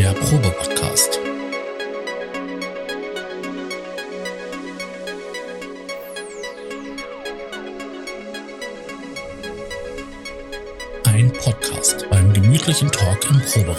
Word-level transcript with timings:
der 0.00 0.14
Probe-Podcast. 0.14 1.20
Ein 11.04 11.30
Podcast 11.34 12.08
beim 12.08 12.32
gemütlichen 12.32 12.90
Talk 12.90 13.28
im 13.28 13.42
Proberaum. 13.42 13.76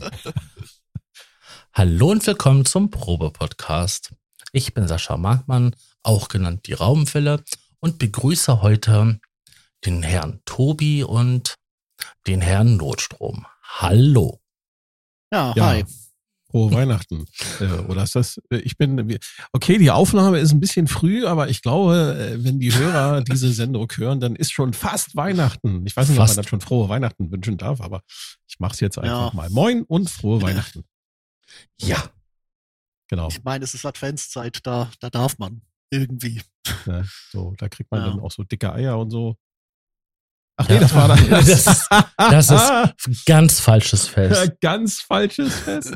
Hallo 1.73 2.13
und 2.13 2.25
willkommen 2.25 2.65
zum 2.65 2.89
Probe-Podcast. 2.91 4.13
Ich 4.57 4.73
bin 4.73 4.89
Sascha 4.89 5.19
Markmann, 5.19 5.77
auch 6.03 6.29
genannt 6.29 6.67
die 6.67 6.73
Raubenfälle, 6.73 7.45
und 7.81 7.99
begrüße 7.99 8.63
heute 8.63 9.21
den 9.85 10.03
Herrn 10.03 10.41
Tobi 10.47 11.05
und 11.05 11.57
den 12.27 12.41
Herrn 12.41 12.79
Notstrom. 12.79 13.45
Hallo. 13.63 14.41
Ja, 15.31 15.53
ja. 15.55 15.67
hi. 15.67 15.85
Frohe 16.51 16.73
Weihnachten. 16.73 17.27
Äh, 17.61 17.67
oder 17.87 18.03
ist 18.03 18.15
das, 18.15 18.41
äh, 18.51 18.57
ich 18.59 18.79
bin, 18.79 19.19
okay, 19.53 19.77
die 19.77 19.91
Aufnahme 19.91 20.39
ist 20.39 20.53
ein 20.53 20.61
bisschen 20.61 20.89
früh, 20.89 21.27
aber 21.27 21.51
ich 21.51 21.61
glaube, 21.61 22.17
äh, 22.19 22.43
wenn 22.43 22.59
die 22.59 22.73
Hörer 22.73 23.23
diese 23.31 23.53
Sendung 23.53 23.91
hören, 23.95 24.21
dann 24.21 24.37
ist 24.37 24.53
schon 24.53 24.73
fast 24.73 25.17
Weihnachten. 25.17 25.87
Ich 25.87 25.95
weiß 25.95 26.09
nicht, 26.09 26.17
fast. 26.17 26.33
ob 26.33 26.37
man 26.37 26.45
dann 26.45 26.49
schon 26.49 26.61
frohe 26.63 26.89
Weihnachten 26.89 27.31
wünschen 27.31 27.59
darf, 27.59 27.83
aber 27.83 28.01
ich 28.49 28.59
mache 28.59 28.73
es 28.73 28.81
jetzt 28.81 28.99
einfach 28.99 29.33
ja. 29.33 29.37
mal. 29.37 29.51
Moin 29.51 29.83
und 29.83 30.09
frohe 30.09 30.41
Weihnachten. 30.41 30.85
Ja. 31.79 32.11
Genau. 33.09 33.29
Ich 33.29 33.43
meine, 33.45 33.65
es 33.65 33.75
ist 33.75 33.85
Adventszeit, 33.85 34.61
da, 34.65 34.91
da 35.01 35.11
darf 35.11 35.39
man 35.39 35.63
irgendwie. 35.91 36.43
Ja, 36.87 37.05
so, 37.31 37.55
da 37.59 37.69
kriegt 37.69 37.91
man 37.91 38.01
ja. 38.01 38.09
dann 38.09 38.21
auch 38.21 38.33
so 38.33 38.43
dicke 38.43 38.73
Eier 38.73 38.99
und 38.99 39.11
so. 39.11 39.37
Ach 40.59 40.69
nee, 40.69 40.79
das 40.79 40.95
war 40.95 41.09
dann. 41.09 41.31
Das, 41.31 41.49
ist, 41.49 41.89
das 42.17 42.51
ist 42.51 43.25
ganz 43.27 43.61
falsches 43.61 44.09
Fest. 44.09 44.61
ganz 44.61 45.01
falsches 45.01 45.55
Fest. 45.55 45.95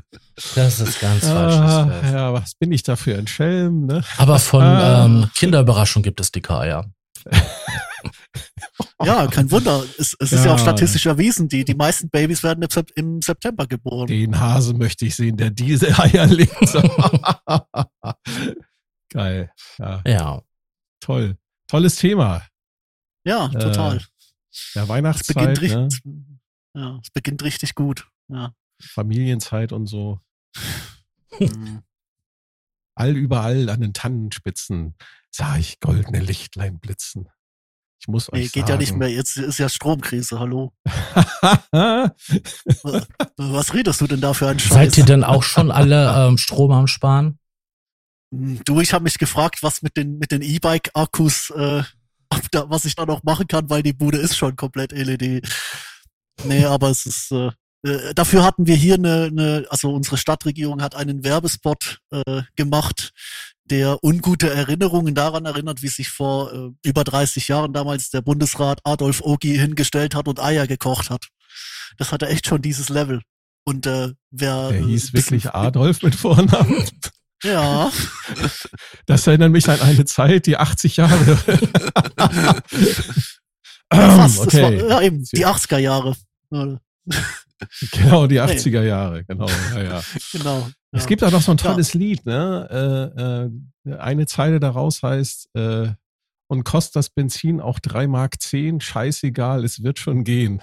Das 0.54 0.80
ist 0.80 1.00
ganz 1.00 1.26
falsches 1.26 1.60
ah, 1.60 1.86
Fest. 1.86 2.12
Ja, 2.12 2.32
was 2.32 2.54
bin 2.54 2.70
ich 2.72 2.82
da 2.82 2.96
für 2.96 3.16
ein 3.16 3.26
Schelm, 3.26 3.86
ne? 3.86 4.04
Aber 4.18 4.38
von 4.38 4.62
ah. 4.62 5.06
ähm, 5.06 5.30
Kinderüberraschung 5.34 6.02
gibt 6.02 6.20
es 6.20 6.30
dicke 6.30 6.54
Eier. 6.56 6.90
Ja, 9.02 9.26
kein 9.28 9.50
Wunder. 9.50 9.82
Es, 9.98 10.14
es 10.18 10.30
ja. 10.30 10.38
ist 10.38 10.44
ja 10.44 10.54
auch 10.54 10.58
statistisch 10.58 11.06
erwiesen, 11.06 11.48
die, 11.48 11.64
die 11.64 11.74
meisten 11.74 12.10
Babys 12.10 12.42
werden 12.42 12.66
im 12.94 13.22
September 13.22 13.66
geboren. 13.66 14.06
Den 14.06 14.38
Hase 14.38 14.74
möchte 14.74 15.06
ich 15.06 15.16
sehen, 15.16 15.36
der 15.36 15.50
diese 15.50 15.98
Eier 15.98 16.26
legt. 16.26 16.54
Geil. 19.10 19.50
Ja. 19.78 20.02
ja. 20.06 20.42
Toll. 21.00 21.36
Tolles 21.66 21.96
Thema. 21.96 22.42
Ja, 23.24 23.48
total. 23.48 23.96
Äh, 23.96 24.00
ja, 24.74 24.88
Weihnachtszeit. 24.88 25.52
Es 25.52 25.60
beginnt, 25.60 26.04
ne? 26.04 26.38
ja, 26.74 26.98
es 27.02 27.10
beginnt 27.10 27.42
richtig 27.42 27.74
gut. 27.74 28.08
Ja. 28.28 28.54
Familienzeit 28.80 29.72
und 29.72 29.86
so. 29.86 30.20
Mhm. 31.38 31.82
All 32.94 33.16
überall 33.16 33.68
an 33.70 33.80
den 33.80 33.94
Tannenspitzen 33.94 34.94
sah 35.30 35.56
ich 35.56 35.80
goldene 35.80 36.20
Lichtlein 36.20 36.80
blitzen. 36.80 37.28
Ich 38.00 38.08
muss 38.08 38.32
euch 38.32 38.40
nee, 38.40 38.48
geht 38.48 38.54
sagen. 38.54 38.70
ja 38.70 38.76
nicht 38.78 38.96
mehr. 38.96 39.10
Jetzt 39.10 39.36
ist 39.36 39.58
ja 39.58 39.68
Stromkrise. 39.68 40.40
Hallo. 40.40 40.72
Was 43.36 43.74
redest 43.74 44.00
du 44.00 44.06
denn 44.06 44.22
da 44.22 44.32
für 44.32 44.48
ein 44.48 44.58
Scheiß? 44.58 44.72
Seid 44.72 44.96
ihr 44.96 45.04
denn 45.04 45.22
auch 45.22 45.42
schon 45.42 45.70
alle 45.70 46.28
ähm, 46.28 46.38
Strom 46.38 46.72
am 46.72 46.86
Sparen? 46.86 47.38
Hm, 48.34 48.62
du, 48.64 48.80
ich 48.80 48.94
habe 48.94 49.04
mich 49.04 49.18
gefragt, 49.18 49.62
was 49.62 49.82
mit 49.82 49.98
den 49.98 50.18
mit 50.18 50.32
den 50.32 50.40
E-Bike-Akkus, 50.40 51.50
äh, 51.50 51.82
was 52.52 52.86
ich 52.86 52.94
da 52.94 53.04
noch 53.04 53.22
machen 53.22 53.46
kann, 53.46 53.68
weil 53.68 53.82
die 53.82 53.92
Bude 53.92 54.16
ist 54.16 54.36
schon 54.36 54.56
komplett 54.56 54.92
LED. 54.92 55.46
Nee, 56.44 56.64
aber 56.64 56.88
es 56.88 57.04
ist 57.04 57.32
äh, 57.32 57.50
äh, 57.82 58.14
dafür 58.14 58.44
hatten 58.44 58.66
wir 58.66 58.76
hier 58.76 58.94
eine, 58.94 59.24
eine, 59.24 59.66
also 59.70 59.92
unsere 59.92 60.16
Stadtregierung 60.16 60.82
hat 60.82 60.94
einen 60.94 61.24
Werbespot 61.24 62.00
äh, 62.10 62.42
gemacht, 62.56 63.12
der 63.64 64.02
ungute 64.02 64.50
Erinnerungen 64.50 65.14
daran 65.14 65.46
erinnert, 65.46 65.82
wie 65.82 65.88
sich 65.88 66.10
vor 66.10 66.52
äh, 66.52 66.70
über 66.82 67.04
30 67.04 67.48
Jahren 67.48 67.72
damals 67.72 68.10
der 68.10 68.20
Bundesrat 68.20 68.80
Adolf 68.84 69.20
Ogi 69.22 69.56
hingestellt 69.56 70.14
hat 70.14 70.28
und 70.28 70.40
Eier 70.40 70.66
gekocht 70.66 71.10
hat. 71.10 71.28
Das 71.96 72.12
hatte 72.12 72.28
echt 72.28 72.46
schon 72.46 72.62
dieses 72.62 72.88
Level. 72.88 73.22
Und 73.64 73.86
äh, 73.86 74.12
wer. 74.30 74.70
Der 74.70 74.84
hieß 74.84 75.12
wirklich 75.12 75.50
Adolf 75.54 76.02
mit 76.02 76.14
Vornamen. 76.14 76.84
Ja. 77.42 77.90
Das 79.06 79.26
erinnert 79.26 79.50
mich 79.52 79.68
an 79.68 79.80
eine 79.80 80.04
Zeit, 80.04 80.46
die 80.46 80.56
80 80.58 80.96
Jahre. 80.96 81.36
Fast, 83.92 84.40
okay. 84.40 84.62
War, 84.62 84.72
ja, 84.72 85.00
eben, 85.00 85.24
die 85.24 85.46
80er 85.46 85.78
Jahre. 85.78 86.14
Genau, 87.92 88.26
die 88.26 88.40
80er 88.40 88.82
Jahre, 88.82 89.24
genau. 89.24 89.48
Ja, 89.74 89.82
ja. 89.82 90.02
genau. 90.32 90.68
Es 90.92 91.06
gibt 91.06 91.22
auch 91.22 91.30
noch 91.30 91.42
so 91.42 91.52
ein 91.52 91.56
tolles 91.56 91.92
ja. 91.92 92.00
Lied, 92.00 92.26
ne? 92.26 93.50
Äh, 93.86 93.90
äh, 93.92 93.96
eine 93.98 94.26
Zeile 94.26 94.60
daraus 94.60 95.02
heißt, 95.02 95.50
äh, 95.54 95.92
und 96.48 96.64
kostet 96.64 96.96
das 96.96 97.10
Benzin 97.10 97.60
auch 97.60 97.78
3 97.78 98.08
Mark 98.08 98.42
10, 98.42 98.80
scheißegal, 98.80 99.64
es 99.64 99.84
wird 99.84 100.00
schon 100.00 100.24
gehen. 100.24 100.62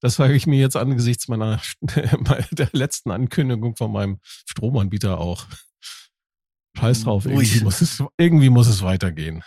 Das 0.00 0.16
sage 0.16 0.34
ich 0.34 0.46
mir 0.46 0.58
jetzt 0.58 0.76
angesichts 0.76 1.28
meiner 1.28 1.60
der 1.80 2.68
letzten 2.72 3.12
Ankündigung 3.12 3.76
von 3.76 3.92
meinem 3.92 4.18
Stromanbieter 4.22 5.18
auch. 5.18 5.46
Scheiß 6.76 7.04
drauf, 7.04 7.26
irgendwie 7.26 7.60
muss 7.60 7.80
es, 7.80 8.02
irgendwie 8.16 8.50
muss 8.50 8.68
es 8.68 8.82
weitergehen. 8.82 9.44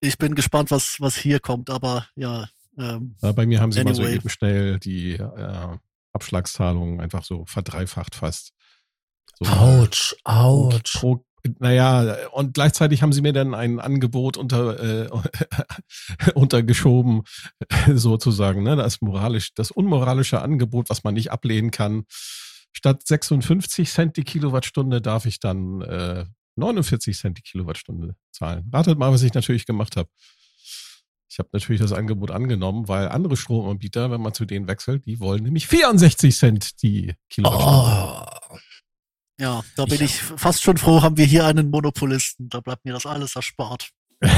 Ich 0.00 0.18
bin 0.18 0.34
gespannt, 0.34 0.70
was, 0.70 0.96
was 1.00 1.16
hier 1.16 1.40
kommt, 1.40 1.70
aber 1.70 2.06
ja. 2.16 2.48
Ähm, 2.78 3.16
ja 3.20 3.32
bei 3.32 3.46
mir 3.46 3.60
haben 3.60 3.72
sie 3.72 3.80
anyway. 3.80 3.92
mal 3.92 4.08
so 4.08 4.08
eben 4.08 4.28
schnell 4.28 4.78
die 4.78 5.12
äh, 5.12 5.78
Abschlagszahlungen 6.12 7.00
einfach 7.00 7.24
so 7.24 7.44
verdreifacht 7.46 8.14
fast. 8.14 8.52
So 9.38 9.50
ouch, 9.50 10.14
ouch. 10.24 10.82
Pro, 10.94 11.24
naja, 11.58 12.28
und 12.32 12.54
gleichzeitig 12.54 13.02
haben 13.02 13.12
sie 13.12 13.22
mir 13.22 13.32
dann 13.32 13.54
ein 13.54 13.80
Angebot 13.80 14.36
unter, 14.36 15.06
äh, 15.06 15.08
untergeschoben, 16.34 17.22
sozusagen, 17.94 18.62
ne? 18.62 18.76
Das 18.76 19.00
moralisch, 19.00 19.54
das 19.54 19.70
unmoralische 19.70 20.42
Angebot, 20.42 20.90
was 20.90 21.04
man 21.04 21.14
nicht 21.14 21.30
ablehnen 21.30 21.70
kann. 21.70 22.04
Statt 22.72 23.06
56 23.06 23.90
Cent 23.90 24.16
die 24.16 24.24
Kilowattstunde 24.24 25.00
darf 25.00 25.26
ich 25.26 25.40
dann 25.40 25.80
äh, 25.82 26.24
49 26.56 27.16
Cent 27.16 27.38
die 27.38 27.42
Kilowattstunde 27.42 28.14
zahlen. 28.32 28.68
Ratet 28.72 28.98
mal, 28.98 29.12
was 29.12 29.22
ich 29.22 29.34
natürlich 29.34 29.66
gemacht 29.66 29.96
habe. 29.96 30.08
Ich 31.30 31.38
habe 31.38 31.48
natürlich 31.52 31.80
das 31.80 31.92
Angebot 31.92 32.32
angenommen, 32.32 32.88
weil 32.88 33.08
andere 33.08 33.36
Stromanbieter, 33.36 34.10
wenn 34.10 34.20
man 34.20 34.34
zu 34.34 34.44
denen 34.44 34.66
wechselt, 34.66 35.06
die 35.06 35.20
wollen 35.20 35.44
nämlich 35.44 35.68
64 35.68 36.36
Cent 36.36 36.82
die 36.82 37.14
Kilowattstunde. 37.28 38.26
Oh. 38.50 38.58
Ja, 39.40 39.62
da 39.76 39.84
bin 39.84 40.02
ich, 40.02 40.02
ich 40.02 40.20
fast 40.20 40.62
schon 40.62 40.76
froh, 40.76 41.02
haben 41.02 41.16
wir 41.16 41.24
hier 41.24 41.46
einen 41.46 41.70
Monopolisten. 41.70 42.48
Da 42.48 42.60
bleibt 42.60 42.84
mir 42.84 42.92
das 42.92 43.06
alles 43.06 43.36
erspart. 43.36 43.90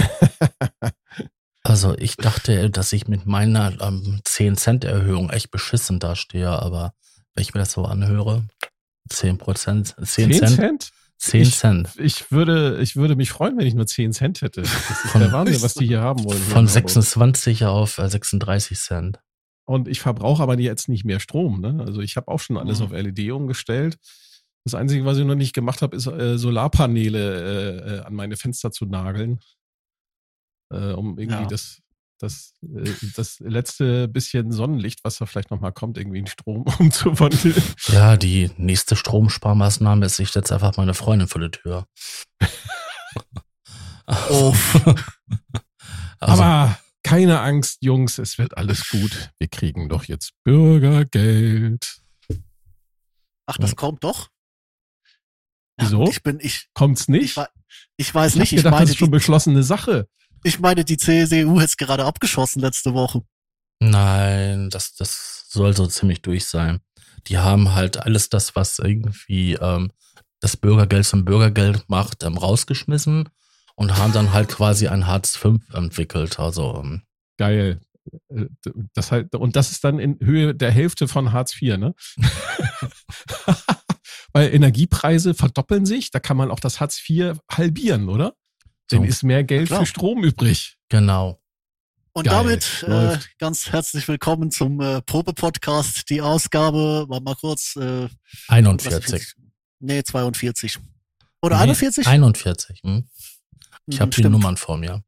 also 1.65 1.97
ich 1.99 2.17
dachte, 2.17 2.71
dass 2.71 2.93
ich 2.93 3.09
mit 3.09 3.25
meiner 3.27 3.81
ähm, 3.81 4.21
10 4.25 4.57
Cent 4.59 4.85
Erhöhung 4.85 5.31
echt 5.31 5.51
beschissen 5.51 5.99
dastehe, 5.99 6.51
aber 6.51 6.93
wenn 7.35 7.43
ich 7.43 7.55
mir 7.55 7.61
das 7.61 7.73
so 7.73 7.87
anhöre, 7.87 8.47
10 9.09 9.39
Prozent, 9.39 9.97
10, 9.97 10.33
10 10.33 10.33
Cent. 10.33 10.51
Cent? 10.57 10.93
10 11.23 11.43
ich, 11.43 11.57
Cent. 11.57 11.89
Ich 11.99 12.33
würde, 12.33 12.81
ich 12.83 12.97
würde 12.97 13.15
mich 13.15 13.31
freuen, 13.31 13.57
wenn 13.57 13.67
ich 13.67 13.75
nur 13.75 13.87
10 13.87 14.13
Cent 14.13 14.43
hätte. 14.43 14.63
Das 14.63 14.73
ist 14.73 15.13
von, 15.13 15.21
der 15.21 15.31
Wahnsinn, 15.31 15.63
was 15.63 15.75
die 15.75 15.87
hier 15.87 16.01
haben 16.01 16.25
wollen. 16.25 16.41
Von 16.41 16.67
26 16.67 17.65
auf 17.65 17.95
36 17.95 18.73
äh, 18.73 18.81
Cent. 18.81 19.21
Und 19.65 19.87
ich 19.87 20.01
verbrauche 20.01 20.43
aber 20.43 20.59
jetzt 20.59 20.89
nicht 20.89 21.05
mehr 21.05 21.21
Strom. 21.21 21.61
Ne? 21.61 21.81
Also 21.87 22.01
ich 22.01 22.17
habe 22.17 22.27
auch 22.27 22.41
schon 22.41 22.57
alles 22.57 22.81
mhm. 22.81 22.87
auf 22.87 22.93
LED 22.93 23.31
umgestellt. 23.31 23.99
Das 24.65 24.75
Einzige, 24.75 25.05
was 25.05 25.17
ich 25.17 25.25
noch 25.25 25.37
nicht 25.37 25.55
gemacht 25.55 25.81
habe, 25.81 25.97
ist 25.97 26.09
äh, 26.09 26.37
Solarpaneele 26.39 27.21
äh, 27.21 27.95
äh, 27.99 28.01
an 28.01 28.15
meine 28.15 28.37
Fenster 28.37 28.73
zu 28.73 28.87
nageln. 28.87 29.39
Äh, 30.73 30.93
um 30.93 31.19
irgendwie 31.21 31.43
ja. 31.43 31.47
das 31.47 31.82
das, 32.23 32.55
äh, 32.63 32.91
das 33.17 33.41
letzte 33.41 34.09
bisschen 34.09 34.53
Sonnenlicht, 34.53 35.05
was 35.05 35.19
da 35.19 35.27
vielleicht 35.27 35.51
nochmal 35.51 35.73
kommt, 35.73 35.99
irgendwie 35.99 36.21
in 36.21 36.27
Strom 36.27 36.63
umzuwandeln. 36.79 37.63
Ja, 37.89 38.17
die 38.17 38.51
nächste 38.57 38.97
Stromsparmaßnahme 38.97 40.07
ist, 40.07 40.19
ich 40.19 40.31
setze 40.31 40.55
einfach 40.55 40.77
meine 40.77 40.95
Freundin 40.95 41.29
vor 41.29 41.41
die 41.41 41.51
Tür. 41.51 41.87
oh. 44.31 44.55
also. 46.21 46.43
Aber 46.43 46.79
keine 47.03 47.41
Angst, 47.41 47.79
Jungs, 47.83 48.19
es 48.19 48.39
wird 48.39 48.57
alles 48.57 48.89
gut. 48.89 49.33
Wir 49.39 49.49
kriegen 49.49 49.89
doch 49.89 50.05
jetzt 50.05 50.33
Bürgergeld. 50.45 52.01
Ach, 53.47 53.59
das 53.59 53.75
kommt 53.75 54.05
doch? 54.05 54.31
Wieso? 55.77 56.07
Ich 56.07 56.23
bin, 56.23 56.39
ich. 56.41 56.69
Kommt's 56.75 57.09
nicht? 57.09 57.37
Ich, 57.37 57.45
ich 57.97 58.15
weiß 58.15 58.35
ich 58.35 58.41
nicht. 58.41 58.53
Ich 58.53 58.59
gedacht, 58.59 58.73
meine, 58.73 58.85
das 58.85 58.91
ist 58.91 58.99
schon 58.99 59.11
beschlossene 59.11 59.65
Sache. 59.65 60.09
Ich 60.45 60.59
meine, 60.59 60.85
die 60.85 60.97
CSU 60.97 61.61
hat 61.61 61.69
es 61.69 61.77
gerade 61.77 62.05
abgeschossen 62.05 62.61
letzte 62.61 62.95
Woche. 62.95 63.23
Nein, 63.81 64.71
das, 64.71 64.95
das 64.95 65.47
soll 65.49 65.77
so 65.77 65.87
ziemlich 65.87 66.23
durch 66.23 66.47
sein. 66.47 66.81
Die 67.29 67.39
haben 67.39 67.75
halt 67.75 67.99
alles 67.99 68.29
das, 68.29 68.57
was 68.57 68.79
irgendwie 68.79 69.55
ähm, 69.55 69.93
das 70.41 70.57
Bürgergeld 70.57 71.07
zum 71.07 71.25
Bürgergeld 71.25 71.89
macht, 71.89 72.25
ähm, 72.25 72.37
rausgeschmissen. 72.37 73.29
und 73.77 73.97
haben 73.97 74.13
dann 74.13 74.33
halt 74.33 74.49
quasi 74.49 74.89
ein 74.89 75.07
Hartz 75.07 75.37
V 75.37 75.59
entwickelt. 75.73 76.39
Also 76.39 76.81
ähm, 76.83 77.03
Geil. 77.39 77.81
Das 78.95 79.13
halt, 79.13 79.35
und 79.35 79.55
das 79.55 79.71
ist 79.71 79.85
dann 79.85 80.01
in 80.01 80.19
Höhe 80.21 80.55
der 80.55 80.73
Hälfte 80.73 81.07
von 81.07 81.33
Hartz 81.33 81.61
IV, 81.61 81.77
ne? 81.77 81.95
Weil 84.33 84.55
Energiepreise 84.55 85.35
verdoppeln 85.35 85.87
sich, 85.87 86.11
da 86.11 86.19
kann 86.19 86.37
man 86.37 86.51
auch 86.51 86.61
das 86.61 86.81
Hartz 86.81 87.01
IV 87.09 87.39
halbieren, 87.51 88.09
oder? 88.09 88.35
Dann 88.93 89.01
So. 89.03 89.07
ist 89.09 89.23
mehr 89.23 89.43
Geld 89.45 89.69
für 89.69 89.87
Strom 89.87 90.23
übrig. 90.25 90.77
genau. 90.89 91.39
Und 92.15 92.25
Geil, 92.27 92.35
damit 92.35 92.85
äh, 92.87 93.19
ganz 93.39 93.73
herzlich 93.73 94.07
willkommen 94.07 94.51
zum 94.51 94.79
äh, 94.83 95.01
Probe-Podcast. 95.01 96.11
Die 96.11 96.21
Ausgabe, 96.21 97.07
war 97.09 97.21
mal 97.23 97.35
kurz, 97.37 97.75
äh, 97.77 98.03
was 98.03 98.11
41. 98.49 99.15
ist- 99.15 99.37
Nee, 99.81 100.03
42. 100.03 100.79
Oder 101.41 101.57
Nee, 101.57 101.63
41? 101.63 102.07
41. 102.07 102.81
Hm? 102.85 103.09
Ich 103.87 103.97
Mhm, 103.97 104.01
habe 104.01 104.11
die. 104.11 104.23
Nummern 104.25 104.59
vor 104.59 104.77
mir. 104.77 105.03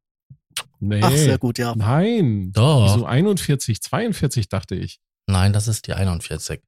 Nee. 0.81 1.01
Ach, 1.03 1.11
sehr 1.11 1.37
gut, 1.39 1.59
ja. 1.59 1.75
Nein. 1.77 2.51
Doch. 2.53 2.95
Wieso 2.95 3.05
41, 3.05 3.83
42 3.83 4.49
dachte 4.49 4.75
ich. 4.75 4.99
Nein, 5.27 5.53
das 5.53 5.69
ist 5.69 5.87
die 5.87 5.93
41. 5.93 6.63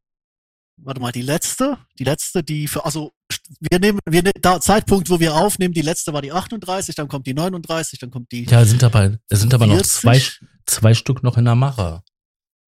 Warte 0.79 1.01
mal, 1.01 1.13
die 1.13 1.23
letzte, 1.23 1.79
die 1.99 2.05
letzte, 2.05 2.43
die 2.43 2.69
für, 2.69 2.85
also 2.85 3.13
wir 3.61 3.79
nehmen, 3.79 3.99
wir 4.05 4.23
ne, 4.23 4.33
da 4.41 4.61
Zeitpunkt, 4.61 5.09
wo 5.09 5.19
wir 5.19 5.35
aufnehmen, 5.35 5.73
die 5.73 5.83
letzte 5.83 6.13
war 6.13 6.21
die 6.21 6.33
38, 6.33 6.95
dann 6.95 7.09
kommt 7.09 7.27
die 7.27 7.35
39, 7.35 7.99
dann 7.99 8.11
kommt 8.11 8.31
die 8.31 8.45
Ja, 8.45 8.61
es 8.61 8.71
sind 8.71 8.85
aber, 8.85 9.19
es 9.29 9.41
sind 9.41 9.55
aber 9.55 9.67
noch 9.67 9.77
40. 9.77 9.93
zwei, 9.93 10.23
zwei 10.67 10.95
Stück 10.95 11.23
noch 11.23 11.39
in 11.39 11.47
der 11.47 11.55
Mache. 11.55 12.03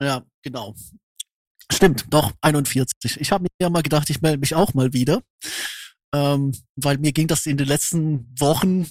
Ja, 0.00 0.24
genau. 0.42 0.74
Stimmt, 1.70 2.06
doch, 2.08 2.32
41. 2.40 3.20
Ich 3.20 3.30
habe 3.30 3.42
mir 3.42 3.48
ja 3.60 3.68
mal 3.68 3.82
gedacht, 3.82 4.08
ich 4.08 4.22
melde 4.22 4.38
mich 4.38 4.54
auch 4.54 4.72
mal 4.72 4.92
wieder. 4.92 5.22
Ähm, 6.14 6.52
weil 6.76 6.96
mir 6.98 7.12
ging 7.12 7.26
das 7.26 7.44
in 7.44 7.58
den 7.58 7.68
letzten 7.68 8.32
Wochen, 8.38 8.86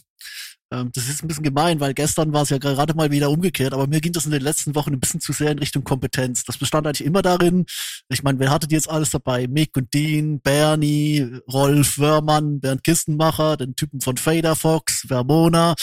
das 0.70 1.08
ist 1.08 1.24
ein 1.24 1.28
bisschen 1.28 1.44
gemein, 1.44 1.80
weil 1.80 1.94
gestern 1.94 2.34
war 2.34 2.42
es 2.42 2.50
ja 2.50 2.58
gerade 2.58 2.94
mal 2.94 3.10
wieder 3.10 3.30
umgekehrt, 3.30 3.74
aber 3.74 3.88
mir 3.88 4.02
ging 4.02 4.12
das 4.12 4.26
in 4.26 4.32
den 4.32 4.42
letzten 4.42 4.76
Wochen 4.76 4.92
ein 4.94 5.00
bisschen 5.00 5.22
zu 5.22 5.32
sehr 5.32 5.52
in 5.52 5.60
Richtung 5.60 5.84
Kompetenz. 5.84 6.44
Das 6.44 6.58
bestand 6.58 6.86
eigentlich 6.86 7.06
immer 7.06 7.22
darin, 7.22 7.66
ich 8.10 8.22
meine, 8.22 8.40
wer 8.40 8.52
hattet 8.52 8.72
jetzt 8.72 8.90
alles 8.90 9.12
dabei? 9.12 9.48
Mick 9.48 9.78
und 9.78 9.94
Dean, 9.94 10.42
Bernie, 10.42 11.26
Rolf 11.52 11.98
Wörmann, 11.98 12.60
Bernd 12.60 12.84
Kistenmacher, 12.84 13.56
den 13.56 13.76
Typen 13.76 14.02
von 14.02 14.18
Fader 14.18 14.56
Fox, 14.56 15.06
Vermona. 15.08 15.74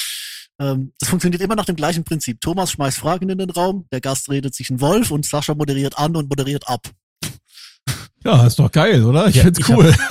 Ähm, 0.60 0.92
das 1.00 1.08
funktioniert 1.08 1.42
immer 1.42 1.56
nach 1.56 1.64
dem 1.64 1.76
gleichen 1.76 2.04
Prinzip. 2.04 2.40
Thomas 2.40 2.72
schmeißt 2.72 2.98
Fragen 2.98 3.30
in 3.30 3.38
den 3.38 3.50
Raum, 3.50 3.86
der 3.90 4.02
Gast 4.02 4.30
redet 4.30 4.54
sich 4.54 4.68
ein 4.68 4.80
Wolf 4.80 5.10
und 5.10 5.24
Sascha 5.24 5.54
moderiert 5.54 5.98
an 5.98 6.14
und 6.14 6.28
moderiert 6.28 6.68
ab. 6.68 6.90
Ja, 8.22 8.46
ist 8.46 8.58
doch 8.58 8.72
geil, 8.72 9.04
oder? 9.04 9.28
Ich 9.28 9.36
Ja, 9.36 9.42
find's 9.42 9.58
ich 9.60 9.68
cool. 9.68 9.94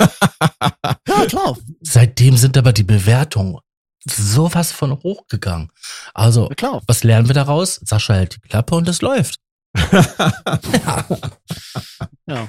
Ja, 1.08 1.26
klar, 1.26 1.56
Seitdem 1.80 2.36
sind 2.36 2.56
aber 2.56 2.72
die 2.72 2.82
Bewertungen 2.82 3.58
sowas 4.08 4.72
von 4.72 4.92
hochgegangen. 4.92 5.70
Also, 6.12 6.50
was 6.86 7.04
lernen 7.04 7.28
wir 7.28 7.34
daraus? 7.34 7.80
Sascha 7.84 8.14
hält 8.14 8.36
die 8.36 8.40
Klappe 8.48 8.74
und 8.74 8.88
es 8.88 9.02
läuft. 9.02 9.36
Ja. 9.92 11.06
Ja. 12.26 12.48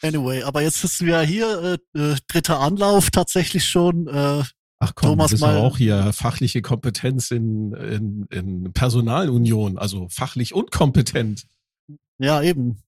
Anyway, 0.00 0.44
aber 0.44 0.62
jetzt 0.62 0.80
sitzen 0.80 1.06
wir 1.06 1.20
hier, 1.22 1.78
äh, 1.94 1.98
äh, 1.98 2.16
dritter 2.28 2.60
Anlauf 2.60 3.10
tatsächlich 3.10 3.64
schon. 3.68 4.06
Äh, 4.06 4.44
Ach 4.78 4.92
komm, 4.94 5.08
Thomas 5.10 5.32
das 5.32 5.32
ist 5.32 5.40
mal- 5.40 5.56
auch 5.56 5.76
hier 5.76 6.12
fachliche 6.12 6.62
Kompetenz 6.62 7.32
in, 7.32 7.72
in, 7.72 8.26
in 8.30 8.72
Personalunion, 8.72 9.76
also 9.76 10.06
fachlich 10.08 10.54
und 10.54 10.70
kompetent. 10.70 11.46
ja, 12.18 12.40
eben. 12.42 12.80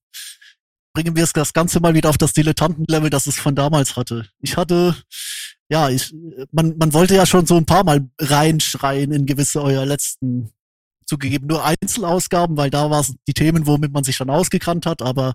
Bringen 0.93 1.17
wir 1.17 1.23
es 1.25 1.33
das 1.33 1.51
Ganze 1.51 1.81
mal 1.81 1.93
wieder 1.95 2.09
auf 2.09 2.17
das 2.17 2.31
Dilettantenlevel, 2.31 3.09
das 3.09 3.27
es 3.27 3.37
von 3.37 3.53
damals 3.55 3.97
hatte. 3.97 4.29
Ich 4.39 4.55
hatte, 4.55 4.95
ja, 5.71 5.89
ich, 5.89 6.13
man, 6.51 6.77
man 6.77 6.91
wollte 6.91 7.15
ja 7.15 7.25
schon 7.25 7.45
so 7.45 7.55
ein 7.55 7.65
paar 7.65 7.85
Mal 7.85 8.05
reinschreien 8.19 9.13
in 9.13 9.25
gewisse 9.25 9.63
eurer 9.63 9.85
letzten, 9.85 10.51
zugegeben 11.05 11.47
nur 11.47 11.63
Einzelausgaben, 11.63 12.57
weil 12.57 12.69
da 12.69 12.89
waren 12.89 13.15
die 13.25 13.33
Themen, 13.33 13.65
womit 13.65 13.93
man 13.93 14.03
sich 14.03 14.17
dann 14.17 14.29
ausgekannt 14.29 14.85
hat, 14.85 15.01
aber 15.01 15.33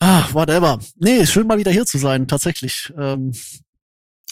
ah, 0.00 0.24
whatever. 0.32 0.80
Nee, 0.96 1.24
schön 1.24 1.46
mal 1.46 1.56
wieder 1.56 1.70
hier 1.70 1.86
zu 1.86 1.98
sein, 1.98 2.26
tatsächlich. 2.26 2.92
Ähm, 2.98 3.32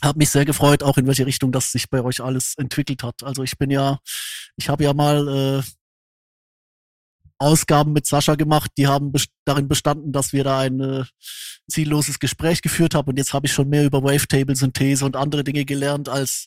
hab 0.03 0.17
mich 0.17 0.31
sehr 0.31 0.45
gefreut, 0.45 0.83
auch 0.83 0.99
in 0.99 1.07
welche 1.07 1.25
Richtung 1.25 1.53
das 1.53 1.71
sich 1.71 1.89
bei 1.89 2.03
euch 2.03 2.21
alles 2.21 2.55
entwickelt 2.57 3.05
hat. 3.05 3.23
Also 3.23 3.45
ich 3.45 3.57
bin 3.57 3.71
ja, 3.71 4.01
ich 4.57 4.69
habe 4.69 4.83
ja 4.83 4.93
mal 4.93 5.63
äh, 5.63 5.63
Ausgaben 7.45 7.93
mit 7.93 8.07
Sascha 8.07 8.35
gemacht, 8.35 8.71
die 8.77 8.87
haben 8.87 9.13
best 9.13 9.29
darin 9.45 9.69
bestanden, 9.69 10.13
dass 10.13 10.33
wir 10.33 10.45
da 10.45 10.61
ein 10.61 10.81
äh, 10.81 11.05
zielloses 11.71 12.19
Gespräch 12.19 12.63
geführt 12.63 12.95
haben 12.95 13.09
und 13.09 13.17
jetzt 13.19 13.33
habe 13.33 13.47
ich 13.47 13.53
schon 13.53 13.69
mehr 13.69 13.85
über 13.85 14.03
Wavetable-Synthese 14.03 15.05
und 15.05 15.17
andere 15.17 15.45
Dinge 15.45 15.65
gelernt 15.65 16.09
als 16.09 16.47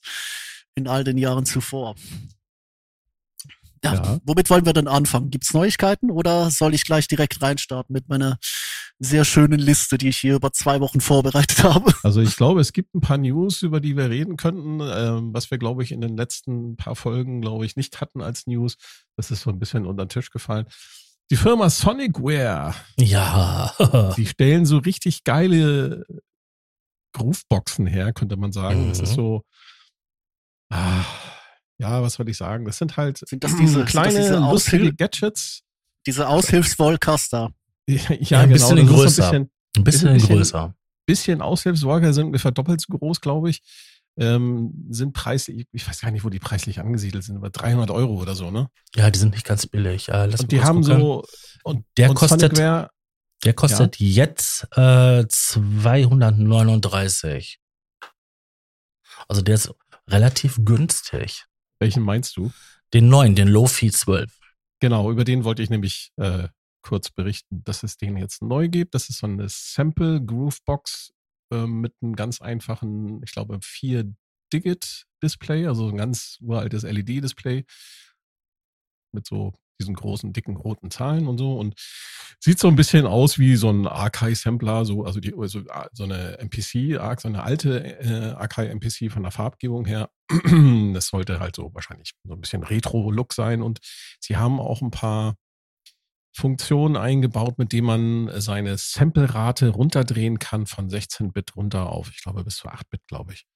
in 0.76 0.88
all 0.88 1.04
den 1.04 1.18
Jahren 1.18 1.46
zuvor. 1.46 1.96
Ja, 3.84 3.94
Ja. 3.94 4.20
womit 4.26 4.50
wollen 4.50 4.66
wir 4.66 4.74
denn 4.74 4.88
anfangen? 4.88 5.30
Gibt's 5.30 5.54
Neuigkeiten 5.54 6.10
oder 6.12 6.50
soll 6.50 6.74
ich 6.74 6.84
gleich 6.84 7.08
direkt 7.08 7.42
reinstarten 7.42 7.94
mit 7.94 8.10
meiner 8.10 8.38
sehr 9.00 9.26
schönen 9.26 9.60
Liste, 9.60 9.98
die 9.98 10.10
ich 10.10 10.18
hier 10.18 10.36
über 10.36 10.52
zwei 10.52 10.80
Wochen 10.80 11.02
vorbereitet 11.02 11.64
habe? 11.64 11.94
Also 12.04 12.22
ich 12.22 12.36
glaube, 12.36 12.62
es 12.62 12.74
gibt 12.74 12.96
ein 12.96 13.02
paar 13.02 13.18
News, 13.18 13.62
über 13.62 13.80
die 13.80 13.96
wir 13.96 14.10
reden 14.10 14.38
könnten, 14.38 14.80
ähm, 14.82 15.34
was 15.34 15.52
wir, 15.52 15.58
glaube 15.60 15.84
ich, 15.84 15.92
in 15.92 16.02
den 16.02 16.18
letzten 16.18 16.76
paar 16.78 16.96
Folgen, 16.96 17.42
glaube 17.42 17.66
ich, 17.66 17.76
nicht 17.76 18.02
hatten 18.02 18.22
als 18.22 18.48
News. 18.48 18.76
Das 19.16 19.30
ist 19.32 19.42
so 19.42 19.50
ein 19.52 19.60
bisschen 19.60 19.86
unter 19.86 20.06
den 20.06 20.10
Tisch 20.10 20.32
gefallen. 20.32 20.66
Die 21.30 21.36
Firma 21.36 21.70
Sonicware, 21.70 22.74
Ja. 22.98 23.74
die 24.18 24.26
stellen 24.26 24.66
so 24.66 24.78
richtig 24.78 25.24
geile 25.24 26.06
Grooveboxen 27.14 27.86
her, 27.88 28.14
könnte 28.14 28.38
man 28.38 28.52
sagen. 28.52 28.90
Das 28.90 29.00
ist 29.00 29.12
Mhm. 29.12 29.16
so, 29.16 29.44
ah, 30.72 31.04
ja, 31.80 32.02
was 32.02 32.14
soll 32.14 32.30
ich 32.30 32.38
sagen? 32.38 32.66
Das 32.66 32.78
sind 32.78 32.98
halt 32.98 33.18
Sind 33.28 33.44
das 33.44 33.56
diese- 33.56 33.74
sind 33.74 33.82
das 33.84 33.92
kleine, 33.92 34.20
diese 34.20 34.38
lustige 34.40 34.94
Gadgets. 34.94 35.62
Diese 36.08 36.28
Aushilfsvolcaster. 36.30 37.52
Ja, 37.90 38.02
Ja, 38.20 38.40
ein 38.42 38.50
bisschen 38.50 38.76
das 38.78 38.86
ist 38.86 38.90
so 38.90 38.96
größer. 38.96 39.32
Ein 39.32 39.32
bisschen, 39.32 39.50
Ein 39.78 39.84
bisschen, 39.84 40.08
Ein 40.10 40.14
bisschen- 40.16 40.36
größer. 40.36 40.76
bisschen 41.06 41.42
Aushilfsworker 41.42 42.14
sind 42.14 42.26
ungefähr 42.28 42.52
doppelt 42.52 42.82
so 42.82 42.98
groß, 42.98 43.22
glaube 43.22 43.50
ich. 43.50 43.62
Ähm, 44.20 44.74
sind 44.90 45.14
preislich, 45.14 45.68
ich 45.72 45.88
weiß 45.88 46.02
gar 46.02 46.10
nicht, 46.12 46.24
wo 46.26 46.30
die 46.30 46.40
preislich 46.40 46.80
angesiedelt 46.80 47.24
sind, 47.24 47.38
aber 47.38 47.50
300 47.52 47.92
Euro 47.92 48.16
oder 48.20 48.34
so, 48.36 48.50
ne? 48.52 48.68
Ja, 48.96 49.10
die 49.12 49.20
sind 49.20 49.34
nicht 49.36 49.46
ganz 49.46 49.68
billig. 49.68 50.10
Äh, 50.10 50.34
Und 50.40 50.52
die 50.52 50.64
haben 50.64 50.82
gucken. 50.82 51.00
so, 51.00 51.24
und 51.64 51.86
Der 51.98 52.10
und 52.10 52.16
kostet- 52.16 52.40
Sonicware, 52.42 52.90
Der 53.46 53.54
kostet 53.54 54.00
jetzt 54.00 54.68
äh, 54.76 55.26
239. 55.28 57.60
Also 59.28 59.42
der 59.42 59.56
ist 59.56 59.72
relativ 60.10 60.58
günstig. 60.64 61.46
welchen 61.80 62.04
meinst 62.04 62.38
du? 62.38 62.52
Den 62.94 63.10
neuen, 63.10 63.36
den 63.36 63.48
Lofi 63.48 63.92
12. 63.92 64.32
Genau, 64.80 65.12
über 65.12 65.24
den 65.24 65.44
wollte 65.44 65.62
ich 65.62 65.70
nämlich 65.70 66.12
äh, 66.18 66.48
kurz 66.88 67.10
berichten, 67.10 67.64
dass 67.66 67.84
es 67.84 67.98
den 67.98 68.16
jetzt 68.16 68.42
neu 68.42 68.70
gibt. 68.70 68.96
Das 68.96 69.10
ist 69.10 69.20
so 69.20 69.28
eine 69.28 69.48
Sample 69.50 70.24
Groovebox 70.24 71.12
äh, 71.52 71.68
mit 71.68 71.94
einem 72.02 72.16
ganz 72.16 72.42
einfachen, 72.42 73.22
ich 73.24 73.34
glaube, 73.34 73.58
4-Digit-Display, 73.58 75.68
also 75.68 75.90
ein 75.90 75.98
ganz 75.98 76.38
uraltes 76.42 76.84
LED-Display 76.84 77.66
mit 79.14 79.28
so 79.28 79.54
diesen 79.82 79.96
großen, 79.96 80.32
dicken, 80.32 80.56
roten 80.56 80.90
Zahlen 80.90 81.28
und 81.28 81.38
so 81.38 81.60
und 81.60 81.76
sieht 82.40 82.58
so 82.58 82.70
ein 82.70 82.78
bisschen 82.78 83.06
aus 83.06 83.38
wie 83.38 83.58
so 83.58 83.70
ein 83.70 83.86
Archive-Sampler, 83.86 84.86
so, 84.86 85.04
also 85.04 85.20
die, 85.20 85.34
so, 85.46 85.64
so 85.92 86.04
eine 86.04 86.40
MPC, 86.40 87.00
Arc, 87.00 87.20
so 87.20 87.28
eine 87.28 87.44
alte 87.44 88.00
äh, 88.00 88.32
Archive-MPC 88.32 89.12
von 89.12 89.24
der 89.24 89.32
Farbgebung 89.32 89.86
her. 89.86 90.10
Das 90.94 91.08
sollte 91.08 91.40
halt 91.40 91.56
so 91.56 91.74
wahrscheinlich 91.74 92.14
so 92.24 92.34
ein 92.34 92.42
bisschen 92.42 92.64
Retro-Look 92.64 93.34
sein 93.34 93.62
und 93.62 93.80
sie 94.20 94.38
haben 94.38 94.60
auch 94.60 94.82
ein 94.82 94.92
paar 94.92 95.36
Funktionen 96.38 96.98
eingebaut, 96.98 97.58
mit 97.58 97.74
denen 97.74 97.88
man 97.88 98.42
seine 98.42 98.78
Sample-Rate 98.78 99.70
runterdrehen 99.70 100.38
kann 100.38 100.68
von 100.68 100.88
16-Bit 100.88 101.56
runter 101.56 101.90
auf, 101.90 102.12
ich 102.12 102.22
glaube, 102.22 102.44
bis 102.44 102.58
zu 102.58 102.68
8-Bit, 102.68 103.08
glaube 103.08 103.34
ich. 103.34 103.48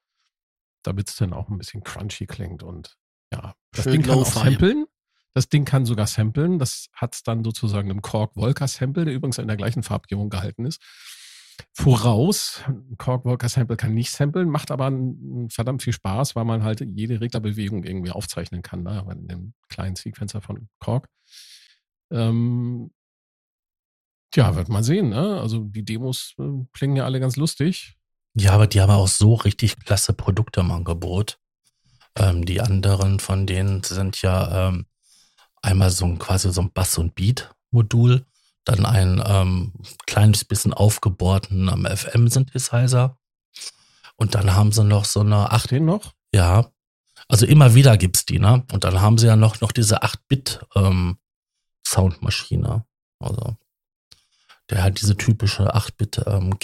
Damit 0.82 1.10
es 1.10 1.16
dann 1.16 1.32
auch 1.32 1.48
ein 1.50 1.60
bisschen 1.60 1.84
crunchy 1.84 2.26
klingt 2.26 2.64
und 2.64 2.96
ja, 3.32 3.54
das 3.72 3.84
Schön 3.84 3.94
Ding 3.94 4.02
kann 4.04 4.18
auch 4.18 4.26
samplen. 4.26 4.88
Das 5.36 5.48
Ding 5.48 5.64
kann 5.64 5.86
sogar 5.86 6.08
samplen. 6.08 6.58
Das 6.58 6.88
hat 6.94 7.14
es 7.14 7.22
dann 7.22 7.44
sozusagen 7.44 7.90
einem 7.90 8.02
Korg 8.02 8.34
Volker 8.34 8.68
Sample, 8.68 9.06
der 9.06 9.14
übrigens 9.14 9.38
in 9.38 9.48
der 9.48 9.58
gleichen 9.58 9.84
Farbgebung 9.84 10.32
gehalten 10.32 10.66
ist. 10.66 10.82
Voraus, 11.74 12.64
ein 12.68 12.98
Korg 12.98 13.24
Volker 13.24 13.48
Sample 13.48 13.78
kann 13.78 13.94
nicht 13.94 14.12
samplen, 14.12 14.50
macht 14.50 14.72
aber 14.72 14.92
verdammt 15.50 15.84
viel 15.84 15.94
Spaß, 15.94 16.36
weil 16.36 16.46
man 16.46 16.64
halt 16.64 16.82
jede 16.82 17.22
Reglerbewegung 17.22 17.84
irgendwie 17.84 18.12
aufzeichnen 18.12 18.64
kann, 18.64 18.82
ne? 18.82 19.06
in 19.12 19.28
dem 19.28 19.54
kleinen 19.70 19.96
Sequencer 19.96 20.42
von 20.42 20.68
Korg. 20.80 21.08
Ähm, 22.12 22.92
tja, 24.32 24.56
wird 24.56 24.70
mal 24.70 24.84
sehen, 24.84 25.10
ne? 25.10 25.40
Also 25.40 25.60
die 25.60 25.84
Demos 25.84 26.34
äh, 26.40 26.66
klingen 26.74 26.96
ja 26.96 27.06
alle 27.06 27.20
ganz 27.20 27.36
lustig. 27.36 27.98
Ja, 28.34 28.54
aber 28.54 28.68
die 28.68 28.80
haben 28.80 28.92
auch 28.92 29.08
so 29.08 29.34
richtig 29.34 29.78
klasse 29.78 30.14
Produkte 30.14 30.62
im 30.62 30.72
Angebot. 30.72 31.40
Ähm, 32.18 32.46
die 32.46 32.62
anderen 32.62 33.20
von 33.20 33.46
denen 33.46 33.84
sind 33.84 34.22
ja 34.22 34.70
ähm, 34.70 34.86
einmal 35.62 35.90
so 35.90 36.06
ein 36.06 36.20
quasi 36.20 36.52
so 36.52 36.62
ein 36.62 36.72
Bass- 36.72 36.98
und 36.98 37.16
Beat-Modul, 37.16 38.26
dann 38.66 38.86
ein 38.86 39.22
ähm, 39.26 39.74
kleines 40.06 40.46
bisschen 40.46 40.74
aufgebohrten 40.74 41.70
am 41.70 41.86
FM-Synthesizer 41.86 43.18
und 44.16 44.36
dann 44.36 44.56
haben 44.56 44.72
sie 44.72 44.84
noch 44.84 45.06
so 45.06 45.22
eine 45.22 45.52
Ach, 45.52 45.64
8, 45.66 45.72
den 45.72 45.86
noch? 45.86 46.14
ja, 46.34 46.72
Also 47.28 47.46
immer 47.46 47.76
wieder 47.76 47.98
gibt's 47.98 48.26
die, 48.26 48.40
ne? 48.40 48.64
Und 48.72 48.84
dann 48.84 49.02
haben 49.02 49.18
sie 49.18 49.28
ja 49.28 49.36
noch, 49.36 49.62
noch 49.62 49.72
diese 49.72 50.04
8-Bit 50.04 50.62
ähm, 50.76 51.18
Soundmaschine. 51.92 52.86
Also 53.20 53.56
der 54.70 54.84
halt 54.84 55.02
diese 55.02 55.18
typische 55.18 55.76
8-Bit 55.76 56.22
ähm, 56.28 56.58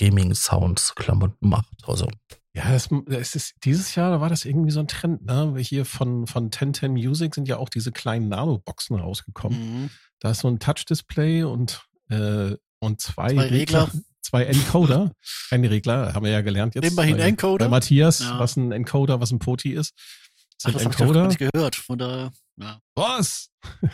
Klamotten 0.96 1.50
macht. 1.50 1.68
Also 1.86 2.08
Ja, 2.54 2.72
das, 2.72 2.88
das 3.06 3.36
ist, 3.36 3.56
dieses 3.66 3.96
Jahr 3.96 4.12
da 4.12 4.22
war 4.22 4.30
das 4.30 4.46
irgendwie 4.46 4.72
so 4.72 4.80
ein 4.80 4.88
Trend, 4.88 5.26
ne? 5.26 5.54
Hier 5.60 5.84
von, 5.86 6.26
von 6.26 6.46
1010 6.46 6.94
Music 6.94 7.36
sind 7.36 7.48
ja 7.50 7.58
auch 7.58 7.68
diese 7.70 7.92
kleinen 7.92 8.30
Nano-Boxen 8.30 8.96
rausgekommen. 8.98 9.60
Mhm. 9.84 9.90
Da 10.20 10.32
ist 10.32 10.40
so 10.40 10.48
ein 10.48 10.60
Touch-Display 10.60 11.44
und, 11.44 11.82
äh, 12.10 12.56
und 12.80 13.02
zwei, 13.02 13.34
Zwei 13.34 13.48
Regler. 13.48 13.90
zwei 14.22 14.46
Encoder. 14.46 15.12
Ein 15.52 15.66
Regler, 15.66 16.14
haben 16.14 16.24
wir 16.26 16.32
ja 16.32 16.42
gelernt 16.42 16.76
jetzt. 16.76 16.90
Immerhin 16.92 17.18
bei, 17.18 17.24
Encoder. 17.24 17.66
Bei 17.66 17.70
Matthias, 17.70 18.20
Ja. 18.20 18.40
was 18.40 18.56
ein 18.56 18.72
Encoder, 18.72 19.20
was 19.20 19.32
ein 19.32 19.40
Poti 19.40 19.74
ist. 19.74 19.94
Ach, 19.98 20.72
Sind 20.72 20.76
das 20.76 20.86
hab 20.86 20.94
ich 20.94 21.00
Encoder. 21.02 21.28
nicht 21.28 21.40
gehört. 21.40 21.76
Von 21.76 21.98
der, 22.00 22.32
ja. 22.58 22.80
Was? 22.96 23.50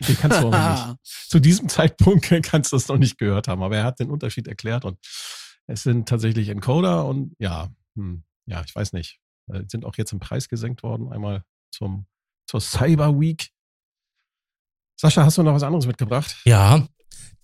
Den 0.00 0.16
kannst 0.16 0.40
du 0.40 0.46
auch 0.46 0.50
noch 0.50 0.86
nicht. 0.88 0.98
Zu 1.30 1.40
diesem 1.40 1.68
Zeitpunkt 1.68 2.26
kannst 2.42 2.72
du 2.72 2.76
das 2.76 2.88
noch 2.88 2.98
nicht 2.98 3.18
gehört 3.18 3.48
haben, 3.48 3.62
aber 3.62 3.76
er 3.76 3.84
hat 3.84 4.00
den 4.00 4.10
Unterschied 4.10 4.48
erklärt 4.48 4.84
und 4.84 4.98
es 5.66 5.82
sind 5.82 6.08
tatsächlich 6.08 6.48
Encoder 6.48 7.06
und 7.06 7.34
ja, 7.38 7.68
hm, 7.96 8.24
ja, 8.46 8.62
ich 8.66 8.74
weiß 8.74 8.92
nicht. 8.92 9.18
Äh, 9.48 9.62
Sind 9.68 9.84
auch 9.84 9.96
jetzt 9.96 10.12
im 10.12 10.20
Preis 10.20 10.48
gesenkt 10.48 10.82
worden, 10.82 11.12
einmal 11.12 11.44
zum, 11.70 12.06
zur 12.46 12.60
Cyber 12.60 13.18
Week. 13.18 13.50
Sascha, 14.96 15.24
hast 15.24 15.38
du 15.38 15.42
noch 15.42 15.54
was 15.54 15.62
anderes 15.62 15.86
mitgebracht? 15.86 16.36
Ja, 16.44 16.86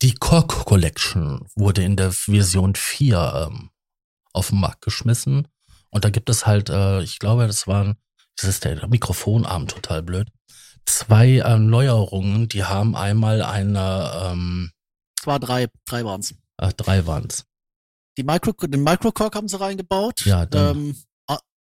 die 0.03 0.15
Cork 0.15 0.49
Collection 0.65 1.47
wurde 1.55 1.83
in 1.83 1.97
der 1.97 2.13
Version 2.13 2.75
4 2.75 3.49
ähm, 3.51 3.71
auf 4.33 4.51
den 4.51 4.61
Markt 4.61 4.83
geschmissen. 4.83 5.49
Und 5.91 6.05
da 6.05 6.11
gibt 6.11 6.31
es 6.31 6.47
halt, 6.47 6.71
äh, 6.71 7.03
ich 7.03 7.19
glaube, 7.19 7.47
das 7.47 7.67
waren, 7.67 7.97
das 8.37 8.49
ist 8.49 8.65
der 8.65 8.87
Mikrofonarm 8.87 9.67
total 9.67 10.03
blöd. 10.03 10.31
Zwei 10.87 11.39
äh, 11.39 11.59
Neuerungen, 11.59 12.49
die 12.49 12.65
haben 12.65 12.97
einmal 12.97 13.43
eine, 13.43 14.11
ähm, 14.25 14.73
Es 15.19 15.27
war 15.27 15.39
drei, 15.39 15.69
drei 15.87 16.05
waren's. 16.05 16.35
äh, 16.59 16.73
drei 16.77 17.07
waren's. 17.07 17.45
Die 18.19 18.25
Micro, 18.25 18.53
den 18.67 18.83
Microcork 18.83 19.35
haben 19.37 19.49
sie 19.49 19.59
reingebaut. 19.61 20.25
Ja, 20.25 20.47
dann- 20.47 20.77
ähm, 20.77 20.97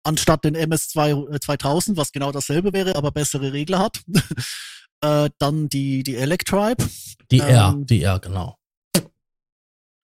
anstatt 0.05 0.45
den 0.45 0.55
MS2 0.55 1.35
äh, 1.35 1.41
2000, 1.41 1.97
was 1.99 2.13
genau 2.13 2.31
dasselbe 2.31 2.73
wäre, 2.73 2.95
aber 2.95 3.11
bessere 3.11 3.53
Regler 3.53 3.81
hat. 3.81 4.01
äh, 5.01 5.31
dann 5.39 5.69
die, 5.69 6.05
die 6.05 6.15
Electribe 6.15 6.85
Die 7.33 7.41
R, 7.41 7.71
Ähm, 7.75 7.87
die 7.87 8.03
R, 8.03 8.21
genau. 8.21 8.57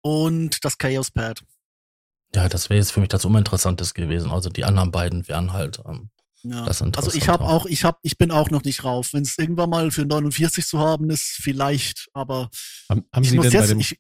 und 0.02 0.64
das 0.64 0.78
Chaos 0.78 1.12
Pad. 1.12 1.44
Ja, 2.34 2.48
das 2.48 2.70
wäre 2.70 2.78
jetzt 2.80 2.92
für 2.94 3.00
mich 3.02 3.10
das 3.10 3.26
Uninteressantes 3.26 3.94
gewesen. 3.94 4.32
Also 4.32 4.50
die 4.50 4.64
anderen 4.64 4.92
beiden 4.92 5.28
wären 5.28 5.52
halt, 5.52 5.82
ähm, 5.86 6.12
Ja. 6.44 6.64
Also 6.64 7.14
ich 7.14 7.28
habe 7.28 7.44
auch. 7.44 7.66
ich 7.66 7.84
habe, 7.84 7.98
ich 8.02 8.18
bin 8.18 8.32
auch 8.32 8.50
noch 8.50 8.64
nicht 8.64 8.84
rauf. 8.84 9.14
Wenn 9.14 9.24
es 9.24 9.38
irgendwann 9.38 9.70
mal 9.70 9.92
für 9.92 10.06
49 10.06 10.66
zu 10.66 10.80
haben 10.80 11.10
ist, 11.10 11.38
vielleicht, 11.42 12.08
aber 12.14 12.50
Haben, 12.90 13.06
haben 13.14 13.24
ich 13.24 13.30
Sie 13.32 13.36
muss 13.36 13.50
denn 13.50 13.60
bei 13.60 13.68
dem, 13.68 13.80
ich, 13.80 14.00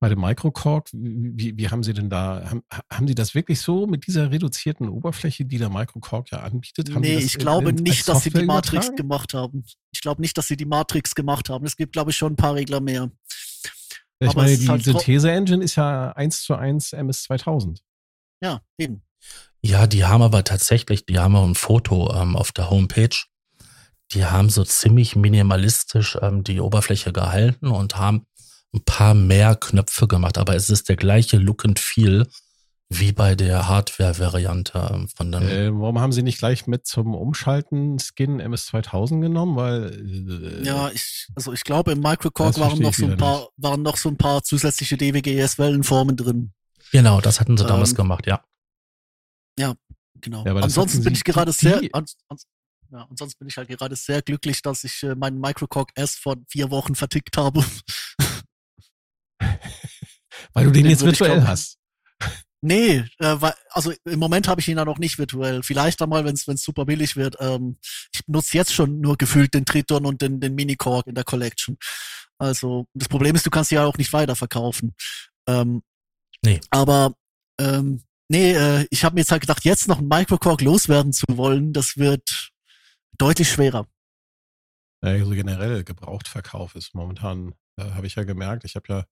bei 0.00 0.08
dem 0.08 0.20
Microcork, 0.20 0.88
wie, 0.92 1.56
wie, 1.56 1.68
haben 1.68 1.82
Sie 1.82 1.92
denn 1.94 2.10
da, 2.10 2.48
haben, 2.48 2.62
haben 2.92 3.08
Sie 3.08 3.14
das 3.14 3.34
wirklich 3.34 3.60
so 3.60 3.86
mit 3.86 4.06
dieser 4.06 4.30
reduzierten 4.30 4.88
Oberfläche, 4.88 5.44
die 5.44 5.58
der 5.58 5.70
Microcork 5.70 6.30
ja 6.30 6.40
anbietet? 6.40 6.94
Haben 6.94 7.00
nee, 7.00 7.14
das 7.16 7.24
ich 7.24 7.34
in- 7.34 7.40
glaube 7.40 7.70
in- 7.70 7.76
als 7.76 7.82
nicht, 7.82 8.08
dass 8.08 8.22
sie 8.22 8.30
die 8.30 8.44
Matrix 8.44 8.86
übertragen? 8.86 8.96
gemacht 8.96 9.34
haben. 9.34 9.64
Ich 9.92 10.00
glaube 10.00 10.20
nicht, 10.20 10.36
dass 10.38 10.46
sie 10.46 10.56
die 10.56 10.66
Matrix 10.66 11.14
gemacht 11.14 11.48
haben. 11.48 11.66
Es 11.66 11.76
gibt, 11.76 11.92
glaube 11.94 12.10
ich, 12.10 12.16
schon 12.16 12.34
ein 12.34 12.36
paar 12.36 12.54
Regler 12.54 12.80
mehr. 12.80 13.10
Ich 14.20 14.28
aber 14.28 14.42
meine, 14.42 14.56
die 14.56 14.68
halt 14.68 14.84
Synthese-Engine 14.84 15.64
ist 15.64 15.74
ja 15.76 16.12
1 16.12 16.42
zu 16.42 16.54
1 16.54 16.92
MS2000. 16.92 17.80
Ja, 18.42 18.60
eben. 18.78 19.02
Ja, 19.62 19.86
die 19.86 20.04
haben 20.04 20.22
aber 20.22 20.44
tatsächlich, 20.44 21.06
die 21.06 21.18
haben 21.18 21.36
auch 21.36 21.46
ein 21.46 21.54
Foto 21.54 22.12
ähm, 22.14 22.36
auf 22.36 22.52
der 22.52 22.70
Homepage. 22.70 23.16
Die 24.12 24.24
haben 24.26 24.50
so 24.50 24.62
ziemlich 24.64 25.16
minimalistisch 25.16 26.18
ähm, 26.20 26.44
die 26.44 26.60
Oberfläche 26.60 27.12
gehalten 27.12 27.68
und 27.68 27.96
haben 27.96 28.26
ein 28.74 28.84
paar 28.84 29.14
mehr 29.14 29.56
Knöpfe 29.56 30.06
gemacht. 30.06 30.36
Aber 30.36 30.54
es 30.54 30.68
ist 30.68 30.88
der 30.88 30.96
gleiche 30.96 31.38
Look 31.38 31.64
and 31.64 31.78
Feel 31.78 32.26
wie 32.90 33.12
bei 33.12 33.34
der 33.34 33.66
Hardware-Variante 33.66 34.90
ähm, 34.92 35.08
von 35.08 35.32
den. 35.32 35.42
Äh, 35.48 35.70
warum 35.72 35.98
haben 35.98 36.12
Sie 36.12 36.22
nicht 36.22 36.38
gleich 36.38 36.66
mit 36.66 36.86
zum 36.86 37.14
Umschalten 37.14 37.98
Skin 37.98 38.42
MS2000 38.42 39.22
genommen? 39.22 39.56
Weil, 39.56 40.62
äh, 40.62 40.66
Ja, 40.66 40.90
ich, 40.92 41.28
also 41.34 41.52
ich 41.52 41.64
glaube, 41.64 41.92
im 41.92 42.00
Microcork 42.00 42.58
waren 42.58 42.78
noch 42.80 42.92
so 42.94 43.06
ein 43.06 43.16
paar, 43.16 43.48
waren 43.56 43.82
noch 43.82 43.96
so 43.96 44.10
ein 44.10 44.18
paar 44.18 44.42
zusätzliche 44.42 44.96
DWGS-Wellenformen 44.96 46.16
drin. 46.16 46.52
Genau, 46.92 47.20
das 47.22 47.40
hatten 47.40 47.56
sie 47.56 47.64
damals 47.64 47.90
Ähm, 47.92 47.96
gemacht, 47.96 48.26
ja. 48.26 48.42
Genau. 49.56 50.44
Ja, 50.44 50.52
aber 50.52 50.60
das 50.60 50.64
ansonsten 50.78 51.02
bin 51.04 51.12
ich 51.14 51.24
gerade 51.24 51.52
sehr, 51.52 51.80
ans, 51.92 52.16
ans, 52.28 52.46
ja, 52.90 53.06
ansonsten 53.10 53.38
bin 53.40 53.48
ich 53.48 53.56
halt 53.56 53.68
gerade 53.68 53.96
sehr 53.96 54.22
glücklich, 54.22 54.62
dass 54.62 54.84
ich 54.84 55.02
äh, 55.02 55.14
meinen 55.14 55.38
Microcork 55.40 55.90
S 55.96 56.14
vor 56.14 56.36
vier 56.48 56.70
Wochen 56.70 56.94
vertickt 56.94 57.36
habe. 57.36 57.64
weil 60.54 60.64
du 60.64 60.70
den, 60.70 60.84
den 60.84 60.90
jetzt 60.90 61.04
virtuell 61.04 61.32
glauben- 61.32 61.48
hast. 61.48 61.78
Nee, 62.66 63.04
äh, 63.18 63.36
weil, 63.40 63.52
also 63.72 63.92
im 64.06 64.18
Moment 64.18 64.48
habe 64.48 64.58
ich 64.58 64.68
ihn 64.68 64.78
ja 64.78 64.86
noch 64.86 64.96
nicht 64.96 65.18
virtuell. 65.18 65.62
Vielleicht 65.62 66.00
einmal, 66.00 66.24
wenn 66.24 66.32
es 66.32 66.44
super 66.62 66.86
billig 66.86 67.14
wird. 67.14 67.36
Ähm, 67.38 67.76
ich 68.10 68.22
nutze 68.26 68.56
jetzt 68.56 68.72
schon 68.72 69.02
nur 69.02 69.18
gefühlt 69.18 69.52
den 69.52 69.66
Triton 69.66 70.06
und 70.06 70.22
den, 70.22 70.40
den 70.40 70.54
Mini-Cork 70.54 71.06
in 71.06 71.14
der 71.14 71.24
Collection. 71.24 71.76
Also 72.38 72.86
das 72.94 73.08
Problem 73.10 73.36
ist, 73.36 73.44
du 73.44 73.50
kannst 73.50 73.68
sie 73.68 73.74
ja 73.74 73.84
auch 73.84 73.98
nicht 73.98 74.14
weiterverkaufen. 74.14 74.94
Ähm, 75.46 75.82
Nee. 76.42 76.58
Aber 76.70 77.14
ähm, 77.60 78.02
nee, 78.28 78.52
äh, 78.52 78.86
ich 78.90 79.04
habe 79.04 79.14
mir 79.14 79.20
jetzt 79.20 79.30
halt 79.30 79.42
gedacht, 79.42 79.64
jetzt 79.64 79.88
noch 79.88 79.98
einen 79.98 80.08
Microcork 80.08 80.60
loswerden 80.60 81.12
zu 81.12 81.26
wollen, 81.28 81.72
das 81.72 81.96
wird 81.96 82.50
deutlich 83.18 83.50
schwerer. 83.50 83.86
Also 85.00 85.30
generell 85.32 85.84
Gebrauchtverkauf 85.84 86.74
ist 86.74 86.94
momentan, 86.94 87.54
äh, 87.76 87.82
habe 87.90 88.06
ich 88.06 88.14
ja 88.14 88.24
gemerkt, 88.24 88.64
ich 88.64 88.74
habe 88.74 88.86
ja 88.88 88.98
ein 89.00 89.04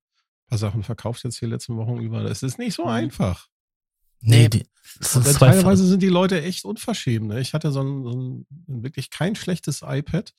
paar 0.48 0.58
Sachen 0.58 0.82
verkauft 0.82 1.22
jetzt 1.24 1.40
die 1.40 1.46
letzten 1.46 1.76
Wochen 1.76 1.98
über. 1.98 2.22
Es 2.24 2.42
ist 2.42 2.58
nicht 2.58 2.74
so 2.74 2.84
Mhm. 2.84 2.90
einfach. 2.90 3.48
Nee, 4.24 4.48
die, 4.48 4.64
teilweise 5.38 5.84
sind 5.86 6.00
die 6.00 6.08
Leute 6.08 6.40
echt 6.40 6.64
unverschämt. 6.64 7.26
Ne? 7.26 7.40
Ich 7.40 7.54
hatte 7.54 7.72
so 7.72 7.82
ein, 7.82 8.04
so 8.04 8.10
ein 8.12 8.46
wirklich 8.82 9.10
kein 9.10 9.34
schlechtes 9.34 9.82
iPad, 9.82 10.32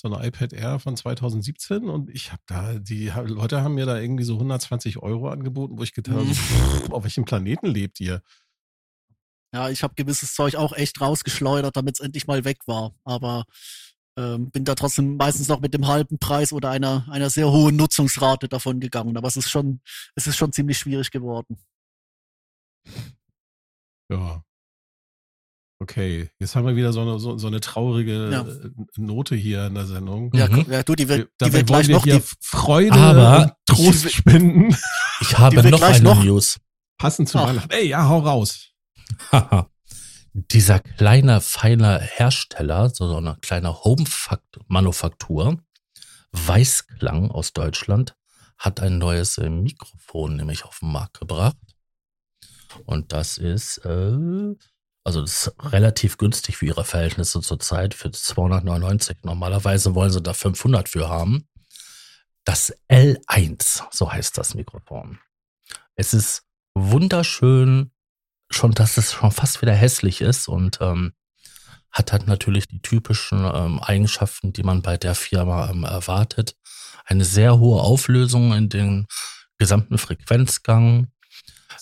so 0.00 0.12
ein 0.12 0.24
iPad 0.24 0.52
Air 0.52 0.78
von 0.78 0.96
2017 0.96 1.84
und 1.88 2.10
ich 2.10 2.32
habe 2.32 2.42
da, 2.46 2.74
die 2.78 3.12
Leute 3.26 3.62
haben 3.62 3.74
mir 3.74 3.86
da 3.86 3.98
irgendwie 3.98 4.24
so 4.24 4.34
120 4.34 4.98
Euro 4.98 5.28
angeboten, 5.28 5.78
wo 5.78 5.82
ich 5.82 5.92
gedacht 5.92 6.16
habe, 6.16 6.24
Mhm. 6.26 6.92
auf 6.92 7.04
welchem 7.04 7.24
Planeten 7.24 7.66
lebt 7.66 8.00
ihr? 8.00 8.22
Ja, 9.52 9.68
ich 9.68 9.82
habe 9.82 9.94
gewisses 9.94 10.34
Zeug 10.34 10.54
auch 10.56 10.72
echt 10.72 11.00
rausgeschleudert, 11.00 11.76
damit 11.76 11.96
es 11.96 12.00
endlich 12.04 12.26
mal 12.26 12.44
weg 12.44 12.58
war. 12.66 12.94
Aber 13.04 13.44
ähm, 14.16 14.50
bin 14.50 14.64
da 14.64 14.74
trotzdem 14.74 15.16
meistens 15.16 15.48
noch 15.48 15.60
mit 15.60 15.74
dem 15.74 15.86
halben 15.86 16.18
Preis 16.18 16.52
oder 16.52 16.70
einer 16.70 17.06
einer 17.10 17.30
sehr 17.30 17.50
hohen 17.50 17.76
Nutzungsrate 17.76 18.48
davon 18.48 18.80
gegangen. 18.80 19.16
Aber 19.16 19.28
es 19.28 19.36
ist 19.36 19.50
schon 19.50 19.80
es 20.14 20.26
ist 20.26 20.36
schon 20.36 20.52
ziemlich 20.52 20.78
schwierig 20.78 21.10
geworden. 21.10 21.58
Ja. 24.10 24.42
Okay, 25.82 26.28
jetzt 26.38 26.54
haben 26.54 26.66
wir 26.66 26.76
wieder 26.76 26.92
so 26.92 27.00
eine, 27.00 27.18
so, 27.18 27.38
so 27.38 27.46
eine 27.46 27.60
traurige 27.60 28.30
Ja. 28.30 28.42
äh, 28.42 28.70
Note 28.96 29.34
hier 29.34 29.66
in 29.66 29.74
der 29.74 29.86
Sendung. 29.86 30.30
Ja, 30.34 30.46
Mhm. 30.46 30.66
ja, 30.70 30.82
du, 30.82 30.94
die 30.94 31.08
wird, 31.08 31.28
die 31.28 31.32
Dabei 31.38 31.52
wird 31.54 31.68
wollen 31.70 31.78
gleich 31.82 31.88
wir 31.88 31.94
noch 31.96 32.04
hier 32.04 32.18
die, 32.20 32.24
Freude 32.40 32.92
Aber 32.92 33.42
und 33.44 33.52
Trost 33.66 34.04
ich- 34.06 34.14
spenden. 34.16 34.76
Ich 35.22 35.38
habe 35.38 35.68
noch 35.70 35.80
eine 35.82 36.02
noch- 36.02 36.22
News. 36.24 36.58
Passend 36.98 37.28
zu 37.30 37.38
Ach. 37.38 37.46
Weihnachten. 37.48 37.70
Ey, 37.72 37.88
ja, 37.88 38.06
hau 38.08 38.18
raus. 38.20 38.68
Haha. 39.32 39.70
Dieser 40.32 40.78
kleine, 40.80 41.40
feine 41.40 41.98
Hersteller, 41.98 42.90
so 42.90 43.08
so 43.08 43.16
eine 43.16 43.36
kleine 43.40 43.82
Home-Manufaktur, 43.84 45.58
Weißklang 46.32 47.30
aus 47.30 47.52
Deutschland, 47.52 48.14
hat 48.58 48.80
ein 48.80 48.98
neues 48.98 49.38
äh, 49.38 49.48
Mikrofon 49.50 50.36
nämlich 50.36 50.64
auf 50.64 50.78
den 50.80 50.92
Markt 50.92 51.18
gebracht. 51.20 51.56
Und 52.84 53.12
das 53.12 53.36
ist, 53.38 53.78
äh, 53.78 54.54
also 55.10 55.22
das 55.22 55.48
ist 55.48 55.72
relativ 55.72 56.18
günstig 56.18 56.56
für 56.56 56.66
ihre 56.66 56.84
Verhältnisse 56.84 57.40
zurzeit, 57.40 57.94
für 57.94 58.12
299. 58.12 59.24
Normalerweise 59.24 59.96
wollen 59.96 60.12
sie 60.12 60.22
da 60.22 60.34
500 60.34 60.88
für 60.88 61.08
haben. 61.08 61.48
Das 62.44 62.72
L1, 62.88 63.82
so 63.90 64.12
heißt 64.12 64.38
das 64.38 64.54
Mikrofon. 64.54 65.18
Es 65.96 66.14
ist 66.14 66.44
wunderschön, 66.74 67.90
schon, 68.50 68.70
dass 68.70 68.98
es 68.98 69.12
schon 69.12 69.32
fast 69.32 69.62
wieder 69.62 69.74
hässlich 69.74 70.20
ist 70.20 70.46
und 70.46 70.78
ähm, 70.80 71.12
hat 71.90 72.12
halt 72.12 72.28
natürlich 72.28 72.68
die 72.68 72.80
typischen 72.80 73.44
ähm, 73.52 73.80
Eigenschaften, 73.80 74.52
die 74.52 74.62
man 74.62 74.80
bei 74.80 74.96
der 74.96 75.16
Firma 75.16 75.70
ähm, 75.70 75.82
erwartet. 75.82 76.54
Eine 77.04 77.24
sehr 77.24 77.58
hohe 77.58 77.82
Auflösung 77.82 78.52
in 78.52 78.68
den 78.68 79.08
gesamten 79.58 79.98
Frequenzgang. 79.98 81.08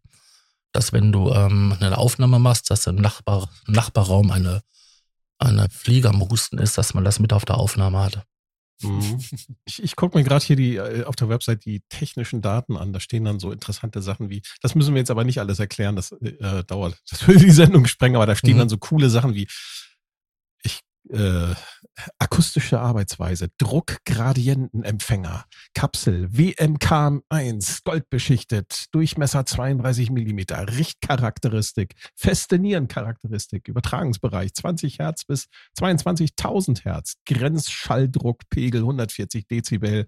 dass 0.72 0.92
wenn 0.92 1.12
du 1.12 1.30
ähm, 1.32 1.76
eine 1.80 1.98
Aufnahme 1.98 2.38
machst, 2.38 2.70
dass 2.70 2.86
im 2.86 2.96
Nachbar, 2.96 3.48
Nachbarraum 3.66 4.30
eine, 4.30 4.62
eine 5.38 5.68
Fliege 5.70 6.08
am 6.08 6.20
Husten 6.20 6.58
ist, 6.58 6.78
dass 6.78 6.94
man 6.94 7.04
das 7.04 7.18
mit 7.18 7.32
auf 7.32 7.44
der 7.44 7.58
Aufnahme 7.58 7.98
hat. 8.04 8.22
Mhm. 8.82 9.20
Ich, 9.68 9.82
ich 9.82 9.96
gucke 9.96 10.16
mir 10.16 10.22
gerade 10.22 10.44
hier 10.44 10.54
die 10.54 10.76
äh, 10.76 11.04
auf 11.04 11.16
der 11.16 11.28
Website 11.28 11.64
die 11.64 11.82
technischen 11.88 12.40
Daten 12.40 12.76
an. 12.76 12.92
Da 12.92 13.00
stehen 13.00 13.24
dann 13.24 13.40
so 13.40 13.50
interessante 13.50 14.00
Sachen 14.00 14.30
wie, 14.30 14.42
das 14.62 14.76
müssen 14.76 14.94
wir 14.94 15.00
jetzt 15.00 15.10
aber 15.10 15.24
nicht 15.24 15.40
alles 15.40 15.58
erklären, 15.58 15.96
das 15.96 16.12
äh, 16.12 16.62
dauert, 16.64 16.96
das 17.10 17.26
würde 17.26 17.40
die 17.40 17.50
Sendung 17.50 17.86
sprengen, 17.86 18.14
aber 18.14 18.26
da 18.26 18.36
stehen 18.36 18.54
mhm. 18.54 18.60
dann 18.60 18.68
so 18.68 18.78
coole 18.78 19.10
Sachen 19.10 19.34
wie 19.34 19.48
äh, 21.10 21.54
akustische 22.18 22.80
Arbeitsweise, 22.80 23.48
Druckgradientenempfänger, 23.58 25.44
Kapsel, 25.74 26.26
WMK1, 26.26 27.84
goldbeschichtet, 27.84 28.86
Durchmesser 28.92 29.46
32 29.46 30.10
Millimeter, 30.10 30.66
Richtcharakteristik, 30.76 31.94
feste 32.14 32.58
Nierencharakteristik, 32.58 33.68
Übertragungsbereich 33.68 34.54
20 34.54 34.98
Hertz 34.98 35.24
bis 35.24 35.48
22.000 35.78 36.84
Hertz, 36.84 37.16
Grenzschalldruckpegel 37.26 38.80
140 38.80 39.46
Dezibel, 39.46 40.06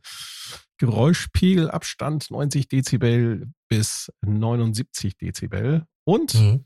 Geräuschpegelabstand 0.79 2.31
90 2.31 2.69
Dezibel 2.69 3.49
bis 3.69 4.13
79 4.23 5.17
Dezibel 5.17 5.85
und 6.05 6.35
mhm. 6.35 6.65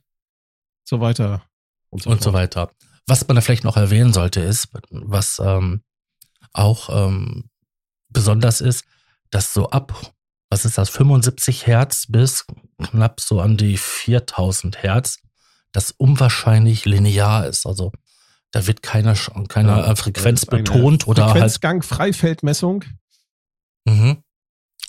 so 0.85 1.01
weiter 1.01 1.45
und 1.91 2.03
so, 2.03 2.11
und 2.11 2.23
so 2.23 2.33
weiter. 2.33 2.71
Was 3.07 3.27
man 3.27 3.35
da 3.35 3.41
vielleicht 3.41 3.65
noch 3.65 3.77
erwähnen 3.77 4.13
sollte, 4.13 4.41
ist, 4.41 4.69
was 4.91 5.41
ähm, 5.45 5.83
auch 6.53 6.89
ähm, 6.91 7.51
besonders 8.09 8.61
ist, 8.61 8.85
dass 9.31 9.53
so 9.53 9.71
ab, 9.71 10.13
was 10.51 10.65
ist 10.65 10.79
das, 10.79 10.91
75 10.91 11.67
Hertz 11.67 12.07
bis 12.09 12.47
knapp 12.83 13.21
so 13.21 13.41
an 13.41 13.57
die 13.57 13.77
4000 13.77 14.83
Hertz, 14.83 15.19
das 15.73 15.91
unwahrscheinlich 15.91 16.85
linear 16.85 17.47
ist. 17.47 17.67
Also 17.67 17.93
da 18.51 18.67
wird 18.67 18.83
keine, 18.83 19.15
keine 19.49 19.69
ja, 19.69 19.97
Frequenz 19.97 20.47
betont 20.47 21.09
oder 21.09 21.25
halt 21.25 21.33
Frequenzgang, 21.33 21.83
Freifeldmessung. 21.83 22.85
Mhm. 23.87 24.23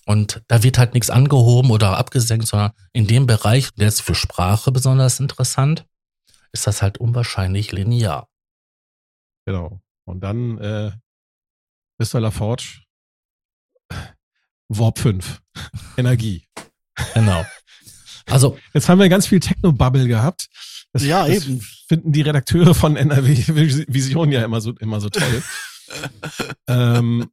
Und 0.06 0.44
da 0.50 0.64
wird 0.64 0.78
halt 0.78 0.94
nichts 0.94 1.10
angehoben 1.10 1.72
oder 1.72 1.98
abgesenkt, 1.98 2.46
sondern 2.46 2.72
in 2.92 3.08
dem 3.08 3.26
Bereich, 3.26 3.70
der 3.76 3.88
ist 3.88 4.02
für 4.02 4.16
Sprache 4.16 4.72
besonders 4.72 5.22
interessant, 5.22 5.86
ist 6.54 6.68
das 6.68 6.82
halt 6.82 7.00
unwahrscheinlich 7.00 7.72
linear. 7.72 8.30
Genau. 9.46 9.82
Und 10.06 10.22
dann 10.22 10.58
äh, 10.60 10.92
Mr. 12.00 12.20
LaForge, 12.20 12.84
Warp 14.70 15.00
5, 15.00 15.42
Energie. 15.98 16.48
Genau. 17.14 17.46
Also 18.28 18.58
jetzt 18.74 18.88
haben 18.88 19.00
wir 19.00 19.10
ganz 19.10 19.28
viel 19.28 19.40
Techno-Bubble 19.40 20.08
gehabt. 20.08 20.48
Das, 20.94 21.04
ja, 21.04 21.28
das 21.28 21.46
eben. 21.48 21.62
Finden 21.88 22.12
die 22.12 22.22
Redakteure 22.22 22.74
von 22.76 22.96
NRW 22.96 23.36
Vision 23.88 24.32
ja 24.32 24.44
immer 24.44 24.62
so, 24.62 24.74
immer 24.80 25.02
so 25.02 25.10
toll. 25.10 25.44
ähm, 26.68 27.30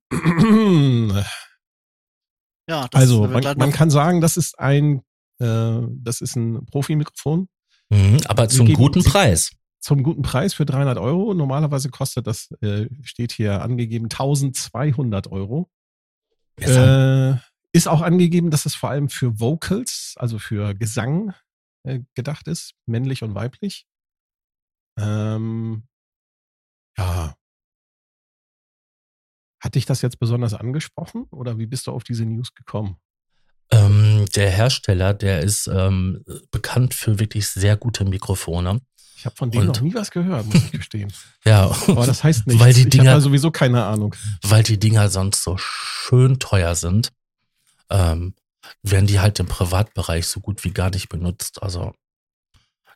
ja, 2.68 2.88
also 2.92 3.26
man, 3.26 3.42
man 3.56 3.72
kann 3.72 3.90
sagen, 3.90 4.20
das 4.20 4.36
ist 4.36 4.58
ein, 4.58 5.02
äh, 5.38 5.80
das 5.88 6.20
ist 6.20 6.36
ein 6.36 6.64
Profi-Mikrofon. 6.66 7.48
Mhm, 7.90 8.20
aber 8.26 8.48
zum 8.48 8.72
guten 8.72 9.02
Preis. 9.02 9.50
Zum 9.80 10.02
guten 10.02 10.22
Preis 10.22 10.54
für 10.54 10.66
300 10.66 10.98
Euro. 10.98 11.34
Normalerweise 11.34 11.88
kostet 11.90 12.26
das, 12.26 12.50
äh, 12.60 12.86
steht 13.02 13.32
hier 13.32 13.62
angegeben, 13.62 14.08
1200 14.08 15.30
Euro. 15.32 15.70
Äh, 16.58 17.36
ist 17.72 17.88
auch 17.88 18.02
angegeben, 18.02 18.50
dass 18.50 18.66
es 18.66 18.74
vor 18.74 18.90
allem 18.90 19.08
für 19.08 19.40
Vocals, 19.40 20.14
also 20.16 20.38
für 20.38 20.74
Gesang 20.74 21.34
äh, 21.84 22.00
gedacht 22.14 22.48
ist, 22.48 22.74
männlich 22.86 23.22
und 23.22 23.34
weiblich. 23.34 23.86
Ähm, 24.98 25.84
ja. 26.98 27.34
Hat 29.62 29.74
dich 29.74 29.86
das 29.86 30.02
jetzt 30.02 30.18
besonders 30.18 30.54
angesprochen 30.54 31.26
oder 31.30 31.58
wie 31.58 31.66
bist 31.66 31.86
du 31.86 31.92
auf 31.92 32.04
diese 32.04 32.24
News 32.24 32.54
gekommen? 32.54 32.96
Ähm, 33.72 34.26
der 34.34 34.50
Hersteller, 34.50 35.14
der 35.14 35.40
ist 35.40 35.68
ähm, 35.68 36.24
bekannt 36.50 36.94
für 36.94 37.18
wirklich 37.18 37.48
sehr 37.48 37.76
gute 37.76 38.04
Mikrofone. 38.04 38.80
Ich 39.16 39.26
habe 39.26 39.36
von 39.36 39.50
denen 39.50 39.68
und, 39.68 39.76
noch 39.76 39.82
nie 39.82 39.94
was 39.94 40.10
gehört, 40.10 40.46
muss 40.46 40.56
ich 40.56 40.72
gestehen. 40.72 41.12
ja. 41.44 41.70
Aber 41.88 42.06
das 42.06 42.24
heißt 42.24 42.46
nichts. 42.46 42.62
Weil 42.62 42.72
die 42.72 42.88
Dinger, 42.88 43.04
ich 43.04 43.10
habe 43.10 43.20
sowieso 43.20 43.50
keine 43.50 43.84
Ahnung. 43.84 44.14
Weil 44.42 44.62
die 44.62 44.78
Dinger 44.78 45.08
sonst 45.08 45.44
so 45.44 45.56
schön 45.58 46.38
teuer 46.38 46.74
sind, 46.74 47.10
ähm, 47.90 48.34
werden 48.82 49.06
die 49.06 49.20
halt 49.20 49.38
im 49.38 49.46
Privatbereich 49.46 50.26
so 50.26 50.40
gut 50.40 50.64
wie 50.64 50.70
gar 50.70 50.90
nicht 50.90 51.08
benutzt. 51.08 51.62
Also 51.62 51.92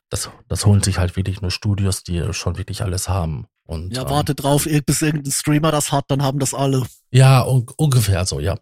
das, 0.09 0.29
das 0.47 0.65
holen 0.65 0.83
sich 0.83 0.97
halt 0.97 1.15
wirklich 1.15 1.41
nur 1.41 1.51
Studios, 1.51 2.03
die 2.03 2.33
schon 2.33 2.57
wirklich 2.57 2.81
alles 2.81 3.07
haben. 3.07 3.45
Und, 3.65 3.95
ja, 3.95 4.03
ähm, 4.03 4.09
warte 4.09 4.35
drauf, 4.35 4.67
bis 4.85 5.01
irgendein 5.01 5.31
Streamer 5.31 5.71
das 5.71 5.91
hat, 5.91 6.05
dann 6.09 6.21
haben 6.21 6.39
das 6.39 6.53
alle. 6.53 6.85
Ja, 7.11 7.43
un 7.43 7.65
ungefähr 7.77 8.25
so, 8.25 8.39
ja. 8.39 8.57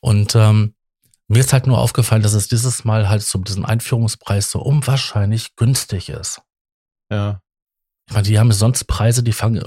Und 0.00 0.34
ähm, 0.34 0.74
mir 1.30 1.38
ist 1.38 1.52
halt 1.52 1.68
nur 1.68 1.78
aufgefallen, 1.78 2.22
dass 2.22 2.32
es 2.32 2.48
dieses 2.48 2.84
Mal 2.84 3.08
halt 3.08 3.22
zu 3.22 3.38
diesem 3.38 3.64
Einführungspreis 3.64 4.50
so 4.50 4.60
unwahrscheinlich 4.60 5.54
günstig 5.54 6.08
ist. 6.08 6.42
Ja. 7.08 7.40
Ich 8.08 8.14
meine, 8.14 8.26
die 8.26 8.36
haben 8.36 8.50
sonst 8.50 8.84
Preise, 8.84 9.22
die 9.22 9.32
fangen 9.32 9.62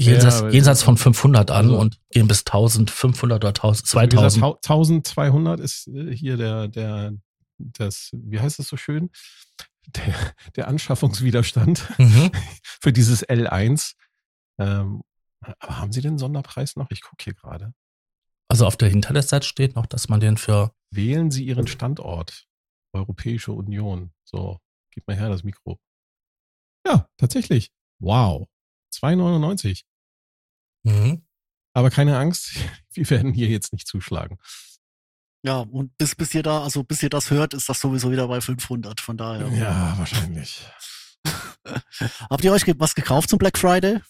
jenseits, 0.00 0.40
ja, 0.40 0.48
jenseits 0.48 0.82
von 0.82 0.96
500 0.96 1.52
an 1.52 1.66
also, 1.66 1.78
und 1.78 2.00
gehen 2.10 2.26
bis 2.26 2.40
1500 2.40 3.36
oder 3.36 3.50
1000, 3.50 3.86
2000. 3.86 4.44
1200 4.44 5.60
ist 5.60 5.86
äh, 5.86 6.10
hier 6.12 6.36
der, 6.36 6.66
der, 6.66 7.12
das, 7.58 8.10
wie 8.12 8.40
heißt 8.40 8.58
das 8.58 8.66
so 8.66 8.76
schön? 8.76 9.10
Der, 9.86 10.12
der 10.56 10.66
Anschaffungswiderstand 10.66 11.88
mhm. 11.98 12.32
für 12.64 12.92
dieses 12.92 13.24
L1. 13.24 13.92
Ähm, 14.58 15.02
aber 15.60 15.78
haben 15.78 15.92
Sie 15.92 16.00
den 16.00 16.18
Sonderpreis 16.18 16.74
noch? 16.74 16.90
Ich 16.90 17.02
gucke 17.02 17.22
hier 17.22 17.34
gerade. 17.34 17.72
Also 18.56 18.68
auf 18.68 18.78
der 18.78 18.88
Hinterseite 18.88 19.46
steht 19.46 19.76
noch, 19.76 19.84
dass 19.84 20.08
man 20.08 20.18
den 20.18 20.38
für. 20.38 20.74
Wählen 20.90 21.30
Sie 21.30 21.44
Ihren 21.44 21.66
Standort. 21.66 22.48
Europäische 22.94 23.52
Union. 23.52 24.14
So, 24.24 24.60
gib 24.90 25.06
mal 25.06 25.14
her 25.14 25.28
das 25.28 25.44
Mikro. 25.44 25.78
Ja, 26.86 27.06
tatsächlich. 27.18 27.70
Wow. 27.98 28.48
2,99. 28.94 29.82
Mhm. 30.84 31.26
Aber 31.74 31.90
keine 31.90 32.16
Angst, 32.16 32.54
wir 32.94 33.10
werden 33.10 33.34
hier 33.34 33.48
jetzt 33.48 33.74
nicht 33.74 33.86
zuschlagen. 33.86 34.38
Ja, 35.44 35.58
und 35.58 35.94
bis, 35.98 36.14
bis 36.14 36.32
ihr 36.32 36.42
da, 36.42 36.62
also 36.62 36.82
bis 36.82 37.02
ihr 37.02 37.10
das 37.10 37.30
hört, 37.30 37.52
ist 37.52 37.68
das 37.68 37.78
sowieso 37.78 38.10
wieder 38.10 38.26
bei 38.26 38.40
500, 38.40 39.02
von 39.02 39.18
daher. 39.18 39.48
Ja, 39.48 39.98
wahrscheinlich. 39.98 40.66
Habt 42.30 42.42
ihr 42.42 42.54
euch 42.54 42.64
was 42.78 42.94
gekauft 42.94 43.28
zum 43.28 43.38
Black 43.38 43.58
Friday? 43.58 44.00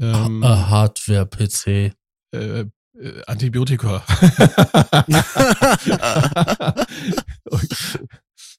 Ähm, 0.00 0.44
Hardware, 0.44 1.26
PC. 1.26 1.94
Äh, 2.32 2.64
äh, 2.98 3.22
Antibiotika. 3.26 4.04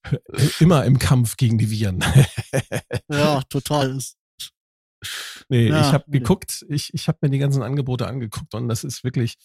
Immer 0.60 0.86
im 0.86 1.00
Kampf 1.00 1.38
gegen 1.38 1.58
die 1.58 1.70
Viren. 1.70 2.04
ja, 3.12 3.42
total. 3.44 4.00
Nee, 5.50 5.70
ja, 5.70 5.82
ich 5.82 5.94
habe 5.94 6.06
nee. 6.08 6.20
geguckt, 6.20 6.66
ich, 6.70 6.94
ich 6.94 7.08
habe 7.08 7.20
mir 7.22 7.30
die 7.30 7.40
ganzen 7.40 7.64
Angebote 7.64 8.08
angeguckt 8.08 8.54
und 8.54 8.68
das 8.68 8.84
ist 8.84 9.04
wirklich, 9.04 9.36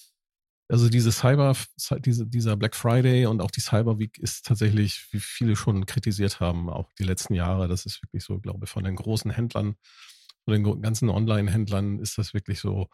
also 0.68 0.88
diese 0.88 1.12
Cyber, 1.12 1.56
diese, 2.00 2.26
dieser 2.26 2.56
Black 2.56 2.76
Friday 2.76 3.26
und 3.26 3.40
auch 3.40 3.50
die 3.50 3.60
Cyber 3.60 3.98
Week 3.98 4.18
ist 4.18 4.44
tatsächlich, 4.44 5.06
wie 5.12 5.20
viele 5.20 5.56
schon 5.56 5.86
kritisiert 5.86 6.40
haben, 6.40 6.68
auch 6.68 6.92
die 6.98 7.04
letzten 7.04 7.34
Jahre, 7.34 7.68
das 7.68 7.86
ist 7.86 8.02
wirklich 8.02 8.24
so, 8.24 8.38
glaube 8.38 8.64
ich, 8.64 8.70
von 8.70 8.84
den 8.84 8.96
großen 8.96 9.30
Händlern, 9.30 9.76
von 10.44 10.54
den 10.54 10.82
ganzen 10.82 11.08
Online-Händlern 11.08 12.00
ist 12.00 12.18
das 12.18 12.34
wirklich 12.34 12.60
so, 12.60 12.88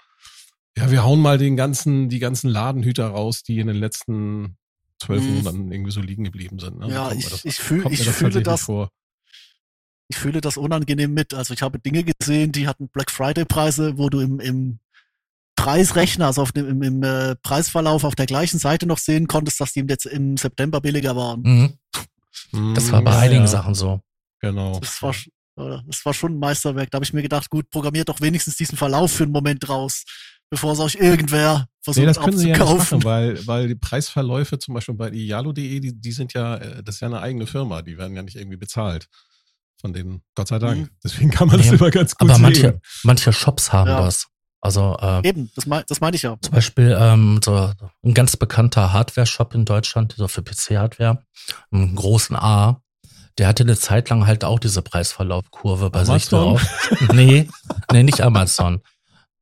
ja, 0.76 0.90
wir 0.90 1.04
hauen 1.04 1.20
mal 1.20 1.38
den 1.38 1.56
ganzen, 1.56 2.08
die 2.08 2.18
ganzen 2.18 2.48
Ladenhüter 2.48 3.08
raus, 3.08 3.42
die 3.42 3.58
in 3.58 3.66
den 3.66 3.76
letzten 3.76 4.56
zwölf 5.02 5.22
hm. 5.22 5.36
Monaten 5.36 5.72
irgendwie 5.72 5.90
so 5.90 6.00
liegen 6.00 6.24
geblieben 6.24 6.58
sind. 6.58 6.78
Ne? 6.78 6.90
Ja, 6.90 7.12
ich, 7.12 7.28
das, 7.28 7.44
ich, 7.44 7.56
fühl, 7.56 7.86
ich 7.90 8.04
das 8.04 8.16
fühle 8.16 8.42
das. 8.42 8.62
Vor. 8.62 8.90
Ich 10.08 10.16
fühle 10.16 10.40
das 10.40 10.56
unangenehm 10.56 11.14
mit. 11.14 11.34
Also 11.34 11.54
ich 11.54 11.62
habe 11.62 11.78
Dinge 11.78 12.04
gesehen, 12.04 12.52
die 12.52 12.68
hatten 12.68 12.88
Black 12.88 13.10
Friday 13.10 13.44
Preise, 13.44 13.98
wo 13.98 14.08
du 14.08 14.20
im, 14.20 14.40
im 14.40 14.78
Preisrechner, 15.56 16.26
also 16.26 16.42
auf 16.42 16.52
dem, 16.52 16.68
im, 16.68 16.82
im 16.82 17.02
äh, 17.02 17.36
Preisverlauf 17.36 18.04
auf 18.04 18.14
der 18.14 18.26
gleichen 18.26 18.58
Seite 18.58 18.86
noch 18.86 18.98
sehen 18.98 19.26
konntest, 19.28 19.60
dass 19.60 19.72
die 19.72 19.84
jetzt 19.88 20.06
im 20.06 20.36
September 20.36 20.80
billiger 20.80 21.16
waren. 21.16 21.42
Mhm. 21.42 22.74
Das 22.74 22.90
war 22.92 23.02
bei 23.02 23.12
ja, 23.12 23.18
einigen 23.20 23.42
ja. 23.42 23.46
Sachen 23.46 23.74
so. 23.74 24.00
Genau. 24.40 24.78
Das 24.80 25.00
war, 25.02 25.14
das 25.56 26.04
war 26.04 26.14
schon 26.14 26.32
ein 26.32 26.38
Meisterwerk. 26.38 26.90
Da 26.90 26.96
habe 26.96 27.04
ich 27.04 27.12
mir 27.12 27.22
gedacht, 27.22 27.48
gut, 27.48 27.70
programmiert 27.70 28.08
doch 28.08 28.20
wenigstens 28.20 28.56
diesen 28.56 28.76
Verlauf 28.76 29.12
für 29.12 29.22
einen 29.22 29.32
Moment 29.32 29.68
raus, 29.68 30.04
bevor 30.52 30.74
es 30.74 30.80
euch 30.80 30.96
irgendwer 30.96 31.66
versucht 31.80 32.02
nee, 32.02 32.06
das 32.06 32.20
können 32.20 32.36
sie 32.36 32.50
ja 32.50 32.58
nicht 32.58 32.76
machen, 32.76 33.02
weil, 33.04 33.46
weil 33.46 33.68
die 33.68 33.74
Preisverläufe 33.74 34.58
zum 34.58 34.74
Beispiel 34.74 34.94
bei 34.94 35.08
ialo.de, 35.10 35.80
die, 35.80 35.98
die 35.98 36.12
sind 36.12 36.34
ja, 36.34 36.56
äh, 36.56 36.82
das 36.82 36.96
ist 36.96 37.00
ja 37.00 37.08
eine 37.08 37.22
eigene 37.22 37.46
Firma, 37.46 37.80
die 37.80 37.96
werden 37.96 38.14
ja 38.14 38.22
nicht 38.22 38.36
irgendwie 38.36 38.58
bezahlt. 38.58 39.08
Von 39.80 39.94
denen, 39.94 40.22
Gott 40.34 40.48
sei 40.48 40.58
Dank. 40.58 40.80
Mhm. 40.82 40.88
Deswegen 41.02 41.30
kann 41.30 41.48
man 41.48 41.56
nee, 41.56 41.70
das 41.70 41.80
immer 41.80 41.90
ganz 41.90 42.14
gut 42.14 42.28
aber 42.28 42.34
sehen. 42.34 42.42
Manche, 42.42 42.80
manche 43.02 43.32
Shops 43.32 43.72
haben 43.72 43.88
ja. 43.88 44.02
das. 44.02 44.26
Also 44.60 44.94
äh, 45.00 45.26
eben, 45.26 45.50
das, 45.54 45.64
mein, 45.64 45.84
das 45.88 46.02
meine 46.02 46.16
ich 46.16 46.22
ja. 46.22 46.36
Zum 46.42 46.52
Beispiel 46.52 46.94
ähm, 47.00 47.40
so 47.42 47.72
ein 48.04 48.12
ganz 48.12 48.36
bekannter 48.36 48.92
Hardware-Shop 48.92 49.54
in 49.54 49.64
Deutschland, 49.64 50.14
so 50.18 50.28
für 50.28 50.42
PC-Hardware, 50.42 51.24
einen 51.70 51.94
großen 51.94 52.36
A, 52.36 52.82
der 53.38 53.48
hatte 53.48 53.62
eine 53.62 53.78
Zeit 53.78 54.10
lang 54.10 54.26
halt 54.26 54.44
auch 54.44 54.58
diese 54.58 54.82
Preisverlaufkurve 54.82 55.88
bei 55.88 56.00
Amazon? 56.00 56.18
sich 56.18 56.28
drauf. 56.28 57.10
nee, 57.14 57.48
nee, 57.90 58.02
nicht 58.02 58.20
Amazon. 58.20 58.82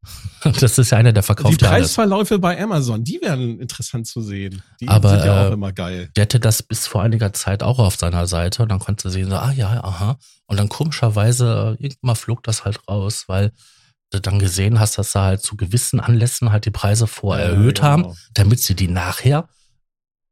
Das 0.60 0.78
ist 0.78 0.90
ja 0.90 0.98
einer, 0.98 1.12
der 1.12 1.22
verkauft 1.22 1.60
Die 1.60 1.64
Preisverläufe 1.64 2.38
bei 2.38 2.60
Amazon, 2.60 3.04
die 3.04 3.20
wären 3.20 3.60
interessant 3.60 4.06
zu 4.06 4.22
sehen. 4.22 4.62
Die 4.80 4.88
Aber, 4.88 5.10
sind 5.10 5.24
ja 5.24 5.42
auch 5.42 5.50
äh, 5.50 5.52
immer 5.52 5.72
geil. 5.72 6.10
Der 6.16 6.22
hatte 6.22 6.40
das 6.40 6.62
bis 6.62 6.86
vor 6.86 7.02
einiger 7.02 7.32
Zeit 7.32 7.62
auch 7.62 7.78
auf 7.78 7.96
seiner 7.96 8.26
Seite 8.26 8.62
und 8.62 8.70
dann 8.70 8.78
konnte 8.78 9.02
du 9.02 9.10
sehen, 9.10 9.28
so, 9.28 9.36
ah 9.36 9.52
ja, 9.52 9.84
aha. 9.84 10.18
Und 10.46 10.58
dann 10.58 10.68
komischerweise, 10.68 11.76
irgendwann 11.78 11.98
mal 12.08 12.14
flog 12.14 12.42
das 12.42 12.64
halt 12.64 12.80
raus, 12.88 13.24
weil 13.26 13.52
du 14.10 14.20
dann 14.20 14.38
gesehen 14.38 14.80
hast, 14.80 14.98
dass 14.98 15.12
sie 15.12 15.20
halt 15.20 15.42
zu 15.42 15.56
gewissen 15.56 16.00
Anlässen 16.00 16.50
halt 16.50 16.64
die 16.64 16.70
Preise 16.70 17.06
vorher 17.06 17.46
ja, 17.46 17.52
erhöht 17.52 17.76
genau. 17.76 17.88
haben, 17.88 18.16
damit 18.34 18.60
sie 18.60 18.74
die 18.74 18.88
nachher 18.88 19.48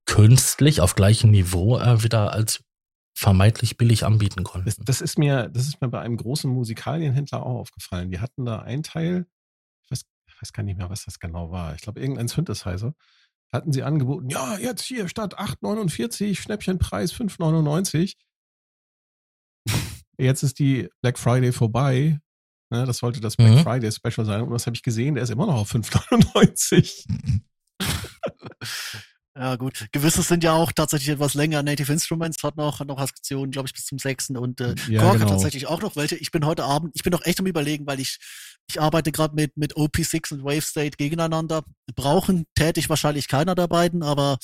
künstlich 0.07 0.81
auf 0.81 0.95
gleichem 0.95 1.31
Niveau 1.31 1.79
äh, 1.79 2.03
wieder 2.03 2.33
als 2.33 2.61
vermeintlich 3.15 3.77
billig 3.77 4.05
anbieten 4.07 4.45
konnten. 4.45 4.67
Das, 4.67 4.77
das, 4.77 5.01
ist 5.01 5.19
mir, 5.19 5.49
das 5.49 5.67
ist 5.67 5.81
mir 5.81 5.89
bei 5.89 6.01
einem 6.01 6.17
großen 6.17 6.51
Musikalienhändler 6.51 7.45
auch 7.45 7.57
aufgefallen. 7.57 8.11
Die 8.11 8.21
hatten 8.21 8.45
da 8.45 8.61
einen 8.61 8.85
Teil, 8.85 9.27
ich 10.39 10.43
weiß, 10.43 10.53
gar 10.53 10.63
nicht 10.63 10.79
mehr, 10.79 10.89
was 10.89 11.05
das 11.05 11.19
genau 11.19 11.51
war. 11.51 11.75
Ich 11.75 11.81
glaube, 11.83 12.01
irgendein 12.01 12.29
Synthesizer. 12.29 12.95
Hatten 13.53 13.73
sie 13.73 13.83
angeboten, 13.83 14.29
ja, 14.29 14.59
jetzt 14.59 14.83
hier 14.83 15.09
statt 15.09 15.39
8,49, 15.39 16.39
Schnäppchenpreis 16.39 17.13
5,99. 17.15 18.15
jetzt 20.19 20.43
ist 20.43 20.59
die 20.59 20.89
Black 21.01 21.19
Friday 21.19 21.53
vorbei. 21.53 22.21
Ne, 22.71 22.85
das 22.85 22.99
sollte 22.99 23.21
das 23.21 23.37
Black 23.37 23.53
mhm. 23.53 23.63
Friday 23.63 23.91
Special 23.91 24.27
sein. 24.27 24.43
Und 24.43 24.51
das 24.51 24.67
habe 24.67 24.77
ich 24.77 24.83
gesehen, 24.83 25.15
der 25.15 25.25
ist 25.25 25.31
immer 25.31 25.47
noch 25.47 25.55
auf 25.55 25.73
5,99. 25.75 27.43
Ja, 29.39 29.55
gut. 29.55 29.87
Gewisse 29.93 30.23
sind 30.23 30.43
ja 30.43 30.53
auch 30.53 30.73
tatsächlich 30.73 31.11
etwas 31.11 31.35
länger. 31.35 31.63
Native 31.63 31.93
Instruments 31.93 32.43
hat 32.43 32.57
noch, 32.57 32.81
hat 32.81 32.89
noch 32.89 32.99
Aktionen, 32.99 33.53
glaube 33.53 33.69
ich, 33.69 33.73
bis 33.73 33.87
zum 33.87 33.97
6. 33.97 34.31
Und 34.31 34.61
äh, 34.61 34.75
ja, 34.89 35.01
Korg 35.01 35.13
genau. 35.13 35.27
hat 35.27 35.29
tatsächlich 35.29 35.69
auch 35.69 35.81
noch 35.81 35.95
welche. 35.95 36.17
Ich 36.17 36.33
bin 36.33 36.45
heute 36.45 36.65
Abend, 36.65 36.91
ich 36.97 37.05
bin 37.05 37.13
noch 37.13 37.25
echt 37.25 37.39
am 37.39 37.47
überlegen, 37.47 37.87
weil 37.87 38.01
ich, 38.01 38.19
ich 38.69 38.81
arbeite 38.81 39.13
gerade 39.13 39.37
mit, 39.37 39.57
mit 39.57 39.77
OP6 39.77 40.33
und 40.35 40.45
WaveState 40.45 40.97
gegeneinander. 40.97 41.63
Brauchen 41.95 42.47
täte 42.57 42.81
ich 42.81 42.89
wahrscheinlich 42.89 43.29
keiner 43.29 43.55
der 43.55 43.69
beiden, 43.69 44.03
aber 44.03 44.39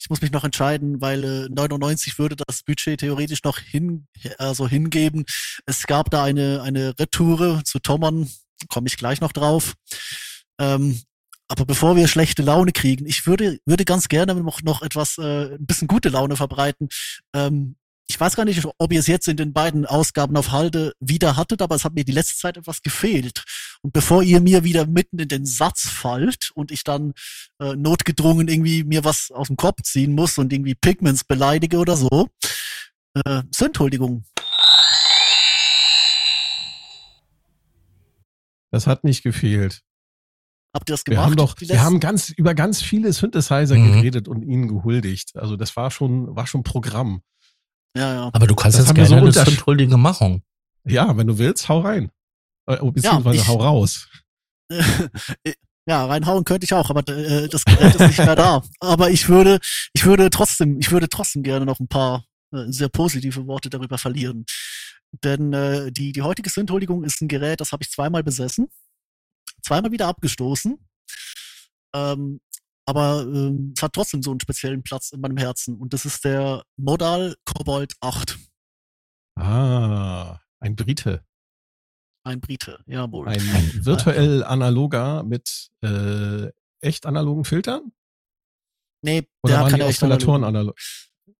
ich 0.00 0.10
muss 0.10 0.20
mich 0.20 0.32
noch 0.32 0.42
entscheiden, 0.42 1.00
weil 1.00 1.22
äh, 1.22 1.48
99 1.48 2.18
würde 2.18 2.34
das 2.34 2.64
Budget 2.64 2.98
theoretisch 2.98 3.44
noch 3.44 3.58
hin, 3.60 4.08
also 4.38 4.66
hingeben. 4.66 5.26
Es 5.64 5.86
gab 5.86 6.10
da 6.10 6.24
eine, 6.24 6.62
eine 6.62 6.98
Retoure 6.98 7.62
zu 7.62 7.78
Tommern, 7.78 8.28
komme 8.68 8.88
ich 8.88 8.96
gleich 8.96 9.20
noch 9.20 9.32
drauf. 9.32 9.74
Ähm, 10.58 11.00
aber 11.50 11.66
bevor 11.66 11.96
wir 11.96 12.06
schlechte 12.06 12.42
Laune 12.42 12.70
kriegen, 12.70 13.06
ich 13.06 13.26
würde, 13.26 13.58
würde 13.66 13.84
ganz 13.84 14.08
gerne 14.08 14.36
noch, 14.36 14.62
noch 14.62 14.82
etwas, 14.82 15.18
äh, 15.18 15.56
ein 15.56 15.66
bisschen 15.66 15.88
gute 15.88 16.08
Laune 16.08 16.36
verbreiten. 16.36 16.88
Ähm, 17.34 17.74
ich 18.08 18.20
weiß 18.20 18.36
gar 18.36 18.44
nicht, 18.44 18.64
ob 18.78 18.92
ihr 18.92 19.00
es 19.00 19.08
jetzt 19.08 19.26
in 19.26 19.36
den 19.36 19.52
beiden 19.52 19.84
Ausgaben 19.84 20.36
auf 20.36 20.52
Halde 20.52 20.92
wieder 21.00 21.36
hattet, 21.36 21.60
aber 21.60 21.74
es 21.74 21.84
hat 21.84 21.94
mir 21.94 22.04
die 22.04 22.12
letzte 22.12 22.36
Zeit 22.36 22.56
etwas 22.56 22.82
gefehlt. 22.82 23.42
Und 23.82 23.92
bevor 23.92 24.22
ihr 24.22 24.40
mir 24.40 24.62
wieder 24.62 24.86
mitten 24.86 25.18
in 25.18 25.26
den 25.26 25.44
Satz 25.44 25.88
fallt 25.88 26.52
und 26.54 26.70
ich 26.70 26.84
dann 26.84 27.14
äh, 27.60 27.74
notgedrungen 27.74 28.46
irgendwie 28.46 28.84
mir 28.84 29.02
was 29.02 29.32
aus 29.32 29.48
dem 29.48 29.56
Kopf 29.56 29.82
ziehen 29.82 30.12
muss 30.12 30.38
und 30.38 30.52
irgendwie 30.52 30.76
Pigments 30.76 31.24
beleidige 31.24 31.78
oder 31.78 31.96
so, 31.96 32.28
äh, 33.14 33.42
Sündhuldigung. 33.52 34.24
Das 38.70 38.86
hat 38.86 39.02
nicht 39.02 39.24
gefehlt. 39.24 39.82
Habt 40.72 40.88
ihr 40.88 40.94
das 40.94 41.04
gemacht? 41.04 41.18
Wir 41.18 41.24
haben 41.24 41.36
doch, 41.36 41.54
wir 41.58 41.82
haben 41.82 42.00
ganz, 42.00 42.30
über 42.30 42.54
ganz 42.54 42.80
viele 42.80 43.12
Synthesizer 43.12 43.76
mhm. 43.76 43.92
geredet 43.92 44.28
und 44.28 44.42
ihnen 44.42 44.68
gehuldigt. 44.68 45.36
Also 45.36 45.56
das 45.56 45.76
war 45.76 45.90
schon, 45.90 46.34
war 46.36 46.46
schon 46.46 46.62
Programm. 46.62 47.22
Ja, 47.96 48.14
ja. 48.14 48.30
Aber 48.32 48.46
du 48.46 48.54
kannst 48.54 48.78
das 48.78 48.86
jetzt 48.86 48.94
gerne 48.94 49.08
so 49.08 49.16
eine 49.16 49.32
Synthhuldige 49.32 49.96
machen. 49.96 50.42
Ja, 50.84 51.16
wenn 51.16 51.26
du 51.26 51.38
willst, 51.38 51.68
hau 51.68 51.80
rein. 51.80 52.10
Äh, 52.66 52.78
oh, 52.80 52.92
beziehungsweise 52.92 53.36
ja, 53.36 53.42
ich, 53.42 53.48
hau 53.48 53.56
raus. 53.56 54.08
ja, 55.86 56.06
reinhauen 56.06 56.44
könnte 56.44 56.64
ich 56.64 56.72
auch, 56.72 56.88
aber 56.88 57.06
äh, 57.08 57.48
das 57.48 57.64
Gerät 57.64 57.96
ist 57.96 58.00
nicht 58.00 58.18
mehr 58.18 58.36
da. 58.36 58.62
Aber 58.78 59.10
ich 59.10 59.28
würde, 59.28 59.58
ich 59.92 60.06
würde 60.06 60.30
trotzdem, 60.30 60.78
ich 60.78 60.92
würde 60.92 61.08
trotzdem 61.08 61.42
gerne 61.42 61.66
noch 61.66 61.80
ein 61.80 61.88
paar 61.88 62.24
äh, 62.52 62.66
sehr 62.68 62.88
positive 62.88 63.46
Worte 63.48 63.70
darüber 63.70 63.98
verlieren. 63.98 64.44
Denn 65.24 65.52
äh, 65.52 65.90
die, 65.90 66.12
die 66.12 66.22
heutige 66.22 66.48
Synthhuldigung 66.48 67.02
ist 67.02 67.20
ein 67.20 67.26
Gerät, 67.26 67.60
das 67.60 67.72
habe 67.72 67.82
ich 67.82 67.90
zweimal 67.90 68.22
besessen 68.22 68.68
zweimal 69.62 69.92
wieder 69.92 70.06
abgestoßen. 70.08 70.78
Ähm, 71.94 72.40
aber 72.86 73.22
ähm, 73.22 73.72
es 73.76 73.82
hat 73.82 73.92
trotzdem 73.92 74.22
so 74.22 74.30
einen 74.30 74.40
speziellen 74.40 74.82
Platz 74.82 75.12
in 75.12 75.20
meinem 75.20 75.36
Herzen. 75.36 75.78
Und 75.78 75.92
das 75.92 76.04
ist 76.04 76.24
der 76.24 76.64
Modal 76.76 77.36
Cobalt 77.44 77.94
8. 78.00 78.38
Ah, 79.36 80.38
ein 80.60 80.76
Brite. 80.76 81.24
Ein 82.24 82.40
Brite, 82.40 82.82
jawohl. 82.86 83.28
Ein 83.28 83.40
virtuell 83.84 84.44
analoger 84.44 85.22
mit 85.22 85.70
äh, 85.82 86.50
echt 86.80 87.06
analogen 87.06 87.44
Filtern? 87.44 87.92
Nee, 89.02 89.28
Oder 89.42 89.54
der 89.54 89.62
waren 89.62 89.70
kann 89.70 89.80
die 89.80 89.86
Oszillatoren 89.86 90.44
analog? 90.44 90.76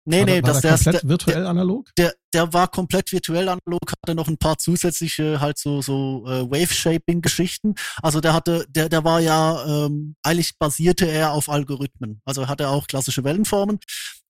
Nee, 0.05 0.25
nee, 0.25 0.43
war 0.43 0.53
das 0.53 0.61
der 0.61 0.73
komplett 0.73 1.03
der, 1.03 1.09
virtuell 1.09 1.47
analog? 1.47 1.91
Der, 1.97 2.15
der 2.33 2.53
war 2.53 2.69
komplett 2.69 3.13
virtuell 3.13 3.49
analog, 3.49 3.81
hatte 4.03 4.15
noch 4.15 4.29
ein 4.29 4.39
paar 4.39 4.59
zusätzliche 4.59 5.41
halt 5.41 5.59
so 5.59 5.83
so 5.83 6.25
äh, 6.27 6.43
Wave 6.51 6.73
Shaping 6.73 7.21
Geschichten. 7.23 7.75
Also 8.03 8.21
der 8.21 8.33
hatte 8.33 8.67
der 8.69 8.89
der 8.89 9.05
war 9.05 9.21
ja 9.21 9.65
ähm, 9.67 10.17
eigentlich 10.23 10.59
basierte 10.59 11.07
er 11.07 11.33
auf 11.33 11.49
Algorithmen. 11.49 12.21
Also 12.25 12.49
hatte 12.49 12.69
auch 12.69 12.87
klassische 12.87 13.25
Wellenformen, 13.25 13.79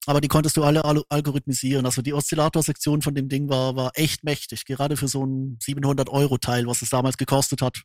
aber 0.06 0.20
die 0.20 0.28
konntest 0.28 0.56
du 0.56 0.64
alle 0.64 0.84
al 0.84 1.02
algorithmisieren. 1.08 1.86
Also 1.86 2.02
die 2.02 2.14
Oszillatorsektion 2.14 3.02
von 3.02 3.14
dem 3.14 3.28
Ding 3.28 3.48
war 3.48 3.76
war 3.76 3.92
echt 3.94 4.24
mächtig, 4.24 4.64
gerade 4.64 4.96
für 4.96 5.08
so 5.08 5.24
ein 5.24 5.58
700 5.62 6.08
Euro 6.08 6.38
Teil, 6.38 6.66
was 6.66 6.82
es 6.82 6.90
damals 6.90 7.16
gekostet 7.16 7.62
hat. 7.62 7.82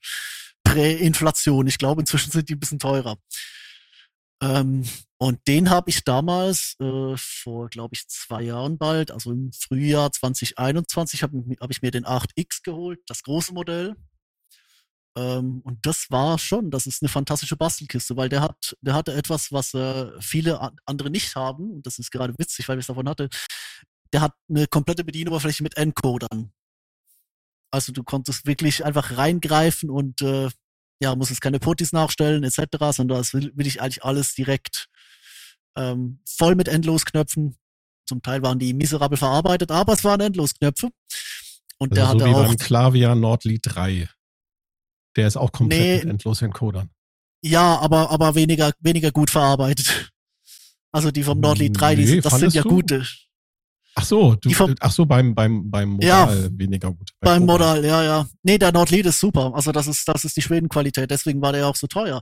Prä-Inflation. 0.63 1.67
Ich 1.67 1.77
glaube, 1.77 2.01
inzwischen 2.01 2.31
sind 2.31 2.49
die 2.49 2.55
ein 2.55 2.59
bisschen 2.59 2.79
teurer. 2.79 3.17
Ähm, 4.41 4.84
und 5.17 5.39
den 5.48 5.69
habe 5.69 5.89
ich 5.89 6.04
damals 6.04 6.76
äh, 6.80 7.15
vor, 7.17 7.69
glaube 7.69 7.95
ich, 7.95 8.08
zwei 8.08 8.43
Jahren 8.43 8.78
bald, 8.78 9.12
also 9.12 9.32
im 9.32 9.52
Frühjahr 9.54 10.12
2021, 10.12 11.24
habe 11.24 11.43
hab 11.60 11.71
ich 11.71 11.82
mir 11.82 11.91
den 11.91 12.06
8X 12.06 12.62
geholt, 12.63 13.00
das 13.08 13.24
große 13.24 13.54
Modell. 13.54 13.95
Ähm, 15.17 15.62
und 15.63 15.86
das 15.86 16.08
war 16.12 16.38
schon, 16.38 16.71
das 16.71 16.88
ist 16.88 17.02
eine 17.02 17.10
fantastische 17.10 17.56
Bastelkiste, 17.56 18.17
weil 18.17 18.30
der 18.30 18.41
hat, 18.41 18.76
der 18.82 18.93
hatte 18.93 19.13
etwas, 19.13 19.52
was 19.52 19.74
äh, 19.74 20.12
viele 20.19 20.60
andere 20.86 21.10
nicht 21.10 21.36
haben. 21.36 21.71
Und 21.71 21.86
das 21.88 22.00
ist 22.00 22.12
gerade 22.12 22.34
witzig, 22.38 22.67
weil 22.67 22.78
ich 22.78 22.84
es 22.84 22.88
davon 22.88 23.08
hatte. 23.08 23.30
Der 24.13 24.21
hat 24.21 24.34
eine 24.50 24.67
komplette 24.67 25.04
Bedienoberfläche 25.06 25.63
mit 25.63 25.78
Encodern. 25.78 26.52
Also 27.71 27.91
du 27.91 28.04
konntest 28.04 28.45
wirklich 28.45 28.86
einfach 28.86 29.17
reingreifen 29.17 29.89
und 29.89 30.21
äh, 30.21 30.50
ja, 31.01 31.15
muss 31.15 31.29
jetzt 31.29 31.41
keine 31.41 31.60
Potis 31.60 31.91
nachstellen 31.91 32.43
etc., 32.43 32.63
sondern 32.91 33.17
das 33.19 33.34
will, 33.34 33.51
will 33.55 33.67
ich 33.67 33.81
eigentlich 33.81 34.03
alles 34.03 34.34
direkt 34.34 34.88
ähm, 35.77 36.19
voll 36.25 36.55
mit 36.55 36.67
Endlosknöpfen. 36.67 37.58
Zum 38.08 38.21
Teil 38.21 38.41
waren 38.43 38.60
die 38.60 38.73
miserabel 38.73 39.17
verarbeitet, 39.17 39.71
aber 39.71 39.93
es 39.93 40.03
waren 40.03 40.21
Endlosknöpfe. 40.21 40.89
Und 41.77 41.91
also 41.91 41.95
der 41.95 42.05
so 42.05 42.10
hatte 42.12 42.25
wie 42.25 42.34
auch. 42.36 42.47
beim 42.47 42.58
Klavier 42.58 43.15
Nordlied 43.15 43.62
3. 43.63 44.08
Der 45.17 45.27
ist 45.27 45.38
auch 45.38 45.51
komplett 45.51 45.79
Nee. 45.81 45.95
mit 45.97 46.05
Endlosencodern. 46.12 46.89
Ja, 47.41 47.77
aber, 47.79 48.10
aber 48.12 48.36
weniger, 48.36 48.71
weniger 48.79 49.12
gut 49.12 49.29
verarbeitet. 49.29 50.12
Also 50.91 51.12
die 51.12 51.23
vom 51.23 51.39
Nordlied 51.41 51.79
3, 51.79 51.95
die, 51.95 52.01
Nee, 52.03 52.08
sind- 52.08 52.25
das 52.25 52.39
sind 52.39 52.53
ja 52.53 52.62
du? 52.63 52.69
gute. 52.69 53.05
Ach 53.97 54.03
so, 54.03 54.36
du, 54.36 54.49
vom- 54.51 54.75
ach 54.81 54.91
so, 54.91 55.05
beim, 55.05 55.34
beim, 55.34 55.71
beim 55.71 55.97
Ja. 56.01 56.25
Modal 56.25 56.49
weniger 56.58 56.89
gut. 56.91 57.12
Bei 57.21 57.31
Beim 57.31 57.41
Cobra. 57.47 57.53
Modal, 57.53 57.86
ja, 57.86 58.03
ja. 58.03 58.27
Nee, 58.43 58.58
der 58.58 58.73
Nordlied 58.73 59.05
ist 59.05 59.19
super. 59.21 59.53
Also 59.55 59.71
das 59.71 59.88
ist, 59.88 60.05
das 60.08 60.25
ist 60.25 60.36
die 60.36 60.41
Schwedenqualität. 60.41 61.10
Deswegen 61.10 61.41
war 61.41 61.53
der 61.53 61.62
ja 61.62 61.67
auch 61.67 61.77
so 61.77 61.88
teuer. 61.88 62.21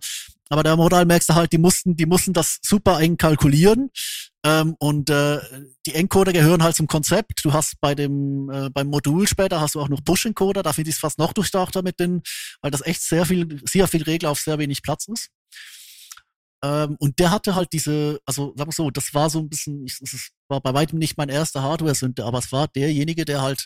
Aber 0.49 0.61
der 0.61 0.75
Modal 0.75 1.05
merkst 1.05 1.29
du 1.29 1.33
halt, 1.33 1.51
die 1.51 1.57
mussten, 1.57 1.95
die 1.95 2.05
mussten 2.05 2.31
das 2.31 2.59
super 2.61 2.99
eng 2.99 3.17
kalkulieren. 3.17 3.89
Ähm, 4.45 4.75
und 4.77 5.09
äh, 5.09 5.39
die 5.87 5.95
Encoder 5.95 6.31
gehören 6.31 6.61
halt 6.61 6.75
zum 6.75 6.85
Konzept. 6.85 7.43
Du 7.43 7.53
hast 7.53 7.73
bei 7.81 7.95
dem, 7.95 8.51
äh, 8.51 8.69
beim 8.69 8.87
Modul 8.87 9.27
später 9.27 9.59
hast 9.59 9.73
du 9.73 9.81
auch 9.81 9.89
noch 9.89 10.03
Push-Encoder. 10.03 10.61
Da 10.61 10.73
finde 10.73 10.89
ich 10.91 10.97
es 10.97 10.99
fast 10.99 11.17
noch 11.17 11.33
durchdachter 11.33 11.81
mit 11.81 11.99
den, 11.99 12.21
weil 12.61 12.69
das 12.69 12.85
echt 12.85 13.01
sehr 13.01 13.25
viel, 13.25 13.61
sehr 13.67 13.87
viel 13.87 14.03
Regler 14.03 14.29
auf 14.29 14.39
sehr 14.39 14.59
wenig 14.59 14.83
Platz 14.83 15.07
ist. 15.07 15.29
Ähm, 16.63 16.95
und 16.99 17.19
der 17.19 17.29
hatte 17.31 17.55
halt 17.55 17.73
diese, 17.73 18.19
also 18.25 18.53
sagen 18.55 18.69
wir 18.69 18.73
so, 18.73 18.89
das 18.89 19.13
war 19.13 19.29
so 19.29 19.39
ein 19.39 19.49
bisschen, 19.49 19.85
ich, 19.85 19.99
es 20.01 20.29
war 20.47 20.61
bei 20.61 20.73
weitem 20.73 20.97
nicht 20.97 21.17
mein 21.17 21.27
erster 21.29 21.61
Hardware-Sünde, 21.61 22.23
aber 22.23 22.39
es 22.39 22.51
war 22.53 22.69
derjenige, 22.69 23.25
der 23.25 23.41
halt 23.41 23.65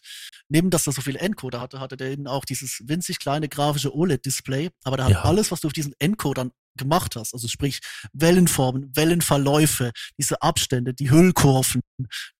neben, 0.49 0.71
dass 0.71 0.87
er 0.87 0.93
so 0.93 1.01
viele 1.01 1.19
Encoder 1.19 1.61
hatte, 1.61 1.79
hatte 1.79 1.95
der 1.95 2.09
eben 2.09 2.25
auch 2.27 2.43
dieses 2.43 2.81
winzig 2.85 3.19
kleine 3.19 3.49
grafische 3.49 3.95
OLED-Display. 3.95 4.71
Aber 4.83 4.97
der 4.97 5.05
hat 5.05 5.11
Ja. 5.13 5.21
alles, 5.23 5.51
was 5.51 5.61
du 5.61 5.67
auf 5.67 5.73
diesen 5.73 5.93
Encodern 5.99 6.51
gemacht 6.75 7.15
hast, 7.15 7.33
also 7.33 7.47
sprich 7.47 7.79
Wellenformen, 8.13 8.95
Wellenverläufe, 8.95 9.91
diese 10.19 10.41
Abstände, 10.41 10.93
die 10.93 11.09
Hüllkurven, 11.11 11.81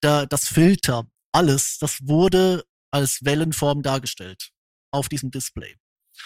da, 0.02 0.26
das 0.26 0.48
Filter, 0.48 1.06
alles, 1.32 1.78
das 1.80 2.00
wurde 2.08 2.64
als 2.92 3.20
Wellenform 3.24 3.84
dargestellt 3.84 4.50
auf 4.92 5.10
diesem 5.10 5.30
Display. 5.32 5.76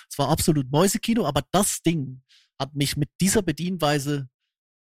Es 0.10 0.18
war 0.18 0.30
absolut 0.30 0.72
Mäusekino, 0.72 1.26
aber 1.26 1.42
das 1.52 1.82
Ding 1.82 2.22
hat 2.62 2.76
mich 2.76 2.96
mit 2.96 3.10
dieser 3.20 3.42
Bedienweise 3.42 4.30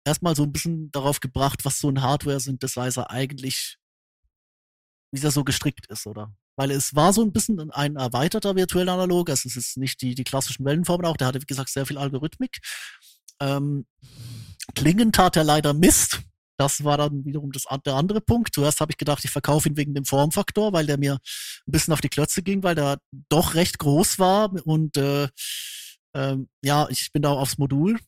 erstmal 0.06 0.36
so 0.36 0.44
ein 0.44 0.52
bisschen 0.52 0.92
darauf 0.92 1.22
gebracht, 1.22 1.64
was 1.64 1.80
so 1.80 1.90
ein 1.90 2.02
Hardware-Synthesizer 2.02 3.10
eigentlich, 3.10 3.78
wie 5.14 5.22
er 5.22 5.32
so 5.32 5.44
gestrickt 5.46 5.88
ist, 5.88 6.06
oder? 6.06 6.36
Weil 6.58 6.72
es 6.72 6.94
war 6.94 7.14
so 7.14 7.22
ein 7.22 7.32
bisschen 7.32 7.72
ein 7.72 7.96
erweiterter 7.96 8.56
virtueller 8.58 8.94
Analog, 8.94 9.30
also 9.30 9.48
es 9.48 9.56
ist 9.56 9.78
nicht 9.78 10.02
die, 10.02 10.14
die 10.14 10.26
klassischen 10.26 10.66
Wellenformen 10.66 11.06
auch, 11.06 11.16
der 11.16 11.28
hatte, 11.28 11.42
wie 11.42 11.46
gesagt, 11.46 11.70
sehr 11.70 11.86
viel 11.86 11.98
Algorithmik. 11.98 12.60
Ähm, 13.40 13.86
klingen 14.76 15.14
tat 15.14 15.38
er 15.38 15.46
leider 15.46 15.74
Mist. 15.74 16.22
Das 16.58 16.84
war 16.84 16.98
dann 16.98 17.24
wiederum 17.24 17.54
das, 17.54 17.64
der 17.86 17.94
andere 17.94 18.20
Punkt. 18.20 18.54
Zuerst 18.54 18.82
habe 18.82 18.92
ich 18.92 18.98
gedacht, 18.98 19.24
ich 19.24 19.32
verkaufe 19.32 19.70
ihn 19.70 19.78
wegen 19.78 19.94
dem 19.94 20.04
Formfaktor, 20.04 20.74
weil 20.74 20.86
der 20.86 20.98
mir 20.98 21.14
ein 21.14 21.72
bisschen 21.72 21.94
auf 21.94 22.02
die 22.02 22.10
Klötze 22.10 22.44
ging, 22.44 22.62
weil 22.64 22.76
der 22.76 23.00
doch 23.30 23.56
recht 23.56 23.80
groß 23.80 24.20
war 24.20 24.52
und 24.66 24.98
äh, 24.98 25.30
ähm, 26.14 26.50
ja, 26.64 26.88
ich 26.90 27.12
bin 27.12 27.22
da 27.22 27.32
aufs 27.32 27.58
Modul. 27.58 28.00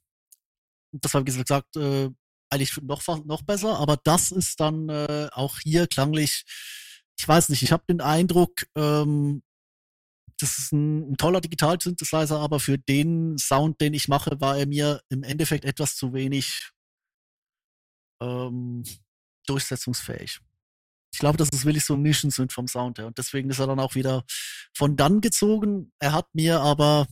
Das 0.92 1.14
habe 1.14 1.30
ich 1.30 1.36
gesagt, 1.36 1.76
äh, 1.78 2.10
eigentlich 2.50 2.82
noch, 2.82 3.02
noch 3.26 3.44
besser, 3.44 3.78
aber 3.80 3.98
das 3.98 4.32
ist 4.32 4.60
dann 4.60 4.90
äh, 4.90 5.30
auch 5.32 5.60
hier 5.60 5.88
klanglich, 5.88 6.44
ich 7.18 7.28
weiß 7.28 7.50
nicht, 7.50 7.64
ich 7.64 7.72
habe 7.72 7.84
den 7.88 8.02
Eindruck, 8.02 8.66
ähm, 8.76 9.42
das 10.38 10.58
ist 10.58 10.74
ein, 10.74 11.12
ein 11.12 11.18
toller 11.18 11.40
Digital-Synthesizer, 11.40 12.40
aber 12.40 12.60
für 12.60 12.78
den 12.78 13.38
Sound, 13.38 13.80
den 13.80 13.94
ich 13.94 14.08
mache, 14.08 14.42
war 14.42 14.58
er 14.58 14.68
mir 14.68 15.02
im 15.10 15.24
Endeffekt 15.24 15.66
etwas 15.66 15.96
zu 15.96 16.14
wenig 16.14 16.72
ähm, 18.22 18.84
durchsetzungsfähig. 19.46 20.40
Ich 21.14 21.20
glaube, 21.20 21.38
dass 21.38 21.50
es 21.54 21.66
wirklich 21.66 21.86
so 21.86 21.96
Nischen 21.96 22.32
sind 22.32 22.54
vom 22.54 22.68
Sound 22.68 22.98
her. 22.98 23.08
Und 23.08 23.18
deswegen 23.18 23.50
ist 23.50 23.60
er 23.60 23.68
dann 23.68 23.80
auch 23.80 23.96
wieder 23.96 24.24
von 24.74 24.96
dann 24.96 25.22
gezogen. 25.22 25.92
Er 26.00 26.14
hat 26.14 26.34
mir 26.34 26.62
aber 26.62 27.08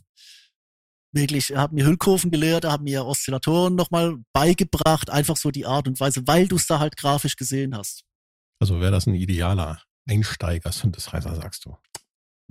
wirklich, 1.11 1.51
er 1.51 1.61
hat 1.61 1.71
mir 1.71 1.85
Hüllkurven 1.85 2.31
gelehrt, 2.31 2.63
er 2.63 2.71
hat 2.71 2.81
mir 2.81 3.05
Oszillatoren 3.05 3.75
nochmal 3.75 4.17
beigebracht, 4.33 5.09
einfach 5.09 5.37
so 5.37 5.51
die 5.51 5.65
Art 5.65 5.87
und 5.87 5.99
Weise, 5.99 6.21
weil 6.25 6.47
du 6.47 6.55
es 6.55 6.67
da 6.67 6.79
halt 6.79 6.97
grafisch 6.97 7.35
gesehen 7.35 7.75
hast. 7.75 8.03
Also 8.59 8.79
wäre 8.79 8.91
das 8.91 9.07
ein 9.07 9.15
idealer 9.15 9.81
Einsteiger-Synthesizer, 10.07 11.35
sagst 11.35 11.65
du. 11.65 11.77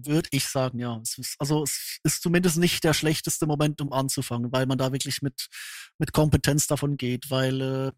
Würde 0.01 0.29
ich 0.31 0.47
sagen, 0.47 0.79
ja. 0.79 1.01
Es 1.03 1.19
ist, 1.19 1.35
also 1.39 1.65
es 1.65 1.99
ist 2.05 2.23
zumindest 2.23 2.57
nicht 2.57 2.85
der 2.85 2.95
schlechteste 2.95 3.47
Moment, 3.47 3.81
um 3.81 3.93
anzufangen, 3.93 4.53
weil 4.53 4.67
man 4.67 4.79
da 4.79 4.93
wirklich 4.93 5.23
mit, 5.23 5.49
mit 5.99 6.13
Kompetenz 6.13 6.67
davon 6.67 6.97
geht, 6.97 7.31
weil 7.31 7.61
äh, 7.61 7.93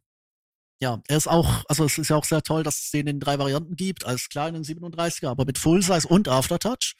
ja, 0.82 1.02
er 1.08 1.16
ist 1.16 1.28
auch, 1.28 1.62
also 1.68 1.84
es 1.84 1.98
ist 1.98 2.08
ja 2.08 2.16
auch 2.16 2.24
sehr 2.24 2.42
toll, 2.42 2.62
dass 2.62 2.80
es 2.80 2.90
den 2.90 3.06
in 3.06 3.20
drei 3.20 3.38
Varianten 3.38 3.76
gibt, 3.76 4.06
als 4.06 4.30
kleinen 4.30 4.64
37er, 4.64 5.28
aber 5.28 5.44
mit 5.44 5.58
Full 5.58 5.82
Size 5.82 6.08
und 6.08 6.26
Aftertouch. 6.26 6.94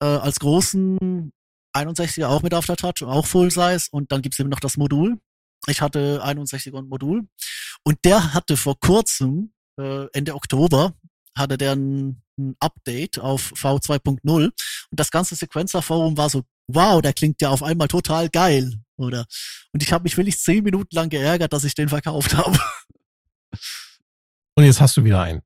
Äh, 0.00 0.06
als 0.06 0.38
großen 0.38 1.32
61er 1.74 2.26
auch 2.26 2.42
mit 2.42 2.54
Aftertouch 2.54 3.02
und 3.02 3.08
auch 3.08 3.26
Full 3.26 3.50
Size 3.50 3.86
und 3.90 4.10
dann 4.12 4.22
gibt's 4.22 4.38
eben 4.38 4.48
noch 4.48 4.60
das 4.60 4.76
Modul. 4.76 5.18
Ich 5.66 5.80
hatte 5.80 6.22
61er 6.24 6.72
und 6.72 6.88
Modul 6.88 7.26
und 7.84 7.98
der 8.04 8.34
hatte 8.34 8.56
vor 8.56 8.78
kurzem, 8.80 9.52
äh, 9.78 10.06
Ende 10.12 10.34
Oktober, 10.34 10.94
hatte 11.36 11.58
der 11.58 11.72
ein, 11.76 12.22
ein 12.38 12.56
Update 12.60 13.18
auf 13.18 13.52
V2.0 13.52 14.22
und 14.24 14.52
das 14.90 15.10
ganze 15.10 15.34
Sequencer-Forum 15.34 16.16
war 16.16 16.30
so, 16.30 16.42
wow, 16.68 17.00
der 17.02 17.12
klingt 17.12 17.40
ja 17.40 17.50
auf 17.50 17.62
einmal 17.62 17.88
total 17.88 18.28
geil, 18.28 18.74
oder? 18.96 19.26
Und 19.72 19.82
ich 19.82 19.92
habe 19.92 20.04
mich 20.04 20.16
wirklich 20.16 20.38
zehn 20.38 20.64
Minuten 20.64 20.94
lang 20.94 21.08
geärgert, 21.08 21.52
dass 21.52 21.64
ich 21.64 21.74
den 21.74 21.88
verkauft 21.88 22.34
habe. 22.36 22.58
Und 24.54 24.64
jetzt 24.64 24.80
hast 24.80 24.96
du 24.96 25.04
wieder 25.04 25.22
einen. 25.22 25.42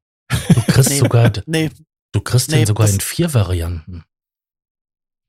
Du 0.48 0.62
kriegst 0.62 0.90
Nee. 0.90 0.98
sogar, 0.98 1.32
nee, 1.46 1.70
du 2.12 2.20
kriegst 2.20 2.50
Nee, 2.50 2.58
den 2.58 2.66
sogar 2.66 2.88
in 2.88 3.00
vier 3.00 3.32
Varianten. 3.34 4.04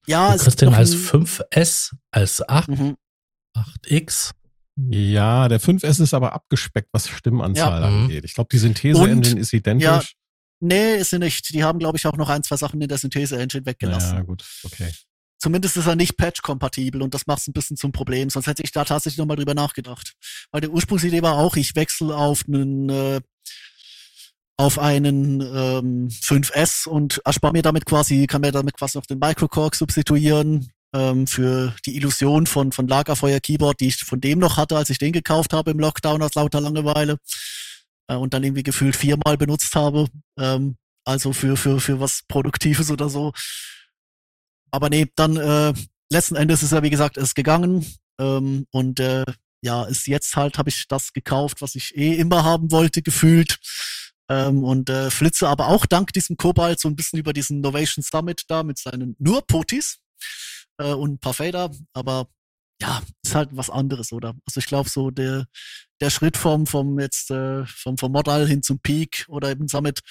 Ja, 0.08 0.34
Du 0.36 0.44
kriegst 0.44 0.62
den 0.62 0.74
als 0.74 0.92
ein- 0.92 0.98
5S, 1.00 1.96
als 2.12 2.48
8, 2.48 2.70
Mhm. 2.70 2.96
8X. 3.56 4.32
Ja, 4.90 5.48
der 5.48 5.60
5S 5.60 6.00
ist 6.00 6.14
aber 6.14 6.34
abgespeckt, 6.34 6.90
was 6.92 7.08
Stimmenanzahl 7.08 7.82
Ja. 7.82 7.90
Mhm. 7.90 8.04
angeht. 8.06 8.26
Ich 8.26 8.34
glaube, 8.34 8.50
die 8.52 8.58
Synthese-Engine 8.58 9.40
ist 9.40 9.54
identisch. 9.54 9.84
ja, 9.86 10.02
Nee, 10.66 10.96
ist 10.96 11.10
sie 11.10 11.20
nicht. 11.20 11.54
Die 11.54 11.62
haben, 11.64 11.78
glaube 11.78 11.98
ich, 11.98 12.08
auch 12.08 12.16
noch 12.16 12.30
ein, 12.30 12.42
zwei 12.42 12.56
Sachen 12.56 12.82
in 12.82 12.88
der 12.88 12.98
Synthese-Engine 12.98 13.66
weggelassen. 13.66 14.16
ja 14.16 14.22
gut, 14.24 14.46
okay. 14.64 14.92
Zumindest 15.38 15.76
ist 15.76 15.88
er 15.88 15.98
nicht 15.98 16.16
patch-kompatibel 16.16 17.02
und 17.02 17.14
das 17.14 17.28
macht 17.28 17.40
es 17.42 17.48
ein 17.50 17.54
bisschen 17.54 17.76
zum 17.76 17.92
Problem. 17.92 18.30
Sonst 18.30 18.48
hätte 18.48 18.64
ich 18.64 18.72
da 18.72 18.86
tatsächlich 18.86 19.18
nochmal 19.18 19.36
drüber 19.36 19.54
nachgedacht. 19.54 20.14
Weil 20.52 20.62
die 20.62 20.70
Ursprungsidee 20.70 21.22
war 21.22 21.34
auch, 21.38 21.58
ich 21.58 21.76
wechsle 21.76 22.16
auf 22.16 22.44
einen 22.48 22.88
äh, 22.90 23.20
auf 24.58 24.80
einen 24.80 25.42
ähm, 25.42 26.10
5S 26.10 26.88
und 26.88 27.22
erspare 27.26 27.54
mir 27.54 27.64
damit 27.64 27.86
quasi, 27.86 28.28
kann 28.28 28.42
mir 28.42 28.52
damit 28.52 28.76
quasi 28.76 28.98
noch 28.98 29.06
den 29.06 29.20
Microcork 29.20 29.76
substituieren 29.76 30.72
ähm, 30.94 31.26
für 31.28 31.76
die 31.86 31.96
Illusion 31.96 32.46
von, 32.46 32.72
von 32.72 32.88
Lagerfeuer-Keyboard, 32.88 33.80
die 33.80 33.88
ich 33.88 33.98
von 34.04 34.22
dem 34.22 34.40
noch 34.40 34.58
hatte, 34.58 34.78
als 34.78 34.90
ich 34.90 35.00
den 35.00 35.12
gekauft 35.12 35.54
habe 35.54 35.72
im 35.72 35.80
Lockdown 35.80 36.22
aus 36.22 36.36
lauter 36.36 36.62
Langeweile 36.62 37.18
äh, 38.08 38.16
und 38.16 38.34
dann 38.34 38.44
irgendwie 38.44 38.64
gefühlt 38.64 38.96
viermal 38.96 39.38
benutzt 39.38 39.76
habe. 39.76 40.08
Ähm, 40.38 40.78
also 41.06 41.34
für, 41.34 41.58
für, 41.58 41.80
für 41.80 42.00
was 42.00 42.22
Produktives 42.28 42.92
oder 42.92 43.10
so. 43.10 43.34
Aber 44.72 44.90
nee, 44.90 45.08
dann 45.16 45.38
äh, 45.38 45.74
letzten 46.10 46.36
Endes 46.36 46.64
ist 46.64 46.72
er, 46.72 46.84
wie 46.84 46.90
gesagt, 46.90 47.18
ist 47.18 47.36
gegangen. 47.36 47.86
Ähm, 48.20 48.68
und 48.72 49.00
äh, 49.00 49.26
ja, 49.62 49.84
ist 49.86 50.08
jetzt 50.08 50.36
halt, 50.36 50.58
habe 50.58 50.70
ich 50.70 50.88
das 50.88 51.14
gekauft, 51.14 51.62
was 51.62 51.76
ich 51.76 51.96
eh 51.98 52.16
immer 52.16 52.44
haben 52.44 52.72
wollte, 52.72 53.02
gefühlt. 53.02 53.60
Ähm, 54.30 54.64
und 54.64 54.90
äh, 54.90 55.12
flitze 55.12 55.48
aber 55.50 55.68
auch 55.68 55.86
dank 55.86 56.14
diesem 56.14 56.38
Kobalt 56.38 56.80
so 56.80 56.88
ein 56.88 56.96
bisschen 56.96 57.20
über 57.20 57.34
diesen 57.34 57.62
Novation 57.62 58.04
Summit 58.04 58.44
da 58.48 58.64
mit 58.64 58.78
seinen 58.78 59.16
nur 59.20 59.46
Potis 59.46 60.00
äh, 60.78 60.94
und 60.94 61.14
ein 61.14 61.20
paar 61.20 61.34
Fader. 61.34 61.72
Aber 61.94 62.28
ja, 62.82 63.02
ist 63.24 63.36
halt 63.36 63.50
was 63.52 63.70
anderes, 63.70 64.12
oder? 64.12 64.34
Also 64.46 64.60
ich 64.60 64.66
glaube 64.66 64.90
so 64.90 65.12
der 65.12 65.46
der 66.02 66.10
Schritt 66.10 66.38
vom 66.38 66.66
vom 66.68 67.00
jetzt 67.00 67.32
äh, 67.32 67.66
vom 67.66 67.98
vom 67.98 68.12
Modal 68.12 68.48
hin 68.48 68.64
zum 68.64 68.80
Peak 68.80 69.26
oder 69.28 69.52
eben 69.52 69.68
Summit, 69.68 70.02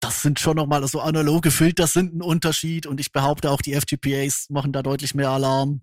das 0.00 0.22
sind 0.22 0.40
schon 0.40 0.56
nochmal 0.56 0.86
so 0.88 1.00
analoge 1.00 1.50
Filter 1.50 1.86
sind 1.86 2.14
ein 2.14 2.22
Unterschied 2.22 2.86
und 2.86 3.00
ich 3.00 3.12
behaupte 3.12 3.50
auch 3.50 3.60
die 3.60 3.74
FTPAs 3.74 4.46
machen 4.50 4.72
da 4.72 4.82
deutlich 4.82 5.14
mehr 5.14 5.30
Alarm. 5.30 5.82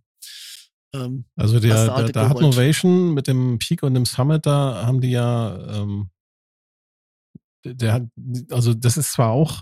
Ähm, 0.94 1.26
Also 1.36 1.60
der, 1.60 1.86
der 1.86 1.96
Hard 1.96 2.14
Kobold. 2.14 2.42
Novation 2.42 3.14
mit 3.14 3.28
dem 3.28 3.60
Peak 3.60 3.84
und 3.84 3.94
dem 3.96 4.06
Summit, 4.06 4.46
da 4.46 4.86
haben 4.86 5.02
die 5.02 5.12
ja, 5.12 5.82
ähm, 5.82 6.10
der 7.66 7.94
hat, 7.94 8.04
also 8.52 8.74
das 8.74 8.98
ist 8.98 9.12
zwar 9.14 9.30
auch, 9.32 9.62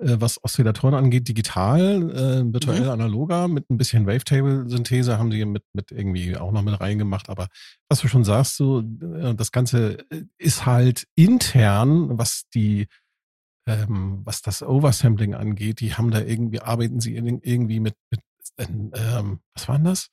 äh, 0.00 0.16
was 0.20 0.42
Oszillatoren 0.42 0.94
angeht, 0.94 1.28
digital, 1.28 2.10
äh, 2.10 2.52
virtuell 2.52 2.82
Mhm. 2.84 2.90
analoger, 2.90 3.48
mit 3.48 3.68
ein 3.70 3.76
bisschen 3.78 4.06
Wavetable-Synthese 4.06 5.18
haben 5.18 5.30
die 5.30 5.44
mit, 5.44 5.64
mit 5.74 5.90
irgendwie 5.92 6.36
auch 6.36 6.52
noch 6.52 6.62
mit 6.62 6.80
reingemacht, 6.80 7.28
aber 7.28 7.48
was 7.88 8.00
du 8.00 8.08
schon 8.08 8.24
sagst, 8.24 8.56
so, 8.56 8.80
äh, 8.80 9.34
das 9.34 9.52
Ganze 9.52 9.98
ist 10.38 10.64
halt 10.66 11.06
intern, 11.14 12.18
was 12.18 12.44
die 12.54 12.86
ähm, 13.66 14.22
was 14.24 14.42
das 14.42 14.60
Oversampling 14.64 15.34
angeht, 15.36 15.78
die 15.78 15.94
haben 15.94 16.10
da 16.10 16.20
irgendwie, 16.20 16.58
arbeiten 16.60 16.98
sie 16.98 17.14
in- 17.14 17.40
irgendwie 17.42 17.78
mit, 17.78 17.94
mit 18.10 18.20
ähm, 18.58 19.38
was 19.54 19.68
waren 19.68 19.84
das? 19.84 20.08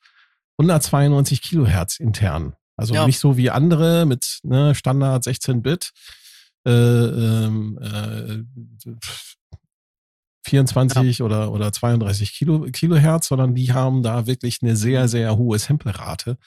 192 0.59 1.41
Kilohertz 1.41 1.99
intern. 1.99 2.53
Also 2.75 2.93
Ja. 2.93 3.05
nicht 3.07 3.17
so 3.19 3.37
wie 3.37 3.49
andere 3.49 4.05
mit 4.05 4.39
ne, 4.43 4.75
Standard 4.75 5.23
16 5.23 5.61
Bit, 5.63 5.91
äh, 6.65 6.71
ähm, 6.71 7.79
äh, 7.81 8.93
24 10.45 11.19
ja. 11.19 11.25
oder, 11.25 11.51
oder 11.51 11.71
32 11.71 12.33
Kilo, 12.33 12.61
Kilohertz, 12.71 13.27
sondern 13.27 13.55
die 13.55 13.73
haben 13.73 14.03
da 14.03 14.25
wirklich 14.25 14.59
eine 14.61 14.75
sehr, 14.75 15.07
sehr 15.07 15.37
hohe 15.37 15.59
Samplerate. 15.59 16.37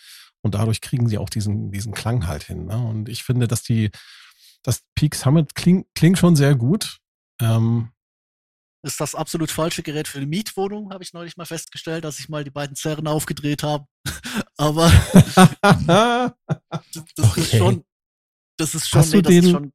Und 0.42 0.54
dadurch 0.54 0.80
kriegen 0.80 1.08
sie 1.08 1.18
auch 1.18 1.30
diesen, 1.30 1.70
diesen 1.70 1.92
Klang 1.92 2.26
halt 2.26 2.42
hin. 2.42 2.66
Ne? 2.66 2.76
Und 2.76 3.08
ich 3.08 3.22
finde, 3.22 3.46
dass 3.46 3.62
die, 3.62 3.90
das 4.62 4.82
Peak 4.94 5.14
Summit 5.14 5.54
klingt, 5.54 5.86
klingt 5.94 6.18
schon 6.18 6.34
sehr 6.34 6.56
gut. 6.56 6.98
Ähm, 7.40 7.90
ist 8.84 9.00
das 9.00 9.14
absolut 9.14 9.52
falsche 9.52 9.84
Gerät 9.84 10.08
für 10.08 10.18
eine 10.18 10.26
Mietwohnung, 10.26 10.92
habe 10.92 11.04
ich 11.04 11.12
neulich 11.12 11.36
mal 11.36 11.44
festgestellt, 11.44 12.04
als 12.04 12.18
ich 12.18 12.28
mal 12.28 12.42
die 12.42 12.50
beiden 12.50 12.74
Zerren 12.74 13.06
aufgedreht 13.06 13.62
habe. 13.62 13.86
Aber 14.56 14.90
das, 15.12 17.04
das 17.14 17.30
okay. 17.30 17.40
ist 17.40 17.56
schon, 17.56 17.84
das 18.56 18.74
ist 18.74 18.88
schon, 18.88 19.00
hast 19.00 19.12
nee, 19.12 19.22
du 19.22 19.30
den, 19.30 19.50
schon, 19.50 19.72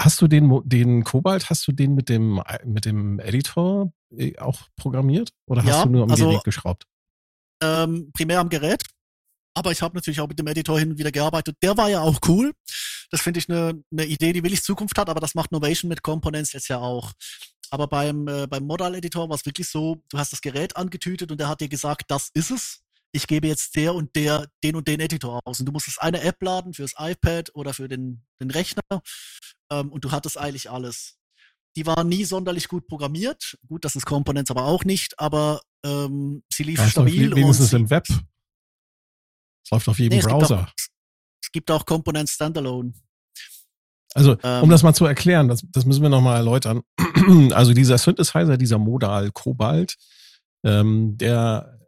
Hast 0.00 0.22
du 0.22 0.28
den, 0.28 0.62
den 0.64 1.04
Kobalt, 1.04 1.50
hast 1.50 1.66
du 1.66 1.72
den 1.72 1.94
mit 1.94 2.08
dem, 2.08 2.42
mit 2.64 2.86
dem 2.86 3.18
Editor 3.18 3.92
äh, 4.16 4.38
auch 4.38 4.62
programmiert? 4.76 5.30
Oder 5.46 5.62
ja, 5.62 5.74
hast 5.74 5.84
du 5.84 5.90
nur 5.90 6.04
am 6.04 6.10
also, 6.10 6.28
Gerät 6.30 6.44
geschraubt? 6.44 6.86
Ähm, 7.62 8.10
primär 8.14 8.40
am 8.40 8.48
Gerät. 8.48 8.82
Aber 9.54 9.72
ich 9.72 9.82
habe 9.82 9.94
natürlich 9.94 10.20
auch 10.20 10.28
mit 10.28 10.38
dem 10.38 10.46
Editor 10.46 10.78
hin 10.78 10.92
und 10.92 10.98
wieder 10.98 11.12
gearbeitet. 11.12 11.56
Der 11.62 11.76
war 11.76 11.90
ja 11.90 12.00
auch 12.00 12.18
cool. 12.28 12.52
Das 13.10 13.20
finde 13.20 13.40
ich 13.40 13.50
eine 13.50 13.82
ne 13.90 14.06
Idee, 14.06 14.32
die 14.32 14.42
will 14.42 14.54
ich 14.54 14.62
Zukunft 14.62 14.96
hat, 14.96 15.10
aber 15.10 15.20
das 15.20 15.34
macht 15.34 15.52
Novation 15.52 15.90
mit 15.90 16.02
Components 16.02 16.52
jetzt 16.52 16.68
ja 16.68 16.78
auch. 16.78 17.12
Aber 17.70 17.86
beim, 17.86 18.26
äh, 18.26 18.46
beim 18.46 18.64
Modal-Editor 18.64 19.28
war 19.28 19.36
es 19.36 19.44
wirklich 19.44 19.68
so, 19.68 20.02
du 20.08 20.18
hast 20.18 20.32
das 20.32 20.40
Gerät 20.40 20.76
angetütet 20.76 21.30
und 21.30 21.38
der 21.38 21.48
hat 21.48 21.60
dir 21.60 21.68
gesagt, 21.68 22.04
das 22.08 22.30
ist 22.32 22.50
es. 22.50 22.80
Ich 23.12 23.26
gebe 23.26 23.48
jetzt 23.48 23.74
der 23.76 23.94
und 23.94 24.14
der 24.14 24.48
den 24.62 24.76
und 24.76 24.86
den 24.86 25.00
Editor 25.00 25.40
aus. 25.44 25.60
Und 25.60 25.66
du 25.66 25.72
musstest 25.72 26.00
eine 26.00 26.20
App 26.22 26.40
laden 26.42 26.74
fürs 26.74 26.94
iPad 26.98 27.50
oder 27.54 27.74
für 27.74 27.88
den, 27.88 28.24
den 28.40 28.50
Rechner. 28.50 28.82
Ähm, 29.70 29.90
und 29.90 30.04
du 30.04 30.12
hattest 30.12 30.38
eigentlich 30.38 30.70
alles. 30.70 31.18
Die 31.76 31.86
war 31.86 32.04
nie 32.04 32.24
sonderlich 32.24 32.68
gut 32.68 32.86
programmiert. 32.86 33.58
Gut, 33.68 33.84
das 33.84 33.96
ist 33.96 34.06
Components 34.06 34.50
aber 34.50 34.64
auch 34.64 34.84
nicht, 34.84 35.18
aber 35.18 35.60
ähm, 35.84 36.42
sie 36.52 36.64
lief 36.64 36.78
das 36.78 36.92
stabil. 36.92 37.34
Wenigstens 37.34 37.72
im 37.72 37.90
Web. 37.90 38.06
Es 38.08 39.70
läuft 39.70 39.88
auf 39.88 39.98
jedem 39.98 40.18
nee, 40.18 40.24
Browser. 40.24 40.42
Es 40.42 40.48
gibt, 40.48 40.60
auch, 40.60 40.74
es 41.42 41.52
gibt 41.52 41.70
auch 41.70 41.86
Components 41.86 42.32
Standalone. 42.32 42.92
Also, 44.14 44.36
ähm, 44.42 44.64
um 44.64 44.70
das 44.70 44.82
mal 44.82 44.94
zu 44.94 45.06
erklären, 45.06 45.48
das, 45.48 45.64
das 45.70 45.84
müssen 45.84 46.02
wir 46.02 46.08
nochmal 46.08 46.38
erläutern. 46.38 46.82
also 47.52 47.72
dieser 47.72 47.98
Synthesizer, 47.98 48.56
dieser 48.56 48.78
Modal 48.78 49.30
Kobalt, 49.30 49.96
ähm, 50.64 51.16
der, 51.16 51.79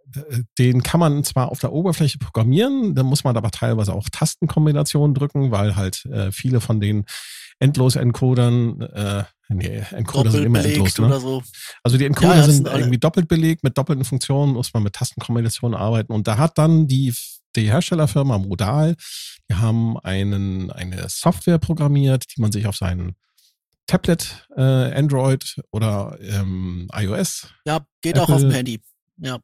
den 0.58 0.82
kann 0.82 1.00
man 1.00 1.24
zwar 1.24 1.50
auf 1.50 1.60
der 1.60 1.72
Oberfläche 1.72 2.18
programmieren, 2.18 2.94
da 2.94 3.02
muss 3.02 3.24
man 3.24 3.36
aber 3.36 3.50
teilweise 3.50 3.92
auch 3.92 4.08
Tastenkombinationen 4.10 5.14
drücken, 5.14 5.50
weil 5.50 5.76
halt 5.76 6.04
äh, 6.06 6.32
viele 6.32 6.60
von 6.60 6.80
den 6.80 7.04
Endlos-Encodern, 7.58 8.80
äh, 8.80 9.24
nee, 9.48 9.82
Encoder 9.92 10.30
sind 10.30 10.44
immer 10.44 10.64
endlos, 10.64 10.98
ne? 10.98 11.20
So. 11.20 11.42
Also 11.82 11.96
die 11.96 12.06
Encoder 12.06 12.36
ja, 12.36 12.42
sind 12.42 12.66
irgendwie 12.66 12.98
doppelt 12.98 13.28
belegt, 13.28 13.62
mit 13.62 13.78
doppelten 13.78 14.04
Funktionen 14.04 14.54
muss 14.54 14.74
man 14.74 14.82
mit 14.82 14.94
Tastenkombinationen 14.94 15.78
arbeiten 15.78 16.12
und 16.12 16.26
da 16.26 16.38
hat 16.38 16.58
dann 16.58 16.88
die 16.88 17.14
die 17.56 17.70
Herstellerfirma 17.70 18.38
Modal, 18.38 18.96
die 19.48 19.54
haben 19.54 19.98
einen, 19.98 20.70
eine 20.70 21.08
Software 21.08 21.58
programmiert, 21.58 22.24
die 22.34 22.40
man 22.40 22.52
sich 22.52 22.66
auf 22.66 22.76
seinen 22.76 23.14
Tablet, 23.86 24.46
äh, 24.56 24.62
Android 24.62 25.60
oder 25.70 26.16
ähm, 26.22 26.88
iOS. 26.94 27.48
Ja, 27.66 27.80
geht 28.00 28.16
Apple, 28.16 28.22
auch 28.22 28.36
auf 28.36 28.40
dem 28.40 28.50
Handy. 28.50 28.80
Ja. 29.18 29.38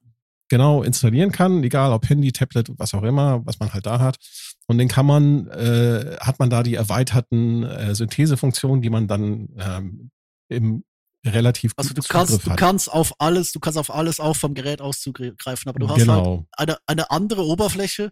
Genau, 0.49 0.83
installieren 0.83 1.31
kann, 1.31 1.63
egal 1.63 1.93
ob 1.93 2.09
Handy, 2.09 2.33
Tablet, 2.33 2.71
was 2.79 2.95
auch 2.95 3.03
immer, 3.03 3.45
was 3.45 3.59
man 3.59 3.73
halt 3.73 3.87
da 3.87 4.01
hat. 4.01 4.19
Und 4.67 4.79
den 4.79 4.89
kann 4.89 5.07
man, 5.07 5.47
äh, 5.49 6.17
hat 6.21 6.39
man 6.39 6.51
da 6.51 6.63
die 6.63 6.75
erweiterten 6.75 7.65
äh, 7.65 7.95
Synthesefunktionen, 7.95 8.83
die 8.83 8.91
man 8.91 9.09
dann 9.09 9.49
ähm, 9.59 10.11
im 10.49 10.85
relativ 11.27 11.73
Also 11.77 11.95
du 11.95 12.03
kannst, 12.03 12.47
du 12.47 12.55
kannst 12.55 12.91
auf 12.91 13.13
alles, 13.19 13.53
du 13.53 13.61
kannst 13.61 13.79
auf 13.79 13.93
alles 13.93 14.21
auch 14.21 14.37
vom 14.37 14.55
Gerät 14.55 14.81
aus 14.81 15.01
zugreifen, 15.01 15.69
aber 15.69 15.79
du 15.79 15.89
hast 15.89 15.99
genau. 15.99 16.47
halt 16.57 16.71
eine, 16.71 16.79
eine 16.87 17.11
andere 17.11 17.45
Oberfläche 17.45 18.11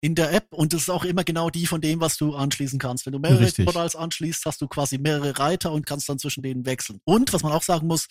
in 0.00 0.14
der 0.14 0.32
App 0.32 0.46
und 0.50 0.72
das 0.72 0.82
ist 0.82 0.90
auch 0.90 1.04
immer 1.04 1.24
genau 1.24 1.50
die 1.50 1.66
von 1.66 1.80
dem, 1.80 2.00
was 2.00 2.16
du 2.16 2.34
anschließen 2.34 2.78
kannst. 2.78 3.06
Wenn 3.06 3.12
du 3.12 3.18
mehrere 3.18 3.40
Richtig. 3.40 3.64
Portals 3.64 3.96
anschließt, 3.96 4.44
hast 4.44 4.60
du 4.60 4.66
quasi 4.66 4.98
mehrere 4.98 5.38
Reiter 5.38 5.72
und 5.72 5.86
kannst 5.86 6.08
dann 6.08 6.18
zwischen 6.18 6.42
denen 6.42 6.66
wechseln. 6.66 7.00
Und 7.04 7.32
was 7.32 7.42
man 7.42 7.52
auch 7.52 7.62
sagen 7.62 7.86
muss, 7.86 8.06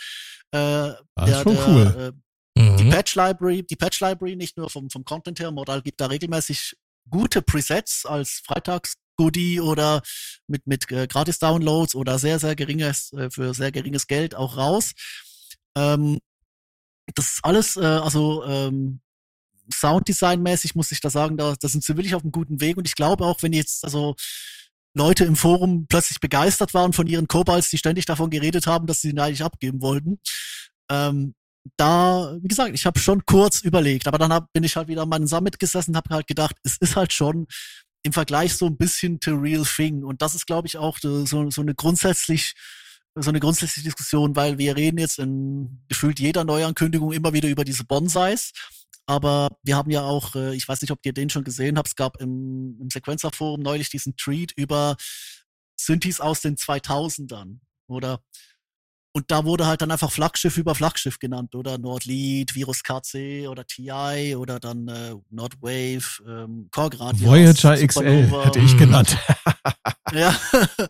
äh, 0.51 0.57
der, 0.57 0.95
der, 1.17 1.45
cool. 1.45 2.13
äh, 2.15 2.26
mhm. 2.57 2.77
die 2.77 2.89
Patch 2.89 3.15
Library, 3.15 3.63
die 3.63 3.75
Patch 3.75 3.99
Library 4.01 4.35
nicht 4.35 4.57
nur 4.57 4.69
vom, 4.69 4.89
vom 4.89 5.05
Content 5.05 5.39
her, 5.39 5.51
Modal 5.51 5.81
gibt 5.81 6.01
da 6.01 6.07
regelmäßig 6.07 6.75
gute 7.09 7.41
Presets 7.41 8.05
als 8.05 8.41
Freitags 8.45 8.95
Goodie 9.17 9.59
oder 9.59 10.01
mit, 10.47 10.67
mit 10.67 10.89
äh, 10.91 11.07
Gratis-Downloads 11.07 11.95
oder 11.95 12.19
sehr, 12.19 12.39
sehr 12.39 12.55
geringes, 12.55 13.11
äh, 13.13 13.29
für 13.29 13.53
sehr 13.53 13.71
geringes 13.71 14.07
Geld 14.07 14.35
auch 14.35 14.57
raus. 14.57 14.91
Ähm, 15.75 16.19
das 17.15 17.33
ist 17.33 17.39
alles, 17.43 17.77
äh, 17.77 17.81
also 17.81 18.43
ähm, 18.45 19.01
Sounddesign-mäßig 19.73 20.75
muss 20.75 20.91
ich 20.91 21.01
da 21.01 21.09
sagen, 21.09 21.35
da, 21.37 21.55
da 21.59 21.67
sind 21.67 21.83
sie 21.83 21.97
wirklich 21.97 22.15
auf 22.15 22.21
einem 22.21 22.31
guten 22.31 22.61
Weg 22.61 22.77
und 22.77 22.87
ich 22.87 22.95
glaube 22.95 23.25
auch, 23.25 23.41
wenn 23.41 23.53
jetzt, 23.53 23.83
also 23.83 24.15
Leute 24.93 25.25
im 25.25 25.35
Forum 25.35 25.85
plötzlich 25.87 26.19
begeistert 26.19 26.73
waren 26.73 26.93
von 26.93 27.07
ihren 27.07 27.27
Kobalts, 27.27 27.69
die 27.69 27.77
ständig 27.77 28.05
davon 28.05 28.29
geredet 28.29 28.65
haben, 28.65 28.87
dass 28.87 29.01
sie 29.01 29.09
ihn 29.09 29.19
eigentlich 29.19 29.43
abgeben 29.43 29.81
wollten. 29.81 30.19
Ähm, 30.89 31.35
da, 31.77 32.37
wie 32.41 32.47
gesagt, 32.47 32.73
ich 32.73 32.85
habe 32.85 32.99
schon 32.99 33.25
kurz 33.25 33.61
überlegt, 33.61 34.07
aber 34.07 34.17
dann 34.17 34.31
hab, 34.31 34.51
bin 34.53 34.63
ich 34.63 34.75
halt 34.75 34.87
wieder 34.87 35.03
an 35.03 35.09
meinem 35.09 35.27
Summit 35.27 35.59
gesessen, 35.59 35.95
habe 35.97 36.13
halt 36.13 36.27
gedacht, 36.27 36.55
es 36.63 36.77
ist 36.77 36.95
halt 36.95 37.13
schon 37.13 37.47
im 38.03 38.13
Vergleich 38.13 38.55
so 38.55 38.67
ein 38.67 38.77
bisschen 38.77 39.19
to 39.19 39.35
real 39.35 39.65
thing. 39.65 40.03
Und 40.03 40.21
das 40.21 40.35
ist, 40.35 40.47
glaube 40.47 40.67
ich, 40.67 40.77
auch 40.77 40.97
so, 40.99 41.25
so 41.25 41.61
eine 41.61 41.75
grundsätzlich 41.75 42.53
so 43.19 43.29
eine 43.29 43.39
grundsätzliche 43.39 43.87
Diskussion, 43.87 44.35
weil 44.35 44.57
wir 44.57 44.75
reden 44.75 44.99
jetzt 44.99 45.19
in 45.19 45.83
gefühlt 45.87 46.19
jeder 46.19 46.43
Neuankündigung 46.43 47.11
immer 47.11 47.33
wieder 47.33 47.49
über 47.49 47.65
diese 47.65 47.83
Bonsais. 47.83 48.51
Aber 49.07 49.57
wir 49.63 49.75
haben 49.75 49.89
ja 49.89 50.01
auch, 50.01 50.35
äh, 50.35 50.55
ich 50.55 50.67
weiß 50.67 50.81
nicht, 50.81 50.91
ob 50.91 50.99
ihr 51.05 51.13
den 51.13 51.29
schon 51.29 51.43
gesehen 51.43 51.77
habt, 51.77 51.87
es 51.87 51.95
gab 51.95 52.21
im, 52.21 52.77
im 52.81 52.89
Sequencer-Forum 52.89 53.61
neulich 53.61 53.89
diesen 53.89 54.17
Tweet 54.17 54.51
über 54.55 54.97
Synthes 55.79 56.19
aus 56.19 56.41
den 56.41 56.57
2000ern. 56.57 57.59
Oder 57.87 58.21
und 59.17 59.31
da 59.31 59.45
wurde 59.45 59.65
halt 59.65 59.81
dann 59.81 59.89
einfach 59.89 60.11
Flaggschiff 60.11 60.57
über 60.57 60.75
Flaggschiff 60.75 61.17
genannt, 61.17 61.55
oder 61.55 61.79
Nordlead, 61.79 62.53
Virus 62.53 62.83
KC 62.83 63.47
oder 63.47 63.65
TI 63.65 64.35
oder 64.35 64.59
dann 64.59 64.87
äh, 64.87 65.15
Nordwave, 65.31 66.21
ähm, 66.27 66.67
Core 66.69 66.91
Voyager 67.19 67.75
XL 67.75 68.29
hätte 68.43 68.59
ich 68.59 68.77
genannt. 68.77 69.17
ja. 70.13 70.35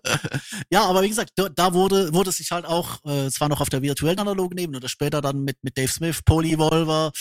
ja, 0.70 0.84
aber 0.84 1.04
wie 1.04 1.08
gesagt, 1.08 1.32
da 1.56 1.74
wurde, 1.74 2.14
wurde 2.14 2.34
sich 2.34 2.52
halt 2.52 2.66
auch, 2.66 3.00
äh, 3.06 3.30
zwar 3.30 3.48
noch 3.48 3.62
auf 3.62 3.70
der 3.70 3.82
virtuellen 3.82 4.20
analogen 4.20 4.58
Ebene 4.58 4.80
oder 4.80 4.90
später 4.90 5.22
dann 5.22 5.46
mit, 5.46 5.64
mit 5.64 5.78
Dave 5.78 5.88
Smith, 5.88 6.20
Polyvolver, 6.26 7.14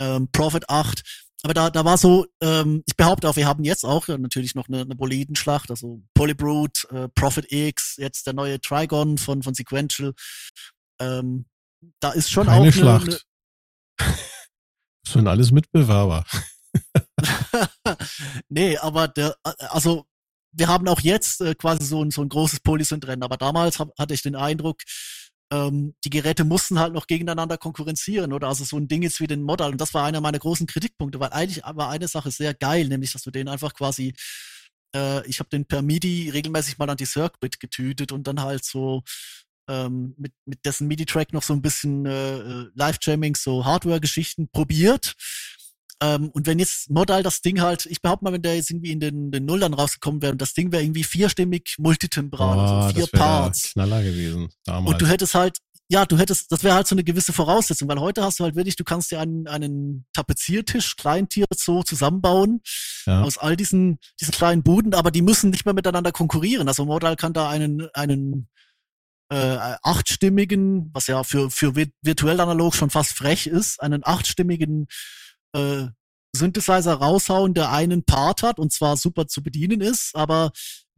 ähm, 0.00 0.28
Prophet 0.32 0.68
8, 0.68 1.02
aber 1.44 1.54
da, 1.54 1.70
da 1.70 1.84
war 1.84 1.98
so, 1.98 2.26
ähm, 2.40 2.84
ich 2.86 2.96
behaupte 2.96 3.28
auch, 3.28 3.36
wir 3.36 3.46
haben 3.46 3.64
jetzt 3.64 3.84
auch 3.84 4.06
natürlich 4.08 4.54
noch 4.54 4.68
eine, 4.68 4.82
eine 4.82 4.94
Bolidenschlacht, 4.94 5.70
also 5.70 6.02
Polybrute, 6.14 6.88
äh, 6.90 7.08
Prophet 7.08 7.50
X, 7.50 7.96
jetzt 7.96 8.26
der 8.26 8.34
neue 8.34 8.60
Trigon 8.60 9.18
von, 9.18 9.42
von 9.42 9.54
Sequential. 9.54 10.14
Ähm, 11.00 11.46
da 12.00 12.12
ist 12.12 12.30
schon 12.30 12.46
Keine 12.46 12.68
auch 12.68 12.72
Schlacht. 12.72 13.08
Eine, 13.08 13.18
eine 13.98 14.16
das 15.04 15.12
sind 15.12 15.26
alles 15.26 15.50
Mitbewerber. 15.50 16.24
nee, 18.48 18.76
aber 18.78 19.08
der, 19.08 19.34
also 19.42 20.06
wir 20.52 20.68
haben 20.68 20.86
auch 20.86 21.00
jetzt 21.00 21.40
äh, 21.40 21.54
quasi 21.54 21.84
so 21.84 22.04
ein, 22.04 22.10
so 22.10 22.22
ein 22.22 22.28
großes 22.28 22.60
Polysynth-Rennen, 22.60 23.22
aber 23.22 23.36
damals 23.36 23.78
hab, 23.78 23.90
hatte 23.98 24.14
ich 24.14 24.22
den 24.22 24.36
Eindruck, 24.36 24.82
ähm, 25.52 25.94
die 26.02 26.10
Geräte 26.10 26.44
mussten 26.44 26.78
halt 26.78 26.94
noch 26.94 27.06
gegeneinander 27.06 27.58
konkurrenzieren, 27.58 28.32
oder? 28.32 28.48
Also 28.48 28.64
so 28.64 28.78
ein 28.78 28.88
Ding 28.88 29.02
jetzt 29.02 29.20
wie 29.20 29.26
den 29.26 29.42
Modal. 29.42 29.72
Und 29.72 29.80
das 29.80 29.92
war 29.92 30.06
einer 30.06 30.22
meiner 30.22 30.38
großen 30.38 30.66
Kritikpunkte, 30.66 31.20
weil 31.20 31.32
eigentlich 31.32 31.62
war 31.62 31.90
eine 31.90 32.08
Sache 32.08 32.30
sehr 32.30 32.54
geil, 32.54 32.88
nämlich, 32.88 33.12
dass 33.12 33.22
du 33.22 33.30
den 33.30 33.48
einfach 33.48 33.74
quasi, 33.74 34.14
äh, 34.96 35.26
ich 35.28 35.40
habe 35.40 35.50
den 35.50 35.66
per 35.66 35.82
MIDI 35.82 36.30
regelmäßig 36.30 36.78
mal 36.78 36.88
an 36.88 36.96
die 36.96 37.04
Circuit 37.04 37.60
getütet 37.60 38.12
und 38.12 38.26
dann 38.26 38.40
halt 38.40 38.64
so 38.64 39.02
ähm, 39.68 40.14
mit, 40.16 40.32
mit 40.46 40.64
dessen 40.64 40.88
MIDI-Track 40.88 41.34
noch 41.34 41.42
so 41.42 41.52
ein 41.52 41.62
bisschen 41.62 42.06
äh, 42.06 42.38
äh 42.38 42.70
Live-Jamming, 42.74 43.36
so 43.36 43.64
Hardware-Geschichten 43.66 44.48
probiert. 44.48 45.14
Ähm, 46.02 46.30
und 46.30 46.46
wenn 46.46 46.58
jetzt 46.58 46.90
Modal 46.90 47.22
das 47.22 47.42
Ding 47.42 47.60
halt, 47.60 47.86
ich 47.86 48.02
behaupte 48.02 48.24
mal, 48.24 48.32
wenn 48.32 48.42
der 48.42 48.56
jetzt 48.56 48.70
irgendwie 48.70 48.90
in 48.90 48.98
den, 48.98 49.30
den 49.30 49.44
Nullern 49.44 49.72
rausgekommen 49.72 50.20
wäre 50.20 50.32
und 50.32 50.42
das 50.42 50.52
Ding 50.52 50.72
wäre 50.72 50.82
irgendwie 50.82 51.04
vierstimmig 51.04 51.76
multitembral, 51.78 52.58
oh, 52.58 52.60
also 52.60 52.94
vier 52.94 53.06
Parts. 53.06 53.72
Knaller 53.72 54.02
gewesen 54.02 54.48
damals. 54.64 54.92
Und 54.92 55.00
du 55.00 55.06
hättest 55.06 55.34
halt, 55.34 55.58
ja, 55.88 56.04
du 56.04 56.18
hättest, 56.18 56.50
das 56.50 56.64
wäre 56.64 56.74
halt 56.74 56.88
so 56.88 56.96
eine 56.96 57.04
gewisse 57.04 57.32
Voraussetzung, 57.32 57.88
weil 57.88 58.00
heute 58.00 58.24
hast 58.24 58.40
du 58.40 58.44
halt 58.44 58.56
wirklich, 58.56 58.74
du 58.74 58.84
kannst 58.84 59.12
dir 59.12 59.20
einen, 59.20 59.46
einen 59.46 60.06
Tapeziertisch, 60.12 60.96
Kleintier 60.96 61.44
so 61.54 61.84
zusammenbauen 61.84 62.62
ja. 63.06 63.22
aus 63.22 63.38
all 63.38 63.56
diesen, 63.56 63.98
diesen 64.20 64.32
kleinen 64.32 64.64
Buden, 64.64 64.94
aber 64.94 65.12
die 65.12 65.22
müssen 65.22 65.50
nicht 65.50 65.66
mehr 65.66 65.74
miteinander 65.74 66.10
konkurrieren. 66.10 66.66
Also 66.66 66.84
Modal 66.84 67.14
kann 67.14 67.32
da 67.32 67.48
einen, 67.48 67.88
einen 67.92 68.48
äh, 69.30 69.76
achtstimmigen, 69.82 70.90
was 70.92 71.06
ja 71.06 71.22
für, 71.22 71.50
für 71.50 71.76
virtuell 71.76 72.40
analog 72.40 72.74
schon 72.74 72.90
fast 72.90 73.12
frech 73.12 73.46
ist, 73.46 73.80
einen 73.80 74.02
achtstimmigen 74.04 74.88
äh, 75.54 75.86
Synthesizer 76.34 76.94
raushauen, 76.94 77.54
der 77.54 77.70
einen 77.72 78.04
Part 78.04 78.42
hat 78.42 78.58
und 78.58 78.72
zwar 78.72 78.96
super 78.96 79.26
zu 79.26 79.42
bedienen 79.42 79.80
ist, 79.80 80.14
aber 80.14 80.50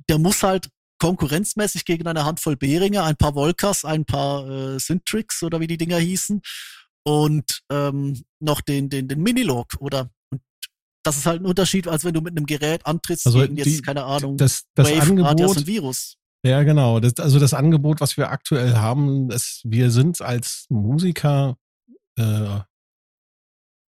der 0.09 0.19
muss 0.19 0.43
halt 0.43 0.69
konkurrenzmäßig 1.01 1.85
gegen 1.85 2.07
eine 2.07 2.25
Handvoll 2.25 2.57
Behringer, 2.57 3.05
ein 3.05 3.17
paar 3.17 3.35
Volkas, 3.35 3.85
ein 3.85 4.05
paar 4.05 4.49
äh, 4.49 4.79
Syntrix 4.79 5.43
oder 5.43 5.59
wie 5.61 5.67
die 5.67 5.77
Dinger 5.77 5.99
hießen 5.99 6.41
und 7.05 7.61
ähm, 7.71 8.23
noch 8.41 8.61
den, 8.61 8.89
den, 8.89 9.09
den 9.09 9.21
Minilog 9.23 9.67
oder 9.81 10.11
und 10.31 10.41
das 11.03 11.17
ist 11.19 11.27
halt 11.27 11.43
ein 11.43 11.47
Unterschied, 11.47 11.87
als 11.89 12.05
wenn 12.05 12.15
du 12.15 12.21
mit 12.21 12.37
einem 12.37 12.47
Gerät 12.47 12.87
antrittst 12.87 13.27
Also 13.27 13.41
gegen 13.41 13.57
jetzt, 13.57 13.67
die- 13.67 13.83
keine 13.83 14.05
Ahnung, 14.05 14.37
Das, 14.37 14.65
das 14.75 14.87
Wave, 14.89 14.99
Radius 14.99 15.11
Angebot, 15.11 15.57
und 15.59 15.67
Virus. 15.67 16.17
ja 16.47 16.63
genau, 16.63 17.01
das, 17.01 17.15
also 17.19 17.39
das 17.41 17.53
Angebot, 17.55 18.01
was 18.01 18.17
wir 18.17 18.31
aktuell 18.31 18.77
haben, 18.77 19.31
ist, 19.31 19.63
wir 19.65 19.91
sind 19.91 20.23
als 20.23 20.67
Musiker 20.71 21.57
äh, 22.17 22.61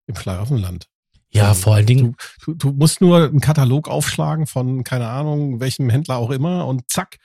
im 0.07 0.17
Schlaraffenland. 0.17 0.87
Ja, 1.31 1.53
vor 1.55 1.75
allen 1.75 1.87
Dingen, 1.87 2.17
Du, 2.45 2.55
du 2.55 2.71
musst 2.73 3.01
nur 3.01 3.25
einen 3.25 3.41
Katalog 3.41 3.89
aufschlagen 3.89 4.47
von, 4.47 4.85
keine 4.85 5.09
Ahnung, 5.09 5.61
welchem 5.61 5.91
Händler 5.91 6.17
auch 6.17 6.31
immer 6.31 6.67
und 6.67 6.89
zack, 6.91 7.19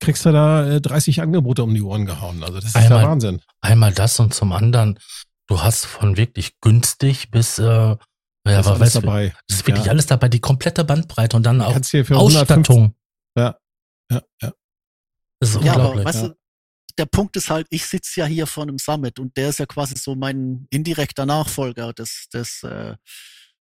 kriegst 0.00 0.24
du 0.24 0.32
da 0.32 0.66
äh, 0.66 0.80
30 0.80 1.20
Angebote 1.20 1.62
um 1.62 1.74
die 1.74 1.82
Ohren 1.82 2.06
gehauen. 2.06 2.42
Also 2.42 2.54
das 2.56 2.66
ist 2.66 2.76
Einmal- 2.76 3.00
der 3.00 3.08
Wahnsinn. 3.08 3.40
einmal 3.60 3.92
das 3.92 4.18
und 4.20 4.32
zum 4.34 4.52
anderen, 4.52 4.98
du 5.46 5.60
hast 5.60 5.84
von 5.86 6.16
wirklich 6.16 6.58
günstig 6.60 7.30
bis, 7.30 7.58
äh, 7.58 7.64
ja, 7.64 7.98
Da 8.44 8.60
ist 8.60 8.66
aber 8.66 8.76
alles 8.76 8.80
weißt 8.80 8.94
du, 8.96 9.00
dabei. 9.00 9.34
es 9.48 9.56
ist 9.56 9.66
wirklich 9.66 9.86
Ja. 9.86 9.90
alles 9.92 10.06
dabei, 10.06 10.28
die 10.28 10.40
komplette 10.40 10.84
Bandbreite 10.84 11.36
und 11.36 11.44
dann 11.44 11.60
auch 11.60 11.72
für 11.72 12.04
150 12.04 12.14
Ausstattung. 12.16 12.94
Ja, 13.36 13.56
ja. 14.10 14.22
Das 15.40 15.50
ist 15.50 15.62
Ja, 15.64 15.72
aber 15.74 15.90
unglaublich. 15.90 16.04
weißt 16.06 16.22
ja. 16.22 16.28
du, 16.28 16.34
der 16.98 17.06
Punkt 17.06 17.36
ist 17.36 17.50
halt, 17.50 17.66
ich 17.70 17.86
sitze 17.86 18.20
ja 18.20 18.26
hier 18.26 18.46
vor 18.46 18.62
einem 18.62 18.78
Summit 18.78 19.18
und 19.18 19.36
der 19.36 19.50
ist 19.50 19.58
ja 19.58 19.66
quasi 19.66 19.94
so 19.96 20.14
mein 20.14 20.66
indirekter 20.70 21.26
Nachfolger 21.26 21.92
des, 21.92 22.28
des, 22.32 22.62
äh, 22.62 22.94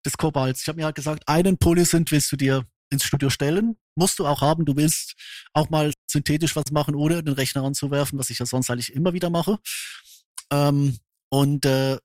des 0.04 0.16
Kobalts. 0.16 0.62
Ich 0.62 0.68
habe 0.68 0.76
mir 0.76 0.84
halt 0.86 0.96
gesagt, 0.96 1.28
einen 1.28 1.58
Polysynth 1.58 2.10
willst 2.10 2.32
du 2.32 2.36
dir 2.36 2.66
ins 2.90 3.04
Studio 3.04 3.30
stellen, 3.30 3.76
musst 3.94 4.18
du 4.18 4.26
auch 4.26 4.40
haben. 4.40 4.64
Du 4.64 4.76
willst 4.76 5.14
auch 5.52 5.70
mal 5.70 5.92
synthetisch 6.10 6.56
was 6.56 6.72
machen, 6.72 6.94
ohne 6.94 7.22
den 7.22 7.34
Rechner 7.34 7.62
anzuwerfen, 7.62 8.18
was 8.18 8.30
ich 8.30 8.40
ja 8.40 8.46
sonst 8.46 8.70
eigentlich 8.70 8.92
immer 8.92 9.12
wieder 9.12 9.30
mache. 9.30 9.58
Ähm, 10.52 10.98
und 11.28 11.64
äh, 11.64 11.98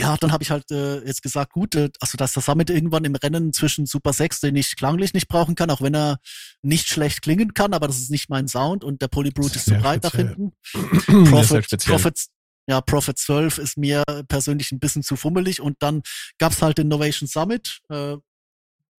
ja, 0.00 0.16
dann 0.16 0.32
habe 0.32 0.42
ich 0.42 0.50
halt 0.50 0.70
äh, 0.70 1.04
jetzt 1.04 1.22
gesagt, 1.22 1.52
gut, 1.52 1.74
äh, 1.74 1.90
also 2.00 2.16
dass 2.16 2.32
das 2.32 2.46
Summit 2.46 2.70
irgendwann 2.70 3.04
im 3.04 3.14
Rennen 3.14 3.52
zwischen 3.52 3.84
Super 3.84 4.12
6, 4.12 4.40
den 4.40 4.56
ich 4.56 4.76
klanglich 4.76 5.12
nicht 5.12 5.28
brauchen 5.28 5.54
kann, 5.54 5.70
auch 5.70 5.82
wenn 5.82 5.94
er 5.94 6.18
nicht 6.62 6.88
schlecht 6.88 7.20
klingen 7.22 7.52
kann, 7.52 7.74
aber 7.74 7.86
das 7.86 7.98
ist 7.98 8.10
nicht 8.10 8.30
mein 8.30 8.48
Sound 8.48 8.82
und 8.82 9.02
der 9.02 9.08
Polybrute 9.08 9.56
ist 9.56 9.66
zu 9.66 9.74
breit 9.74 10.02
nach 10.02 10.14
hinten. 10.14 10.52
Der 11.70 11.92
Prophet, 11.92 12.18
ja, 12.66 12.80
Prophet 12.80 13.18
12 13.18 13.58
ist 13.58 13.76
mir 13.76 14.02
persönlich 14.28 14.72
ein 14.72 14.80
bisschen 14.80 15.02
zu 15.02 15.16
fummelig 15.16 15.60
und 15.60 15.76
dann 15.80 16.02
gab's 16.38 16.62
halt 16.62 16.78
den 16.78 16.88
Novation 16.88 17.28
Summit 17.28 17.80
äh, 17.90 18.16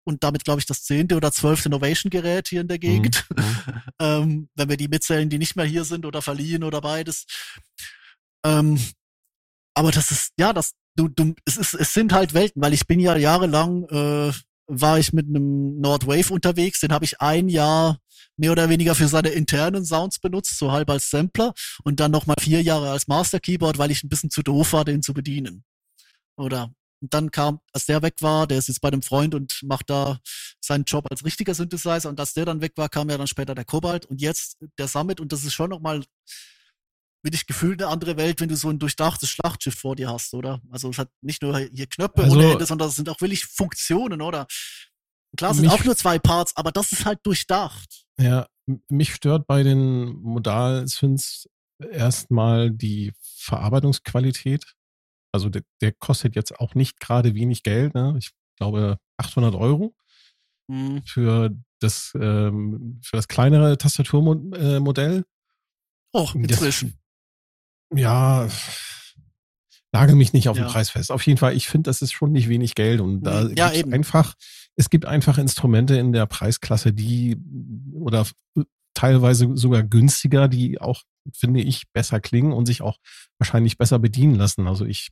und 0.04 0.24
damit, 0.24 0.43
glaube 0.43 0.60
ich, 0.60 0.66
das 0.66 0.84
zehnte 0.84 1.16
oder 1.16 1.32
zwölfte 1.32 1.70
Novation-Gerät 1.70 2.47
hier 2.47 2.62
in 2.62 2.68
der 2.68 2.80
Gegend. 2.80 3.28
ähm, 3.99 4.49
wenn 4.56 4.70
wir 4.70 4.78
die 4.78 4.88
mitzählen, 4.88 5.30
die 5.30 5.38
nicht 5.38 5.56
mehr 5.56 5.66
hier 5.66 5.84
sind 5.84 6.06
oder 6.06 6.22
verliehen 6.22 6.64
oder 6.64 6.82
beides. 6.82 7.26
Ähm, 8.43 8.80
aber 9.74 9.91
das 9.91 10.11
ist, 10.11 10.34
ja, 10.38 10.53
das, 10.53 10.74
du, 10.95 11.07
du, 11.07 11.34
es 11.45 11.57
ist, 11.57 11.74
es 11.74 11.93
sind 11.93 12.13
halt 12.13 12.34
Welten, 12.34 12.61
weil 12.61 12.74
ich 12.74 12.88
bin 12.88 12.99
ja 12.99 13.15
jahrelang, 13.15 13.86
äh, 13.89 14.32
war 14.67 14.99
ich 14.99 15.13
mit 15.13 15.28
einem 15.28 15.80
Nordwave 15.80 16.32
unterwegs, 16.32 16.80
den 16.80 16.93
habe 16.93 17.05
ich 17.05 17.19
ein 17.19 17.49
Jahr 17.49 17.97
mehr 18.38 18.51
oder 18.51 18.69
weniger 18.69 18.95
für 18.95 19.07
seine 19.07 19.30
internen 19.30 19.86
Sounds 19.86 20.19
benutzt, 20.19 20.57
so 20.57 20.72
halb 20.72 20.89
als 20.89 21.09
Sampler. 21.09 21.53
Und 21.84 21.99
dann 21.99 22.11
nochmal 22.11 22.38
vier 22.39 22.61
Jahre 22.61 22.89
als 22.91 23.07
Master 23.07 23.39
Keyboard, 23.39 23.78
weil 23.78 23.91
ich 23.91 24.03
ein 24.03 24.09
bisschen 24.09 24.30
zu 24.30 24.41
doof 24.41 24.74
war, 24.74 24.86
den 24.86 25.01
zu 25.01 25.13
bedienen. 25.13 25.63
Oder 26.38 26.72
und 27.01 27.13
dann 27.15 27.32
kam, 27.32 27.59
als 27.74 27.88
der 27.88 28.03
weg 28.03 28.15
war, 28.22 28.45
der 28.45 28.59
ist 28.59 28.67
jetzt 28.67 28.80
bei 28.80 28.89
einem 28.89 29.01
Freund 29.01 29.34
und 29.34 29.61
macht 29.63 29.89
da 29.89 30.19
seinen 30.63 30.84
Job 30.84 31.07
als 31.09 31.26
richtiger 31.26 31.55
Synthesizer. 31.55 32.07
Und 32.09 32.19
als 32.19 32.34
der 32.34 32.45
dann 32.45 32.61
weg 32.61 32.74
war, 32.76 32.89
kam 32.89 33.09
ja 33.09 33.17
dann 33.17 33.28
später 33.28 33.55
der 33.55 33.65
Kobalt. 33.65 34.05
Und 34.05 34.22
jetzt 34.22 34.57
der 34.78 34.88
Summit. 34.88 35.19
Und 35.19 35.32
das 35.32 35.43
ist 35.43 35.53
schon 35.53 35.72
nochmal, 35.72 36.03
wie 37.24 37.30
ich 37.34 37.45
gefühlt 37.45 37.82
eine 37.82 37.91
andere 37.91 38.17
Welt, 38.17 38.41
wenn 38.41 38.49
du 38.49 38.55
so 38.55 38.69
ein 38.69 38.80
durchdachtes 38.80 39.30
Schlachtschiff 39.30 39.76
vor 39.76 39.95
dir 39.95 40.09
hast, 40.09 40.34
oder? 40.34 40.61
Also 40.72 40.89
es 40.89 40.97
hat 40.97 41.09
nicht 41.22 41.41
nur 41.41 41.57
hier 41.57 41.88
Knöpfe 41.88 42.24
Also- 42.24 42.36
ohne 42.38 42.51
Ende, 42.53 42.65
sondern 42.65 42.89
es 42.89 42.95
sind 42.95 43.09
auch 43.09 43.22
wirklich 43.22 43.45
Funktionen, 43.45 44.22
oder? 44.22 44.47
Klar, 45.38 45.51
es 45.51 45.57
sind 45.57 45.69
auch 45.69 45.84
nur 45.86 45.95
zwei 45.95 46.19
Parts, 46.19 46.55
aber 46.57 46.72
das 46.72 46.91
ist 46.91 47.05
halt 47.05 47.19
durchdacht. 47.24 48.05
Ja, 48.19 48.47
mich 48.89 49.13
stört 49.13 49.47
bei 49.47 49.63
den 49.63 50.13
Modal-Synths 50.22 51.47
erstmal 51.91 52.69
die 52.72 53.13
Verarbeitungsqualität. 53.38 54.65
Also 55.32 55.49
der, 55.49 55.63
der 55.82 55.93
kostet 55.93 56.36
jetzt 56.36 56.59
auch 56.59 56.76
nicht 56.76 56.99
gerade 56.99 57.34
wenig 57.36 57.63
Geld. 57.63 57.93
Ne? 57.95 58.15
Ich 58.19 58.32
glaube 58.57 58.97
800 59.17 59.55
Euro 59.55 59.95
Hm. 60.69 61.01
für 61.05 61.49
das, 61.80 62.11
ähm, 62.19 62.99
für 63.03 63.15
das 63.15 63.28
kleinere 63.28 63.78
Tastaturmodell. 63.78 65.24
Oh, 66.13 66.26
Das- 66.26 66.36
inzwischen. 66.36 66.99
Ja, 67.93 68.47
nagel 69.91 70.15
mich 70.15 70.33
nicht 70.33 70.47
auf 70.49 70.57
den 70.57 70.65
Ja. 70.65 70.71
Preis 70.71 70.89
fest. 70.89 71.11
Auf 71.11 71.25
jeden 71.25 71.37
Fall, 71.37 71.55
ich 71.55 71.67
finde, 71.67 71.89
das 71.89 72.01
ist 72.01 72.13
schon 72.13 72.31
nicht 72.31 72.49
wenig 72.49 72.75
Geld. 72.75 73.01
Und 73.01 73.23
da 73.23 73.43
Mhm. 73.43 73.55
Ja, 73.55 73.69
gibt's 73.71 73.91
einfach, 73.91 74.33
es 74.75 74.89
gibt 74.89 75.05
einfach 75.05 75.37
Instrumente 75.37 75.95
in 75.97 76.13
der 76.13 76.25
Preisklasse, 76.25 76.93
die 76.93 77.37
oder 77.93 78.25
teilweise 78.93 79.49
sogar 79.55 79.83
günstiger, 79.83 80.47
die 80.47 80.79
auch, 80.79 81.01
finde 81.33 81.61
ich, 81.61 81.89
besser 81.91 82.19
klingen 82.19 82.53
und 82.53 82.65
sich 82.65 82.81
auch 82.81 82.97
wahrscheinlich 83.37 83.77
besser 83.77 83.99
bedienen 83.99 84.35
lassen. 84.35 84.67
Also 84.67 84.85
ich 84.85 85.09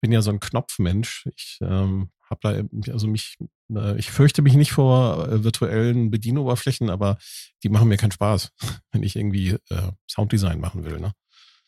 bin 0.00 0.12
ja 0.12 0.22
so 0.22 0.30
ein 0.30 0.40
Knopfmensch. 0.40 1.26
Ich 1.36 1.58
ähm, 1.62 2.10
habe 2.28 2.40
da, 2.42 2.92
also 2.92 3.06
mich, 3.06 3.36
äh, 3.74 3.96
ich 3.98 4.10
fürchte 4.10 4.42
mich 4.42 4.54
nicht 4.54 4.72
vor 4.72 5.28
äh, 5.28 5.42
virtuellen 5.44 6.10
Bedienoberflächen, 6.10 6.90
aber 6.90 7.18
die 7.62 7.68
machen 7.68 7.88
mir 7.88 7.96
keinen 7.96 8.12
Spaß, 8.12 8.50
wenn 8.92 9.02
ich 9.02 9.16
irgendwie 9.16 9.50
äh, 9.70 9.92
Sounddesign 10.10 10.60
machen 10.60 10.84
will. 10.84 11.00
Ne? 11.00 11.12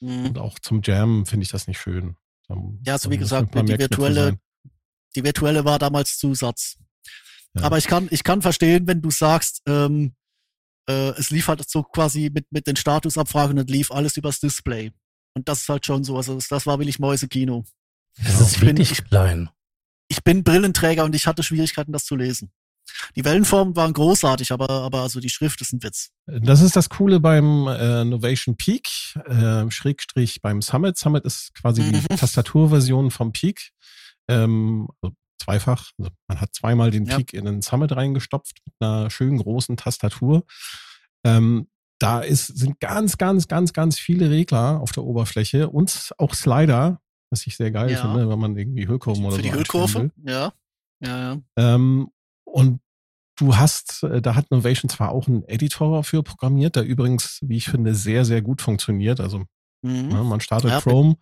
Hm. 0.00 0.26
Und 0.26 0.38
auch 0.38 0.58
zum 0.58 0.80
Jam 0.82 1.26
finde 1.26 1.44
ich 1.44 1.50
das 1.50 1.66
nicht 1.66 1.80
schön. 1.80 2.16
Da- 2.48 2.56
Ja, 2.86 2.92
also 2.94 3.08
da 3.08 3.14
wie 3.14 3.18
gesagt, 3.18 3.50
paar 3.50 3.62
die 3.64 3.78
virtuelle-. 3.78 4.38
Die 5.16 5.24
virtuelle 5.24 5.64
war 5.64 5.78
damals 5.78 6.18
Zusatz. 6.18 6.76
Ja. 7.54 7.62
Aber 7.64 7.78
ich 7.78 7.86
kann, 7.86 8.08
ich 8.10 8.22
kann 8.24 8.42
verstehen, 8.42 8.86
wenn 8.86 9.00
du 9.00 9.10
sagst, 9.10 9.62
ähm, 9.66 10.14
äh, 10.88 11.10
es 11.18 11.30
lief 11.30 11.48
halt 11.48 11.68
so 11.68 11.82
quasi 11.82 12.30
mit, 12.32 12.46
mit 12.52 12.66
den 12.66 12.76
Statusabfragen 12.76 13.58
und 13.58 13.70
lief 13.70 13.90
alles 13.90 14.16
übers 14.16 14.38
Display. 14.38 14.92
Und 15.34 15.48
das 15.48 15.62
ist 15.62 15.68
halt 15.68 15.86
schon 15.86 16.04
so. 16.04 16.16
Also 16.16 16.38
das, 16.48 16.66
war 16.66 16.78
wirklich 16.78 16.98
Mäusekino. 16.98 17.64
Es 18.22 18.40
ist 18.40 18.52
Ich 18.54 18.60
bin- 18.60 18.68
wirklich 18.68 18.92
ich- 18.92 19.04
klein. 19.04 19.48
Ich 20.08 20.22
bin 20.24 20.42
Brillenträger 20.44 21.04
und 21.04 21.14
ich 21.14 21.26
hatte 21.26 21.42
Schwierigkeiten, 21.42 21.92
das 21.92 22.04
zu 22.04 22.16
lesen. 22.16 22.50
Die 23.16 23.24
Wellenformen 23.24 23.76
waren 23.76 23.92
großartig, 23.92 24.52
aber, 24.52 24.68
aber 24.68 25.02
also 25.02 25.20
die 25.20 25.28
Schrift 25.30 25.60
ist 25.60 25.72
ein 25.72 25.82
Witz. 25.82 26.10
Das 26.26 26.60
ist 26.60 26.76
das 26.76 26.88
Coole 26.88 27.20
beim 27.20 27.66
äh, 27.68 28.04
Novation 28.04 28.56
Peak, 28.56 28.88
äh, 29.26 29.70
Schrägstrich 29.70 30.40
beim 30.42 30.62
Summit. 30.62 30.96
Summit 30.98 31.24
ist 31.24 31.54
quasi 31.54 31.82
die 31.82 31.96
Mhm. 31.96 32.16
Tastaturversion 32.16 33.10
vom 33.10 33.32
Peak. 33.32 33.70
Ähm, 34.28 34.88
also 35.00 35.14
zweifach. 35.40 35.90
Also 35.98 36.10
man 36.26 36.40
hat 36.40 36.54
zweimal 36.54 36.90
den 36.90 37.06
Ja. 37.06 37.16
Peak 37.16 37.32
in 37.32 37.44
den 37.44 37.62
Summit 37.62 37.92
reingestopft 37.94 38.58
mit 38.66 38.74
einer 38.80 39.08
schönen 39.10 39.38
großen 39.38 39.76
Tastatur. 39.76 40.44
Ähm, 41.24 41.68
da 42.00 42.20
ist, 42.20 42.46
sind 42.46 42.78
ganz, 42.80 43.18
ganz, 43.18 43.48
ganz, 43.48 43.72
ganz 43.72 43.98
viele 43.98 44.30
Regler 44.30 44.80
auf 44.80 44.92
der 44.92 45.04
Oberfläche 45.04 45.68
und 45.68 46.12
auch 46.18 46.34
Slider, 46.34 47.00
was 47.30 47.46
ich 47.46 47.56
sehr 47.56 47.70
geil 47.70 47.90
Ja. 47.90 48.02
finde, 48.02 48.28
wenn 48.28 48.38
man 48.38 48.56
irgendwie 48.56 48.86
Hüllkurven 48.86 49.24
oder 49.24 49.36
Für 49.36 49.42
so 49.42 49.42
die 49.42 49.50
einstellen 49.50 49.84
will. 49.94 49.94
Hüllkurve, 50.02 50.12
ja. 50.30 50.52
Ja, 51.00 51.18
ja. 51.34 51.40
Ähm, 51.56 52.08
und 52.52 52.80
du 53.38 53.56
hast, 53.56 54.02
äh, 54.02 54.20
da 54.20 54.34
hat 54.34 54.50
Novation 54.50 54.88
zwar 54.88 55.10
auch 55.12 55.28
einen 55.28 55.44
Editor 55.48 56.02
für 56.04 56.22
programmiert, 56.22 56.76
der 56.76 56.84
übrigens, 56.84 57.38
wie 57.42 57.56
ich 57.56 57.68
finde, 57.68 57.94
sehr, 57.94 58.24
sehr 58.24 58.42
gut 58.42 58.60
funktioniert. 58.62 59.20
Also 59.20 59.44
Mhm. 59.82 60.08
ne, 60.08 60.24
man 60.24 60.40
startet 60.40 60.70
Ja. 60.72 60.80
Chrome, 60.80 61.14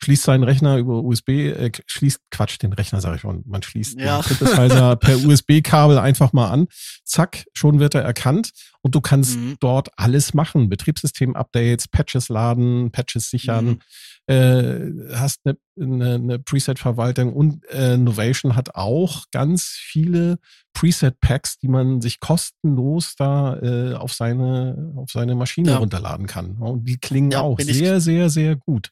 schließt 0.00 0.22
seinen 0.22 0.44
Rechner 0.44 0.76
über 0.76 1.02
USB, 1.02 1.50
äh, 1.50 1.72
schließt, 1.86 2.20
Quatsch, 2.30 2.62
den 2.62 2.72
Rechner 2.72 3.00
sage 3.00 3.16
ich 3.16 3.22
schon, 3.22 3.42
man 3.44 3.60
schließt 3.62 3.98
Ja. 4.00 4.20
den 4.20 4.22
Synthesizer 4.22 4.94
per 4.96 5.18
USB-Kabel 5.18 5.98
einfach 5.98 6.32
mal 6.32 6.48
an, 6.48 6.68
zack, 7.04 7.44
schon 7.54 7.80
wird 7.80 7.96
er 7.96 8.02
erkannt 8.02 8.52
und 8.82 8.94
du 8.94 9.00
kannst 9.00 9.36
Mhm. 9.36 9.56
dort 9.58 9.88
alles 9.98 10.32
machen, 10.32 10.68
Betriebssystem-Updates, 10.68 11.88
Patches 11.88 12.28
laden, 12.28 12.92
Patches 12.92 13.30
sichern, 13.30 13.64
Mhm. 13.66 13.78
Äh, 14.26 14.90
hast 15.14 15.40
eine, 15.44 15.56
eine, 15.78 16.14
eine 16.14 16.38
Preset-Verwaltung 16.38 17.32
und 17.34 17.64
äh, 17.70 17.96
Novation 17.96 18.56
hat 18.56 18.74
auch 18.74 19.24
ganz 19.32 19.64
viele 19.64 20.38
Preset-Packs, 20.72 21.58
die 21.58 21.68
man 21.68 22.00
sich 22.00 22.20
kostenlos 22.20 23.14
da 23.16 23.58
äh, 23.60 23.94
auf 23.94 24.12
seine 24.14 24.92
auf 24.96 25.10
seine 25.10 25.34
Maschine 25.34 25.72
Ja. 25.72 25.78
runterladen 25.78 26.26
kann. 26.26 26.56
Und 26.58 26.84
die 26.86 26.96
klingen 26.98 27.30
Ja, 27.32 27.42
auch 27.42 27.58
sehr, 27.60 28.00
sehr, 28.00 28.30
sehr 28.30 28.56
gut. 28.56 28.90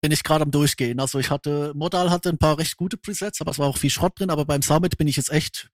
bin 0.00 0.10
ich 0.12 0.24
gerade 0.24 0.44
am 0.44 0.50
Durchgehen. 0.50 0.98
Also 1.00 1.18
ich 1.18 1.30
hatte, 1.30 1.72
Modal 1.76 2.10
hatte 2.10 2.28
ein 2.30 2.38
paar 2.38 2.58
recht 2.58 2.76
gute 2.76 2.96
Presets, 2.96 3.40
aber 3.40 3.50
es 3.52 3.58
war 3.58 3.68
auch 3.68 3.78
viel 3.78 3.90
Schrott 3.90 4.18
drin. 4.18 4.30
Aber 4.30 4.44
beim 4.44 4.62
Summit 4.62 4.96
bin 4.98 5.06
ich 5.06 5.16
jetzt 5.16 5.30
echt 5.30 5.70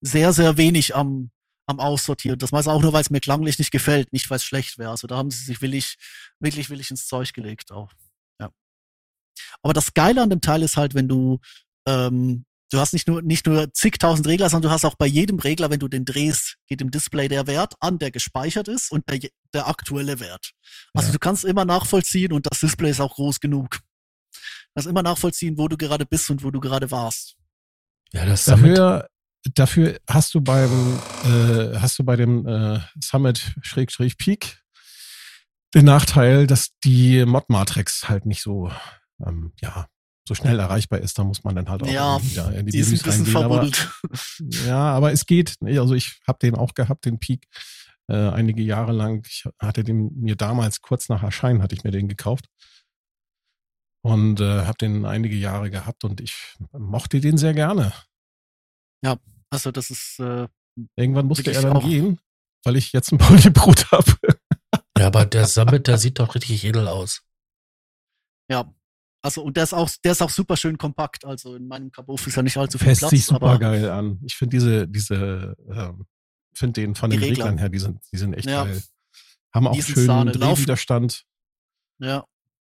sehr, 0.00 0.32
sehr 0.32 0.56
wenig 0.56 0.94
am, 0.94 1.30
am 1.66 1.80
Aussortieren. 1.80 2.38
Das 2.38 2.52
meist 2.52 2.68
auch 2.68 2.80
nur, 2.80 2.92
weil 2.92 3.00
es 3.00 3.10
mir 3.10 3.18
klanglich 3.20 3.58
nicht 3.58 3.72
gefällt, 3.72 4.12
nicht 4.12 4.30
weil 4.30 4.36
es 4.36 4.44
schlecht 4.44 4.78
wäre. 4.78 4.90
Also 4.90 5.06
da 5.08 5.16
haben 5.16 5.30
sie 5.32 5.42
sich 5.42 5.62
willig, 5.62 5.96
wirklich 6.38 6.70
willig 6.70 6.90
ins 6.92 7.08
Zeug 7.08 7.32
gelegt 7.32 7.72
auch. 7.72 7.90
Aber 9.62 9.72
das 9.72 9.94
Geile 9.94 10.22
an 10.22 10.30
dem 10.30 10.40
Teil 10.40 10.62
ist 10.62 10.76
halt, 10.76 10.94
wenn 10.94 11.08
du 11.08 11.38
ähm, 11.86 12.44
du 12.72 12.78
hast 12.80 12.92
nicht 12.92 13.06
nur, 13.08 13.22
nicht 13.22 13.46
nur 13.46 13.72
zigtausend 13.72 14.26
Regler, 14.26 14.50
sondern 14.50 14.70
du 14.70 14.74
hast 14.74 14.84
auch 14.84 14.96
bei 14.96 15.06
jedem 15.06 15.38
Regler, 15.38 15.70
wenn 15.70 15.78
du 15.78 15.88
den 15.88 16.04
drehst, 16.04 16.56
geht 16.66 16.80
im 16.80 16.90
Display 16.90 17.28
der 17.28 17.46
Wert 17.46 17.74
an, 17.80 17.98
der 17.98 18.10
gespeichert 18.10 18.68
ist 18.68 18.90
und 18.90 19.08
der, 19.08 19.20
der 19.52 19.68
aktuelle 19.68 20.20
Wert. 20.20 20.50
Also 20.94 21.08
Ja. 21.08 21.12
du 21.12 21.18
kannst 21.18 21.44
immer 21.44 21.64
nachvollziehen 21.64 22.32
und 22.32 22.46
das 22.50 22.60
Display 22.60 22.90
ist 22.90 23.00
auch 23.00 23.14
groß 23.14 23.40
genug. 23.40 23.80
Du 24.32 24.38
kannst 24.74 24.88
immer 24.88 25.02
nachvollziehen, 25.02 25.56
wo 25.58 25.68
du 25.68 25.76
gerade 25.76 26.06
bist 26.06 26.30
und 26.30 26.42
wo 26.42 26.50
du 26.50 26.60
gerade 26.60 26.90
warst. 26.90 27.36
Ja, 28.12 28.26
das. 28.26 28.44
Dafür, 28.44 29.08
dafür 29.54 29.98
hast 30.08 30.34
du 30.34 30.40
beim, 30.40 30.98
äh, 31.24 31.78
hast 31.78 31.98
du 31.98 32.04
bei 32.04 32.16
dem 32.16 32.46
äh, 32.46 32.80
Summit 33.02 33.54
Schrägstrich 33.62 34.16
Peak 34.18 34.62
den 35.74 35.84
Nachteil, 35.84 36.46
dass 36.46 36.70
die 36.84 37.24
Mod-Matrix 37.24 38.08
halt 38.08 38.24
nicht 38.26 38.42
so, 38.42 38.70
ähm, 39.24 39.52
ja, 39.60 39.86
so 40.26 40.34
schnell 40.34 40.58
erreichbar 40.58 40.98
ist. 41.00 41.18
Da 41.18 41.24
muss 41.24 41.44
man 41.44 41.54
dann 41.54 41.68
halt 41.68 41.82
auch 41.82 41.88
Ja, 41.88 42.20
wieder 42.22 42.52
in 42.54 42.66
die, 42.66 42.72
Die 42.72 42.78
ist 42.78 42.88
ein 42.88 42.90
Menüs 42.90 43.02
bisschen 43.02 43.36
reingehen. 43.36 43.44
Aber, 43.44 43.54
verbuddelt. 43.70 44.66
ja, 44.66 44.78
aber 44.78 45.12
es 45.12 45.26
geht. 45.26 45.56
Also 45.62 45.94
ich 45.94 46.20
habe 46.26 46.38
den 46.40 46.54
auch 46.56 46.74
gehabt, 46.74 47.04
den 47.04 47.18
Peak, 47.20 47.46
äh, 48.08 48.16
einige 48.30 48.62
Jahre 48.62 48.92
lang. 48.92 49.24
Ich 49.28 49.44
hatte 49.60 49.84
den 49.84 50.10
mir 50.20 50.36
damals 50.36 50.80
kurz 50.80 51.08
nach 51.08 51.22
Erscheinen 51.22 51.62
hatte 51.62 51.74
ich 51.74 51.84
mir 51.84 51.92
den 51.92 52.08
gekauft 52.08 52.46
und 54.02 54.40
äh, 54.40 54.64
habe 54.64 54.78
den 54.78 55.04
einige 55.04 55.36
Jahre 55.36 55.70
gehabt 55.70 56.04
und 56.04 56.20
ich 56.20 56.56
mochte 56.72 57.20
den 57.20 57.38
sehr 57.38 57.54
gerne. 57.54 57.92
Also 59.48 59.70
das 59.70 59.90
ist, 59.90 60.18
äh, 60.18 60.48
Irgendwann 60.96 61.26
musste 61.26 61.52
er 61.52 61.62
dann 61.62 61.78
gehen, 61.80 62.18
weil 62.64 62.74
ich 62.76 62.92
jetzt 62.92 63.12
ein 63.12 63.18
Polybrut 63.18 63.90
habe. 63.92 64.12
Ja, 64.98 65.06
aber 65.06 65.24
der 65.24 65.46
Summit, 65.46 65.86
der 65.86 65.98
sieht 65.98 66.18
doch 66.18 66.34
richtig 66.34 66.64
edel 66.64 66.88
aus. 66.88 67.22
ja. 68.50 68.72
Also, 69.26 69.42
und 69.42 69.56
der 69.56 69.64
ist 69.64 69.74
auch, 69.74 69.90
der 70.04 70.12
ist 70.12 70.22
auch 70.22 70.30
super 70.30 70.56
schön 70.56 70.78
kompakt. 70.78 71.24
Also 71.24 71.56
in 71.56 71.66
meinem 71.68 71.90
Kabuff 71.90 72.26
ist 72.26 72.36
ja 72.36 72.42
nicht 72.42 72.56
allzu 72.56 72.78
viel 72.78 72.86
Fässt 72.88 73.00
Platz. 73.00 73.10
sich 73.10 73.24
super 73.26 73.58
geil 73.58 73.90
an. 73.90 74.20
Ich 74.24 74.36
finde 74.36 74.56
diese, 74.56 74.86
diese, 74.88 75.56
ähm, 75.70 76.06
finde 76.54 76.80
den 76.80 76.94
von 76.94 77.10
den 77.10 77.18
Regler. 77.20 77.44
Reglern 77.46 77.58
her, 77.58 77.68
die 77.68 77.78
sind, 77.80 77.98
die 78.12 78.16
sind 78.18 78.34
echt 78.34 78.48
Ja. 78.48 78.64
geil. 78.64 78.82
Haben 79.52 79.66
auch 79.66 79.72
Die 79.74 79.80
sind 79.82 79.94
schönen 79.94 80.06
Sahne. 80.06 80.32
Laufen- 80.32 80.54
Drehwiderstand. 80.56 81.24
ja. 81.98 82.24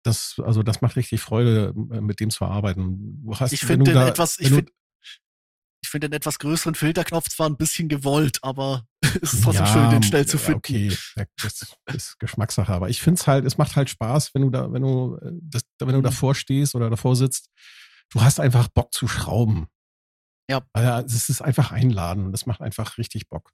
Das, 0.04 0.36
also 0.42 0.64
das 0.64 0.80
macht 0.82 0.96
richtig 0.96 1.20
Freude, 1.20 1.74
äh, 1.92 2.00
mit 2.00 2.22
dem 2.22 2.30
zu 2.30 2.46
arbeiten. 2.46 3.22
Du 3.26 3.36
hast, 3.38 3.52
Ich 3.52 3.60
finde 3.60 3.86
den 3.92 3.96
da- 3.96 4.08
etwas, 4.08 4.40
ich 4.40 4.48
finde, 4.48 4.72
ich 5.82 5.90
finde 5.90 6.10
den 6.10 6.18
etwas 6.18 6.40
größeren 6.40 6.76
Filterknopf 6.76 7.30
zwar 7.30 7.48
ein 7.50 7.58
bisschen 7.58 7.88
gewollt, 7.88 8.40
aber 8.42 8.86
es 9.22 9.34
ist 9.34 9.44
trotzdem 9.44 9.66
schön, 9.68 9.90
den 9.90 10.04
schnell 10.04 10.26
zu 10.26 10.38
ja, 10.38 10.44
finden. 10.44 10.58
Okay, 10.58 10.98
das 11.42 11.76
ist 11.94 12.20
Geschmackssache. 12.20 12.74
Aber 12.74 12.90
ich 12.90 13.02
finde 13.02 13.20
es 13.20 13.28
halt, 13.28 13.46
es 13.46 13.58
macht 13.58 13.76
halt 13.76 13.90
Spaß, 13.90 14.34
wenn 14.34 14.44
du 14.44 14.50
da, 14.50 14.72
wenn 14.72 14.82
du, 14.82 15.18
äh, 15.22 15.32
das, 15.42 15.64
wenn 15.80 15.90
du 15.94 16.00
Mhm. 16.00 16.04
davor 16.04 16.36
stehst 16.36 16.76
oder 16.76 16.90
davor 16.90 17.16
sitzt. 17.16 17.50
Du 18.10 18.22
hast 18.22 18.40
einfach 18.40 18.68
Bock 18.70 18.94
zu 18.94 19.08
schrauben. 19.08 19.68
Ja. 20.50 20.62
Also, 20.74 21.16
es 21.16 21.30
ist 21.30 21.42
einfach 21.42 21.72
einladen. 21.72 22.32
Das 22.32 22.46
macht 22.46 22.62
einfach 22.62 22.98
richtig 22.98 23.28
Bock. 23.28 23.52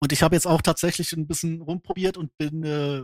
Und 0.00 0.12
ich 0.12 0.22
habe 0.22 0.34
jetzt 0.34 0.46
auch 0.46 0.60
tatsächlich 0.60 1.12
ein 1.12 1.26
bisschen 1.26 1.62
rumprobiert 1.62 2.16
und 2.16 2.36
bin 2.36 2.64
äh, 2.64 3.02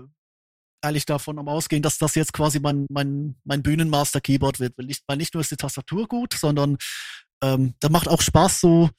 ehrlich 0.84 1.06
davon 1.06 1.38
am 1.38 1.48
Ausgehen, 1.48 1.82
dass 1.82 1.98
das 1.98 2.16
jetzt 2.16 2.32
quasi 2.32 2.60
mein, 2.60 2.86
mein, 2.90 3.36
mein 3.44 3.62
Bühnenmaster-Keyboard 3.62 4.60
wird. 4.60 4.76
Weil 4.76 4.86
nicht, 4.86 5.04
weil 5.06 5.16
nicht 5.16 5.34
nur 5.34 5.40
ist 5.40 5.52
die 5.52 5.56
Tastatur 5.56 6.08
gut, 6.08 6.34
sondern 6.34 6.76
ähm, 7.42 7.74
da 7.80 7.88
macht 7.88 8.08
auch 8.08 8.20
Spaß, 8.20 8.60
so 8.60 8.90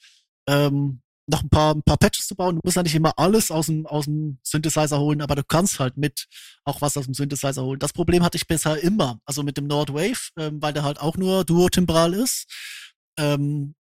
ähm, 0.47 1.01
noch 1.27 1.41
ein 1.41 1.49
paar, 1.49 1.73
ein 1.73 1.83
paar 1.83 1.97
Patches 1.97 2.27
zu 2.27 2.35
bauen. 2.35 2.55
Du 2.55 2.61
musst 2.63 2.75
ja 2.75 2.83
nicht 2.83 2.95
immer 2.95 3.17
alles 3.17 3.49
aus 3.49 3.67
dem, 3.67 3.85
aus 3.87 4.05
dem 4.05 4.39
Synthesizer 4.43 4.99
holen, 4.99 5.21
aber 5.21 5.35
du 5.35 5.43
kannst 5.43 5.79
halt 5.79 5.95
mit 5.97 6.27
auch 6.65 6.81
was 6.81 6.97
aus 6.97 7.05
dem 7.05 7.13
Synthesizer 7.13 7.63
holen. 7.63 7.79
Das 7.79 7.93
Problem 7.93 8.23
hatte 8.23 8.37
ich 8.37 8.47
bisher 8.47 8.81
immer, 8.83 9.19
also 9.25 9.43
mit 9.43 9.57
dem 9.57 9.67
Nordwave, 9.67 10.19
ähm, 10.37 10.61
weil 10.61 10.73
der 10.73 10.83
halt 10.83 10.99
auch 10.99 11.15
nur 11.15 11.45
duotimbral 11.45 12.13
ist. 12.13 12.45
Ähm, 13.17 13.75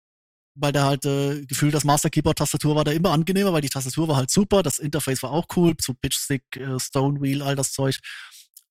weil 0.55 0.73
der 0.73 0.83
halt 0.83 1.05
äh, 1.05 1.45
Gefühl, 1.45 1.71
das 1.71 1.85
Master 1.85 2.09
Keyboard 2.09 2.37
Tastatur 2.37 2.75
war 2.75 2.83
da 2.83 2.91
immer 2.91 3.11
angenehmer, 3.11 3.53
weil 3.53 3.61
die 3.61 3.69
Tastatur 3.69 4.07
war 4.09 4.17
halt 4.17 4.29
super, 4.29 4.63
das 4.63 4.79
Interface 4.79 5.23
war 5.23 5.31
auch 5.31 5.45
cool, 5.55 5.73
so 5.79 5.93
Pitchstick, 5.93 6.43
äh, 6.57 6.77
Stonewheel, 6.79 7.41
all 7.41 7.55
das 7.55 7.71
Zeug. 7.71 7.99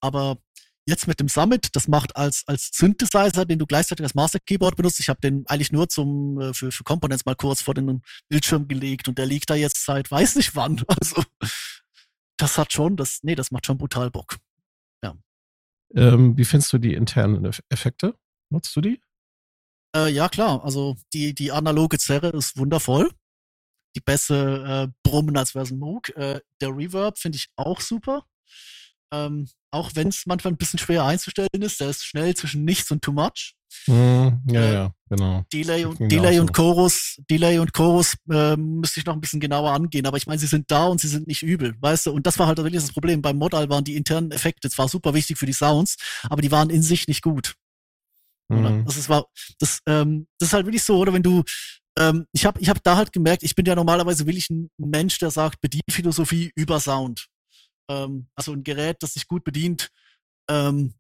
Aber 0.01 0.37
jetzt 0.91 1.07
mit 1.07 1.21
dem 1.21 1.29
Summit, 1.29 1.75
das 1.75 1.89
macht 1.89 2.17
als 2.17 2.45
als 2.47 2.71
Synthesizer, 2.73 3.47
den 3.47 3.59
du 3.59 3.67
gleichzeitig 3.67 4.05
als 4.05 4.15
Master 4.15 4.39
Keyboard 4.41 4.77
benutzt. 4.77 5.01
Ich 5.01 5.09
habe 5.09 5.21
den 5.21 5.47
eigentlich 5.47 5.73
nur 5.73 5.89
zum 5.89 6.41
äh, 6.41 6.53
für 6.53 6.71
für 6.71 6.85
Components 6.85 7.25
mal 7.25 7.37
kurz 7.37 7.63
vor 7.63 7.75
den 7.75 8.03
Bildschirm 8.29 8.69
gelegt 8.69 9.09
und 9.09 9.17
der 9.19 9.27
liegt 9.27 9.49
da 9.49 9.55
jetzt 9.55 9.85
seit 9.85 10.11
weiß 10.11 10.37
nicht 10.37 10.55
wann. 10.55 10.83
Also 10.89 11.23
das 12.37 12.57
hat 12.59 12.73
schon, 12.73 12.97
das 12.97 13.21
nee, 13.23 13.35
das 13.35 13.51
macht 13.51 13.67
schon 13.67 13.77
brutal 13.79 14.11
Bock. 14.11 14.37
Ähm, 15.95 16.37
wie 16.37 16.45
findest 16.45 16.73
du 16.73 16.79
die 16.79 16.95
internen 16.95 17.45
Eff- 17.47 17.63
Effekte? 17.69 18.15
Nutzt 18.51 18.75
du 18.77 18.81
die? 18.81 19.01
Äh, 19.95 20.09
ja, 20.13 20.29
klar. 20.29 20.65
Also 20.65 20.97
die, 21.13 21.35
die 21.35 21.51
analoge 21.53 21.99
Zerre 21.99 22.29
ist 22.29 22.57
wundervoll. 22.57 23.11
Die 23.97 24.01
Bässe 24.01 24.89
äh, 24.89 24.93
brummen, 25.03 25.37
als 25.37 25.55
wäre 25.55 25.65
es 25.65 25.73
ein 25.73 25.79
Moog. 25.79 26.11
Äh, 26.11 26.41
der 26.61 26.69
Reverb 26.69 27.19
finde 27.19 27.37
ich 27.37 27.49
auch 27.57 27.81
super. 27.81 28.25
Ähm, 29.13 29.49
auch 29.73 29.91
wenn 29.95 30.09
es 30.09 30.25
manchmal 30.27 30.53
ein 30.53 30.57
bisschen 30.57 30.79
schwer 30.79 31.05
einzustellen 31.05 31.49
ist. 31.61 31.81
Der 31.81 31.91
ist 31.91 32.05
schnell 32.05 32.35
zwischen 32.35 32.65
nichts 32.65 32.91
und 32.91 33.03
too 33.03 33.13
much. 33.13 33.55
Hm, 33.85 34.41
ja, 34.49 34.61
Äh, 34.61 34.75
ja, 34.75 34.93
genau. 35.09 35.45
Delay 35.53 35.85
und 35.85 35.99
Delay 36.01 36.41
und 36.41 36.49
so. 36.49 36.53
Chorus, 36.53 37.21
Delay 37.31 37.59
und 37.59 37.73
Chorus 37.73 38.17
äh, 38.31 38.57
müsste 38.57 39.01
ich 39.01 39.07
noch 39.07 39.15
ein 39.15 39.21
bisschen 39.21 39.39
genauer 39.41 39.71
angehen, 39.71 40.07
aber 40.07 40.17
ich 40.17 40.27
meine, 40.27 40.41
sie 40.41 40.49
sind 40.49 40.71
da 40.71 40.87
und 40.87 41.01
sie 41.01 41.09
sind 41.09 41.29
nicht 41.29 41.43
übel, 41.43 41.75
weißt 41.81 42.07
du? 42.07 42.13
Und 42.13 42.27
das 42.27 42.39
war 42.39 42.49
halt 42.49 42.59
wirklich 42.59 42.83
das 42.83 42.93
Problem. 42.93 43.23
Beim 43.23 43.37
Modal 43.37 43.69
waren 43.71 43.85
die 43.85 43.97
internen 43.97 44.33
Effekte 44.33 44.69
zwar 44.71 44.89
super 44.89 45.15
wichtig 45.15 45.39
für 45.39 45.47
die 45.47 45.53
Sounds, 45.53 45.97
aber 46.25 46.43
die 46.43 46.51
waren 46.51 46.71
in 46.71 46.83
sich 46.83 47.07
nicht 47.07 47.23
gut. 47.23 47.55
Oder? 48.51 48.71
Hm. 48.71 48.85
Das 48.85 48.97
ist 48.97 49.09
war 49.09 49.27
das 49.61 49.79
ähm, 49.87 50.27
das 50.39 50.49
ist 50.49 50.53
halt 50.53 50.67
wirklich 50.67 50.83
so, 50.83 50.99
oder 50.99 51.13
wenn 51.13 51.23
du 51.23 51.45
ähm, 51.99 52.27
ich 52.33 52.45
habe 52.45 52.61
ich 52.61 52.69
habe 52.69 52.81
da 52.83 52.97
halt 52.97 53.13
gemerkt, 53.13 53.45
ich 53.45 53.55
bin 53.55 53.67
ja 53.67 53.77
normalerweise 53.77 54.27
wirklich 54.27 54.51
ein 54.51 54.69
Mensch, 54.79 55.19
der 55.19 55.31
sagt 55.31 55.61
Bedienphilosophie 55.61 56.51
über 56.57 56.81
Sound. 56.81 57.27
Ähm, 57.91 58.29
also 58.37 58.53
ein 58.53 58.63
Gerät, 58.63 59.03
das 59.03 59.15
sich 59.15 59.27
gut 59.27 59.43
bedient 59.45 59.91
ähm, 60.49 60.95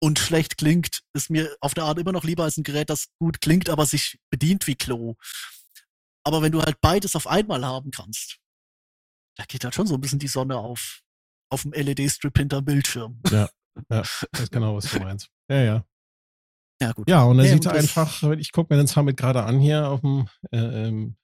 und 0.00 0.18
schlecht 0.18 0.56
klingt, 0.56 1.02
ist 1.12 1.28
mir 1.28 1.54
auf 1.60 1.74
der 1.74 1.84
Art 1.84 1.98
immer 1.98 2.12
noch 2.12 2.24
lieber 2.24 2.44
als 2.44 2.56
ein 2.56 2.62
Gerät, 2.64 2.88
das 2.88 3.08
gut 3.18 3.40
klingt, 3.40 3.68
aber 3.68 3.84
sich 3.84 4.18
bedient 4.30 4.66
wie 4.66 4.74
Klo. 4.76 5.14
Aber 6.24 6.40
wenn 6.42 6.52
du 6.52 6.62
halt 6.62 6.80
beides 6.80 7.14
auf 7.16 7.26
einmal 7.26 7.64
haben 7.64 7.90
kannst, 7.90 8.38
da 9.36 9.44
geht 9.44 9.64
halt 9.64 9.74
schon 9.74 9.86
so 9.86 9.94
ein 9.94 10.00
bisschen 10.00 10.18
die 10.18 10.28
Sonne 10.28 10.56
auf 10.56 11.02
auf 11.50 11.62
dem 11.62 11.72
LED-Strip 11.72 12.36
hinterm 12.36 12.64
Bildschirm. 12.64 13.22
Ja, 13.30 13.48
weiß 13.88 14.50
genau, 14.50 14.76
was 14.76 14.90
du 14.90 14.98
meinst. 15.00 15.30
Ja, 15.48 15.62
ja. 15.62 15.84
Ja, 16.80 16.92
gut. 16.92 17.08
Ja, 17.08 17.24
und 17.24 17.38
er 17.38 17.44
Nee, 17.44 17.52
sieht 17.54 17.64
das- 17.64 17.74
einfach, 17.74 18.22
ich 18.38 18.52
gucke 18.52 18.72
mir 18.74 18.78
den 18.80 18.86
Summit 18.86 19.16
gerade 19.16 19.42
an 19.44 19.58
hier 19.58 19.88
auf 19.88 20.00
dem, 20.02 20.28
äh, 20.52 20.58
ähm, 20.58 21.16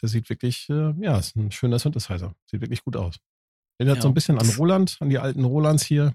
der 0.00 0.08
sieht 0.08 0.28
wirklich, 0.30 0.68
äh, 0.70 0.92
ja, 1.00 1.18
ist 1.18 1.34
ein 1.36 1.50
schöner 1.50 1.78
Synthesizer. 1.80 2.34
Sieht 2.44 2.60
wirklich 2.60 2.84
gut 2.84 2.96
aus. 2.96 3.16
Erinnert 3.78 3.98
Ja, 3.98 4.02
so 4.02 4.08
ein 4.08 4.14
bisschen 4.14 4.38
an 4.38 4.48
Roland, 4.50 4.96
an 5.00 5.08
die 5.10 5.18
alten 5.18 5.44
Rolands 5.44 5.84
hier, 5.84 6.14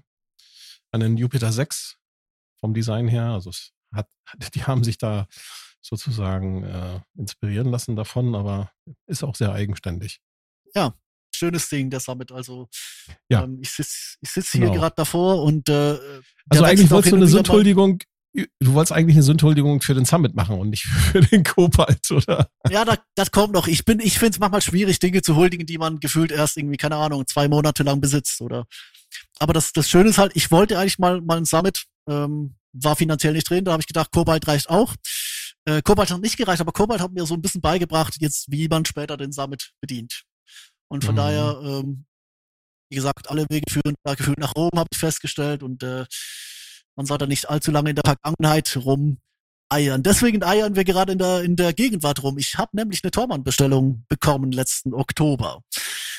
an 0.90 1.00
den 1.00 1.16
Jupiter 1.16 1.52
6 1.52 1.96
vom 2.58 2.74
Design 2.74 3.08
her. 3.08 3.26
Also 3.26 3.50
es 3.50 3.72
hat, 3.94 4.08
die 4.54 4.64
haben 4.64 4.84
sich 4.84 4.98
da 4.98 5.26
sozusagen 5.80 6.62
äh, 6.64 7.00
inspirieren 7.16 7.68
lassen 7.70 7.96
davon, 7.96 8.34
aber 8.34 8.70
ist 9.06 9.24
auch 9.24 9.34
sehr 9.34 9.52
eigenständig. 9.52 10.20
schönes 11.34 11.68
Ding, 11.68 11.90
der 11.90 11.98
Summit. 11.98 12.30
Also 12.30 12.68
Ja. 13.28 13.42
ähm, 13.44 13.58
ich 13.60 13.70
sitze 13.70 14.16
ich 14.20 14.30
sitz 14.30 14.52
hier 14.52 14.60
Genau. 14.66 14.74
gerade 14.74 14.94
davor 14.96 15.42
und 15.42 15.68
äh, 15.68 15.72
Also 15.72 16.22
der 16.50 16.64
eigentlich 16.64 16.90
wolltest 16.90 17.12
du 17.12 17.16
eine 17.16 17.26
Sündhuldigung, 17.26 17.98
du 18.34 18.72
wolltest 18.74 18.92
eigentlich 18.92 19.16
eine 19.16 19.22
Sündhuldigung 19.22 19.80
für 19.82 19.94
den 19.94 20.04
Summit 20.04 20.34
machen 20.34 20.58
und 20.58 20.70
nicht 20.70 20.84
für 21.12 21.20
den 21.20 21.44
Cobalt, 21.44 22.10
oder? 22.10 22.48
Ja, 22.70 22.84
da, 22.84 22.96
das 23.14 23.30
kommt 23.30 23.52
noch. 23.52 23.66
Ich 23.66 23.84
bin, 23.84 24.00
ich 24.00 24.18
finde 24.18 24.32
es 24.36 24.38
manchmal 24.38 24.62
schwierig, 24.62 24.98
Dinge 24.98 25.22
zu 25.22 25.36
huldigen, 25.36 25.66
die 25.66 25.78
man 25.78 26.00
gefühlt 26.00 26.32
erst 26.32 26.56
irgendwie, 26.56 26.76
keine 26.76 26.96
Ahnung, 26.96 27.26
zwei 27.26 27.48
Monate 27.48 27.82
lang 27.82 28.00
besitzt 28.00 28.40
oder. 28.40 28.64
Aber 29.38 29.52
das, 29.52 29.72
das 29.72 29.88
Schöne 29.90 30.08
ist 30.10 30.18
halt, 30.18 30.32
ich 30.34 30.50
wollte 30.50 30.78
eigentlich 30.78 30.98
mal, 30.98 31.20
mal 31.20 31.36
ein 31.38 31.44
Summit, 31.44 31.84
ähm, 32.08 32.56
war 32.72 32.96
finanziell 32.96 33.34
nicht 33.34 33.48
drin, 33.50 33.64
da 33.64 33.72
habe 33.72 33.82
ich 33.82 33.86
gedacht, 33.86 34.10
Kobalt 34.12 34.48
reicht 34.48 34.70
auch. 34.70 34.94
Äh, 35.66 35.82
Kobalt 35.82 36.10
hat 36.10 36.20
nicht 36.20 36.36
gereicht, 36.38 36.60
aber 36.60 36.72
Kobalt 36.72 37.00
hat 37.00 37.12
mir 37.12 37.26
so 37.26 37.34
ein 37.34 37.42
bisschen 37.42 37.60
beigebracht, 37.60 38.16
jetzt 38.20 38.50
wie 38.50 38.66
man 38.68 38.84
später 38.84 39.16
den 39.16 39.32
Summit 39.32 39.72
bedient. 39.80 40.22
Und 40.88 41.04
von 41.04 41.14
Mhm. 41.14 41.18
daher, 41.18 41.60
ähm, 41.62 42.06
wie 42.90 42.96
gesagt, 42.96 43.30
alle 43.30 43.46
Wege 43.48 43.70
führen 43.70 43.94
da 44.04 44.14
gefühlt 44.14 44.38
nach 44.38 44.54
Rom, 44.56 44.70
habe 44.76 44.88
ich 44.90 44.98
festgestellt. 44.98 45.62
Und 45.62 45.82
äh, 45.82 46.04
man 46.96 47.06
sollte 47.06 47.26
nicht 47.26 47.48
allzu 47.48 47.70
lange 47.70 47.90
in 47.90 47.96
der 47.96 48.04
Vergangenheit 48.04 48.76
rum 48.76 49.18
eiern. 49.68 50.02
Deswegen 50.02 50.42
eiern 50.42 50.76
wir 50.76 50.84
gerade 50.84 51.12
in 51.12 51.18
der, 51.18 51.42
in 51.42 51.56
der 51.56 51.72
Gegenwart 51.72 52.22
rum. 52.22 52.38
Ich 52.38 52.56
habe 52.58 52.76
nämlich 52.76 53.02
eine 53.02 53.10
Tormann-Bestellung 53.10 54.04
bekommen 54.08 54.52
letzten 54.52 54.92
Oktober. 54.92 55.62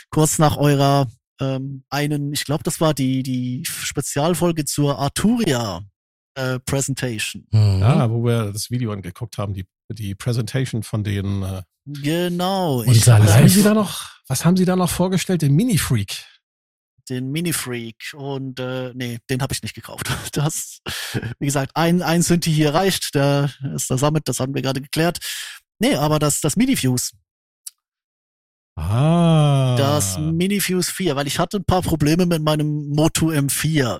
Kurz 0.09 0.39
nach 0.39 0.57
eurer 0.57 1.07
ähm, 1.39 1.83
einen, 1.89 2.33
ich 2.33 2.45
glaube, 2.45 2.63
das 2.63 2.81
war 2.81 2.93
die, 2.93 3.23
die 3.23 3.63
Spezialfolge 3.65 4.65
zur 4.65 4.99
Arturia 4.99 5.81
äh, 6.35 6.59
Presentation. 6.59 7.45
Mhm. 7.51 7.79
Ja, 7.79 8.09
wo 8.09 8.23
wir 8.23 8.51
das 8.51 8.71
Video 8.71 8.91
angeguckt 8.91 9.37
haben, 9.37 9.53
die, 9.53 9.65
die 9.89 10.15
Presentation 10.15 10.83
von 10.83 11.03
den. 11.03 11.43
Äh, 11.43 11.61
Genau. 11.85 12.77
Unser 12.79 13.17
ich, 13.17 13.25
was, 13.25 13.35
haben 13.35 13.49
Sie 13.49 13.61
da 13.61 13.73
noch, 13.73 14.09
was 14.27 14.45
haben 14.45 14.55
Sie 14.55 14.63
da 14.63 14.77
noch 14.77 14.89
vorgestellt? 14.89 15.41
Den 15.41 15.53
Mini-Freak. 15.53 16.25
Den 17.09 17.31
Mini 17.31 17.53
Freak 17.53 18.13
und 18.13 18.59
äh, 18.59 18.91
nee, 18.93 19.19
den 19.29 19.41
habe 19.41 19.53
ich 19.53 19.61
nicht 19.61 19.75
gekauft. 19.75 20.09
Das, 20.33 20.79
wie 21.39 21.45
gesagt, 21.45 21.71
ein, 21.75 22.01
ein 22.01 22.21
Synthi 22.21 22.51
hier 22.51 22.73
reicht, 22.73 23.13
der 23.15 23.51
ist 23.75 23.89
der 23.89 23.97
Summit, 23.97 24.27
das 24.27 24.39
haben 24.39 24.55
wir 24.55 24.61
gerade 24.61 24.81
geklärt. 24.81 25.19
Nee, 25.79 25.95
aber 25.95 26.19
das, 26.19 26.41
das 26.41 26.55
Mini 26.55 26.75
Fuse. 26.75 27.11
Ah. 28.75 29.75
Das 29.77 30.17
Mini 30.17 30.59
Fuse 30.59 30.91
4, 30.91 31.15
weil 31.15 31.27
ich 31.27 31.37
hatte 31.37 31.57
ein 31.57 31.65
paar 31.65 31.81
Probleme 31.81 32.25
mit 32.25 32.41
meinem 32.41 32.89
Moto 32.89 33.27
M4. 33.29 33.99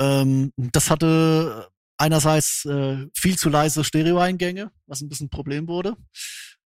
Ähm, 0.00 0.52
das 0.56 0.90
hatte 0.90 1.68
einerseits 1.98 2.64
äh, 2.64 3.06
viel 3.14 3.36
zu 3.36 3.50
leise 3.50 3.84
Stereoeingänge, 3.84 4.70
was 4.86 5.00
ein 5.00 5.08
bisschen 5.08 5.26
ein 5.26 5.30
Problem 5.30 5.68
wurde. 5.68 5.96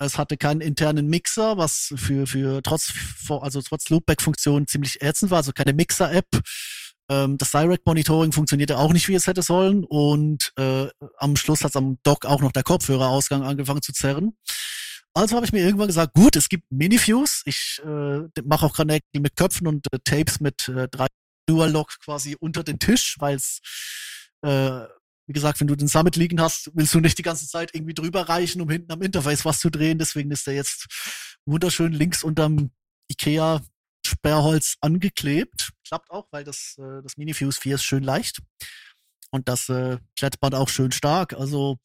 Es 0.03 0.17
hatte 0.17 0.37
keinen 0.37 0.63
internen 0.63 1.09
Mixer, 1.09 1.59
was 1.59 1.93
für, 1.97 2.27
für 2.27 2.63
trotz, 2.63 2.93
also 3.29 3.61
trotz 3.61 3.91
Loopback-Funktion 3.91 4.67
ziemlich 4.67 5.03
ätzend 5.03 5.31
war, 5.31 5.39
also 5.39 5.53
keine 5.53 5.75
Mixer-App. 5.75 6.27
Ähm, 7.11 7.37
das 7.37 7.51
Direct 7.51 7.87
Monitoring 7.87 8.33
funktionierte 8.33 8.79
auch 8.79 8.93
nicht, 8.93 9.09
wie 9.09 9.15
es 9.15 9.27
hätte 9.27 9.43
sollen. 9.43 9.85
Und 9.85 10.53
äh, 10.57 10.89
am 11.19 11.37
Schluss 11.37 11.65
hat 11.65 11.77
am 11.77 11.99
Dock 12.03 12.25
auch 12.25 12.41
noch 12.41 12.53
der 12.53 12.63
Kopfhörerausgang 12.63 13.43
angefangen 13.43 13.83
zu 13.83 13.93
zerren. 13.93 14.37
Also 15.13 15.37
habe 15.37 15.45
ich 15.45 15.53
mir 15.53 15.65
irgendwann 15.65 15.89
gesagt, 15.89 16.15
gut, 16.15 16.37
es 16.37 16.49
gibt 16.49 16.65
Minifuse. 16.71 17.43
Ich 17.45 17.83
äh, 17.85 18.21
mache 18.45 18.65
auch 18.65 18.75
Connecting 18.75 19.21
mit 19.21 19.37
Köpfen 19.37 19.67
und 19.67 19.87
äh, 19.93 19.99
Tapes 20.05 20.41
mit 20.41 20.69
äh, 20.69 20.89
drei 20.89 21.09
Dual-Lock 21.47 21.99
quasi 22.05 22.37
unter 22.39 22.63
den 22.63 22.79
Tisch, 22.79 23.17
weil 23.19 23.37
es 23.37 23.61
äh, 24.43 24.83
wie 25.31 25.33
gesagt, 25.33 25.61
wenn 25.61 25.69
du 25.69 25.77
den 25.77 25.87
Summit 25.87 26.17
liegen 26.17 26.41
hast, 26.41 26.73
willst 26.75 26.93
du 26.93 26.99
nicht 26.99 27.17
die 27.17 27.23
ganze 27.23 27.47
Zeit 27.47 27.73
irgendwie 27.73 27.95
drüber 27.95 28.29
reichen, 28.29 28.61
um 28.61 28.69
hinten 28.69 28.91
am 28.91 29.01
Interface 29.01 29.45
was 29.45 29.61
zu 29.61 29.71
drehen. 29.71 29.97
Deswegen 29.97 30.33
ist 30.33 30.45
der 30.49 30.55
jetzt 30.55 30.89
wunderschön 31.47 31.93
links 31.93 32.25
unterm 32.25 32.73
Ikea 33.09 33.63
Sperrholz 34.05 34.75
angeklebt. 34.81 35.71
Klappt 35.87 36.11
auch, 36.11 36.27
weil 36.33 36.43
das, 36.43 36.75
äh, 36.79 37.01
das 37.05 37.17
Minifuse 37.17 37.61
4 37.61 37.77
ist 37.77 37.85
schön 37.85 38.03
leicht. 38.03 38.41
Und 39.31 39.49
das 39.49 39.69
äh, 39.69 39.99
Klettband 40.17 40.57
auch 40.57 40.69
schön 40.69 40.91
stark. 40.91 41.35
Also 41.35 41.79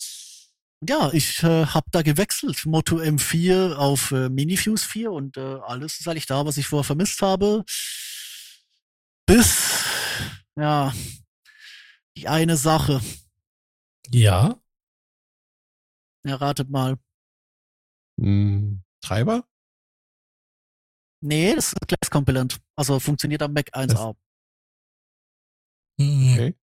ja, 0.82 1.12
ich 1.14 1.44
äh, 1.44 1.68
habe 1.68 1.86
da 1.92 2.02
gewechselt. 2.02 2.66
Moto 2.66 2.96
M4 2.98 3.76
auf 3.76 4.10
äh, 4.10 4.30
Minifuse 4.30 4.88
4 4.88 5.12
und 5.12 5.38
äh, 5.38 5.60
alles 5.68 6.00
ist 6.00 6.08
eigentlich 6.08 6.26
da, 6.26 6.48
was 6.48 6.58
ich 6.58 6.66
vorher 6.66 6.84
vermisst 6.84 7.22
habe. 7.22 7.64
Bis, 9.28 9.84
ja, 10.56 10.92
die 12.18 12.28
eine 12.28 12.58
Sache. 12.58 13.02
Ja. 14.12 14.60
Erratet 16.24 16.70
mal. 16.70 16.98
Hm, 18.20 18.84
Treiber? 19.02 19.48
Nee, 21.22 21.56
das 21.56 21.74
ist 21.74 21.88
Glass 21.88 22.10
Compilant. 22.10 22.60
Also 22.76 23.00
funktioniert 23.00 23.42
am 23.42 23.54
Mac 23.54 23.74
1A. 23.74 24.16
Hm. 26.00 26.34
Okay. 26.34 26.56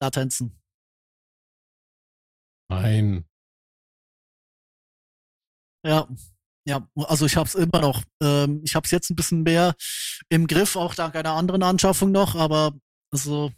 Latenzen. 0.00 0.58
Nein. 2.68 3.24
Ja, 5.84 6.08
ja, 6.66 6.88
also 6.94 7.26
ich 7.26 7.36
habe 7.36 7.48
es 7.48 7.54
immer 7.54 7.80
noch. 7.80 8.02
Ähm, 8.22 8.62
ich 8.64 8.74
habe 8.74 8.84
es 8.84 8.90
jetzt 8.90 9.10
ein 9.10 9.16
bisschen 9.16 9.42
mehr 9.42 9.74
im 10.28 10.46
Griff, 10.46 10.76
auch 10.76 10.94
dank 10.94 11.16
einer 11.16 11.32
anderen 11.32 11.62
Anschaffung 11.62 12.12
noch, 12.12 12.34
aber 12.34 12.72
also 13.10 13.52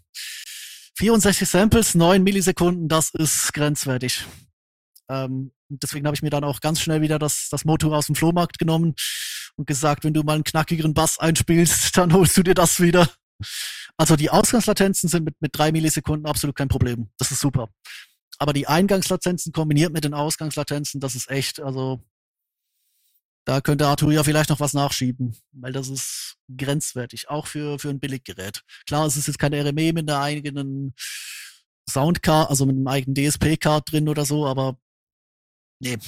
64 0.96 1.48
Samples, 1.48 1.94
9 1.94 2.22
Millisekunden, 2.22 2.88
das 2.88 3.10
ist 3.10 3.52
grenzwertig. 3.52 4.24
Ähm, 5.08 5.52
deswegen 5.68 6.06
habe 6.06 6.14
ich 6.14 6.22
mir 6.22 6.30
dann 6.30 6.44
auch 6.44 6.60
ganz 6.60 6.80
schnell 6.80 7.00
wieder 7.00 7.18
das, 7.18 7.48
das 7.50 7.64
Motor 7.64 7.96
aus 7.96 8.06
dem 8.06 8.14
Flohmarkt 8.14 8.58
genommen 8.58 8.94
und 9.56 9.66
gesagt, 9.66 10.04
wenn 10.04 10.14
du 10.14 10.22
mal 10.22 10.34
einen 10.34 10.44
knackigeren 10.44 10.94
Bass 10.94 11.18
einspielst, 11.18 11.96
dann 11.96 12.12
holst 12.12 12.36
du 12.36 12.42
dir 12.42 12.54
das 12.54 12.80
wieder. 12.80 13.08
Also 13.96 14.16
die 14.16 14.30
Ausgangslatenzen 14.30 15.08
sind 15.08 15.24
mit, 15.24 15.40
mit 15.40 15.56
drei 15.56 15.72
Millisekunden 15.72 16.26
absolut 16.26 16.56
kein 16.56 16.68
Problem. 16.68 17.10
Das 17.18 17.30
ist 17.30 17.40
super. 17.40 17.68
Aber 18.38 18.52
die 18.52 18.66
Eingangslatenzen 18.66 19.52
kombiniert 19.52 19.92
mit 19.92 20.04
den 20.04 20.14
Ausgangslatenzen, 20.14 21.00
das 21.00 21.14
ist 21.14 21.30
echt, 21.30 21.60
also 21.60 22.02
da 23.44 23.60
könnte 23.60 23.86
Arthur 23.86 24.12
ja 24.12 24.24
vielleicht 24.24 24.50
noch 24.50 24.60
was 24.60 24.72
nachschieben, 24.72 25.36
weil 25.52 25.72
das 25.72 25.88
ist 25.88 26.36
grenzwertig, 26.56 27.28
auch 27.28 27.46
für, 27.46 27.78
für 27.78 27.90
ein 27.90 28.00
Billiggerät. 28.00 28.62
Klar, 28.86 29.06
es 29.06 29.16
ist 29.16 29.26
jetzt 29.26 29.38
keine 29.38 29.60
RME 29.60 29.92
mit 29.92 30.10
einer 30.10 30.20
eigenen 30.20 30.94
Soundcard, 31.88 32.48
also 32.48 32.64
mit 32.64 32.76
einem 32.76 32.86
eigenen 32.86 33.14
DSP-Card 33.14 33.92
drin 33.92 34.08
oder 34.08 34.24
so, 34.24 34.46
aber 34.46 34.78
nee, 35.80 35.98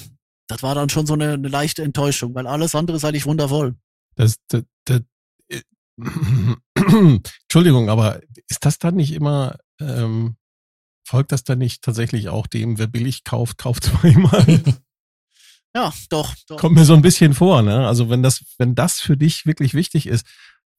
das 0.47 0.63
war 0.63 0.73
dann 0.73 0.89
schon 0.89 1.05
so 1.05 1.13
eine, 1.13 1.33
eine 1.33 1.47
leichte 1.47 1.83
Enttäuschung, 1.83 2.33
weil 2.33 2.47
alles 2.47 2.73
andere 2.73 2.97
ist 2.97 3.05
eigentlich 3.05 3.25
wundervoll. 3.25 3.75
Das, 4.15 4.37
das, 4.47 4.63
das, 4.85 5.01
äh, 5.49 5.61
Entschuldigung, 7.43 7.89
aber 7.89 8.21
ist 8.47 8.65
das 8.65 8.79
dann 8.79 8.95
nicht 8.95 9.11
immer, 9.11 9.57
ähm, 9.79 10.37
folgt 11.07 11.31
das 11.31 11.43
dann 11.43 11.59
nicht 11.59 11.83
tatsächlich 11.83 12.29
auch 12.29 12.47
dem, 12.47 12.79
wer 12.79 12.87
billig 12.87 13.23
kauft, 13.23 13.59
kauft 13.59 13.83
zweimal? 13.83 14.63
Ja, 15.75 15.93
doch, 16.09 16.33
doch. 16.47 16.57
Kommt 16.57 16.75
mir 16.75 16.85
so 16.85 16.93
ein 16.93 17.01
bisschen 17.01 17.33
vor, 17.33 17.61
ne? 17.61 17.87
Also 17.87 18.09
wenn 18.09 18.23
das, 18.23 18.43
wenn 18.57 18.75
das 18.75 18.99
für 18.99 19.17
dich 19.17 19.45
wirklich 19.45 19.73
wichtig 19.73 20.07
ist, 20.07 20.25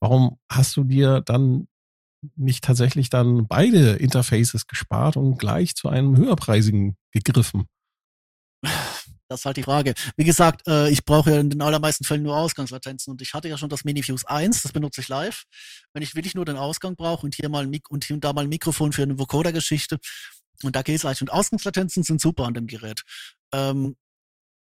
warum 0.00 0.38
hast 0.50 0.76
du 0.76 0.84
dir 0.84 1.20
dann 1.20 1.68
nicht 2.36 2.64
tatsächlich 2.64 3.10
dann 3.10 3.46
beide 3.46 3.92
Interfaces 3.92 4.66
gespart 4.66 5.16
und 5.16 5.38
gleich 5.38 5.76
zu 5.76 5.88
einem 5.88 6.16
höherpreisigen 6.16 6.96
gegriffen? 7.12 7.66
Das 9.28 9.40
ist 9.40 9.44
halt 9.44 9.58
die 9.58 9.62
Frage. 9.62 9.92
Wie 10.16 10.24
gesagt, 10.24 10.66
äh, 10.66 10.88
ich 10.88 11.04
brauche 11.04 11.30
ja 11.30 11.38
in 11.38 11.50
den 11.50 11.60
allermeisten 11.60 12.04
Fällen 12.04 12.22
nur 12.22 12.36
Ausgangslatenzen 12.36 13.10
und 13.12 13.20
ich 13.20 13.34
hatte 13.34 13.48
ja 13.48 13.58
schon 13.58 13.68
das 13.68 13.84
Minifuse 13.84 14.28
1, 14.28 14.62
das 14.62 14.72
benutze 14.72 15.02
ich 15.02 15.08
live. 15.08 15.44
Wenn 15.92 16.02
ich 16.02 16.14
wirklich 16.14 16.34
nur 16.34 16.46
den 16.46 16.56
Ausgang 16.56 16.96
brauche 16.96 17.26
und 17.26 17.34
hier 17.34 17.50
mal 17.50 17.64
ein 17.64 17.70
Mik 17.70 17.90
und 17.90 18.04
hier 18.04 18.14
und 18.14 18.24
da 18.24 18.32
mal 18.32 18.44
ein 18.44 18.48
Mikrofon 18.48 18.92
für 18.92 19.02
eine 19.02 19.18
Vocoder-Geschichte, 19.18 19.98
und 20.62 20.74
da 20.74 20.82
geht's 20.82 21.04
eigentlich. 21.04 21.22
Und 21.22 21.32
Ausgangslatenzen 21.32 22.02
sind 22.02 22.20
super 22.20 22.44
an 22.44 22.54
dem 22.54 22.66
Gerät. 22.66 23.02
Ähm, 23.52 23.96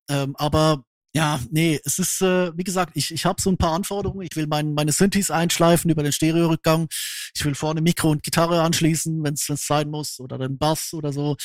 ähm, 0.09 0.35
aber 0.37 0.83
ja, 1.15 1.39
nee, 1.49 1.79
es 1.85 1.97
ist, 1.97 2.21
äh, 2.21 2.55
wie 2.55 2.63
gesagt, 2.63 2.91
ich, 2.95 3.11
ich 3.11 3.25
habe 3.25 3.41
so 3.41 3.49
ein 3.49 3.57
paar 3.57 3.73
Anforderungen. 3.73 4.27
Ich 4.29 4.35
will 4.35 4.45
mein, 4.47 4.73
meine 4.73 4.91
Synthes 4.91 5.31
einschleifen 5.31 5.89
über 5.89 6.03
den 6.03 6.11
Stereorückgang. 6.11 6.87
Ich 7.33 7.43
will 7.45 7.55
vorne 7.55 7.81
Mikro 7.81 8.11
und 8.11 8.21
Gitarre 8.23 8.61
anschließen, 8.61 9.23
wenn 9.23 9.33
es 9.33 9.45
sein 9.47 9.89
muss, 9.89 10.19
oder 10.19 10.37
den 10.37 10.57
Bass 10.59 10.93
oder 10.93 11.11
so. 11.11 11.35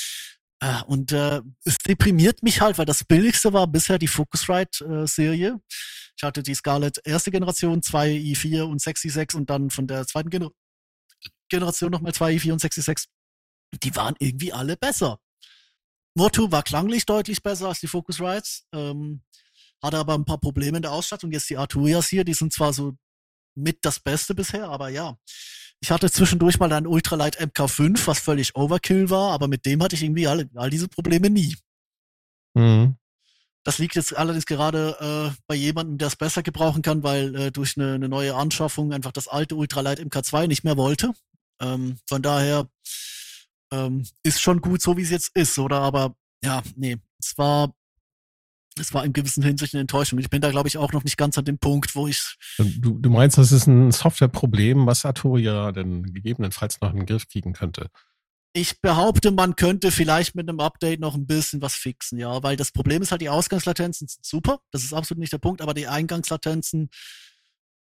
Äh, 0.60 0.82
und 0.86 1.12
äh, 1.12 1.40
es 1.64 1.78
deprimiert 1.78 2.42
mich 2.42 2.60
halt, 2.60 2.78
weil 2.78 2.86
das 2.86 3.04
billigste 3.04 3.52
war 3.52 3.66
bisher 3.66 3.98
die 3.98 4.08
Focusrite-Serie. 4.08 5.58
ich 6.16 6.22
hatte 6.22 6.42
die 6.42 6.54
Scarlett 6.54 7.00
erste 7.04 7.30
Generation, 7.30 7.82
zwei 7.82 8.10
i4 8.12 8.62
und 8.62 8.82
6 8.82 9.02
i6 9.04 9.36
und 9.36 9.50
dann 9.50 9.70
von 9.70 9.86
der 9.86 10.06
zweiten 10.06 10.30
Gener 10.30 10.50
Generation 11.48 11.90
nochmal 11.90 12.14
zwei 12.14 12.34
i4 12.34 12.52
und 12.52 12.60
6 12.60 12.78
i6. 12.78 13.06
Die 13.82 13.96
waren 13.96 14.14
irgendwie 14.18 14.52
alle 14.52 14.76
besser. 14.76 15.18
Motu 16.14 16.50
war 16.50 16.62
klanglich 16.62 17.06
deutlich 17.06 17.42
besser 17.42 17.68
als 17.68 17.80
die 17.80 17.88
Focusrites, 17.88 18.66
ähm, 18.72 19.22
hatte 19.82 19.98
aber 19.98 20.14
ein 20.14 20.24
paar 20.24 20.38
Probleme 20.38 20.78
in 20.78 20.82
der 20.82 20.92
Ausstattung. 20.92 21.32
Jetzt 21.32 21.50
die 21.50 21.56
Arturias 21.56 22.08
hier, 22.08 22.24
die 22.24 22.34
sind 22.34 22.52
zwar 22.52 22.72
so 22.72 22.94
mit 23.54 23.78
das 23.82 24.00
Beste 24.00 24.34
bisher, 24.34 24.68
aber 24.68 24.88
ja. 24.88 25.16
Ich 25.80 25.90
hatte 25.90 26.10
zwischendurch 26.10 26.58
mal 26.58 26.72
ein 26.72 26.86
Ultralight 26.86 27.40
MK5, 27.40 28.06
was 28.06 28.18
völlig 28.20 28.56
Overkill 28.56 29.10
war, 29.10 29.32
aber 29.32 29.48
mit 29.48 29.66
dem 29.66 29.82
hatte 29.82 29.96
ich 29.96 30.02
irgendwie 30.02 30.26
alle, 30.26 30.48
all 30.54 30.70
diese 30.70 30.88
Probleme 30.88 31.28
nie. 31.28 31.56
Mhm. 32.54 32.96
Das 33.64 33.78
liegt 33.78 33.94
jetzt 33.94 34.16
allerdings 34.16 34.46
gerade 34.46 35.32
äh, 35.32 35.36
bei 35.46 35.54
jemandem, 35.54 35.98
der 35.98 36.08
es 36.08 36.16
besser 36.16 36.42
gebrauchen 36.42 36.82
kann, 36.82 37.02
weil 37.02 37.34
äh, 37.34 37.50
durch 37.50 37.76
eine, 37.76 37.94
eine 37.94 38.08
neue 38.08 38.34
Anschaffung 38.34 38.92
einfach 38.92 39.12
das 39.12 39.26
alte 39.26 39.56
Ultralight 39.56 40.00
MK2 40.00 40.46
nicht 40.46 40.64
mehr 40.64 40.76
wollte. 40.76 41.12
Ähm, 41.60 41.96
von 42.06 42.22
daher 42.22 42.68
ähm, 43.72 44.04
ist 44.22 44.40
schon 44.40 44.60
gut, 44.60 44.82
so 44.82 44.96
wie 44.96 45.02
es 45.02 45.10
jetzt 45.10 45.30
ist, 45.34 45.58
oder? 45.58 45.80
Aber 45.80 46.16
ja, 46.42 46.62
nee, 46.76 46.98
es 47.18 47.36
war, 47.38 47.74
es 48.78 48.92
war 48.92 49.04
in 49.04 49.12
gewissen 49.12 49.42
Hinsicht 49.42 49.74
eine 49.74 49.82
Enttäuschung. 49.82 50.18
Ich 50.18 50.30
bin 50.30 50.40
da, 50.40 50.50
glaube 50.50 50.68
ich, 50.68 50.78
auch 50.78 50.92
noch 50.92 51.04
nicht 51.04 51.16
ganz 51.16 51.38
an 51.38 51.44
dem 51.44 51.58
Punkt, 51.58 51.94
wo 51.94 52.06
ich. 52.08 52.36
Du, 52.58 52.98
du 52.98 53.10
meinst, 53.10 53.38
das 53.38 53.52
ist 53.52 53.66
ein 53.66 53.92
Softwareproblem, 53.92 54.86
was 54.86 55.04
Arturia 55.04 55.72
denn 55.72 56.12
gegebenenfalls 56.12 56.80
noch 56.80 56.90
in 56.90 56.98
den 56.98 57.06
Griff 57.06 57.28
kriegen 57.28 57.52
könnte? 57.52 57.88
Ich 58.56 58.80
behaupte, 58.80 59.32
man 59.32 59.56
könnte 59.56 59.90
vielleicht 59.90 60.36
mit 60.36 60.48
einem 60.48 60.60
Update 60.60 61.00
noch 61.00 61.16
ein 61.16 61.26
bisschen 61.26 61.60
was 61.60 61.74
fixen, 61.74 62.18
ja, 62.18 62.40
weil 62.44 62.56
das 62.56 62.70
Problem 62.70 63.02
ist 63.02 63.10
halt, 63.10 63.20
die 63.20 63.28
Ausgangslatenzen 63.28 64.06
sind 64.06 64.24
super, 64.24 64.60
das 64.70 64.84
ist 64.84 64.92
absolut 64.92 65.18
nicht 65.18 65.32
der 65.32 65.38
Punkt, 65.38 65.60
aber 65.60 65.74
die 65.74 65.88
Eingangslatenzen, 65.88 66.88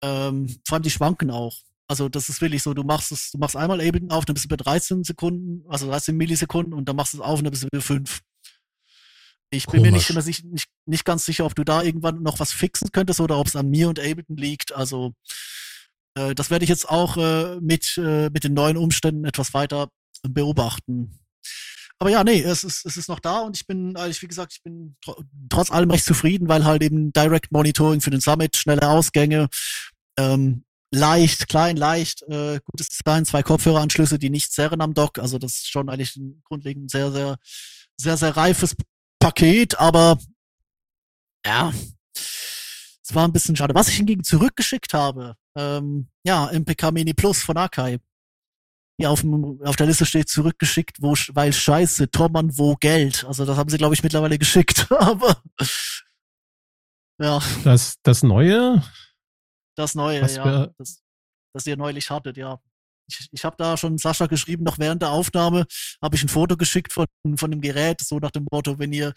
ähm, 0.02 0.60
vor 0.64 0.76
allem 0.76 0.82
die 0.84 0.90
schwanken 0.90 1.32
auch. 1.32 1.56
Also 1.90 2.08
das 2.08 2.28
ist 2.28 2.40
wirklich 2.40 2.62
so, 2.62 2.72
du 2.72 2.84
machst 2.84 3.10
es, 3.10 3.32
du 3.32 3.38
machst 3.38 3.56
einmal 3.56 3.80
Ableton 3.80 4.12
auf, 4.12 4.24
dann 4.24 4.34
bist 4.34 4.44
du 4.44 4.48
bei 4.48 4.54
13 4.54 5.02
Sekunden, 5.02 5.64
also 5.68 5.88
13 5.88 6.16
Millisekunden 6.16 6.72
und 6.72 6.88
dann 6.88 6.94
machst 6.94 7.14
du 7.14 7.16
es 7.16 7.20
auf 7.20 7.40
und 7.40 7.44
dann 7.44 7.50
bist 7.50 7.64
du 7.64 7.66
wieder 7.66 7.82
5. 7.82 8.20
Ich 9.50 9.66
bin 9.66 9.82
mir 9.82 9.90
nicht, 9.90 10.08
immer 10.08 10.22
nicht, 10.22 10.44
nicht 10.86 11.04
ganz 11.04 11.24
sicher, 11.24 11.44
ob 11.46 11.56
du 11.56 11.64
da 11.64 11.82
irgendwann 11.82 12.22
noch 12.22 12.38
was 12.38 12.52
fixen 12.52 12.92
könntest 12.92 13.18
oder 13.18 13.38
ob 13.38 13.48
es 13.48 13.56
an 13.56 13.68
mir 13.68 13.88
und 13.88 13.98
Ableton 13.98 14.36
liegt. 14.36 14.72
Also 14.72 15.14
äh, 16.14 16.32
das 16.32 16.48
werde 16.48 16.62
ich 16.62 16.68
jetzt 16.68 16.88
auch 16.88 17.16
äh, 17.16 17.58
mit, 17.60 17.98
äh, 17.98 18.30
mit 18.30 18.44
den 18.44 18.54
neuen 18.54 18.76
Umständen 18.76 19.24
etwas 19.24 19.52
weiter 19.52 19.88
beobachten. 20.22 21.18
Aber 21.98 22.10
ja, 22.10 22.22
nee, 22.22 22.40
es 22.40 22.62
ist, 22.62 22.86
es 22.86 22.98
ist 22.98 23.08
noch 23.08 23.18
da 23.18 23.40
und 23.40 23.56
ich 23.56 23.66
bin, 23.66 23.96
eigentlich, 23.96 24.22
wie 24.22 24.28
gesagt, 24.28 24.52
ich 24.52 24.62
bin 24.62 24.94
tr 25.04 25.24
trotz 25.48 25.72
allem 25.72 25.90
recht 25.90 26.04
zufrieden, 26.04 26.46
weil 26.46 26.64
halt 26.64 26.84
eben 26.84 27.12
Direct 27.12 27.50
Monitoring 27.50 28.00
für 28.00 28.10
den 28.10 28.20
Summit, 28.20 28.56
schnelle 28.56 28.88
Ausgänge, 28.88 29.48
Ähm, 30.16 30.62
leicht, 30.90 31.48
klein, 31.48 31.76
leicht, 31.76 32.22
äh, 32.22 32.60
gutes 32.64 32.88
Design, 32.88 33.24
zwei 33.24 33.42
Kopfhöreranschlüsse, 33.42 34.18
die 34.18 34.30
nicht 34.30 34.52
zerren 34.52 34.80
am 34.80 34.94
Dock. 34.94 35.18
Also 35.18 35.38
das 35.38 35.54
ist 35.54 35.70
schon 35.70 35.88
eigentlich 35.88 36.16
ein 36.16 36.42
grundlegend 36.44 36.90
sehr, 36.90 37.12
sehr, 37.12 37.36
sehr, 37.96 38.16
sehr 38.16 38.36
reifes 38.36 38.76
Paket, 39.18 39.78
aber 39.78 40.18
ja, 41.46 41.72
es 42.14 43.14
war 43.14 43.26
ein 43.26 43.32
bisschen 43.32 43.56
schade. 43.56 43.74
Was 43.74 43.88
ich 43.88 43.96
hingegen 43.96 44.24
zurückgeschickt 44.24 44.94
habe, 44.94 45.34
ähm, 45.56 46.08
ja, 46.24 46.46
MPK 46.52 46.90
Mini 46.90 47.14
Plus 47.14 47.42
von 47.42 47.56
Akai. 47.56 47.98
Ja, 48.98 49.08
auf, 49.08 49.22
dem, 49.22 49.60
auf 49.64 49.76
der 49.76 49.86
Liste 49.86 50.04
steht 50.04 50.28
zurückgeschickt, 50.28 50.98
wo, 51.00 51.14
weil 51.32 51.52
scheiße, 51.52 52.10
Tormann, 52.10 52.58
wo 52.58 52.76
Geld. 52.76 53.24
Also 53.24 53.46
das 53.46 53.56
haben 53.56 53.70
sie, 53.70 53.78
glaube 53.78 53.94
ich, 53.94 54.02
mittlerweile 54.02 54.38
geschickt. 54.38 54.86
Aber 54.98 55.42
ja. 57.18 57.40
Das, 57.64 57.96
das 58.02 58.22
Neue? 58.22 58.82
Das 59.80 59.94
Neue, 59.94 60.20
Was 60.20 60.36
ja. 60.36 60.66
Das, 60.76 61.02
das 61.54 61.66
ihr 61.66 61.76
neulich 61.76 62.10
hattet, 62.10 62.36
ja. 62.36 62.60
Ich, 63.08 63.28
ich 63.32 63.44
habe 63.44 63.56
da 63.58 63.76
schon 63.76 63.96
Sascha 63.96 64.26
geschrieben, 64.26 64.62
noch 64.62 64.78
während 64.78 65.00
der 65.00 65.10
Aufnahme 65.10 65.66
habe 66.02 66.16
ich 66.16 66.22
ein 66.22 66.28
Foto 66.28 66.56
geschickt 66.56 66.92
von, 66.92 67.06
von 67.36 67.50
dem 67.50 67.62
Gerät, 67.62 68.02
so 68.02 68.18
nach 68.18 68.30
dem 68.30 68.46
Motto, 68.50 68.78
wenn 68.78 68.92
ihr, 68.92 69.14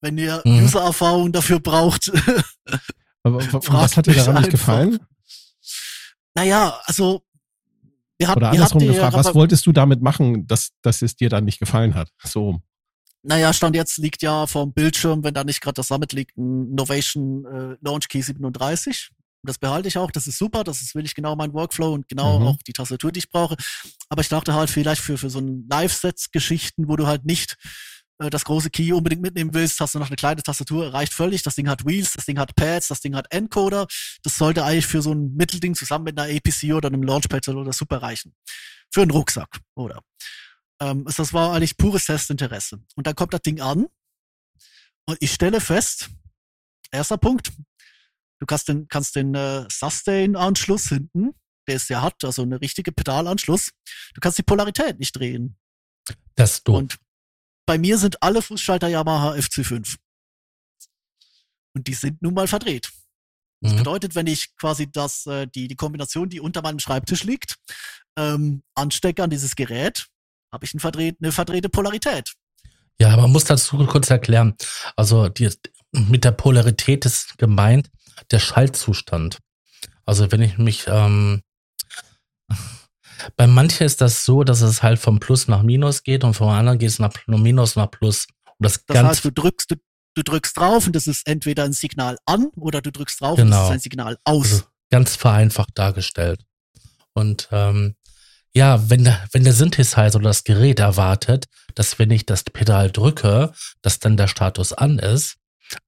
wenn 0.00 0.16
ihr 0.16 0.40
mhm. 0.44 0.64
User-Erfahrung 0.64 1.32
dafür 1.32 1.58
braucht. 1.58 2.12
Aber, 3.24 3.38
was 3.42 3.96
hat 3.96 4.06
dir 4.06 4.14
daran 4.14 4.36
nicht 4.36 4.50
gefallen? 4.50 5.00
Naja, 6.36 6.80
also 6.84 7.24
wir 8.18 8.28
hatten, 8.28 8.38
Oder 8.38 8.50
andersrum 8.50 8.80
wir 8.82 8.92
gefragt, 8.92 9.14
was 9.14 9.34
wolltest 9.34 9.66
du 9.66 9.72
damit 9.72 10.02
machen, 10.02 10.46
dass, 10.46 10.70
dass 10.82 11.02
es 11.02 11.16
dir 11.16 11.28
dann 11.28 11.44
nicht 11.44 11.58
gefallen 11.58 11.96
hat? 11.96 12.10
So. 12.22 12.60
Naja, 13.22 13.52
Stand 13.52 13.74
jetzt 13.74 13.98
liegt 13.98 14.22
ja 14.22 14.46
vom 14.46 14.72
Bildschirm, 14.72 15.24
wenn 15.24 15.34
da 15.34 15.42
nicht 15.42 15.60
gerade 15.60 15.74
das 15.74 15.88
Summit 15.88 16.12
liegt, 16.12 16.36
ein 16.36 16.74
Novation 16.74 17.44
äh, 17.44 17.76
Launch 17.80 18.08
Key 18.08 18.22
37. 18.22 19.10
Das 19.46 19.58
behalte 19.58 19.88
ich 19.88 19.98
auch, 19.98 20.10
das 20.10 20.26
ist 20.26 20.38
super, 20.38 20.64
das 20.64 20.82
ist 20.82 20.94
wirklich 20.94 21.14
genau 21.14 21.36
mein 21.36 21.52
Workflow 21.52 21.92
und 21.92 22.08
genau 22.08 22.40
mhm. 22.40 22.46
auch 22.48 22.56
die 22.66 22.72
Tastatur, 22.72 23.12
die 23.12 23.20
ich 23.20 23.30
brauche. 23.30 23.56
Aber 24.08 24.20
ich 24.20 24.28
dachte 24.28 24.54
halt 24.54 24.70
vielleicht 24.70 25.00
für, 25.00 25.16
für 25.18 25.30
so 25.30 25.38
ein 25.38 25.66
Live-Sets-Geschichten, 25.68 26.88
wo 26.88 26.96
du 26.96 27.06
halt 27.06 27.24
nicht 27.24 27.56
äh, 28.18 28.30
das 28.30 28.44
große 28.44 28.70
Key 28.70 28.92
unbedingt 28.92 29.22
mitnehmen 29.22 29.54
willst, 29.54 29.80
hast 29.80 29.94
du 29.94 29.98
noch 29.98 30.08
eine 30.08 30.16
kleine 30.16 30.42
Tastatur, 30.42 30.92
reicht 30.92 31.12
völlig. 31.12 31.42
Das 31.42 31.54
Ding 31.54 31.68
hat 31.68 31.84
Wheels, 31.84 32.12
das 32.12 32.24
Ding 32.24 32.38
hat 32.38 32.54
Pads, 32.54 32.88
das 32.88 33.00
Ding 33.00 33.14
hat 33.14 33.32
Encoder. 33.32 33.86
Das 34.22 34.36
sollte 34.36 34.64
eigentlich 34.64 34.86
für 34.86 35.02
so 35.02 35.12
ein 35.12 35.34
Mittelding 35.34 35.74
zusammen 35.74 36.04
mit 36.04 36.18
einer 36.18 36.34
APC 36.34 36.74
oder 36.74 36.88
einem 36.88 37.02
Launchpad 37.02 37.48
oder 37.48 37.72
super 37.72 38.02
reichen. 38.02 38.34
Für 38.92 39.02
einen 39.02 39.10
Rucksack, 39.10 39.60
oder? 39.74 40.00
Ähm, 40.80 41.04
das 41.04 41.32
war 41.32 41.54
eigentlich 41.54 41.76
pures 41.76 42.04
Testinteresse. 42.04 42.80
Und 42.94 43.06
dann 43.06 43.14
kommt 43.14 43.34
das 43.34 43.42
Ding 43.42 43.60
an 43.60 43.86
und 45.08 45.18
ich 45.20 45.32
stelle 45.32 45.60
fest, 45.60 46.10
erster 46.90 47.16
Punkt, 47.16 47.52
du 48.46 48.54
kannst 48.54 48.68
den, 48.68 48.86
kannst 48.88 49.16
den 49.16 49.34
äh, 49.34 49.66
Sustain-Anschluss 49.70 50.88
hinten, 50.88 51.32
der 51.66 51.76
es 51.76 51.88
ja 51.88 52.00
hat, 52.02 52.22
also 52.22 52.42
eine 52.42 52.60
richtige 52.60 52.92
Pedalanschluss, 52.92 53.72
du 54.14 54.20
kannst 54.20 54.38
die 54.38 54.44
Polarität 54.44 55.00
nicht 55.00 55.12
drehen. 55.16 55.58
Das 56.36 56.52
ist 56.52 56.68
doof. 56.68 56.76
Und 56.76 56.98
bei 57.66 57.78
mir 57.78 57.98
sind 57.98 58.22
alle 58.22 58.40
Fußschalter 58.40 58.86
Yamaha 58.86 59.32
FC5. 59.32 59.96
Und 61.74 61.88
die 61.88 61.94
sind 61.94 62.22
nun 62.22 62.34
mal 62.34 62.46
verdreht. 62.46 62.90
Das 63.60 63.72
mhm. 63.72 63.78
bedeutet, 63.78 64.14
wenn 64.14 64.28
ich 64.28 64.54
quasi 64.56 64.90
das, 64.90 65.26
äh, 65.26 65.48
die, 65.48 65.66
die 65.66 65.74
Kombination, 65.74 66.28
die 66.28 66.40
unter 66.40 66.62
meinem 66.62 66.78
Schreibtisch 66.78 67.24
liegt, 67.24 67.56
ähm, 68.16 68.62
anstecke 68.74 69.22
an 69.22 69.30
dieses 69.30 69.56
Gerät, 69.56 70.06
habe 70.52 70.64
ich 70.64 70.72
ein 70.74 70.80
verdreht, 70.80 71.16
eine 71.20 71.32
verdrehte 71.32 71.68
Polarität. 71.68 72.34
Ja, 72.98 73.16
man 73.16 73.32
muss 73.32 73.44
dazu 73.44 73.84
kurz 73.86 74.08
erklären. 74.08 74.54
Also 74.94 75.28
die, 75.28 75.50
mit 75.90 76.24
der 76.24 76.32
Polarität 76.32 77.04
ist 77.04 77.36
gemeint 77.38 77.90
der 78.30 78.38
Schaltzustand. 78.38 79.38
Also 80.04 80.30
wenn 80.32 80.42
ich 80.42 80.58
mich 80.58 80.86
ähm, 80.88 81.42
bei 83.36 83.46
manchen 83.46 83.86
ist 83.86 84.00
das 84.00 84.24
so, 84.24 84.44
dass 84.44 84.60
es 84.60 84.82
halt 84.82 84.98
vom 84.98 85.20
Plus 85.20 85.48
nach 85.48 85.62
Minus 85.62 86.02
geht 86.02 86.24
und 86.24 86.34
vom 86.34 86.48
anderen 86.48 86.78
geht 86.78 86.90
es 86.90 86.98
nach 86.98 87.12
Minus 87.26 87.76
nach 87.76 87.90
Plus. 87.90 88.26
Und 88.44 88.64
das, 88.64 88.84
das 88.86 88.94
ganz 88.94 89.08
heißt, 89.08 89.24
du 89.24 89.30
drückst, 89.30 89.70
du, 89.70 89.76
du 90.14 90.22
drückst 90.22 90.56
drauf 90.56 90.86
und 90.86 90.96
das 90.96 91.06
ist 91.06 91.26
entweder 91.26 91.64
ein 91.64 91.72
Signal 91.72 92.18
an 92.26 92.48
oder 92.56 92.80
du 92.80 92.90
drückst 92.90 93.20
drauf 93.20 93.36
genau. 93.36 93.44
und 93.44 93.50
das 93.52 93.64
ist 93.64 93.72
ein 93.72 93.80
Signal 93.80 94.18
aus. 94.24 94.52
Also 94.52 94.64
ganz 94.90 95.16
vereinfacht 95.16 95.70
dargestellt. 95.74 96.44
Und 97.12 97.48
ähm, 97.50 97.96
ja, 98.54 98.88
wenn 98.88 99.04
der, 99.04 99.22
wenn 99.32 99.44
der 99.44 99.52
Synthesizer 99.52 100.16
oder 100.16 100.30
das 100.30 100.44
Gerät 100.44 100.80
erwartet, 100.80 101.46
dass 101.74 101.98
wenn 101.98 102.10
ich 102.10 102.24
das 102.24 102.44
Pedal 102.44 102.90
drücke, 102.90 103.52
dass 103.82 103.98
dann 103.98 104.16
der 104.16 104.28
Status 104.28 104.72
an 104.72 104.98
ist, 104.98 105.36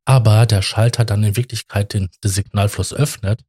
aber 0.04 0.46
der 0.46 0.62
Schalter 0.62 1.04
dann 1.04 1.24
in 1.24 1.36
Wirklichkeit 1.36 1.92
den, 1.94 2.08
den 2.22 2.30
Signalfluss 2.30 2.92
öffnet, 2.92 3.44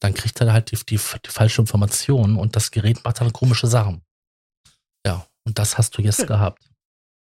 dann 0.00 0.14
kriegt 0.14 0.40
er 0.40 0.52
halt 0.52 0.70
die, 0.70 0.76
die, 0.76 0.98
die 0.98 1.30
falsche 1.30 1.60
Information 1.60 2.36
und 2.36 2.56
das 2.56 2.70
Gerät 2.70 3.04
macht 3.04 3.20
dann 3.20 3.32
komische 3.32 3.66
Sachen. 3.66 4.02
Ja, 5.04 5.26
und 5.44 5.58
das 5.58 5.78
hast 5.78 5.96
du 5.98 6.02
jetzt 6.02 6.20
ja. 6.20 6.26
gehabt. 6.26 6.62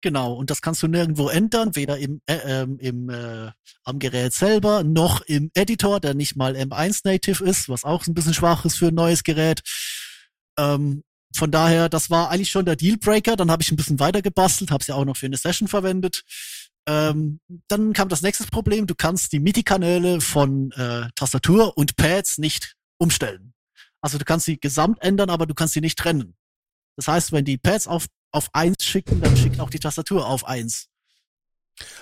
Genau, 0.03 0.35
und 0.35 0.51
das 0.51 0.61
kannst 0.61 0.83
du 0.83 0.87
nirgendwo 0.87 1.31
ändern, 1.31 1.77
weder 1.77 1.97
im, 1.97 2.21
äh, 2.27 2.37
ähm, 2.45 2.79
im 2.79 3.09
äh, 3.09 3.51
am 3.85 3.99
Gerät 3.99 4.35
selber 4.35 4.85
noch 4.85 5.23
im 5.23 5.51
Editor, 5.55 5.99
der 5.99 6.13
nicht 6.13 6.37
mal 6.37 6.55
M1 6.57 7.01
Native 7.05 7.43
ist, 7.43 7.71
was 7.71 7.85
auch 7.85 8.07
ein 8.07 8.13
bisschen 8.13 8.35
schwach 8.35 8.67
ist 8.67 8.77
für 8.77 8.89
ein 8.89 8.95
neues 8.95 9.25
Gerät. 9.25 9.63
Ähm, 10.59 11.05
von 11.35 11.51
daher, 11.51 11.89
das 11.89 12.11
war 12.11 12.31
eigentlich 12.31 12.51
schon 12.51 12.67
der 12.67 12.77
Dealbreaker. 12.77 13.35
Dann 13.35 13.51
habe 13.51 13.63
ich 13.63 13.73
ein 13.73 13.77
bisschen 13.77 13.99
weiter 13.99 14.21
gebastelt, 14.21 14.71
habe 14.71 14.83
es 14.83 14.89
ja 14.89 14.95
auch 14.95 15.07
noch 15.07 15.17
für 15.17 15.27
eine 15.27 15.39
Session 15.39 15.69
verwendet. 15.69 16.23
Ähm, 16.87 17.41
dann 17.69 17.93
kam 17.93 18.09
das 18.09 18.23
nächste 18.23 18.45
Problem, 18.47 18.87
du 18.87 18.95
kannst 18.95 19.33
die 19.33 19.41
MIDI-Kanäle 19.41 20.21
von 20.21 20.71
äh, 20.73 21.09
Tastatur 21.15 21.77
und 21.77 21.97
Pads 21.97 22.39
nicht 22.39 22.77
umstellen. 22.99 23.55
Also 24.01 24.19
du 24.19 24.25
kannst 24.25 24.47
sie 24.47 24.61
gesamt 24.61 25.03
ändern, 25.03 25.31
aber 25.31 25.47
du 25.47 25.55
kannst 25.55 25.75
sie 25.75 25.81
nicht 25.81 25.99
trennen. 25.99 26.37
Das 26.97 27.09
heißt, 27.09 27.33
wenn 27.33 27.45
die 27.45 27.57
Pads 27.57 27.89
auf, 27.89 28.07
auf 28.33 28.51
eins 28.53 28.85
schicken, 28.85 29.21
dann 29.21 29.37
schickt 29.37 29.61
auch 29.61 29.71
die 29.71 29.79
Tastatur 29.79 30.27
auf 30.27 30.47
eins. 30.47 30.89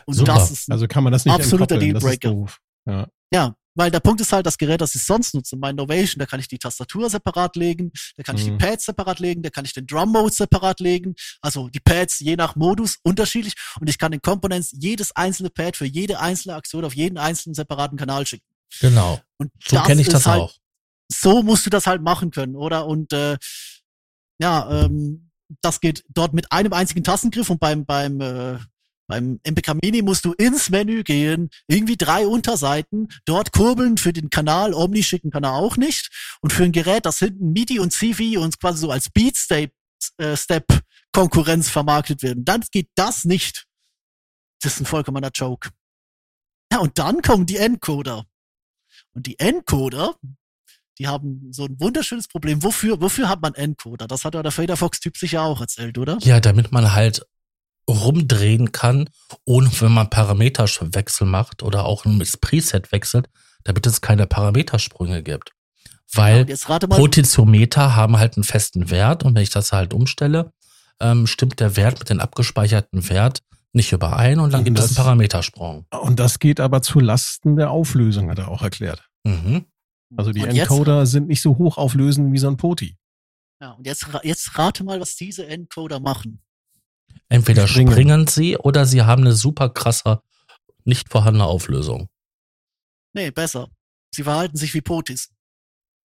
Und 0.05 0.15
Super. 0.15 0.35
das 0.35 0.51
ist 0.51 0.71
also 0.71 0.87
kann 0.87 1.05
man 1.05 1.13
das 1.13 1.25
nicht 1.25 1.35
absoluter 1.35 1.79
Dealbreaker. 1.79 2.47
Ja. 2.87 3.09
ja, 3.33 3.55
weil 3.75 3.91
der 3.91 4.01
Punkt 4.01 4.21
ist 4.21 4.33
halt, 4.33 4.47
das 4.47 4.59
Gerät, 4.59 4.81
das 4.81 4.95
ich 4.95 5.05
sonst 5.05 5.35
nutze, 5.35 5.57
mein 5.57 5.77
Novation, 5.77 6.19
da 6.19 6.27
kann 6.27 6.41
ich 6.41 6.49
die 6.49 6.59
Tastatur 6.59 7.09
separat 7.09 7.57
legen, 7.57 7.93
da 8.17 8.23
kann 8.23 8.37
ich 8.37 8.45
die 8.45 8.51
mhm. 8.51 8.59
Pads 8.59 8.87
separat 8.87 9.19
legen, 9.19 9.43
da 9.43 9.51
kann 9.51 9.65
ich 9.65 9.73
den 9.73 9.87
Drum 9.87 10.13
Mode 10.13 10.33
separat 10.33 10.81
legen, 10.81 11.15
also 11.41 11.69
die 11.69 11.81
Pads 11.81 12.21
je 12.21 12.37
nach 12.37 12.57
Modus 12.57 12.99
unterschiedlich 13.03 13.55
und 13.81 13.89
ich 13.89 13.99
kann 13.99 14.13
den 14.13 14.23
Components 14.23 14.73
jedes 14.79 15.15
einzelne 15.17 15.51
Pad 15.51 15.77
für 15.77 15.87
jede 15.87 16.21
einzelne 16.21 16.55
Aktion 16.55 16.85
auf 16.85 16.95
jeden 16.95 17.19
einzelnen 17.19 17.55
separaten 17.55 17.99
Kanal 17.99 18.27
schicken. 18.27 18.47
Genau. 18.81 19.21
Und 19.39 19.51
so 19.65 19.81
kenne 19.83 20.01
ich 20.01 20.09
das 20.09 20.27
halt, 20.27 20.43
auch. 20.43 20.55
So 21.11 21.43
musst 21.43 21.67
du 21.67 21.71
das 21.71 21.87
halt 21.87 22.03
machen 22.03 22.31
können, 22.31 22.57
oder? 22.57 22.87
Und 22.87 23.13
äh, 23.13 23.37
ja, 24.41 24.85
ähm, 24.85 25.31
das 25.61 25.81
geht 25.81 26.05
dort 26.09 26.33
mit 26.33 26.51
einem 26.51 26.73
einzigen 26.73 27.05
Tastengriff 27.05 27.51
und 27.51 27.61
beim 27.61 27.85
beim 27.85 28.21
äh, 28.21 28.59
beim 29.07 29.41
MPK 29.45 29.75
Mini 29.83 30.03
musst 30.03 30.25
du 30.25 30.33
ins 30.33 30.71
Menü 30.71 31.03
gehen, 31.03 31.51
irgendwie 31.67 31.97
drei 31.97 32.27
Unterseiten, 32.27 33.09
dort 33.25 33.53
kurbeln 33.53 33.99
für 33.99 34.13
den 34.13 34.31
Kanal, 34.31 34.75
Omni 34.75 35.03
schicken 35.03 35.31
kann 35.31 35.45
er 35.45 35.55
auch 35.55 35.77
nicht. 35.77 36.11
Und 36.41 36.53
für 36.53 36.65
ein 36.65 36.73
Gerät, 36.73 37.07
das 37.07 37.19
hinten 37.19 37.53
MIDI 37.53 37.79
und 37.79 37.93
CV 37.93 38.41
uns 38.41 38.59
quasi 38.59 38.79
so 38.79 38.91
als 38.91 39.11
Beat 39.11 39.37
Step, 39.37 39.73
äh, 40.19 40.37
vermarktet 41.63 42.23
werden, 42.23 42.45
dann 42.45 42.63
geht 42.71 42.89
das 42.95 43.25
nicht. 43.25 43.67
Das 44.63 44.75
ist 44.75 44.81
ein 44.81 44.87
vollkommener 44.87 45.31
Joke. 45.35 45.71
Ja, 46.73 46.79
und 46.79 46.99
dann 46.99 47.21
kommen 47.21 47.47
die 47.47 47.57
Encoder. 47.59 48.25
Und 49.15 49.27
die 49.27 49.39
Encoder, 49.39 50.15
die 50.99 51.09
haben 51.09 51.49
so 51.53 51.65
ein 51.65 51.79
wunderschönes 51.81 52.29
Problem. 52.29 52.63
Wofür, 52.63 53.01
wofür 53.01 53.29
hat 53.29 53.43
man 53.43 53.55
Encoder? 53.55 54.07
Das 54.07 54.25
hat 54.25 54.35
ja 54.35 54.43
der 54.43 54.53
Fader 54.53 54.77
Fox 54.77 55.01
Typ 55.01 55.17
sicher 55.17 55.43
auch 55.43 55.61
erzählt, 55.61 55.99
oder? 55.99 56.19
Ja, 56.23 56.41
damit 56.41 56.73
man 56.73 56.93
halt 56.95 57.27
rumdrehen 57.89 58.73
kann, 58.73 59.09
ohne 59.45 59.71
wenn 59.81 59.93
man 59.93 60.11
Parameterwechsel 60.11 61.27
macht 61.27 61.63
oder 61.63 61.85
auch 61.85 62.05
ein 62.05 62.23
Preset 62.41 62.93
wechselt, 62.93 63.29
damit 63.65 63.87
es 63.87 64.01
keine 64.01 64.27
Parametersprünge 64.27 65.23
gibt. 65.23 65.53
Weil 66.15 66.49
ja, 66.49 66.79
Potentiometer 66.79 67.97
haben 67.97 68.19
halt 68.19 68.37
einen 68.37 68.45
festen 68.45 68.91
Wert 68.91 69.25
und 69.25 69.35
wenn 69.35 69.43
ich 69.43 69.51
das 69.51 69.73
halt 69.73 69.95
umstelle, 69.95 70.53
ähm, 71.01 71.27
stimmt 71.27 71.59
der 71.61 71.77
Wert 71.77 71.99
mit 71.99 72.11
dem 72.11 72.21
abgespeicherten 72.21 73.09
Wert 73.09 73.43
nicht 73.73 73.93
überein 73.93 74.39
und 74.39 74.53
dann 74.53 74.61
und 74.61 74.65
gibt 74.67 74.79
das, 74.79 74.91
es 74.91 74.99
einen 74.99 75.05
Parametersprung. 75.05 75.87
Und 75.91 76.21
das 76.21 76.39
geht 76.39 76.61
aber 76.61 76.83
zu 76.83 77.01
Lasten 77.01 77.57
der 77.57 77.71
Auflösung, 77.71 78.31
hat 78.31 78.39
er 78.39 78.49
auch 78.49 78.63
erklärt. 78.63 79.09
Mhm. 79.25 79.65
Also 80.17 80.33
die 80.33 80.43
und 80.43 80.51
Encoder 80.51 81.01
jetzt, 81.01 81.13
sind 81.13 81.29
nicht 81.29 81.41
so 81.41 81.57
hoch 81.57 81.79
auflösend 81.79 82.33
wie 82.33 82.39
so 82.39 82.49
ein 82.49 82.59
Poti. 82.59 82.97
Ja, 83.61 83.71
und 83.73 83.87
jetzt, 83.87 84.07
jetzt 84.25 84.59
rate 84.59 84.85
mal, 84.85 85.01
was 85.01 85.17
diese 85.17 85.47
Encoder 85.47 86.01
machen. 86.01 86.43
Entweder 87.29 87.67
springen. 87.67 87.93
springen 87.93 88.27
sie 88.27 88.57
oder 88.57 88.87
sie 88.87 89.03
haben 89.03 89.23
eine 89.23 89.33
super 89.33 89.69
krasse, 89.71 90.23
nicht 90.85 91.09
vorhandene 91.11 91.47
Auflösung. 91.47 92.09
Nee, 93.13 93.31
besser. 93.31 93.69
Sie 94.15 94.25
verhalten 94.25 94.57
sich 94.57 94.75
wie 94.75 94.81
Potis. 94.81 95.31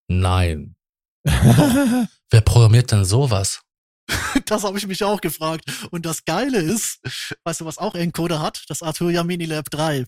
Nein. 0.08 0.76
Wer 1.24 2.40
programmiert 2.42 2.92
denn 2.92 3.04
sowas? 3.04 3.60
das 4.46 4.64
habe 4.64 4.78
ich 4.78 4.86
mich 4.86 5.04
auch 5.04 5.20
gefragt. 5.20 5.64
Und 5.90 6.06
das 6.06 6.24
Geile 6.24 6.58
ist, 6.58 7.00
weißt 7.44 7.60
du, 7.60 7.64
was 7.64 7.78
auch 7.78 7.94
Encoder 7.94 8.40
hat? 8.40 8.64
Das 8.68 8.82
Arturia 8.82 9.24
Mini 9.24 9.44
Lab 9.44 9.70
3. 9.70 10.06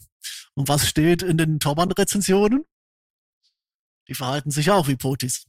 Und 0.54 0.68
was 0.68 0.88
steht 0.88 1.22
in 1.22 1.36
den 1.36 1.60
Tormann-Rezensionen? 1.60 2.64
Die 4.08 4.14
verhalten 4.14 4.50
sich 4.50 4.70
auch 4.70 4.88
wie 4.88 4.96
Potis. 4.96 5.46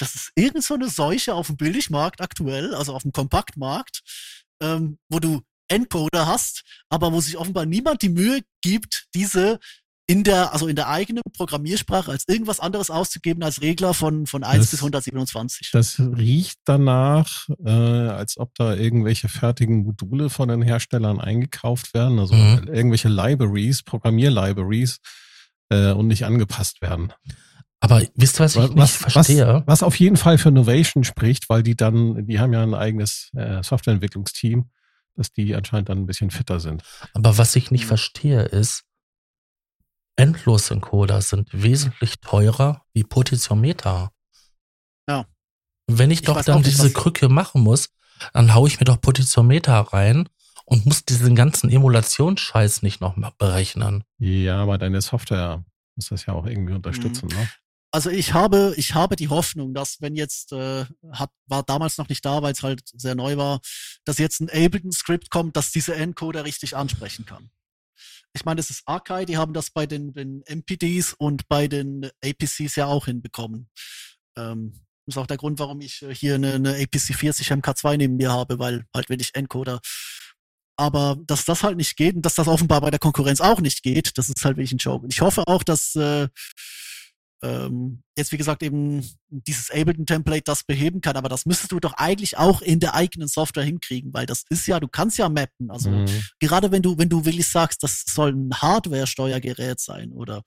Das 0.00 0.14
ist 0.14 0.30
irgend 0.34 0.64
so 0.64 0.74
eine 0.74 0.88
Seuche 0.88 1.34
auf 1.34 1.48
dem 1.48 1.56
Billigmarkt 1.56 2.20
aktuell, 2.20 2.74
also 2.74 2.94
auf 2.94 3.02
dem 3.02 3.12
Kompaktmarkt, 3.12 4.00
ähm, 4.62 4.98
wo 5.08 5.18
du 5.20 5.42
Encoder 5.68 6.26
hast, 6.26 6.62
aber 6.88 7.12
wo 7.12 7.20
sich 7.20 7.36
offenbar 7.36 7.64
niemand 7.66 8.02
die 8.02 8.08
Mühe 8.08 8.40
gibt, 8.62 9.06
diese 9.14 9.58
in 10.08 10.24
der, 10.24 10.52
also 10.52 10.66
in 10.66 10.74
der 10.74 10.88
eigenen 10.88 11.22
Programmiersprache 11.32 12.10
als 12.10 12.24
irgendwas 12.26 12.58
anderes 12.58 12.90
auszugeben 12.90 13.44
als 13.44 13.60
Regler 13.62 13.94
von, 13.94 14.26
von 14.26 14.42
1 14.42 14.64
Das- 14.64 14.70
bis 14.72 14.80
127. 14.82 15.70
Das 15.72 16.00
riecht 16.00 16.58
danach, 16.64 17.48
äh, 17.64 17.70
als 17.70 18.36
ob 18.36 18.52
da 18.56 18.74
irgendwelche 18.74 19.28
fertigen 19.28 19.84
Module 19.84 20.28
von 20.28 20.48
den 20.48 20.62
Herstellern 20.62 21.20
eingekauft 21.20 21.94
werden, 21.94 22.18
also 22.18 22.34
Mhm. 22.34 22.66
irgendwelche 22.72 23.08
Libraries, 23.08 23.84
Programmierlibraries 23.84 24.98
äh, 25.68 25.92
und 25.92 26.08
nicht 26.08 26.24
angepasst 26.24 26.82
werden. 26.82 27.12
Aber 27.80 28.02
wisst 28.14 28.38
ihr, 28.38 28.44
was 28.44 28.56
ich 28.56 28.62
nicht 28.62 28.76
was, 28.76 28.96
verstehe? 28.96 29.46
was, 29.46 29.66
was 29.66 29.82
auf 29.82 29.98
jeden 29.98 30.16
Fall 30.18 30.36
für 30.38 30.50
Novation 30.50 31.02
spricht, 31.02 31.48
weil 31.48 31.62
die 31.62 31.76
dann, 31.76 32.26
die 32.26 32.38
haben 32.38 32.52
ja 32.52 32.62
ein 32.62 32.74
eigenes 32.74 33.30
äh, 33.34 33.62
Softwareentwicklungsteam, 33.62 34.70
dass 35.16 35.32
die 35.32 35.54
anscheinend 35.54 35.88
dann 35.88 35.98
ein 35.98 36.06
bisschen 36.06 36.30
fitter 36.30 36.60
sind. 36.60 36.82
Aber 37.14 37.38
was 37.38 37.56
ich 37.56 37.70
nicht 37.70 37.86
verstehe, 37.86 38.42
ist, 38.42 38.84
Endlosencoder 40.16 41.22
sind 41.22 41.48
wesentlich 41.52 42.20
teurer 42.20 42.82
wie 42.92 43.04
Potentiometer. 43.04 44.12
Ja. 45.08 45.26
Wenn 45.86 46.10
ich 46.10 46.20
Ich 46.20 46.26
doch 46.26 46.42
dann 46.42 46.58
nicht, 46.58 46.68
diese 46.68 46.92
Krücke 46.92 47.28
machen 47.28 47.62
muss, 47.62 47.88
dann 48.34 48.54
haue 48.54 48.68
ich 48.68 48.78
mir 48.78 48.84
doch 48.84 49.00
Potentiometer 49.00 49.74
rein 49.80 50.28
und 50.66 50.84
muss 50.84 51.04
diesen 51.06 51.34
ganzen 51.34 51.70
Emulationsscheiß 51.70 52.82
nicht 52.82 53.00
noch 53.00 53.16
mal 53.16 53.32
berechnen. 53.38 54.04
Ja, 54.18 54.58
aber 54.62 54.76
deine 54.76 55.00
Software 55.00 55.64
muss 55.96 56.08
das 56.10 56.26
ja 56.26 56.34
auch 56.34 56.46
irgendwie 56.46 56.74
unterstützen, 56.74 57.28
Mhm. 57.32 57.38
ne? 57.38 57.48
Also 57.92 58.08
ich 58.08 58.34
habe, 58.34 58.72
ich 58.76 58.94
habe 58.94 59.16
die 59.16 59.28
Hoffnung, 59.28 59.74
dass 59.74 60.00
wenn 60.00 60.14
jetzt, 60.14 60.52
äh, 60.52 60.84
hat, 61.12 61.30
war 61.46 61.64
damals 61.64 61.98
noch 61.98 62.08
nicht 62.08 62.24
da, 62.24 62.40
weil 62.40 62.52
es 62.52 62.62
halt 62.62 62.82
sehr 62.94 63.16
neu 63.16 63.36
war, 63.36 63.60
dass 64.04 64.18
jetzt 64.18 64.40
ein 64.40 64.48
Ableton-Skript 64.48 65.30
kommt, 65.30 65.56
das 65.56 65.72
diese 65.72 65.96
Encoder 65.96 66.44
richtig 66.44 66.76
ansprechen 66.76 67.26
kann. 67.26 67.50
Ich 68.32 68.44
meine, 68.44 68.58
das 68.58 68.70
ist 68.70 68.82
Archive, 68.86 69.26
die 69.26 69.36
haben 69.36 69.54
das 69.54 69.70
bei 69.70 69.86
den, 69.86 70.12
den 70.12 70.44
MPDs 70.46 71.14
und 71.14 71.48
bei 71.48 71.66
den 71.66 72.08
APCs 72.24 72.76
ja 72.76 72.86
auch 72.86 73.06
hinbekommen. 73.06 73.68
Ähm, 74.36 74.80
das 75.06 75.16
ist 75.16 75.18
auch 75.18 75.26
der 75.26 75.36
Grund, 75.36 75.58
warum 75.58 75.80
ich 75.80 76.02
äh, 76.02 76.14
hier 76.14 76.36
eine, 76.36 76.54
eine 76.54 76.76
APC 76.76 77.14
40 77.14 77.50
MK2 77.50 77.96
neben 77.96 78.16
mir 78.16 78.30
habe, 78.30 78.60
weil 78.60 78.84
halt 78.94 79.08
wenig 79.08 79.34
Encoder. 79.34 79.80
Aber 80.76 81.18
dass 81.26 81.44
das 81.44 81.64
halt 81.64 81.76
nicht 81.76 81.96
geht 81.96 82.14
und 82.14 82.22
dass 82.22 82.36
das 82.36 82.46
offenbar 82.46 82.80
bei 82.80 82.90
der 82.90 83.00
Konkurrenz 83.00 83.40
auch 83.40 83.60
nicht 83.60 83.82
geht, 83.82 84.16
das 84.16 84.28
ist 84.28 84.44
halt 84.44 84.56
wirklich 84.56 84.72
ein 84.72 84.78
Joke. 84.78 85.04
Und 85.04 85.12
ich 85.12 85.20
hoffe 85.20 85.46
auch, 85.48 85.64
dass 85.64 85.96
äh, 85.96 86.28
ähm, 87.42 88.02
jetzt 88.16 88.32
wie 88.32 88.36
gesagt 88.36 88.62
eben 88.62 89.02
dieses 89.30 89.70
Ableton-Template 89.70 90.42
das 90.44 90.64
beheben 90.64 91.00
kann, 91.00 91.16
aber 91.16 91.28
das 91.28 91.46
müsstest 91.46 91.72
du 91.72 91.80
doch 91.80 91.94
eigentlich 91.94 92.36
auch 92.36 92.60
in 92.62 92.80
der 92.80 92.94
eigenen 92.94 93.28
Software 93.28 93.64
hinkriegen, 93.64 94.12
weil 94.12 94.26
das 94.26 94.44
ist 94.50 94.66
ja, 94.66 94.78
du 94.80 94.88
kannst 94.88 95.18
ja 95.18 95.28
mappen. 95.28 95.70
Also 95.70 95.90
Mhm. 95.90 96.04
gerade 96.38 96.70
wenn 96.70 96.82
du, 96.82 96.98
wenn 96.98 97.08
du 97.08 97.24
wirklich 97.24 97.48
sagst, 97.48 97.82
das 97.82 98.04
soll 98.06 98.32
ein 98.32 98.54
Hardware-Steuergerät 98.54 99.80
sein 99.80 100.12
oder 100.12 100.42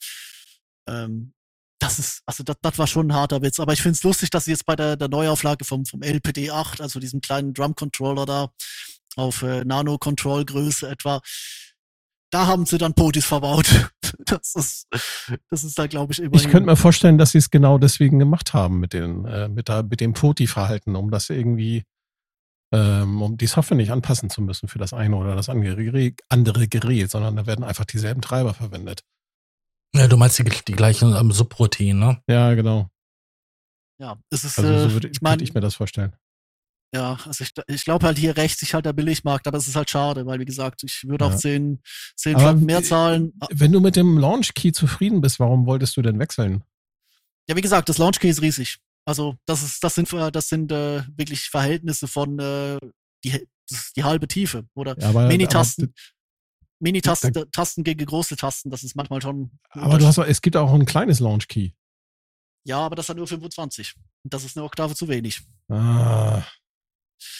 ähm, 0.87 1.33
das 1.79 1.99
ist, 1.99 2.21
also 2.25 2.43
das, 2.43 2.55
das 2.61 2.77
war 2.77 2.87
schon 2.87 3.07
ein 3.07 3.13
harter 3.13 3.41
Witz. 3.41 3.59
Aber 3.59 3.73
ich 3.73 3.81
finde 3.81 3.97
es 3.97 4.03
lustig, 4.03 4.29
dass 4.29 4.45
sie 4.45 4.51
jetzt 4.51 4.65
bei 4.65 4.75
der, 4.75 4.95
der 4.95 5.09
Neuauflage 5.09 5.65
vom, 5.65 5.85
vom 5.85 6.01
LPD 6.01 6.49
8, 6.49 6.79
also 6.79 6.99
diesem 6.99 7.19
kleinen 7.19 7.53
Drum-Controller 7.53 8.25
da, 8.25 8.49
auf 9.15 9.41
äh, 9.43 9.63
Nano-Control-Größe 9.65 10.87
etwa, 10.89 11.21
da 12.33 12.47
haben 12.47 12.65
sie 12.65 12.77
dann 12.77 12.93
Potis 12.93 13.25
verbaut. 13.25 13.67
Das 14.25 14.53
ist, 14.53 14.87
das 15.49 15.63
ist 15.63 15.77
da, 15.79 15.87
glaube 15.87 16.13
ich, 16.13 16.19
immer. 16.21 16.35
Ich 16.35 16.47
könnte 16.47 16.69
mir 16.69 16.75
vorstellen, 16.75 17.17
dass 17.17 17.31
sie 17.31 17.39
es 17.39 17.49
genau 17.49 17.79
deswegen 17.79 18.19
gemacht 18.19 18.53
haben 18.53 18.79
mit, 18.79 18.93
den, 18.93 19.25
äh, 19.25 19.49
mit, 19.49 19.69
der, 19.69 19.81
mit 19.81 20.01
dem 20.01 20.13
Poti-Verhalten, 20.13 20.95
um 20.95 21.09
das 21.09 21.31
irgendwie, 21.31 21.83
ähm, 22.71 23.21
um 23.23 23.37
die 23.37 23.47
Software 23.47 23.75
nicht 23.75 23.91
anpassen 23.91 24.29
zu 24.29 24.41
müssen 24.41 24.67
für 24.67 24.77
das 24.77 24.93
eine 24.93 25.15
oder 25.15 25.35
das 25.35 25.49
andere 25.49 25.83
Gerät, 25.83 27.09
sondern 27.09 27.35
da 27.35 27.47
werden 27.47 27.65
einfach 27.65 27.85
dieselben 27.85 28.21
Treiber 28.21 28.53
verwendet. 28.53 29.03
Ja, 29.95 30.07
du 30.07 30.15
meinst 30.15 30.37
die, 30.37 30.43
die 30.43 30.73
gleichen 30.73 31.15
ähm, 31.15 31.31
Subroutinen, 31.31 31.99
ne? 31.99 32.21
Ja, 32.27 32.53
genau. 32.53 32.89
ja, 33.99 34.17
es 34.29 34.43
ist, 34.43 34.59
Also 34.59 34.71
äh, 34.71 34.79
so 34.79 34.93
würde 34.93 35.07
ich 35.07 35.19
könnte 35.19 35.43
ich 35.43 35.55
mir 35.55 35.61
das 35.61 35.75
vorstellen. 35.75 36.13
Ja, 36.95 37.17
also 37.25 37.43
ich, 37.43 37.51
ich 37.67 37.85
glaube 37.85 38.05
halt 38.05 38.17
hier 38.19 38.37
rächt 38.37 38.59
sich 38.59 38.73
halt 38.73 38.85
der 38.85 38.93
Billigmarkt, 38.93 39.47
aber 39.47 39.57
es 39.57 39.67
ist 39.67 39.75
halt 39.75 39.89
schade, 39.89 40.25
weil 40.27 40.39
wie 40.39 40.45
gesagt, 40.45 40.83
ich 40.83 41.03
würde 41.07 41.25
Ja. 41.25 41.31
auch 41.31 41.35
zehn, 41.35 41.81
zehn 42.15 42.35
Aber 42.35 42.49
Flocken 42.49 42.65
mehr 42.65 42.83
zahlen. 42.83 43.33
Wenn 43.51 43.71
du 43.71 43.79
mit 43.79 43.95
dem 43.95 44.17
Launch 44.17 44.53
Key 44.53 44.71
zufrieden 44.71 45.19
bist, 45.21 45.39
warum 45.39 45.65
wolltest 45.65 45.97
du 45.97 46.01
denn 46.03 46.19
wechseln? 46.19 46.63
Ja, 47.49 47.55
wie 47.55 47.61
gesagt, 47.61 47.89
das 47.89 47.97
Launchkey 47.97 48.29
ist 48.29 48.41
riesig. 48.41 48.77
Also 49.05 49.35
das 49.45 49.63
ist, 49.63 49.83
das 49.83 49.95
sind, 49.95 50.13
äh, 50.13 50.31
das 50.31 50.47
sind 50.47 50.71
äh, 50.71 51.03
wirklich 51.17 51.41
Verhältnisse 51.49 52.07
von 52.07 52.39
äh, 52.39 52.77
die, 53.25 53.47
die 53.97 54.03
halbe 54.03 54.27
Tiefe 54.27 54.65
oder 54.75 54.97
Ja, 54.99 55.11
Mini-Tasten, 55.27 55.93
Mini-Tasten, 56.79 57.33
Tasten 57.51 57.83
gegen 57.83 58.05
große 58.05 58.35
Tasten. 58.35 58.69
Das 58.69 58.83
ist 58.83 58.95
manchmal 58.95 59.21
schon. 59.21 59.51
Aber, 59.71 59.97
du 59.97 60.05
hast, 60.05 60.17
es 60.19 60.41
gibt 60.41 60.55
auch 60.55 60.71
ein 60.73 60.85
kleines 60.85 61.19
Launch 61.19 61.47
Key. 61.47 61.71
ja, 62.65 62.77
aber 62.79 62.95
das 62.95 63.09
hat 63.09 63.17
nur 63.17 63.27
25. 63.27 63.95
Und 64.23 64.33
das 64.33 64.43
ist 64.45 64.55
eine 64.55 64.65
Oktave 64.65 64.95
zu 64.95 65.07
wenig. 65.09 65.41
Ah, 65.69 66.43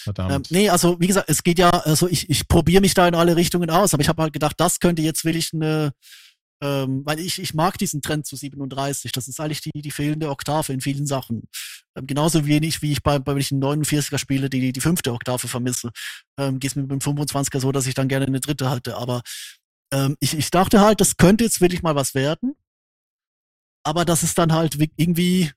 Ähm, 0.06 0.12
verdammt. 0.14 0.50
nee, 0.50 0.68
also 0.70 0.98
wie 1.00 1.06
gesagt, 1.06 1.28
es 1.28 1.42
geht 1.42 1.58
ja, 1.58 1.70
also 1.70 2.08
ich, 2.08 2.30
ich 2.30 2.48
probiere 2.48 2.80
mich 2.80 2.94
da 2.94 3.06
in 3.08 3.14
alle 3.14 3.36
Richtungen 3.36 3.70
aus, 3.70 3.94
aber 3.94 4.02
ich 4.02 4.08
habe 4.08 4.22
halt 4.22 4.32
gedacht, 4.32 4.54
das 4.58 4.80
könnte 4.80 5.02
jetzt 5.02 5.24
wirklich 5.24 5.52
eine, 5.54 5.92
ähm, 6.62 7.02
weil 7.04 7.20
ich, 7.20 7.40
ich 7.40 7.54
mag 7.54 7.78
diesen 7.78 8.00
Trend 8.02 8.26
zu 8.26 8.36
37. 8.36 9.12
Das 9.12 9.28
ist 9.28 9.40
eigentlich 9.40 9.60
die, 9.60 9.70
die 9.82 9.90
fehlende 9.90 10.30
Oktave 10.30 10.72
in 10.72 10.80
vielen 10.80 11.06
Sachen. 11.06 11.42
Ähm, 11.96 12.06
genauso 12.06 12.46
wenig, 12.46 12.80
wie 12.82 12.92
ich 12.92 13.02
bei, 13.02 13.18
bei 13.18 13.32
wenn 13.32 13.40
ich 13.40 13.52
einen 13.52 13.60
49er 13.60 14.18
spiele, 14.18 14.48
die, 14.50 14.72
die 14.72 14.80
fünfte 14.80 15.12
Oktave 15.12 15.48
vermisse. 15.48 15.90
Ähm, 16.38 16.58
geht 16.60 16.70
es 16.70 16.76
mir 16.76 16.86
dem 16.86 17.00
25er 17.00 17.60
so, 17.60 17.72
dass 17.72 17.86
ich 17.86 17.94
dann 17.94 18.08
gerne 18.08 18.26
eine 18.26 18.40
dritte 18.40 18.70
hatte. 18.70 18.96
Aber 18.96 19.22
ähm, 19.92 20.16
ich, 20.20 20.34
ich 20.36 20.50
dachte 20.50 20.80
halt, 20.80 21.00
das 21.00 21.16
könnte 21.16 21.44
jetzt 21.44 21.60
wirklich 21.60 21.82
mal 21.82 21.94
was 21.96 22.14
werden. 22.14 22.54
Aber 23.82 24.04
das 24.04 24.22
ist 24.22 24.38
dann 24.38 24.52
halt 24.52 24.78
wi- 24.78 24.92
irgendwie, 24.96 25.50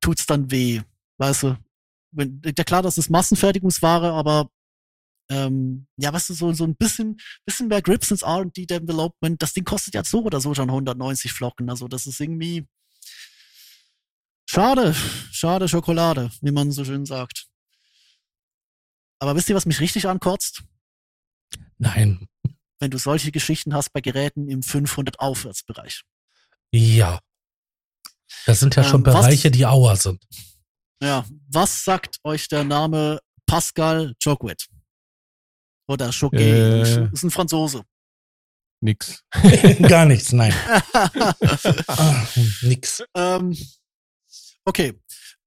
tut's 0.00 0.26
dann 0.26 0.50
weh. 0.50 0.80
Weißt 1.18 1.44
du, 1.44 1.56
ja 2.16 2.64
klar, 2.64 2.82
das 2.82 2.98
ist 2.98 3.10
Massenfertigungsware, 3.10 4.12
aber 4.12 4.48
ähm, 5.30 5.86
ja, 5.96 6.12
weißt 6.12 6.30
du, 6.30 6.34
so, 6.34 6.52
so 6.52 6.64
ein 6.64 6.76
bisschen, 6.76 7.18
bisschen 7.46 7.68
mehr 7.68 7.80
Grips 7.82 8.10
ins 8.10 8.22
R&D 8.22 8.66
Development, 8.66 9.40
das 9.40 9.52
Ding 9.54 9.64
kostet 9.64 9.94
ja 9.94 10.04
so 10.04 10.22
oder 10.22 10.40
so 10.40 10.54
schon 10.54 10.68
190 10.70 11.32
Flocken, 11.32 11.70
also 11.70 11.88
das 11.88 12.06
ist 12.06 12.20
irgendwie 12.20 12.66
schade, 14.48 14.94
schade 15.30 15.68
Schokolade, 15.68 16.30
wie 16.42 16.52
man 16.52 16.70
so 16.70 16.84
schön 16.84 17.06
sagt. 17.06 17.46
Aber 19.18 19.34
wisst 19.36 19.48
ihr, 19.48 19.54
was 19.56 19.66
mich 19.66 19.80
richtig 19.80 20.06
ankotzt? 20.06 20.62
Nein. 21.78 22.28
Wenn 22.78 22.90
du 22.90 22.98
solche 22.98 23.32
Geschichten 23.32 23.72
hast 23.74 23.92
bei 23.92 24.00
Geräten 24.00 24.48
im 24.50 24.62
500 24.62 25.18
Aufwärtsbereich. 25.20 26.02
Ja. 26.72 27.20
Das 28.46 28.60
sind 28.60 28.76
ja 28.76 28.82
Ähm, 28.82 28.88
schon 28.90 29.06
was- 29.06 29.14
Bereiche, 29.14 29.50
die 29.50 29.64
Auer 29.64 29.96
sind. 29.96 30.22
Ja, 31.02 31.24
was 31.50 31.84
sagt 31.84 32.18
euch 32.24 32.48
der 32.48 32.64
Name 32.64 33.20
Pascal 33.46 34.14
Joguet? 34.20 34.66
Oder 35.86 36.10
Choquet? 36.10 36.40
Äh. 36.40 37.12
Ist 37.12 37.22
ein 37.24 37.30
Franzose. 37.30 37.84
Nix. 38.80 39.22
Gar 39.88 40.06
nichts, 40.06 40.32
nein. 40.32 40.52
Ah, 41.88 42.26
nix. 42.62 43.02
ähm, 43.16 43.56
okay. 44.64 44.92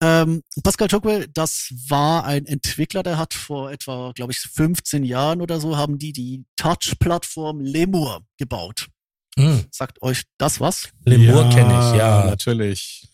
Ähm, 0.01 0.43
Pascal 0.63 0.87
Chokwe, 0.87 1.27
das 1.33 1.73
war 1.87 2.23
ein 2.25 2.45
Entwickler, 2.45 3.01
der 3.01 3.17
hat 3.17 3.33
vor 3.33 3.71
etwa, 3.71 4.11
glaube 4.13 4.31
ich, 4.31 4.39
15 4.39 5.03
Jahren 5.03 5.41
oder 5.41 5.59
so, 5.59 5.75
haben 5.75 5.97
die 5.97 6.13
die 6.13 6.45
Touch-Plattform 6.55 7.61
Lemur 7.61 8.21
gebaut. 8.37 8.89
Hm. 9.37 9.65
Sagt 9.71 10.01
euch 10.03 10.23
das 10.37 10.59
was? 10.59 10.89
Lemur 11.05 11.49
kenne 11.49 11.73
ich, 11.73 11.97
ja. 11.97 12.25
Natürlich. 12.25 13.07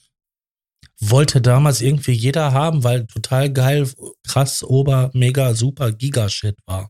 Wollte 1.09 1.41
damals 1.41 1.81
irgendwie 1.81 2.11
jeder 2.13 2.51
haben, 2.51 2.83
weil 2.83 3.05
total 3.07 3.51
geil, 3.51 3.89
krass, 4.27 4.63
ober, 4.63 5.11
mega, 5.13 5.53
super, 5.53 5.91
Giga-Shit 5.91 6.55
war. 6.65 6.89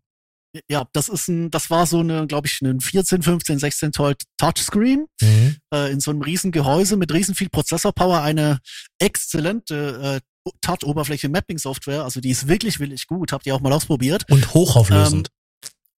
Ja, 0.70 0.86
das 0.93 1.09
ist 1.09 1.30
ein, 1.30 1.49
das 1.49 1.72
war 1.72 1.88
so 1.88 1.99
eine, 2.01 2.28
glaube 2.28 2.47
ich, 2.47 2.61
ein 2.61 2.80
14, 2.80 3.24
15, 3.24 3.57
16 3.57 3.91
Zoll 3.93 4.16
Touchscreen 4.38 5.07
Mhm. 5.20 5.57
äh, 5.74 5.91
in 5.91 5.99
so 5.99 6.11
einem 6.11 6.22
riesen 6.22 6.51
Gehäuse 6.51 6.95
mit 6.95 7.11
riesen 7.11 7.34
viel 7.34 7.49
Prozessorpower, 7.49 8.22
eine 8.22 8.59
exzellente 8.99 10.22
äh, 10.22 10.51
Touch-Oberfläche-Mapping-Software, 10.61 12.03
also 12.03 12.20
die 12.20 12.30
ist 12.30 12.47
wirklich, 12.47 12.80
wirklich 12.80 13.07
gut, 13.07 13.32
habt 13.32 13.45
ihr 13.47 13.55
auch 13.55 13.61
mal 13.61 13.74
ausprobiert. 13.74 14.26
Und 14.30 14.53
hochauflösend. 14.53 15.30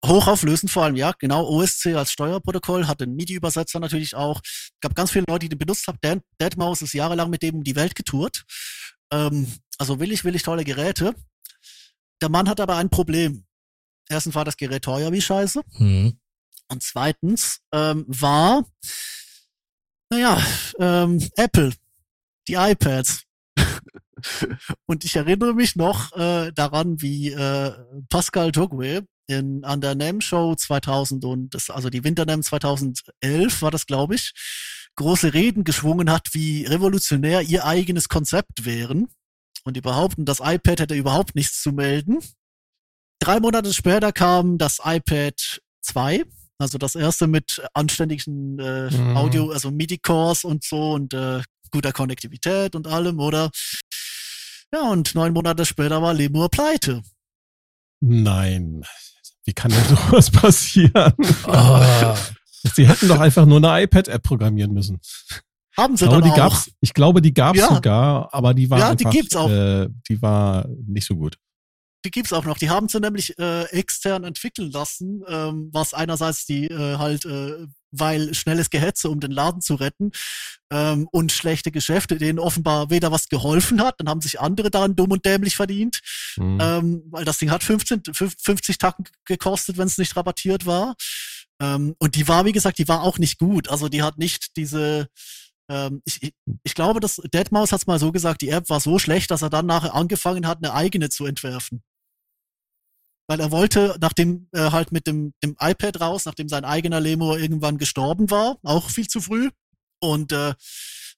Hochauflösend 0.07 0.71
vor 0.71 0.83
allem, 0.83 0.95
ja, 0.95 1.13
genau, 1.17 1.47
OSC 1.47 1.87
als 1.95 2.11
Steuerprotokoll, 2.11 2.87
hat 2.87 3.01
den 3.01 3.15
MIDI-Übersetzer 3.15 3.79
natürlich 3.79 4.15
auch. 4.15 4.41
Gab 4.81 4.95
ganz 4.95 5.11
viele 5.11 5.25
Leute, 5.27 5.45
die 5.45 5.49
den 5.49 5.59
benutzt 5.59 5.87
haben. 5.87 5.97
Dan, 6.01 6.21
Deadmaus 6.39 6.81
ist 6.81 6.93
jahrelang 6.93 7.29
mit 7.29 7.41
dem 7.41 7.55
um 7.55 7.63
die 7.63 7.75
Welt 7.75 7.95
getourt. 7.95 8.45
Ähm, 9.11 9.47
also 9.77 9.99
willig, 9.99 10.23
willig 10.23 10.43
tolle 10.43 10.63
Geräte. 10.63 11.15
Der 12.21 12.29
Mann 12.29 12.49
hat 12.49 12.59
aber 12.59 12.77
ein 12.77 12.89
Problem. 12.89 13.45
Erstens 14.09 14.35
war 14.35 14.45
das 14.45 14.57
Gerät 14.57 14.83
teuer 14.83 15.11
wie 15.11 15.21
Scheiße. 15.21 15.61
Mhm. 15.77 16.19
Und 16.67 16.83
zweitens 16.83 17.61
ähm, 17.71 18.05
war, 18.07 18.65
Naja, 20.09 20.41
ähm, 20.79 21.27
Apple, 21.35 21.73
die 22.47 22.53
iPads. 22.53 23.23
Und 24.85 25.03
ich 25.03 25.15
erinnere 25.15 25.53
mich 25.53 25.75
noch 25.75 26.15
äh, 26.15 26.51
daran, 26.53 27.01
wie 27.01 27.31
äh, 27.31 27.73
Pascal 28.09 28.51
Jogwe 28.53 29.05
in, 29.27 29.63
an 29.63 29.81
der 29.81 29.95
NAM 29.95 30.21
Show 30.21 30.55
2000 30.55 31.25
und 31.25 31.53
das, 31.53 31.69
also 31.69 31.89
die 31.89 32.03
Winter 32.03 32.25
NAM 32.25 32.43
2011 32.43 33.61
war 33.61 33.71
das, 33.71 33.85
glaube 33.85 34.15
ich, 34.15 34.33
große 34.95 35.33
Reden 35.33 35.63
geschwungen 35.63 36.11
hat, 36.11 36.29
wie 36.33 36.65
revolutionär 36.65 37.41
ihr 37.41 37.65
eigenes 37.65 38.09
Konzept 38.09 38.65
wären. 38.65 39.07
Und 39.63 39.75
die 39.75 39.81
behaupten, 39.81 40.25
das 40.25 40.39
iPad 40.39 40.79
hätte 40.79 40.95
überhaupt 40.95 41.35
nichts 41.35 41.61
zu 41.61 41.71
melden. 41.71 42.19
Drei 43.19 43.39
Monate 43.39 43.73
später 43.73 44.11
kam 44.11 44.57
das 44.57 44.79
iPad 44.83 45.59
2, 45.81 46.23
also 46.59 46.77
das 46.77 46.95
erste 46.95 47.27
mit 47.27 47.61
anständigen 47.73 48.59
äh, 48.59 48.91
mhm. 48.91 49.17
Audio, 49.17 49.51
also 49.51 49.71
MIDI-Cores 49.71 50.43
und 50.43 50.63
so 50.63 50.93
und 50.93 51.13
äh, 51.13 51.41
guter 51.71 51.91
Konnektivität 51.91 52.75
und 52.75 52.87
allem, 52.87 53.19
oder? 53.19 53.49
Ja, 54.73 54.89
und 54.89 55.15
neun 55.15 55.33
Monate 55.33 55.65
später 55.65 56.01
war 56.01 56.13
Lemur 56.13 56.49
pleite. 56.49 57.01
Nein. 58.01 58.83
Wie 59.45 59.53
kann 59.53 59.71
denn 59.71 59.83
sowas 59.89 60.29
passieren? 60.31 61.13
Oh. 61.47 62.15
Sie 62.75 62.87
hätten 62.87 63.07
doch 63.07 63.19
einfach 63.19 63.45
nur 63.45 63.57
eine 63.57 63.83
iPad-App 63.83 64.23
programmieren 64.23 64.73
müssen. 64.73 64.99
Haben 65.77 65.97
sie 65.97 66.05
ich 66.05 66.09
glaube, 66.09 66.21
dann 66.23 66.33
die 66.33 66.41
auch. 66.41 66.49
Gab's, 66.49 66.71
ich 66.81 66.93
glaube, 66.93 67.21
die 67.21 67.33
gab 67.33 67.55
es 67.55 67.61
ja. 67.61 67.73
sogar, 67.73 68.33
aber 68.33 68.53
die 68.53 68.69
war 68.69 68.79
ja, 68.79 68.89
einfach, 68.89 69.09
die 69.11 69.17
gibt's 69.17 69.35
auch. 69.35 69.49
Äh, 69.49 69.89
die 70.09 70.21
war 70.21 70.67
nicht 70.87 71.05
so 71.05 71.15
gut. 71.15 71.37
Die 72.05 72.11
gibt's 72.11 72.33
auch 72.33 72.45
noch. 72.45 72.57
Die 72.57 72.69
haben 72.69 72.87
sie 72.87 72.99
nämlich 72.99 73.37
äh, 73.39 73.63
extern 73.71 74.23
entwickeln 74.23 74.71
lassen, 74.71 75.23
ähm, 75.27 75.69
was 75.73 75.93
einerseits 75.93 76.45
die 76.45 76.65
äh, 76.65 76.97
halt, 76.97 77.25
äh, 77.25 77.67
weil 77.99 78.33
schnelles 78.33 78.69
Gehetze, 78.69 79.09
um 79.09 79.19
den 79.19 79.31
Laden 79.31 79.61
zu 79.61 79.75
retten 79.75 80.11
ähm, 80.71 81.07
und 81.11 81.31
schlechte 81.31 81.71
Geschäfte, 81.71 82.17
denen 82.17 82.39
offenbar 82.39 82.89
weder 82.89 83.11
was 83.11 83.29
geholfen 83.29 83.81
hat, 83.81 83.99
dann 83.99 84.09
haben 84.09 84.21
sich 84.21 84.39
andere 84.39 84.71
daran 84.71 84.95
dumm 84.95 85.11
und 85.11 85.25
dämlich 85.25 85.55
verdient, 85.55 86.01
mhm. 86.37 86.59
ähm, 86.61 87.03
weil 87.09 87.25
das 87.25 87.37
Ding 87.37 87.51
hat 87.51 87.63
15, 87.63 88.03
50 88.13 88.77
Tacken 88.77 89.05
gekostet, 89.25 89.77
wenn 89.77 89.87
es 89.87 89.97
nicht 89.97 90.15
rabattiert 90.15 90.65
war. 90.65 90.95
Ähm, 91.61 91.95
und 91.99 92.15
die 92.15 92.27
war, 92.27 92.45
wie 92.45 92.51
gesagt, 92.51 92.77
die 92.77 92.87
war 92.87 93.03
auch 93.03 93.17
nicht 93.17 93.39
gut. 93.39 93.69
Also 93.69 93.89
die 93.89 94.03
hat 94.03 94.17
nicht 94.17 94.57
diese 94.57 95.07
ähm, 95.69 96.01
ich, 96.05 96.33
ich 96.63 96.75
glaube, 96.75 96.99
dass 96.99 97.15
Deadmaus 97.33 97.71
hat 97.71 97.81
es 97.81 97.87
mal 97.87 97.99
so 97.99 98.11
gesagt, 98.11 98.41
die 98.41 98.49
App 98.49 98.69
war 98.69 98.79
so 98.79 98.99
schlecht, 98.99 99.31
dass 99.31 99.41
er 99.41 99.49
dann 99.49 99.65
nachher 99.65 99.95
angefangen 99.95 100.47
hat, 100.47 100.59
eine 100.59 100.73
eigene 100.73 101.09
zu 101.09 101.25
entwerfen. 101.25 101.83
Weil 103.27 103.39
er 103.39 103.51
wollte, 103.51 103.97
nachdem 103.99 104.47
er 104.51 104.71
halt 104.71 104.91
mit 104.91 105.07
dem, 105.07 105.33
dem 105.43 105.55
iPad 105.59 105.99
raus, 105.99 106.25
nachdem 106.25 106.47
sein 106.47 106.63
eigener 106.63 106.99
Lemur 106.99 107.39
irgendwann 107.39 107.77
gestorben 107.77 108.29
war, 108.29 108.57
auch 108.63 108.89
viel 108.89 109.07
zu 109.07 109.19
früh, 109.19 109.49
und 109.99 110.31
äh, 110.31 110.53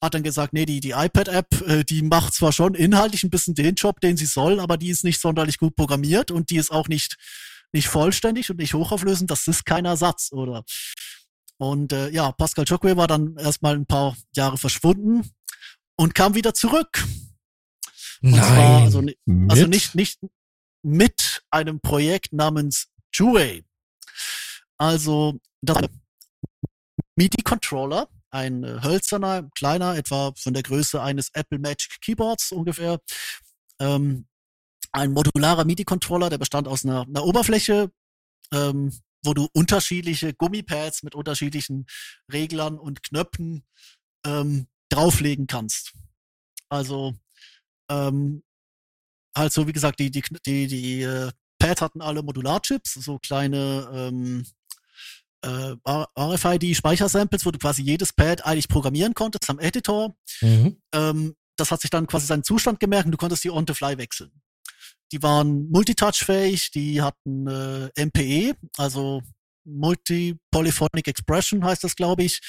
hat 0.01 0.13
dann 0.13 0.23
gesagt, 0.23 0.53
nee, 0.53 0.65
die, 0.65 0.79
die 0.79 0.91
iPad-App, 0.91 1.67
äh, 1.67 1.83
die 1.83 2.01
macht 2.03 2.33
zwar 2.33 2.51
schon 2.51 2.75
inhaltlich 2.75 3.23
ein 3.23 3.29
bisschen 3.29 3.55
den 3.55 3.75
Job, 3.75 3.99
den 4.01 4.17
sie 4.17 4.25
soll, 4.25 4.59
aber 4.59 4.77
die 4.77 4.89
ist 4.89 5.03
nicht 5.03 5.19
sonderlich 5.19 5.57
gut 5.57 5.75
programmiert 5.75 6.31
und 6.31 6.49
die 6.49 6.57
ist 6.57 6.71
auch 6.71 6.87
nicht, 6.87 7.17
nicht 7.71 7.87
vollständig 7.87 8.49
und 8.49 8.57
nicht 8.57 8.73
hochauflösend. 8.73 9.31
Das 9.31 9.47
ist 9.47 9.65
kein 9.65 9.85
Ersatz, 9.85 10.31
oder? 10.31 10.63
Und 11.57 11.91
äh, 11.93 12.09
ja, 12.09 12.31
Pascal 12.31 12.65
Chokwe 12.65 12.95
war 12.97 13.07
dann 13.07 13.35
erstmal 13.37 13.75
ein 13.75 13.87
paar 13.87 14.15
Jahre 14.35 14.57
verschwunden 14.57 15.27
und 15.95 16.13
kam 16.13 16.35
wieder 16.35 16.53
zurück. 16.53 17.03
Und 18.21 18.31
Nein. 18.31 18.41
Zwar, 18.41 18.81
also, 18.81 19.03
also 19.49 19.67
nicht, 19.67 19.95
nicht 19.95 20.19
mit 20.83 21.43
einem 21.51 21.79
Projekt 21.79 22.33
namens 22.33 22.87
Jue. 23.13 23.63
Also 24.77 25.39
das 25.61 25.77
MIDI-Controller, 27.15 28.07
ein 28.29 28.63
äh, 28.63 28.79
hölzerner, 28.83 29.49
kleiner, 29.55 29.95
etwa 29.95 30.33
von 30.37 30.53
der 30.53 30.63
Größe 30.63 31.01
eines 31.01 31.29
Apple 31.33 31.59
Magic 31.59 31.99
Keyboards 32.01 32.51
ungefähr. 32.51 32.99
Ähm, 33.79 34.27
ein 34.91 35.13
modularer 35.13 35.65
MIDI-Controller, 35.65 36.29
der 36.29 36.37
bestand 36.37 36.67
aus 36.67 36.85
einer, 36.85 37.01
einer 37.01 37.23
Oberfläche, 37.23 37.91
ähm, 38.53 38.93
wo 39.23 39.33
du 39.33 39.47
unterschiedliche 39.53 40.33
Gummipads 40.33 41.03
mit 41.03 41.15
unterschiedlichen 41.15 41.85
Reglern 42.31 42.77
und 42.77 43.03
Knöpfen 43.03 43.65
ähm, 44.25 44.67
drauflegen 44.89 45.47
kannst. 45.47 45.93
Also 46.69 47.15
ähm, 47.89 48.43
halt 49.37 49.53
so 49.53 49.67
wie 49.67 49.73
gesagt, 49.73 49.99
die, 49.99 50.11
die, 50.11 50.23
die, 50.45 50.67
die 50.67 51.01
äh, 51.01 51.31
Pads 51.59 51.81
hatten 51.81 52.01
alle 52.01 52.23
Modularchips, 52.23 52.93
so 52.93 53.19
kleine 53.19 53.89
ähm, 53.93 54.45
äh, 55.41 55.75
RFID-Speichersamples, 56.19 57.45
wo 57.45 57.51
du 57.51 57.59
quasi 57.59 57.81
jedes 57.81 58.13
Pad 58.13 58.45
eigentlich 58.45 58.67
programmieren 58.67 59.13
konntest 59.13 59.49
am 59.49 59.59
Editor. 59.59 60.15
Mhm. 60.41 60.77
Ähm, 60.93 61.35
das 61.57 61.71
hat 61.71 61.81
sich 61.81 61.89
dann 61.89 62.07
quasi 62.07 62.27
seinen 62.27 62.43
Zustand 62.43 62.79
gemerkt 62.79 63.05
und 63.05 63.11
du 63.11 63.17
konntest 63.17 63.43
die 63.43 63.49
on 63.49 63.65
the 63.67 63.73
fly 63.73 63.97
wechseln. 63.97 64.31
Die 65.11 65.23
waren 65.23 65.69
multitouch-fähig, 65.69 66.71
die 66.71 67.01
hatten 67.01 67.47
äh, 67.47 68.05
MPE, 68.05 68.55
also 68.77 69.21
Multi-Polyphonic 69.63 71.07
Expression 71.07 71.63
heißt 71.63 71.83
das, 71.83 71.95
glaube 71.95 72.23
ich. 72.23 72.41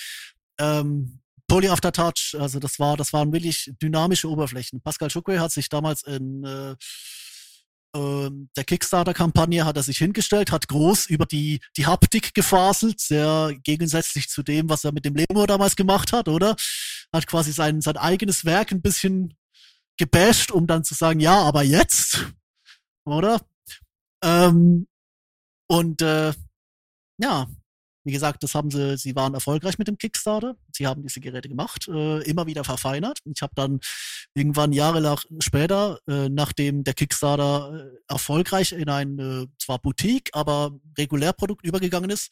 Ähm, 0.58 1.20
Poly 1.48 1.68
After 1.68 1.92
Touch, 1.92 2.36
also 2.38 2.58
das 2.58 2.78
war, 2.78 2.96
das 2.96 3.12
waren 3.12 3.32
wirklich 3.32 3.72
dynamische 3.82 4.30
Oberflächen. 4.30 4.80
Pascal 4.82 5.08
Chukwe 5.08 5.40
hat 5.40 5.50
sich 5.50 5.68
damals 5.68 6.02
in 6.02 6.44
äh, 6.44 6.76
äh, 7.94 8.30
der 8.56 8.64
Kickstarter-Kampagne 8.64 9.64
hat 9.64 9.76
er 9.76 9.82
sich 9.82 9.98
hingestellt, 9.98 10.52
hat 10.52 10.68
groß 10.68 11.06
über 11.06 11.24
die, 11.24 11.60
die 11.76 11.86
Haptik 11.86 12.34
gefaselt, 12.34 13.00
sehr 13.00 13.52
gegensätzlich 13.62 14.28
zu 14.28 14.42
dem, 14.42 14.68
was 14.68 14.84
er 14.84 14.92
mit 14.92 15.04
dem 15.04 15.14
Lemur 15.14 15.46
damals 15.46 15.74
gemacht 15.74 16.12
hat, 16.12 16.28
oder? 16.28 16.54
Hat 17.12 17.26
quasi 17.26 17.52
sein, 17.52 17.80
sein 17.80 17.96
eigenes 17.96 18.44
Werk 18.44 18.72
ein 18.72 18.82
bisschen 18.82 19.34
gebasht, 19.96 20.50
um 20.50 20.66
dann 20.66 20.84
zu 20.84 20.94
sagen, 20.94 21.20
ja, 21.20 21.40
aber 21.40 21.62
jetzt, 21.62 22.26
oder? 23.06 23.40
Ähm, 24.22 24.86
und 25.66 26.02
äh, 26.02 26.32
ja, 27.18 27.48
wie 28.08 28.12
gesagt, 28.12 28.42
das 28.42 28.54
haben 28.54 28.70
sie, 28.70 28.96
sie 28.96 29.14
waren 29.14 29.34
erfolgreich 29.34 29.76
mit 29.76 29.86
dem 29.86 29.98
Kickstarter. 29.98 30.56
Sie 30.72 30.86
haben 30.86 31.02
diese 31.02 31.20
Geräte 31.20 31.46
gemacht, 31.46 31.88
äh, 31.88 32.22
immer 32.22 32.46
wieder 32.46 32.64
verfeinert. 32.64 33.18
Ich 33.26 33.42
habe 33.42 33.52
dann 33.54 33.80
irgendwann 34.32 34.72
Jahre 34.72 35.18
später, 35.40 36.00
äh, 36.08 36.30
nachdem 36.30 36.84
der 36.84 36.94
Kickstarter 36.94 37.90
äh, 37.92 37.98
erfolgreich 38.10 38.72
in 38.72 38.88
ein 38.88 39.18
äh, 39.18 39.46
zwar 39.58 39.78
Boutique, 39.78 40.30
aber 40.32 40.70
Regulärprodukt 40.96 41.66
übergegangen 41.66 42.08
ist, 42.08 42.30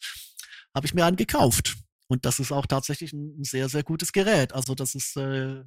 habe 0.73 0.87
ich 0.87 0.95
mir 0.95 1.05
einen 1.05 1.15
gekauft. 1.15 1.75
Und 2.07 2.25
das 2.25 2.39
ist 2.39 2.51
auch 2.51 2.65
tatsächlich 2.65 3.13
ein 3.13 3.43
sehr, 3.43 3.69
sehr 3.69 3.83
gutes 3.83 4.11
Gerät. 4.11 4.53
Also 4.53 4.73
das 4.73 4.95
ist 4.95 5.15
äh, 5.15 5.63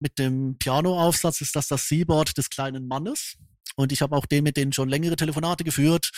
mit 0.00 0.18
dem 0.18 0.58
Piano-Aufsatz 0.58 1.40
ist 1.40 1.56
das 1.56 1.68
das 1.68 1.88
Seaboard 1.88 2.36
des 2.36 2.50
kleinen 2.50 2.88
Mannes. 2.88 3.38
Und 3.74 3.90
ich 3.90 4.02
habe 4.02 4.16
auch 4.16 4.26
den 4.26 4.44
mit 4.44 4.58
denen 4.58 4.74
schon 4.74 4.90
längere 4.90 5.16
Telefonate 5.16 5.64
geführt 5.64 6.10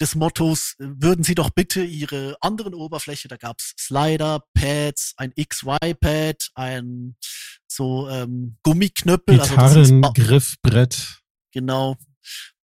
des 0.00 0.14
Mottos, 0.14 0.74
würden 0.78 1.24
Sie 1.24 1.34
doch 1.34 1.50
bitte 1.50 1.82
Ihre 1.82 2.36
anderen 2.40 2.74
Oberfläche, 2.74 3.28
da 3.28 3.36
gab's 3.36 3.74
Slider, 3.78 4.42
Pads, 4.54 5.14
ein 5.16 5.32
XY-Pad, 5.34 6.50
ein 6.54 7.16
so 7.68 8.08
ähm, 8.08 8.56
Gummiknöppel. 8.62 9.38
Gitarren, 9.38 10.02
also 10.02 10.12
Griffbrett. 10.12 11.20
Genau. 11.52 11.96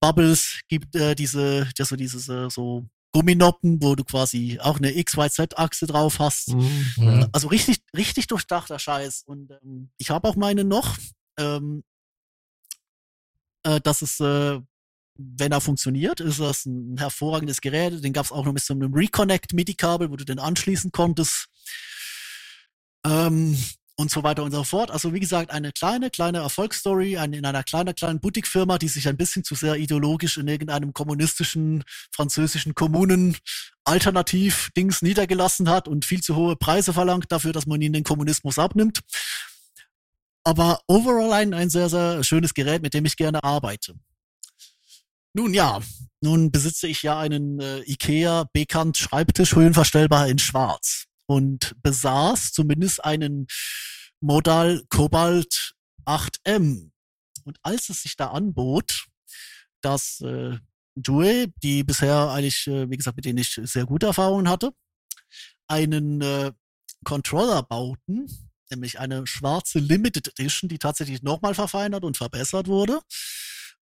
Bubbles 0.01 0.61
gibt 0.69 0.95
äh, 0.97 1.15
diese, 1.15 1.69
das 1.77 1.89
so 1.89 1.97
dieses 1.97 2.29
äh, 2.29 2.49
so 2.51 2.87
Gumminoppen, 3.13 3.83
wo 3.83 3.95
du 3.95 4.05
quasi 4.05 4.59
auch 4.61 4.79
eine 4.79 4.93
XYZ-Achse 4.93 5.87
drauf 5.87 6.19
hast. 6.19 6.51
Mhm. 6.51 7.29
Also 7.33 7.49
richtig, 7.49 7.79
richtig 7.97 8.27
durchdachter 8.27 8.79
Scheiß. 8.79 9.23
Und 9.27 9.51
ähm, 9.63 9.91
ich 9.99 10.11
habe 10.11 10.29
auch 10.29 10.37
meine 10.37 10.65
noch. 10.65 10.97
Ähm, 11.39 11.83
äh, 13.63 13.81
das 13.81 14.03
ist 14.03 14.21
äh, 14.21 14.61
wenn 15.19 15.53
er 15.53 15.61
funktioniert, 15.61 16.21
ist 16.21 16.41
das 16.41 16.67
ein 16.67 16.97
hervorragendes 16.99 17.61
Gerät. 17.61 18.03
Den 18.05 18.13
gab 18.13 18.27
es 18.27 18.33
auch 18.33 18.45
noch 18.45 18.53
mit 18.53 18.63
so 18.63 18.75
einem 18.75 18.93
Reconnect-MIDI-Kabel, 18.93 20.11
wo 20.11 20.17
du 20.17 20.25
den 20.25 20.39
anschließen 20.39 20.93
konntest. 20.93 21.49
Ähm, 23.05 23.57
und 23.99 24.11
so 24.11 24.23
weiter 24.23 24.43
und 24.43 24.53
so 24.53 24.63
fort. 24.63 24.91
Also 24.91 25.15
wie 25.15 25.21
gesagt, 25.21 25.51
eine 25.51 25.73
kleine, 25.73 26.11
kleine 26.11 26.39
Erfolgsstory 26.39 27.17
eine, 27.17 27.39
in 27.39 27.47
einer 27.47 27.65
kleinen, 27.65 27.95
kleinen 27.95 28.21
Boutique-Firma, 28.21 28.79
die 28.79 28.89
sich 28.89 29.09
ein 29.09 29.17
bisschen 29.17 29.43
zu 29.43 29.55
sehr 29.55 29.77
ideologisch 29.77 30.37
in 30.37 30.49
irgendeinem 30.49 30.93
kommunistischen 30.93 31.83
französischen 32.13 32.75
Kommunen 32.75 33.37
Alternativ-Dings 33.85 35.01
niedergelassen 35.01 35.71
hat 35.71 35.89
und 35.89 36.05
viel 36.05 36.21
zu 36.21 36.37
hohe 36.37 36.57
Preise 36.57 36.93
verlangt 36.93 37.33
dafür, 37.33 37.53
dass 37.53 37.67
man 37.67 37.81
ihnen 37.81 37.95
den 37.95 38.05
Kommunismus 38.05 38.59
abnimmt. 38.59 39.01
Aber 40.45 40.81
overall 40.87 41.33
ein, 41.33 41.55
ein 41.55 41.71
sehr, 41.71 41.89
sehr 41.89 42.23
schönes 42.23 42.55
Gerät, 42.55 42.83
mit 42.83 42.95
dem 42.95 43.05
ich 43.07 43.17
gerne 43.17 43.43
arbeite. 43.43 43.95
Nun 45.37 45.53
ja, 45.53 45.83
nun 46.23 46.51
besitze 46.51 46.89
ich 46.89 47.03
ja 47.03 47.19
einen 47.19 47.61
äh, 47.61 47.83
IKEA 47.83 48.49
bekannt 48.55 48.97
Schreibtisch 48.97 49.55
höhenverstellbar 49.55 50.29
in 50.29 50.39
Schwarz 50.39 51.05
und 51.27 51.75
besaß 51.83 52.53
zumindest 52.53 53.05
einen 53.05 53.47
Modal 54.21 54.83
Cobalt 54.89 55.75
8M. 56.07 56.91
Und 57.45 57.59
als 57.63 57.91
es 57.91 58.01
sich 58.01 58.17
da 58.17 58.29
anbot, 58.29 59.09
dass 59.83 60.23
äh, 60.23 60.57
Due, 60.95 61.49
die 61.63 61.85
bisher 61.85 62.31
eigentlich, 62.31 62.67
äh, 62.67 62.89
wie 62.89 62.97
gesagt, 62.97 63.19
mit 63.19 63.27
denen 63.27 63.37
ich 63.37 63.61
sehr 63.63 63.85
gute 63.85 64.07
Erfahrungen 64.07 64.49
hatte, 64.49 64.73
einen 65.69 66.23
äh, 66.23 66.53
Controller 67.05 67.63
bauten, 67.63 68.27
nämlich 68.71 68.99
eine 68.99 69.27
schwarze 69.27 69.81
Limited 69.81 70.29
Edition, 70.29 70.71
die 70.71 70.79
tatsächlich 70.79 71.23
nochmal 71.23 71.55
verfeinert 71.55 72.05
und 72.05 72.17
verbessert 72.17 72.69
wurde. 72.69 73.03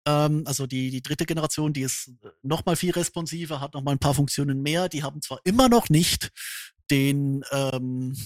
Ähm, 0.06 0.42
also 0.46 0.66
die, 0.66 0.90
die 0.90 1.02
dritte 1.02 1.26
Generation, 1.26 1.72
die 1.72 1.82
ist 1.82 2.10
nochmal 2.42 2.76
viel 2.76 2.92
responsiver, 2.92 3.60
hat 3.60 3.74
nochmal 3.74 3.94
ein 3.94 4.00
paar 4.00 4.14
Funktionen 4.14 4.62
mehr. 4.62 4.88
Die 4.88 5.02
haben 5.02 5.22
zwar 5.22 5.40
immer 5.44 5.68
noch 5.68 5.88
nicht 5.88 6.30
den, 6.90 7.44
ähm, 7.50 8.16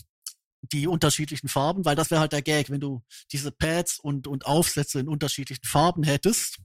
die 0.63 0.87
unterschiedlichen 0.87 1.49
Farben, 1.49 1.85
weil 1.85 1.97
das 1.97 2.11
wäre 2.11 2.21
halt 2.21 2.33
der 2.33 2.43
Gag, 2.43 2.71
wenn 2.71 2.81
du 2.81 3.03
diese 3.33 3.53
Pads 3.53 3.99
und, 4.01 4.27
und 4.27 4.47
Aufsätze 4.47 5.01
in 5.01 5.09
unterschiedlichen 5.09 5.65
Farben 5.65 6.03
hättest, 6.03 6.59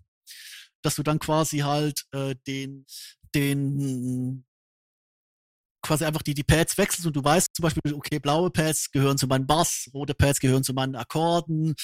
dass 0.82 0.96
du 0.96 1.04
dann 1.04 1.20
quasi 1.20 1.60
halt 1.60 2.06
äh, 2.12 2.36
den, 2.48 2.86
den 3.36 4.46
quasi 5.84 6.06
einfach 6.06 6.22
die, 6.22 6.34
die 6.34 6.44
Pads 6.44 6.78
wechselst 6.78 7.08
und 7.08 7.16
du 7.16 7.24
weißt 7.24 7.48
zum 7.54 7.64
Beispiel, 7.64 7.94
okay, 7.94 8.20
blaue 8.20 8.50
Pads 8.50 8.92
gehören 8.92 9.18
zu 9.18 9.28
meinen 9.28 9.48
Bass, 9.48 9.90
rote 9.94 10.14
Pads 10.14 10.40
gehören 10.40 10.64
zu 10.64 10.74
meinen 10.74 10.96
Akkorden, 10.96 11.76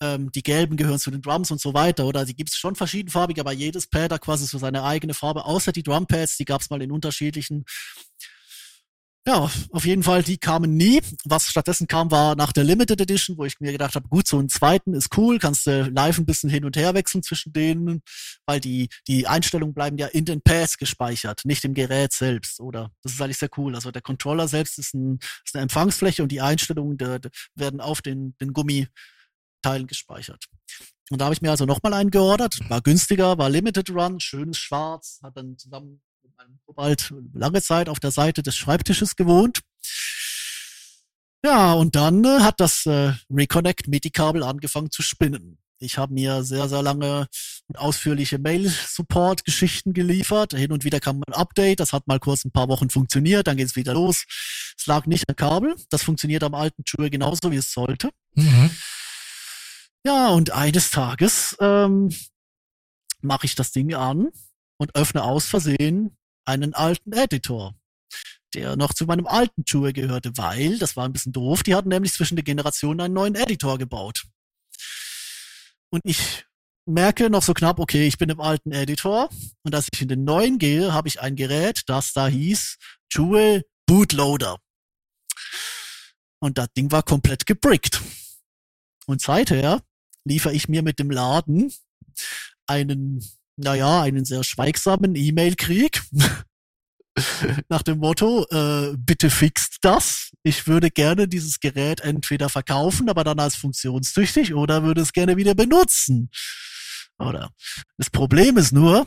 ähm, 0.00 0.30
die 0.32 0.42
gelben 0.42 0.76
gehören 0.76 0.98
zu 0.98 1.10
den 1.10 1.22
Drums 1.22 1.50
und 1.50 1.60
so 1.60 1.74
weiter. 1.74 2.06
Oder 2.06 2.24
die 2.24 2.34
gibt 2.34 2.50
es 2.50 2.56
schon 2.56 2.74
verschiedenfarbig, 2.74 3.38
aber 3.40 3.52
jedes 3.52 3.86
Pad 3.88 4.12
hat 4.12 4.20
quasi 4.20 4.46
so 4.46 4.58
seine 4.58 4.82
eigene 4.84 5.14
Farbe, 5.14 5.44
außer 5.44 5.72
die 5.72 5.82
Drumpads, 5.82 6.36
die 6.36 6.44
gab 6.44 6.60
es 6.60 6.70
mal 6.70 6.82
in 6.82 6.92
unterschiedlichen. 6.92 7.64
Ja, 9.26 9.50
auf 9.70 9.84
jeden 9.84 10.02
Fall, 10.02 10.22
die 10.22 10.38
kamen 10.38 10.76
nie. 10.78 11.02
Was 11.26 11.44
stattdessen 11.44 11.86
kam, 11.86 12.10
war 12.10 12.36
nach 12.36 12.52
der 12.52 12.64
Limited 12.64 13.02
Edition, 13.02 13.36
wo 13.36 13.44
ich 13.44 13.60
mir 13.60 13.70
gedacht 13.70 13.94
habe, 13.94 14.08
gut, 14.08 14.26
so 14.26 14.38
einen 14.38 14.48
zweiten 14.48 14.94
ist 14.94 15.14
cool, 15.18 15.38
kannst 15.38 15.66
du 15.66 15.90
live 15.90 16.16
ein 16.16 16.24
bisschen 16.24 16.48
hin 16.48 16.64
und 16.64 16.74
her 16.74 16.94
wechseln 16.94 17.22
zwischen 17.22 17.52
denen, 17.52 18.00
weil 18.46 18.60
die, 18.60 18.88
die 19.06 19.26
Einstellungen 19.26 19.74
bleiben 19.74 19.98
ja 19.98 20.06
in 20.06 20.24
den 20.24 20.40
Pads 20.40 20.78
gespeichert, 20.78 21.42
nicht 21.44 21.64
im 21.66 21.74
Gerät 21.74 22.14
selbst, 22.14 22.60
oder? 22.60 22.92
Das 23.02 23.12
ist 23.12 23.20
eigentlich 23.20 23.36
sehr 23.36 23.50
cool. 23.58 23.74
Also 23.74 23.90
der 23.90 24.00
Controller 24.00 24.48
selbst 24.48 24.78
ist, 24.78 24.94
ein, 24.94 25.18
ist 25.44 25.54
eine 25.54 25.62
Empfangsfläche 25.64 26.22
und 26.22 26.32
die 26.32 26.40
Einstellungen 26.40 26.96
der, 26.96 27.18
der 27.18 27.30
werden 27.54 27.82
auf 27.82 28.00
den, 28.00 28.34
den 28.40 28.54
Gummiteilen 29.60 29.86
gespeichert. 29.86 30.46
Und 31.10 31.20
da 31.20 31.24
habe 31.26 31.34
ich 31.34 31.42
mir 31.42 31.50
also 31.50 31.64
nochmal 31.64 31.94
einen 31.94 32.10
geordert, 32.10 32.58
war 32.68 32.80
günstiger, 32.80 33.36
war 33.38 33.50
Limited 33.50 33.90
Run, 33.90 34.20
schönes 34.20 34.58
Schwarz, 34.58 35.18
hat 35.22 35.36
dann 35.36 35.58
zusammen 35.58 36.00
bald 36.74 37.12
lange 37.34 37.60
Zeit 37.60 37.88
auf 37.88 37.98
der 37.98 38.12
Seite 38.12 38.42
des 38.42 38.56
Schreibtisches 38.56 39.16
gewohnt. 39.16 39.60
Ja, 41.44 41.72
und 41.72 41.96
dann 41.96 42.24
äh, 42.24 42.40
hat 42.40 42.60
das 42.60 42.86
äh, 42.86 43.12
Reconnect 43.30 43.88
MIDI-Kabel 43.88 44.42
angefangen 44.42 44.90
zu 44.90 45.02
spinnen. 45.02 45.58
Ich 45.78 45.98
habe 45.98 46.12
mir 46.12 46.44
sehr, 46.44 46.68
sehr 46.68 46.82
lange 46.82 47.26
und 47.68 47.78
ausführliche 47.78 48.38
Mail-Support-Geschichten 48.38 49.94
geliefert. 49.94 50.52
Hin 50.52 50.70
und 50.70 50.84
wieder 50.84 51.00
kam 51.00 51.22
ein 51.26 51.32
Update, 51.34 51.80
das 51.80 51.92
hat 51.92 52.06
mal 52.06 52.20
kurz 52.20 52.44
ein 52.44 52.52
paar 52.52 52.68
Wochen 52.68 52.90
funktioniert, 52.90 53.46
dann 53.46 53.56
geht 53.56 53.66
es 53.66 53.76
wieder 53.76 53.94
los. 53.94 54.24
Es 54.78 54.86
lag 54.86 55.06
nicht 55.06 55.28
am 55.28 55.36
Kabel, 55.36 55.74
das 55.88 56.02
funktioniert 56.02 56.44
am 56.44 56.54
alten 56.54 56.82
Schuhe 56.86 57.10
genauso, 57.10 57.50
wie 57.50 57.56
es 57.56 57.72
sollte. 57.72 58.10
Mhm. 58.34 58.70
Ja, 60.04 60.28
und 60.28 60.50
eines 60.50 60.90
Tages 60.90 61.56
ähm, 61.60 62.14
mache 63.20 63.44
ich 63.44 63.54
das 63.54 63.70
Ding 63.70 63.94
an 63.94 64.30
und 64.78 64.94
öffne 64.94 65.22
aus 65.24 65.46
Versehen 65.46 66.16
einen 66.46 66.72
alten 66.72 67.12
Editor, 67.12 67.74
der 68.54 68.76
noch 68.76 68.94
zu 68.94 69.04
meinem 69.04 69.26
alten 69.26 69.66
Tour 69.66 69.92
gehörte, 69.92 70.32
weil, 70.36 70.78
das 70.78 70.96
war 70.96 71.04
ein 71.04 71.12
bisschen 71.12 71.32
doof, 71.32 71.62
die 71.62 71.74
hatten 71.74 71.90
nämlich 71.90 72.14
zwischen 72.14 72.36
den 72.36 72.46
Generationen 72.46 73.00
einen 73.00 73.14
neuen 73.14 73.34
Editor 73.34 73.76
gebaut. 73.76 74.24
Und 75.90 76.00
ich 76.04 76.46
merke 76.86 77.28
noch 77.28 77.42
so 77.42 77.52
knapp, 77.52 77.78
okay, 77.78 78.06
ich 78.06 78.16
bin 78.16 78.30
im 78.30 78.40
alten 78.40 78.72
Editor 78.72 79.28
und 79.64 79.74
als 79.74 79.88
ich 79.92 80.00
in 80.00 80.08
den 80.08 80.24
neuen 80.24 80.58
gehe, 80.58 80.94
habe 80.94 81.08
ich 81.08 81.20
ein 81.20 81.36
Gerät, 81.36 81.82
das 81.86 82.14
da 82.14 82.26
hieß 82.26 82.78
Jewel 83.12 83.64
Bootloader. 83.86 84.56
Und 86.40 86.56
das 86.56 86.68
Ding 86.72 86.90
war 86.90 87.02
komplett 87.02 87.44
gebrickt. 87.44 88.00
Und 89.06 89.20
seither 89.20 89.82
liefere 90.24 90.54
ich 90.54 90.68
mir 90.68 90.82
mit 90.82 90.98
dem 90.98 91.10
Laden 91.10 91.72
einen 92.66 93.22
naja, 93.60 94.02
einen 94.02 94.24
sehr 94.24 94.42
schweigsamen 94.42 95.14
E-Mail-Krieg. 95.14 96.02
Nach 97.68 97.82
dem 97.82 97.98
Motto, 97.98 98.46
äh, 98.50 98.96
bitte 98.96 99.30
fixt 99.30 99.78
das. 99.82 100.30
Ich 100.42 100.66
würde 100.66 100.90
gerne 100.90 101.28
dieses 101.28 101.60
Gerät 101.60 102.00
entweder 102.00 102.48
verkaufen, 102.48 103.10
aber 103.10 103.24
dann 103.24 103.40
als 103.40 103.56
funktionstüchtig 103.56 104.54
oder 104.54 104.82
würde 104.82 105.02
es 105.02 105.12
gerne 105.12 105.36
wieder 105.36 105.54
benutzen. 105.54 106.30
Oder 107.18 107.50
das 107.98 108.08
Problem 108.08 108.56
ist 108.56 108.72
nur, 108.72 109.06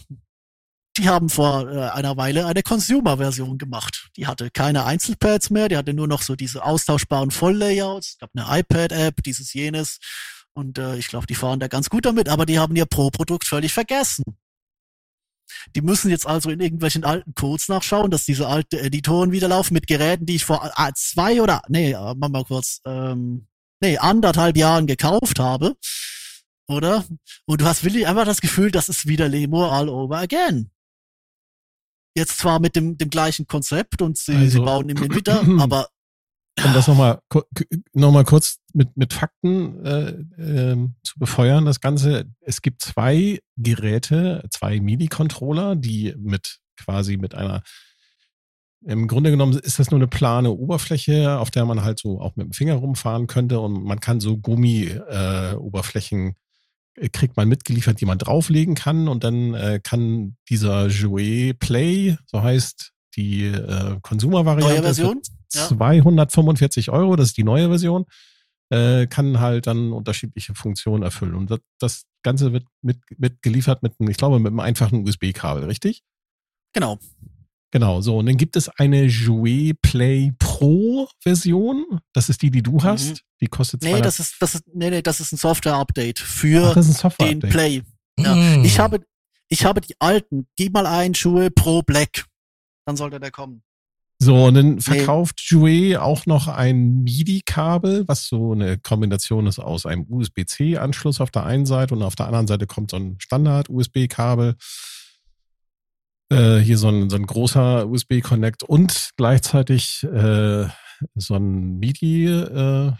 die 0.97 1.09
haben 1.09 1.29
vor 1.29 1.67
äh, 1.71 1.89
einer 1.89 2.17
Weile 2.17 2.45
eine 2.45 2.61
Consumer-Version 2.61 3.57
gemacht. 3.57 4.09
Die 4.17 4.27
hatte 4.27 4.51
keine 4.51 4.85
Einzelpads 4.85 5.49
mehr, 5.49 5.69
die 5.69 5.77
hatte 5.77 5.93
nur 5.93 6.07
noch 6.07 6.21
so 6.21 6.35
diese 6.35 6.63
austauschbaren 6.63 7.31
Volllayouts. 7.31 8.09
Es 8.09 8.17
gab 8.19 8.29
eine 8.35 8.59
iPad-App, 8.59 9.23
dieses 9.23 9.53
jenes. 9.53 9.97
Und 10.55 10.77
äh, 10.77 10.97
ich 10.97 11.07
glaube, 11.07 11.27
die 11.27 11.35
fahren 11.35 11.59
da 11.59 11.67
ganz 11.67 11.89
gut 11.89 12.05
damit, 12.05 12.29
aber 12.29 12.45
die 12.45 12.59
haben 12.59 12.75
ihr 12.75 12.85
Pro-Produkt 12.85 13.47
völlig 13.47 13.73
vergessen. 13.73 14.23
Die 15.75 15.81
müssen 15.81 16.09
jetzt 16.09 16.27
also 16.27 16.49
in 16.49 16.59
irgendwelchen 16.59 17.03
alten 17.03 17.33
Codes 17.35 17.67
nachschauen, 17.67 18.11
dass 18.11 18.25
diese 18.25 18.47
alten 18.47 18.75
Editoren 18.75 19.31
wieder 19.31 19.47
laufen 19.47 19.73
mit 19.73 19.87
Geräten, 19.87 20.25
die 20.25 20.35
ich 20.35 20.45
vor 20.45 20.71
äh, 20.77 20.91
zwei 20.95 21.41
oder, 21.41 21.61
nee, 21.67 21.91
äh, 21.91 22.15
mach 22.15 22.29
mal 22.29 22.43
kurz, 22.43 22.81
ähm, 22.85 23.47
nee, 23.81 23.97
anderthalb 23.97 24.57
Jahren 24.57 24.87
gekauft 24.87 25.39
habe. 25.39 25.75
Oder? 26.67 27.05
Und 27.45 27.61
du 27.61 27.65
hast 27.65 27.83
wirklich 27.83 28.07
einfach 28.07 28.25
das 28.25 28.41
Gefühl, 28.41 28.71
das 28.71 28.89
ist 28.89 29.07
wieder 29.07 29.27
Lemur 29.27 29.71
all 29.71 29.89
over 29.89 30.17
again. 30.17 30.71
Jetzt 32.15 32.37
zwar 32.37 32.59
mit 32.59 32.75
dem, 32.75 32.97
dem 32.97 33.09
gleichen 33.09 33.47
Konzept 33.47 34.01
und 34.01 34.17
sie, 34.17 34.35
also, 34.35 34.49
sie 34.49 34.59
bauen 34.59 34.89
im 34.89 34.99
Winter, 34.99 35.43
aber 35.59 35.89
um 36.63 36.73
das 36.73 36.87
nochmal 36.87 37.19
noch 37.93 38.11
mal 38.11 38.23
kurz 38.23 38.59
mit, 38.73 38.95
mit 38.95 39.13
Fakten 39.13 39.85
äh, 39.85 40.09
äh, 40.41 40.87
zu 41.03 41.19
befeuern, 41.19 41.65
das 41.65 41.79
Ganze, 41.81 42.25
es 42.41 42.61
gibt 42.61 42.81
zwei 42.81 43.39
Geräte, 43.57 44.43
zwei 44.51 44.79
MIDI-Controller, 44.79 45.75
die 45.75 46.13
mit 46.17 46.59
quasi 46.77 47.17
mit 47.17 47.35
einer, 47.35 47.63
im 48.85 49.07
Grunde 49.07 49.31
genommen 49.31 49.57
ist 49.57 49.79
das 49.79 49.91
nur 49.91 49.99
eine 49.99 50.07
plane 50.07 50.51
Oberfläche, 50.51 51.39
auf 51.39 51.49
der 51.49 51.65
man 51.65 51.83
halt 51.83 51.99
so 51.99 52.19
auch 52.19 52.35
mit 52.35 52.45
dem 52.47 52.53
Finger 52.53 52.75
rumfahren 52.75 53.27
könnte 53.27 53.59
und 53.59 53.83
man 53.83 53.99
kann 53.99 54.19
so 54.19 54.37
Gummi-Oberflächen 54.37 56.35
äh, 56.95 57.09
kriegt 57.09 57.35
man 57.35 57.47
mitgeliefert, 57.47 57.99
die 57.99 58.05
man 58.05 58.19
drauflegen 58.19 58.75
kann 58.75 59.07
und 59.07 59.23
dann 59.23 59.53
äh, 59.55 59.79
kann 59.83 60.37
dieser 60.49 60.87
Jouet 60.87 61.57
Play, 61.57 62.17
so 62.27 62.43
heißt 62.43 62.91
die 63.15 63.45
äh, 63.45 63.97
Consumer-Variante. 64.01 64.73
Neue 64.73 64.83
Version? 64.83 65.21
245 65.53 66.89
Euro, 66.89 67.15
das 67.15 67.27
ist 67.27 67.37
die 67.37 67.43
neue 67.43 67.69
Version, 67.69 68.05
äh, 68.69 69.07
kann 69.07 69.39
halt 69.39 69.67
dann 69.67 69.93
unterschiedliche 69.93 70.55
Funktionen 70.55 71.03
erfüllen. 71.03 71.35
Und 71.35 71.51
das, 71.51 71.59
das 71.79 72.05
Ganze 72.23 72.53
wird 72.53 72.65
mit, 72.81 72.99
mit 73.17 73.41
geliefert 73.41 73.83
mit, 73.83 73.93
ich 73.99 74.17
glaube, 74.17 74.39
mit 74.39 74.47
einem 74.47 74.59
einfachen 74.59 75.07
USB-Kabel, 75.07 75.65
richtig? 75.65 76.03
Genau. 76.73 76.97
Genau, 77.71 78.01
so. 78.01 78.19
Und 78.19 78.27
dann 78.27 78.37
gibt 78.37 78.55
es 78.55 78.69
eine 78.69 79.05
Jouet 79.05 79.81
Play 79.81 80.31
Pro 80.37 81.07
Version. 81.21 81.99
Das 82.13 82.29
ist 82.29 82.43
die, 82.43 82.51
die 82.51 82.61
du 82.61 82.83
hast. 82.83 83.09
Mhm. 83.09 83.17
Die 83.41 83.47
kostet 83.47 83.81
Nee, 83.81 83.99
das 83.99 84.19
ist, 84.19 84.35
das 84.39 84.53
ist, 84.55 84.63
nee, 84.73 84.91
nee, 84.91 85.01
das 85.01 85.19
ist 85.19 85.31
ein 85.31 85.37
Software-Update 85.37 86.19
für 86.19 86.75
Ach, 86.77 86.83
Software 86.83 87.29
den 87.29 87.39
Play. 87.39 87.81
Ja. 88.19 88.35
Mhm. 88.35 88.63
Ich 88.63 88.77
habe, 88.77 89.03
ich 89.49 89.65
habe 89.65 89.81
die 89.81 89.95
alten. 89.99 90.47
Gib 90.55 90.73
mal 90.73 90.85
ein 90.85 91.15
Schuhe 91.15 91.49
Pro 91.49 91.81
Black. 91.81 92.25
Dann 92.85 92.95
sollte 92.95 93.19
der 93.19 93.31
kommen. 93.31 93.63
So, 94.23 94.45
und 94.45 94.53
dann 94.53 94.79
verkauft 94.79 95.41
nee. 95.51 95.57
Jouet 95.57 95.97
auch 95.97 96.25
noch 96.25 96.47
ein 96.47 97.03
MIDI-Kabel, 97.03 98.07
was 98.07 98.27
so 98.27 98.53
eine 98.53 98.77
Kombination 98.77 99.47
ist 99.47 99.59
aus 99.59 99.85
einem 99.85 100.05
USB-C-Anschluss 100.09 101.19
auf 101.21 101.31
der 101.31 101.45
einen 101.45 101.65
Seite 101.65 101.93
und 101.93 102.03
auf 102.03 102.15
der 102.15 102.27
anderen 102.27 102.47
Seite 102.47 102.65
kommt 102.67 102.91
so 102.91 102.97
ein 102.97 103.17
Standard-USB-Kabel. 103.19 104.55
Äh, 106.29 106.59
hier 106.59 106.77
so 106.77 106.89
ein, 106.89 107.09
so 107.09 107.15
ein 107.17 107.25
großer 107.25 107.87
USB-Connect 107.87 108.63
und 108.63 109.11
gleichzeitig 109.17 110.03
äh, 110.03 110.67
so 111.15 111.35
ein 111.35 111.79
MIDI-Kabel, 111.79 112.97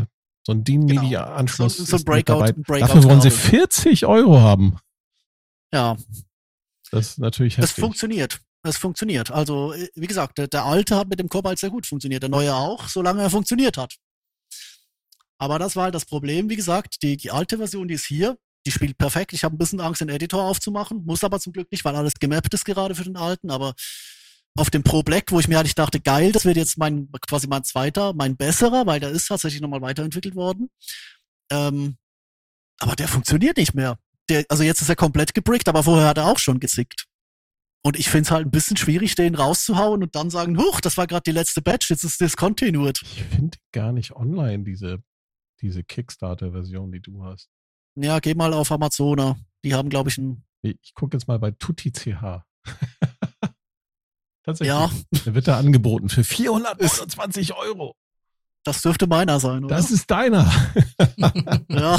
äh, 0.00 0.06
so 0.42 0.52
ein 0.52 0.64
DIN-MIDI-Anschluss. 0.64 1.76
Genau. 1.76 1.86
So, 1.86 1.96
so 1.96 2.02
ein 2.02 2.04
Breakout, 2.04 2.62
Breakout 2.62 2.86
Dafür 2.86 3.04
wollen 3.04 3.20
sie 3.20 3.30
40 3.30 4.06
Euro 4.06 4.40
haben. 4.40 4.78
Ja. 5.72 5.96
Das 6.90 7.10
ist 7.10 7.18
natürlich 7.18 7.58
heftig. 7.58 7.74
Das 7.74 7.80
funktioniert. 7.80 8.40
Es 8.66 8.78
funktioniert. 8.78 9.30
Also, 9.30 9.74
äh, 9.74 9.88
wie 9.94 10.06
gesagt, 10.06 10.38
der, 10.38 10.48
der 10.48 10.64
alte 10.64 10.96
hat 10.96 11.08
mit 11.08 11.20
dem 11.20 11.28
Cobalt 11.28 11.58
sehr 11.58 11.70
gut 11.70 11.86
funktioniert, 11.86 12.22
der 12.22 12.30
neue 12.30 12.54
auch, 12.54 12.88
solange 12.88 13.22
er 13.22 13.30
funktioniert 13.30 13.76
hat. 13.76 13.94
Aber 15.38 15.58
das 15.58 15.76
war 15.76 15.84
halt 15.84 15.94
das 15.94 16.06
Problem, 16.06 16.48
wie 16.48 16.56
gesagt, 16.56 17.02
die, 17.02 17.16
die 17.16 17.30
alte 17.30 17.58
Version, 17.58 17.88
die 17.88 17.94
ist 17.94 18.06
hier, 18.06 18.38
die 18.66 18.70
spielt 18.70 18.96
perfekt. 18.96 19.34
Ich 19.34 19.44
habe 19.44 19.54
ein 19.54 19.58
bisschen 19.58 19.80
Angst, 19.80 20.00
den 20.00 20.08
Editor 20.08 20.42
aufzumachen, 20.42 21.04
muss 21.04 21.22
aber 21.24 21.38
zum 21.40 21.52
Glück 21.52 21.70
nicht, 21.70 21.84
weil 21.84 21.94
alles 21.94 22.14
gemappt 22.14 22.54
ist 22.54 22.64
gerade 22.64 22.94
für 22.94 23.04
den 23.04 23.16
alten, 23.16 23.50
aber 23.50 23.74
auf 24.56 24.70
dem 24.70 24.82
Pro 24.82 25.02
Black, 25.02 25.30
wo 25.30 25.40
ich 25.40 25.48
mir 25.48 25.56
halt 25.56 25.66
ich 25.66 25.74
dachte, 25.74 26.00
geil, 26.00 26.32
das 26.32 26.44
wird 26.44 26.56
jetzt 26.56 26.78
mein, 26.78 27.10
quasi 27.28 27.46
mein 27.48 27.64
zweiter, 27.64 28.14
mein 28.14 28.36
besserer, 28.36 28.86
weil 28.86 29.00
der 29.00 29.10
ist 29.10 29.26
tatsächlich 29.26 29.60
nochmal 29.60 29.82
weiterentwickelt 29.82 30.36
worden. 30.36 30.70
Ähm, 31.50 31.98
aber 32.78 32.96
der 32.96 33.08
funktioniert 33.08 33.56
nicht 33.56 33.74
mehr. 33.74 33.98
Der, 34.28 34.44
also 34.48 34.62
jetzt 34.62 34.80
ist 34.80 34.88
er 34.88 34.96
komplett 34.96 35.34
gebrickt, 35.34 35.68
aber 35.68 35.82
vorher 35.82 36.08
hat 36.08 36.18
er 36.18 36.26
auch 36.26 36.38
schon 36.38 36.60
gezickt. 36.60 37.06
Und 37.86 37.98
ich 37.98 38.08
finde 38.08 38.22
es 38.22 38.30
halt 38.30 38.46
ein 38.46 38.50
bisschen 38.50 38.76
schwierig, 38.76 39.14
den 39.14 39.34
rauszuhauen 39.34 40.02
und 40.02 40.14
dann 40.14 40.30
sagen, 40.30 40.58
huch, 40.58 40.80
das 40.80 40.96
war 40.96 41.06
gerade 41.06 41.22
die 41.26 41.32
letzte 41.32 41.60
Batch, 41.60 41.90
jetzt 41.90 42.02
ist 42.02 42.20
discontinued. 42.20 43.02
Ich 43.02 43.22
finde 43.24 43.58
gar 43.72 43.92
nicht 43.92 44.16
online 44.16 44.64
diese, 44.64 45.02
diese 45.60 45.84
Kickstarter-Version, 45.84 46.90
die 46.92 47.00
du 47.00 47.24
hast. 47.24 47.50
Ja, 47.96 48.18
geh 48.20 48.34
mal 48.34 48.52
auf 48.54 48.72
Amazona. 48.72 49.36
Die 49.64 49.74
haben, 49.74 49.90
glaube 49.90 50.08
ich, 50.08 50.18
ein. 50.18 50.44
Ich, 50.62 50.94
gucke 50.94 51.16
jetzt 51.16 51.28
mal 51.28 51.38
bei 51.38 51.50
TutiCH. 51.50 52.42
Tatsächlich. 54.44 54.74
Ja, 54.74 54.90
Der 55.26 55.34
wird 55.34 55.46
da 55.46 55.58
angeboten 55.58 56.08
für 56.08 56.24
429 56.24 57.54
Euro. 57.54 57.94
das 58.64 58.80
dürfte 58.82 59.06
meiner 59.06 59.40
sein, 59.40 59.64
oder? 59.64 59.76
Das 59.76 59.90
ist 59.90 60.10
deiner. 60.10 60.50
ja. 61.68 61.98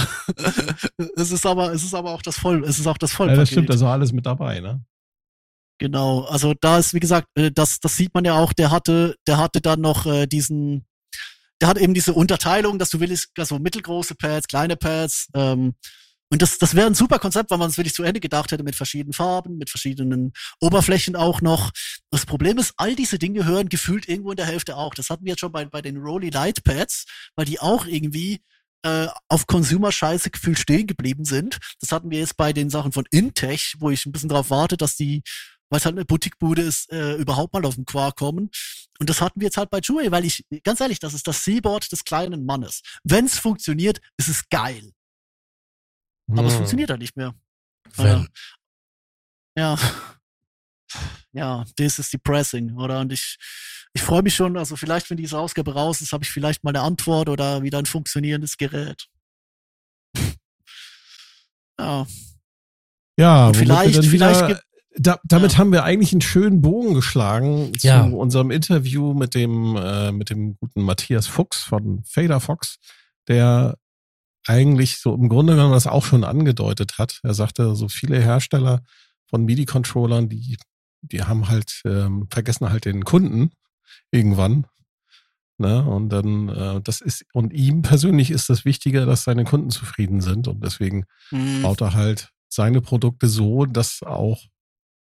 es 1.16 1.32
ist 1.32 1.46
aber, 1.46 1.72
es 1.74 1.84
ist 1.84 1.94
aber 1.94 2.12
auch 2.12 2.22
das 2.24 2.38
Voll, 2.38 2.64
es 2.64 2.80
ist 2.80 2.88
auch 2.88 2.98
das 2.98 3.12
Ja, 3.12 3.18
Vollpaket. 3.18 3.42
das 3.42 3.50
stimmt, 3.50 3.70
da 3.70 3.74
ist 3.76 3.82
auch 3.84 3.90
alles 3.92 4.12
mit 4.12 4.26
dabei, 4.26 4.60
ne? 4.60 4.84
Genau, 5.78 6.22
also 6.22 6.54
da 6.62 6.78
ist, 6.78 6.94
wie 6.94 7.00
gesagt, 7.00 7.28
äh, 7.36 7.52
das, 7.52 7.80
das 7.80 7.98
sieht 7.98 8.14
man 8.14 8.24
ja 8.24 8.36
auch, 8.36 8.54
der 8.54 8.72
hatte, 8.72 9.16
der 9.28 9.38
hatte 9.38 9.60
dann 9.62 9.82
noch 9.82 10.06
äh, 10.06 10.26
diesen, 10.26 10.86
der 11.62 11.68
hat 11.68 11.78
eben 11.78 11.94
diese 11.94 12.14
Unterteilung, 12.14 12.80
dass 12.80 12.90
du 12.90 13.00
willst, 13.00 13.32
also 13.38 13.60
mittelgroße 13.60 14.16
Pads, 14.16 14.48
kleine 14.48 14.78
Pads, 14.78 15.28
ähm, 15.36 15.76
und 16.32 16.42
das, 16.42 16.58
das 16.58 16.76
wäre 16.76 16.88
ein 16.88 16.96
super 16.96 17.20
Konzept, 17.20 17.52
wenn 17.52 17.60
man 17.60 17.70
es 17.70 17.78
wirklich 17.78 17.94
zu 17.94 18.04
Ende 18.04 18.20
gedacht 18.20 18.52
hätte, 18.52 18.64
mit 18.64 18.76
verschiedenen 18.76 19.14
Farben, 19.14 19.58
mit 19.58 19.70
verschiedenen 19.70 20.34
Oberflächen 20.60 21.16
auch 21.16 21.42
noch. 21.42 21.72
Das 22.10 22.26
Problem 22.26 22.58
ist, 22.58 22.74
all 22.78 22.96
diese 22.96 23.20
Dinge 23.20 23.46
hören 23.46 23.70
gefühlt 23.70 24.10
irgendwo 24.10 24.32
in 24.32 24.38
der 24.38 24.48
Hälfte 24.48 24.76
auch. 24.76 24.96
Das 24.96 25.10
hatten 25.10 25.24
wir 25.26 25.32
jetzt 25.32 25.42
schon 25.42 25.52
bei, 25.52 25.66
bei 25.66 25.82
den 25.82 25.98
Rolly 25.98 26.32
Light 26.32 26.64
Pads, 26.64 27.06
weil 27.36 27.46
die 27.46 27.60
auch 27.60 27.86
irgendwie 27.86 28.42
äh, 28.84 29.08
auf 29.30 29.46
Consumer-Scheiße 29.46 30.32
gefühlt 30.32 30.58
stehen 30.58 30.88
geblieben 30.88 31.26
sind. 31.26 31.60
Das 31.80 31.92
hatten 31.92 32.10
wir 32.10 32.20
jetzt 32.20 32.38
bei 32.38 32.54
den 32.54 32.72
Sachen 32.72 32.92
von 32.92 33.06
Intech, 33.12 33.76
wo 33.80 33.92
ich 33.92 34.06
ein 34.06 34.12
bisschen 34.12 34.30
drauf 34.30 34.50
warte, 34.50 34.78
dass 34.78 34.96
die, 34.96 35.22
weil 35.70 35.78
es 35.80 35.86
halt 35.86 35.96
eine 35.96 36.06
Boutique-Bude 36.06 36.62
ist, 36.62 36.92
äh, 36.92 37.16
überhaupt 37.16 37.54
mal 37.54 37.66
auf 37.66 37.76
den 37.76 37.86
Quark 37.86 38.16
kommen. 38.18 38.50
Und 39.00 39.10
das 39.10 39.22
hatten 39.22 39.40
wir 39.40 39.46
jetzt 39.48 39.58
halt 39.58 39.70
bei 39.70 39.80
Jewel, 39.80 40.12
weil 40.12 40.26
ich, 40.26 40.46
ganz 40.64 40.80
ehrlich, 40.80 41.00
das 41.00 41.14
ist 41.14 41.28
das 41.28 41.44
Seaboard 41.44 41.92
des 41.92 42.04
kleinen 42.04 42.46
Mannes. 42.46 42.82
Wenn 43.04 43.26
es 43.26 43.38
funktioniert, 43.40 44.00
ist 44.18 44.28
es 44.30 44.48
geil. 44.50 44.92
Aber 46.32 46.44
es 46.46 46.54
Hm. 46.54 46.58
funktioniert 46.60 46.90
halt 46.90 47.02
nicht 47.02 47.16
mehr. 47.18 47.34
Wenn. 47.96 48.28
Ja. 49.58 49.78
Ja, 51.34 51.66
das 51.76 52.00
ist 52.00 52.14
depressing, 52.14 52.76
oder? 52.78 53.00
Und 53.02 53.12
ich, 53.12 53.38
ich 53.94 54.02
freue 54.02 54.22
mich 54.22 54.34
schon, 54.36 54.56
also 54.58 54.76
vielleicht, 54.76 55.10
wenn 55.10 55.18
diese 55.18 55.38
Ausgabe 55.38 55.74
raus 55.74 56.02
ist, 56.02 56.14
habe 56.14 56.24
ich 56.24 56.32
vielleicht 56.32 56.64
mal 56.64 56.70
eine 56.72 56.82
Antwort 56.82 57.28
oder 57.30 57.62
wieder 57.64 57.80
ein 57.80 57.86
funktionierendes 57.86 58.58
Gerät. 58.58 59.08
ja. 61.80 62.08
Ja, 63.18 63.54
vielleicht- 63.54 64.06
vielleicht 64.06 64.48
gibt- 64.48 64.64
da, 64.98 65.20
damit 65.26 65.54
Ja. 65.54 65.58
haben 65.60 65.72
wir 65.72 65.84
eigentlich 65.84 66.12
einen 66.14 66.22
schönen 66.22 66.62
Bogen 66.62 66.94
geschlagen 66.94 67.78
zu 67.78 67.88
Ja. 67.88 68.04
unserem 68.04 68.52
Interview 68.52 69.14
mit 69.14 69.36
dem, 69.36 69.76
äh, 69.76 70.12
mit 70.12 70.30
dem 70.30 70.56
guten 70.58 70.82
Matthias 70.82 71.28
Fuchs 71.28 71.62
von 71.64 72.04
Fader 72.06 72.40
Fox, 72.40 72.78
der 73.28 73.78
eigentlich 74.48 74.98
so 75.00 75.14
im 75.16 75.28
Grunde 75.30 75.54
genommen 75.54 75.74
das 75.74 75.88
auch 75.88 76.06
schon 76.06 76.24
angedeutet 76.24 76.98
hat. 76.98 77.20
Er 77.24 77.34
sagte, 77.34 77.76
so 77.76 77.90
viele 77.90 78.22
Hersteller 78.22 78.84
von 79.28 79.44
MIDI-Controllern, 79.44 80.30
die, 80.30 80.58
die 81.02 81.24
haben 81.24 81.50
halt, 81.50 81.82
ähm, 81.86 82.28
vergessen 82.30 82.70
halt 82.70 82.86
den 82.86 83.04
Kunden 83.06 83.50
irgendwann. 84.12 84.66
Ne? 85.58 85.84
Und 85.84 86.10
dann, 86.10 86.50
äh, 86.50 86.82
das 86.82 87.02
ist, 87.02 87.26
und 87.34 87.54
ihm 87.54 87.82
persönlich 87.82 88.30
ist 88.30 88.50
das 88.50 88.66
wichtiger, 88.66 89.06
dass 89.06 89.24
seine 89.24 89.46
Kunden 89.46 89.70
zufrieden 89.72 90.22
sind. 90.22 90.48
Und 90.48 90.64
deswegen 90.64 91.06
Hm. 91.30 91.62
baut 91.64 91.82
er 91.82 91.94
halt 91.94 92.30
seine 92.50 92.82
Produkte 92.82 93.28
so, 93.28 93.66
dass 93.66 94.04
auch 94.04 94.44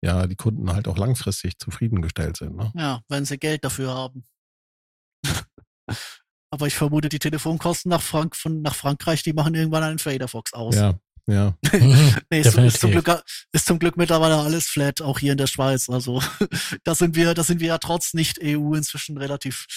ja 0.01 0.27
die 0.27 0.35
Kunden 0.35 0.71
halt 0.71 0.87
auch 0.87 0.97
langfristig 0.97 1.57
zufriedengestellt 1.59 2.37
sind. 2.37 2.55
Ne? 2.55 2.71
Ja, 2.75 3.01
wenn 3.09 3.25
sie 3.25 3.37
Geld 3.37 3.63
dafür 3.63 3.93
haben. 3.93 4.23
Aber 6.51 6.67
ich 6.67 6.75
vermute, 6.75 7.09
die 7.09 7.19
Telefonkosten 7.19 7.89
nach, 7.89 8.01
Frank 8.01 8.35
von, 8.35 8.61
nach 8.61 8.75
Frankreich, 8.75 9.21
die 9.21 9.33
machen 9.33 9.53
irgendwann 9.53 9.83
einen 9.83 9.99
Faderfox 9.99 10.53
aus. 10.53 10.75
Ja, 10.75 10.99
ja. 11.27 11.53
Nee, 12.31 12.41
ist, 12.41 12.57
ist, 12.57 12.79
zum. 12.79 12.91
Glück, 12.91 13.23
ist 13.51 13.65
zum 13.65 13.79
Glück 13.79 13.97
mittlerweile 13.97 14.37
alles 14.37 14.67
flat, 14.67 15.01
auch 15.01 15.19
hier 15.19 15.33
in 15.33 15.37
der 15.37 15.47
Schweiz. 15.47 15.89
Also 15.89 16.21
da 16.83 16.95
sind 16.95 17.15
wir, 17.15 17.33
da 17.33 17.43
sind 17.43 17.59
wir 17.59 17.67
ja 17.67 17.77
trotz 17.77 18.13
nicht 18.13 18.39
EU 18.41 18.73
inzwischen 18.73 19.17
relativ 19.17 19.67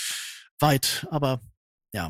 weit. 0.59 1.07
Aber 1.11 1.41
ja. 1.93 2.09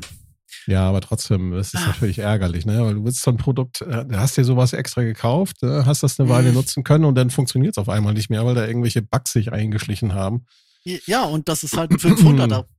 Ja, 0.67 0.87
aber 0.87 1.01
trotzdem, 1.01 1.53
es 1.53 1.73
ist 1.73 1.81
Ah. 1.81 1.87
natürlich 1.87 2.19
ärgerlich, 2.19 2.65
ne? 2.65 2.83
Weil 2.83 2.95
du 2.95 3.03
willst 3.05 3.21
so 3.21 3.31
ein 3.31 3.37
Produkt, 3.37 3.81
äh, 3.81 4.05
hast 4.13 4.37
dir 4.37 4.43
sowas 4.45 4.73
extra 4.73 5.01
gekauft, 5.03 5.61
äh, 5.63 5.83
hast 5.85 6.03
das 6.03 6.19
eine 6.19 6.29
Weile 6.29 6.49
Mhm. 6.49 6.55
nutzen 6.55 6.83
können 6.83 7.05
und 7.05 7.15
dann 7.15 7.29
funktioniert 7.29 7.75
es 7.75 7.77
auf 7.81 7.89
einmal 7.89 8.13
nicht 8.13 8.29
mehr, 8.29 8.45
weil 8.45 8.55
da 8.55 8.65
irgendwelche 8.65 9.01
Bugs 9.01 9.31
sich 9.33 9.51
eingeschlichen 9.51 10.13
haben. 10.13 10.45
Ja, 10.83 11.23
und 11.23 11.47
das 11.49 11.63
ist 11.63 11.77
halt 11.77 11.91
ein 11.91 11.99
500er. 11.99 12.65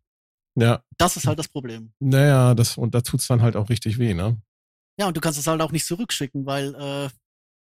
Ja, 0.56 0.82
Das 0.98 1.16
ist 1.16 1.26
halt 1.26 1.40
das 1.40 1.48
Problem. 1.48 1.92
naja, 1.98 2.54
das, 2.54 2.76
und 2.76 2.94
da 2.94 3.00
tut's 3.00 3.26
dann 3.26 3.42
halt 3.42 3.56
auch 3.56 3.70
richtig 3.70 3.98
weh, 3.98 4.14
ne? 4.14 4.40
Ja, 4.96 5.08
und 5.08 5.16
du 5.16 5.20
kannst 5.20 5.36
es 5.40 5.48
halt 5.48 5.60
auch 5.60 5.72
nicht 5.72 5.84
zurückschicken, 5.84 6.46
weil 6.46 6.74
äh, 6.76 7.08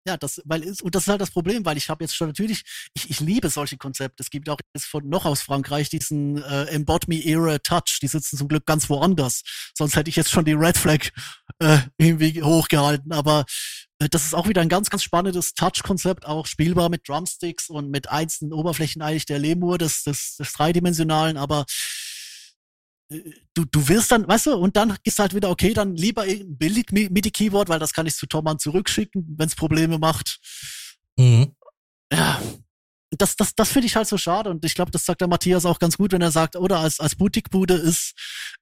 ja, 0.06 0.16
das, 0.16 0.40
weil 0.44 0.62
und 0.82 0.94
das 0.94 1.04
ist 1.04 1.08
halt 1.08 1.20
das 1.20 1.30
Problem, 1.30 1.64
weil 1.64 1.76
ich 1.76 1.88
habe 1.88 2.04
jetzt 2.04 2.14
schon 2.14 2.28
natürlich, 2.28 2.62
ich, 2.94 3.10
ich 3.10 3.20
liebe 3.20 3.50
solche 3.50 3.76
Konzepte. 3.76 4.22
Es 4.22 4.30
gibt 4.30 4.48
auch 4.48 4.58
jetzt 4.74 4.86
von 4.86 5.08
noch 5.08 5.24
aus 5.24 5.42
Frankreich 5.42 5.88
diesen 5.88 6.42
äh, 6.42 6.64
Embod 6.66 7.08
Me 7.08 7.24
Era 7.24 7.58
Touch. 7.58 7.98
Die 8.00 8.06
sitzen 8.06 8.36
zum 8.36 8.48
Glück 8.48 8.66
ganz 8.66 8.88
woanders. 8.88 9.42
Sonst 9.74 9.96
hätte 9.96 10.08
ich 10.08 10.16
jetzt 10.16 10.30
schon 10.30 10.44
die 10.44 10.52
Red 10.52 10.76
Flag 10.76 11.08
äh, 11.58 11.78
irgendwie 11.98 12.42
hochgehalten. 12.42 13.12
Aber 13.12 13.44
äh, 13.98 14.08
das 14.08 14.24
ist 14.24 14.34
auch 14.34 14.48
wieder 14.48 14.60
ein 14.60 14.68
ganz, 14.68 14.90
ganz 14.90 15.02
spannendes 15.02 15.54
Touch-Konzept, 15.54 16.26
auch 16.26 16.46
spielbar 16.46 16.88
mit 16.88 17.08
Drumsticks 17.08 17.68
und 17.68 17.90
mit 17.90 18.08
einzelnen 18.08 18.52
Oberflächen 18.52 19.02
eigentlich 19.02 19.26
der 19.26 19.38
Lemur 19.38 19.78
des, 19.78 20.02
des, 20.04 20.36
des 20.36 20.52
dreidimensionalen, 20.52 21.36
aber 21.36 21.64
du, 23.08 23.64
du 23.70 23.88
wirst 23.88 24.10
dann, 24.12 24.26
weißt 24.26 24.46
du, 24.46 24.56
und 24.56 24.76
dann 24.76 24.96
ist 25.04 25.18
halt 25.18 25.34
wieder, 25.34 25.50
okay, 25.50 25.72
dann 25.74 25.94
lieber 25.96 26.26
irgendein 26.26 26.58
billig 26.58 26.86
Mi- 26.92 27.10
MIDI-Keyboard, 27.10 27.68
weil 27.68 27.78
das 27.78 27.92
kann 27.92 28.06
ich 28.06 28.14
zu 28.14 28.26
Thomann 28.26 28.58
zurückschicken, 28.58 29.34
wenn 29.38 29.48
es 29.48 29.54
Probleme 29.54 29.98
macht. 29.98 30.40
Mhm. 31.16 31.54
Ja. 32.12 32.40
Das, 33.16 33.36
das, 33.36 33.54
das 33.54 33.70
finde 33.70 33.86
ich 33.86 33.94
halt 33.96 34.08
so 34.08 34.18
schade 34.18 34.50
und 34.50 34.64
ich 34.64 34.74
glaube, 34.74 34.90
das 34.90 35.04
sagt 35.04 35.20
der 35.20 35.28
Matthias 35.28 35.64
auch 35.64 35.78
ganz 35.78 35.96
gut, 35.96 36.10
wenn 36.12 36.20
er 36.22 36.32
sagt, 36.32 36.56
oder 36.56 36.80
als, 36.80 36.98
als 36.98 37.14
Boutique-Bude 37.14 37.74
ist, 37.74 38.14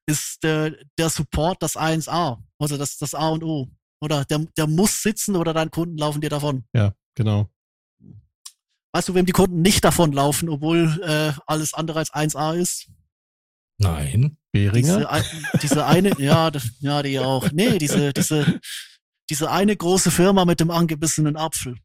ist 0.06 0.42
der, 0.42 0.76
der 0.98 1.08
Support 1.08 1.62
das 1.62 1.76
1A, 1.76 2.38
also 2.58 2.76
das, 2.76 2.98
das 2.98 3.14
A 3.14 3.28
und 3.30 3.42
O. 3.42 3.68
Oder 4.02 4.24
der, 4.26 4.40
der 4.56 4.66
muss 4.66 5.02
sitzen 5.02 5.34
oder 5.34 5.54
deine 5.54 5.70
Kunden 5.70 5.96
laufen 5.96 6.20
dir 6.20 6.28
davon. 6.28 6.64
Ja, 6.74 6.94
genau. 7.14 7.48
Weißt 8.92 9.08
du, 9.08 9.14
wem 9.14 9.24
die 9.24 9.32
Kunden 9.32 9.62
nicht 9.62 9.82
davonlaufen, 9.82 10.48
obwohl 10.50 11.00
äh, 11.02 11.32
alles 11.46 11.72
andere 11.72 12.00
als 12.00 12.12
1A 12.12 12.54
ist? 12.54 12.90
Nein. 13.78 14.36
Beringer? 14.52 14.96
Diese, 14.98 15.10
ein- 15.10 15.24
diese 15.62 15.86
eine, 15.86 16.20
ja, 16.20 16.51
das, 16.51 16.70
ja, 16.80 17.02
die 17.02 17.18
auch. 17.18 17.51
Nee, 17.52 17.78
diese, 17.78 18.12
diese, 18.12 18.60
diese 19.28 19.51
eine 19.51 19.76
große 19.76 20.10
Firma 20.10 20.44
mit 20.44 20.60
dem 20.60 20.70
angebissenen 20.70 21.36
Apfel. 21.36 21.76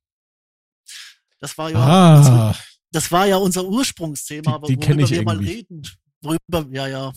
Das 1.40 1.58
war 1.58 1.72
ja, 1.72 2.18
das, 2.18 2.28
ah, 2.28 2.56
das 2.92 3.12
war 3.12 3.26
ja 3.26 3.38
unser 3.38 3.66
Ursprungsthema, 3.66 4.60
Die- 4.68 4.76
die 4.76 4.88
worüber 4.88 5.04
ich 5.04 5.10
wir 5.12 5.24
mal 5.24 5.36
irgendwie. 5.36 5.52
reden. 5.54 5.82
Worüber, 6.22 6.68
ja, 6.76 6.88
ja. 6.88 7.14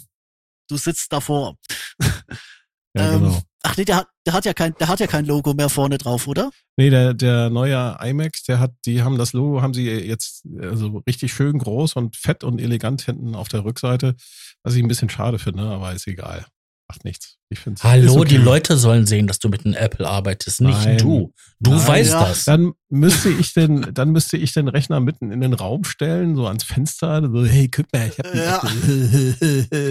Du 0.69 0.77
sitzt 0.77 1.13
davor. 1.13 1.57
ja, 2.01 3.13
ähm, 3.13 3.21
genau. 3.25 3.43
Ach 3.65 3.77
nee, 3.77 3.85
der 3.85 3.97
hat, 3.97 4.09
der 4.27 4.33
hat 4.33 4.45
ja 4.45 4.55
kein, 4.55 4.75
der 4.81 4.89
hat 4.89 4.99
ja 4.99 5.07
kein 5.07 5.25
Logo 5.25 5.55
mehr 5.55 5.69
vorne 5.69 5.97
drauf, 5.99 6.27
oder? 6.27 6.51
Nee, 6.77 6.91
der, 6.91 7.15
der 7.15 7.49
neue 7.49 7.97
iMac, 8.03 8.33
der 8.49 8.59
hat, 8.59 8.73
die 8.87 9.03
haben 9.03 9.19
das 9.19 9.33
Logo, 9.33 9.63
haben 9.63 9.73
sie 9.73 9.89
jetzt 9.89 10.43
also 10.61 11.03
richtig 11.07 11.33
schön 11.33 11.59
groß 11.59 11.95
und 11.95 12.17
fett 12.17 12.43
und 12.43 12.61
elegant 12.61 13.03
hinten 13.03 13.35
auf 13.37 13.49
der 13.49 13.65
Rückseite, 13.65 14.17
was 14.65 14.75
ich 14.75 14.83
ein 14.83 14.89
bisschen 14.89 15.09
schade 15.11 15.39
finde, 15.39 15.63
aber 15.63 15.93
ist 15.93 16.07
egal. 16.09 16.45
Macht 16.89 17.05
nichts. 17.05 17.37
Ich 17.51 17.61
find's, 17.61 17.85
Hallo, 17.85 18.17
okay. 18.17 18.31
die 18.31 18.37
Leute 18.39 18.77
sollen 18.77 19.07
sehen, 19.07 19.27
dass 19.29 19.39
du 19.39 19.49
mit 19.49 19.65
einem 19.65 19.75
Apple 19.75 20.07
arbeitest, 20.09 20.61
nicht 20.61 20.85
Nein. 20.85 20.99
du. 20.99 21.33
Du 21.61 21.71
Nein. 21.71 21.87
weißt 21.87 22.11
Ja. 22.11 22.29
das. 22.29 22.45
Dann 22.45 22.73
müsste 22.91 23.31
ich 23.31 23.55
den, 23.55 23.95
dann 23.95 24.11
müsste 24.11 24.37
ich 24.37 24.53
den 24.53 24.67
Rechner 24.69 24.99
mitten 25.01 25.31
in 25.31 25.41
den 25.41 25.53
Raum 25.55 25.85
stellen, 25.85 26.35
so 26.35 26.47
ans 26.49 26.65
Fenster, 26.65 27.23
so, 27.33 27.45
hey, 27.47 27.69
guck 27.69 27.87
mal, 27.93 28.09
ich 28.09 28.19
hab 28.19 28.35
Ja. 28.35 28.59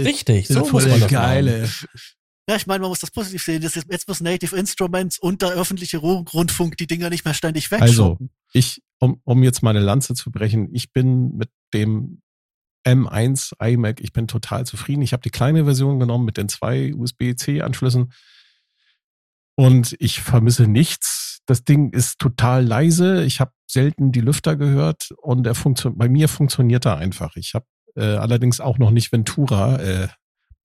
Richtig, 0.03 0.47
so 0.49 0.65
voll 0.65 0.83
muss 0.83 0.87
man 0.91 0.99
das 0.99 1.09
geile. 1.09 1.69
Ja, 2.51 2.57
ich 2.57 2.67
meine, 2.67 2.81
man 2.81 2.89
muss 2.89 2.99
das 2.99 3.11
positiv 3.11 3.41
sehen. 3.43 3.61
Das 3.61 3.77
ist, 3.77 3.87
jetzt 3.89 4.09
muss 4.09 4.19
Native 4.19 4.57
Instruments 4.57 5.17
und 5.17 5.41
der 5.41 5.51
öffentliche 5.51 5.99
Ru- 5.99 6.29
Rundfunk 6.33 6.75
die 6.75 6.85
Dinger 6.85 7.09
nicht 7.09 7.23
mehr 7.23 7.33
ständig 7.33 7.71
Also, 7.71 7.85
wegschoppen. 7.85 8.29
ich, 8.51 8.81
um, 8.99 9.21
um 9.23 9.41
jetzt 9.41 9.63
meine 9.63 9.79
Lanze 9.79 10.15
zu 10.15 10.31
brechen, 10.31 10.67
ich 10.73 10.91
bin 10.91 11.37
mit 11.37 11.49
dem 11.73 12.21
M1 12.85 13.53
iMac, 13.65 14.01
ich 14.01 14.11
bin 14.11 14.27
total 14.27 14.65
zufrieden. 14.65 15.01
Ich 15.01 15.13
habe 15.13 15.21
die 15.21 15.29
kleine 15.29 15.63
Version 15.63 15.97
genommen 15.97 16.25
mit 16.25 16.35
den 16.35 16.49
zwei 16.49 16.93
USB-C-Anschlüssen 16.93 18.11
und 19.55 19.95
ich 19.99 20.19
vermisse 20.21 20.67
nichts. 20.67 21.39
Das 21.45 21.63
Ding 21.63 21.91
ist 21.91 22.19
total 22.19 22.65
leise. 22.65 23.23
Ich 23.23 23.39
habe 23.39 23.53
selten 23.65 24.11
die 24.11 24.19
Lüfter 24.21 24.57
gehört 24.57 25.11
und 25.21 25.47
er 25.47 25.55
funktio- 25.55 25.93
bei 25.95 26.09
mir 26.09 26.27
funktioniert 26.27 26.85
er 26.85 26.97
einfach. 26.97 27.37
Ich 27.37 27.53
habe 27.53 27.65
äh, 27.95 28.01
allerdings 28.15 28.59
auch 28.59 28.77
noch 28.77 28.91
nicht 28.91 29.11
Ventura. 29.13 29.79
Äh, 29.79 30.07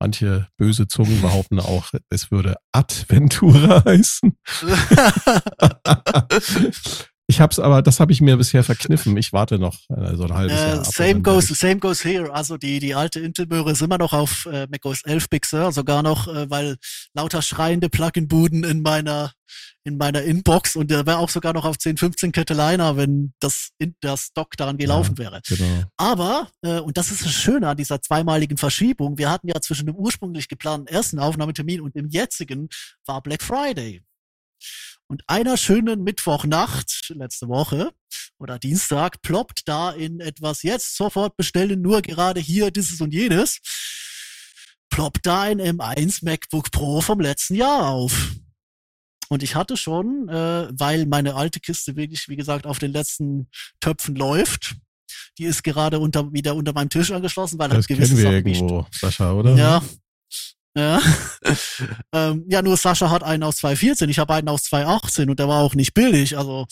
manche 0.06 0.46
böse 0.56 0.86
Zungen 0.86 1.20
behaupten 1.20 1.58
auch, 1.58 1.90
es 2.10 2.30
würde 2.30 2.54
Adventura 2.70 3.82
heißen. 3.84 4.36
ich 7.28 7.40
hab's 7.40 7.58
aber, 7.58 7.82
das 7.82 7.98
habe 7.98 8.12
ich 8.12 8.20
mir 8.20 8.36
bisher 8.36 8.62
verkniffen. 8.62 9.16
Ich 9.16 9.32
warte 9.32 9.58
noch 9.58 9.78
äh, 9.90 10.14
so 10.16 10.24
ein 10.24 10.34
halbes 10.34 10.56
Äh, 10.60 10.68
Jahr. 10.68 10.84
same 10.84 11.22
goes, 11.22 11.48
same 11.48 11.78
goes 11.78 12.04
here. 12.04 12.32
Also 12.32 12.56
die, 12.56 12.78
die 12.78 12.94
alte 12.94 13.20
Intel-Möhre 13.20 13.72
ist 13.72 13.82
immer 13.82 13.98
noch 13.98 14.12
auf 14.12 14.46
äh, 14.46 14.66
macOS 14.70 15.02
11 15.04 15.28
Big 15.28 15.44
Sur, 15.44 15.72
sogar 15.72 16.02
noch, 16.02 16.28
äh, 16.28 16.48
weil 16.50 16.76
lauter 17.14 17.42
schreiende 17.42 17.88
Plugin-Buden 17.88 18.62
in 18.62 18.80
meiner, 18.82 19.32
in 19.82 19.96
meiner 19.98 20.22
Inbox 20.22 20.76
und 20.76 20.90
der 20.90 21.04
wäre 21.06 21.18
auch 21.18 21.28
sogar 21.30 21.52
noch 21.52 21.64
auf 21.64 21.76
10.15 21.76 22.30
Catalina, 22.32 22.96
wenn 22.96 23.32
das, 23.40 23.70
in, 23.78 23.96
das 24.00 24.32
Dock 24.32 24.56
daran 24.56 24.76
gelaufen 24.78 25.18
wäre. 25.18 25.40
Genau. 25.48 25.82
Aber, 25.96 26.48
äh, 26.62 26.78
und 26.80 26.96
das 26.96 27.10
ist 27.10 27.24
das 27.24 27.32
Schöne 27.32 27.68
an 27.68 27.76
dieser 27.76 28.00
zweimaligen 28.00 28.56
Verschiebung, 28.56 29.18
wir 29.18 29.30
hatten 29.30 29.48
ja 29.48 29.60
zwischen 29.60 29.86
dem 29.86 29.96
ursprünglich 29.96 30.46
geplanten 30.48 30.86
ersten 30.86 31.18
Aufnahmetermin 31.18 31.80
und 31.80 31.94
dem 31.96 32.08
jetzigen 32.08 32.68
war 33.04 33.20
Black 33.22 33.42
Friday. 33.42 34.02
Und 35.08 35.22
einer 35.28 35.56
schönen 35.56 36.02
Mittwochnacht, 36.02 37.12
letzte 37.14 37.48
Woche 37.48 37.92
oder 38.38 38.58
Dienstag, 38.58 39.22
ploppt 39.22 39.62
da 39.66 39.92
in 39.92 40.20
etwas 40.20 40.62
jetzt 40.62 40.96
sofort 40.96 41.36
bestellen, 41.36 41.80
nur 41.80 42.02
gerade 42.02 42.40
hier 42.40 42.70
dieses 42.72 43.00
und 43.00 43.12
jenes, 43.14 43.60
ploppt 44.90 45.24
da 45.26 45.42
ein 45.42 45.60
M1 45.60 46.24
MacBook 46.24 46.70
Pro 46.72 47.00
vom 47.00 47.20
letzten 47.20 47.54
Jahr 47.54 47.86
auf. 47.88 48.32
Und 49.28 49.42
ich 49.42 49.54
hatte 49.54 49.76
schon, 49.76 50.28
äh, 50.28 50.68
weil 50.72 51.06
meine 51.06 51.34
alte 51.34 51.60
Kiste 51.60 51.96
wirklich, 51.96 52.28
wie 52.28 52.36
gesagt, 52.36 52.66
auf 52.66 52.78
den 52.78 52.92
letzten 52.92 53.48
Töpfen 53.80 54.14
läuft, 54.16 54.74
die 55.38 55.44
ist 55.44 55.62
gerade 55.62 55.98
unter, 55.98 56.32
wieder 56.32 56.54
unter 56.56 56.72
meinem 56.72 56.88
Tisch 56.88 57.10
angeschlossen, 57.12 57.58
weil 57.58 57.68
Das 57.68 57.76
halt 57.76 57.88
gewisse 57.88 58.14
kennen 58.14 58.18
wir 58.18 58.32
Sachen 58.32 58.44
nicht- 58.44 58.60
irgendwo, 58.60 58.86
Sascha, 58.92 59.32
oder? 59.32 59.54
ja. 59.56 59.82
Ja. 60.76 61.00
ähm, 62.12 62.44
ja, 62.48 62.60
nur 62.60 62.76
Sascha 62.76 63.10
hat 63.10 63.22
einen 63.22 63.42
aus 63.42 63.56
2.14, 63.56 64.08
ich 64.08 64.18
habe 64.18 64.34
einen 64.34 64.48
aus 64.48 64.64
2.18 64.64 65.30
und 65.30 65.38
der 65.38 65.48
war 65.48 65.62
auch 65.62 65.74
nicht 65.74 65.94
billig, 65.94 66.36
also 66.36 66.66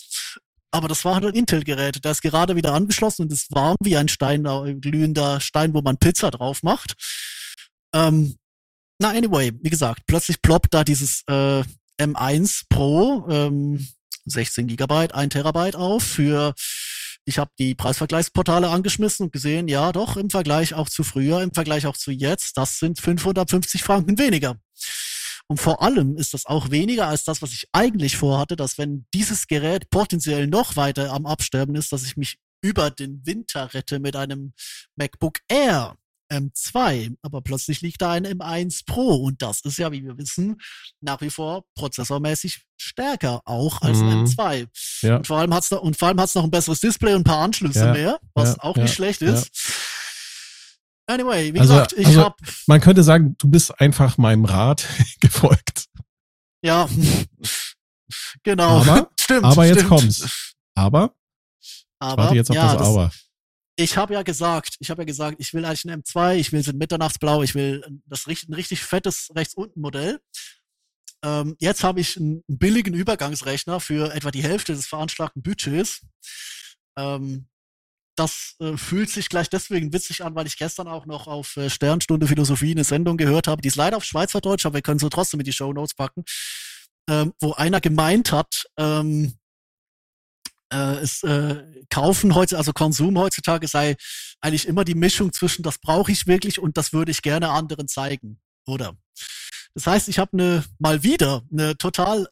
aber 0.74 0.88
das 0.88 1.04
war 1.04 1.14
halt 1.14 1.24
ein 1.24 1.34
Intel-Gerät. 1.34 2.04
Der 2.04 2.10
ist 2.10 2.20
gerade 2.20 2.56
wieder 2.56 2.74
angeschlossen 2.74 3.22
und 3.22 3.32
ist 3.32 3.54
warm 3.54 3.76
wie 3.80 3.96
ein 3.96 4.08
Stein, 4.08 4.44
äh, 4.44 4.74
glühender 4.74 5.40
Stein, 5.40 5.72
wo 5.72 5.82
man 5.82 5.98
Pizza 5.98 6.32
drauf 6.32 6.64
macht. 6.64 6.94
Ähm, 7.94 8.34
na, 8.98 9.10
anyway, 9.10 9.52
wie 9.62 9.70
gesagt, 9.70 10.02
plötzlich 10.08 10.42
ploppt 10.42 10.74
da 10.74 10.82
dieses 10.82 11.22
äh, 11.28 11.62
M1 12.00 12.64
Pro, 12.68 13.24
ähm, 13.30 13.86
16 14.26 14.66
Gigabyte, 14.66 15.14
1 15.14 15.32
Terabyte 15.32 15.76
auf 15.76 16.02
für, 16.02 16.54
ich 17.24 17.38
habe 17.38 17.50
die 17.58 17.74
Preisvergleichsportale 17.74 18.68
angeschmissen 18.68 19.26
und 19.26 19.32
gesehen, 19.32 19.68
ja 19.68 19.92
doch, 19.92 20.16
im 20.16 20.30
Vergleich 20.30 20.74
auch 20.74 20.88
zu 20.88 21.04
früher, 21.04 21.42
im 21.42 21.52
Vergleich 21.52 21.86
auch 21.86 21.96
zu 21.96 22.10
jetzt, 22.10 22.56
das 22.56 22.78
sind 22.78 23.00
550 23.00 23.82
Franken 23.82 24.18
weniger. 24.18 24.56
Und 25.46 25.60
vor 25.60 25.82
allem 25.82 26.16
ist 26.16 26.34
das 26.34 26.46
auch 26.46 26.70
weniger 26.70 27.06
als 27.06 27.24
das, 27.24 27.42
was 27.42 27.52
ich 27.52 27.68
eigentlich 27.72 28.16
vorhatte, 28.16 28.56
dass 28.56 28.78
wenn 28.78 29.06
dieses 29.12 29.46
Gerät 29.46 29.90
potenziell 29.90 30.46
noch 30.46 30.76
weiter 30.76 31.12
am 31.12 31.26
Absterben 31.26 31.74
ist, 31.74 31.92
dass 31.92 32.04
ich 32.04 32.16
mich 32.16 32.38
über 32.62 32.90
den 32.90 33.26
Winter 33.26 33.74
rette 33.74 34.00
mit 34.00 34.16
einem 34.16 34.54
MacBook 34.96 35.40
Air 35.48 35.96
M2. 36.34 37.16
Aber 37.22 37.40
plötzlich 37.42 37.80
liegt 37.80 38.02
da 38.02 38.12
ein 38.12 38.26
M1 38.26 38.82
Pro 38.86 39.16
und 39.24 39.40
das 39.42 39.60
ist 39.60 39.78
ja, 39.78 39.92
wie 39.92 40.04
wir 40.04 40.18
wissen, 40.18 40.60
nach 41.00 41.20
wie 41.20 41.30
vor 41.30 41.64
prozessormäßig 41.76 42.64
stärker 42.76 43.40
auch 43.44 43.80
als 43.82 43.98
ein 44.00 44.06
Mhm. 44.20 44.24
M2. 44.24 44.68
Ja. 45.02 45.16
Und 45.16 45.26
vor 45.26 45.38
allem 45.38 45.54
hat's 45.54 45.70
noch, 45.70 45.80
und 45.82 45.96
vor 45.96 46.08
allem 46.08 46.20
hat's 46.20 46.34
noch 46.34 46.44
ein 46.44 46.50
besseres 46.50 46.80
Display 46.80 47.14
und 47.14 47.20
ein 47.20 47.24
paar 47.24 47.42
Anschlüsse 47.42 47.78
Ja, 47.86 47.92
mehr, 47.92 48.20
was 48.34 48.56
ja, 48.56 48.62
auch 48.62 48.76
nicht 48.76 48.94
schlecht 48.94 49.22
ist. 49.22 49.50
Anyway, 51.06 51.52
wie 51.52 51.60
Also- 51.60 51.74
gesagt, 51.74 51.92
ich 51.92 52.06
also- 52.06 52.24
hab 52.24 52.38
Man 52.66 52.80
könnte 52.80 53.02
sagen, 53.02 53.36
du 53.38 53.48
bist 53.48 53.78
einfach 53.80 54.16
meinem 54.18 54.44
Rat 54.44 54.86
gefolgt. 55.20 55.86
ja 56.62 56.88
genau. 58.42 58.80
Aber- 58.80 59.10
stimmt. 59.20 59.44
Aber 59.44 59.64
jetzt 59.66 59.76
stimmt. 59.78 59.88
kommt's. 59.88 60.54
Aber, 60.74 61.14
ich 61.60 61.86
Aber 62.00 62.22
warte 62.24 62.34
jetzt 62.36 62.50
auf 62.50 62.56
ja, 62.56 62.74
das 62.76 62.86
Aber. 62.88 63.12
Ich 63.76 63.96
habe 63.96 64.14
ja 64.14 64.22
gesagt, 64.22 64.76
ich 64.78 64.90
habe 64.90 65.02
ja 65.02 65.06
gesagt, 65.06 65.36
ich 65.40 65.52
will 65.52 65.64
eigentlich 65.64 65.84
ein 65.84 66.02
M2, 66.02 66.36
ich 66.36 66.52
will 66.52 66.62
so 66.62 66.70
ein 66.70 66.78
Mitternachtsblau, 66.78 67.42
ich 67.42 67.54
will 67.54 67.84
das 68.06 68.26
ein 68.26 68.54
richtig 68.54 68.82
fettes 68.84 69.30
rechts 69.34 69.54
unten 69.54 69.80
Modell. 69.80 70.20
Ähm, 71.24 71.56
jetzt 71.58 71.82
habe 71.82 72.00
ich 72.00 72.16
einen, 72.16 72.44
billigen 72.46 72.94
Übergangsrechner 72.94 73.80
für 73.80 74.14
etwa 74.14 74.30
die 74.30 74.42
Hälfte 74.42 74.74
des 74.74 74.86
veranschlagten 74.86 75.42
Budgets. 75.42 76.02
Ähm, 76.96 77.48
das 78.16 78.54
äh, 78.60 78.76
fühlt 78.76 79.10
sich 79.10 79.28
gleich 79.28 79.50
deswegen 79.50 79.92
witzig 79.92 80.22
an, 80.22 80.36
weil 80.36 80.46
ich 80.46 80.56
gestern 80.56 80.86
auch 80.86 81.06
noch 81.06 81.26
auf 81.26 81.56
äh, 81.56 81.68
Sternstunde 81.68 82.28
Philosophie 82.28 82.70
eine 82.70 82.84
Sendung 82.84 83.16
gehört 83.16 83.48
habe, 83.48 83.60
die 83.62 83.68
ist 83.68 83.76
leider 83.76 83.96
auf 83.96 84.04
Schweizerdeutsch, 84.04 84.66
aber 84.66 84.76
wir 84.76 84.82
können 84.82 85.00
sie 85.00 85.10
trotzdem 85.10 85.40
in 85.40 85.44
die 85.44 85.52
Show 85.52 85.72
Notes 85.72 85.94
packen, 85.94 86.24
ähm, 87.08 87.32
wo 87.40 87.54
einer 87.54 87.80
gemeint 87.80 88.30
hat, 88.30 88.66
ähm, 88.76 89.34
äh, 90.74 90.98
es 91.02 91.22
äh, 91.22 91.62
kaufen 91.88 92.34
heute, 92.34 92.58
also 92.58 92.72
Konsum 92.72 93.18
heutzutage 93.18 93.68
sei 93.68 93.96
eigentlich 94.40 94.66
immer 94.66 94.84
die 94.84 94.94
Mischung 94.94 95.32
zwischen 95.32 95.62
das 95.62 95.78
brauche 95.78 96.12
ich 96.12 96.26
wirklich 96.26 96.58
und 96.58 96.76
das 96.76 96.92
würde 96.92 97.12
ich 97.12 97.22
gerne 97.22 97.50
anderen 97.50 97.88
zeigen, 97.88 98.40
oder? 98.66 98.96
Das 99.74 99.86
heißt, 99.86 100.08
ich 100.08 100.18
habe 100.18 100.32
eine 100.34 100.64
mal 100.78 101.02
wieder 101.02 101.42
eine 101.50 101.76
total 101.76 102.28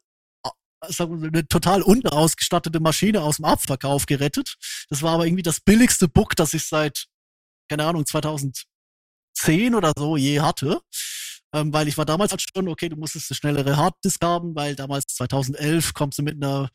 eine 0.81 1.47
total 1.47 1.83
unausgestattete 1.83 2.81
Maschine 2.81 3.23
aus 3.23 3.37
dem 3.37 3.45
Abverkauf 3.45 4.07
gerettet. 4.07 4.57
Das 4.89 5.01
war 5.03 5.15
aber 5.15 5.27
irgendwie 5.27 5.45
das 5.45 5.61
billigste 5.61 6.09
Book, 6.09 6.35
das 6.35 6.55
ich 6.55 6.67
seit 6.67 7.07
keine 7.69 7.85
Ahnung 7.85 8.05
2010 8.05 8.65
oder 9.77 9.93
so 9.97 10.17
je 10.17 10.41
hatte. 10.41 10.81
Ähm, 11.55 11.73
weil 11.73 11.87
ich 11.87 11.99
war 11.99 12.07
damals 12.07 12.33
halt 12.33 12.43
schon, 12.43 12.67
okay, 12.69 12.89
du 12.89 12.97
musstest 12.97 13.31
eine 13.31 13.37
schnellere 13.37 13.77
Harddisk 13.77 14.25
haben, 14.25 14.57
weil 14.57 14.75
damals 14.75 15.07
2011 15.09 15.95
kommst 15.95 16.19
du 16.19 16.23
mit 16.23 16.43
einer 16.43 16.71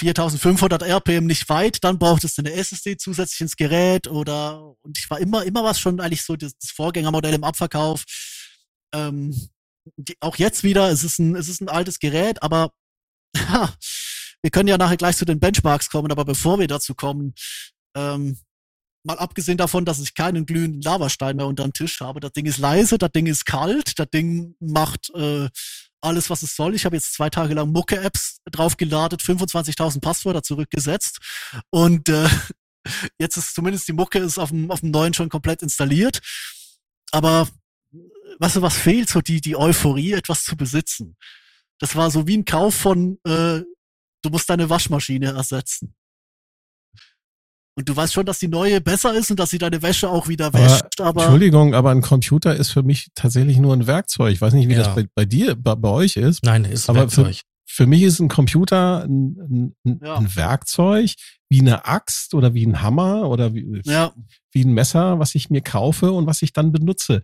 4500 0.00 0.82
RPM 0.82 1.26
nicht 1.26 1.48
weit, 1.50 1.84
dann 1.84 1.98
brauchtest 1.98 2.38
du 2.38 2.42
eine 2.42 2.52
SSD 2.52 2.96
zusätzlich 2.96 3.42
ins 3.42 3.56
Gerät 3.56 4.08
oder 4.08 4.74
und 4.80 4.98
ich 4.98 5.10
war 5.10 5.20
immer 5.20 5.44
immer 5.44 5.62
was 5.62 5.78
schon 5.78 6.00
eigentlich 6.00 6.22
so 6.22 6.36
das, 6.36 6.54
Vorgängermodell 6.74 7.34
im 7.34 7.44
Abverkauf. 7.44 8.04
Ähm, 8.94 9.50
die, 9.96 10.16
auch 10.20 10.36
jetzt 10.36 10.64
wieder, 10.64 10.90
es 10.90 11.04
ist 11.04 11.18
ein 11.18 11.36
es 11.36 11.48
ist 11.48 11.60
ein 11.60 11.68
altes 11.68 11.98
Gerät, 11.98 12.42
aber 12.42 12.72
ja, 13.36 13.74
wir 14.42 14.50
können 14.50 14.68
ja 14.68 14.78
nachher 14.78 14.96
gleich 14.96 15.16
zu 15.16 15.26
den 15.26 15.38
Benchmarks 15.38 15.90
kommen, 15.90 16.10
aber 16.10 16.24
bevor 16.24 16.58
wir 16.58 16.66
dazu 16.66 16.94
kommen, 16.94 17.34
ähm, 17.94 18.38
mal 19.04 19.18
abgesehen 19.18 19.58
davon, 19.58 19.84
dass 19.84 20.00
ich 20.00 20.14
keinen 20.14 20.46
glühenden 20.46 20.80
Lavastein 20.80 21.36
mehr 21.36 21.46
unter 21.46 21.64
dem 21.64 21.74
Tisch 21.74 22.00
habe, 22.00 22.20
das 22.20 22.32
Ding 22.32 22.46
ist 22.46 22.58
leise, 22.58 22.96
das 22.96 23.12
Ding 23.12 23.26
ist 23.26 23.44
kalt, 23.44 23.98
das 23.98 24.08
Ding 24.08 24.56
macht 24.60 25.10
äh, 25.14 25.48
alles, 26.00 26.30
was 26.30 26.42
es 26.42 26.56
soll. 26.56 26.74
Ich 26.74 26.84
habe 26.84 26.96
jetzt 26.96 27.14
zwei 27.14 27.30
Tage 27.30 27.54
lang 27.54 27.72
Mucke-Apps 27.72 28.40
draufgeladen, 28.50 29.18
25.000 29.18 30.00
Passwörter 30.00 30.42
zurückgesetzt 30.42 31.18
und 31.70 32.08
äh, 32.08 32.28
jetzt 33.18 33.36
ist 33.36 33.54
zumindest 33.54 33.88
die 33.88 33.92
Mucke 33.92 34.18
ist 34.18 34.38
auf 34.38 34.50
dem, 34.50 34.70
auf 34.70 34.80
dem 34.80 34.90
neuen 34.90 35.14
schon 35.14 35.28
komplett 35.28 35.62
installiert. 35.62 36.20
Aber 37.12 37.48
weißt 38.38 38.56
du, 38.56 38.62
was 38.62 38.76
fehlt? 38.76 39.08
So 39.08 39.20
die, 39.20 39.40
die 39.40 39.56
Euphorie, 39.56 40.12
etwas 40.12 40.44
zu 40.44 40.56
besitzen. 40.56 41.16
Das 41.78 41.96
war 41.96 42.10
so 42.10 42.26
wie 42.26 42.36
ein 42.36 42.44
Kauf 42.44 42.74
von, 42.74 43.18
äh, 43.24 43.62
du 44.22 44.30
musst 44.30 44.50
deine 44.50 44.68
Waschmaschine 44.68 45.32
ersetzen. 45.32 45.94
Und 47.76 47.88
du 47.88 47.96
weißt 47.96 48.12
schon, 48.12 48.26
dass 48.26 48.38
die 48.38 48.48
neue 48.48 48.80
besser 48.80 49.14
ist 49.14 49.30
und 49.30 49.38
dass 49.40 49.50
sie 49.50 49.58
deine 49.58 49.80
Wäsche 49.80 50.08
auch 50.10 50.28
wieder 50.28 50.52
wäscht, 50.52 51.00
aber 51.00 51.22
Entschuldigung, 51.22 51.74
aber 51.74 51.90
ein 51.90 52.02
Computer 52.02 52.54
ist 52.54 52.70
für 52.70 52.82
mich 52.82 53.08
tatsächlich 53.14 53.58
nur 53.58 53.74
ein 53.74 53.86
Werkzeug. 53.86 54.32
Ich 54.32 54.40
weiß 54.40 54.52
nicht, 54.54 54.68
wie 54.68 54.72
Ja. 54.74 54.80
das 54.84 54.94
bei, 54.94 55.06
bei 55.14 55.24
dir, 55.24 55.54
bei, 55.54 55.74
bei 55.76 55.88
euch 55.88 56.16
ist. 56.16 56.44
Nein, 56.44 56.64
ist 56.64 56.90
Aber 56.90 57.00
Werkzeug. 57.00 57.40
Für 57.66 57.86
mich 57.86 58.02
ist 58.02 58.18
ein 58.18 58.28
Computer 58.28 59.04
ein, 59.04 59.72
ein, 59.84 60.00
Ja. 60.02 60.16
ein 60.16 60.34
Werkzeug, 60.34 61.12
wie 61.48 61.60
eine 61.60 61.86
Axt 61.86 62.34
oder 62.34 62.52
wie 62.52 62.66
ein 62.66 62.82
Hammer 62.82 63.28
oder 63.28 63.54
wie, 63.54 63.80
ja, 63.84 64.12
wie 64.50 64.64
ein 64.64 64.72
Messer, 64.74 65.20
was 65.20 65.36
ich 65.36 65.50
mir 65.50 65.60
kaufe 65.60 66.10
und 66.10 66.26
was 66.26 66.42
ich 66.42 66.52
dann 66.52 66.72
benutze. 66.72 67.22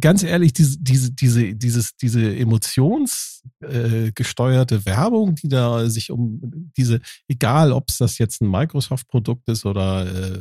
Ganz 0.00 0.24
ehrlich, 0.24 0.52
diese, 0.52 0.76
diese, 0.78 1.12
diese, 1.12 1.54
dieses, 1.54 1.96
diese 1.96 2.36
emotionsgesteuerte 2.36 4.74
äh, 4.74 4.86
Werbung, 4.86 5.36
die 5.36 5.48
da 5.48 5.88
sich 5.88 6.10
um 6.10 6.40
diese, 6.76 7.00
egal 7.28 7.72
ob 7.72 7.88
es 7.88 7.96
das 7.98 8.18
jetzt 8.18 8.42
ein 8.42 8.50
Microsoft-Produkt 8.50 9.48
ist 9.48 9.64
oder 9.64 10.06
äh, 10.06 10.40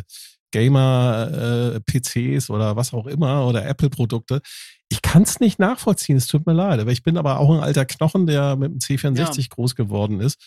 Gamer-PCs 0.52 2.50
oder 2.50 2.76
was 2.76 2.94
auch 2.94 3.08
immer 3.08 3.48
oder 3.48 3.66
Apple-Produkte, 3.66 4.42
ich 4.90 5.02
kann 5.02 5.24
es 5.24 5.40
nicht 5.40 5.60
nachvollziehen, 5.60 6.18
es 6.18 6.28
tut 6.28 6.46
mir 6.46 6.54
leid. 6.54 6.80
Aber 6.80 6.92
ich 6.92 7.04
bin 7.04 7.18
aber 7.18 7.40
auch 7.40 7.52
ein 7.52 7.60
alter 7.60 7.86
Knochen, 7.86 8.28
der 8.28 8.56
mit 8.56 8.72
dem 8.72 8.80
C64 8.80 9.50
groß 9.50 9.76
geworden 9.76 10.20
ist 10.20 10.38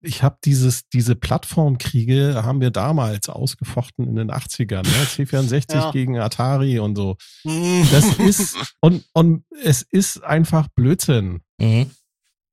ich 0.00 0.22
habe 0.22 0.38
dieses, 0.44 0.88
diese 0.88 1.16
Plattformkriege 1.16 2.42
haben 2.44 2.60
wir 2.60 2.70
damals 2.70 3.28
ausgefochten 3.28 4.06
in 4.06 4.16
den 4.16 4.30
80ern, 4.30 4.82
ne? 4.82 5.04
C64 5.06 5.74
Ja. 5.74 5.90
gegen 5.90 6.18
Atari 6.18 6.78
und 6.78 6.96
so. 6.96 7.16
Mm. 7.44 7.82
Das 7.90 8.18
ist, 8.18 8.56
und, 8.80 9.04
und 9.12 9.44
es 9.62 9.82
ist 9.82 10.22
einfach 10.22 10.68
Blödsinn. 10.74 11.40
Mhm. 11.60 11.90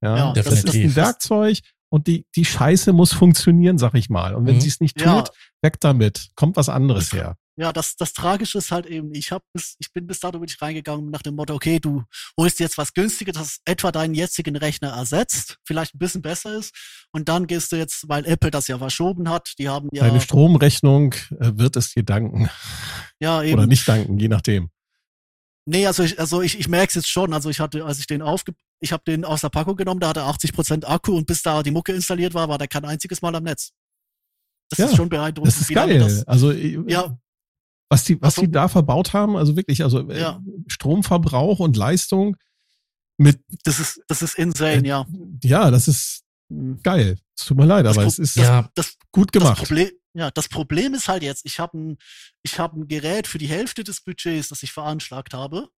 Ja, 0.01 0.17
Ja, 0.17 0.33
das 0.33 0.47
ist 0.47 0.69
ein 0.73 0.95
Werkzeug 0.95 1.59
und 1.89 2.07
die, 2.07 2.25
die 2.35 2.45
Scheiße 2.45 2.93
muss 2.93 3.13
funktionieren, 3.13 3.77
sag 3.77 3.93
ich 3.93 4.09
mal. 4.09 4.33
Und 4.35 4.45
wenn 4.47 4.55
Mhm. 4.55 4.61
sie 4.61 4.69
es 4.69 4.79
nicht 4.81 4.97
tut, 4.97 5.05
Ja. 5.05 5.23
weg 5.61 5.79
damit. 5.79 6.29
Kommt 6.35 6.57
was 6.57 6.69
anderes 6.69 7.13
her. 7.13 7.35
Ja, 7.57 7.71
das, 7.71 7.95
das 7.95 8.13
Tragische 8.13 8.57
ist 8.57 8.71
halt 8.71 8.85
eben, 8.85 9.13
ich 9.13 9.31
hab 9.31 9.43
bis, 9.53 9.75
ich 9.79 9.91
bin 9.93 10.07
bis 10.07 10.19
dato 10.19 10.41
wirklich 10.41 10.61
reingegangen 10.61 11.09
nach 11.09 11.21
dem 11.21 11.35
Motto, 11.35 11.53
okay, 11.53 11.79
du 11.79 12.03
holst 12.37 12.59
jetzt 12.59 12.77
was 12.77 12.93
Günstiges, 12.93 13.35
das 13.35 13.59
etwa 13.65 13.91
deinen 13.91 14.13
jetzigen 14.13 14.55
Rechner 14.57 14.89
ersetzt, 14.89 15.57
vielleicht 15.65 15.95
ein 15.95 15.99
bisschen 15.99 16.21
besser 16.21 16.53
ist. 16.57 16.73
Und 17.11 17.29
dann 17.29 17.47
gehst 17.47 17.71
du 17.71 17.77
jetzt, 17.77 18.09
weil 18.09 18.25
Apple 18.25 18.51
das 18.51 18.67
ja 18.67 18.77
verschoben 18.77 19.29
hat, 19.29 19.53
die 19.57 19.69
haben 19.69 19.87
ja. 19.93 20.03
Deine 20.03 20.19
Stromrechnung 20.19 21.13
äh, 21.39 21.51
wird 21.55 21.77
es 21.77 21.93
dir 21.93 22.03
danken. 22.03 22.49
Ja, 23.19 23.41
eben. 23.41 23.57
Oder 23.57 23.67
nicht 23.67 23.87
danken, 23.87 24.19
je 24.19 24.27
nachdem. 24.27 24.69
Nee, 25.65 25.87
also 25.87 26.03
ich, 26.03 26.19
also 26.19 26.41
ich, 26.41 26.59
ich 26.59 26.67
merke 26.67 26.89
es 26.89 26.95
jetzt 26.95 27.09
schon. 27.09 27.33
Also 27.33 27.49
ich 27.49 27.59
hatte, 27.59 27.83
als 27.85 27.99
ich 27.99 28.05
den 28.05 28.21
aufge, 28.21 28.53
ich 28.81 28.91
habe 28.91 29.03
den 29.07 29.25
aus 29.25 29.41
der 29.41 29.49
Packung 29.49 29.75
genommen, 29.75 29.99
da 29.99 30.09
hatte 30.09 30.21
80% 30.21 30.85
Akku 30.85 31.15
und 31.15 31.25
bis 31.25 31.41
da 31.41 31.63
die 31.63 31.71
Mucke 31.71 31.93
installiert 31.93 32.33
war, 32.33 32.49
war 32.49 32.57
der 32.57 32.67
kein 32.67 32.85
einziges 32.85 33.21
Mal 33.21 33.33
am 33.35 33.43
Netz. 33.43 33.71
Das 34.69 34.79
Ja, 34.79 34.85
ist 34.85 34.95
schon 34.95 35.09
beeindruckend. 35.09 35.53
Das 35.53 35.61
ist 35.61 35.73
geil. 35.73 36.23
also 36.27 36.51
äh, 36.51 36.79
ja, 36.87 37.17
was 37.89 38.03
die, 38.03 38.21
was 38.21 38.35
die 38.35 38.49
da 38.51 38.67
verbaut 38.67 39.13
haben, 39.13 39.35
also 39.35 39.55
wirklich, 39.55 39.83
also 39.83 40.09
äh, 40.09 40.19
Ja. 40.19 40.41
Stromverbrauch 40.67 41.59
und 41.59 41.77
Leistung 41.77 42.35
mit, 43.17 43.39
das 43.63 43.79
ist, 43.79 44.01
das 44.07 44.21
ist 44.21 44.35
insane, 44.37 44.87
ja. 44.87 45.05
ja, 45.43 45.71
das 45.71 45.87
ist 45.87 46.21
Mhm. 46.47 46.79
geil. 46.83 47.17
Es 47.35 47.45
tut 47.45 47.57
mir 47.57 47.65
leid, 47.65 47.85
Das 47.87 47.97
aber 47.97 48.03
Pro- 48.03 48.09
es 48.09 48.19
ist 48.19 48.35
Ja, 48.35 48.69
Das, 48.75 48.97
gut 49.11 49.33
das 49.33 49.41
gemacht. 49.41 49.57
Problem, 49.57 49.89
ja, 50.13 50.29
das 50.29 50.47
Problem 50.47 50.93
ist 50.93 51.07
halt 51.07 51.23
jetzt, 51.23 51.43
ich 51.43 51.59
habe 51.59 51.75
ein, 51.75 51.97
ich 52.43 52.59
habe 52.59 52.79
ein 52.79 52.87
Gerät 52.87 53.25
für 53.25 53.39
die 53.39 53.47
Hälfte 53.47 53.83
des 53.83 54.01
Budgets, 54.01 54.49
das 54.49 54.61
ich 54.61 54.71
veranschlagt 54.71 55.33
habe. 55.33 55.69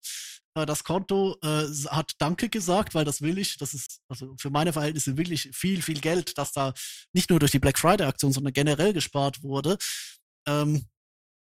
Äh, 0.55 0.65
Das 0.65 0.83
Konto 0.83 1.37
äh, 1.41 1.63
hat 1.89 2.11
Danke 2.17 2.49
gesagt, 2.49 2.95
weil 2.95 3.05
das 3.05 3.21
will 3.21 3.37
ich. 3.37 3.55
Das 3.57 3.73
ist 3.73 4.01
also 4.09 4.35
für 4.37 4.49
meine 4.49 4.73
Verhältnisse 4.73 5.15
wirklich 5.15 5.51
viel, 5.53 5.81
viel 5.81 6.01
Geld, 6.01 6.37
das 6.37 6.51
da 6.51 6.73
nicht 7.13 7.29
nur 7.29 7.39
durch 7.39 7.51
die 7.53 7.59
Black 7.59 7.79
Friday 7.79 8.05
Aktion, 8.05 8.33
sondern 8.33 8.51
generell 8.51 8.91
gespart 8.91 9.41
wurde. 9.43 9.77
Ähm, 10.45 10.83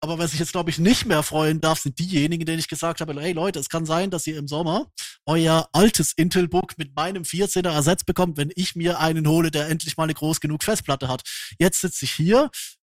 aber 0.05 0.19
was 0.19 0.33
ich 0.33 0.39
jetzt, 0.39 0.51
glaube 0.51 0.69
ich, 0.69 0.77
nicht 0.77 1.07
mehr 1.07 1.23
freuen 1.23 1.61
darf, 1.61 1.79
sind 1.79 1.97
diejenigen, 1.97 2.45
denen 2.45 2.59
ich 2.59 2.67
gesagt 2.67 3.01
habe, 3.01 3.19
hey 3.19 3.33
Leute, 3.33 3.57
es 3.57 3.69
kann 3.69 3.87
sein, 3.87 4.11
dass 4.11 4.27
ihr 4.27 4.37
im 4.37 4.47
Sommer 4.47 4.85
euer 5.25 5.67
altes 5.71 6.13
Intel-Book 6.13 6.77
mit 6.77 6.95
meinem 6.95 7.23
14er 7.23 7.71
ersetzt 7.71 8.05
bekommt, 8.05 8.37
wenn 8.37 8.51
ich 8.55 8.75
mir 8.75 8.99
einen 8.99 9.27
hole, 9.27 9.49
der 9.49 9.67
endlich 9.67 9.97
mal 9.97 10.03
eine 10.03 10.13
groß 10.13 10.41
genug 10.41 10.63
Festplatte 10.63 11.07
hat. 11.07 11.23
Jetzt 11.57 11.81
sitze 11.81 12.05
ich 12.05 12.11
hier, 12.11 12.51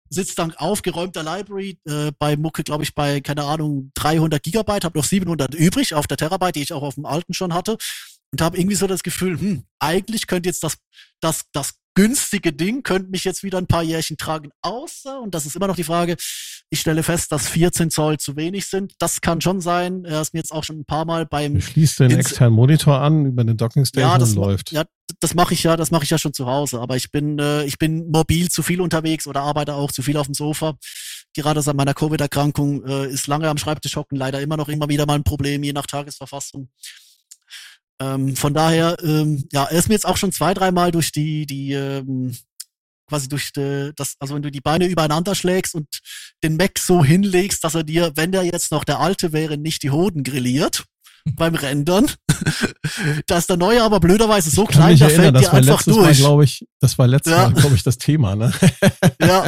sitze 0.10 0.36
dank 0.36 0.56
aufgeräumter 0.56 1.22
Library 1.22 1.78
äh, 1.86 2.14
bei 2.18 2.38
Mucke, 2.38 2.64
glaube 2.64 2.84
ich, 2.84 2.96
bei, 2.96 3.20
keine 3.20 3.44
Ahnung, 3.44 3.92
300 3.96 4.42
Gigabyte, 4.42 4.86
habe 4.86 4.98
noch 4.98 5.06
700 5.06 5.54
übrig 5.54 5.94
auf 5.94 6.08
der 6.08 6.16
Terabyte, 6.16 6.56
die 6.56 6.62
ich 6.62 6.72
auch 6.72 6.84
auf 6.84 6.96
dem 6.96 7.06
alten 7.06 7.34
schon 7.34 7.54
hatte 7.54 7.76
und 8.32 8.42
habe 8.42 8.58
irgendwie 8.58 8.78
so 8.78 8.88
das 8.88 9.04
Gefühl, 9.04 9.38
hm, 9.38 9.66
eigentlich 9.80 10.28
könnte 10.28 10.48
jetzt 10.48 10.64
das, 10.64 10.78
das, 11.20 11.44
das 11.52 11.74
günstige 11.94 12.54
Ding 12.54 12.84
könnte 12.84 13.10
mich 13.10 13.24
jetzt 13.24 13.44
wieder 13.44 13.58
ein 13.58 13.68
paar 13.68 13.84
Jährchen 13.84 14.18
tragen, 14.18 14.50
außer, 14.62 15.20
und 15.20 15.36
das 15.36 15.46
ist 15.46 15.56
immer 15.56 15.68
noch 15.68 15.76
die 15.76 15.84
Frage, 15.84 16.16
ich 16.74 16.80
stelle 16.80 17.04
fest, 17.04 17.34
dass 17.34 17.50
14 17.50 17.92
Zoll 17.92 18.18
zu 18.18 18.38
wenig 18.38 18.66
sind. 18.66 18.94
Das 18.98 19.20
kann 19.20 19.42
schon 19.42 19.60
sein. 19.60 20.06
Er 20.06 20.22
ist 20.22 20.34
mir 20.34 20.40
jetzt 20.40 20.54
auch 20.54 20.64
schon 20.64 20.80
ein 20.80 20.86
paar 20.86 21.04
Mal 21.04 21.26
beim 21.26 21.56
Du 21.56 21.62
schließt 21.62 22.00
den 22.00 22.12
externen 22.12 22.56
Monitor 22.56 23.02
an 23.02 23.26
über 23.26 23.44
den 23.44 23.58
Docking 23.58 23.84
Station 23.84 24.10
ja, 24.10 24.18
das 24.18 24.36
läuft. 24.36 24.72
Ja, 24.72 24.86
das 25.20 25.36
mache 25.36 25.54
ich 25.54 25.64
ja, 25.64 25.76
das 25.76 25.92
mache 25.92 26.06
ich 26.06 26.10
ja 26.10 26.18
schon 26.18 26.34
zu 26.34 26.46
Hause. 26.46 26.80
Aber 26.80 26.96
ich 26.96 27.12
bin, 27.12 27.40
äh, 27.40 27.66
ich 27.66 27.78
bin 27.78 28.10
mobil 28.10 28.50
zu 28.50 28.64
viel 28.64 28.80
unterwegs 28.80 29.28
oder 29.28 29.42
arbeite 29.42 29.74
auch 29.76 29.92
zu 29.92 30.02
viel 30.02 30.16
auf 30.16 30.28
dem 30.28 30.34
Sofa. 30.34 30.76
Gerade 31.34 31.62
seit 31.62 31.76
meiner 31.76 31.94
Covid-Erkrankung 31.94 32.86
äh, 32.86 33.08
ist 33.08 33.28
lange 33.28 33.50
am 33.50 33.58
Schreibtisch 33.58 33.98
hocken 33.98 34.18
leider 34.18 34.40
immer 34.40 34.56
noch 34.56 34.70
immer 34.70 34.88
wieder 34.88 35.06
mal 35.06 35.16
ein 35.16 35.24
Problem, 35.24 35.64
je 35.64 35.74
nach 35.74 35.88
Tagesverfassung. 35.88 36.70
Ähm, 38.02 38.36
von 38.36 38.54
daher, 38.54 38.98
ähm, 39.04 39.48
ja, 39.52 39.66
er 39.66 39.78
ist 39.78 39.88
mir 39.88 39.94
jetzt 39.94 40.08
auch 40.08 40.18
schon 40.18 40.32
zwei, 40.32 40.56
dreimal 40.56 40.92
durch 40.92 41.12
die, 41.12 41.46
die, 41.46 41.74
ähm, 41.74 42.36
quasi 43.08 43.30
durch 43.30 43.54
die, 43.54 43.92
das, 43.96 44.16
also 44.20 44.34
wenn 44.34 44.42
du 44.42 44.50
die 44.50 44.62
Beine 44.62 44.88
übereinander 44.88 45.36
schlägst 45.36 45.76
und 45.76 45.88
den 46.44 46.58
Mac 46.58 46.80
so 46.80 47.06
hinlegst, 47.06 47.64
dass 47.64 47.76
er 47.76 47.84
dir, 47.84 48.12
wenn 48.16 48.32
der 48.32 48.44
jetzt 48.44 48.72
noch 48.72 48.84
der 48.84 49.00
alte 49.00 49.34
wäre, 49.34 49.58
nicht 49.58 49.84
die 49.84 49.92
Hoden 49.92 50.24
grilliert 50.24 50.86
beim 51.36 51.56
Rendern. 51.56 52.10
da 53.28 53.38
ist 53.38 53.50
der 53.50 53.58
neue 53.58 53.84
aber 53.84 54.00
blöderweise 54.00 54.50
so 54.50 54.66
kann 54.66 54.74
klein, 54.74 54.98
da 54.98 55.06
erinnern, 55.06 55.24
fällt 55.24 55.36
das 55.36 55.42
dir 55.44 55.48
war 55.52 55.54
einfach 55.60 55.76
letztes 55.78 55.96
Mal, 55.96 56.04
durch. 56.06 56.18
glaube 56.18 56.44
ich, 56.44 56.68
das 56.80 56.98
war 56.98 57.08
letztes 57.08 57.32
Ja. 57.34 57.50
Mal, 57.50 57.54
glaube 57.54 57.76
ich, 57.76 57.84
das 57.84 57.98
Thema, 57.98 58.36
ne? 58.36 58.52
ja, 59.22 59.46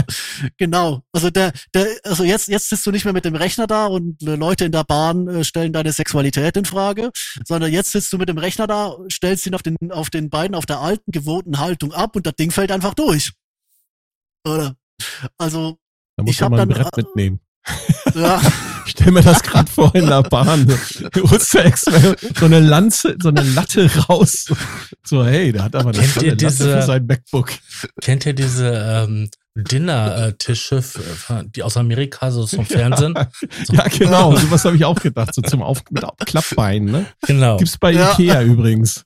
genau. 0.57 1.01
Also 1.11 1.29
der, 1.29 1.51
der, 1.73 1.87
also 2.03 2.23
jetzt, 2.23 2.47
jetzt 2.47 2.69
sitzt 2.69 2.85
du 2.85 2.91
nicht 2.91 3.05
mehr 3.05 3.13
mit 3.13 3.25
dem 3.25 3.35
Rechner 3.35 3.67
da 3.67 3.87
und 3.87 4.21
Leute 4.21 4.65
in 4.65 4.71
der 4.71 4.83
Bahn 4.83 5.27
äh, 5.27 5.43
stellen 5.43 5.73
deine 5.73 5.91
Sexualität 5.91 6.55
in 6.57 6.65
Frage, 6.65 7.11
sondern 7.45 7.71
jetzt 7.71 7.91
sitzt 7.91 8.13
du 8.13 8.17
mit 8.17 8.29
dem 8.29 8.37
Rechner 8.37 8.67
da, 8.67 8.95
stellst 9.11 9.45
ihn 9.47 9.55
auf 9.55 9.63
den, 9.63 9.77
auf 9.91 10.09
den 10.09 10.29
beiden 10.29 10.55
auf 10.55 10.65
der 10.65 10.79
alten 10.79 11.11
gewohnten 11.11 11.59
Haltung 11.59 11.93
ab 11.93 12.15
und 12.15 12.27
das 12.27 12.35
Ding 12.35 12.51
fällt 12.51 12.71
einfach 12.71 12.93
durch. 12.93 13.31
Oder? 14.47 14.75
Also, 15.37 15.77
Da 16.17 16.23
muss 16.23 16.31
Ich 16.35 16.41
man 16.41 16.45
hab 16.45 16.51
mal 16.51 16.61
ein 16.61 16.69
dann, 16.69 16.77
Brett 16.77 16.97
äh, 16.97 17.01
mitnehmen. 17.01 17.39
ja, 18.13 18.41
Ich 19.05 19.09
stell 19.09 19.13
mir 19.13 19.21
das 19.21 19.43
gerade 19.43 19.69
vor 19.69 19.93
in 19.95 20.07
der 20.07 20.23
Bahn. 20.23 20.65
Du 21.11 21.29
holst 21.29 21.53
dir 21.53 21.65
extra 21.65 21.91
so 22.39 22.45
eine 22.45 22.61
Lanze, 22.61 23.17
so 23.21 23.29
eine 23.29 23.43
Latte 23.43 23.89
raus. 24.07 24.45
So, 25.03 25.25
hey, 25.25 25.51
der 25.51 25.63
hat 25.65 25.75
aber 25.75 25.89
eine 25.89 25.99
Kennt 25.99 26.15
Latte 26.15 26.35
diese- 26.37 26.71
für 26.73 26.81
sein 26.83 27.05
MacBook. 27.05 27.51
Kennt 28.01 28.25
ihr 28.25 28.33
diese 28.33 28.69
ähm, 28.69 29.29
Dinner-Tische, 29.55 30.81
die 31.53 31.63
aus 31.63 31.75
Amerika 31.75 32.31
so 32.31 32.45
zum 32.45 32.65
Fernsehen? 32.65 33.13
So, 33.65 33.73
Ja, 33.73 33.87
genau. 33.89 34.35
Sowas 34.37 34.63
habe 34.63 34.77
ich 34.77 34.85
auch 34.85 34.99
gedacht. 34.99 35.33
So 35.35 35.41
zum 35.41 35.61
Auf 35.61 35.83
mit 35.91 36.05
Klappbeinen, 36.25 36.89
ne? 36.91 37.05
Genau. 37.27 37.57
Gibt's 37.57 37.77
bei 37.77 37.91
Ja. 37.91 38.13
Ikea 38.13 38.41
übrigens. 38.43 39.03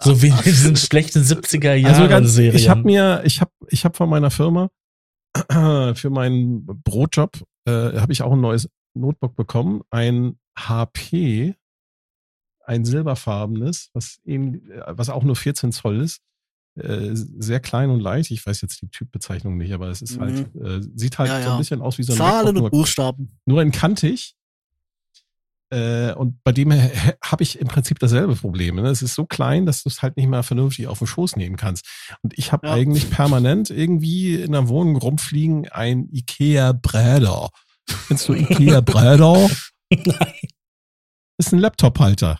So 0.00 0.20
wie 0.20 0.28
in 0.28 0.36
diesen 0.44 0.74
schlechten 0.76 1.22
70er 1.22 1.70
Also 1.70 2.00
Jahren 2.00 2.08
ganz, 2.10 2.32
Serien. 2.32 2.56
ich 2.56 2.68
habe 2.68 2.82
mir, 2.82 3.22
ich 3.24 3.40
habe, 3.40 3.52
ich 3.68 3.84
habe 3.84 3.96
von 3.96 4.10
meiner 4.10 4.30
Firma 4.32 4.68
für 5.94 6.10
meinen 6.10 6.66
Brotjob 6.66 7.30
äh, 7.66 7.98
habe 7.98 8.12
ich 8.12 8.22
auch 8.22 8.32
ein 8.32 8.40
neues 8.40 8.68
Notebook 8.94 9.36
bekommen, 9.36 9.82
ein 9.90 10.38
HP, 10.58 11.54
ein 12.64 12.84
silberfarbenes, 12.84 13.90
was 13.94 14.18
ähnlich, 14.24 14.62
was 14.86 15.10
auch 15.10 15.24
nur 15.24 15.36
14 15.36 15.72
Zoll 15.72 16.00
ist, 16.00 16.20
äh, 16.76 17.10
sehr 17.12 17.60
klein 17.60 17.90
und 17.90 18.00
leicht. 18.00 18.30
Ich 18.30 18.44
weiß 18.46 18.60
jetzt 18.62 18.80
die 18.82 18.88
Typbezeichnung 18.88 19.56
nicht, 19.56 19.72
aber 19.72 19.88
es 19.88 20.00
ist 20.02 20.18
halt, 20.18 20.54
äh, 20.56 20.80
sieht 20.94 21.18
halt 21.18 21.30
Mhm. 21.30 21.34
Ja, 21.36 21.42
so 21.42 21.48
ein 21.48 21.52
ja. 21.54 21.58
bisschen 21.58 21.82
aus 21.82 21.98
wie 21.98 22.02
so 22.02 22.12
ein 22.12 22.16
Zahlen 22.18 22.44
MacBook, 22.46 22.48
und 22.48 22.60
nur, 22.60 22.70
Buchstaben. 22.70 23.38
nur 23.46 23.62
in 23.62 23.72
kantig. 23.72 24.34
Äh, 25.72 26.12
und 26.12 26.42
bei 26.44 26.52
dem 26.52 26.70
habe 27.24 27.42
ich 27.42 27.58
im 27.58 27.66
Prinzip 27.68 27.98
dasselbe 27.98 28.36
Problem. 28.36 28.76
Ne? 28.76 28.88
Es 28.88 29.00
ist 29.02 29.14
so 29.14 29.24
klein, 29.24 29.64
dass 29.64 29.82
du 29.82 29.88
es 29.88 30.02
halt 30.02 30.16
nicht 30.18 30.28
mehr 30.28 30.42
vernünftig 30.42 30.86
auf 30.86 30.98
den 30.98 31.06
Schoß 31.06 31.36
nehmen 31.36 31.56
kannst. 31.56 31.88
Und 32.22 32.36
ich 32.38 32.52
habe 32.52 32.66
Ja. 32.66 32.74
eigentlich 32.74 33.10
permanent 33.10 33.70
irgendwie 33.70 34.34
in 34.36 34.52
der 34.52 34.68
Wohnung 34.68 34.96
rumfliegen 34.96 35.68
ein 35.70 36.08
Ikea 36.12 36.72
Bräder. 36.72 37.48
Kennst 38.08 38.28
du 38.28 38.34
Ikea 38.34 38.80
Bräder? 38.82 39.48
Nein. 39.90 40.34
Ist 41.38 41.52
ein 41.52 41.58
Laptop-Halter. 41.58 42.38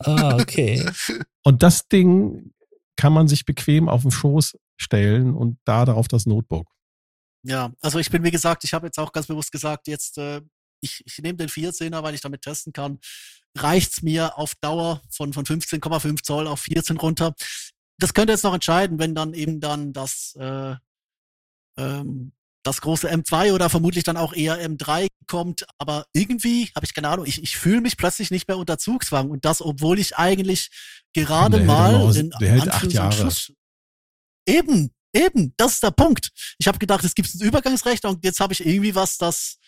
Ah, 0.00 0.36
okay. 0.36 0.84
Und 1.44 1.62
das 1.62 1.88
Ding 1.88 2.52
kann 2.96 3.12
man 3.14 3.28
sich 3.28 3.44
bequem 3.46 3.88
auf 3.88 4.02
den 4.02 4.10
Schoß 4.10 4.56
stellen 4.76 5.34
und 5.34 5.58
da 5.64 5.84
darauf 5.84 6.06
das 6.08 6.26
Notebook. 6.26 6.66
Ja, 7.44 7.72
also 7.80 7.98
ich 7.98 8.10
bin, 8.10 8.22
wie 8.22 8.30
gesagt, 8.30 8.64
ich 8.64 8.74
habe 8.74 8.86
jetzt 8.86 8.98
auch 8.98 9.12
ganz 9.12 9.26
bewusst 9.26 9.50
gesagt, 9.50 9.88
jetzt, 9.88 10.18
äh, 10.18 10.40
ich, 10.82 11.02
ich 11.06 11.18
nehme 11.18 11.38
den 11.38 11.48
14er, 11.48 12.02
weil 12.02 12.14
ich 12.14 12.20
damit 12.20 12.42
testen 12.42 12.72
kann. 12.72 12.98
Reicht's 13.56 14.02
mir 14.02 14.36
auf 14.38 14.54
Dauer 14.56 15.00
von, 15.10 15.32
von 15.32 15.44
15,5 15.46 16.22
Zoll 16.22 16.46
auf 16.46 16.60
14 16.60 16.96
runter. 16.98 17.34
Das 17.98 18.12
könnte 18.14 18.32
jetzt 18.32 18.44
noch 18.44 18.54
entscheiden, 18.54 18.98
wenn 18.98 19.14
dann 19.14 19.32
eben 19.34 19.60
dann 19.60 19.92
das, 19.92 20.34
äh, 20.38 20.74
ähm, 21.78 22.32
das 22.64 22.80
große 22.80 23.10
M2 23.10 23.52
oder 23.52 23.68
vermutlich 23.70 24.04
dann 24.04 24.16
auch 24.16 24.32
eher 24.32 24.58
M3 24.64 25.08
kommt. 25.26 25.64
Aber 25.78 26.06
irgendwie 26.12 26.70
habe 26.74 26.86
ich 26.86 26.94
keine 26.94 27.08
Ahnung, 27.08 27.26
ich, 27.26 27.42
ich 27.42 27.56
fühle 27.56 27.80
mich 27.80 27.96
plötzlich 27.96 28.30
nicht 28.30 28.48
mehr 28.48 28.58
unter 28.58 28.78
Zugzwang. 28.78 29.30
Und 29.30 29.44
das, 29.44 29.60
obwohl 29.60 29.98
ich 29.98 30.16
eigentlich 30.16 30.70
gerade 31.14 31.58
Der 31.58 31.66
mal 31.66 31.94
auch- 31.96 32.14
in 32.14 32.30
der 32.40 32.50
hält 32.52 32.68
acht 32.68 32.92
Jahre. 32.92 33.32
Eben, 34.46 34.90
eben, 35.14 35.54
das 35.56 35.74
ist 35.74 35.82
der 35.82 35.90
Punkt. 35.92 36.30
Ich 36.58 36.66
habe 36.66 36.78
gedacht, 36.78 37.04
es 37.04 37.14
gibt 37.14 37.30
einen 37.32 37.48
Übergangsrechner 37.48 38.10
und 38.10 38.24
jetzt 38.24 38.40
habe 38.40 38.52
ich 38.52 38.64
irgendwie 38.64 38.94
was, 38.94 39.16
das 39.18 39.58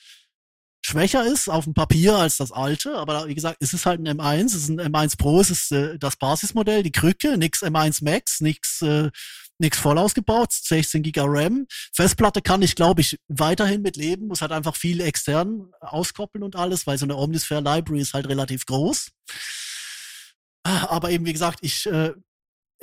schwächer 0.85 1.24
ist 1.24 1.48
auf 1.48 1.65
dem 1.65 1.74
Papier 1.74 2.16
als 2.16 2.36
das 2.36 2.52
alte, 2.52 2.97
aber 2.97 3.27
wie 3.27 3.35
gesagt, 3.35 3.56
es 3.61 3.73
ist 3.73 3.86
halt 3.86 4.01
ein 4.01 4.19
M1, 4.19 4.47
es 4.47 4.55
ist 4.55 4.69
ein 4.69 4.81
M1 4.81 5.16
Pro, 5.16 5.40
es 5.40 5.51
ist 5.51 5.73
äh, 5.73 5.98
das 5.98 6.16
Basismodell, 6.16 6.82
die 6.82 6.93
Krücke, 6.93 7.39
nix 7.39 7.62
M1 7.62 8.05
Max, 8.05 8.40
nix 8.40 8.82
äh, 8.82 9.11
nix 9.59 9.78
voll 9.78 9.98
ausgebaut, 9.98 10.52
16 10.52 11.02
Giga 11.02 11.24
RAM. 11.27 11.66
Festplatte 11.94 12.43
kann 12.43 12.62
ich, 12.62 12.74
glaube 12.74 13.01
ich, 13.01 13.19
weiterhin 13.28 13.82
mit 13.82 13.97
leben, 13.97 14.27
muss 14.27 14.43
halt 14.43 14.52
einfach 14.52 14.77
viel 14.77 15.01
extern 15.01 15.70
auskoppeln 15.81 16.43
und 16.43 16.56
alles, 16.56 16.86
weil 16.86 16.98
so 16.98 17.06
eine 17.06 17.16
Omnisphere 17.16 17.61
Library 17.61 18.01
ist 18.01 18.15
halt 18.15 18.28
relativ 18.28 18.66
groß. 18.66 19.11
Aber 20.65 21.11
eben, 21.11 21.24
wie 21.24 21.32
gesagt, 21.32 21.61
ich, 21.62 21.86
äh, 21.86 22.12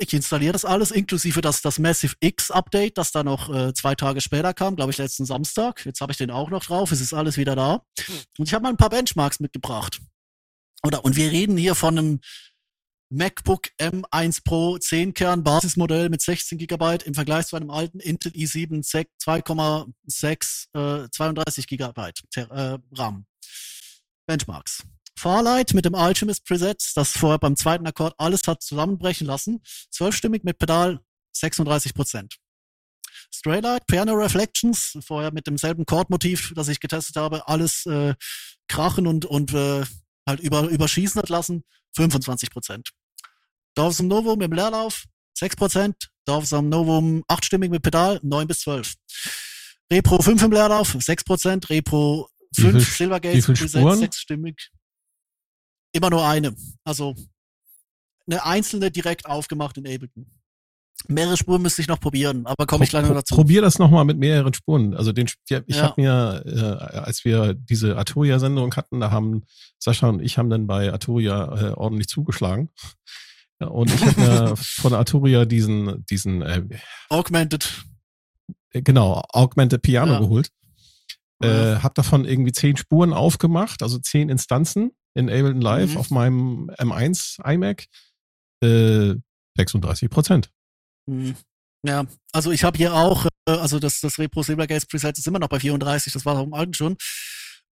ich 0.02 0.12
installiere 0.12 0.52
das 0.52 0.64
alles, 0.64 0.90
inklusive 0.90 1.40
das, 1.40 1.62
das 1.62 1.78
Massive 1.78 2.14
X 2.20 2.50
Update, 2.50 2.98
das 2.98 3.12
dann 3.12 3.26
noch 3.26 3.54
äh, 3.54 3.72
zwei 3.74 3.94
Tage 3.94 4.20
später 4.20 4.54
kam, 4.54 4.76
glaube 4.76 4.90
ich, 4.90 4.98
letzten 4.98 5.24
Samstag. 5.24 5.84
Jetzt 5.86 6.00
habe 6.00 6.12
ich 6.12 6.18
den 6.18 6.30
auch 6.30 6.50
noch 6.50 6.64
drauf, 6.64 6.92
es 6.92 7.00
ist 7.00 7.14
alles 7.14 7.36
wieder 7.36 7.56
da. 7.56 7.84
Und 8.38 8.46
ich 8.46 8.54
habe 8.54 8.62
mal 8.62 8.70
ein 8.70 8.76
paar 8.76 8.90
Benchmarks 8.90 9.40
mitgebracht. 9.40 10.00
Oder, 10.84 11.04
und 11.04 11.16
wir 11.16 11.30
reden 11.30 11.56
hier 11.56 11.74
von 11.74 11.96
einem 11.96 12.20
MacBook 13.10 13.68
M1 13.78 14.42
Pro 14.42 14.78
10 14.78 15.14
Kern 15.14 15.44
Basismodell 15.44 16.08
mit 16.08 16.22
16 16.22 16.58
Gigabyte 16.58 17.02
im 17.02 17.14
Vergleich 17.14 17.46
zu 17.46 17.56
einem 17.56 17.70
alten 17.70 18.00
Intel 18.00 18.32
i7 18.32 18.84
2,6 18.84 21.04
äh, 21.04 21.10
32 21.10 21.66
Gigabyte 21.66 22.22
äh, 22.36 22.78
RAM. 22.96 23.26
Benchmarks. 24.26 24.82
Farlight 25.18 25.74
mit 25.74 25.84
dem 25.84 25.94
Alchemist 25.94 26.44
Preset, 26.44 26.82
das 26.94 27.12
vorher 27.12 27.38
beim 27.38 27.56
zweiten 27.56 27.86
Akkord 27.86 28.14
alles 28.18 28.46
hat 28.46 28.62
zusammenbrechen 28.62 29.26
lassen. 29.26 29.62
Zwölfstimmig 29.90 30.44
mit 30.44 30.58
Pedal 30.58 31.00
36 31.32 31.94
Prozent. 31.94 32.36
Straylight, 33.34 33.86
Piano 33.86 34.14
Reflections, 34.14 34.98
vorher 35.04 35.32
mit 35.32 35.46
demselben 35.46 35.86
Chordmotiv, 35.86 36.52
das 36.54 36.68
ich 36.68 36.80
getestet 36.80 37.16
habe, 37.16 37.48
alles 37.48 37.86
äh, 37.86 38.14
krachen 38.68 39.06
und, 39.06 39.24
und 39.24 39.54
äh, 39.54 39.84
halt 40.26 40.40
über, 40.40 40.68
überschießen 40.68 41.20
hat 41.20 41.28
lassen, 41.28 41.64
25 41.96 42.50
Prozent. 42.50 42.90
Dorfsum 43.74 44.08
Novum 44.08 44.40
im 44.42 44.52
Leerlauf, 44.52 45.04
6 45.34 45.56
Prozent. 45.56 46.10
Dorfsum 46.24 46.68
Novum 46.68 47.24
achtstimmig 47.26 47.70
mit 47.70 47.82
Pedal, 47.82 48.20
9 48.22 48.46
bis 48.46 48.60
12. 48.60 48.94
Repro 49.90 50.20
5 50.20 50.42
im 50.42 50.52
Leerlauf, 50.52 50.96
6 50.98 51.24
Prozent. 51.24 51.70
Repro 51.70 52.28
5 52.54 52.96
Silvergate, 52.96 53.42
Preset, 53.42 53.98
sechsstimmig. 53.98 54.70
Immer 55.92 56.10
nur 56.10 56.26
eine. 56.26 56.54
Also 56.84 57.14
eine 58.26 58.44
einzelne 58.44 58.90
direkt 58.90 59.26
aufgemacht 59.26 59.76
in 59.78 59.86
Ableton. 59.86 60.26
Mehrere 61.08 61.36
Spuren 61.36 61.62
müsste 61.62 61.82
ich 61.82 61.88
noch 61.88 61.98
probieren, 61.98 62.46
aber 62.46 62.64
komme 62.66 62.84
ich 62.84 62.90
gleich 62.90 63.06
noch 63.06 63.14
dazu. 63.14 63.34
Probier 63.34 63.60
das 63.60 63.78
nochmal 63.80 64.04
mit 64.04 64.18
mehreren 64.18 64.54
Spuren. 64.54 64.94
Also 64.94 65.12
den, 65.12 65.26
ich 65.26 65.76
ja. 65.76 65.82
habe 65.82 66.00
mir, 66.00 66.42
äh, 66.46 66.98
als 66.98 67.24
wir 67.24 67.54
diese 67.54 67.96
Arturia-Sendung 67.96 68.74
hatten, 68.76 69.00
da 69.00 69.10
haben 69.10 69.42
Sascha 69.80 70.08
und 70.08 70.22
ich 70.22 70.38
haben 70.38 70.48
dann 70.48 70.68
bei 70.68 70.92
Arturia 70.92 71.70
äh, 71.70 71.72
ordentlich 71.72 72.06
zugeschlagen. 72.06 72.70
Ja, 73.60 73.66
und 73.66 73.92
ich 73.92 74.00
habe 74.04 74.20
mir 74.20 74.56
von 74.56 74.94
Arturia 74.94 75.44
diesen, 75.44 76.06
diesen 76.06 76.42
äh, 76.42 76.62
Augmented. 77.08 77.82
Äh, 78.70 78.82
genau, 78.82 79.22
Augmented 79.30 79.82
Piano 79.82 80.12
ja. 80.12 80.18
geholt. 80.20 80.50
Äh, 81.42 81.80
hab 81.82 81.96
davon 81.96 82.24
irgendwie 82.24 82.52
zehn 82.52 82.76
Spuren 82.76 83.12
aufgemacht, 83.12 83.82
also 83.82 83.98
zehn 83.98 84.28
Instanzen 84.28 84.92
in 85.14 85.28
Ableton 85.28 85.60
Live 85.60 85.92
mhm. 85.92 85.96
auf 85.96 86.10
meinem 86.10 86.70
M1 86.78 87.40
iMac. 87.44 87.86
Äh, 88.62 89.14
36 89.56 90.08
Prozent. 90.08 90.50
Mhm. 91.06 91.36
Ja, 91.84 92.04
also 92.32 92.52
ich 92.52 92.64
habe 92.64 92.78
hier 92.78 92.94
auch, 92.94 93.26
äh, 93.46 93.52
also 93.52 93.78
das, 93.78 94.00
das 94.00 94.18
Repro 94.18 94.42
Silvergate 94.42 94.86
Preset 94.86 95.18
ist 95.18 95.26
immer 95.26 95.40
noch 95.40 95.48
bei 95.48 95.58
34, 95.58 96.12
das 96.12 96.24
war 96.24 96.38
auch 96.38 96.44
im 96.44 96.54
alten 96.54 96.74
schon. 96.74 96.96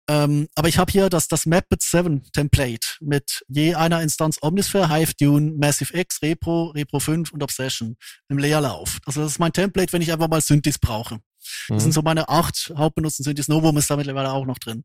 Ähm, 0.10 0.48
aber 0.56 0.68
ich 0.68 0.80
habe 0.80 0.91
hier 0.91 1.07
das, 1.07 1.28
das 1.28 1.45
Mapbit 1.45 1.84
7 1.84 2.24
Template 2.34 2.98
mit 2.99 3.44
je 3.48 3.76
einer 3.76 4.02
Instanz 4.02 4.40
Omnisphere, 4.41 4.90
Hive, 4.90 5.14
Dune, 5.20 5.52
Massive 5.52 5.95
X, 5.95 6.24
Repro, 6.24 6.72
Repro 6.72 6.99
5 6.99 7.32
und 7.32 7.44
Obsession 7.44 7.95
im 8.28 8.40
Leerlauf. 8.40 8.98
Also 9.06 9.22
das 9.22 9.34
ist 9.34 9.40
mein 9.40 9.53
Template, 9.53 9.94
wenn 9.94 10.02
ich 10.02 10.11
einfach 10.11 10.28
mal 10.28 10.41
Synthes 10.41 10.80
brauche. 10.80 11.20
Das 11.68 11.76
mhm. 11.76 11.80
sind 11.80 11.91
so 11.91 12.02
meine 12.02 12.28
acht 12.28 12.74
hauptbenutzten 12.76 13.24
Synthes. 13.24 13.48
Novum 13.48 13.78
ist 13.78 13.90
da 13.91 13.98
mittlerweile 13.98 14.32
auch 14.32 14.48
noch 14.48 14.57
drin. 14.57 14.84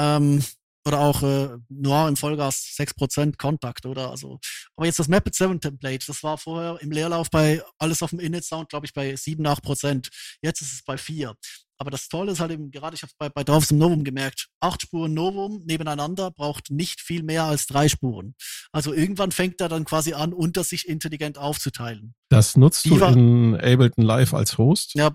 Ähm, 0.00 0.42
oder 0.86 1.00
auch 1.00 1.22
äh, 1.22 1.48
Noir 1.68 2.08
im 2.08 2.16
Vollgas 2.16 2.74
6% 2.78 3.36
Kontakt, 3.36 3.86
oder? 3.86 4.10
Also, 4.10 4.38
aber 4.76 4.86
jetzt 4.86 4.98
das 4.98 5.08
Mapit 5.08 5.34
7 5.34 5.60
Template, 5.60 6.06
das 6.06 6.22
war 6.22 6.38
vorher 6.38 6.78
im 6.80 6.90
Leerlauf 6.90 7.30
bei 7.30 7.62
alles 7.78 8.02
auf 8.02 8.10
dem 8.10 8.20
Init 8.20 8.44
Sound, 8.44 8.68
glaube 8.68 8.86
ich, 8.86 8.92
bei 8.92 9.14
7, 9.16 9.46
8%. 9.46 10.08
Jetzt 10.42 10.60
ist 10.60 10.72
es 10.72 10.82
bei 10.84 10.96
4. 10.96 11.34
Aber 11.78 11.90
das 11.90 12.08
Tolle 12.08 12.32
ist 12.32 12.40
halt 12.40 12.52
eben, 12.52 12.70
gerade 12.70 12.94
ich 12.94 13.02
habe 13.02 13.12
bei, 13.18 13.28
bei 13.28 13.42
Dorfs 13.42 13.70
im 13.70 13.78
Novum 13.78 14.04
gemerkt, 14.04 14.48
acht 14.60 14.82
Spuren 14.82 15.12
Novum 15.12 15.62
nebeneinander 15.64 16.30
braucht 16.30 16.70
nicht 16.70 17.00
viel 17.00 17.22
mehr 17.22 17.44
als 17.44 17.66
drei 17.66 17.88
Spuren. 17.88 18.34
Also 18.72 18.92
irgendwann 18.92 19.32
fängt 19.32 19.60
er 19.60 19.68
dann 19.68 19.84
quasi 19.84 20.12
an, 20.12 20.32
unter 20.32 20.62
sich 20.62 20.88
intelligent 20.88 21.36
aufzuteilen. 21.36 22.14
Das 22.28 22.56
nutzt 22.56 22.84
Die 22.84 22.90
du 22.90 23.04
in 23.04 23.54
Ableton 23.56 24.04
Live 24.04 24.34
als 24.34 24.56
Host? 24.56 24.94
Ja, 24.94 25.14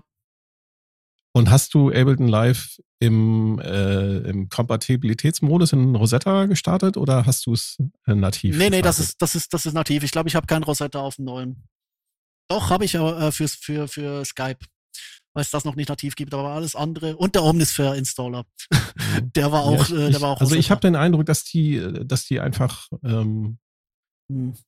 und 1.32 1.50
hast 1.50 1.74
du 1.74 1.88
Ableton 1.90 2.28
Live 2.28 2.80
im, 2.98 3.60
äh, 3.60 4.18
im 4.28 4.48
Kompatibilitätsmodus 4.48 5.72
in 5.72 5.94
Rosetta 5.94 6.46
gestartet 6.46 6.96
oder 6.96 7.24
hast 7.26 7.46
du 7.46 7.52
es 7.52 7.78
äh, 8.06 8.14
nativ? 8.14 8.56
Nee, 8.58 8.70
nee, 8.70 8.82
das 8.82 8.98
ist, 8.98 9.22
das 9.22 9.34
ist, 9.34 9.52
das 9.54 9.66
ist 9.66 9.72
nativ. 9.74 10.02
Ich 10.02 10.10
glaube, 10.10 10.28
ich 10.28 10.34
habe 10.34 10.46
kein 10.46 10.62
Rosetta 10.62 11.00
auf 11.00 11.16
dem 11.16 11.26
neuen. 11.26 11.64
Doch, 12.48 12.70
habe 12.70 12.84
ich 12.84 12.98
aber 12.98 13.20
äh, 13.20 13.32
für, 13.32 13.48
für, 13.48 13.86
für 13.86 14.24
Skype, 14.24 14.58
weil 15.32 15.42
es 15.42 15.50
das 15.50 15.64
noch 15.64 15.76
nicht 15.76 15.88
nativ 15.88 16.16
gibt, 16.16 16.34
aber 16.34 16.50
alles 16.50 16.74
andere. 16.74 17.16
Und 17.16 17.36
der 17.36 17.44
Omnisphere 17.44 17.96
Installer. 17.96 18.44
Mhm. 19.00 19.32
der 19.32 19.50
war 19.50 19.62
auch, 19.62 19.88
ja, 19.88 19.96
ich, 19.96 20.08
äh, 20.08 20.10
der 20.10 20.20
war 20.20 20.30
auch 20.30 20.40
Also 20.40 20.54
ich 20.54 20.70
habe 20.70 20.82
den 20.82 20.94
Eindruck, 20.94 21.24
dass 21.24 21.44
die, 21.44 21.80
dass 22.04 22.26
die 22.26 22.38
einfach 22.38 22.86
ähm, 23.02 23.10
hm. 23.12 23.58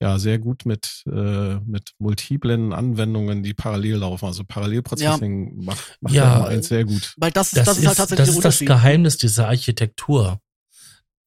Ja 0.01 0.19
sehr 0.19 0.39
gut 0.39 0.67
mit, 0.67 1.05
äh, 1.07 1.57
mit 1.61 1.93
multiplen 1.99 2.73
Anwendungen, 2.73 3.43
die 3.43 3.55
parallel 3.55 3.97
laufen. 3.97 4.27
Also 4.27 4.45
Parallelprocessing 4.45 5.61
ja. 5.61 5.65
macht, 5.65 5.99
macht 6.01 6.15
ja, 6.15 6.45
eins 6.45 6.69
sehr 6.69 6.85
gut. 6.85 7.15
Weil 7.17 7.31
das, 7.31 7.51
das, 7.53 7.67
das 7.67 7.79
ist, 7.79 7.87
halt 7.87 7.97
tatsächlich 7.99 8.27
das, 8.27 8.37
ist 8.37 8.45
das 8.45 8.59
Geheimnis 8.61 9.17
dieser 9.19 9.49
Architektur. 9.49 10.41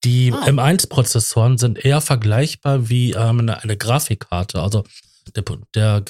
Die 0.03 0.31
ah. 0.33 0.45
M1-Prozessoren 0.45 1.57
sind 1.57 1.83
eher 1.83 2.01
vergleichbar 2.01 2.89
wie 2.89 3.11
ähm, 3.13 3.39
eine, 3.39 3.63
eine 3.63 3.77
Grafikkarte. 3.77 4.61
Also 4.61 4.83
der, 5.35 5.43
der, 5.73 6.03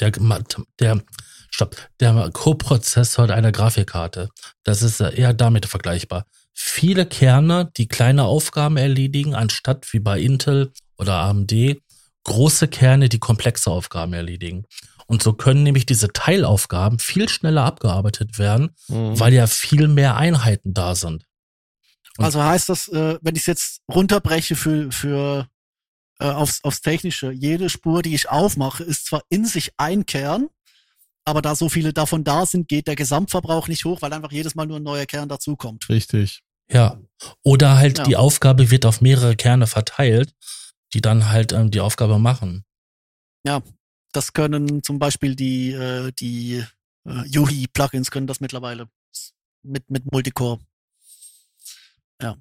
der, 0.00 0.12
der, 0.80 1.02
stopp, 1.50 1.76
der 2.00 2.30
Co-Prozessor 2.32 3.30
einer 3.30 3.52
Grafikkarte. 3.52 4.28
Das 4.64 4.82
ist 4.82 5.00
eher 5.00 5.32
damit 5.32 5.66
vergleichbar. 5.66 6.26
Viele 6.52 7.06
Kerne, 7.06 7.70
die 7.76 7.88
kleine 7.88 8.24
Aufgaben 8.24 8.76
erledigen, 8.76 9.34
anstatt 9.34 9.92
wie 9.92 10.00
bei 10.00 10.20
Intel 10.20 10.72
oder 10.98 11.14
AMD 11.14 11.80
große 12.24 12.68
Kerne, 12.68 13.08
die 13.08 13.18
komplexe 13.18 13.70
Aufgaben 13.70 14.12
erledigen. 14.12 14.64
Und 15.06 15.22
so 15.22 15.34
können 15.34 15.62
nämlich 15.62 15.86
diese 15.86 16.08
Teilaufgaben 16.08 16.98
viel 16.98 17.28
schneller 17.28 17.64
abgearbeitet 17.64 18.38
werden, 18.38 18.70
mhm. 18.88 19.18
weil 19.20 19.34
ja 19.34 19.46
viel 19.46 19.86
mehr 19.88 20.16
Einheiten 20.16 20.72
da 20.72 20.94
sind. 20.94 21.26
Und 22.16 22.24
also 22.24 22.42
heißt 22.42 22.68
das, 22.68 22.88
äh, 22.88 23.18
wenn 23.20 23.34
ich 23.34 23.42
es 23.42 23.46
jetzt 23.46 23.80
runterbreche 23.92 24.56
für, 24.56 24.90
für 24.90 25.48
äh, 26.20 26.30
aufs, 26.30 26.64
aufs 26.64 26.80
Technische, 26.80 27.32
jede 27.32 27.68
Spur, 27.68 28.02
die 28.02 28.14
ich 28.14 28.30
aufmache, 28.30 28.82
ist 28.84 29.06
zwar 29.06 29.22
in 29.28 29.44
sich 29.44 29.72
ein 29.76 30.06
Kern, 30.06 30.48
aber 31.26 31.42
da 31.42 31.54
so 31.54 31.68
viele 31.68 31.92
davon 31.92 32.24
da 32.24 32.46
sind, 32.46 32.68
geht 32.68 32.86
der 32.86 32.96
Gesamtverbrauch 32.96 33.68
nicht 33.68 33.84
hoch, 33.84 34.00
weil 34.00 34.12
einfach 34.12 34.32
jedes 34.32 34.54
Mal 34.54 34.66
nur 34.66 34.78
ein 34.78 34.82
neuer 34.82 35.06
Kern 35.06 35.28
dazukommt. 35.28 35.88
Richtig. 35.88 36.42
Ja. 36.70 36.98
Oder 37.42 37.76
halt 37.76 37.98
ja. 37.98 38.04
die 38.04 38.16
Aufgabe 38.16 38.70
wird 38.70 38.86
auf 38.86 39.00
mehrere 39.00 39.36
Kerne 39.36 39.66
verteilt 39.66 40.34
die 40.94 41.00
dann 41.00 41.28
halt 41.28 41.52
ähm, 41.52 41.70
die 41.70 41.80
Aufgabe 41.80 42.18
machen. 42.18 42.64
Ja, 43.44 43.62
das 44.12 44.32
können 44.32 44.82
zum 44.82 44.98
Beispiel 44.98 45.34
die, 45.34 45.72
äh, 45.72 46.12
die 46.12 46.64
äh, 47.04 47.26
Yuhi-Plugins 47.26 48.10
können 48.10 48.26
das 48.26 48.40
mittlerweile 48.40 48.88
mit, 49.62 49.90
mit 49.90 50.10
Multicore. 50.10 50.60
Ja. 52.22 52.36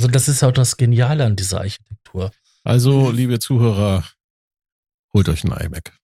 Also 0.00 0.10
das 0.10 0.28
ist 0.28 0.42
auch 0.42 0.52
das 0.52 0.76
Geniale 0.76 1.24
an 1.24 1.36
dieser 1.36 1.60
Architektur. 1.60 2.32
Also, 2.64 3.10
liebe 3.10 3.38
Zuhörer, 3.38 4.04
holt 5.14 5.28
euch 5.28 5.44
ein 5.44 5.52
iMac. 5.52 5.96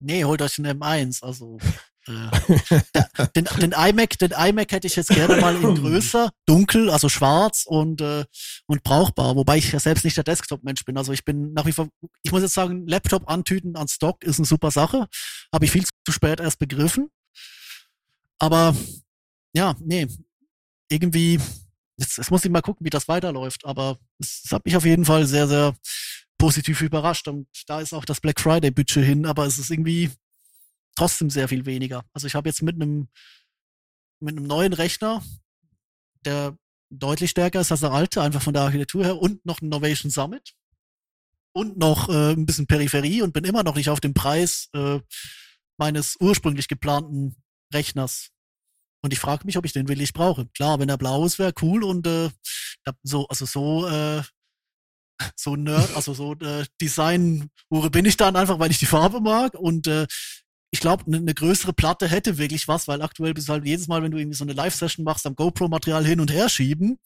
Nee, 0.00 0.24
holt 0.24 0.42
euch 0.42 0.58
ein 0.58 0.66
M1. 0.66 1.22
Also 1.22 1.58
äh, 2.08 3.26
den, 3.36 3.44
den, 3.60 3.72
iMac, 3.72 4.18
den 4.18 4.32
iMac 4.32 4.72
hätte 4.72 4.86
ich 4.86 4.96
jetzt 4.96 5.10
gerne 5.10 5.36
mal 5.36 5.56
in 5.56 5.74
größer, 5.80 6.30
dunkel, 6.46 6.90
also 6.90 7.08
schwarz 7.08 7.64
und, 7.66 8.00
äh, 8.00 8.24
und 8.66 8.82
brauchbar, 8.82 9.36
wobei 9.36 9.58
ich 9.58 9.72
ja 9.72 9.80
selbst 9.80 10.04
nicht 10.04 10.16
der 10.16 10.24
Desktop-Mensch 10.24 10.84
bin. 10.84 10.96
Also 10.96 11.12
ich 11.12 11.24
bin 11.24 11.52
nach 11.52 11.66
wie 11.66 11.72
vor, 11.72 11.88
ich 12.22 12.32
muss 12.32 12.42
jetzt 12.42 12.54
sagen, 12.54 12.86
Laptop 12.86 13.28
antüten 13.30 13.76
an 13.76 13.88
Stock 13.88 14.24
ist 14.24 14.38
eine 14.38 14.46
super 14.46 14.70
Sache. 14.70 15.06
Habe 15.52 15.64
ich 15.64 15.70
viel 15.70 15.84
zu 15.84 16.12
spät 16.12 16.40
erst 16.40 16.58
begriffen. 16.58 17.10
Aber 18.38 18.74
ja, 19.52 19.74
nee, 19.80 20.06
irgendwie, 20.88 21.40
jetzt, 21.96 22.18
jetzt 22.18 22.30
muss 22.30 22.44
ich 22.44 22.50
mal 22.50 22.62
gucken, 22.62 22.84
wie 22.84 22.90
das 22.90 23.08
weiterläuft. 23.08 23.64
Aber 23.64 23.98
es, 24.18 24.42
es 24.44 24.52
hat 24.52 24.64
mich 24.64 24.76
auf 24.76 24.84
jeden 24.84 25.04
Fall 25.04 25.26
sehr, 25.26 25.48
sehr 25.48 25.74
positiv 26.38 26.80
überrascht. 26.80 27.28
Und 27.28 27.48
da 27.66 27.80
ist 27.80 27.92
auch 27.92 28.04
das 28.04 28.20
Black 28.20 28.40
Friday-Budget 28.40 29.04
hin, 29.04 29.26
aber 29.26 29.46
es 29.46 29.58
ist 29.58 29.70
irgendwie 29.70 30.10
trotzdem 30.98 31.30
sehr 31.30 31.48
viel 31.48 31.66
weniger. 31.66 32.04
Also 32.12 32.26
ich 32.26 32.34
habe 32.34 32.48
jetzt 32.48 32.62
mit 32.62 32.74
einem 32.74 33.08
mit 34.20 34.36
einem 34.36 34.46
neuen 34.46 34.72
Rechner, 34.72 35.22
der 36.24 36.56
deutlich 36.90 37.30
stärker 37.30 37.60
ist 37.60 37.70
als 37.70 37.80
der 37.80 37.92
alte, 37.92 38.22
einfach 38.22 38.42
von 38.42 38.52
der 38.52 38.62
Architektur 38.62 39.04
her, 39.04 39.18
und 39.18 39.44
noch 39.46 39.60
ein 39.60 39.68
Novation 39.68 40.10
Summit 40.10 40.54
und 41.54 41.78
noch 41.78 42.08
äh, 42.08 42.32
ein 42.32 42.46
bisschen 42.46 42.66
Peripherie 42.66 43.22
und 43.22 43.32
bin 43.32 43.44
immer 43.44 43.62
noch 43.62 43.76
nicht 43.76 43.90
auf 43.90 44.00
dem 44.00 44.14
Preis 44.14 44.68
äh, 44.74 45.00
meines 45.78 46.16
ursprünglich 46.20 46.68
geplanten 46.68 47.36
Rechners. 47.72 48.30
Und 49.02 49.12
ich 49.12 49.20
frage 49.20 49.46
mich, 49.46 49.56
ob 49.56 49.64
ich 49.64 49.72
den 49.72 49.88
wirklich 49.88 50.12
brauche. 50.12 50.48
Klar, 50.48 50.80
wenn 50.80 50.88
er 50.88 50.98
blau 50.98 51.24
ist, 51.24 51.38
wäre 51.38 51.52
cool 51.62 51.84
und 51.84 52.06
äh, 52.06 52.30
so, 53.02 53.28
also 53.28 53.46
so, 53.46 53.86
äh, 53.86 54.22
so 55.36 55.56
Nerd, 55.56 55.94
also 55.94 56.14
so 56.14 56.34
äh, 56.34 56.64
Design-Hure 56.80 57.90
bin 57.90 58.04
ich 58.04 58.16
dann 58.16 58.36
einfach, 58.36 58.58
weil 58.58 58.70
ich 58.70 58.78
die 58.78 58.86
Farbe 58.86 59.20
mag 59.20 59.54
und 59.54 59.86
äh, 59.86 60.06
ich 60.70 60.80
glaube, 60.80 61.04
eine 61.06 61.20
ne 61.20 61.34
größere 61.34 61.72
Platte 61.72 62.08
hätte 62.08 62.38
wirklich 62.38 62.68
was, 62.68 62.88
weil 62.88 63.02
aktuell 63.02 63.34
bist 63.34 63.48
du 63.48 63.52
halt 63.52 63.64
jedes 63.64 63.88
Mal, 63.88 64.02
wenn 64.02 64.10
du 64.10 64.18
irgendwie 64.18 64.36
so 64.36 64.44
eine 64.44 64.52
Live-Session 64.52 65.04
machst, 65.04 65.26
am 65.26 65.34
GoPro-Material 65.34 66.04
hin 66.04 66.20
und 66.20 66.30
her 66.30 66.48
schieben. 66.48 66.98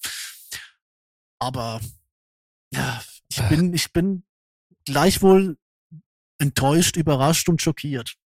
Aber 1.39 1.81
ja, 2.75 3.03
ich 3.31 3.43
bin, 3.49 3.73
ich 3.73 3.93
bin 3.93 4.25
gleichwohl 4.85 5.57
enttäuscht, 6.39 6.97
überrascht 6.97 7.49
und 7.49 7.63
schockiert. 7.63 8.17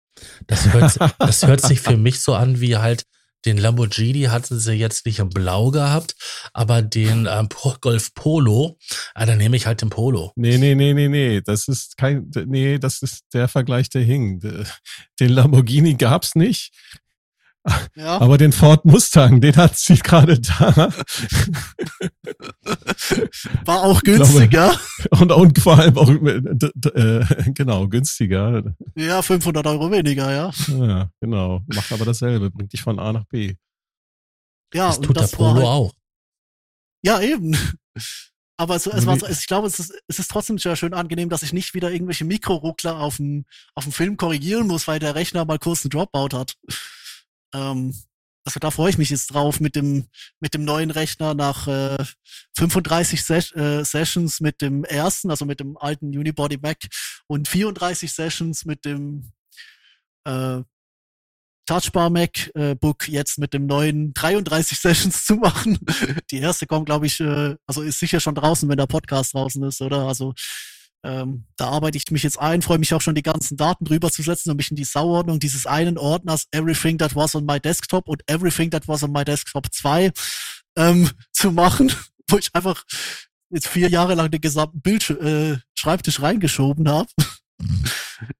Das 0.47 0.73
hört, 0.73 0.99
das 1.19 1.47
hört 1.47 1.61
sich 1.61 1.81
für 1.81 1.97
mich 1.99 2.21
so 2.21 2.35
an, 2.35 2.61
wie 2.61 2.77
halt 2.77 3.05
den 3.47 3.59
Lamborghini 3.59 4.25
hatten 4.25 4.59
sie 4.59 4.73
jetzt 4.73 5.07
nicht 5.07 5.21
in 5.21 5.31
Blau 5.31 5.71
gehabt, 5.71 6.17
aber 6.53 6.83
den 6.83 7.29
ähm, 7.31 7.49
Golf 7.81 8.13
Polo, 8.15 8.79
ah, 9.15 9.25
dann 9.25 9.39
nehme 9.39 9.57
ich 9.57 9.67
halt 9.67 9.83
den 9.83 9.91
Polo. 9.91 10.33
Nee, 10.37 10.59
nee, 10.59 10.75
nee, 10.75 10.93
nee, 10.93 11.09
nee. 11.09 11.41
Das 11.41 11.69
ist 11.69 11.97
kein, 11.97 12.31
nee, 12.47 12.79
das 12.79 13.03
ist 13.03 13.25
der 13.33 13.49
Vergleich, 13.49 13.89
der 13.89 14.03
hing. 14.03 14.41
Den 15.21 15.31
Lamborghini 15.31 15.95
gab's 15.95 16.35
nicht. 16.35 16.73
Ja. 17.97 18.21
Aber 18.21 18.39
den 18.39 18.53
Ford 18.53 18.85
Mustang, 18.85 19.41
den 19.41 19.57
hat 19.57 19.77
sie 19.77 19.97
gerade 19.97 20.39
da. 20.39 20.93
War 23.65 23.83
auch 23.83 24.03
günstiger. 24.03 24.79
und, 25.11 25.33
und 25.33 25.59
vor 25.59 25.79
allem 25.79 25.97
auch, 25.97 26.09
äh, 26.09 27.25
genau, 27.53 27.89
günstiger. 27.89 28.75
Ja, 28.95 29.23
500 29.23 29.67
Euro 29.67 29.91
weniger, 29.91 30.31
ja. 30.31 30.51
Ja, 30.69 31.11
genau. 31.21 31.63
Macht 31.67 31.91
aber 31.93 32.05
dasselbe, 32.05 32.51
bringt 32.51 32.73
dich 32.73 32.83
von 32.83 32.99
A 32.99 33.13
nach 33.13 33.25
B. 33.25 33.55
Ja, 34.73 34.89
das 34.89 35.01
tut 35.01 35.17
das 35.17 35.31
der 35.31 35.37
Polo 35.37 35.55
halt, 35.55 35.65
auch. 35.65 35.93
Ja, 37.03 37.21
eben. 37.21 37.57
Aber 38.59 38.75
es, 38.75 38.87
es 38.87 39.07
war 39.07 39.19
so, 39.19 39.27
ich 39.27 39.47
glaube, 39.47 39.67
es 39.67 39.79
ist, 39.79 39.93
es 40.09 40.19
ist 40.19 40.31
trotzdem 40.31 40.59
sehr 40.59 40.77
schön 40.77 40.95
angenehm, 40.95 41.29
dass 41.29 41.43
ich 41.43 41.53
nicht 41.53 41.75
wieder 41.75 41.91
irgendwelche 41.91 42.25
Mikroruckler 42.25 42.99
auf 42.99 43.17
dem, 43.17 43.45
auf 43.75 43.85
dem 43.85 43.93
Film 43.93 44.17
korrigieren 44.17 44.67
muss, 44.67 44.89
weil 44.89 44.99
der 44.99 45.15
Rechner 45.15 45.45
mal 45.45 45.59
kurz 45.59 45.85
einen 45.85 45.91
Dropout 45.91 46.37
hat. 46.37 46.57
Ähm, 47.55 47.95
also 48.45 48.61
da 48.61 48.71
freue 48.71 48.91
ich 48.91 48.99
mich 48.99 49.11
jetzt 49.11 49.35
drauf 49.35 49.59
mit 49.59 49.75
dem 49.75 50.07
mit 50.39 50.55
dem 50.55 50.65
neuen 50.65 50.93
Rechner 50.93 51.35
nach 51.35 51.67
äh, 51.67 51.97
35 52.57 53.25
Ses 53.25 53.55
äh, 53.57 53.85
Sessions 53.85 54.41
mit 54.41 54.61
dem 54.63 54.85
ersten, 54.85 55.31
also 55.31 55.45
mit 55.45 55.59
dem 55.59 55.77
alten 55.77 56.17
Unibody 56.17 56.57
Mac 56.57 56.79
und 57.27 57.49
34 57.49 58.13
Sessions 58.13 58.65
mit 58.65 58.85
dem 58.85 59.33
äh, 60.25 60.63
Touchbar 61.67 62.11
MacBook 62.11 63.09
äh, 63.09 63.11
jetzt 63.11 63.39
mit 63.39 63.53
dem 63.53 63.67
neuen 63.67 64.15
33 64.15 64.79
Sessions 64.81 65.25
zu 65.25 65.35
machen. 65.35 65.81
Die 66.31 66.39
erste 66.39 66.67
kommt, 66.69 66.87
glaube 66.87 67.07
ich, 67.07 67.19
äh, 67.19 67.57
also 67.67 67.83
ist 67.83 67.99
sicher 67.99 68.21
schon 68.21 68.37
draußen, 68.37 68.69
wenn 68.69 68.79
der 68.79 68.87
Podcast 68.87 69.35
draußen 69.35 69.63
ist, 69.65 69.83
oder? 69.83 70.07
Also 70.07 70.33
ähm, 71.07 71.45
da 71.57 71.69
arbeite 71.69 71.97
ich 71.97 72.11
mich 72.11 72.25
jetzt 72.25 72.41
ein, 72.41 72.63
freue 72.63 72.79
mich 72.79 72.93
auch 72.93 73.01
schon, 73.01 73.15
die 73.15 73.23
ganzen 73.23 73.57
Daten 73.57 73.85
drüber 73.85 74.11
zu 74.11 74.23
setzen 74.23 74.51
und 74.51 74.57
mich 74.57 74.71
in 74.71 74.77
die 74.77 74.85
Sauordnung 74.85 75.39
dieses 75.39 75.65
einen 75.65 75.99
Ordners 75.99 76.49
Everything 76.51 76.99
That 76.99 77.15
Was 77.15 77.37
on 77.37 77.47
My 77.47 77.61
Desktop 77.61 78.09
und 78.09 78.23
Everything 78.27 78.73
That 78.73 78.89
Was 78.89 79.05
on 79.05 79.13
My 79.13 79.25
Desktop 79.25 79.73
2 79.73 80.13
ähm, 80.77 81.11
zu 81.33 81.53
machen, 81.53 81.93
wo 82.29 82.39
ich 82.39 82.53
einfach 82.55 82.85
jetzt 83.51 83.69
vier 83.69 83.89
Jahre 83.89 84.17
lang 84.17 84.33
den 84.33 84.41
gesamten 84.41 84.81
Bildsch 84.81 85.11
äh, 85.11 85.59
Schreibtisch 85.75 86.21
reingeschoben 86.21 86.89
habe. 86.89 87.09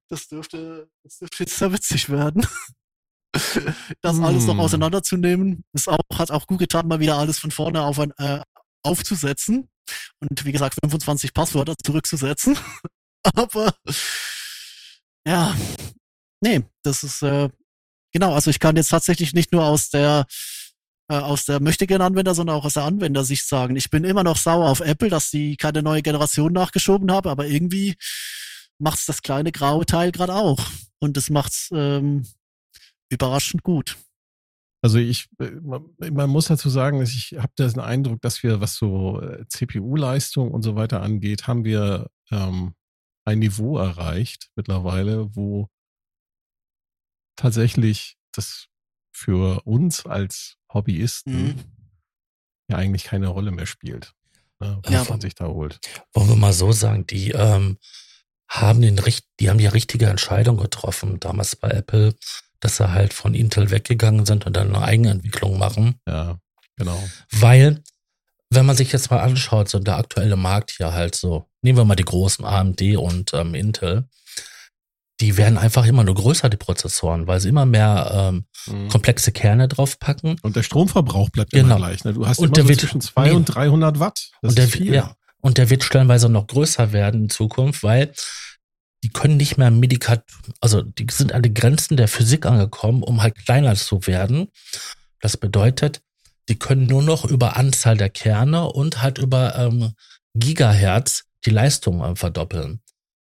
Das 0.09 0.27
dürfte, 0.27 0.89
das 1.05 1.19
dürfte 1.19 1.45
jetzt 1.45 1.57
sehr 1.57 1.73
witzig 1.73 2.09
werden. 2.11 2.47
Das 4.01 4.19
alles 4.19 4.47
noch 4.47 4.55
hm. 4.55 4.61
auseinanderzunehmen, 4.61 5.63
ist 5.75 5.91
auch, 5.91 5.99
hat 6.15 6.31
auch 6.31 6.47
gut 6.47 6.59
getan, 6.59 6.89
mal 6.89 7.01
wieder 7.01 7.19
alles 7.19 7.39
von 7.39 7.51
vorne 7.51 7.83
auf 7.83 7.99
ein, 7.99 8.13
äh, 8.17 8.41
aufzusetzen 8.83 9.69
und 10.21 10.45
wie 10.45 10.53
gesagt 10.53 10.79
25 10.81 11.35
Passwörter 11.35 11.75
zurückzusetzen. 11.83 12.59
Aber 13.35 13.75
ja, 15.27 15.57
nee, 16.41 16.63
das 16.83 17.03
ist 17.03 17.23
äh, 17.23 17.49
genau. 18.13 18.35
Also 18.35 18.51
ich 18.51 18.61
kann 18.61 18.77
jetzt 18.77 18.91
tatsächlich 18.91 19.33
nicht 19.35 19.53
nur 19.53 19.65
aus 19.65 19.91
der 19.91 20.27
äh, 21.09 21.17
aus 21.17 21.45
der 21.45 21.61
möchtegern 21.61 22.03
Anwender, 22.03 22.35
sondern 22.35 22.57
auch 22.57 22.65
aus 22.65 22.75
der 22.75 22.85
Anwendersicht 22.85 23.47
sagen. 23.47 23.77
Ich 23.77 23.91
bin 23.91 24.05
immer 24.05 24.25
noch 24.25 24.37
sauer 24.37 24.69
auf 24.69 24.81
Apple, 24.81 25.09
dass 25.09 25.31
sie 25.31 25.57
keine 25.57 25.83
neue 25.83 26.03
Generation 26.03 26.53
nachgeschoben 26.53 27.11
haben, 27.11 27.29
aber 27.29 27.47
irgendwie 27.47 27.97
macht's 28.79 29.07
das 29.07 29.23
kleine 29.23 29.53
graue 29.53 29.87
Teil 29.87 30.13
gerade 30.13 30.35
auch 30.35 30.61
und 30.99 31.17
das 31.17 31.31
macht's 31.31 31.71
ähm, 31.73 32.27
überraschend 33.09 33.63
gut. 33.63 33.97
Also 34.87 34.99
ich, 35.01 35.29
äh, 35.41 35.51
man 36.13 36.31
muss 36.31 36.47
dazu 36.47 36.71
sagen, 36.71 37.01
dass 37.01 37.11
ich 37.11 37.37
habe 37.37 37.53
den 37.59 37.81
Eindruck, 37.81 38.21
dass 38.21 38.45
wir, 38.45 38.61
was 38.61 38.77
so 38.77 39.21
äh, 39.21 39.45
CPU-Leistung 39.49 40.53
und 40.53 40.63
so 40.63 40.77
weiter 40.77 41.03
angeht, 41.03 41.49
haben 41.49 41.65
wir 41.65 42.09
ähm, 42.31 42.73
ein 43.25 43.41
Niveau 43.41 43.79
erreicht 43.79 44.49
mittlerweile, 44.55 45.35
wo 45.35 45.69
tatsächlich 47.35 48.17
das 48.31 48.69
für 49.13 49.61
uns 49.67 50.07
als 50.07 50.57
Hobbyisten 50.73 51.47
mhm. 51.47 51.65
ja 52.71 52.77
eigentlich 52.77 53.03
keine 53.03 53.27
Rolle 53.27 53.51
mehr 53.51 53.67
spielt, 53.67 54.15
ne, 54.61 54.79
was 54.85 54.93
ja, 54.93 55.05
man 55.09 55.21
sich 55.21 55.35
da 55.35 55.49
holt. 55.49 55.81
Wollen 56.13 56.29
wir 56.29 56.37
mal 56.37 56.53
so 56.53 56.71
sagen, 56.71 57.09
die 57.09 57.33
ähm, 57.33 57.79
haben 58.49 58.83
den, 58.83 59.01
die 59.41 59.51
haben 59.51 59.59
die 59.59 59.67
richtige 59.67 60.07
Entscheidung 60.07 60.59
getroffen 60.59 61.19
damals 61.19 61.57
bei 61.57 61.71
Apple 61.71 62.15
dass 62.61 62.77
sie 62.77 62.93
halt 62.93 63.13
von 63.13 63.35
Intel 63.35 63.71
weggegangen 63.71 64.27
sind 64.27 64.47
und 64.47 64.57
dann 64.57 64.75
eine 64.75 64.85
Eigenentwicklung 64.85 65.59
machen. 65.59 65.97
Ja, 66.09 66.39
genau. 66.77 67.03
Weil, 67.31 67.83
wenn 68.51 68.67
man 68.67 68.77
sich 68.77 68.93
jetzt 68.93 69.11
mal 69.11 69.21
anschaut, 69.21 69.69
so 69.69 69.79
der 69.79 69.97
aktuelle 69.97 70.37
Markt 70.37 70.73
hier 70.77 70.93
halt 70.93 71.15
so, 71.15 71.47
nehmen 71.63 71.79
wir 71.79 71.85
mal 71.85 71.97
die 71.97 72.05
großen 72.05 72.45
AMD 72.45 72.97
und 72.97 73.35
ähm, 73.35 73.55
Intel, 73.55 74.09
die 75.21 75.37
werden 75.37 75.57
einfach 75.57 75.87
immer 75.87 76.05
nur 76.05 76.15
größer, 76.15 76.49
die 76.49 76.59
Prozessoren, 76.59 77.27
weil 77.27 77.41
sie 77.41 77.49
immer 77.49 77.65
mehr 77.65 78.11
ähm, 78.13 78.45
mhm. 78.67 78.89
komplexe 78.89 79.33
Kerne 79.33 79.67
draufpacken. 79.67 80.39
Und 80.43 80.57
der 80.57 80.63
Stromverbrauch 80.63 81.31
bleibt 81.31 81.53
genau. 81.53 81.77
immer 81.77 81.87
gleich. 81.87 82.05
Ne? 82.05 82.13
Du 82.13 82.27
hast 82.27 82.39
und 82.39 82.47
immer 82.47 82.55
der 82.55 82.65
so 82.65 82.69
wird, 82.69 82.81
zwischen 82.81 83.01
200 83.01 83.33
nee. 83.33 83.37
und 83.37 83.45
300 83.47 84.01
Watt. 84.01 84.31
Das 84.43 84.51
und 84.51 84.59
der, 84.59 84.65
ist 84.67 84.73
viel. 84.75 84.95
Ja, 84.95 85.15
und 85.41 85.59
der 85.59 85.71
wird 85.71 85.85
stellenweise 85.85 86.29
noch 86.29 86.47
größer 86.47 86.93
werden 86.93 87.25
in 87.25 87.31
Zukunft, 87.31 87.83
weil 87.83 88.13
die 89.07 89.13
können 89.13 89.37
nicht 89.37 89.57
mehr 89.57 89.71
Medikat, 89.71 90.25
also 90.61 90.83
die 90.83 91.07
sind 91.13 91.33
an 91.33 91.43
die 91.43 91.55
Grenzen 91.55 91.97
der 91.97 92.09
Physik 92.09 92.45
angekommen, 92.45 93.05
um 93.05 93.23
halt 93.23 93.37
kleiner 93.37 93.77
zu 93.77 94.05
werden. 94.09 94.49
Das 95.21 95.37
bedeutet, 95.37 96.03
die 96.49 96.59
können 96.59 96.87
nur 96.87 97.05
noch 97.05 97.25
über 97.25 97.57
Anzahl 97.57 97.97
der 97.97 98.11
Kerne 98.11 98.69
und 98.69 99.03
halt 99.03 99.19
über 99.19 99.57
ähm, 99.57 99.93
Gigahertz 100.35 101.23
die 101.45 101.51
Leistung 101.51 102.03
äh, 102.03 102.17
verdoppeln. 102.17 102.81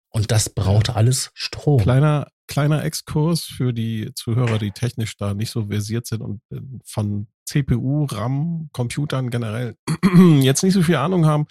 Und 0.09 0.31
das 0.31 0.49
braucht 0.49 0.89
alles 0.89 1.29
Strom. 1.35 1.81
Kleiner, 1.81 2.29
kleiner 2.47 2.83
Exkurs 2.83 3.43
für 3.43 3.71
die 3.71 4.11
Zuhörer, 4.15 4.57
die 4.57 4.71
technisch 4.71 5.17
da 5.17 5.35
nicht 5.35 5.51
so 5.51 5.67
versiert 5.67 6.07
sind 6.07 6.23
und 6.23 6.41
äh, 6.51 6.61
von 6.83 7.27
CPU, 7.45 8.05
RAM, 8.05 8.69
Computern 8.71 9.29
generell 9.29 9.75
jetzt 10.41 10.63
nicht 10.63 10.73
so 10.73 10.81
viel 10.81 10.95
Ahnung 10.95 11.27
haben. 11.27 11.45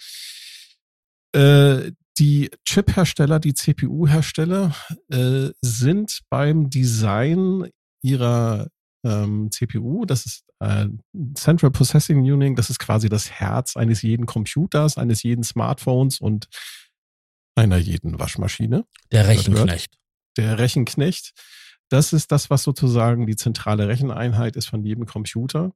Äh, 1.31 1.93
die 2.17 2.49
Chip-Hersteller, 2.65 3.39
die 3.39 3.53
CPU-Hersteller 3.53 4.75
äh, 5.09 5.49
sind 5.61 6.21
beim 6.29 6.69
Design 6.69 7.69
ihrer 8.01 8.67
ähm, 9.03 9.51
CPU, 9.51 10.05
das 10.05 10.25
ist 10.25 10.45
äh, 10.59 10.87
Central 11.35 11.71
Processing 11.71 12.19
Unit, 12.19 12.57
das 12.57 12.69
ist 12.69 12.79
quasi 12.79 13.09
das 13.09 13.31
Herz 13.31 13.75
eines 13.75 14.01
jeden 14.01 14.25
Computers, 14.25 14.97
eines 14.97 15.23
jeden 15.23 15.43
Smartphones 15.43 16.19
und 16.19 16.47
einer 17.55 17.77
jeden 17.77 18.19
Waschmaschine. 18.19 18.85
Der 19.11 19.27
Rechenknecht. 19.27 19.97
Der 20.37 20.57
Rechenknecht. 20.59 21.33
Das 21.89 22.13
ist 22.13 22.31
das, 22.31 22.49
was 22.49 22.63
sozusagen 22.63 23.27
die 23.27 23.35
zentrale 23.35 23.87
Recheneinheit 23.87 24.55
ist 24.55 24.67
von 24.67 24.83
jedem 24.83 25.05
Computer. 25.05 25.71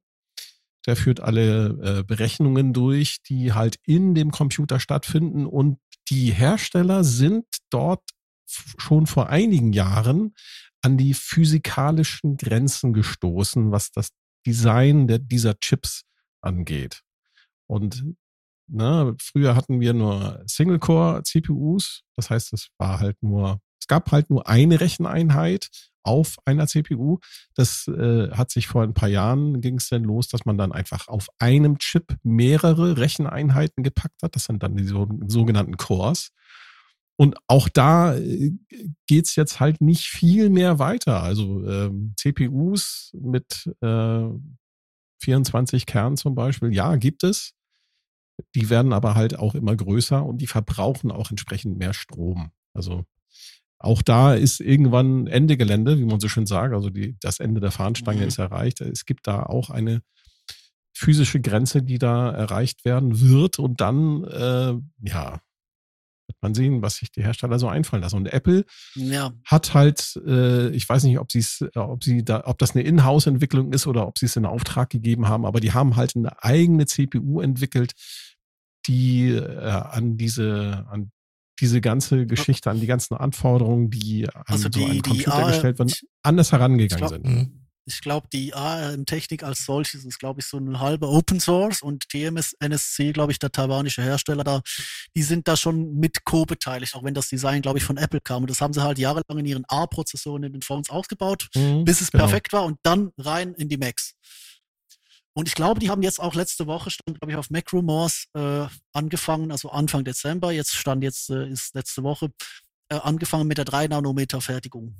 Der 0.86 0.96
führt 0.96 1.20
alle 1.20 2.00
äh, 2.00 2.02
Berechnungen 2.02 2.72
durch, 2.72 3.22
die 3.22 3.52
halt 3.52 3.76
in 3.84 4.14
dem 4.14 4.30
Computer 4.30 4.80
stattfinden 4.80 5.46
und 5.46 5.78
die 6.10 6.32
Hersteller 6.32 7.04
sind 7.04 7.46
dort 7.70 8.02
schon 8.46 9.06
vor 9.06 9.28
einigen 9.28 9.72
Jahren 9.72 10.34
an 10.82 10.96
die 10.96 11.14
physikalischen 11.14 12.36
Grenzen 12.36 12.92
gestoßen, 12.92 13.70
was 13.70 13.92
das 13.92 14.10
Design 14.46 15.06
der, 15.06 15.18
dieser 15.18 15.58
Chips 15.60 16.02
angeht. 16.40 17.02
Und 17.68 18.04
ne, 18.66 19.14
früher 19.20 19.54
hatten 19.54 19.80
wir 19.80 19.92
nur 19.92 20.42
Single-Core-CPUs, 20.46 22.02
das 22.16 22.30
heißt, 22.30 22.52
es 22.54 22.68
war 22.78 22.98
halt 23.00 23.22
nur, 23.22 23.60
es 23.80 23.86
gab 23.86 24.10
halt 24.10 24.30
nur 24.30 24.48
eine 24.48 24.80
Recheneinheit 24.80 25.68
auf 26.02 26.36
einer 26.44 26.66
CPU. 26.66 27.18
Das 27.54 27.88
äh, 27.88 28.30
hat 28.30 28.50
sich 28.50 28.66
vor 28.66 28.82
ein 28.82 28.94
paar 28.94 29.08
Jahren 29.08 29.60
ging 29.60 29.76
es 29.76 29.88
dann 29.88 30.04
los, 30.04 30.28
dass 30.28 30.44
man 30.44 30.58
dann 30.58 30.72
einfach 30.72 31.08
auf 31.08 31.28
einem 31.38 31.78
Chip 31.78 32.16
mehrere 32.22 32.96
Recheneinheiten 32.96 33.82
gepackt 33.82 34.22
hat. 34.22 34.36
Das 34.36 34.44
sind 34.44 34.62
dann 34.62 34.76
die 34.76 34.84
so, 34.84 35.08
sogenannten 35.26 35.76
Cores. 35.76 36.32
Und 37.16 37.36
auch 37.48 37.68
da 37.68 38.16
äh, 38.16 38.52
geht's 39.06 39.36
jetzt 39.36 39.60
halt 39.60 39.82
nicht 39.82 40.06
viel 40.06 40.48
mehr 40.48 40.78
weiter. 40.78 41.22
Also 41.22 41.66
ähm, 41.68 42.14
CPUs 42.16 43.14
mit 43.20 43.70
äh, 43.82 44.24
24 45.22 45.84
Kernen 45.84 46.16
zum 46.16 46.34
Beispiel, 46.34 46.74
ja, 46.74 46.96
gibt 46.96 47.24
es. 47.24 47.52
Die 48.54 48.70
werden 48.70 48.94
aber 48.94 49.16
halt 49.16 49.38
auch 49.38 49.54
immer 49.54 49.76
größer 49.76 50.24
und 50.24 50.38
die 50.38 50.46
verbrauchen 50.46 51.10
auch 51.10 51.30
entsprechend 51.30 51.76
mehr 51.76 51.92
Strom. 51.92 52.52
Also 52.72 53.04
auch 53.80 54.02
da 54.02 54.34
ist 54.34 54.60
irgendwann 54.60 55.26
Ende 55.26 55.56
Gelände, 55.56 55.98
wie 55.98 56.04
man 56.04 56.20
so 56.20 56.28
schön 56.28 56.46
sagt. 56.46 56.74
Also 56.74 56.90
die, 56.90 57.16
das 57.20 57.40
Ende 57.40 57.60
der 57.60 57.70
Fahnenstange 57.70 58.20
mhm. 58.20 58.28
ist 58.28 58.38
erreicht. 58.38 58.82
Es 58.82 59.06
gibt 59.06 59.26
da 59.26 59.42
auch 59.42 59.70
eine 59.70 60.02
physische 60.92 61.40
Grenze, 61.40 61.82
die 61.82 61.98
da 61.98 62.30
erreicht 62.30 62.84
werden 62.84 63.20
wird. 63.20 63.58
Und 63.58 63.80
dann, 63.80 64.24
äh, 64.24 64.74
ja, 65.08 65.40
Wird 66.28 66.42
man 66.42 66.54
sehen, 66.54 66.82
was 66.82 66.96
sich 66.96 67.10
die 67.10 67.22
Hersteller 67.22 67.58
so 67.58 67.68
einfallen 67.68 68.02
lassen. 68.02 68.16
Und 68.16 68.32
Apple 68.32 68.66
Ja, 68.94 69.32
hat 69.44 69.72
halt, 69.72 70.20
äh, 70.26 70.68
ich 70.70 70.86
weiß 70.86 71.04
nicht, 71.04 71.18
ob 71.18 71.32
sie 71.32 71.40
es, 71.40 71.64
ob 71.74 72.04
sie 72.04 72.22
da, 72.22 72.42
ob 72.44 72.58
das 72.58 72.76
eine 72.76 72.84
Inhouse-Entwicklung 72.84 73.72
ist 73.72 73.86
oder 73.86 74.06
ob 74.06 74.18
sie 74.18 74.26
es 74.26 74.36
in 74.36 74.44
Auftrag 74.44 74.90
gegeben 74.90 75.26
haben, 75.26 75.46
aber 75.46 75.60
die 75.60 75.72
haben 75.72 75.96
halt 75.96 76.14
eine 76.16 76.44
eigene 76.44 76.86
CPU 76.86 77.40
entwickelt, 77.40 77.94
die 78.86 79.30
äh, 79.30 79.70
an 79.70 80.18
diese, 80.18 80.86
an 80.90 81.10
diese 81.60 81.80
ganze 81.80 82.26
Geschichte, 82.26 82.70
an 82.70 82.80
die 82.80 82.86
ganzen 82.86 83.14
Anforderungen, 83.16 83.90
die 83.90 84.28
an 84.28 84.42
Also 84.46 84.62
so 84.64 84.68
die- 84.70 84.84
einen 84.84 84.92
die 84.94 85.00
Computer 85.02 85.34
A- 85.34 85.48
gestellt 85.50 85.78
werden, 85.78 85.92
anders 86.22 86.52
herangegangen 86.52 86.98
glaub- 86.98 87.10
sind. 87.10 87.26
Mhm. 87.26 87.56
ich 87.86 88.02
glaube, 88.02 88.28
die 88.32 88.54
ARM-Technik 88.54 89.42
als 89.42 89.64
solches 89.64 90.04
ist, 90.04 90.18
glaube 90.20 90.40
ich, 90.40 90.46
so 90.46 90.58
ein 90.58 90.78
halber 90.78 91.08
Open 91.08 91.40
Source 91.40 91.82
und 91.82 92.08
TMS 92.08 92.52
NSC, 92.60 93.12
glaube 93.12 93.32
ich, 93.32 93.38
der 93.40 93.50
taiwanische 93.50 94.00
Hersteller 94.02 94.44
da, 94.44 94.60
die 95.16 95.22
sind 95.22 95.48
da 95.48 95.56
schon 95.56 95.94
mit 95.96 96.24
co-beteiligt, 96.24 96.94
auch 96.94 97.02
wenn 97.02 97.14
das 97.14 97.28
Design, 97.28 97.62
glaube 97.62 97.78
ich, 97.78 97.84
von 97.84 97.96
Apple 97.96 98.20
kam. 98.20 98.42
Und 98.42 98.50
das 98.50 98.60
haben 98.60 98.72
sie 98.72 98.82
halt 98.82 98.98
jahrelang 98.98 99.38
in 99.38 99.46
ihren 99.46 99.64
A-Prozessoren 99.66 100.44
in 100.44 100.52
den 100.52 100.62
Phones 100.62 100.88
ausgebaut, 100.88 101.48
Mhm, 101.56 101.84
bis 101.84 102.00
es 102.00 102.12
genau. 102.12 102.24
perfekt 102.26 102.52
war 102.52 102.64
und 102.64 102.78
dann 102.84 103.10
rein 103.18 103.54
in 103.54 103.68
die 103.68 103.76
Macs. 103.78 104.12
Und 105.32 105.48
ich 105.48 105.54
glaube, 105.54 105.80
die 105.80 105.90
haben 105.90 106.02
jetzt 106.02 106.20
auch 106.20 106.34
letzte 106.34 106.66
Woche, 106.66 106.90
stand, 106.90 107.20
glaube 107.20 107.32
ich, 107.32 107.38
auf 107.38 107.50
Mac 107.50 107.72
Rumors 107.72 108.26
äh, 108.34 108.66
angefangen, 108.92 109.52
also 109.52 109.70
Anfang 109.70 110.04
Dezember, 110.04 110.50
jetzt 110.52 110.74
stand 110.74 111.02
jetzt, 111.04 111.30
äh, 111.30 111.48
ist 111.48 111.74
letzte 111.74 112.02
Woche, 112.02 112.30
äh, 112.88 112.96
angefangen 112.96 113.46
mit 113.46 113.58
der 113.58 113.64
3-Nanometer-Fertigung. 113.66 114.96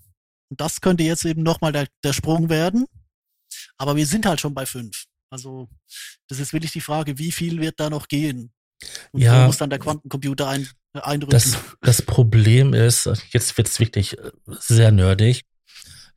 Und 0.51 0.61
das 0.61 0.81
könnte 0.81 1.03
jetzt 1.03 1.25
eben 1.25 1.43
nochmal 1.43 1.73
der, 1.73 1.89
der 2.05 2.13
Sprung 2.13 2.49
werden. 2.49 2.87
Aber 3.77 3.97
wir 3.97 4.07
sind 4.07 4.27
halt 4.27 4.41
schon 4.41 4.55
bei 4.55 4.67
5. 4.67 5.07
Also 5.31 5.69
das 6.29 6.39
ist 6.39 6.53
wirklich 6.53 6.73
die 6.73 6.81
Frage, 6.81 7.19
wie 7.19 7.33
viel 7.33 7.61
wird 7.61 7.79
da 7.79 7.91
noch 7.91 8.09
gehen? 8.09 8.53
Und 9.13 9.21
Ja. 9.23 9.43
wo 9.43 9.47
muss 9.47 9.59
dann 9.59 9.71
der 9.71 9.79
Quantencomputer 9.79 10.49
ein, 10.49 10.69
äh, 10.95 11.01
einrücken? 11.01 11.31
Das, 11.31 11.57
das 11.81 12.03
Problem 12.03 12.75
ist, 12.75 13.09
jetzt 13.31 13.57
wird's 13.59 13.79
wirklich 13.79 14.19
äh, 14.19 14.31
sehr 14.47 14.91
nerdig, 14.91 15.43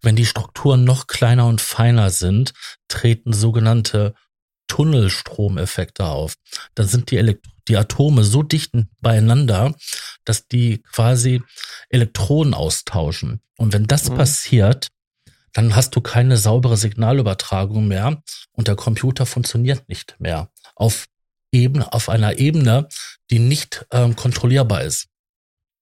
wenn 0.04 0.16
die 0.16 0.26
Strukturen 0.26 0.84
noch 0.84 1.08
kleiner 1.08 1.48
und 1.48 1.62
feiner 1.62 2.10
sind, 2.10 2.54
treten 2.88 3.34
sogenannte 3.34 4.14
Tunnelstromeffekte 4.68 6.06
auf. 6.06 6.36
Dann 6.76 6.88
sind 6.88 7.12
die, 7.12 7.18
Elekt 7.18 7.46
die 7.68 7.78
Atome 7.78 8.24
so 8.24 8.44
dicht 8.44 8.74
beieinander, 9.02 9.74
dass 10.26 10.48
die 10.48 10.82
quasi 10.92 11.42
Elektronen 11.90 12.54
austauschen. 12.54 13.42
Und 13.58 13.74
wenn 13.74 13.88
das 13.88 14.10
Mhm. 14.10 14.16
passiert, 14.16 14.88
dann 15.54 15.76
hast 15.76 15.96
du 15.96 16.02
keine 16.02 16.38
saubere 16.38 16.78
Signalübertragung 16.78 17.88
mehr 17.88 18.22
und 18.52 18.68
der 18.68 18.76
Computer 18.76 19.26
funktioniert 19.26 19.88
nicht 19.88 20.16
mehr 20.20 20.50
auf 20.76 21.06
Ebene, 21.52 21.94
auf 21.94 22.10
einer 22.10 22.40
Ebene, 22.40 22.90
die 23.30 23.38
nicht 23.40 23.86
ähm, 23.92 24.16
kontrollierbar 24.16 24.82
ist. 24.84 25.08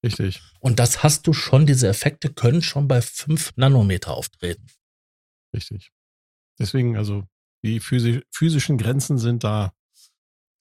Richtig. 0.04 0.42
Und 0.60 0.80
das 0.80 1.04
hast 1.04 1.28
du 1.28 1.34
schon, 1.34 1.66
diese 1.66 1.88
Effekte 1.88 2.34
können 2.34 2.62
schon 2.62 2.88
bei 2.88 3.02
5 3.02 3.54
Nanometer 3.56 4.14
auftreten. 4.14 4.66
Richtig. 5.56 5.92
Deswegen, 6.60 6.98
also, 6.98 7.26
die 7.64 7.80
physi 7.80 8.24
physischen 8.32 8.78
Grenzen 8.78 9.18
sind 9.18 9.44
da. 9.44 9.74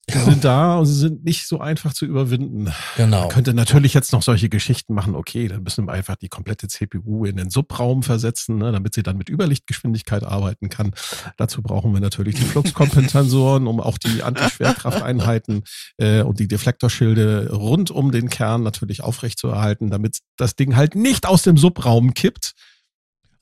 Sie 0.09 0.19
sind 0.19 0.43
da 0.43 0.77
und 0.77 0.85
sie 0.85 0.95
sind 0.95 1.23
nicht 1.23 1.47
so 1.47 1.59
einfach 1.59 1.93
zu 1.93 2.05
überwinden. 2.05 2.71
Genau. 2.97 3.21
Man 3.21 3.29
könnte 3.29 3.53
natürlich 3.53 3.93
jetzt 3.93 4.11
noch 4.11 4.21
solche 4.21 4.49
Geschichten 4.49 4.93
machen, 4.93 5.15
okay, 5.15 5.47
dann 5.47 5.63
müssen 5.63 5.85
wir 5.85 5.93
einfach 5.93 6.15
die 6.15 6.27
komplette 6.27 6.67
CPU 6.67 7.25
in 7.25 7.37
den 7.37 7.49
Subraum 7.49 8.03
versetzen, 8.03 8.57
ne, 8.57 8.71
damit 8.71 8.93
sie 8.93 9.03
dann 9.03 9.17
mit 9.17 9.29
Überlichtgeschwindigkeit 9.29 10.23
arbeiten 10.23 10.69
kann. 10.69 10.93
Dazu 11.37 11.61
brauchen 11.61 11.93
wir 11.93 12.01
natürlich 12.01 12.35
die 12.35 12.43
Fluxkompensensoren, 12.43 13.67
um 13.67 13.79
auch 13.79 13.97
die 13.97 14.23
Antischwerkrafteinheiten 14.23 15.63
äh, 15.97 16.21
und 16.21 16.39
die 16.39 16.47
Deflektorschilde 16.47 17.51
rund 17.51 17.91
um 17.91 18.11
den 18.11 18.29
Kern 18.29 18.63
natürlich 18.63 19.03
aufrechtzuerhalten, 19.03 19.89
damit 19.89 20.19
das 20.37 20.55
Ding 20.55 20.75
halt 20.75 20.95
nicht 20.95 21.25
aus 21.25 21.43
dem 21.43 21.57
Subraum 21.57 22.13
kippt. 22.13 22.53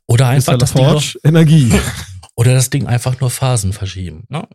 Oder 0.08 0.28
einfach 0.28 0.58
das 0.58 0.74
LaForge, 0.74 1.20
Energie. 1.24 1.72
oder 2.36 2.54
das 2.54 2.70
Ding 2.70 2.88
einfach 2.88 3.20
nur 3.20 3.30
Phasen 3.30 3.74
verschieben. 3.74 4.24
Ne? 4.30 4.48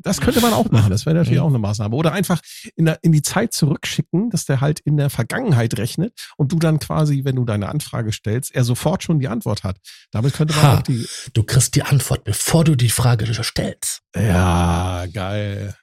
Das 0.00 0.20
könnte 0.20 0.40
man 0.40 0.52
auch 0.52 0.70
machen. 0.70 0.90
Das 0.90 1.06
wäre 1.06 1.16
natürlich 1.16 1.38
Mhm. 1.38 1.44
auch 1.44 1.48
eine 1.48 1.58
Maßnahme. 1.58 1.94
Oder 1.96 2.12
einfach 2.12 2.40
in, 2.76 2.84
der, 2.84 2.98
in 3.02 3.12
die 3.12 3.22
Zeit 3.22 3.52
zurückschicken, 3.52 4.30
dass 4.30 4.44
der 4.44 4.60
halt 4.60 4.80
in 4.80 4.96
der 4.96 5.10
Vergangenheit 5.10 5.78
rechnet 5.78 6.12
und 6.36 6.52
du 6.52 6.58
dann 6.58 6.78
quasi, 6.78 7.24
wenn 7.24 7.36
du 7.36 7.44
deine 7.44 7.68
Anfrage 7.68 8.12
stellst, 8.12 8.54
er 8.54 8.64
sofort 8.64 9.02
schon 9.02 9.18
die 9.18 9.28
Antwort 9.28 9.64
hat. 9.64 9.78
Damit 10.10 10.34
könnte 10.34 10.54
man 10.54 10.62
Ha. 10.62 10.76
auch 10.78 10.82
die. 10.82 11.06
Du 11.32 11.42
kriegst 11.42 11.74
die 11.74 11.82
Antwort, 11.82 12.24
bevor 12.24 12.64
du 12.64 12.76
die 12.76 12.90
Frage 12.90 13.26
stellst. 13.42 14.02
Ja, 14.14 15.06
geil. 15.12 15.74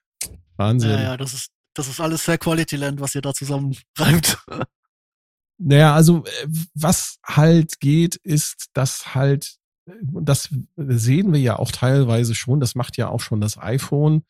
Wahnsinn. 0.57 0.91
ja, 0.91 1.02
ja, 1.02 1.18
das 1.18 1.34
ist, 1.34 1.49
das 1.73 1.88
ist 1.88 1.99
alles 1.99 2.23
sehr 2.23 2.38
Quality 2.38 2.76
Land, 2.77 3.02
was 3.02 3.15
ihr 3.15 3.22
da 3.22 3.34
zusammenreibt. 3.34 4.38
Naja, 5.57 5.94
also 5.95 6.23
äh, 6.26 6.48
was 6.73 7.18
halt 7.26 7.80
geht, 7.80 8.15
ist, 8.18 8.68
dass 8.73 9.15
halt, 9.15 9.56
das 10.22 10.49
sehen 10.76 11.34
wir 11.34 11.40
ja 11.40 11.57
auch 11.60 11.72
teilweise 11.72 12.36
schon, 12.36 12.60
das 12.60 12.76
macht 12.76 12.98
ja 12.98 13.10
auch 13.10 13.22
schon 13.22 13.41
das 13.41 13.57
iPhone. 13.57 14.24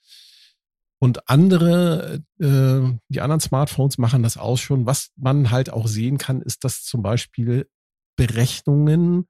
Und 0.99 1.29
andere, 1.29 2.23
äh, 2.39 2.97
die 3.09 3.21
anderen 3.21 3.41
Smartphones 3.41 3.97
machen 3.97 4.23
das 4.23 4.37
auch 4.37 4.57
schon. 4.57 4.85
Was 4.85 5.11
man 5.17 5.51
halt 5.51 5.69
auch 5.69 5.87
sehen 5.87 6.17
kann, 6.17 6.41
ist, 6.41 6.63
dass 6.63 6.83
zum 6.83 7.01
Beispiel 7.03 7.67
Berechnungen, 8.15 9.27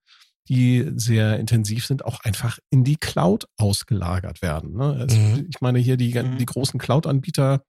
die 0.48 0.92
sehr 0.96 1.40
intensiv 1.40 1.88
sind, 1.88 2.06
auch 2.06 2.20
einfach 2.22 2.60
in 2.70 2.84
die 2.84 2.98
Cloud 2.98 3.46
ausgelagert 3.58 4.42
werden. 4.44 4.74
Ne? 4.76 5.06
Es, 5.10 5.16
Mhm. 5.16 5.48
Ich 5.50 5.60
meine 5.60 5.80
hier 5.80 5.98
die, 5.98 6.14
Mhm. 6.14 6.38
die 6.38 6.46
großen 6.46 6.80
Cloud-Anbieter, 6.80 7.64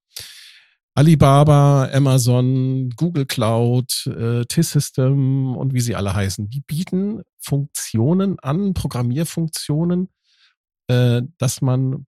Alibaba, 0.94 1.90
Amazon, 1.92 2.90
Google 2.96 3.26
Cloud, 3.26 4.06
äh, 4.06 4.44
T-System 4.44 5.56
und 5.56 5.74
wie 5.74 5.80
sie 5.80 5.94
alle 5.94 6.14
heißen, 6.14 6.48
die 6.48 6.60
bieten 6.60 7.22
Funktionen 7.46 8.38
an, 8.40 8.74
Programmierfunktionen, 8.74 10.08
äh, 10.88 11.22
dass 11.38 11.62
man 11.62 12.06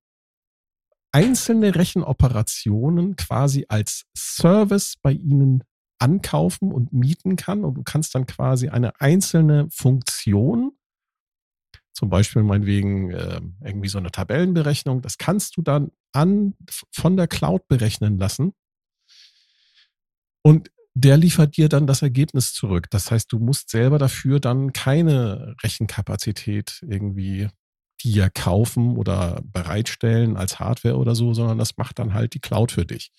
einzelne 1.12 1.74
Rechenoperationen 1.74 3.16
quasi 3.16 3.66
als 3.68 4.04
Service 4.16 4.94
bei 5.00 5.12
ihnen 5.12 5.62
ankaufen 6.00 6.72
und 6.72 6.92
mieten 6.92 7.36
kann. 7.36 7.64
Und 7.64 7.74
du 7.74 7.82
kannst 7.82 8.14
dann 8.14 8.26
quasi 8.26 8.68
eine 8.68 9.00
einzelne 9.00 9.68
Funktion, 9.70 10.72
zum 11.92 12.10
Beispiel 12.10 12.42
meinetwegen 12.42 13.10
äh, 13.10 13.40
irgendwie 13.64 13.88
so 13.88 13.98
eine 13.98 14.10
Tabellenberechnung, 14.10 15.02
das 15.02 15.18
kannst 15.18 15.56
du 15.56 15.62
dann 15.62 15.90
an, 16.12 16.54
von 16.92 17.16
der 17.16 17.28
Cloud 17.28 17.66
berechnen 17.68 18.18
lassen. 18.18 18.54
Und 20.42 20.70
der 21.00 21.16
liefert 21.16 21.56
dir 21.56 21.68
dann 21.68 21.86
das 21.86 22.02
Ergebnis 22.02 22.52
zurück. 22.52 22.88
Das 22.90 23.10
heißt, 23.10 23.30
du 23.30 23.38
musst 23.38 23.70
selber 23.70 23.98
dafür 23.98 24.40
dann 24.40 24.72
keine 24.72 25.54
Rechenkapazität 25.62 26.80
irgendwie 26.82 27.48
dir 28.02 28.30
kaufen 28.30 28.96
oder 28.96 29.40
bereitstellen 29.44 30.36
als 30.36 30.58
Hardware 30.58 30.96
oder 30.96 31.14
so, 31.14 31.34
sondern 31.34 31.58
das 31.58 31.76
macht 31.76 32.00
dann 32.00 32.14
halt 32.14 32.34
die 32.34 32.40
Cloud 32.40 32.72
für 32.72 32.84
dich. 32.84 33.12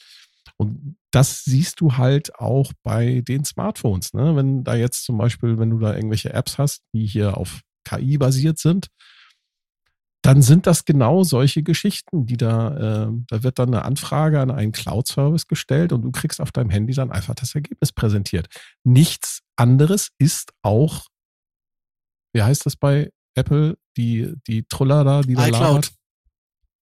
Und 0.58 0.98
das 1.12 1.46
siehst 1.46 1.80
du 1.80 1.96
halt 1.96 2.36
auch 2.36 2.74
bei 2.84 3.22
den 3.22 3.46
Smartphones. 3.46 4.14
Ne? 4.14 4.36
Wenn 4.36 4.66
da 4.66 4.76
jetzt 4.76 5.06
zum 5.06 5.18
Beispiel, 5.18 5.58
wenn 5.58 5.70
du 5.70 5.80
da 5.80 5.96
irgendwelche 5.96 6.34
Apps 6.34 6.58
hast, 6.58 6.82
die 6.94 7.06
hier 7.06 7.38
auf 7.38 7.62
KI 7.86 8.18
basiert 8.18 8.60
sind, 8.60 8.88
dann 10.22 10.42
sind 10.42 10.68
das 10.68 10.84
genau 10.86 11.24
solche 11.24 11.64
Geschichten, 11.64 12.26
die 12.26 12.36
da, 12.38 13.08
äh, 13.08 13.12
da 13.28 13.44
wird 13.44 13.58
dann 13.58 13.70
eine 13.74 13.86
Anfrage 13.86 14.40
an 14.42 14.52
einen 14.52 14.72
Cloud-Service 14.74 15.48
gestellt 15.48 15.94
und 15.94 16.02
du 16.02 16.12
kriegst 16.12 16.42
auf 16.42 16.52
deinem 16.52 16.70
Handy 16.70 16.94
dann 16.94 17.12
einfach 17.12 17.36
das 17.36 17.56
Ergebnis 17.56 17.92
präsentiert. 17.94 18.48
Nichts 18.84 19.40
anderes 19.56 20.10
ist 20.18 20.52
auch, 20.62 21.06
wie 22.34 22.44
heißt 22.44 22.66
das 22.66 22.76
bei 22.76 23.12
Apple, 23.36 23.78
die, 23.98 24.34
die 24.48 24.64
Truller 24.64 25.04
da, 25.04 25.22
die 25.22 25.36
da 25.36 25.48
iCloud. 25.48 25.92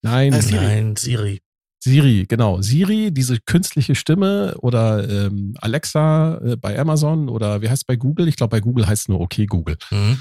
Nein, 0.01 0.33
Äh, 0.33 0.41
Siri. 0.41 0.65
Nein, 0.65 0.95
Siri. 0.95 1.41
Siri, 1.83 2.25
genau. 2.27 2.61
Siri, 2.61 3.11
diese 3.11 3.39
künstliche 3.39 3.93
Stimme 3.93 4.55
oder 4.61 5.07
ähm, 5.07 5.55
Alexa 5.61 6.37
äh, 6.39 6.55
bei 6.57 6.77
Amazon 6.79 7.29
oder 7.29 7.61
wie 7.61 7.69
heißt 7.69 7.83
es 7.83 7.85
bei 7.85 7.95
Google? 7.95 8.27
Ich 8.27 8.35
glaube, 8.35 8.49
bei 8.51 8.61
Google 8.61 8.87
heißt 8.87 9.03
es 9.03 9.07
nur 9.09 9.21
okay 9.21 9.45
Google. 9.45 9.77
Mhm. 9.91 10.19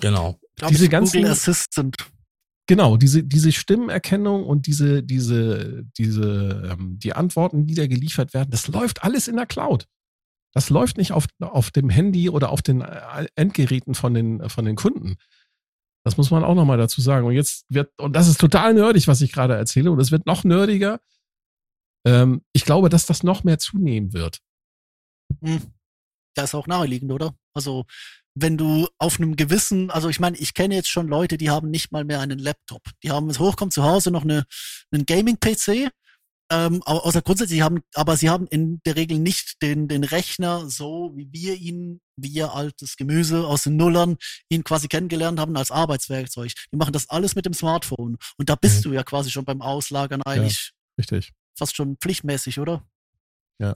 Genau. 0.00 0.38
Diese 0.68 0.86
ich, 0.86 0.90
ganzen- 0.90 1.18
Google 1.18 1.30
Assistant. 1.32 1.96
Genau, 2.70 2.96
diese, 2.96 3.24
diese 3.24 3.50
Stimmenerkennung 3.50 4.46
und 4.46 4.68
diese, 4.68 5.02
diese, 5.02 5.82
diese, 5.98 6.70
ähm, 6.70 7.00
die 7.00 7.14
Antworten, 7.14 7.66
die 7.66 7.74
da 7.74 7.88
geliefert 7.88 8.32
werden, 8.32 8.52
das 8.52 8.68
läuft 8.68 9.02
alles 9.02 9.26
in 9.26 9.34
der 9.34 9.46
Cloud. 9.46 9.88
Das 10.54 10.70
läuft 10.70 10.96
nicht 10.96 11.10
auf, 11.10 11.26
auf 11.40 11.72
dem 11.72 11.90
Handy 11.90 12.30
oder 12.30 12.50
auf 12.50 12.62
den 12.62 12.82
äh, 12.82 13.26
Endgeräten 13.34 13.96
von 13.96 14.14
den, 14.14 14.48
von 14.48 14.64
den 14.64 14.76
Kunden. 14.76 15.16
Das 16.04 16.16
muss 16.16 16.30
man 16.30 16.44
auch 16.44 16.54
nochmal 16.54 16.78
dazu 16.78 17.00
sagen. 17.00 17.26
Und 17.26 17.32
jetzt 17.32 17.66
wird, 17.70 17.90
und 17.98 18.14
das 18.14 18.28
ist 18.28 18.38
total 18.38 18.72
nerdig, 18.72 19.08
was 19.08 19.20
ich 19.20 19.32
gerade 19.32 19.56
erzähle, 19.56 19.90
und 19.90 19.98
es 19.98 20.12
wird 20.12 20.26
noch 20.26 20.44
nerdiger. 20.44 21.00
Ähm, 22.06 22.42
ich 22.52 22.64
glaube, 22.64 22.88
dass 22.88 23.04
das 23.04 23.24
noch 23.24 23.42
mehr 23.42 23.58
zunehmen 23.58 24.12
wird. 24.12 24.38
Hm. 25.42 25.60
Das 26.36 26.50
ist 26.50 26.54
auch 26.54 26.68
naheliegend, 26.68 27.10
oder? 27.10 27.34
Also, 27.52 27.86
wenn 28.34 28.56
du 28.56 28.88
auf 28.98 29.18
einem 29.18 29.36
gewissen, 29.36 29.90
also 29.90 30.08
ich 30.08 30.20
meine, 30.20 30.36
ich 30.38 30.54
kenne 30.54 30.74
jetzt 30.74 30.88
schon 30.90 31.08
Leute, 31.08 31.36
die 31.36 31.50
haben 31.50 31.70
nicht 31.70 31.92
mal 31.92 32.04
mehr 32.04 32.20
einen 32.20 32.38
Laptop. 32.38 32.82
Die 33.02 33.10
haben 33.10 33.28
es 33.30 33.38
hochkommt 33.38 33.72
zu 33.72 33.82
Hause 33.82 34.10
noch 34.10 34.22
eine, 34.22 34.44
einen 34.92 35.04
Gaming-PC 35.06 35.90
Ähm, 36.52 36.82
au- 36.84 36.98
außer 36.98 37.22
grundsätzlich 37.22 37.58
sie 37.58 37.62
haben, 37.62 37.78
aber 37.94 38.16
sie 38.16 38.28
haben 38.28 38.48
in 38.48 38.80
der 38.84 38.96
Regel 38.96 39.18
nicht 39.20 39.62
den, 39.62 39.86
den 39.86 40.02
Rechner 40.02 40.68
so, 40.68 41.12
wie 41.14 41.28
wir 41.30 41.54
ihn, 41.54 42.00
wir 42.16 42.52
altes 42.54 42.96
Gemüse 42.96 43.46
aus 43.46 43.62
den 43.62 43.76
Nullern, 43.76 44.16
ihn 44.48 44.64
quasi 44.64 44.88
kennengelernt 44.88 45.38
haben 45.38 45.56
als 45.56 45.70
Arbeitswerkzeug. 45.70 46.50
Die 46.72 46.76
machen 46.76 46.92
das 46.92 47.08
alles 47.08 47.36
mit 47.36 47.46
dem 47.46 47.52
Smartphone. 47.54 48.16
Und 48.36 48.48
da 48.48 48.56
bist 48.56 48.78
Mhm. 48.78 48.82
du 48.90 48.92
ja 48.94 49.04
quasi 49.04 49.30
schon 49.30 49.44
beim 49.44 49.62
Auslagern 49.62 50.22
eigentlich 50.22 50.72
Richtig. 50.98 51.32
fast 51.56 51.76
schon 51.76 51.96
pflichtmäßig, 51.98 52.58
oder? 52.58 52.84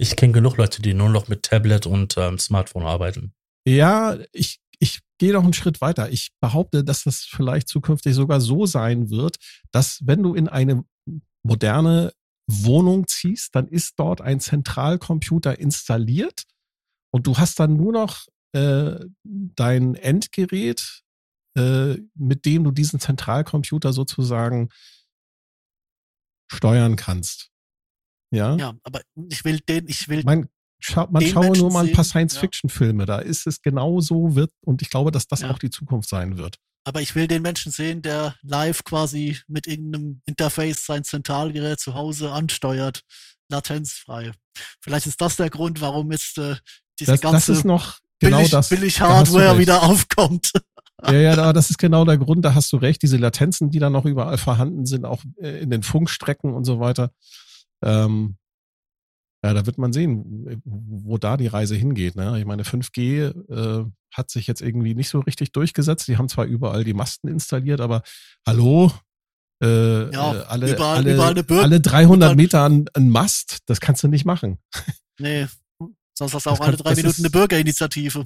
Ich 0.01 0.17
kenne 0.17 0.33
genug 0.33 0.57
Leute, 0.57 0.83
die 0.83 0.95
nur 0.95 1.11
noch 1.11 1.29
mit 1.29 1.45
Tablet 1.45 1.87
und 1.87 2.17
ähm, 2.17 2.39
Smartphone 2.41 2.87
arbeiten. 2.87 3.35
Ja, 3.67 4.19
ich, 4.33 4.61
ich 4.79 5.01
gehe 5.19 5.33
noch 5.33 5.45
einen 5.45 5.53
Schritt 5.53 5.81
weiter. 5.81 6.11
Ich 6.11 6.31
behaupte, 6.41 6.85
dass 6.85 7.05
das 7.05 7.21
vielleicht 7.21 7.69
zukünftig 7.69 8.15
sogar 8.15 8.41
so 8.41 8.67
sein 8.67 9.11
wird, 9.11 9.37
dass 9.71 10.01
wenn 10.05 10.23
du 10.23 10.35
in 10.35 10.49
eine 10.49 10.85
moderne 11.43 12.13
Wohnung 12.47 13.07
ziehst, 13.07 13.55
dann 13.55 13.69
ist 13.69 13.95
dort 13.97 14.21
ein 14.21 14.41
Zentralcomputer 14.41 15.59
installiert 15.59 16.45
und 17.11 17.27
du 17.27 17.39
hast 17.39 17.59
dann 17.61 17.77
nur 17.77 17.93
noch 17.93 18.27
äh, 18.53 18.99
dein 19.23 19.95
Endgerät, 19.95 21.03
äh, 21.57 21.97
mit 22.15 22.45
dem 22.45 22.65
du 22.65 22.71
diesen 22.71 23.01
Zentralcomputer 23.01 23.93
sozusagen 23.93 24.69
steuern 26.51 26.97
kannst. 26.97 27.51
Ja. 28.31 28.57
Ja, 28.57 28.75
aber 28.83 29.03
ich 29.31 29.45
will 29.45 29.61
den, 29.61 29.87
ich 29.89 30.09
will, 30.09 30.23
Man, 30.25 30.49
scha 30.87 31.09
man 31.11 31.25
schaue 31.25 31.45
Menschen 31.47 31.61
nur 31.63 31.73
mal 31.73 31.87
ein 31.87 31.93
paar 31.93 32.05
Science-Fiction-Filme. 32.05 33.07
Da 33.07 33.19
ist 33.19 33.47
es 33.47 33.63
genau 33.63 34.01
so 34.01 34.35
wird 34.35 34.51
und 34.61 34.83
ich 34.83 34.91
glaube, 34.91 35.11
dass 35.11 35.27
das 35.27 35.41
Ja. 35.41 35.51
auch 35.51 35.59
die 35.59 35.71
Zukunft 35.71 36.09
sein 36.09 36.37
wird. 36.39 36.57
aber 36.87 37.01
ich 37.01 37.15
will 37.15 37.27
den 37.27 37.41
Menschen 37.41 37.73
sehen, 37.73 38.03
der 38.03 38.35
live 38.43 38.85
quasi 38.85 39.39
mit 39.49 39.67
irgendeinem 39.67 40.21
Interface 40.27 40.85
sein 40.85 41.03
Zentralgerät 41.03 41.81
zu 41.81 41.95
Hause 41.95 42.31
ansteuert, 42.33 43.01
latenzfrei. 43.51 44.33
Vielleicht 44.83 45.07
ist 45.07 45.21
das 45.21 45.37
der 45.37 45.49
Grund, 45.49 45.81
warum 45.81 46.13
jetzt 46.13 46.37
äh, 46.39 46.57
diese 47.01 47.13
Das, 47.13 47.21
das 47.21 47.33
ganze 47.33 47.53
ist 47.53 47.65
noch 47.65 47.99
genau 48.21 48.37
billig, 48.37 48.51
das. 48.51 48.69
billig 48.69 48.97
da 48.97 49.09
Hardware 49.09 49.51
recht. 49.53 49.61
wieder 49.61 49.83
aufkommt. 49.83 50.51
Ja, 51.07 51.13
ja, 51.15 51.37
da- 51.37 51.53
das 51.53 51.69
ist 51.69 51.77
genau 51.79 52.05
der 52.07 52.17
Grund. 52.17 52.45
Da 52.45 52.55
hast 52.55 52.73
du 52.73 52.77
recht. 52.79 53.03
Diese 53.03 53.19
Latenzen, 53.19 53.69
die 53.69 53.79
da 53.79 53.91
noch 53.91 54.07
überall 54.07 54.39
vorhanden 54.39 54.87
sind, 54.87 55.05
auch 55.05 55.23
äh, 55.39 55.61
in 55.61 55.69
den 55.69 55.83
Funkstrecken 55.83 56.55
und 56.55 56.65
so 56.65 56.81
weiter. 56.81 57.11
Ähm, 57.83 58.37
ja, 59.45 59.53
da 59.53 59.67
wird 59.67 59.77
man 59.79 59.93
sehen, 59.93 60.63
wo 60.65 61.19
da 61.19 61.37
die 61.37 61.47
Reise 61.49 61.77
hingeht. 61.77 62.17
Ne? 62.17 62.39
Ich 62.39 62.47
meine, 62.47 62.63
5G 62.63 63.29
äh, 63.51 63.85
hat 64.13 64.31
sich 64.31 64.47
jetzt 64.47 64.63
irgendwie 64.63 64.95
nicht 64.95 65.11
so 65.11 65.21
richtig 65.21 65.53
durchgesetzt. 65.53 66.09
Die 66.09 66.17
haben 66.17 66.29
zwar 66.29 66.47
überall 66.47 66.83
die 66.85 66.95
Masten 66.95 67.29
installiert, 67.29 67.81
aber 67.81 68.03
hallo, 68.47 68.91
äh, 69.63 70.11
Ja, 70.13 70.35
äh, 70.35 70.45
alle, 70.49 70.73
überall- 70.75 70.97
alle, 70.97 71.13
überall 71.13 71.35
eine 71.37 71.63
alle 71.63 71.81
300 71.81 72.17
überall- 72.33 72.37
Meter 72.37 72.61
an, 72.63 72.87
an 72.95 73.09
Mast, 73.11 73.59
das 73.67 73.81
kannst 73.81 74.03
du 74.03 74.09
nicht 74.09 74.25
machen. 74.25 74.59
Nee, 75.21 75.47
sonst 76.19 76.35
hast 76.35 76.47
du 76.47 76.51
auch 76.51 76.59
alle 76.61 76.77
kann- 76.77 76.83
drei 76.85 76.91
das 76.91 76.97
Minuten 76.97 77.21
eine 77.23 77.31
Bürgerinitiative. 77.31 78.25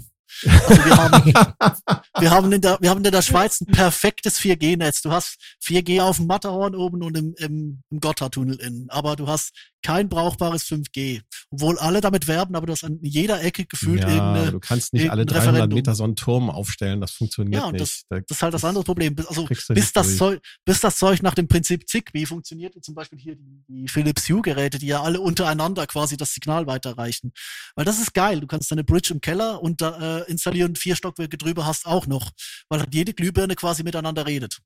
Also 0.68 0.84
wir 0.84 0.96
haben, 0.96 1.32
wir 2.20 2.30
haben 2.30 2.52
in 2.52 2.60
der, 2.62 2.78
wir 2.80 2.88
haben 2.90 3.04
in 3.04 3.10
der 3.12 3.22
Schweiz 3.22 3.60
ein 3.60 3.66
perfektes 3.66 4.38
4G-Netz. 4.38 5.02
Du 5.02 5.10
hast 5.10 5.36
4G 5.64 6.00
auf 6.00 6.16
dem 6.16 6.26
Matterhorn 6.26 6.74
oben 6.74 7.02
und 7.02 7.16
im, 7.16 7.34
im, 7.38 7.82
im 7.90 8.00
Gotthardtunnel 8.00 8.56
innen. 8.60 8.88
Aber 8.90 9.16
du 9.16 9.26
hast 9.26 9.52
kein 9.82 10.08
brauchbares 10.08 10.64
5G. 10.64 11.22
Obwohl 11.50 11.78
alle 11.78 12.00
damit 12.00 12.26
werben, 12.26 12.54
aber 12.56 12.66
du 12.66 12.72
hast 12.72 12.84
an 12.84 12.98
jeder 13.00 13.42
Ecke 13.42 13.64
gefühlt 13.64 14.02
ja, 14.02 14.08
irgendeine, 14.08 14.50
du 14.52 14.60
kannst 14.60 14.92
nicht 14.92 15.08
alle 15.10 15.22
irgendein 15.22 15.36
300 15.42 15.54
Referendum. 15.54 15.76
Meter 15.78 15.94
so 15.94 16.04
einen 16.04 16.16
Turm 16.16 16.50
aufstellen, 16.50 17.00
das 17.00 17.12
funktioniert 17.12 17.62
Ja, 17.62 17.68
und 17.68 17.78
nicht. 17.80 18.02
Da- 18.10 18.20
das 18.20 18.36
ist 18.36 18.42
halt 18.42 18.52
das 18.54 18.64
andere 18.64 18.84
Problem. 18.84 19.14
Bis- 19.14 19.26
Also, 19.26 19.46
bis 19.46 19.92
das. 19.92 20.16
Zeug, 20.18 20.40
bis 20.66 20.80
das 20.80 20.98
Zeug 20.98 21.22
nach 21.22 21.34
dem 21.34 21.48
Prinzip 21.48 21.88
Zigbee 21.88 22.26
funktioniert, 22.26 22.74
wie 22.76 22.80
zum 22.80 22.94
Beispiel 22.94 23.18
hier 23.18 23.36
die, 23.36 23.62
die 23.68 23.88
Philips 23.88 24.28
Hue-Geräte, 24.28 24.78
die 24.78 24.88
ja 24.88 25.02
alle 25.02 25.20
untereinander 25.20 25.86
quasi 25.86 26.16
das 26.16 26.34
Signal 26.34 26.66
weiterreichen. 26.66 27.32
Weil 27.74 27.84
das 27.84 27.98
ist 27.98 28.12
geil. 28.12 28.40
Du 28.40 28.46
kannst 28.46 28.70
deine 28.70 28.84
Bridge 28.84 29.12
im 29.14 29.20
Keller 29.20 29.62
und 29.62 29.80
da, 29.80 30.18
äh, 30.18 30.30
installieren, 30.30 30.76
vier 30.76 30.96
Stockwerke 30.96 31.38
drüber 31.38 31.64
hast 31.66 31.86
auch 31.86 32.06
noch. 32.06 32.30
Weil 32.68 32.80
halt 32.80 32.92
jede 32.94 33.14
Glühbirne 33.14 33.54
quasi 33.54 33.82
miteinander 33.84 34.26
redet. 34.26 34.58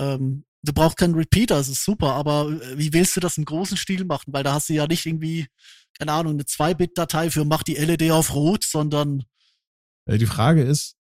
Ähm, 0.00 0.44
du 0.62 0.72
brauchst 0.72 0.96
keinen 0.96 1.14
Repeater, 1.14 1.56
das 1.56 1.68
ist 1.68 1.84
super, 1.84 2.14
aber 2.14 2.48
äh, 2.50 2.78
wie 2.78 2.92
willst 2.92 3.16
du 3.16 3.20
das 3.20 3.38
im 3.38 3.44
großen 3.44 3.76
Stil 3.76 4.04
machen? 4.04 4.32
Weil 4.32 4.42
da 4.44 4.54
hast 4.54 4.68
du 4.68 4.72
ja 4.74 4.86
nicht 4.86 5.04
irgendwie, 5.06 5.46
keine 5.98 6.12
Ahnung, 6.12 6.34
eine 6.34 6.44
2-Bit-Datei 6.44 7.30
für 7.30 7.44
mach 7.44 7.62
die 7.62 7.74
LED 7.74 8.10
auf 8.10 8.34
rot, 8.34 8.64
sondern 8.64 9.24
Äh, 10.06 10.18
Die 10.18 10.26
Frage 10.26 10.62
ist, 10.62 10.96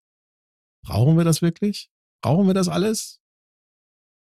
brauchen 0.85 1.17
wir 1.17 1.23
das 1.23 1.41
wirklich? 1.41 1.89
Brauchen 2.21 2.47
wir 2.47 2.53
das 2.53 2.67
alles? 2.67 3.21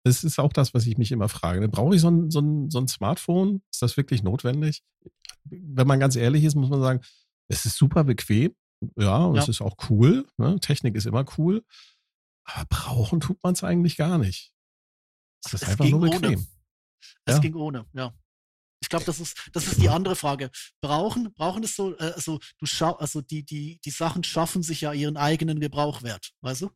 Das 0.06 0.24
ist 0.24 0.40
auch 0.40 0.54
das, 0.54 0.74
was 0.74 0.86
ich 0.88 0.98
mich 0.98 1.12
immer 1.12 1.28
frage. 1.28 1.60
ne? 1.60 1.68
Brauche 1.68 1.95
ich 1.95 2.02
so 2.02 2.10
ein, 2.10 2.30
so, 2.32 2.40
ein, 2.40 2.70
so 2.70 2.80
ein 2.80 2.88
Smartphone? 2.88 3.62
Ist 3.72 3.82
das 3.82 3.98
wirklich 3.98 4.24
notwendig? 4.24 4.84
Wenn 5.44 5.88
man 5.88 5.99
ganz 5.99 6.16
ehrlich 6.16 6.44
ist, 6.44 6.56
muss 6.56 6.70
man 6.70 6.82
sagen, 6.82 7.02
es 7.49 7.66
ist 7.66 7.78
super 7.78 8.04
bequem. 8.04 8.56
Ja, 8.95 9.26
und 9.26 9.36
Ja. 9.36 9.41
es 9.41 9.49
ist 9.49 9.62
auch 9.62 9.76
cool. 9.90 10.26
Ne? 10.38 10.60
Technik 10.62 10.95
ist 10.95 11.08
immer 11.08 11.26
cool. 11.38 11.66
Aber 12.45 12.66
brauchen 12.70 13.20
tut 13.20 13.41
man 13.44 13.54
es 13.54 13.64
eigentlich 13.64 13.98
gar 13.98 14.18
nicht. 14.18 14.54
Es 15.45 15.53
ist 15.53 15.64
Es 15.64 15.69
einfach 15.69 15.85
ging 15.85 15.99
nur 15.99 16.09
ohne. 16.15 16.34
Es 17.26 17.35
Ja. 17.35 17.39
ging 17.39 17.55
ohne, 17.55 17.85
ja. 17.93 18.14
Ich 18.80 18.89
glaube, 18.89 19.05
das 19.05 19.19
ist, 19.19 19.49
das 19.53 19.65
ist 19.68 19.81
die 19.81 19.89
andere 19.89 20.15
Frage. 20.15 20.51
Brauchen, 20.81 21.34
brauchen 21.34 21.64
es 21.64 21.76
so, 21.76 21.97
äh, 21.97 22.11
also 22.15 22.39
du 22.59 22.65
schau, 22.65 22.93
also 22.97 23.22
die, 23.22 23.43
die, 23.43 23.80
die 23.84 23.89
Sachen 23.89 24.23
schaffen 24.23 24.61
sich 24.61 24.81
ja 24.81 24.93
ihren 24.93 25.18
eigenen 25.18 25.59
Gebrauchwert, 25.59 26.31
weißt 26.41 26.61
du? 26.61 26.72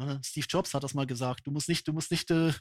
Äh, 0.00 0.18
Steve 0.22 0.46
Jobs 0.48 0.74
hat 0.74 0.82
das 0.84 0.92
mal 0.94 1.06
gesagt. 1.06 1.46
Du 1.46 1.50
musst 1.50 1.68
nicht, 1.68 1.88
du 1.88 1.92
musst 1.92 2.10
nicht 2.10 2.30
äh, 2.30 2.52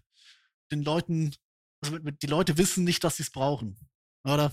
den 0.72 0.84
Leuten, 0.84 1.35
also 1.84 1.97
die 1.99 2.27
Leute 2.27 2.57
wissen 2.57 2.84
nicht, 2.85 3.03
dass 3.03 3.18
sie 3.18 3.23
es 3.23 3.30
brauchen, 3.31 3.77
oder? 4.23 4.51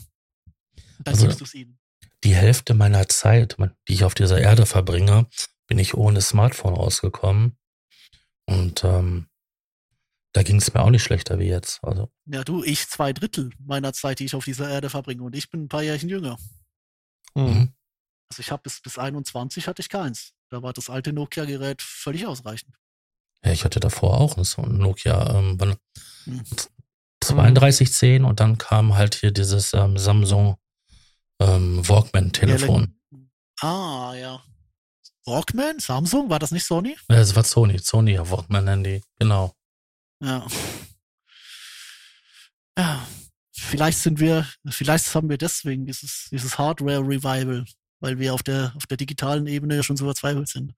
Dann 1.05 1.15
Also- 1.15 1.27
gibst 1.27 1.40
du 1.40 1.44
es 1.44 1.55
ihnen. 1.55 1.78
Die 2.24 2.35
Hälfte 2.35 2.74
meiner 2.74 3.09
Zeit, 3.09 3.57
die 3.89 3.94
ich 3.94 4.05
auf 4.05 4.15
dieser 4.15 4.39
Erde 4.40 4.66
verbringe, 4.66 5.27
bin 5.69 5.78
ich 5.78 5.94
ohne 5.94 6.20
Smartphone 6.20 6.74
ausgekommen. 6.74 7.57
Und 8.47 8.85
ähm, 8.85 9.30
da 10.32 10.43
ging 10.43 10.57
es 10.57 10.73
mir 10.73 10.81
auch 10.81 10.90
nicht 10.90 11.02
schlechter 11.02 11.39
wie 11.39 11.48
jetzt. 11.48 11.82
Also, 11.82 12.11
Ja, 12.27 12.44
du, 12.44 12.62
ich 12.65 12.89
zwei 12.89 13.12
Drittel 13.12 13.51
meiner 13.59 13.93
Zeit, 13.93 14.19
die 14.20 14.24
ich 14.27 14.35
auf 14.35 14.44
dieser 14.44 14.70
Erde 14.70 14.90
verbringe, 14.90 15.23
und 15.23 15.35
ich 15.36 15.51
bin 15.51 15.65
ein 15.65 15.69
paar 15.69 15.82
Jährchen 15.82 16.09
jünger. 16.09 16.36
Mhm. 17.35 17.43
mhm. 17.44 17.74
Also 18.32 18.40
ich 18.43 18.52
habe 18.52 18.62
bis, 18.62 18.81
bis 18.81 18.97
21 18.97 19.66
hatte 19.66 19.81
ich 19.82 19.89
keins. 19.89 20.35
Da 20.51 20.62
war 20.62 20.73
das 20.73 20.89
alte 20.89 21.12
Nokia-Gerät 21.12 21.82
völlig 21.82 22.27
ausreichend. 22.28 22.77
ja, 23.44 23.51
ich 23.51 23.65
hatte 23.65 23.81
davor 23.81 24.20
auch 24.20 24.39
so 24.44 24.62
ein 24.62 24.78
Nokia 24.78 25.36
ähm, 25.39 25.57
wann- 25.59 25.77
Hm. 26.24 26.44
3210 27.23 28.24
und 28.24 28.40
dann 28.40 28.57
kam 28.59 28.94
halt 28.94 29.15
hier 29.16 29.31
dieses 29.32 29.73
ähm, 29.74 29.98
Samsung 29.98 30.57
ähm, 31.40 31.86
Walkman-Telefon. 31.89 32.94
Ah, 33.61 34.15
ja. 34.15 34.43
Walkman? 35.27 35.78
Samsung? 35.81 36.31
War 36.31 36.39
das 36.39 36.51
nicht 36.51 36.65
Sony? 36.65 36.97
Ja, 37.09 37.16
das 37.16 37.35
war 37.36 37.44
Sony, 37.44 37.78
Sony 37.78 38.19
Walkman-Handy, 38.19 39.02
genau. 39.19 39.55
Ja. 40.21 40.47
Ja. 42.79 43.07
Vielleicht 43.53 43.99
sind 43.99 44.19
wir, 44.21 44.47
vielleicht 44.69 45.15
haben 45.15 45.29
wir 45.29 45.37
deswegen 45.39 45.85
dieses, 45.87 46.29
dieses 46.31 46.59
Hardware-Revival, 46.59 47.65
weil 48.01 48.19
wir 48.19 48.33
auf 48.35 48.43
der, 48.43 48.73
auf 48.75 48.87
der 48.87 48.97
digitalen 48.97 49.47
Ebene 49.47 49.77
ja 49.77 49.83
schon 49.83 49.97
so 49.99 50.07
verzweifelt 50.07 50.49
sind. 50.49 50.73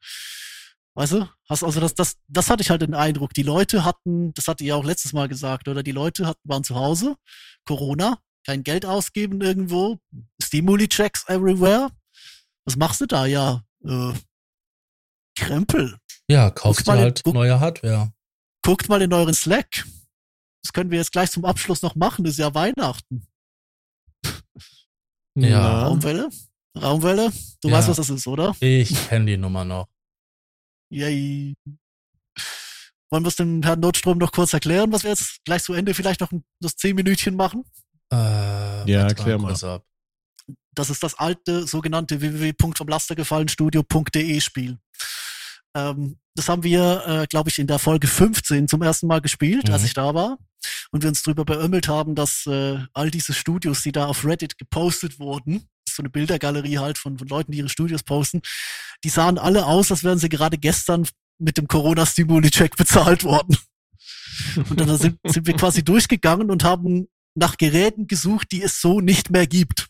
Weißt 0.94 1.12
du? 1.12 1.28
Hast 1.48 1.62
also 1.64 1.80
das, 1.80 1.94
das, 1.94 2.16
das 2.28 2.50
hatte 2.50 2.62
ich 2.62 2.70
halt 2.70 2.82
den 2.82 2.94
Eindruck. 2.94 3.32
Die 3.34 3.44
Leute 3.44 3.84
hatten, 3.84 4.34
das 4.34 4.48
hatte 4.48 4.64
ich 4.64 4.68
ja 4.68 4.74
auch 4.74 4.84
letztes 4.84 5.12
Mal 5.12 5.28
gesagt, 5.28 5.68
oder 5.68 5.82
die 5.82 5.92
Leute 5.92 6.26
hatten, 6.26 6.40
waren 6.44 6.64
zu 6.64 6.74
Hause, 6.74 7.16
Corona, 7.64 8.18
kein 8.44 8.62
Geld 8.64 8.84
ausgeben 8.84 9.40
irgendwo, 9.40 9.98
Stimuli-Checks 10.42 11.28
everywhere. 11.28 11.90
Was 12.64 12.76
machst 12.76 13.00
du 13.00 13.06
da? 13.06 13.26
Ja, 13.26 13.62
äh, 13.84 14.12
Krempel. 15.38 15.96
Ja, 16.28 16.50
dir 16.50 16.74
mal, 16.86 16.98
halt 16.98 17.22
guck- 17.24 17.34
neue 17.34 17.58
Hardware. 17.58 18.12
Guckt 18.62 18.88
mal 18.88 19.02
in 19.02 19.12
euren 19.12 19.34
Slack. 19.34 19.84
Das 20.62 20.72
können 20.72 20.90
wir 20.90 20.98
jetzt 20.98 21.12
gleich 21.12 21.30
zum 21.30 21.44
Abschluss 21.44 21.82
noch 21.82 21.94
machen. 21.96 22.24
Das 22.24 22.32
ist 22.34 22.38
ja 22.38 22.54
Weihnachten. 22.54 23.26
Ja. 25.34 25.84
Raumwelle? 25.86 26.28
Raumwelle? 26.76 27.32
Du 27.60 27.68
Ja. 27.68 27.74
weißt, 27.76 27.88
was 27.88 27.96
das 27.96 28.10
ist, 28.10 28.26
oder? 28.26 28.54
Ich 28.60 29.08
kenne 29.08 29.26
die 29.26 29.36
Nummer 29.36 29.64
noch. 29.64 29.88
Yay. 30.90 31.54
Wollen 33.10 33.24
wir 33.24 33.28
es 33.28 33.36
dem 33.36 33.62
Herrn 33.62 33.80
Notstrom 33.80 34.18
noch 34.18 34.32
kurz 34.32 34.52
erklären, 34.52 34.90
was 34.92 35.04
wir 35.04 35.10
jetzt 35.10 35.44
gleich 35.44 35.62
zu 35.62 35.72
Ende 35.74 35.94
vielleicht 35.94 36.20
noch 36.20 36.32
ein, 36.32 36.44
das 36.60 36.76
zehn 36.76 36.94
Minütchen 36.96 37.36
machen? 37.36 37.64
Äh, 38.10 38.90
Ja, 38.90 39.06
erklär 39.06 39.38
mal. 39.38 39.54
ab. 39.64 39.84
Das 40.74 40.88
ist 40.90 41.02
das 41.02 41.14
alte 41.18 41.66
sogenannte 41.66 42.20
www.vomlastergefallenstudio.de 42.20 44.40
Spiel. 44.40 44.78
Ähm, 45.74 46.18
das 46.34 46.48
haben 46.48 46.62
wir, 46.62 47.02
äh, 47.06 47.26
glaube 47.26 47.50
ich, 47.50 47.58
in 47.58 47.66
der 47.66 47.78
Folge 47.78 48.06
15 48.06 48.68
zum 48.68 48.82
ersten 48.82 49.06
Mal 49.06 49.20
gespielt, 49.20 49.70
als 49.70 49.82
Mhm. 49.82 49.86
ich 49.86 49.94
da 49.94 50.14
war. 50.14 50.38
Und 50.90 51.02
wir 51.02 51.08
uns 51.08 51.22
drüber 51.22 51.44
beömmelt 51.44 51.88
haben, 51.88 52.14
dass 52.14 52.46
äh, 52.46 52.78
all 52.94 53.10
diese 53.10 53.32
Studios, 53.34 53.82
die 53.82 53.92
da 53.92 54.06
auf 54.06 54.24
Reddit 54.24 54.58
gepostet 54.58 55.18
wurden, 55.18 55.68
so 55.88 56.02
eine 56.02 56.10
Bildergalerie 56.10 56.78
halt 56.78 56.98
von, 56.98 57.18
von 57.18 57.28
Leuten, 57.28 57.52
die 57.52 57.58
ihre 57.58 57.68
Studios 57.68 58.02
posten, 58.02 58.40
die 59.04 59.08
sahen 59.10 59.38
alle 59.38 59.66
aus, 59.66 59.90
als 59.90 60.04
wären 60.04 60.18
sie 60.18 60.28
gerade 60.28 60.56
gestern 60.58 61.06
mit 61.38 61.58
dem 61.58 61.68
Corona-Stimuli-Check 61.68 62.76
bezahlt 62.76 63.24
worden. 63.24 63.56
Und 64.70 64.80
dann 64.80 64.96
sind, 64.96 65.18
sind 65.26 65.46
wir 65.46 65.54
quasi 65.54 65.82
durchgegangen 65.82 66.50
und 66.50 66.64
haben 66.64 67.08
nach 67.34 67.56
Geräten 67.56 68.06
gesucht, 68.06 68.48
die 68.52 68.62
es 68.62 68.80
so 68.80 69.00
nicht 69.00 69.30
mehr 69.30 69.46
gibt. 69.46 69.88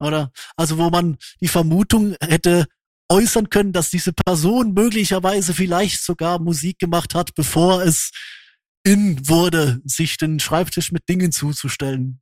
Oder? 0.00 0.32
Also 0.56 0.78
wo 0.78 0.90
man 0.90 1.16
die 1.40 1.48
Vermutung 1.48 2.16
hätte 2.20 2.66
äußern 3.08 3.50
können, 3.50 3.72
dass 3.72 3.90
diese 3.90 4.12
Person 4.12 4.72
möglicherweise 4.72 5.54
vielleicht 5.54 6.02
sogar 6.02 6.40
Musik 6.40 6.78
gemacht 6.78 7.14
hat, 7.14 7.34
bevor 7.34 7.82
es 7.82 8.10
in 8.84 9.28
wurde, 9.28 9.80
sich 9.84 10.16
den 10.16 10.38
Schreibtisch 10.38 10.92
mit 10.92 11.08
Dingen 11.08 11.32
zuzustellen. 11.32 12.20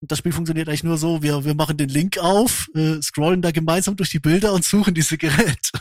Das 0.00 0.18
Spiel 0.18 0.32
funktioniert 0.32 0.68
eigentlich 0.68 0.84
nur 0.84 0.98
so, 0.98 1.22
wir, 1.22 1.44
wir 1.44 1.54
machen 1.54 1.76
den 1.76 1.88
Link 1.88 2.18
auf, 2.18 2.68
äh, 2.74 3.00
scrollen 3.00 3.40
da 3.40 3.52
gemeinsam 3.52 3.96
durch 3.96 4.10
die 4.10 4.18
Bilder 4.18 4.52
und 4.52 4.64
suchen 4.64 4.94
diese 4.94 5.16
Geräte. 5.16 5.80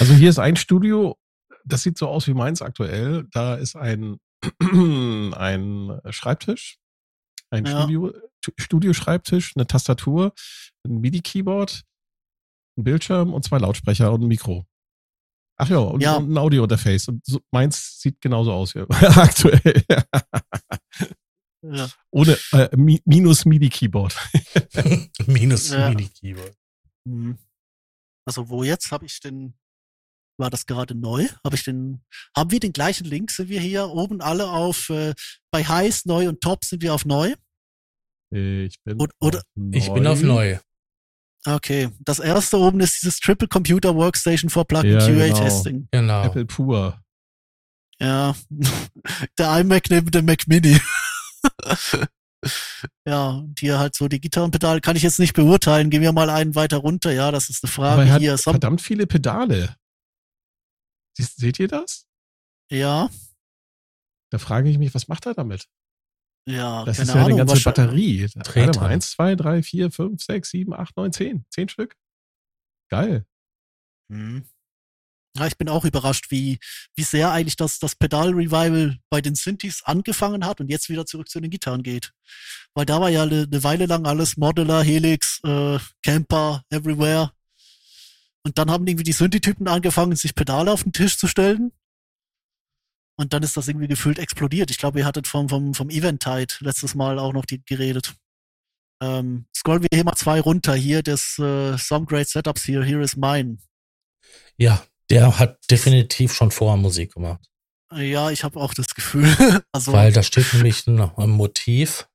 Also 0.00 0.14
hier 0.14 0.30
ist 0.30 0.38
ein 0.38 0.56
Studio, 0.56 1.16
das 1.64 1.82
sieht 1.82 1.98
so 1.98 2.08
aus 2.08 2.26
wie 2.26 2.34
meins 2.34 2.62
aktuell. 2.62 3.26
Da 3.32 3.54
ist 3.54 3.76
ein, 3.76 4.18
ein 4.60 6.00
Schreibtisch, 6.10 6.78
ein 7.50 7.66
Ja. 7.66 7.80
Studio, 7.82 8.12
Studioschreibtisch, 8.56 9.52
eine 9.56 9.66
Tastatur, 9.66 10.32
ein 10.84 11.00
MIDI-Keyboard, 11.00 11.82
ein 12.78 12.84
Bildschirm 12.84 13.32
und 13.32 13.44
zwei 13.44 13.58
Lautsprecher 13.58 14.12
und 14.12 14.22
ein 14.22 14.28
Mikro. 14.28 14.66
Ach 15.60 15.68
ja, 15.68 15.78
und, 15.78 16.00
Ja. 16.00 16.16
und 16.16 16.32
ein 16.32 16.38
Audio-Interface. 16.38 17.08
Und 17.08 17.24
so, 17.26 17.40
meins 17.50 17.98
sieht 18.00 18.20
genauso 18.20 18.52
aus 18.52 18.74
wie 18.74 18.80
aktuell. 18.90 19.82
Ja. 21.62 21.88
Ohne 22.10 22.38
äh, 22.52 22.68
Mi 22.76 23.02
minus 23.04 23.44
MIDI-Keyboard. 23.44 24.16
Minus 25.26 25.70
Ja. 25.70 25.88
Mini-Keyboard. 25.88 26.56
Mhm. 27.04 27.38
Also 28.24 28.48
wo 28.48 28.62
jetzt 28.62 28.92
habe 28.92 29.06
ich 29.06 29.18
den, 29.20 29.54
war 30.38 30.50
das 30.50 30.66
gerade 30.66 30.94
neu? 30.94 31.26
Habe 31.44 31.56
ich 31.56 31.64
den, 31.64 32.04
haben 32.36 32.50
wir 32.52 32.60
den 32.60 32.72
gleichen 32.72 33.04
Link? 33.06 33.32
Sind 33.32 33.48
wir 33.48 33.60
hier 33.60 33.88
oben 33.88 34.20
alle 34.20 34.48
auf, 34.50 34.88
äh, 34.90 35.14
bei 35.50 35.64
Heiß, 35.64 36.04
Neu 36.04 36.28
und 36.28 36.40
Top 36.40 36.64
sind 36.64 36.82
wir 36.82 36.94
auf 36.94 37.04
Neu? 37.04 37.34
Ich 38.30 38.80
bin 38.84 39.00
Oder- 39.00 39.14
oder- 39.20 39.38
auf 39.38 39.44
Ich 39.72 39.92
bin 39.92 40.06
auf 40.06 40.22
neu. 40.22 40.58
Okay. 41.46 41.88
Das 42.00 42.18
erste 42.18 42.58
oben 42.58 42.80
ist 42.80 43.00
dieses 43.02 43.20
Triple 43.20 43.48
Computer 43.48 43.94
Workstation 43.94 44.50
for 44.50 44.66
Plug 44.66 44.80
and 44.80 44.90
Ja, 44.92 44.98
QA 45.06 45.26
genau. 45.28 45.38
Testing. 45.38 45.88
Genau. 45.90 46.24
Apple 46.24 46.44
pur. 46.46 47.00
Ja. 48.00 48.34
Der 49.38 49.60
iMac 49.60 49.88
neben 49.90 50.10
dem 50.10 50.26
Mac 50.26 50.46
Mini. 50.46 50.78
ja, 53.06 53.30
und 53.30 53.58
hier 53.58 53.78
halt 53.78 53.94
so 53.94 54.08
die 54.08 54.20
Gitarrenpedale 54.20 54.80
kann 54.80 54.96
ich 54.96 55.02
jetzt 55.02 55.18
nicht 55.18 55.34
beurteilen. 55.34 55.90
Gehen 55.90 56.02
wir 56.02 56.12
mal 56.12 56.28
einen 56.30 56.54
weiter 56.54 56.78
runter. 56.78 57.12
Ja, 57.12 57.30
das 57.30 57.48
ist 57.48 57.64
eine 57.64 57.72
Aber 57.72 57.82
Frage 57.96 58.08
er 58.08 58.12
hat 58.14 58.20
hier. 58.20 58.36
Som 58.36 58.52
verdammt 58.54 58.80
viele 58.82 59.06
Pedale. 59.06 59.76
Seht 61.18 61.58
ihr 61.58 61.68
das? 61.68 62.06
ja, 62.70 63.08
Da 64.30 64.38
frage 64.38 64.68
ich 64.68 64.78
mich, 64.78 64.94
was 64.94 65.08
macht 65.08 65.24
er 65.26 65.34
damit? 65.34 65.66
Ja, 66.48 66.84
Das 66.84 66.96
keine 66.96 67.08
ist 67.08 67.14
ja 67.14 67.20
Ahnung. 67.22 67.38
eine 67.38 67.46
ganze 67.46 67.62
Batterie. 67.62 68.28
Warte 68.34 68.78
mal, 68.80 68.86
eins, 68.86 69.10
zwei, 69.10 69.34
drei, 69.36 69.62
vier, 69.62 69.90
fünf, 69.90 70.22
sechs, 70.22 70.50
sieben, 70.50 70.72
acht, 70.74 70.96
neun, 70.96 71.12
zehn. 71.12 71.44
Zehn 71.50 71.68
Stück. 71.68 71.96
Geil. 72.90 73.26
Hm. 74.10 74.44
Ja, 75.36 75.46
ich 75.46 75.58
bin 75.58 75.68
auch 75.68 75.84
überrascht, 75.84 76.30
wie, 76.30 76.58
wie 76.96 77.02
sehr 77.02 77.30
eigentlich 77.30 77.56
das, 77.56 77.78
das 77.78 77.94
Pedal-Revival 77.94 78.98
bei 79.10 79.20
den 79.20 79.34
Synthes 79.34 79.82
angefangen 79.84 80.44
hat 80.44 80.60
und 80.60 80.68
jetzt 80.68 80.88
wieder 80.88 81.06
zurück 81.06 81.28
zu 81.28 81.38
den 81.40 81.50
Gitarren 81.50 81.82
geht. 81.82 82.12
Weil 82.74 82.86
da 82.86 83.00
war 83.00 83.10
ja 83.10 83.22
eine, 83.22 83.42
eine 83.42 83.62
Weile 83.62 83.86
lang 83.86 84.06
alles 84.06 84.36
Modeler, 84.36 84.82
Helix, 84.82 85.40
äh, 85.44 85.78
Camper, 86.02 86.64
Everywhere. 86.70 87.32
Und 88.42 88.56
dann 88.56 88.70
haben 88.70 88.86
irgendwie 88.86 89.04
die 89.04 89.12
Synthi-Typen 89.12 89.68
angefangen, 89.68 90.16
sich 90.16 90.34
Pedale 90.34 90.72
auf 90.72 90.82
den 90.82 90.92
Tisch 90.92 91.18
zu 91.18 91.28
stellen. 91.28 91.72
Und 93.18 93.32
dann 93.32 93.42
ist 93.42 93.56
das 93.56 93.66
irgendwie 93.66 93.88
gefühlt 93.88 94.18
explodiert. 94.18 94.70
Ich 94.70 94.78
glaube, 94.78 95.00
ihr 95.00 95.04
hattet 95.04 95.26
vom, 95.26 95.48
vom, 95.48 95.74
vom 95.74 95.90
Eventide 95.90 96.54
letztes 96.60 96.94
Mal 96.94 97.18
auch 97.18 97.32
noch 97.32 97.44
die, 97.44 97.64
geredet. 97.64 98.14
Ähm, 99.02 99.46
scrollen 99.54 99.82
wir 99.82 99.88
hier 99.92 100.04
mal 100.04 100.14
zwei 100.14 100.40
runter. 100.40 100.74
Hier 100.74 101.02
das 101.02 101.36
äh, 101.38 101.76
Some 101.76 102.06
Great 102.06 102.28
Setups 102.28 102.62
hier. 102.62 102.82
Here 102.82 103.02
is 103.02 103.16
mine. 103.16 103.58
Ja, 104.56 104.84
der 105.10 105.38
hat 105.38 105.58
definitiv 105.68 106.32
schon 106.32 106.52
vorher 106.52 106.76
Musik 106.76 107.14
gemacht. 107.14 107.44
Ja, 107.92 108.30
ich 108.30 108.44
habe 108.44 108.60
auch 108.60 108.72
das 108.72 108.94
Gefühl. 108.94 109.26
also, 109.72 109.92
Weil 109.92 110.12
da 110.12 110.22
steht 110.22 110.52
nämlich 110.54 110.86
ein, 110.86 111.00
ein 111.00 111.30
Motiv. 111.30 112.08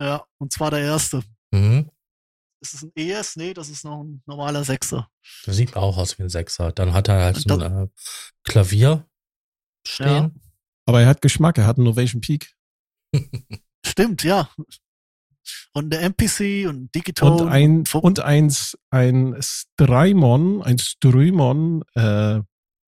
ja, 0.00 0.24
und 0.38 0.52
zwar 0.52 0.72
der 0.72 0.80
erste. 0.80 1.22
Mhm. 1.52 1.90
Ist 2.62 2.74
es 2.74 2.82
ein 2.82 2.92
ES? 2.96 3.36
Nee, 3.36 3.54
das 3.54 3.68
ist 3.68 3.84
noch 3.84 4.02
ein 4.02 4.22
normaler 4.26 4.64
Sechser. 4.64 5.08
Das 5.44 5.56
sieht 5.56 5.76
auch 5.76 5.96
aus 5.96 6.18
wie 6.18 6.24
ein 6.24 6.28
Sechser. 6.28 6.72
Dann 6.72 6.92
hat 6.92 7.08
er 7.08 7.22
halt 7.22 7.36
so 7.36 7.54
ein 7.54 7.84
äh, 7.84 7.88
Klavier 8.44 9.06
stehen. 9.86 10.40
Aber 10.86 11.00
er 11.02 11.06
hat 11.08 11.20
Geschmack, 11.22 11.58
er 11.58 11.66
hat 11.66 11.76
einen 11.78 11.84
Novation 11.86 12.20
Peak. 12.20 12.52
Stimmt, 13.86 14.22
ja. 14.24 14.50
Und 15.72 15.90
der 15.92 16.02
MPC 16.02 16.68
und 16.68 16.94
Digitone. 16.94 17.42
Und 17.42 17.48
ein, 17.48 17.84
und 17.92 18.20
eins, 18.20 18.76
ein 18.90 19.36
Strymon, 19.40 20.62
ein 20.62 20.78
Strymon, 20.78 21.82
äh, 21.94 22.40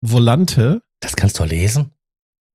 Volante. 0.02 0.82
Das 1.00 1.16
kannst 1.16 1.40
du 1.40 1.44
lesen. 1.44 1.92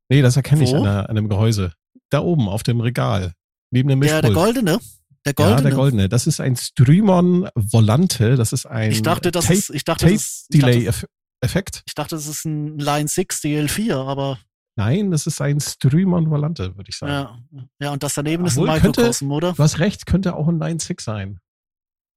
Nee, 0.09 0.23
das 0.23 0.37
erkenne 0.37 0.65
ich 0.65 0.75
an, 0.75 0.87
an 0.87 1.07
einem 1.07 1.29
Gehäuse. 1.29 1.73
Da 2.11 2.21
oben 2.21 2.49
auf 2.49 2.63
dem 2.63 2.81
Regal. 2.81 3.33
Neben 3.73 3.89
dem 3.89 4.01
der, 4.01 4.11
Mischpult. 4.23 4.25
der 4.25 4.33
goldene. 4.33 4.79
Der 5.25 5.35
Ja, 5.39 5.47
goldene. 5.47 5.63
der 5.63 5.73
goldene. 5.73 6.09
Das 6.09 6.27
ist 6.29 6.41
ein 6.41 6.55
Strymon 6.55 7.49
Volante. 7.57 8.37
Das 8.37 8.53
ist 8.53 8.67
ein 8.67 8.93
Ich 8.93 9.03
dachte, 9.03 9.33
das 9.33 9.47
Tape, 9.47 9.59
ist, 9.59 9.71
ich 9.71 9.83
dachte, 9.85 10.05
Tape 10.05 10.13
das 10.15 10.23
ist, 10.23 10.47
ich 10.55 10.61
dachte, 10.61 10.73
Delay 10.73 10.89
Eff- 10.89 11.07
Effekt. 11.41 11.83
ich 11.87 11.95
dachte, 11.95 12.15
das 12.17 12.27
ist 12.27 12.45
ein 12.45 12.79
Line 12.79 13.09
6 13.09 13.41
DL4, 13.43 13.95
aber 13.95 14.39
Nein, 14.79 15.11
das 15.11 15.27
ist 15.27 15.41
ein 15.41 15.59
Strymon 15.61 16.29
Volante, 16.31 16.77
würde 16.77 16.91
ich 16.91 16.99
sagen. 16.99 17.13
ja. 17.53 17.65
Ja, 17.81 17.93
und 17.93 18.03
das 18.03 18.13
daneben 18.15 18.45
ist 18.45 18.57
ein 18.59 18.65
Obwohl, 18.69 18.75
Microcosm, 18.75 19.31
oder? 19.33 19.53
Du 19.55 19.63
hast 19.63 19.79
recht, 19.79 20.05
könnte 20.07 20.37
auch 20.37 20.49
ein 20.49 20.59
Line 20.59 20.79
6 20.79 21.03
sein. 21.03 21.41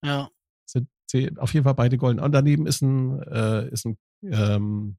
Ja. 0.04 0.30
Sind 0.66 0.90
sie- 1.10 1.32
auf 1.38 1.54
jeden 1.54 1.64
Fall 1.64 1.74
beide 1.76 1.98
golden. 1.98 2.20
Und 2.20 2.32
daneben 2.34 2.68
ist 2.68 2.82
ein, 2.82 3.22
äh, 3.24 3.70
ist 3.70 3.86
ein 3.86 3.98
ähm, 4.24 4.98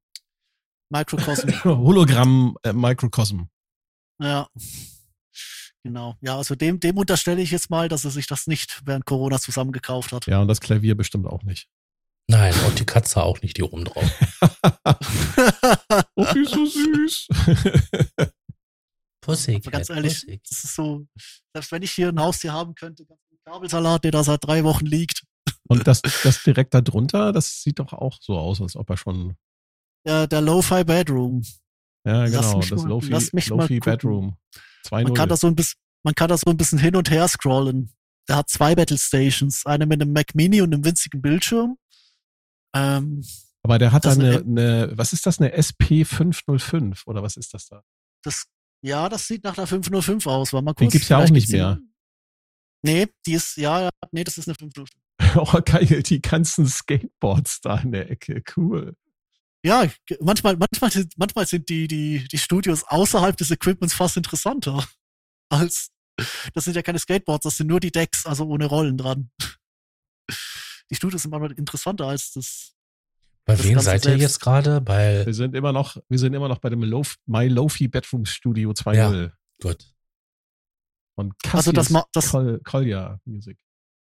Microcosm. 0.91 1.49
Hologramm 1.65 2.57
äh, 2.63 2.73
Microcosm. 2.73 3.43
Ja. 4.23 4.49
Genau. 5.83 6.17
Ja, 6.21 6.37
also 6.37 6.55
dem, 6.55 6.81
dem 6.81 6.97
unterstelle 6.99 7.41
ich 7.41 7.51
jetzt 7.51 7.71
mal, 7.71 7.89
dass 7.89 8.05
er 8.05 8.11
sich 8.11 8.27
das 8.27 8.47
nicht 8.47 8.83
während 8.85 9.07
Corona 9.07 9.39
zusammengekauft 9.39 10.13
hat. 10.13 10.27
Ja, 10.27 10.41
und 10.41 10.49
das 10.49 10.61
Klavier 10.61 10.95
bestimmt 10.95 11.27
auch 11.27 11.43
nicht. 11.43 11.69
Nein, 12.31 12.55
und 12.65 12.79
die 12.79 12.87
Katze 12.87 13.25
auch 13.25 13.43
nicht, 13.43 13.57
die 13.57 13.65
oben 13.65 13.85
drauf. 13.85 14.05
oh, 16.15 16.25
die 16.33 16.39
ist 16.39 16.53
so 16.53 16.65
süß. 16.65 17.29
Pussy, 19.21 19.57
Aber 19.57 19.71
ganz 19.73 19.91
ehrlich, 19.91 20.25
das 20.49 20.63
ist 20.65 20.77
so, 20.77 21.07
selbst 21.53 21.73
wenn 21.73 21.83
ich 21.83 21.91
hier 21.91 22.11
ein 22.11 22.21
Haustier 22.21 22.53
haben 22.53 22.77
könnte, 22.77 23.05
Kabelsalat, 23.45 24.05
der 24.05 24.13
da 24.13 24.23
seit 24.23 24.45
drei 24.45 24.63
Wochen 24.63 24.87
liegt. 24.87 25.25
und 25.69 25.89
das, 25.89 26.03
das 26.03 26.45
direkt 26.45 26.73
da 26.73 26.81
drunter, 26.81 27.33
das 27.33 27.63
sieht 27.63 27.81
doch 27.81 27.93
auch 27.93 28.19
so 28.21 28.39
aus, 28.39 28.61
als 28.61 28.77
ob 28.77 28.89
er 28.91 28.97
schon. 28.97 29.37
Der, 30.07 30.29
der 30.29 30.41
Lo-Fi 30.41 30.85
Bedroom. 30.85 31.43
Ja, 32.07 32.27
genau, 32.27 32.61
das 32.61 32.85
Lofi, 32.85 33.11
gucken. 33.49 33.81
Bedroom. 33.81 34.37
Man 34.93 35.15
kann 35.15 35.27
2.0. 35.27 35.31
da 35.31 35.37
so 35.37 35.47
ein 35.49 35.57
bisschen, 35.57 35.81
man 36.05 36.15
kann 36.15 36.29
da 36.29 36.39
so 36.39 36.49
ein 36.49 36.57
bisschen 36.57 36.79
hin 36.79 36.95
und 36.95 37.11
her 37.11 37.27
scrollen. 37.27 37.93
Der 38.29 38.37
hat 38.37 38.49
zwei 38.49 38.77
Battle 38.77 38.99
Stations, 38.99 39.67
eine 39.67 39.87
mit 39.87 40.01
einem 40.01 40.13
Mac 40.13 40.37
Mini 40.37 40.63
und 40.63 40.73
einem 40.73 40.85
winzigen 40.85 41.21
Bildschirm. 41.21 41.77
Ähm, 42.75 43.25
Aber 43.63 43.79
der 43.79 43.93
hat 43.93 44.05
da 44.05 44.13
eine, 44.13 44.39
eine, 44.39 44.91
was 44.97 45.13
ist 45.13 45.27
das, 45.27 45.39
eine 45.41 45.57
SP505 45.57 47.07
oder 47.07 47.23
was 47.23 47.37
ist 47.37 47.53
das 47.55 47.67
da? 47.67 47.83
das, 48.23 48.47
ja, 48.83 49.09
das 49.09 49.27
sieht 49.27 49.45
nach 49.45 49.57
einer 49.59 49.67
505 49.67 50.27
aus. 50.27 50.53
War 50.53 50.63
mal 50.63 50.73
Die 50.73 50.85
kurz. 50.85 50.93
gibt's 50.93 51.09
ja 51.09 51.19
auch 51.19 51.29
nicht 51.31 51.49
die- 51.49 51.53
mehr. 51.57 51.79
Nee, 52.83 53.09
die 53.27 53.35
ist, 53.35 53.57
ja, 53.59 53.91
nee, 54.13 54.25
das 54.25 54.39
ist 54.39 54.49
eine 54.49 54.55
505. 54.55 54.91
Oh, 55.37 55.61
geil, 55.65 56.03
die 56.03 56.23
ganzen 56.23 56.67
Skateboards 56.67 57.61
da 57.61 57.79
in 57.81 57.93
der 57.93 58.11
Ecke. 58.11 58.43
Cool. 58.57 58.97
Ja, 59.65 59.87
manchmal, 60.21 60.57
manchmal 60.57 60.91
sind, 60.91 61.13
manchmal 61.19 61.47
sind 61.47 61.69
die, 61.69 61.87
die, 61.87 62.27
die 62.27 62.39
Studios 62.39 62.85
außerhalb 62.85 63.37
des 63.37 63.51
Equipments 63.51 63.93
fast 63.95 64.17
interessanter. 64.17 64.87
Als, 65.51 65.91
das 66.55 66.65
sind 66.65 66.75
ja 66.75 66.83
keine 66.83 66.99
Skateboards, 66.99 67.45
das 67.45 67.59
sind 67.59 67.67
nur 67.67 67.81
die 67.81 67.93
Decks, 67.93 68.25
also 68.25 68.47
ohne 68.47 68.65
Rollen 68.67 68.97
dran. 68.97 69.31
Die 70.91 70.97
Studios 70.97 71.23
sind 71.23 71.31
manchmal 71.31 71.53
interessanter 71.53 72.07
als 72.07 72.33
das. 72.33 72.75
Bei 73.45 73.55
das 73.55 73.65
wem 73.65 73.75
Ganze 73.75 73.85
seid 73.87 74.05
ihr 74.05 74.11
selbst. 74.11 74.23
jetzt 74.23 74.41
gerade? 74.41 74.81
Bei, 74.81 75.25
Wir 75.27 75.35
sind 75.35 75.55
immer 75.55 75.73
noch, 75.73 75.97
wir 76.09 76.19
sind 76.19 76.35
immer 76.35 76.49
noch 76.49 76.59
bei 76.59 76.69
dem 76.69 76.83
Lof, 76.83 77.17
My 77.27 77.49
Lofi 77.49 77.89
Bedroom 77.89 78.27
Studio 78.27 78.71
2.0 78.73 79.33
gut. 79.63 79.93
von 81.15 81.33
Also 81.53 81.73
das 81.73 81.87
Cassius 81.87 81.91
Ma- 81.91 82.07
das- 82.13 82.31
Col 82.31 82.61
Collier 82.65 83.21
Music. 83.25 83.59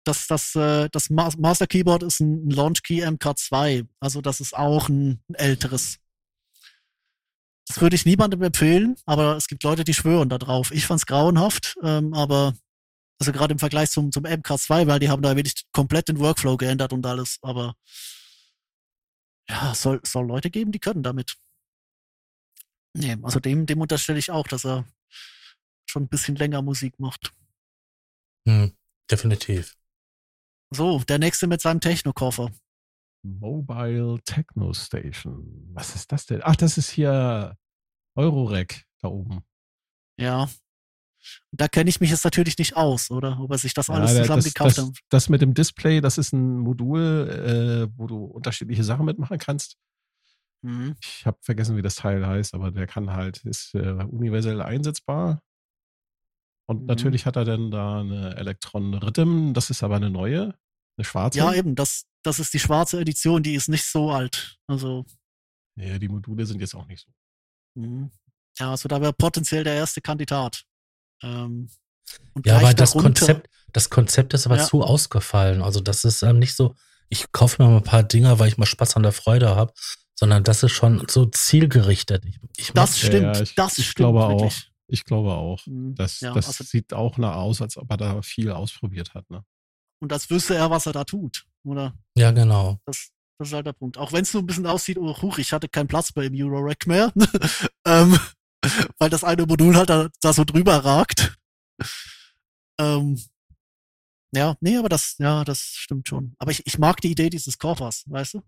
Das, 0.03 0.25
das, 0.27 0.55
äh, 0.55 0.89
das 0.91 1.09
Ma- 1.11 1.29
Master 1.37 1.67
Keyboard 1.67 2.01
ist 2.03 2.19
ein 2.19 2.49
Launch 2.49 2.81
Key 2.83 3.03
MK2. 3.05 3.87
Also 3.99 4.21
das 4.21 4.41
ist 4.41 4.55
auch 4.55 4.89
ein, 4.89 5.21
ein 5.29 5.35
älteres. 5.35 5.99
Das 7.67 7.79
würde 7.81 7.95
ich 7.95 8.05
niemandem 8.05 8.41
empfehlen, 8.41 8.95
aber 9.05 9.37
es 9.37 9.47
gibt 9.47 9.63
Leute, 9.63 9.83
die 9.83 9.93
schwören 9.93 10.27
da 10.29 10.37
drauf. 10.39 10.71
Ich 10.71 10.85
fand's 10.87 11.05
grauenhaft, 11.05 11.77
ähm, 11.83 12.13
aber 12.13 12.53
also 13.21 13.31
gerade 13.33 13.51
im 13.51 13.59
Vergleich 13.59 13.91
zum, 13.91 14.11
zum 14.11 14.25
MK2, 14.25 14.87
weil 14.87 14.97
die 14.97 15.09
haben 15.09 15.21
da 15.21 15.35
wirklich 15.35 15.67
komplett 15.71 16.07
den 16.07 16.17
Workflow 16.17 16.57
geändert 16.57 16.91
und 16.91 17.05
alles. 17.05 17.37
Aber 17.43 17.75
ja, 19.47 19.73
es 19.73 19.81
soll, 19.83 20.01
soll 20.03 20.25
Leute 20.25 20.49
geben, 20.49 20.71
die 20.71 20.79
können 20.79 21.03
damit. 21.03 21.37
Nee, 22.95 23.15
also 23.21 23.39
dem, 23.39 23.67
dem 23.67 23.79
unterstelle 23.79 24.17
ich 24.17 24.31
auch, 24.31 24.47
dass 24.47 24.65
er 24.65 24.85
schon 25.85 26.03
ein 26.03 26.07
bisschen 26.07 26.35
länger 26.35 26.63
Musik 26.63 26.99
macht. 26.99 27.31
Hm, 28.47 28.75
definitiv. 29.09 29.77
So, 30.71 30.97
der 31.01 31.19
nächste 31.19 31.45
mit 31.45 31.61
seinem 31.61 31.79
Techno-Koffer. 31.79 32.51
Mobile 33.21 34.19
Techno 34.25 34.73
Station. 34.73 35.69
Was 35.73 35.93
ist 35.93 36.11
das 36.11 36.25
denn? 36.25 36.41
Ach, 36.43 36.55
das 36.55 36.79
ist 36.79 36.89
hier 36.89 37.55
Eurorec 38.15 38.87
da 38.99 39.09
oben. 39.09 39.43
Ja. 40.17 40.49
Da 41.51 41.67
kenne 41.67 41.89
ich 41.89 41.99
mich 41.99 42.09
jetzt 42.09 42.23
natürlich 42.23 42.57
nicht 42.57 42.75
aus, 42.75 43.11
oder? 43.11 43.39
Ob 43.39 43.51
er 43.51 43.57
sich 43.57 43.73
das 43.73 43.89
alles 43.89 44.11
Ja, 44.13 44.21
zusammen 44.21 44.43
das, 44.43 44.53
gekauft 44.53 44.77
das, 44.77 44.85
hat. 44.87 44.97
das 45.09 45.29
mit 45.29 45.41
dem 45.41 45.53
Display, 45.53 46.01
das 46.01 46.17
ist 46.17 46.33
ein 46.33 46.59
Modul, 46.59 46.99
äh, 47.91 47.97
wo 47.97 48.07
du 48.07 48.23
unterschiedliche 48.25 48.83
Sachen 48.83 49.05
mitmachen 49.05 49.37
kannst. 49.37 49.77
Mhm. 50.63 50.95
Ich 51.01 51.25
habe 51.25 51.37
vergessen, 51.41 51.75
wie 51.77 51.81
das 51.81 51.95
Teil 51.95 52.25
heißt, 52.25 52.53
aber 52.53 52.71
der 52.71 52.87
kann 52.87 53.11
halt, 53.11 53.43
ist 53.45 53.73
äh, 53.75 53.79
universell 54.03 54.61
einsetzbar. 54.61 55.41
Und 56.67 56.81
Mhm. 56.81 56.85
natürlich 56.87 57.25
hat 57.25 57.35
er 57.35 57.45
dann 57.45 57.71
da 57.71 57.99
eine 58.01 58.35
Electron 58.37 58.93
Rhythm, 58.93 59.53
das 59.53 59.69
ist 59.69 59.83
aber 59.83 59.95
eine 59.97 60.09
neue, 60.09 60.53
eine 60.97 61.03
schwarze. 61.05 61.39
Ja, 61.39 61.53
eben, 61.53 61.75
das, 61.75 62.05
das 62.23 62.39
ist 62.39 62.53
die 62.53 62.59
schwarze 62.59 62.99
Edition, 62.99 63.43
die 63.43 63.55
ist 63.55 63.67
nicht 63.69 63.83
so 63.85 64.11
alt. 64.11 64.57
Also, 64.67 65.05
Ja, 65.75 65.97
die 65.99 66.07
Module 66.09 66.45
sind 66.45 66.61
jetzt 66.61 66.75
auch 66.75 66.85
nicht 66.87 67.05
so. 67.05 67.11
mhm. 67.81 68.11
ja, 68.59 68.69
also 68.71 68.87
da 68.87 69.01
wäre 69.01 69.13
potenziell 69.13 69.63
der 69.63 69.73
erste 69.75 70.01
Kandidat. 70.01 70.63
Ähm, 71.23 71.69
und 72.33 72.45
Ja, 72.45 72.57
aber 72.57 72.73
das 72.73 72.91
darunter- 72.93 73.01
Konzept, 73.25 73.49
das 73.73 73.89
Konzept 73.89 74.33
ist 74.33 74.45
aber 74.45 74.57
Ja. 74.57 74.65
zu 74.65 74.81
ausgefallen. 74.83 75.61
Also 75.61 75.79
das 75.79 76.03
ist 76.03 76.21
ähm, 76.23 76.39
nicht 76.39 76.55
so, 76.55 76.75
ich 77.09 77.31
kaufe 77.31 77.61
mir 77.63 77.69
mal 77.69 77.77
ein 77.77 77.83
paar 77.83 78.03
Dinger, 78.03 78.39
weil 78.39 78.47
ich 78.49 78.57
mal 78.57 78.65
Spaß 78.65 78.95
an 78.95 79.03
der 79.03 79.11
Freude 79.11 79.55
habe, 79.55 79.73
sondern 80.15 80.43
das 80.43 80.63
ist 80.63 80.71
schon 80.71 81.05
so 81.09 81.25
zielgerichtet. 81.25 82.25
Ich, 82.25 82.39
ich 82.57 82.71
Das 82.73 83.01
Ja, 83.01 83.07
stimmt, 83.07 83.35
ja, 83.35 83.41
ich- 83.41 83.55
das 83.55 83.77
ich 83.77 83.85
stimmt 83.89 83.95
glaube 83.95 84.23
auch. 84.25 84.41
wirklich. 84.41 84.67
Ich 84.87 85.05
glaube 85.05 85.31
auch. 85.31 85.65
Mhm. 85.67 85.95
Das, 85.95 86.19
ja, 86.19 86.33
das 86.33 86.47
also, 86.47 86.63
sieht 86.65 86.93
auch 86.93 87.17
nach 87.17 87.35
aus, 87.35 87.61
als 87.61 87.77
ob 87.77 87.89
er 87.91 87.97
da 87.97 88.21
viel 88.21 88.51
ausprobiert 88.51 89.13
hat. 89.13 89.29
Ne? 89.29 89.43
und 90.01 90.11
als 90.11 90.29
wüsste 90.31 90.55
er, 90.55 90.69
was 90.71 90.87
er 90.87 90.93
da 90.93 91.03
tut, 91.03 91.45
oder? 91.63 91.93
ja, 92.17 92.31
genau. 92.31 92.79
Das, 92.85 93.09
das 93.37 93.49
ist 93.49 93.53
halt 93.53 93.67
der 93.67 93.73
Punkt. 93.73 93.97
Auch 93.99 94.11
wenn 94.11 94.23
es 94.23 94.31
so 94.31 94.39
ein 94.39 94.47
bisschen 94.47 94.65
aussieht, 94.65 94.97
oh, 94.97 95.15
huch, 95.21 95.37
ich 95.37 95.53
hatte 95.53 95.69
keinen 95.69 95.87
Platz 95.87 96.11
bei 96.11 96.27
dem 96.27 96.33
Eurorack 96.35 96.87
mehr, 96.87 97.13
ähm, 97.85 98.17
weil 98.99 99.09
das 99.09 99.23
eine 99.23 99.45
Modul 99.45 99.75
halt 99.75 99.89
da, 99.89 100.09
da 100.21 100.33
so 100.33 100.43
drüber 100.43 100.77
ragt. 100.77 101.37
Ähm, 102.79 103.21
ja, 104.33 104.55
nee, 104.61 104.77
aber 104.77 104.89
das, 104.89 105.17
ja, 105.17 105.43
das 105.43 105.59
stimmt 105.59 106.07
schon. 106.07 106.35
Aber 106.39 106.51
ich, 106.51 106.65
ich 106.65 106.77
mag 106.77 107.01
die 107.01 107.11
Idee 107.11 107.29
dieses 107.29 107.57
Koffers, 107.57 108.03
weißt 108.07 108.35
du? 108.35 108.41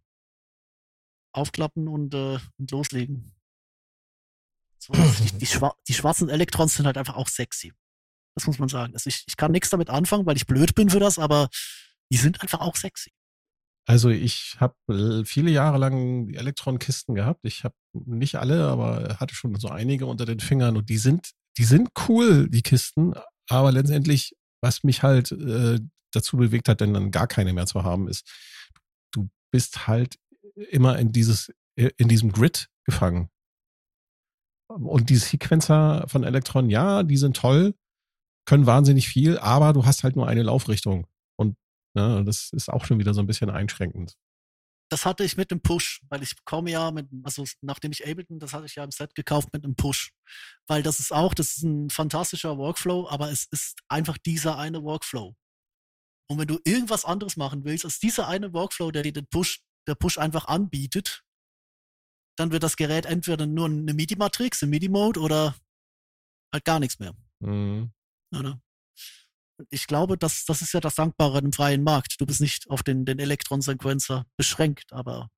Aufklappen 1.33 1.87
und, 1.87 2.13
äh, 2.13 2.39
und 2.57 2.71
loslegen. 2.71 3.33
So, 4.79 4.93
die, 4.93 5.37
die, 5.39 5.45
schwa 5.45 5.75
die 5.87 5.93
schwarzen 5.93 6.29
Elektrons 6.29 6.75
sind 6.75 6.85
halt 6.85 6.97
einfach 6.97 7.15
auch 7.15 7.27
sexy. 7.27 7.73
Das 8.35 8.47
muss 8.47 8.59
man 8.59 8.69
sagen. 8.69 8.93
Also 8.93 9.07
ich, 9.07 9.23
ich 9.27 9.37
kann 9.37 9.51
nichts 9.51 9.69
damit 9.69 9.89
anfangen, 9.89 10.25
weil 10.25 10.37
ich 10.37 10.47
blöd 10.47 10.75
bin 10.75 10.89
für 10.89 10.99
das, 10.99 11.19
aber 11.19 11.49
die 12.11 12.17
sind 12.17 12.41
einfach 12.41 12.59
auch 12.59 12.75
sexy. 12.75 13.11
Also 13.85 14.09
ich 14.09 14.55
habe 14.59 15.25
viele 15.25 15.51
Jahre 15.51 15.77
lang 15.77 16.29
Elektronkisten 16.29 17.15
gehabt. 17.15 17.41
Ich 17.43 17.63
habe 17.63 17.75
nicht 17.93 18.35
alle, 18.35 18.67
aber 18.67 19.17
hatte 19.19 19.35
schon 19.35 19.55
so 19.55 19.67
einige 19.67 20.05
unter 20.05 20.25
den 20.25 20.39
Fingern 20.39 20.77
und 20.77 20.89
die 20.89 20.97
sind, 20.97 21.31
die 21.57 21.65
sind 21.65 21.89
cool, 22.07 22.49
die 22.49 22.61
Kisten. 22.61 23.13
Aber 23.49 23.71
letztendlich, 23.71 24.35
was 24.61 24.83
mich 24.83 25.03
halt 25.03 25.31
äh, 25.33 25.79
dazu 26.11 26.37
bewegt 26.37 26.69
hat, 26.69 26.79
denn 26.79 26.93
dann 26.93 27.11
gar 27.11 27.27
keine 27.27 27.51
mehr 27.51 27.65
zu 27.65 27.83
haben, 27.83 28.07
ist, 28.07 28.25
du 29.11 29.29
bist 29.51 29.87
halt 29.87 30.15
immer 30.55 30.97
in 30.97 31.11
dieses, 31.11 31.51
in 31.75 32.07
diesem 32.07 32.31
Grid 32.31 32.69
gefangen. 32.85 33.29
Und 34.69 35.09
die 35.09 35.17
Sequencer 35.17 36.05
von 36.07 36.23
Elektron, 36.23 36.69
ja, 36.69 37.03
die 37.03 37.17
sind 37.17 37.35
toll, 37.35 37.75
können 38.45 38.65
wahnsinnig 38.65 39.07
viel, 39.07 39.37
aber 39.37 39.73
du 39.73 39.85
hast 39.85 40.03
halt 40.03 40.15
nur 40.15 40.27
eine 40.27 40.43
Laufrichtung. 40.43 41.05
Und 41.95 42.01
ne, 42.01 42.23
das 42.23 42.49
ist 42.51 42.69
auch 42.69 42.85
schon 42.85 42.99
wieder 42.99 43.13
so 43.13 43.21
ein 43.21 43.27
bisschen 43.27 43.49
einschränkend. 43.49 44.15
Das 44.89 45.05
hatte 45.05 45.23
ich 45.23 45.37
mit 45.37 45.49
dem 45.49 45.61
Push, 45.61 46.01
weil 46.09 46.21
ich 46.21 46.35
bekomme 46.35 46.69
ja 46.69 46.91
mit, 46.91 47.09
also 47.23 47.45
nachdem 47.61 47.91
ich 47.91 48.07
Ableton, 48.07 48.39
das 48.39 48.53
hatte 48.53 48.65
ich 48.65 48.75
ja 48.75 48.83
im 48.83 48.91
Set 48.91 49.15
gekauft 49.15 49.49
mit 49.53 49.63
einem 49.63 49.75
Push. 49.75 50.11
Weil 50.67 50.83
das 50.83 50.99
ist 50.99 51.11
auch, 51.11 51.33
das 51.33 51.57
ist 51.57 51.63
ein 51.63 51.89
fantastischer 51.89 52.57
Workflow, 52.57 53.07
aber 53.09 53.31
es 53.31 53.45
ist 53.45 53.79
einfach 53.87 54.17
dieser 54.17 54.57
eine 54.57 54.83
Workflow. 54.83 55.35
Und 56.29 56.37
wenn 56.37 56.47
du 56.47 56.59
irgendwas 56.63 57.05
anderes 57.05 57.37
machen 57.37 57.63
willst, 57.65 57.85
als 57.85 57.99
dieser 57.99 58.27
eine 58.27 58.53
Workflow, 58.53 58.91
der 58.91 59.03
dir 59.03 59.13
den 59.13 59.27
Push, 59.27 59.61
der 59.87 59.95
Push 59.95 60.17
einfach 60.17 60.45
anbietet, 60.45 61.23
dann 62.37 62.51
wird 62.51 62.63
das 62.63 62.75
Gerät 62.75 63.05
entweder 63.05 63.45
nur 63.45 63.65
eine 63.65 63.93
MIDI-Matrix, 63.93 64.63
ein 64.63 64.69
MIDI-Mode 64.69 65.19
oder 65.19 65.55
halt 66.51 66.65
gar 66.65 66.79
nichts 66.79 66.99
mehr. 66.99 67.15
Mhm. 67.39 67.91
Oder? 68.35 68.61
Und 69.57 69.67
Ich 69.69 69.87
glaube, 69.87 70.17
das, 70.17 70.45
das 70.45 70.61
ist 70.61 70.73
ja 70.73 70.79
das 70.79 70.95
Dankbare 70.95 71.39
im 71.39 71.53
freien 71.53 71.83
Markt. 71.83 72.19
Du 72.19 72.25
bist 72.25 72.41
nicht 72.41 72.69
auf 72.69 72.83
den, 72.83 73.05
den 73.05 73.19
Elektron-Sequencer 73.19 74.25
beschränkt, 74.37 74.91
aber 74.91 75.29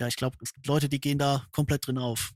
ja, 0.00 0.08
ich 0.08 0.16
glaube, 0.16 0.36
es 0.42 0.52
gibt 0.52 0.66
Leute, 0.66 0.88
die 0.88 1.00
gehen 1.00 1.18
da 1.18 1.46
komplett 1.52 1.86
drin 1.86 1.98
auf. 1.98 2.32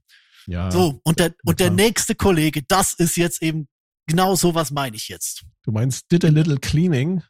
Ja. 0.46 0.70
So, 0.70 1.00
und 1.04 1.18
der, 1.18 1.34
und 1.44 1.60
der 1.60 1.70
nächste 1.70 2.14
Kollege, 2.14 2.62
das 2.62 2.94
ist 2.94 3.16
jetzt 3.16 3.42
eben 3.42 3.68
genau 4.06 4.34
so, 4.36 4.54
was 4.54 4.70
meine 4.70 4.96
ich 4.96 5.08
jetzt. 5.08 5.44
Du 5.62 5.72
meinst 5.72 6.10
did 6.10 6.24
a 6.24 6.28
little 6.28 6.58
cleaning? 6.58 7.22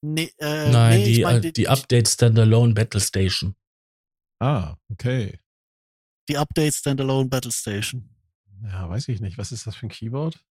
Nee, 0.00 0.32
äh, 0.38 0.70
Nein, 0.70 0.98
nee, 0.98 1.04
die, 1.04 1.12
ich 1.12 1.22
mein, 1.22 1.44
äh, 1.44 1.52
die 1.52 1.68
Update 1.68 2.08
Standalone 2.08 2.74
Battle 2.74 3.00
Station. 3.00 3.54
Ah, 4.40 4.76
okay. 4.90 5.38
die 6.28 6.38
Update 6.38 6.74
Standalone 6.74 7.28
Battle 7.28 7.52
Station. 7.52 8.08
Ja, 8.64 8.88
weiß 8.88 9.08
ich 9.08 9.20
nicht. 9.20 9.38
Was 9.38 9.52
ist 9.52 9.66
das 9.66 9.76
für 9.76 9.86
ein 9.86 9.90
Keyboard? 9.90 10.42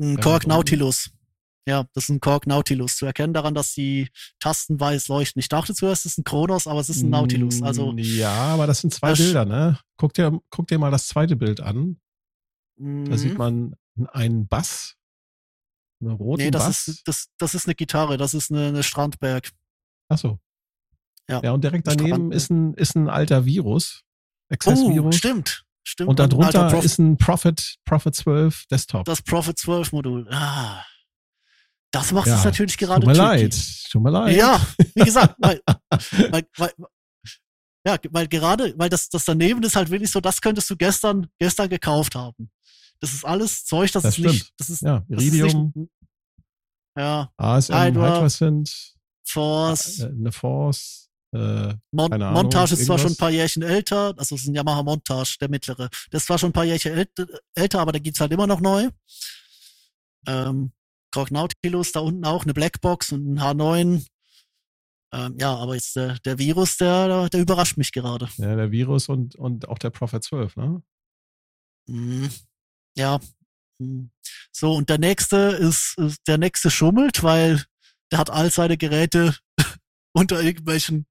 Ein 0.00 0.18
Korg 0.20 0.44
und- 0.44 0.48
Nautilus. 0.48 1.10
Ja, 1.66 1.84
das 1.94 2.04
ist 2.04 2.08
ein 2.10 2.20
Korg 2.20 2.46
Nautilus. 2.46 2.96
Zu 2.96 3.06
erkennen 3.06 3.32
daran, 3.32 3.54
dass 3.54 3.72
die 3.72 4.08
Tasten 4.38 4.78
weiß 4.78 5.08
leuchten. 5.08 5.40
Ich 5.40 5.48
dachte 5.48 5.74
zuerst, 5.74 6.04
es 6.04 6.12
ist 6.12 6.18
ein 6.18 6.24
Kronos, 6.24 6.66
aber 6.66 6.80
es 6.80 6.90
ist 6.90 7.02
ein 7.02 7.08
Nautilus. 7.10 7.62
Also, 7.62 7.92
Mm, 7.92 7.98
Ja, 7.98 8.32
aber 8.52 8.66
das 8.66 8.80
sind 8.80 8.92
zwei 8.92 9.10
Das- 9.10 9.18
Bilder, 9.18 9.44
ne? 9.46 9.78
Guck 9.96 10.12
dir, 10.12 10.38
guck 10.50 10.66
dir 10.68 10.78
mal 10.78 10.90
das 10.90 11.06
zweite 11.08 11.36
Bild 11.36 11.60
an. 11.60 11.98
Da 12.76 12.84
mhm. 12.84 13.16
sieht 13.16 13.38
man 13.38 13.76
einen 14.12 14.46
Bass. 14.46 14.96
Einen 16.02 16.10
roten 16.10 16.42
Nee, 16.42 16.50
das 16.50 16.64
Bass. 16.64 16.88
ist, 16.88 17.08
das, 17.08 17.28
das 17.38 17.54
ist 17.54 17.66
eine 17.66 17.74
Gitarre, 17.74 18.18
das 18.18 18.34
ist 18.34 18.50
eine, 18.52 18.66
eine 18.66 18.82
Strandberg. 18.82 19.50
Ach 20.08 20.18
so. 20.18 20.38
Ja. 21.30 21.40
Ja, 21.42 21.52
und 21.52 21.64
direkt 21.64 21.86
daneben 21.86 22.30
ist 22.32 22.50
ein, 22.50 22.74
ist 22.74 22.94
ein 22.94 23.08
alter 23.08 23.46
Virus. 23.46 24.02
Oh, 24.50 24.54
Access-Virus. 24.54 25.16
stimmt. 25.16 25.63
Stimmt. 25.86 26.08
und 26.10 26.20
alter 26.20 26.36
darunter 26.36 26.68
Prof- 26.70 26.84
ist 26.84 26.98
ein 26.98 27.16
Prophet, 27.18 27.76
Prophet 27.84 28.14
12 28.14 28.64
Desktop. 28.70 29.04
das 29.04 29.22
Prophet 29.22 29.58
12 29.58 29.92
Modul. 29.92 30.26
Ah. 30.30 30.84
Das 31.90 32.10
macht 32.10 32.26
Ja, 32.26 32.38
es 32.38 32.44
natürlich 32.44 32.76
gerade 32.76 33.02
Tut 33.02 33.08
mir 33.12 33.16
leid. 33.16 33.56
Tut 33.90 34.02
mir 34.02 34.10
leid. 34.10 34.36
Ja, 34.36 34.60
wie 34.94 35.04
gesagt, 35.04 35.36
weil, 35.38 35.60
weil, 36.30 36.44
weil, 36.56 36.72
ja, 37.86 37.96
weil 38.10 38.26
gerade, 38.28 38.74
weil 38.76 38.88
das, 38.88 39.08
das 39.10 39.24
daneben 39.26 39.62
ist 39.62 39.76
halt 39.76 39.90
wirklich 39.90 40.10
so, 40.10 40.20
das 40.20 40.40
könntest 40.40 40.68
du 40.70 40.76
gestern, 40.76 41.28
gestern 41.38 41.68
gekauft 41.68 42.14
haben. 42.14 42.50
Das 43.00 43.12
ist 43.12 43.24
alles 43.24 43.64
Zeug, 43.64 43.92
das, 43.92 44.02
Das 44.04 44.18
ist 44.18 44.24
nicht, 44.24 44.34
stimmt. 44.36 44.52
das 44.58 44.70
ist, 44.70 44.82
Ja, 44.82 45.04
das 45.08 45.22
ist 45.22 45.34
Iridium, 45.34 45.72
nicht, 45.74 45.90
ja, 46.96 47.30
ASM, 47.36 47.74
Hydra, 47.74 48.28
Force, 49.26 50.00
eine 50.00 50.32
Force, 50.32 51.03
äh, 51.34 51.74
Mon 51.90 52.10
keine 52.10 52.26
Ahnung, 52.28 52.42
Montage 52.42 52.74
ist 52.74 52.86
zwar 52.86 52.98
schon 52.98 53.06
ein 53.06 53.10
irgendwas. 53.10 53.18
paar 53.18 53.30
Jährchen 53.30 53.62
älter, 53.62 54.14
also 54.16 54.34
es 54.34 54.42
ist 54.42 54.48
ein 54.48 54.54
Yamaha 54.54 54.82
Montage, 54.82 55.36
der 55.40 55.50
mittlere. 55.50 55.88
Der 56.12 56.18
ist 56.18 56.26
zwar 56.26 56.38
schon 56.38 56.50
ein 56.50 56.52
paar 56.52 56.64
Jährchen 56.64 56.92
ält 56.92 57.10
älter, 57.54 57.80
aber 57.80 57.92
der 57.92 58.00
gibt's 58.00 58.20
halt 58.20 58.32
immer 58.32 58.46
noch 58.46 58.60
neu. 58.60 58.88
Ähm, 60.26 60.72
Korg 61.12 61.30
Nautilus, 61.30 61.92
da 61.92 62.00
unten 62.00 62.24
auch 62.24 62.44
eine 62.44 62.54
Blackbox 62.54 63.12
und 63.12 63.34
ein 63.34 63.40
H9. 63.40 64.06
Ähm, 65.12 65.36
ja, 65.38 65.54
aber 65.54 65.74
jetzt 65.74 65.96
der, 65.96 66.18
der 66.24 66.38
Virus, 66.38 66.76
der, 66.76 67.28
der 67.28 67.40
überrascht 67.40 67.76
mich 67.76 67.92
gerade. 67.92 68.28
ja, 68.36 68.54
der 68.56 68.70
Virus 68.70 69.08
und, 69.08 69.36
und 69.36 69.68
auch 69.68 69.78
der 69.78 69.90
Prophet 69.90 70.22
12, 70.22 70.56
ne? 70.56 70.82
Mhm. 71.88 72.30
Ja. 72.96 73.20
Mhm. 73.78 74.10
So, 74.52 74.72
und 74.74 74.88
der 74.88 74.98
nächste 74.98 75.36
ist, 75.36 75.96
ist, 75.98 76.20
der 76.26 76.38
nächste 76.38 76.70
schummelt, 76.70 77.22
weil 77.22 77.64
der 78.12 78.18
hat 78.18 78.30
all 78.30 78.50
seine 78.50 78.76
Geräte 78.76 79.36
unter 80.12 80.40
irgendwelchen 80.40 81.06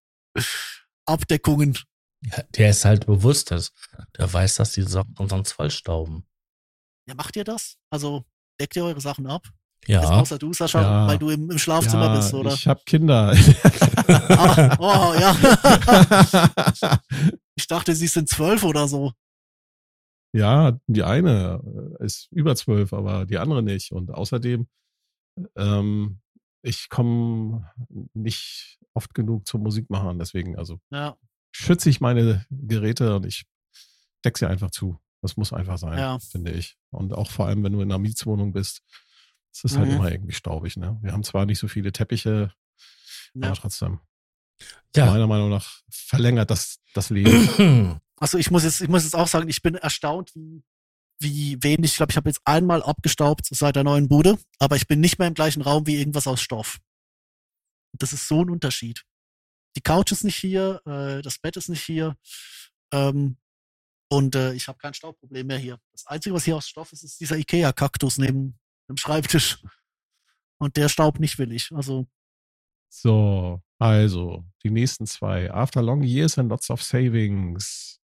Abdeckungen. 1.06 1.78
Ja, 2.26 2.44
der 2.56 2.70
ist 2.70 2.86
halt 2.86 3.06
bewusst, 3.06 3.52
dass, 3.52 3.74
der 4.18 4.32
weiß, 4.32 4.56
dass 4.56 4.72
die 4.72 4.84
Sachen 4.84 5.16
sonst 5.28 5.52
falsch 5.52 5.76
stauben. 5.78 6.26
Ja, 7.08 7.16
macht 7.16 7.36
ihr 7.36 7.44
das? 7.44 7.76
Also 7.90 8.24
deckt 8.60 8.76
ihr 8.78 8.86
eure 8.86 9.02
Sachen 9.02 9.28
ab? 9.28 9.46
Ja. 9.86 10.00
außer 10.02 10.38
du, 10.40 10.54
Sascha, 10.54 10.82
Ja. 10.82 11.08
weil 11.08 11.18
du 11.18 11.30
im, 11.30 11.52
im 11.52 11.58
Schlafzimmer 11.58 12.06
ja, 12.06 12.16
bist, 12.16 12.34
oder? 12.34 12.54
ich 12.54 12.68
habe 12.68 12.82
Kinder. 12.86 13.36
Ah, 14.08 14.78
oh, 14.80 15.14
ja. 15.20 15.36
ich 17.56 17.68
dachte, 17.68 17.94
sie 17.96 18.08
sind 18.08 18.30
zwölf 18.30 18.64
oder 18.64 18.88
so. 18.88 19.12
ja, 20.36 20.78
die 20.88 21.04
eine 21.04 21.62
äh, 22.00 22.06
ist 22.06 22.30
über 22.32 22.56
zwölf, 22.56 22.94
aber 22.94 23.26
die 23.26 23.38
andere 23.38 23.62
nicht. 23.64 23.92
Und 23.92 24.12
außerdem, 24.12 24.68
ähm, 25.58 26.20
ich 26.64 26.90
komme 26.90 27.70
nicht 28.14 28.80
oft 28.96 29.14
genug 29.14 29.46
zum 29.48 29.62
Musikmachen, 29.62 30.18
deswegen 30.18 30.58
also 30.58 30.80
Ja. 30.90 31.16
schütze 31.52 31.90
ich 31.90 32.02
meine 32.02 32.46
Geräte 32.50 33.16
und 33.16 33.26
ich 33.26 33.46
deck 34.26 34.38
sie 34.38 34.48
einfach 34.48 34.72
zu. 34.72 34.98
Das 35.22 35.38
muss 35.38 35.54
einfach 35.54 35.78
sein, 35.78 35.98
Ja. 36.00 36.20
finde 36.20 36.52
ich. 36.52 36.78
Und 36.90 37.14
auch 37.14 37.30
vor 37.30 37.48
allem, 37.48 37.64
wenn 37.64 37.74
du 37.74 37.82
in 37.82 37.92
einer 37.92 38.00
Mietswohnung 38.00 38.54
bist, 38.54 38.82
es 39.54 39.64
ist 39.66 39.78
halt 39.78 39.90
Mhm. 39.90 39.96
immer 39.98 40.12
irgendwie 40.12 40.34
staubig. 40.34 40.78
Ne? 40.78 40.98
Wir 41.02 41.12
haben 41.12 41.24
zwar 41.24 41.46
nicht 41.46 41.60
so 41.60 41.68
viele 41.68 41.92
Teppiche, 41.92 42.54
Ja. 43.34 43.48
aber 43.48 43.56
trotzdem. 43.56 44.00
Ja. 44.96 45.08
Meiner 45.08 45.28
Meinung 45.28 45.50
nach 45.50 45.82
verlängert 45.90 46.50
das 46.50 46.80
das 46.94 47.10
Leben. 47.10 47.30
Also 48.18 48.38
ich 48.38 48.52
muss 48.52 48.64
jetzt, 48.64 48.80
ich 48.80 48.88
muss 48.88 49.04
jetzt 49.04 49.16
auch 49.16 49.28
sagen, 49.28 49.50
ich 49.50 49.62
bin 49.62 49.76
erstaunt, 49.76 50.34
wie, 50.34 50.64
wie 51.24 51.58
wenig. 51.64 51.92
Ich 51.92 51.98
glaube, 51.98 52.12
ich 52.12 52.18
habe 52.18 52.30
jetzt 52.30 52.42
einmal 52.46 52.84
abgestaubt 52.84 53.48
seit 53.50 53.76
der 53.76 53.84
neuen 53.84 54.08
Bude, 54.08 54.38
aber 54.60 54.76
ich 54.76 54.88
bin 54.88 55.00
nicht 55.00 55.20
mehr 55.20 55.28
im 55.28 55.34
gleichen 55.34 55.62
Raum 55.62 55.88
wie 55.88 55.96
irgendwas 55.96 56.28
aus 56.28 56.42
Stoff. 56.42 56.80
Das 57.94 58.14
ist 58.14 58.28
so 58.28 58.42
ein 58.42 58.50
Unterschied. 58.50 59.04
Die 59.76 59.82
Couch 59.82 60.12
ist 60.12 60.24
nicht 60.24 60.36
hier, 60.36 60.82
äh, 60.86 61.22
das 61.22 61.40
Bett 61.40 61.58
ist 61.58 61.70
nicht 61.70 61.84
hier. 61.84 62.16
Ähm, 62.92 63.38
und 64.10 64.36
äh, 64.36 64.54
ich 64.54 64.68
habe 64.68 64.78
kein 64.78 64.94
Staubproblem 64.94 65.48
mehr 65.48 65.58
hier. 65.58 65.80
Das 65.92 66.06
Einzige, 66.06 66.36
was 66.36 66.44
hier 66.46 66.56
aus 66.56 66.68
Stoff 66.68 66.92
ist, 66.94 67.04
ist 67.04 67.20
dieser 67.20 67.38
Ikea-Kaktus 67.38 68.20
neben 68.20 68.60
dem 68.88 68.98
Schreibtisch. 68.98 69.64
Und 70.60 70.78
der 70.78 70.90
staubt 70.90 71.20
nicht 71.20 71.40
willig. 71.40 71.72
Also, 71.74 72.08
So, 72.90 73.62
also, 73.80 74.46
die 74.64 74.70
nächsten 74.70 75.08
zwei. 75.08 75.52
After 75.52 75.82
long 75.82 76.04
years 76.04 76.38
and 76.38 76.50
lots 76.50 76.70
of 76.70 76.84
savings. 76.84 78.00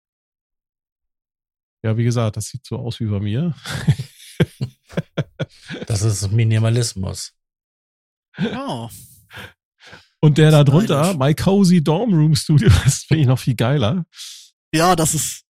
Ja, 1.83 1.95
wie 1.97 2.03
gesagt, 2.03 2.37
das 2.37 2.47
sieht 2.47 2.65
so 2.65 2.77
aus 2.77 2.99
wie 2.99 3.05
bei 3.05 3.19
mir. 3.19 3.53
Das 5.87 6.01
ist 6.01 6.31
Minimalismus. 6.31 7.33
ja. 8.37 8.89
Und 10.19 10.37
der 10.37 10.49
da 10.51 10.63
drunter. 10.63 11.15
My 11.15 11.35
Cozy 11.35 11.83
Dorm 11.83 12.13
Room 12.13 12.35
Studio, 12.35 12.69
das 12.83 13.03
finde 13.03 13.21
ich 13.21 13.27
noch 13.27 13.39
viel 13.39 13.55
geiler. 13.55 14.05
Ja, 14.73 14.95
das 14.95 15.13
ist, 15.13 15.45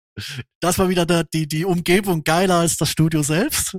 das 0.60 0.78
war 0.78 0.88
wieder 0.88 1.04
der, 1.04 1.24
die, 1.24 1.48
die 1.48 1.64
Umgebung 1.64 2.22
geiler 2.22 2.56
als 2.56 2.76
das 2.76 2.88
Studio 2.88 3.22
selbst. 3.22 3.76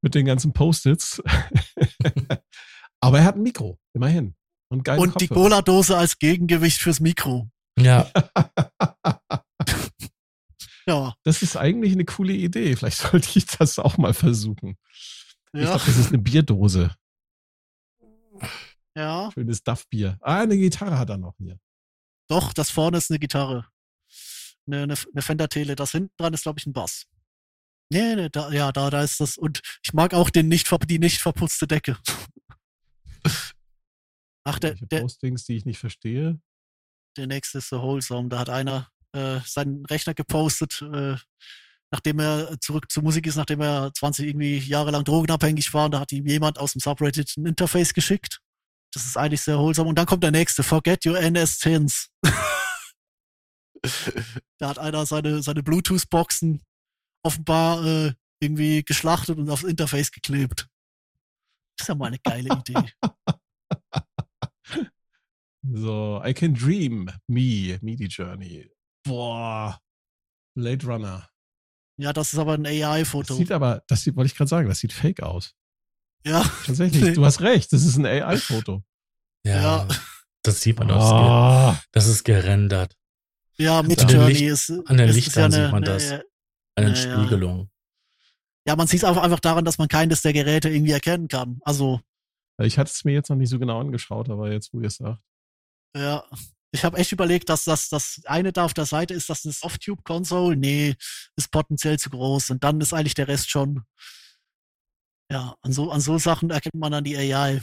Mit 0.00 0.14
den 0.14 0.26
ganzen 0.26 0.52
Post-its. 0.52 1.22
Aber 3.00 3.18
er 3.18 3.24
hat 3.24 3.36
ein 3.36 3.42
Mikro, 3.42 3.78
immerhin. 3.94 4.34
Und 4.68 4.88
Und 4.88 5.20
die. 5.20 5.28
Cola-Dose 5.28 5.96
als 5.96 6.18
Gegengewicht 6.18 6.78
fürs 6.80 6.98
Mikro. 6.98 7.50
Ja, 7.78 8.10
Ja, 10.86 11.14
Das 11.22 11.42
ist 11.42 11.56
eigentlich 11.56 11.92
eine 11.92 12.04
coole 12.04 12.32
Idee. 12.32 12.74
Vielleicht 12.76 12.98
sollte 13.10 13.38
ich 13.38 13.46
das 13.46 13.78
auch 13.78 13.98
mal 13.98 14.14
versuchen. 14.14 14.76
Ich 15.52 15.60
ja, 15.60 15.66
glaube, 15.66 15.84
das 15.86 15.96
ist 15.96 16.08
eine 16.08 16.18
Bierdose. 16.18 16.94
ja. 18.96 19.30
Schönes 19.32 19.62
Duff-Bier. 19.62 20.18
Ah, 20.20 20.40
eine 20.40 20.56
Gitarre 20.56 20.98
hat 20.98 21.10
er 21.10 21.18
noch 21.18 21.36
hier. 21.38 21.58
Doch, 22.28 22.52
das 22.52 22.70
vorne 22.70 22.98
ist 22.98 23.10
eine 23.10 23.18
Gitarre. 23.18 23.66
Eine, 24.66 24.84
eine, 24.84 24.94
eine 24.94 25.22
Fender 25.22 25.48
Tele. 25.48 25.76
Das 25.76 25.92
hinten 25.92 26.14
dran 26.16 26.32
ist, 26.34 26.42
glaube 26.42 26.58
ich, 26.58 26.66
ein 26.66 26.72
Bass. 26.72 27.06
Nee, 27.90 28.16
nee, 28.16 28.28
da, 28.30 28.50
ja, 28.50 28.72
da, 28.72 28.88
da 28.88 29.02
ist 29.02 29.20
das. 29.20 29.36
Und 29.36 29.60
ich 29.84 29.92
mag 29.92 30.14
auch 30.14 30.30
den 30.30 30.48
nicht, 30.48 30.70
die 30.88 30.98
nicht 30.98 31.18
verputzte 31.20 31.66
Decke. 31.66 31.98
Ach, 34.44 34.58
der, 34.58 34.74
der, 34.74 35.00
Postings, 35.00 35.44
die 35.44 35.56
ich 35.56 35.66
nicht 35.66 35.78
verstehe. 35.78 36.40
der 37.16 37.26
nächste 37.26 37.58
ist 37.58 37.68
so 37.68 37.82
wholesome. 37.82 38.30
Da 38.30 38.38
hat 38.38 38.48
einer 38.48 38.90
äh, 39.12 39.40
seinen 39.44 39.84
Rechner 39.86 40.14
gepostet, 40.14 40.82
äh, 40.82 41.16
nachdem 41.90 42.18
er 42.20 42.58
zurück 42.60 42.90
zur 42.90 43.02
Musik 43.02 43.26
ist, 43.26 43.36
nachdem 43.36 43.60
er 43.60 43.92
20 43.94 44.26
irgendwie 44.26 44.58
Jahre 44.58 44.90
lang 44.90 45.04
drogenabhängig 45.04 45.72
war. 45.74 45.86
Und 45.86 45.92
da 45.92 46.00
hat 46.00 46.12
ihm 46.12 46.26
jemand 46.26 46.58
aus 46.58 46.72
dem 46.72 46.80
Subreddit 46.80 47.36
ein 47.36 47.46
Interface 47.46 47.94
geschickt. 47.94 48.40
Das 48.92 49.04
ist 49.06 49.16
eigentlich 49.16 49.42
sehr 49.42 49.58
wholesome. 49.58 49.88
Und 49.88 49.98
dann 49.98 50.06
kommt 50.06 50.22
der 50.22 50.30
nächste. 50.30 50.62
Forget 50.62 51.06
your 51.06 51.16
NS10s. 51.16 52.08
da 54.58 54.68
hat 54.68 54.78
einer 54.78 55.06
seine, 55.06 55.42
seine 55.42 55.62
Bluetooth-Boxen 55.62 56.62
offenbar 57.22 57.84
äh, 57.84 58.12
irgendwie 58.40 58.82
geschlachtet 58.82 59.38
und 59.38 59.48
aufs 59.50 59.62
Interface 59.62 60.10
geklebt. 60.10 60.68
Das 61.76 61.84
ist 61.84 61.88
ja 61.88 61.94
mal 61.94 62.06
eine 62.06 62.18
geile 62.18 62.50
Idee. 62.54 62.92
So, 65.64 66.20
I 66.24 66.32
can 66.32 66.54
dream. 66.54 67.08
Me, 67.28 67.78
Media 67.82 68.08
Journey. 68.08 68.68
Boah. 69.04 69.80
Blade 70.54 70.86
Runner. 70.86 71.28
Ja, 71.98 72.12
das 72.12 72.32
ist 72.32 72.38
aber 72.38 72.54
ein 72.54 72.64
Das 72.64 72.72
AI-Foto. 72.72 73.34
sieht 73.34 73.52
aber, 73.52 73.82
das 73.86 74.02
sieht, 74.02 74.16
wollte 74.16 74.26
ich 74.30 74.36
gerade 74.36 74.48
sagen, 74.48 74.68
das 74.68 74.78
sieht 74.78 74.92
fake 74.92 75.22
aus. 75.22 75.54
Ja, 76.24 76.42
Tatsächlich, 76.66 77.14
du 77.14 77.24
hast 77.24 77.40
recht, 77.40 77.72
das 77.72 77.84
ist 77.84 77.96
ein 77.96 78.06
AI-Foto. 78.06 78.82
ja. 79.44 79.86
Ja. 79.86 79.88
Das 80.44 80.60
sieht 80.60 80.76
man 80.78 80.90
auch. 80.90 81.12
Ah, 81.12 81.80
Das 81.92 82.06
ist 82.08 82.24
gerendert. 82.24 82.96
ja, 83.58 83.80
mit 83.82 84.00
An 84.00 84.08
den 84.08 84.16
Journey 84.16 84.32
Licht- 84.32 84.42
ist. 84.42 84.70
an 84.70 84.96
den 84.96 85.08
ist 85.08 85.14
Lichtern 85.14 85.52
ja 85.52 85.62
sieht 85.64 85.72
man 85.72 85.82
das. 85.84 86.10
Eine, 86.10 86.24
Eine 86.76 86.88
Ja, 86.88 86.94
ja. 86.94 86.96
Spiegelung. 87.20 87.70
ja, 88.66 88.74
man 88.74 88.86
sieht 88.88 88.98
es 89.00 89.04
einfach, 89.04 89.22
einfach 89.22 89.38
daran, 89.40 89.64
dass 89.64 89.78
man 89.78 89.86
keines 89.86 90.22
der 90.22 90.32
Geräte 90.32 90.68
irgendwie 90.68 90.90
erkennen 90.92 91.28
kann. 91.28 91.60
Also, 91.62 92.00
ich 92.60 92.76
hatte 92.78 92.90
es 92.90 93.04
mir 93.04 93.12
jetzt 93.12 93.28
noch 93.30 93.36
nicht 93.36 93.50
so 93.50 93.58
genau 93.60 93.78
angeschaut, 93.80 94.30
aber 94.30 94.50
jetzt, 94.50 94.72
wo 94.74 94.80
ihr 94.80 94.88
es 94.88 94.96
sagt. 94.96 95.22
ja. 95.96 96.24
Ich 96.74 96.84
habe 96.84 96.96
echt 96.96 97.12
überlegt, 97.12 97.48
dass 97.50 97.64
das, 97.64 97.88
das 97.90 98.22
eine 98.24 98.52
da 98.52 98.64
auf 98.64 98.72
der 98.74 98.86
Seite 98.86 99.12
ist, 99.14 99.28
das 99.28 99.44
eine 99.44 99.52
Soft-Tube-Console. 99.52 100.56
Nee, 100.56 100.96
ist 101.36 101.50
potenziell 101.50 101.98
zu 101.98 102.08
groß. 102.10 102.50
Und 102.50 102.64
dann 102.64 102.80
ist 102.80 102.94
eigentlich 102.94 103.14
der 103.14 103.28
Rest 103.28 103.50
schon. 103.50 103.82
Ja, 105.30 105.54
an 105.60 105.72
so, 105.72 105.90
an 105.90 106.00
so 106.00 106.18
Sachen 106.18 106.50
erkennt 106.50 106.74
man 106.74 106.92
dann 106.92 107.04
die 107.04 107.16
AI. 107.16 107.60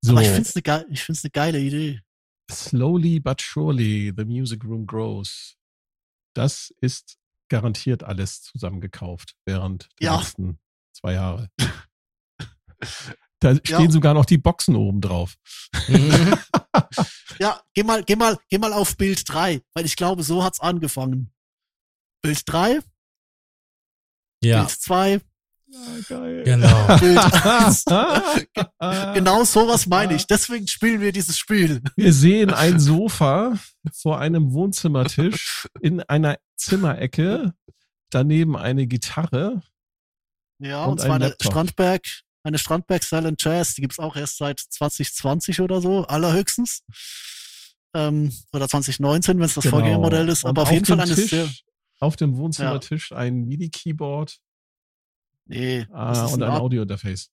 So, 0.00 0.12
Aber 0.12 0.22
ich 0.22 0.28
finde 0.28 0.42
es 0.42 0.54
eine, 0.56 0.62
geil- 0.62 0.86
ich 0.90 1.02
find's 1.02 1.24
eine 1.24 1.30
geile 1.30 1.58
Idee. 1.60 2.00
slowly 2.50 3.18
but 3.20 3.40
surely, 3.40 4.12
the 4.16 4.24
music 4.24 4.64
room 4.64 4.86
grows. 4.86 5.56
Das 6.34 6.72
ist 6.80 7.18
garantiert 7.48 8.02
alles 8.04 8.42
zusammengekauft 8.42 9.34
während 9.44 9.88
der 10.00 10.06
Ja. 10.06 10.18
letzten 10.18 10.58
zwei 10.92 11.12
Jahre. 11.14 11.50
Da 13.42 13.54
stehen 13.56 13.90
sogar 13.90 14.14
noch 14.14 14.24
die 14.24 14.38
Boxen 14.38 14.76
oben 14.76 15.00
drauf. 15.00 15.34
Mhm. 15.88 16.34
Ja, 17.38 17.60
geh 17.74 17.82
mal, 17.82 18.04
geh 18.04 18.14
mal, 18.14 18.38
geh 18.50 18.58
mal 18.58 18.72
auf 18.72 18.96
Bild 18.96 19.24
3, 19.26 19.62
weil 19.74 19.84
ich 19.84 19.96
glaube, 19.96 20.22
so 20.22 20.44
hat's 20.44 20.60
angefangen. 20.60 21.32
Bild 22.22 22.42
3, 22.46 22.80
ja, 24.44 24.58
Bild 24.64 24.70
2, 24.70 25.20
Ja, 25.66 25.78
geil. 26.08 26.42
genau. 26.44 26.96
Bild 27.00 27.18
1. 27.18 27.84
genau. 29.14 29.44
Sowas 29.44 29.86
meine 29.86 30.14
ich. 30.14 30.26
Deswegen 30.26 30.66
spielen 30.68 31.00
wir 31.00 31.10
dieses 31.12 31.38
Spiel. 31.38 31.82
Wir 31.96 32.12
sehen 32.12 32.50
ein 32.50 32.78
Sofa 32.78 33.54
vor 33.92 34.20
einem 34.20 34.52
Wohnzimmertisch 34.52 35.66
in 35.80 36.00
einer 36.02 36.38
Zimmerecke, 36.56 37.54
daneben 38.10 38.56
eine 38.56 38.86
Gitarre. 38.86 39.62
Ja, 40.60 40.84
Und 40.84 40.92
und, 40.92 41.00
zwar 41.00 41.16
eine. 41.16 41.34
Strandberg, 41.40 42.02
eine 42.42 42.58
Strandberg 42.58 43.02
Silent 43.04 43.42
Jazz, 43.42 43.74
die 43.74 43.82
gibt's 43.82 43.98
auch 43.98 44.16
erst 44.16 44.38
seit 44.38 44.58
2020 44.60 45.60
oder 45.60 45.80
so, 45.80 46.04
allerhöchstens. 46.06 46.82
Ähm, 47.94 48.32
oder 48.52 48.68
2019, 48.68 49.38
wenn 49.38 49.44
es 49.44 49.54
das 49.54 49.64
Genau. 49.64 49.76
Vorgängermodell 49.76 50.28
ist. 50.28 50.44
Und 50.44 50.50
Aber 50.50 50.62
auf 50.62 50.70
jeden 50.72 50.84
dem 50.84 50.96
Fall 50.98 51.06
eine 51.06 51.14
Tisch, 51.14 51.30
sehr. 51.30 51.48
Auf 52.00 52.16
dem 52.16 52.36
Wohnzimmertisch 52.36 53.12
ein 53.12 53.46
MIDI-Keyboard 53.46 54.38
Nee, 55.46 55.86
ah, 55.92 56.26
und 56.26 56.42
ein 56.42 56.50
Audio-Interface. 56.50 57.30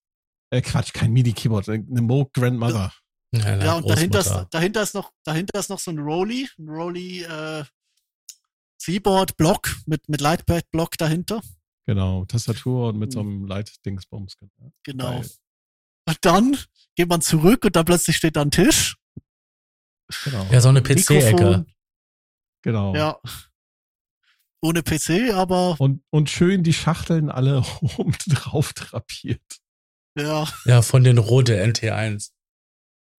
Äh, 0.50 0.62
Quatsch, 0.62 0.94
kein 0.94 1.12
MIDI-Keyboard, 1.14 1.70
eine 1.70 2.02
Moog 2.02 2.34
Grandmother. 2.34 2.92
Ja, 3.32 3.64
Ja, 3.64 3.74
und 3.76 3.90
dahinter 3.90 4.20
ist, 4.20 4.34
dahinter 4.50 4.82
ist 4.82 4.96
noch, 4.96 5.12
dahinter 5.24 5.60
ist 5.60 5.70
noch 5.70 5.80
so 5.80 5.92
ein 5.92 6.00
Rolly, 6.00 6.50
ein 6.58 6.68
Rolly, 6.68 7.22
äh, 7.24 7.64
Seaboard-Block 8.82 9.76
mit, 9.86 10.08
mit 10.10 10.22
Lightpad-Block 10.22 10.98
dahinter. 10.98 11.42
Genau, 11.90 12.24
Tastatur 12.26 12.90
und 12.90 13.00
mit 13.00 13.12
so 13.12 13.22
Hm. 13.22 13.28
einem 13.28 13.46
Light-Dingsbums. 13.48 14.38
Genau. 14.84 15.22
Geil. 15.22 15.30
Und 16.08 16.18
dann 16.22 16.56
geht 16.96 17.10
man 17.10 17.20
zurück 17.22 17.66
und 17.66 17.76
dann 17.76 17.86
plötzlich 17.86 18.16
steht 18.16 18.36
da 18.36 18.44
ein 18.44 18.52
Tisch. 18.52 18.96
Genau. 20.24 20.46
Ja, 20.52 20.62
so 20.62 20.70
eine 20.70 20.84
PC-Ecke. 20.84 21.66
Genau. 22.62 22.94
Ja. 22.96 23.20
Ohne 24.62 24.84
PC, 24.84 25.34
aber 25.34 25.78
Und, 25.80 26.04
und 26.12 26.30
schön 26.30 26.62
die 26.62 26.74
Schachteln 26.74 27.32
alle 27.32 27.64
oben 27.98 28.12
drauf 28.28 28.74
drapiert. 28.74 29.42
ja, 30.16 30.48
Ja, 30.66 30.84
von 30.84 31.04
den 31.04 31.18
Rode 31.18 31.60
NT1. 31.64 32.30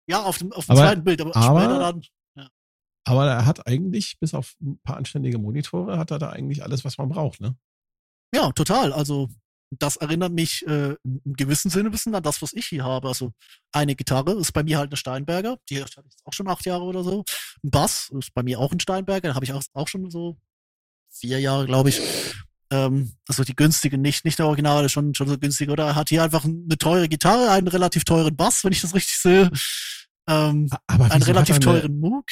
ja, 0.07 0.23
auf 0.23 0.37
dem, 0.37 0.53
auf 0.53 0.65
dem 0.67 0.71
Aber- 0.71 0.81
zweiten 0.81 1.03
Bild, 1.03 1.19
aber, 1.19 1.35
aber- 1.35 1.59
später 1.61 1.79
dann. 1.79 2.01
Aber 3.03 3.25
er 3.27 3.45
hat 3.45 3.67
eigentlich, 3.67 4.17
bis 4.19 4.33
auf 4.33 4.55
ein 4.61 4.79
paar 4.83 4.95
anständige 4.95 5.39
Monitore, 5.39 5.97
hat 5.97 6.11
er 6.11 6.19
da 6.19 6.29
eigentlich 6.29 6.63
alles, 6.63 6.85
was 6.85 6.97
man 6.99 7.09
braucht, 7.09 7.41
ne? 7.41 7.57
Ja, 8.33 8.51
total. 8.51 8.93
Also, 8.93 9.29
das 9.71 9.95
erinnert 9.97 10.33
mich 10.33 10.65
äh, 10.67 10.95
im 11.03 11.21
gewissen 11.25 11.69
Sinne 11.69 11.89
ein 11.89 11.91
bisschen 11.91 12.15
an 12.15 12.23
das, 12.23 12.41
was 12.41 12.53
ich 12.53 12.67
hier 12.67 12.83
habe. 12.83 13.07
Also, 13.07 13.31
eine 13.71 13.95
Gitarre 13.95 14.33
ist 14.33 14.51
bei 14.51 14.63
mir 14.63 14.77
halt 14.77 14.89
eine 14.89 14.97
Steinberger, 14.97 15.57
die 15.69 15.81
hatte 15.81 16.03
ich 16.07 16.25
auch 16.25 16.33
schon 16.33 16.47
acht 16.47 16.65
Jahre 16.65 16.83
oder 16.83 17.03
so. 17.03 17.23
Ein 17.63 17.71
Bass 17.71 18.09
ist 18.17 18.33
bei 18.33 18.43
mir 18.43 18.59
auch 18.59 18.71
ein 18.71 18.79
Steinberger, 18.79 19.29
den 19.29 19.35
habe 19.35 19.45
ich 19.45 19.53
auch, 19.53 19.63
auch 19.73 19.87
schon 19.87 20.09
so 20.09 20.37
vier 21.09 21.39
Jahre, 21.39 21.65
glaube 21.65 21.89
ich. 21.89 22.01
Ähm, 22.71 23.13
also 23.27 23.43
die 23.43 23.55
günstige, 23.55 23.97
nicht, 23.97 24.23
nicht 24.23 24.39
der 24.39 24.47
Original, 24.47 24.87
schon, 24.87 25.13
schon 25.13 25.27
so 25.27 25.37
günstig, 25.37 25.69
oder? 25.69 25.87
Er 25.87 25.95
hat 25.95 26.09
hier 26.09 26.23
einfach 26.23 26.45
eine 26.45 26.77
teure 26.77 27.09
Gitarre, 27.09 27.51
einen 27.51 27.67
relativ 27.67 28.05
teuren 28.05 28.35
Bass, 28.35 28.63
wenn 28.63 28.71
ich 28.71 28.81
das 28.81 28.95
richtig 28.95 29.17
sehe. 29.17 29.51
Ähm, 30.27 30.69
Aber 30.87 31.11
einen 31.11 31.23
relativ 31.23 31.55
eine, 31.55 31.65
teuren 31.65 31.99
Moog. 31.99 32.25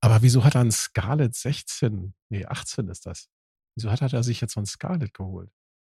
Aber 0.00 0.22
wieso 0.22 0.44
hat 0.44 0.54
er 0.56 0.62
einen 0.62 0.72
Scarlett 0.72 1.34
16? 1.34 2.12
Nee, 2.28 2.44
18 2.44 2.88
ist 2.88 3.06
das. 3.06 3.28
Wieso 3.76 3.90
hat 3.90 4.00
er 4.00 4.22
sich 4.22 4.40
jetzt 4.40 4.54
so 4.54 4.60
ein 4.60 4.66
Scarlett 4.66 5.14
geholt? 5.14 5.50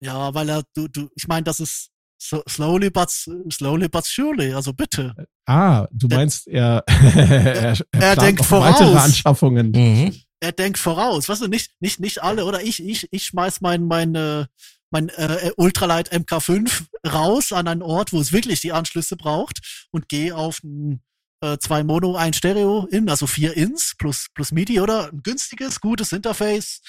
Ja, 0.00 0.34
weil 0.34 0.48
er, 0.48 0.62
du, 0.74 0.88
du, 0.88 1.08
ich 1.14 1.26
meine, 1.28 1.44
das 1.44 1.60
ist 1.60 1.90
so, 2.18 2.42
slowly 2.48 2.90
but 2.90 3.10
slowly 3.10 3.88
but 3.88 4.06
surely, 4.06 4.52
also 4.54 4.72
bitte. 4.72 5.14
Ah, 5.46 5.86
du 5.90 6.08
meinst, 6.08 6.46
er, 6.46 6.84
er, 6.86 7.76
er 7.92 8.16
denkt 8.16 8.40
noch 8.40 8.46
voraus. 8.46 8.80
weitere 8.80 8.98
Anschaffungen. 8.98 9.70
Mhm. 9.70 10.14
Er 10.40 10.52
denkt 10.52 10.78
voraus, 10.78 11.28
weißt 11.28 11.42
du, 11.42 11.48
nicht, 11.48 11.72
nicht, 11.80 12.00
nicht 12.00 12.22
alle, 12.22 12.44
oder 12.44 12.62
ich, 12.62 12.82
ich, 12.82 13.08
ich 13.10 13.24
schmeiß 13.24 13.60
mein, 13.60 13.86
mein, 13.86 14.14
äh, 14.14 14.46
mein 14.90 15.08
äh, 15.08 15.52
Ultralight 15.56 16.12
MK5 16.12 16.84
raus 17.06 17.52
an 17.52 17.66
einen 17.66 17.82
Ort, 17.82 18.12
wo 18.12 18.20
es 18.20 18.32
wirklich 18.32 18.60
die 18.60 18.72
Anschlüsse 18.72 19.16
braucht 19.16 19.86
und 19.90 20.08
gehe 20.08 20.36
auf 20.36 20.62
ein 20.62 21.02
äh, 21.40 21.58
zwei 21.58 21.82
Mono, 21.82 22.16
ein 22.16 22.32
Stereo 22.32 22.86
in, 22.90 23.08
also 23.08 23.26
vier 23.26 23.56
Ins 23.56 23.94
plus, 23.98 24.28
plus 24.34 24.52
MIDI 24.52 24.80
oder 24.80 25.10
ein 25.10 25.22
günstiges, 25.22 25.80
gutes 25.80 26.12
Interface. 26.12 26.80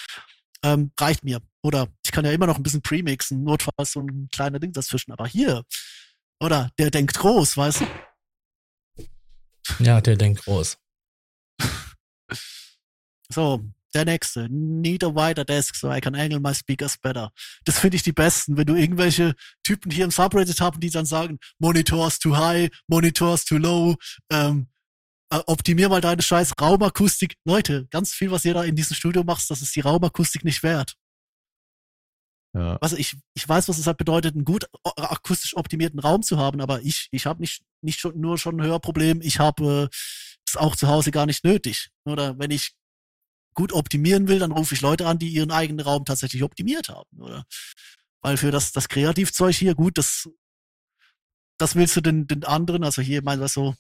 Ähm, 0.66 0.92
reicht 1.00 1.24
mir. 1.24 1.42
Oder 1.64 1.88
ich 2.04 2.12
kann 2.12 2.26
ja 2.26 2.32
immer 2.32 2.48
noch 2.48 2.58
ein 2.58 2.64
bisschen 2.64 2.82
premixen, 2.82 3.44
notfalls 3.44 3.92
so 3.92 4.02
ein 4.02 4.28
kleiner 4.32 4.60
Ding 4.60 4.74
dazwischen. 4.74 5.12
Aber 5.12 5.28
hier, 5.28 5.64
oder 6.40 6.72
der 6.80 6.90
denkt 6.90 7.18
groß, 7.18 7.56
weißt 7.56 7.82
du? 7.82 7.88
Ja, 9.80 10.02
der 10.02 10.16
denkt 10.18 10.44
groß. 10.44 10.78
So, 13.34 13.66
der 13.96 14.06
nächste. 14.06 14.48
Need 14.50 15.04
a 15.04 15.08
wider 15.08 15.44
desk 15.44 15.76
so 15.76 15.92
I 15.92 16.00
can 16.00 16.16
angle 16.16 16.40
my 16.40 16.54
speakers 16.54 16.98
better. 16.98 17.32
Das 17.64 17.80
finde 17.80 17.98
ich 17.98 18.04
die 18.04 18.12
besten, 18.12 18.56
wenn 18.56 18.68
du 18.68 18.76
irgendwelche 18.76 19.34
Typen 19.64 19.90
hier 19.90 20.06
im 20.06 20.12
Subreddit 20.12 20.62
haben, 20.62 20.80
die 20.80 20.92
dann 20.92 21.08
sagen, 21.08 21.40
Monitors 21.58 22.20
too 22.20 22.38
high, 22.38 22.70
Monitors 22.88 23.46
too 23.46 23.58
low, 23.58 23.96
ähm, 24.30 24.68
äh, 24.68 24.75
optimier 25.46 25.90
mal 25.90 26.02
deine 26.02 26.22
scheiß 26.22 26.54
Raumakustik. 26.60 27.36
Leute, 27.46 27.88
ganz 27.88 28.14
viel, 28.14 28.32
was 28.32 28.46
ihr 28.46 28.54
da 28.54 28.64
in 28.64 28.76
diesem 28.76 28.96
Studio 28.96 29.24
macht, 29.24 29.50
das 29.50 29.62
ist 29.62 29.76
die 29.76 29.82
Raumakustik 29.82 30.44
nicht 30.44 30.64
wert. 30.64 30.96
Ja. 32.54 32.78
Also 32.78 32.96
ich, 32.96 33.18
ich 33.34 33.48
weiß, 33.48 33.68
was 33.68 33.78
es 33.78 33.88
halt 33.88 33.98
bedeutet, 33.98 34.36
einen 34.36 34.46
gut 34.46 34.66
o- 34.84 34.92
akustisch 34.96 35.58
optimierten 35.58 36.00
Raum 36.00 36.24
zu 36.24 36.38
haben, 36.38 36.62
aber 36.62 36.82
ich, 36.82 37.10
ich 37.12 37.26
habe 37.26 37.42
nicht, 37.42 37.64
nicht 37.82 38.00
schon, 38.00 38.20
nur 38.20 38.38
schon 38.38 38.60
ein 38.60 38.66
Hörproblem, 38.66 39.22
ich 39.22 39.40
habe 39.40 39.90
äh, 39.92 39.96
es 40.48 40.56
auch 40.56 40.76
zu 40.76 40.88
Hause 40.88 41.12
gar 41.12 41.26
nicht 41.26 41.44
nötig. 41.44 41.90
Oder 42.06 42.40
wenn 42.40 42.52
ich 42.52 42.74
gut 43.56 43.74
optimieren 43.74 44.28
will, 44.28 44.40
dann 44.40 44.52
rufe 44.52 44.74
ich 44.74 44.82
Leute 44.82 45.08
an, 45.08 45.20
die 45.20 45.30
ihren 45.30 45.52
eigenen 45.52 45.86
Raum 45.86 46.06
tatsächlich 46.06 46.44
optimiert 46.44 46.90
haben, 46.90 47.10
oder? 47.20 47.46
Weil 48.22 48.38
für 48.38 48.52
das, 48.52 48.72
das 48.72 48.88
Kreativzeug 48.90 49.56
hier, 49.56 49.76
gut, 49.76 49.98
das, 49.98 50.30
das 51.60 51.76
willst 51.76 51.96
du 51.96 52.02
den, 52.02 52.26
den 52.28 52.44
anderen, 52.44 52.84
also 52.84 53.02
hier, 53.02 53.22
mein, 53.22 53.40
was 53.40 53.54
so, 53.54 53.76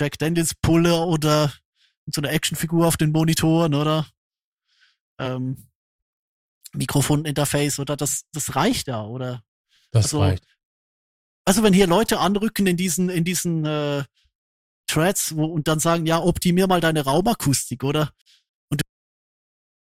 Jack 0.00 0.18
Daniels 0.18 0.54
Pulle 0.54 1.04
oder 1.04 1.52
so 2.06 2.22
eine 2.22 2.30
Actionfigur 2.30 2.86
auf 2.86 2.96
den 2.96 3.12
Monitoren, 3.12 3.74
oder? 3.74 4.08
Ähm, 5.18 5.68
Mikrofoninterface, 6.72 7.78
oder? 7.80 7.96
Das, 7.96 8.24
das 8.32 8.56
reicht 8.56 8.88
ja, 8.88 9.04
oder? 9.04 9.42
Das 9.90 10.06
Also, 10.06 10.20
reicht. 10.20 10.46
Also 11.44 11.62
wenn 11.62 11.74
hier 11.74 11.86
Leute 11.86 12.18
anrücken 12.18 12.66
in 12.66 12.78
diesen, 12.78 13.10
in 13.10 13.24
diesen 13.24 13.66
äh, 13.66 14.04
Threads 14.86 15.36
wo, 15.36 15.44
und 15.44 15.68
dann 15.68 15.80
sagen, 15.80 16.06
ja, 16.06 16.18
optimier 16.18 16.66
mal 16.66 16.80
deine 16.80 17.04
Raumakustik, 17.04 17.84
oder? 17.84 18.12
Und, 18.70 18.82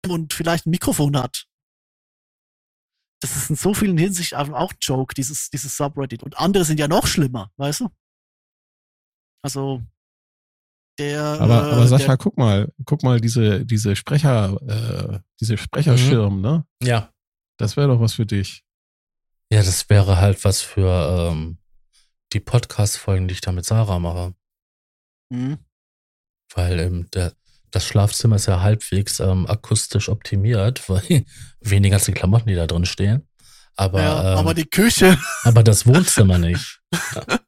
und 0.09 0.33
vielleicht 0.33 0.67
ein 0.67 0.71
Mikrofon 0.71 1.17
hat. 1.17 1.47
Das 3.21 3.37
ist 3.37 3.51
in 3.51 3.57
so 3.57 3.75
vielen 3.75 3.99
Hinsicht 3.99 4.35
auch 4.35 4.49
ein 4.49 4.77
Joke, 4.81 5.15
dieses, 5.15 5.51
dieses 5.51 5.77
Subreddit. 5.77 6.23
Und 6.23 6.39
andere 6.39 6.65
sind 6.65 6.81
ja 6.81 6.89
noch 6.89 7.07
schlimmer, 7.07 7.53
weißt 7.57 7.81
du? 7.81 7.91
Also, 9.43 9.83
der. 10.99 11.23
Aber, 11.41 11.69
äh, 11.69 11.73
aber 11.73 11.87
Sascha, 11.87 12.09
der, 12.09 12.17
guck 12.19 12.37
mal, 12.37 12.73
guck 12.85 13.03
mal, 13.03 13.21
diese, 13.21 13.65
diese 13.65 13.97
Sprecher, 13.97 14.61
äh, 14.67 15.19
diese 15.41 15.57
Sprecherschirm, 15.57 16.41
ne? 16.41 16.65
Ja. 16.83 17.13
Das 17.57 17.77
wäre 17.77 17.89
doch 17.89 18.01
was 18.01 18.15
für 18.15 18.27
dich. 18.27 18.65
Ja, 19.53 19.63
das 19.63 19.89
wäre 19.91 20.19
halt 20.19 20.45
was 20.45 20.63
für 20.63 21.31
ähm, 21.31 21.59
die 22.33 22.41
Podcast-Folgen, 22.41 23.29
die 23.29 23.35
ich 23.35 23.41
da 23.41 23.53
mit 23.53 23.65
Sarah 23.65 23.99
mache. 23.99 24.35
Hm, 25.33 25.59
Weil 26.55 26.79
ähm, 26.81 27.11
der, 27.13 27.33
das 27.71 27.85
Schlafzimmer 27.87 28.37
ist 28.37 28.47
ja 28.47 28.61
halbwegs 28.61 29.21
ähm, 29.21 29.47
akustisch 29.47 30.09
optimiert, 30.09 30.89
weil 30.89 31.25
wegen 31.61 31.83
den 31.83 31.93
ganzen 31.93 32.15
Klamotten, 32.15 32.49
die 32.49 32.55
da 32.55 32.67
drin 32.67 32.87
stehen. 32.87 33.27
Aber, 33.77 34.01
ja, 34.01 34.33
ähm, 34.33 34.39
aber 34.39 34.55
die 34.55 34.69
Küche. 34.69 35.19
aber 35.45 35.63
das 35.63 35.87
Wohnzimmer 35.87 36.39
nicht. 36.39 36.81
Ja. 37.15 37.25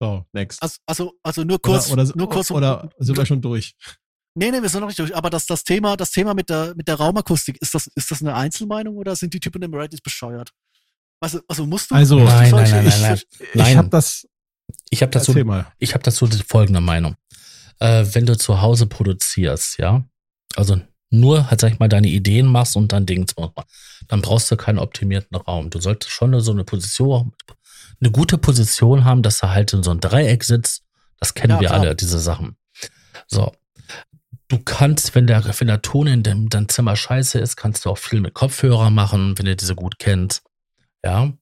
So, 0.00 0.24
next. 0.32 0.62
Also, 0.62 0.76
also, 0.86 1.12
also 1.22 1.44
nur 1.44 1.60
kurz, 1.60 1.90
oder, 1.90 2.02
oder, 2.02 2.12
nur 2.16 2.28
kurz 2.28 2.50
um- 2.50 2.56
oder 2.56 2.90
sind 2.98 3.16
wir 3.16 3.26
schon 3.26 3.40
durch? 3.40 3.74
Nee, 4.36 4.50
nee, 4.50 4.60
wir 4.60 4.68
sind 4.68 4.80
noch 4.80 4.88
nicht 4.88 4.98
durch. 4.98 5.14
Aber 5.14 5.30
das, 5.30 5.46
das 5.46 5.62
Thema, 5.62 5.96
das 5.96 6.10
Thema 6.10 6.34
mit 6.34 6.50
der, 6.50 6.74
mit 6.76 6.88
der 6.88 6.96
Raumakustik, 6.96 7.56
ist 7.62 7.74
das, 7.74 7.86
ist 7.94 8.10
das 8.10 8.20
eine 8.20 8.34
Einzelmeinung 8.34 8.96
oder 8.96 9.14
sind 9.14 9.32
die 9.32 9.38
Typen 9.40 9.62
im 9.62 9.72
Reddit 9.72 10.02
bescheuert? 10.02 10.50
Also, 11.20 11.40
also 11.46 11.66
musst 11.66 11.90
du. 11.90 11.94
Also, 11.94 12.18
musst 12.18 12.32
du 12.32 12.36
Nein, 12.36 12.50
solche- 12.50 12.72
nein, 12.74 12.84
nein, 12.86 13.00
nein, 13.00 13.14
ich, 13.14 13.54
Nein. 13.54 13.70
ich 13.70 13.76
habe 13.76 13.88
das. 13.88 14.26
Ich 14.90 15.02
habe 15.02 15.10
dazu, 15.10 15.34
ich 15.78 15.94
habe 15.94 16.02
dazu 16.02 16.26
die 16.26 16.42
folgende 16.42 16.80
Meinung. 16.80 17.16
Äh, 17.78 18.06
wenn 18.12 18.26
du 18.26 18.36
zu 18.36 18.60
Hause 18.60 18.86
produzierst, 18.86 19.78
ja, 19.78 20.04
also 20.56 20.80
nur, 21.10 21.50
halt, 21.50 21.60
sag 21.60 21.72
ich 21.72 21.78
mal, 21.78 21.88
deine 21.88 22.08
Ideen 22.08 22.46
machst 22.46 22.76
und 22.76 22.92
dann 22.92 23.06
Dings 23.06 23.36
machst, 23.36 23.54
dann 24.08 24.20
brauchst 24.22 24.50
du 24.50 24.56
keinen 24.56 24.78
optimierten 24.78 25.36
Raum. 25.36 25.70
Du 25.70 25.80
solltest 25.80 26.10
schon 26.12 26.38
so 26.40 26.50
eine 26.52 26.64
Position, 26.64 27.32
eine 28.00 28.10
gute 28.10 28.38
Position 28.38 29.04
haben, 29.04 29.22
dass 29.22 29.38
du 29.38 29.48
halt 29.50 29.72
in 29.72 29.82
so 29.82 29.90
ein 29.90 30.00
Dreieck 30.00 30.44
sitzt. 30.44 30.82
Das 31.20 31.34
kennen 31.34 31.54
Ja, 31.54 31.60
wir 31.60 31.68
klar. 31.68 31.80
alle, 31.80 31.94
diese 31.94 32.18
Sachen. 32.18 32.56
So. 33.26 33.52
Du 34.48 34.58
kannst, 34.58 35.14
wenn 35.14 35.26
der, 35.26 35.42
wenn 35.58 35.66
der 35.68 35.80
Ton 35.82 36.06
in 36.06 36.22
dem, 36.22 36.48
deinem 36.50 36.68
Zimmer 36.68 36.96
scheiße 36.96 37.38
ist, 37.38 37.56
kannst 37.56 37.84
du 37.84 37.90
auch 37.90 37.98
viel 37.98 38.20
mit 38.20 38.34
Kopfhörer 38.34 38.90
machen, 38.90 39.36
wenn 39.38 39.46
du 39.46 39.56
diese 39.56 39.74
gut 39.74 39.98
kennst. 39.98 40.42
Ja. 41.04 41.32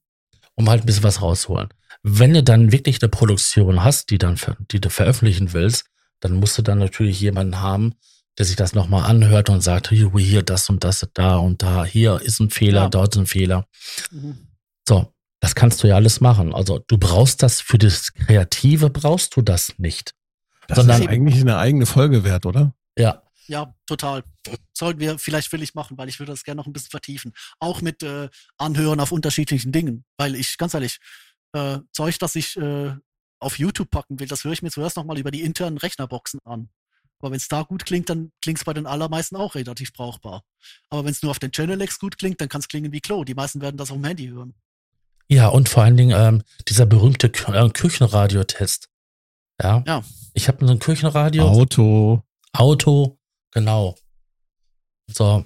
Um 0.54 0.68
halt 0.70 0.82
ein 0.82 0.86
bisschen 0.86 1.02
was 1.02 1.20
rausholen. 1.20 1.68
Wenn 2.02 2.34
du 2.34 2.42
dann 2.42 2.72
wirklich 2.72 3.02
eine 3.02 3.08
Produktion 3.08 3.82
hast, 3.82 4.10
die 4.10 4.18
dann, 4.18 4.38
die 4.70 4.80
du 4.80 4.88
veröffentlichen 4.90 5.52
willst, 5.52 5.86
dann 6.20 6.34
musst 6.34 6.56
du 6.58 6.62
dann 6.62 6.78
natürlich 6.78 7.20
jemanden 7.20 7.60
haben, 7.60 7.94
der 8.38 8.46
sich 8.46 8.56
das 8.56 8.74
nochmal 8.74 9.08
anhört 9.10 9.50
und 9.50 9.60
sagt, 9.62 9.88
hier, 9.90 10.10
hier, 10.16 10.42
das 10.42 10.70
und 10.70 10.84
das, 10.84 11.06
da 11.14 11.36
und 11.36 11.62
da, 11.62 11.84
hier 11.84 12.20
ist 12.20 12.40
ein 12.40 12.50
Fehler, 12.50 12.82
Ja. 12.82 12.88
dort 12.88 13.14
ist 13.14 13.20
ein 13.20 13.26
Fehler. 13.26 13.66
Mhm. 14.10 14.46
So, 14.88 15.11
das 15.42 15.54
kannst 15.56 15.82
du 15.82 15.88
ja 15.88 15.96
alles 15.96 16.20
machen. 16.20 16.54
Also 16.54 16.78
du 16.86 16.96
brauchst 16.96 17.42
das 17.42 17.60
für 17.60 17.76
das 17.76 18.12
Kreative 18.14 18.88
brauchst 18.90 19.36
du 19.36 19.42
das 19.42 19.78
nicht. 19.78 20.14
Das 20.68 20.78
Sondern- 20.78 21.02
ist 21.02 21.08
eigentlich 21.08 21.40
eine 21.40 21.58
eigene 21.58 21.84
Folge 21.84 22.22
wert, 22.24 22.46
oder? 22.46 22.74
Ja, 22.96 23.22
Ja, 23.48 23.74
total. 23.86 24.22
Sollten 24.72 25.00
wir 25.00 25.18
vielleicht 25.18 25.50
will 25.52 25.62
ich 25.64 25.74
machen, 25.74 25.98
weil 25.98 26.08
ich 26.08 26.20
würde 26.20 26.30
das 26.32 26.44
gerne 26.44 26.60
noch 26.60 26.66
ein 26.68 26.72
bisschen 26.72 26.90
vertiefen. 26.92 27.32
Auch 27.58 27.80
mit 27.82 28.02
äh, 28.04 28.28
Anhören 28.56 29.00
auf 29.00 29.10
unterschiedlichen 29.10 29.72
Dingen. 29.72 30.04
Weil 30.16 30.36
ich, 30.36 30.56
ganz 30.58 30.74
ehrlich, 30.74 30.98
äh, 31.52 31.78
Zeug, 31.90 32.18
das 32.20 32.36
ich 32.36 32.56
äh, 32.56 32.94
auf 33.40 33.58
YouTube 33.58 33.90
packen 33.90 34.20
will, 34.20 34.28
das 34.28 34.44
höre 34.44 34.52
ich 34.52 34.62
mir 34.62 34.70
zuerst 34.70 34.96
nochmal 34.96 35.18
über 35.18 35.32
die 35.32 35.42
internen 35.42 35.76
Rechnerboxen 35.76 36.38
an. 36.44 36.68
Aber 37.18 37.32
wenn 37.32 37.36
es 37.38 37.48
da 37.48 37.62
gut 37.62 37.84
klingt, 37.84 38.08
dann 38.08 38.30
klingt 38.42 38.58
es 38.58 38.64
bei 38.64 38.72
den 38.74 38.86
allermeisten 38.86 39.34
auch 39.36 39.56
relativ 39.56 39.92
brauchbar. 39.92 40.44
Aber 40.88 41.04
wenn 41.04 41.10
es 41.10 41.22
nur 41.22 41.32
auf 41.32 41.40
den 41.40 41.50
Channel-X 41.50 41.98
gut 41.98 42.18
klingt, 42.18 42.40
dann 42.40 42.48
kann 42.48 42.60
es 42.60 42.68
klingen 42.68 42.92
wie 42.92 43.00
Klo. 43.00 43.24
Die 43.24 43.34
meisten 43.34 43.60
werden 43.60 43.76
das 43.76 43.90
auf 43.90 43.96
dem 43.96 44.04
Handy 44.04 44.28
hören. 44.28 44.54
Ja 45.34 45.48
und 45.48 45.68
vor 45.68 45.82
allen 45.82 45.96
Dingen 45.96 46.16
ähm, 46.18 46.42
dieser 46.68 46.86
berühmte 46.86 47.30
Kü 47.30 47.52
äh, 47.52 47.68
Küchenradio-Test. 47.68 48.88
Ja. 49.60 49.82
Ja. 49.86 50.02
Ich 50.34 50.48
habe 50.48 50.64
so 50.66 50.72
ein 50.72 50.78
Küchenradio, 50.78 51.46
Auto. 51.46 52.22
Auto, 52.52 53.18
genau. 53.52 53.96
So. 55.10 55.44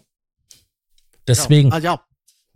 Deswegen 1.26 1.70
Ja, 1.70 1.76
ah, 1.76 1.80
ja, 1.80 2.00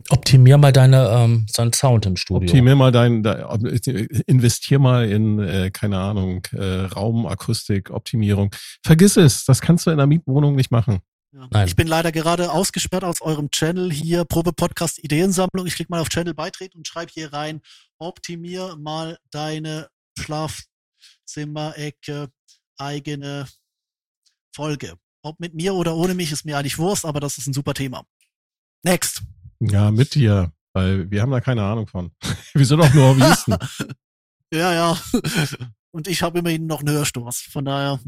optimier 0.09 0.57
mal 0.57 0.71
deine 0.71 1.09
ähm, 1.09 1.45
deinen 1.53 1.73
Sound 1.73 2.05
im 2.05 2.15
Studio. 2.15 2.47
Optimier 2.47 2.75
mal 2.75 2.91
dein, 2.91 3.23
da, 3.23 3.57
investier 4.27 4.79
mal 4.79 5.09
in, 5.09 5.39
äh, 5.39 5.71
keine 5.71 5.99
Ahnung, 5.99 6.45
äh, 6.53 6.85
Raumakustik, 6.85 7.91
Optimierung. 7.91 8.53
Vergiss 8.83 9.17
es, 9.17 9.45
das 9.45 9.61
kannst 9.61 9.85
du 9.85 9.91
in 9.91 9.99
einer 9.99 10.07
Mietwohnung 10.07 10.55
nicht 10.55 10.71
machen. 10.71 11.01
Ja. 11.33 11.47
Nein. 11.49 11.67
Ich 11.67 11.77
bin 11.77 11.87
leider 11.87 12.11
gerade 12.11 12.51
ausgesperrt 12.51 13.05
aus 13.05 13.21
eurem 13.21 13.49
Channel 13.51 13.89
hier, 13.91 14.25
Probe 14.25 14.51
Podcast 14.51 15.01
Ideensammlung. 15.01 15.65
Ich 15.65 15.75
klicke 15.75 15.89
mal 15.91 16.01
auf 16.01 16.09
Channel 16.09 16.33
beitreten 16.33 16.77
und 16.77 16.85
schreibe 16.87 17.11
hier 17.13 17.31
rein, 17.31 17.61
optimier 17.99 18.75
mal 18.77 19.17
deine 19.29 19.87
Schlafzimmerecke 20.19 22.29
eigene 22.77 23.47
Folge. 24.53 24.95
Ob 25.23 25.39
mit 25.39 25.53
mir 25.53 25.73
oder 25.73 25.95
ohne 25.95 26.15
mich 26.15 26.33
ist 26.33 26.43
mir 26.45 26.57
eigentlich 26.57 26.77
Wurst, 26.77 27.05
aber 27.05 27.21
das 27.21 27.37
ist 27.37 27.47
ein 27.47 27.53
super 27.53 27.73
Thema. 27.73 28.03
Next. 28.83 29.21
Ja, 29.59 29.91
mit 29.91 30.15
dir, 30.15 30.51
weil 30.73 31.09
wir 31.11 31.21
haben 31.21 31.31
da 31.31 31.39
keine 31.39 31.63
Ahnung 31.63 31.87
von. 31.87 32.11
wir 32.53 32.65
sind 32.65 32.79
doch 32.79 32.93
nur 32.93 33.07
Hobbyisten. 33.09 33.55
Ja, 34.53 34.73
ja. 34.73 35.01
Und 35.91 36.09
ich 36.09 36.23
habe 36.23 36.39
immerhin 36.39 36.67
noch 36.67 36.81
einen 36.81 36.93
Hörstoß. 36.93 37.39
Von 37.53 37.63
daher. 37.63 38.01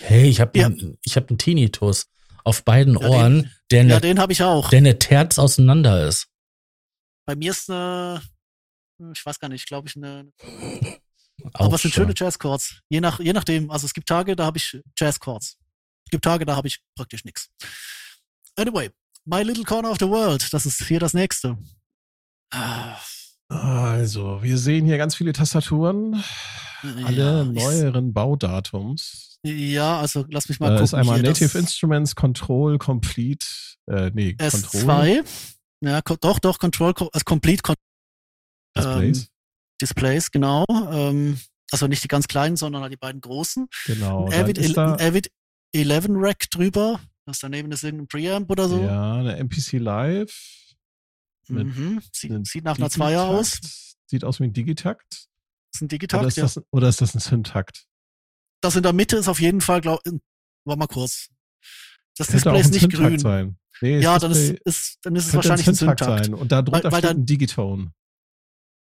Hey, 0.00 0.28
ich 0.28 0.40
habe 0.40 0.58
Ja. 0.58 0.70
ich 1.04 1.16
hab 1.16 1.28
einen 1.28 1.38
Tinnitus 1.38 2.08
auf 2.44 2.64
beiden 2.64 2.94
Ja, 2.94 3.00
den- 3.00 3.08
Ohren, 3.08 3.50
der 3.70 3.84
Ja, 3.84 3.96
eine, 3.96 4.00
den 4.00 4.18
habe 4.18 4.32
ich 4.32 4.42
auch. 4.42 4.70
der 4.70 4.78
eine 4.78 4.98
Terz 4.98 5.38
auseinander 5.38 6.06
ist. 6.08 6.28
Bei 7.26 7.36
mir 7.36 7.50
ist 7.52 7.70
eine, 7.70 8.22
ich 9.14 9.24
weiß 9.24 9.38
gar 9.38 9.48
nicht, 9.48 9.66
glaube 9.66 9.88
ich, 9.88 9.96
eine, 9.96 10.32
Auch 11.52 11.66
aber 11.66 11.76
es 11.76 11.82
sind 11.82 11.92
schon. 11.94 12.04
schöne 12.04 12.14
Jazzchords. 12.16 12.80
Je 12.88 13.00
nach, 13.00 13.20
je 13.20 13.32
nachdem, 13.32 13.70
also 13.70 13.86
es 13.86 13.94
gibt 13.94 14.08
Tage, 14.08 14.34
da 14.36 14.46
habe 14.46 14.58
ich 14.58 14.80
Jazzchords. 14.98 15.56
gibt 16.10 16.24
Tage, 16.24 16.44
da 16.44 16.56
habe 16.56 16.66
ich 16.66 16.80
praktisch 16.96 17.24
nichts. 17.24 17.48
Anyway, 18.56 18.90
My 19.24 19.42
Little 19.42 19.64
Corner 19.64 19.90
of 19.92 19.98
the 20.00 20.08
World, 20.08 20.52
das 20.52 20.66
ist 20.66 20.82
hier 20.84 20.98
das 20.98 21.14
nächste. 21.14 21.56
Ah, 22.52 22.98
Also, 23.50 24.42
wir 24.42 24.56
sehen 24.58 24.86
hier 24.86 24.96
ganz 24.96 25.14
viele 25.16 25.32
Tastaturen, 25.32 26.22
alle 27.04 27.16
ja, 27.16 27.44
neueren 27.44 28.12
Baudatums. 28.12 29.38
Ja, 29.44 29.98
also 30.00 30.24
lass 30.28 30.48
mich 30.48 30.60
mal 30.60 30.68
gucken. 30.68 30.84
ist 30.84 30.94
einmal 30.94 31.20
Native 31.20 31.58
Instruments, 31.58 32.14
Control, 32.14 32.78
Complete, 32.78 33.44
äh, 33.90 34.10
nee, 34.14 34.34
Control, 34.34 34.82
S2. 34.82 35.24
Ja, 35.82 36.00
co- 36.02 36.16
doch, 36.20 36.38
doch, 36.38 36.58
Control, 36.58 36.94
Co- 36.94 37.08
also 37.12 37.24
Complete 37.24 37.62
Con 37.62 37.74
Displays. 38.76 39.20
ähm, 39.22 39.26
Displays, 39.82 40.30
genau. 40.30 40.64
Ähm, 40.92 41.40
also 41.72 41.86
nicht 41.86 42.04
die 42.04 42.08
ganz 42.08 42.28
kleinen, 42.28 42.56
sondern 42.56 42.82
halt 42.82 42.92
die 42.92 42.96
beiden 42.98 43.20
großen. 43.20 43.66
genau. 43.86 44.26
Ein 44.28 44.44
Avid, 44.44 44.76
da 44.76 44.94
ein 44.94 45.00
Avid 45.00 45.30
11 45.74 46.06
Rack 46.10 46.50
drüber. 46.50 47.00
Das 47.26 47.38
daneben 47.40 47.72
ist 47.72 47.82
irgendein 47.82 48.08
Preamp 48.08 48.50
oder 48.50 48.68
so. 48.68 48.80
ja, 48.80 49.14
eine 49.14 49.36
MPC 49.36 49.78
Live. 49.78 50.69
Mhm. 51.50 52.02
Sieht, 52.12 52.46
sieht 52.46 52.64
nach 52.64 52.78
einer 52.78 52.90
Zweier 52.90 53.24
aus. 53.24 53.58
Sieht 54.06 54.24
aus 54.24 54.40
wie 54.40 54.44
ein 54.44 54.52
Digitakt. 54.52 55.06
Das 55.72 55.76
ist 55.76 55.82
ein 55.82 55.84
Oder 55.84 55.88
Digitakt, 55.88 56.26
ist, 56.26 56.36
ja. 56.36 56.42
das, 56.44 56.60
oder 56.72 56.88
ist 56.88 57.00
das 57.00 57.14
ein 57.14 57.20
Syntakt? 57.20 57.84
Das 58.62 58.76
in 58.76 58.82
der 58.82 58.92
Mitte 58.92 59.16
ist 59.16 59.28
auf 59.28 59.40
jeden 59.40 59.60
Fall, 59.60 59.80
glaub, 59.80 60.04
in- 60.06 60.20
warte 60.64 60.78
mal 60.78 60.86
kurz. 60.86 61.28
Das 62.16 62.28
Hätte 62.28 62.36
Display 62.38 62.60
ist 62.60 62.72
nicht 62.72 62.80
Syntakt 62.82 63.02
grün. 63.02 63.18
sein. 63.18 63.56
Nee, 63.80 64.00
Ja, 64.00 64.18
dann 64.18 64.32
ist, 64.32 64.50
ist, 64.64 64.98
dann 65.02 65.16
ist 65.16 65.28
es 65.28 65.34
wahrscheinlich 65.34 65.66
ein 65.68 65.74
Syntakt 65.74 66.00
Syntakt. 66.00 66.24
sein. 66.26 66.34
Und 66.34 66.52
da 66.52 66.60
drunter 66.60 66.90
Weil- 66.92 67.02
weil 67.02 67.10
ein 67.10 67.24
Digitone. 67.24 67.92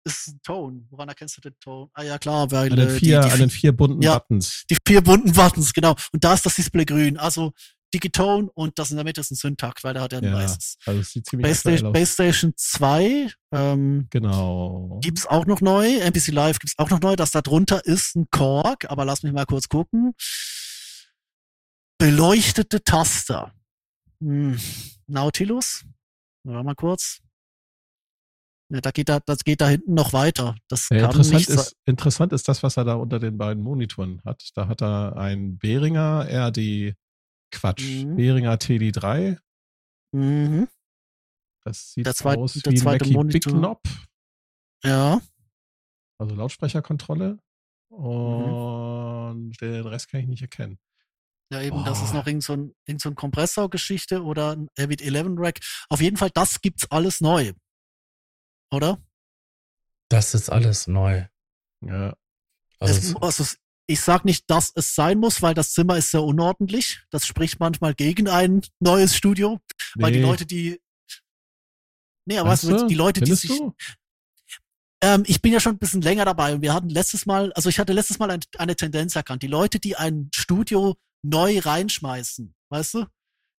Ist 0.04 0.30
ein 0.30 0.40
Tone. 0.42 0.86
Woran 0.90 1.08
erkennst 1.10 1.38
du 1.38 1.42
den 1.42 1.56
Tone? 1.60 1.90
Ah 1.94 2.02
ja, 2.02 2.18
klar, 2.18 2.50
weil 2.50 2.72
An 2.72 2.78
den 2.80 2.90
äh, 2.90 2.92
vier, 2.92 3.22
die, 3.22 3.28
die, 3.28 3.34
an 3.34 3.40
den 3.40 3.50
vier 3.52 3.72
bunten 3.72 4.02
Ja. 4.02 4.18
Buttons. 4.18 4.64
die 4.70 4.76
vier 4.86 5.02
bunten 5.02 5.32
Buttons, 5.32 5.72
genau. 5.74 5.96
Und 6.12 6.24
da 6.24 6.34
ist 6.34 6.44
das 6.46 6.56
Display 6.56 6.86
grün. 6.86 7.18
Also 7.18 7.54
Digitone 7.94 8.50
und 8.54 8.78
das 8.80 8.92
in 8.92 8.98
der 8.98 9.04
Mitte 9.04 9.22
ist 9.22 9.32
ein 9.32 9.36
Syntakt, 9.36 9.84
weil 9.84 9.94
der 9.94 10.04
hat 10.04 10.14
ein 10.14 10.24
Ja, 10.24 10.34
weißes. 10.34 10.78
Also 10.86 11.00
es 11.02 11.12
sieht 11.12 11.26
ziemlich 11.26 11.64
Base. 11.64 11.84
Base 11.92 12.14
Station 12.14 12.54
2 12.56 13.32
ähm, 13.52 14.08
Genau. 14.10 15.00
gibt's 15.02 15.26
auch 15.28 15.46
noch 15.46 15.62
neu. 15.62 15.98
MPC 16.00 16.28
Live 16.30 16.60
gibt's 16.60 16.78
auch 16.78 16.90
noch 16.90 17.02
neu. 17.02 17.16
Das 17.16 17.32
da 17.32 17.42
drunter 17.42 17.86
ist 17.86 18.16
ein 18.16 18.28
Korg, 18.32 18.90
aber 18.90 19.06
lass 19.06 19.24
mich 19.24 19.34
mal 19.34 19.46
kurz 19.46 19.68
gucken. 19.70 20.14
Beleuchtete 21.98 22.84
Taster. 22.84 23.54
Hm. 24.22 24.58
Nautilus. 25.08 25.84
Warte 26.44 26.64
mal 26.66 26.76
kurz. 26.76 27.20
Ja, 28.70 28.80
da 28.80 28.92
geht 28.92 29.10
da, 29.10 29.20
das 29.20 29.44
geht 29.44 29.60
da 29.60 29.68
hinten 29.68 29.94
noch 29.94 30.14
weiter. 30.14 30.56
Das 30.70 30.88
Ja, 30.90 31.06
interessant, 31.06 31.50
ist, 31.50 31.76
interessant 31.86 32.32
ist 32.34 32.48
das, 32.48 32.64
was 32.64 32.78
er 32.78 32.86
da 32.86 32.94
unter 32.94 33.20
den 33.20 33.38
beiden 33.38 33.62
Monitoren 33.62 34.22
hat. 34.24 34.50
Da 34.56 34.68
hat 34.68 34.82
er 34.82 35.18
ein 35.18 35.58
Behringer 35.58 36.26
RD, 36.30 36.96
Quatsch, 37.52 38.04
Mhm. 38.06 38.16
Behringer 38.16 38.56
TD3. 38.58 39.38
Mhm. 40.12 40.68
Das 41.64 41.94
sieht 41.94 42.06
Der 42.06 42.16
zweit- 42.16 42.38
aus 42.40 42.54
der 42.54 42.72
wie 42.72 42.76
ein 42.78 42.82
zweite 42.82 43.06
Mackie 43.06 43.14
Monitor. 43.14 43.52
Big 43.54 43.60
Knob, 43.60 43.82
Ja. 44.84 45.22
also 46.18 46.36
Lautsprecherkontrolle. 46.36 47.40
Mhm. 47.90 47.96
Und 47.98 49.62
den 49.62 49.86
Rest 49.88 50.10
kann 50.10 50.22
ich 50.22 50.28
nicht 50.28 50.42
erkennen. 50.42 50.80
Ja, 51.52 51.62
eben, 51.62 51.84
das 51.84 52.02
ist 52.02 52.12
Boah. 52.12 52.20
noch 52.20 52.28
irgend 52.28 52.44
so 52.44 52.54
ein, 52.54 52.74
irgend 52.86 53.02
so 53.02 53.10
ein 53.10 53.16
Kompressorgeschichte 53.16 54.24
oder 54.24 54.56
ein 54.56 54.70
Avid 54.78 55.02
11 55.02 55.36
Rack. 55.38 55.60
Auf 55.90 56.00
jeden 56.02 56.16
Fall, 56.16 56.30
das 56.34 56.62
gibt's 56.62 56.90
alles 56.90 57.20
neu. 57.20 57.52
Oder? 58.72 59.04
Das 60.08 60.34
ist 60.34 60.50
alles 60.50 60.88
neu. 60.88 61.26
Ja, 61.82 62.16
Also, 62.80 62.94
es, 62.98 63.16
also, 63.22 63.44
es- 63.44 63.58
ich 63.92 64.02
sag 64.02 64.26
nicht, 64.26 64.50
dass 64.50 64.72
es 64.76 64.96
sein 64.96 65.20
muss, 65.20 65.42
weil 65.42 65.54
das 65.54 65.72
Zimmer 65.74 65.98
ist 65.98 66.12
sehr 66.12 66.24
unordentlich. 66.24 67.02
Das 67.10 67.26
spricht 67.26 67.60
manchmal 67.60 67.94
gegen 67.94 68.28
ein 68.28 68.62
neues 68.80 69.16
Studio, 69.16 69.60
weil 69.96 70.12
die 70.12 70.20
Nee, 70.20 70.26
Leute, 70.26 70.46
die. 70.46 70.80
Nee, 72.26 72.38
aber 72.38 72.50
weißt 72.50 72.64
du, 72.66 72.88
die 72.88 72.96
Leute, 72.96 73.22
die 73.22 73.34
sich. 73.34 73.50
du? 73.50 73.76
Ähm, 75.04 75.24
ich 75.26 75.42
bin 75.42 75.52
ja 75.52 75.60
schon 75.60 75.74
ein 75.74 75.80
bisschen 75.80 76.02
länger 76.02 76.26
dabei 76.26 76.54
und 76.54 76.62
wir 76.62 76.74
hatten 76.74 76.90
letztes 76.90 77.26
Mal, 77.26 77.52
also 77.54 77.70
ich 77.70 77.80
hatte 77.80 77.92
letztes 77.94 78.20
Mal 78.20 78.30
ein, 78.30 78.40
eine 78.58 78.76
Tendenz 78.76 79.16
erkannt. 79.16 79.42
Die 79.42 79.48
Leute, 79.48 79.80
die 79.80 79.96
ein 79.96 80.30
Studio 80.34 80.96
neu 81.24 81.60
reinschmeißen, 81.60 82.54
weißt 82.70 82.94
du? 82.96 83.06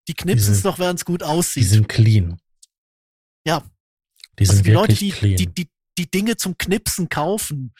Die 0.07 0.13
knipsen 0.13 0.53
es 0.53 0.61
doch, 0.61 0.79
während 0.79 0.99
es 0.99 1.05
gut 1.05 1.21
die 1.21 1.25
aussieht. 1.25 1.67
sind 1.67 1.87
clean. 1.89 2.39
Ja. 3.45 3.63
Die 4.39 4.45
sind 4.45 4.51
Also 4.55 4.63
die 4.63 4.71
Leute, 4.71 4.89
wirklich 4.93 4.99
die, 4.99 5.11
clean. 5.11 5.35
die, 5.35 5.47
die, 5.47 5.69
die 5.97 6.09
Dinge 6.11 6.37
zum 6.37 6.57
Knipsen 6.57 7.09
kaufen, 7.09 7.73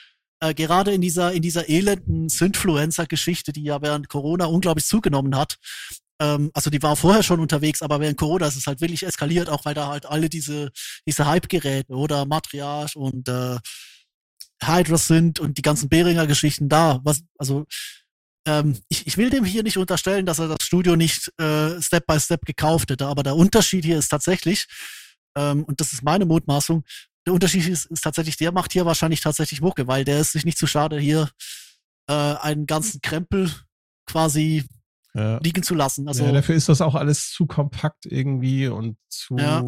äh, 0.43 0.53
gerade 0.53 0.93
in 0.93 1.01
dieser, 1.01 1.31
in 1.31 1.41
dieser 1.41 1.69
elenden 1.69 2.27
Synfluencer-Geschichte, 2.27 3.53
die 3.53 3.63
ja 3.63 3.81
während 3.81 4.09
Corona 4.09 4.45
unglaublich 4.45 4.85
zugenommen 4.85 5.37
hat. 5.37 5.57
Ähm, 6.19 6.51
also 6.53 6.69
die 6.69 6.83
war 6.83 6.97
vorher 6.97 7.23
schon 7.23 7.39
unterwegs, 7.39 7.81
aber 7.81 8.01
während 8.01 8.17
Corona 8.17 8.47
ist 8.47 8.57
es 8.57 8.67
halt 8.67 8.81
wirklich 8.81 9.03
eskaliert, 9.03 9.49
auch 9.49 9.63
weil 9.63 9.73
da 9.73 9.87
halt 9.87 10.05
alle 10.05 10.27
diese, 10.27 10.71
diese 11.07 11.25
Hype-Geräte 11.25 11.93
oder 11.93 12.25
Matriarch 12.25 12.95
und 12.97 13.27
äh, 13.29 13.57
Hydra 14.61 14.97
sind 14.97 15.39
und 15.39 15.57
die 15.57 15.61
ganzen 15.61 15.87
Behringer-Geschichten 15.87 16.67
da. 16.67 16.99
Was, 17.03 17.23
also 17.37 17.65
ähm, 18.45 18.77
ich, 18.89 19.07
ich 19.07 19.17
will 19.17 19.29
dem 19.29 19.45
hier 19.45 19.63
nicht 19.63 19.77
unterstellen, 19.77 20.25
dass 20.25 20.39
er 20.39 20.49
das 20.49 20.65
Studio 20.65 20.97
nicht 20.97 21.31
äh, 21.39 21.81
Step 21.81 22.05
by 22.05 22.19
Step 22.19 22.45
gekauft 22.45 22.89
hätte, 22.89 23.07
aber 23.07 23.23
der 23.23 23.37
Unterschied 23.37 23.85
hier 23.85 23.97
ist 23.97 24.09
tatsächlich, 24.09 24.67
ähm, 25.37 25.63
und 25.63 25.79
das 25.79 25.93
ist 25.93 26.03
meine 26.03 26.25
Mutmaßung, 26.25 26.83
der 27.25 27.33
Unterschied 27.33 27.67
ist, 27.67 27.85
ist 27.85 28.01
tatsächlich, 28.01 28.37
der 28.37 28.51
macht 28.51 28.73
hier 28.73 28.85
wahrscheinlich 28.85 29.21
tatsächlich 29.21 29.61
Mucke, 29.61 29.87
weil 29.87 30.03
der 30.05 30.19
ist 30.19 30.31
sich 30.33 30.45
nicht 30.45 30.57
zu 30.57 30.67
schade, 30.67 30.99
hier 30.99 31.29
äh, 32.07 32.13
einen 32.13 32.65
ganzen 32.65 33.01
Krempel 33.01 33.51
quasi 34.05 34.65
Ja. 35.13 35.37
liegen 35.37 35.63
zu 35.63 35.75
lassen. 35.75 36.07
Also 36.07 36.25
ja, 36.25 36.31
dafür 36.31 36.55
ist 36.55 36.67
das 36.69 36.81
auch 36.81 36.95
alles 36.95 37.29
zu 37.31 37.45
kompakt 37.45 38.05
irgendwie 38.05 38.67
und 38.67 38.97
zu. 39.09 39.37
Ja. 39.37 39.63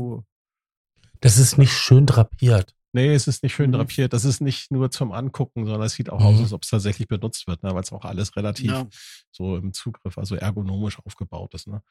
das 1.21 1.37
ist 1.37 1.57
nicht 1.57 1.71
schön 1.73 2.05
drapiert. 2.05 2.73
Nee, 2.93 3.13
es 3.13 3.27
ist 3.27 3.43
nicht 3.43 3.53
schön 3.53 3.71
Mhm. 3.71 3.75
drapiert. 3.75 4.13
Das 4.13 4.23
ist 4.25 4.39
nicht 4.41 4.71
nur 4.71 4.89
zum 4.89 5.11
Angucken, 5.11 5.65
sondern 5.65 5.83
es 5.83 5.93
sieht 5.93 6.09
auch 6.09 6.19
Mhm. 6.19 6.25
aus, 6.27 6.39
als 6.39 6.53
ob 6.53 6.63
es 6.63 6.69
tatsächlich 6.69 7.07
benutzt 7.07 7.45
wird, 7.47 7.61
ne? 7.63 7.73
weil 7.73 7.83
es 7.83 7.91
auch 7.91 8.05
alles 8.05 8.35
relativ 8.37 8.71
ja, 8.71 8.87
so 9.31 9.57
im 9.57 9.73
Zugriff, 9.73 10.17
also 10.17 10.35
ergonomisch 10.35 10.97
aufgebaut 11.05 11.53
ist. 11.53 11.67
Ne? 11.67 11.81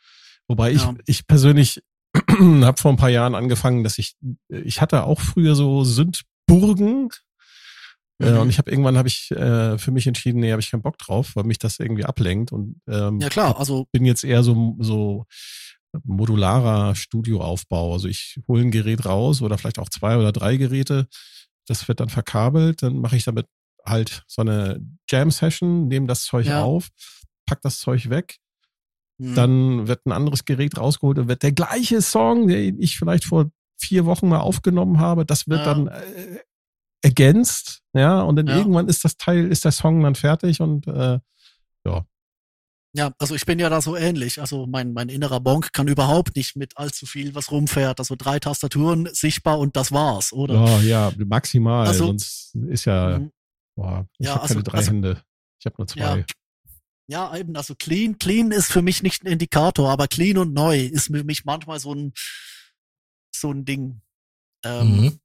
Wobei 0.49 0.73
ich, 0.73 0.82
ich 1.07 1.27
persönlich 1.27 1.82
habe 2.65 2.81
vor 2.81 2.93
ein 2.93 2.97
paar 2.97 3.11
Jahren 3.11 3.35
angefangen, 3.35 3.85
dass 3.85 3.98
ich, 3.98 4.15
ich 4.48 4.81
hatte 4.81 5.05
auch 5.05 5.20
früher 5.20 5.55
so 5.55 5.85
Sündburgen. 5.85 7.09
Äh, 8.23 8.31
Mhm. 8.31 8.39
und 8.43 8.48
ich 8.51 8.59
habe 8.59 8.70
irgendwann 8.70 8.97
habe 8.97 9.09
ich 9.09 9.32
äh, 9.32 9.77
für 9.77 9.90
mich 9.90 10.06
entschieden, 10.06 10.39
nee, 10.40 10.52
habe 10.52 10.61
ich 10.62 10.70
keinen 10.70 10.82
Bock 10.82 10.98
drauf, 10.98 11.32
weil 11.35 11.43
mich 11.43 11.59
das 11.59 11.81
irgendwie 11.81 12.05
ablenkt 12.05 12.52
und 12.52 12.81
ähm, 12.86 13.19
ja 13.19 13.28
klar, 13.28 13.59
also 13.59 13.86
bin 13.90 14.05
jetzt 14.05 14.23
eher 14.23 14.44
so, 14.44 14.77
so 14.78 15.27
modularer 16.05 16.94
Studioaufbau. 16.94 17.93
Also 17.93 18.09
ich 18.09 18.39
hole 18.48 18.62
ein 18.62 18.70
Gerät 18.70 19.05
raus 19.05 19.43
oder 19.43 19.59
vielleicht 19.59 19.78
auch 19.78 19.89
zwei 19.89 20.16
oder 20.16 20.32
drei 20.32 20.56
Geräte. 20.56 21.06
Das 21.66 21.89
wird 21.89 22.01
dann 22.01 22.09
verkabelt. 22.09 22.82
Dann 22.82 22.98
mache 22.98 23.16
ich 23.16 23.24
damit 23.24 23.47
halt 23.86 24.23
so 24.27 24.43
eine 24.43 24.81
Jam-Session, 25.09 25.89
nehme 25.89 26.06
das 26.06 26.24
Zeug 26.24 26.47
Ja. 26.47 26.62
auf, 26.62 26.89
pack 27.47 27.61
das 27.62 27.78
Zeug 27.78 28.11
weg. 28.11 28.36
Mh, 29.19 29.35
Dann 29.35 29.86
wird 29.89 30.05
ein 30.07 30.12
anderes 30.12 30.45
Gerät 30.45 30.78
rausgeholt 30.78 31.19
und 31.19 31.28
wird 31.28 31.43
der 31.43 31.53
gleiche 31.53 32.01
Song, 32.03 32.49
den 32.49 32.81
ich 32.81 32.99
vielleicht 32.99 33.24
vor 33.24 33.51
vier 33.78 34.05
Wochen 34.07 34.28
mal 34.28 34.41
aufgenommen 34.41 34.99
habe, 34.99 35.24
das 35.27 35.47
wird 35.49 35.61
Ja. 35.61 35.74
dann 35.74 35.89
äh, 35.89 36.39
ergänzt. 37.03 37.81
Ja, 37.93 38.23
und 38.23 38.36
dann 38.36 38.47
Ja. 38.47 38.57
irgendwann 38.57 38.89
ist 38.89 39.05
das 39.05 39.16
Teil, 39.16 39.47
ist 39.51 39.65
der 39.65 39.73
Song 39.73 40.03
dann 40.03 40.15
fertig 40.15 40.61
und 40.61 40.86
äh, 40.86 41.19
ja, 42.97 43.12
also 43.19 43.35
ich 43.35 43.45
bin 43.45 43.59
ja 43.59 43.69
da 43.69 43.81
so 43.81 43.97
ähnlich. 43.97 44.41
Also 44.41 44.66
mein, 44.69 44.93
mein 44.93 45.09
innerer 45.09 45.41
Bonk 45.41 45.73
kann 45.73 45.89
überhaupt 45.89 46.36
nicht 46.36 46.55
mit 46.55 46.77
allzu 46.77 47.07
viel, 47.07 47.35
was 47.35 47.51
rumfährt. 47.51 47.99
Also 47.99 48.15
drei 48.16 48.39
Tastaturen 48.39 49.09
sichtbar 49.12 49.59
und 49.59 49.74
das 49.74 49.91
war's, 49.91 50.32
oder? 50.32 50.62
oh, 50.62 50.78
ja, 50.81 51.11
maximal. 51.27 51.89
Also- 51.89 52.07
sonst 52.07 52.55
ist 52.69 52.85
ja 52.85 53.19
Mhm. 53.19 53.32
Boah, 53.77 54.07
ich 54.19 54.27
Ja, 54.27 54.35
habe 54.35 54.43
also- 54.43 54.55
keine 54.55 54.62
drei 54.62 54.78
also- 54.78 54.91
Hände. 54.93 55.23
Ich 55.59 55.66
habe 55.66 55.74
nur 55.78 55.86
zwei. 55.89 56.01
Ja. 56.19 56.24
Ja, 57.07 57.37
eben, 57.37 57.55
also 57.57 57.75
clean, 57.75 58.19
clean 58.19 58.51
ist 58.51 58.73
für 58.73 58.83
mich 58.83 59.03
nicht 59.03 59.23
ein 59.25 59.33
Indikator, 59.33 59.91
aber 59.91 60.09
clean 60.09 60.39
und 60.39 60.55
neu 60.55 60.81
ist 60.81 61.09
für 61.09 61.25
mich 61.25 61.45
manchmal 61.45 61.79
so 61.79 61.95
ein, 61.95 62.13
so 63.35 63.51
ein 63.51 63.65
Ding. 63.65 64.01
Ähm, 64.65 64.97
Mhm. 64.97 65.21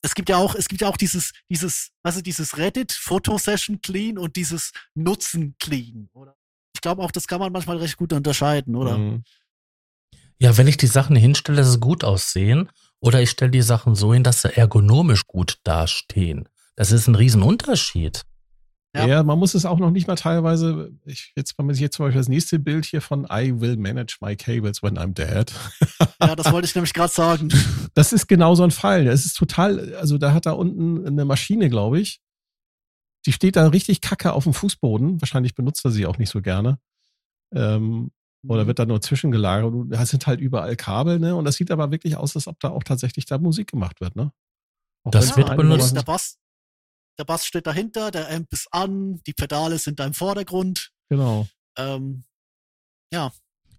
Es 0.00 0.14
gibt 0.14 0.28
ja 0.28 0.36
auch, 0.36 0.54
es 0.54 0.68
gibt 0.68 0.80
ja 0.80 0.88
auch 0.88 0.96
dieses, 0.96 1.32
dieses, 1.50 1.90
also 2.04 2.20
dieses 2.20 2.56
Reddit 2.56 2.92
Fotosession 2.92 3.80
clean 3.82 4.16
und 4.16 4.36
dieses 4.36 4.70
Nutzen 4.94 5.56
clean, 5.58 6.08
oder? 6.12 6.36
Ich 6.72 6.80
glaube 6.80 7.02
auch, 7.02 7.10
das 7.10 7.26
kann 7.26 7.40
man 7.40 7.52
manchmal 7.52 7.78
recht 7.78 7.96
gut 7.96 8.12
unterscheiden, 8.12 8.76
oder? 8.76 8.96
Mhm. 8.96 9.24
Ja, 10.38 10.56
wenn 10.56 10.68
ich 10.68 10.76
die 10.76 10.86
Sachen 10.86 11.16
hinstelle, 11.16 11.58
dass 11.58 11.72
sie 11.72 11.80
gut 11.80 12.04
aussehen, 12.04 12.70
oder 13.00 13.20
ich 13.20 13.30
stelle 13.30 13.50
die 13.50 13.62
Sachen 13.62 13.96
so 13.96 14.14
hin, 14.14 14.22
dass 14.22 14.42
sie 14.42 14.56
ergonomisch 14.56 15.26
gut 15.26 15.58
dastehen. 15.64 16.48
Das 16.76 16.92
ist 16.92 17.08
ein 17.08 17.16
Riesenunterschied. 17.16 18.22
Ja. 18.94 19.06
Ja. 19.06 19.22
man 19.22 19.38
muss 19.38 19.54
es 19.54 19.66
auch 19.66 19.78
noch 19.78 19.90
nicht 19.90 20.06
mal 20.06 20.14
teilweise, 20.14 20.92
ich, 21.04 21.32
jetzt, 21.36 21.58
wenn 21.58 21.66
man 21.66 21.74
sich 21.74 21.82
jetzt 21.82 21.96
zum 21.96 22.06
Beispiel 22.06 22.20
das 22.20 22.28
nächste 22.28 22.58
Bild 22.58 22.86
hier 22.86 23.02
von 23.02 23.26
I 23.30 23.60
will 23.60 23.76
manage 23.76 24.16
my 24.20 24.34
cables 24.34 24.82
when 24.82 24.98
I'm 24.98 25.12
dead. 25.12 25.52
Ja, 26.20 26.34
das 26.34 26.50
wollte 26.50 26.66
ich 26.66 26.74
nämlich 26.74 26.94
gerade 26.94 27.12
sagen. 27.12 27.48
Das 27.94 28.12
ist 28.12 28.28
genau 28.28 28.54
so 28.54 28.62
ein 28.62 28.70
Fall. 28.70 29.08
Es 29.08 29.26
ist 29.26 29.34
total, 29.34 29.94
also 29.96 30.18
da 30.18 30.32
hat 30.32 30.46
da 30.46 30.52
unten 30.52 31.04
eine 31.04 31.24
Maschine, 31.24 31.68
glaube 31.68 31.98
ich. 31.98 32.20
Die 33.26 33.32
steht 33.32 33.56
da 33.56 33.66
richtig 33.66 34.00
kacke 34.00 34.32
auf 34.32 34.44
dem 34.44 34.54
Fußboden. 34.54 35.20
Wahrscheinlich 35.20 35.56
benutzt 35.56 35.84
er 35.84 35.90
sie 35.90 36.06
auch 36.06 36.16
nicht 36.16 36.30
so 36.30 36.40
gerne. 36.40 36.78
Ähm, 37.52 38.12
Oder 38.46 38.68
wird 38.68 38.78
da 38.78 38.86
nur 38.86 39.00
zwischengelagert? 39.00 39.72
Und 39.72 39.90
Das 39.90 40.10
sind 40.10 40.28
halt 40.28 40.40
überall 40.40 40.76
Kabel, 40.76 41.18
ne? 41.18 41.34
Und 41.34 41.44
das 41.44 41.56
sieht 41.56 41.72
aber 41.72 41.90
wirklich 41.90 42.16
aus, 42.16 42.36
als 42.36 42.46
ob 42.46 42.60
da 42.60 42.68
auch 42.68 42.84
tatsächlich 42.84 43.26
da 43.26 43.38
Musik 43.38 43.72
gemacht 43.72 44.00
wird, 44.00 44.14
ne? 44.14 44.32
Auch 45.02 45.10
Das 45.10 45.36
wird 45.36 45.56
benutzt. 45.56 45.96
Der 45.96 46.02
Bass, 46.02 46.38
der 47.18 47.24
Bass 47.24 47.44
steht 47.46 47.66
dahinter, 47.66 48.10
der 48.10 48.30
Amp 48.30 48.52
ist 48.52 48.68
an, 48.72 49.20
die 49.26 49.32
Pedale 49.32 49.78
sind 49.78 49.98
da 50.00 50.06
im 50.06 50.14
Vordergrund. 50.14 50.90
Genau. 51.08 51.48
Ähm, 51.76 52.24
Ja, 53.12 53.32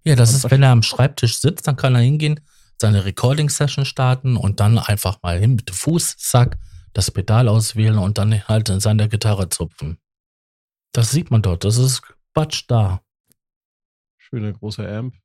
das 0.04 0.30
Und 0.32 0.36
ist, 0.38 0.52
wenn 0.52 0.64
er 0.64 0.72
am 0.72 0.84
Schreibtisch 0.84 1.40
sitzt, 1.40 1.68
dann 1.68 1.76
kann 1.76 1.94
er 1.96 2.02
hingehen, 2.02 2.40
seine 2.82 3.04
Recording-Session 3.06 3.86
starten 3.86 4.38
und 4.38 4.60
dann 4.60 4.78
einfach 4.80 5.22
mal 5.22 5.38
hin 5.40 5.56
mit 5.56 5.70
dem 5.70 5.76
Fuß, 5.76 6.18
zack, 6.18 6.58
das 6.94 7.12
Pedal 7.12 7.48
auswählen 7.48 7.98
und 7.98 8.18
dann 8.18 8.48
halt 8.48 8.70
in 8.70 8.80
seiner 8.80 9.08
Gitarre 9.08 9.50
zupfen. 9.50 10.00
Das 10.94 11.12
sieht 11.12 11.30
man 11.32 11.42
dort, 11.42 11.64
das 11.66 11.78
ist 11.78 12.02
Quatsch 12.34 12.64
da. 12.68 13.02
Schöne 14.18 14.54
große 14.54 14.88
Amp. 14.88 15.16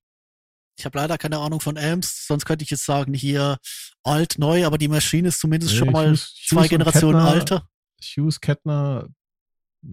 ich 0.77 0.85
habe 0.85 0.99
leider 0.99 1.16
keine 1.19 1.39
Ahnung 1.39 1.61
von 1.61 1.78
Amps, 1.78 2.27
sonst 2.27 2.45
könnte 2.45 2.65
ich 2.65 2.70
jetzt 2.70 2.85
sagen, 2.85 3.15
hier 3.15 3.59
alt, 4.03 4.39
neu, 4.39 4.66
aber 4.66 4.77
die 4.77 4.89
Maschine 4.89 5.28
ist 5.28 5.39
zumindest 5.41 5.73
Nee, 5.73 5.78
schon 5.78 5.93
mal 5.93 6.11
Hughes- 6.11 6.35
zwei 6.49 6.62
Hughes 6.62 6.70
Generationen 6.70 7.20
Kettner- 7.20 7.31
alter. 7.31 7.69
Hughes 8.06 8.40
Kettner, 8.40 9.09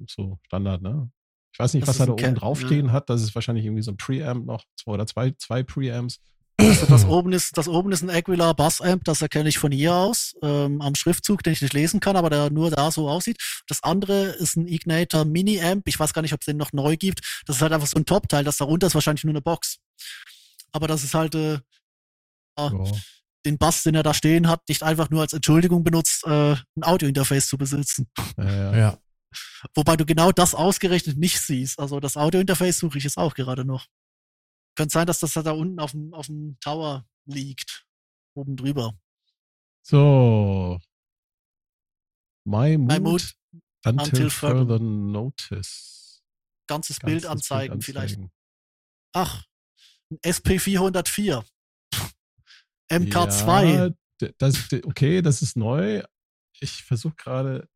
so 0.07 0.39
Standard, 0.45 0.81
ne? 0.81 1.09
Ich 1.53 1.59
weiß 1.59 1.73
nicht, 1.73 1.81
Das 1.87 1.95
was 1.95 1.99
er 1.99 2.05
da 2.07 2.11
oben 2.13 2.21
Ke- 2.23 2.33
draufstehen 2.33 2.91
hat. 2.93 3.09
Das 3.09 3.21
ist 3.21 3.35
wahrscheinlich 3.35 3.65
irgendwie 3.65 3.83
so 3.83 3.91
ein 3.91 3.97
Preamp 3.97 4.45
noch, 4.45 4.63
zwei 4.81 4.91
oder 4.93 5.05
zwei, 5.05 5.31
zwei 5.37 5.63
Preamps. 5.63 6.19
Also 6.57 6.85
das 6.89 7.05
oben 7.05 7.33
ist, 7.33 7.57
das 7.57 7.67
oben 7.67 7.91
ist 7.91 8.03
ein 8.03 8.09
Aguilar 8.09 8.53
Bass 8.55 8.79
Amp, 8.79 9.03
das 9.03 9.21
erkenne 9.21 9.49
ich 9.49 9.57
von 9.57 9.71
hier 9.71 9.93
aus, 9.93 10.33
ähm, 10.43 10.79
am 10.81 10.95
Schriftzug, 10.95 11.43
den 11.43 11.53
ich 11.53 11.61
nicht 11.61 11.73
lesen 11.73 11.99
kann, 11.99 12.15
aber 12.15 12.29
der 12.29 12.49
nur 12.51 12.71
da 12.71 12.89
so 12.91 13.09
aussieht. 13.09 13.37
Das 13.67 13.83
andere 13.83 14.27
ist 14.27 14.55
ein 14.55 14.67
Ignator 14.67 15.25
Mini 15.25 15.59
Amp. 15.61 15.87
Ich 15.87 15.99
weiß 15.99 16.13
gar 16.13 16.21
nicht, 16.21 16.33
ob 16.33 16.39
es 16.41 16.45
den 16.45 16.57
noch 16.57 16.71
neu 16.71 16.95
gibt. 16.97 17.19
Das 17.45 17.57
ist 17.57 17.61
halt 17.61 17.73
einfach 17.73 17.87
so 17.87 17.97
ein 17.97 18.05
Top-Teil. 18.05 18.43
Das 18.45 18.57
darunter 18.57 18.87
ist 18.87 18.95
wahrscheinlich 18.95 19.23
nur 19.25 19.31
eine 19.33 19.41
Box. 19.41 19.77
Aber 20.71 20.87
das 20.87 21.03
ist 21.03 21.13
halt 21.13 21.35
äh, 21.35 21.59
Ja. 22.57 22.69
Den 23.45 23.57
Bass, 23.57 23.83
den 23.83 23.95
er 23.95 24.03
da 24.03 24.13
stehen 24.13 24.47
hat, 24.47 24.67
nicht 24.69 24.83
einfach 24.83 25.09
nur 25.09 25.21
als 25.21 25.33
Entschuldigung 25.33 25.83
benutzt, 25.83 26.23
äh, 26.25 26.51
ein 26.53 26.83
Audiointerface 26.83 27.47
zu 27.47 27.57
besitzen. 27.57 28.07
Ja, 28.37 28.43
ja. 28.51 28.77
Ja. 28.77 28.97
Wobei 29.75 29.95
du 29.95 30.05
genau 30.05 30.31
das 30.31 30.53
ausgerechnet 30.55 31.17
nicht 31.17 31.39
siehst. 31.39 31.79
Also 31.79 31.99
das 31.99 32.17
Audiointerface 32.17 32.77
suche 32.79 32.97
ich 32.97 33.03
jetzt 33.05 33.17
auch 33.17 33.33
gerade 33.33 33.63
noch. 33.65 33.87
Könnte 34.75 34.93
sein, 34.93 35.07
dass 35.07 35.19
das 35.19 35.33
da 35.33 35.51
unten 35.51 35.79
auf 35.79 35.91
dem, 35.91 36.13
auf 36.13 36.27
dem 36.27 36.57
Tower 36.59 37.05
liegt. 37.25 37.85
Oben 38.35 38.55
drüber. 38.55 38.93
So. 39.83 40.79
My 42.45 42.77
mood, 42.77 42.91
My 42.91 42.99
Mood, 42.99 43.33
until, 43.85 44.07
until 44.07 44.29
further- 44.29 44.79
notice. 44.79 46.21
ganzes 46.67 46.99
Bild 46.99 47.23
Ganzes 47.23 47.29
anzeigen 47.51 47.81
vielleicht. 47.81 48.15
anzeigen. 48.17 48.31
Ach, 49.13 49.45
ein 50.09 50.17
SP404. 50.19 51.43
MK2. 52.91 53.93
Ja, 54.21 54.29
das, 54.37 54.69
okay, 54.83 55.21
das 55.21 55.41
ist 55.41 55.57
neu. 55.57 56.03
Ich 56.59 56.83
versuche 56.83 57.15
gerade. 57.15 57.67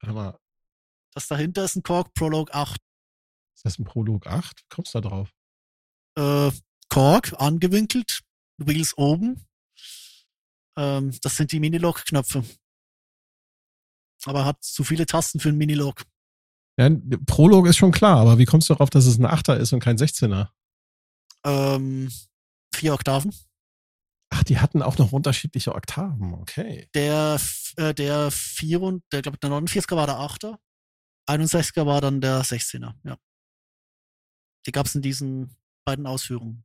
Warte 0.00 0.14
mal, 0.14 0.38
Das 1.12 1.26
dahinter 1.26 1.64
ist 1.64 1.76
ein 1.76 1.82
Korg 1.82 2.14
Prologue 2.14 2.52
8. 2.54 2.80
ist 3.54 3.64
das 3.64 3.78
ein 3.78 3.84
Prolog 3.84 4.26
8? 4.26 4.60
Wie 4.60 4.68
kommst 4.74 4.94
du 4.94 5.00
da 5.00 5.08
drauf? 5.08 5.30
Äh, 6.16 6.50
Korg, 6.88 7.34
angewinkelt. 7.38 8.20
Wheels 8.58 8.96
oben. 8.96 9.44
Ähm, 10.76 11.16
das 11.22 11.36
sind 11.36 11.52
die 11.52 11.60
Minilog-Knöpfe. 11.60 12.44
Aber 14.24 14.44
hat 14.44 14.62
zu 14.62 14.84
viele 14.84 15.06
Tasten 15.06 15.40
für 15.40 15.48
ein 15.48 15.56
Minilog. 15.56 16.04
Ja, 16.78 16.88
Prolog 17.26 17.66
ist 17.66 17.76
schon 17.76 17.92
klar, 17.92 18.18
aber 18.18 18.38
wie 18.38 18.44
kommst 18.44 18.68
du 18.68 18.74
darauf, 18.74 18.90
dass 18.90 19.06
es 19.06 19.18
ein 19.18 19.26
8er 19.26 19.56
ist 19.56 19.72
und 19.72 19.80
kein 19.80 19.96
16er? 19.98 20.48
Ähm, 21.44 22.10
vier 22.74 22.94
Oktaven. 22.94 23.34
Ach, 24.38 24.44
die 24.44 24.60
hatten 24.60 24.82
auch 24.82 24.98
noch 24.98 25.10
unterschiedliche 25.10 25.74
Oktaven. 25.74 26.34
Okay. 26.34 26.88
Der, 26.94 27.40
äh, 27.76 27.92
der 27.92 28.30
4 28.30 28.80
und 28.80 29.02
der, 29.10 29.20
glaube 29.20 29.38
der 29.38 29.50
49er 29.50 29.96
war 29.96 30.06
der 30.06 30.16
8er. 30.16 30.58
61er 31.28 31.86
war 31.86 32.00
dann 32.00 32.20
der 32.20 32.42
16er, 32.42 32.94
ja. 33.02 33.18
Die 34.64 34.72
gab 34.72 34.86
es 34.86 34.94
in 34.94 35.02
diesen 35.02 35.56
beiden 35.84 36.06
Ausführungen. 36.06 36.64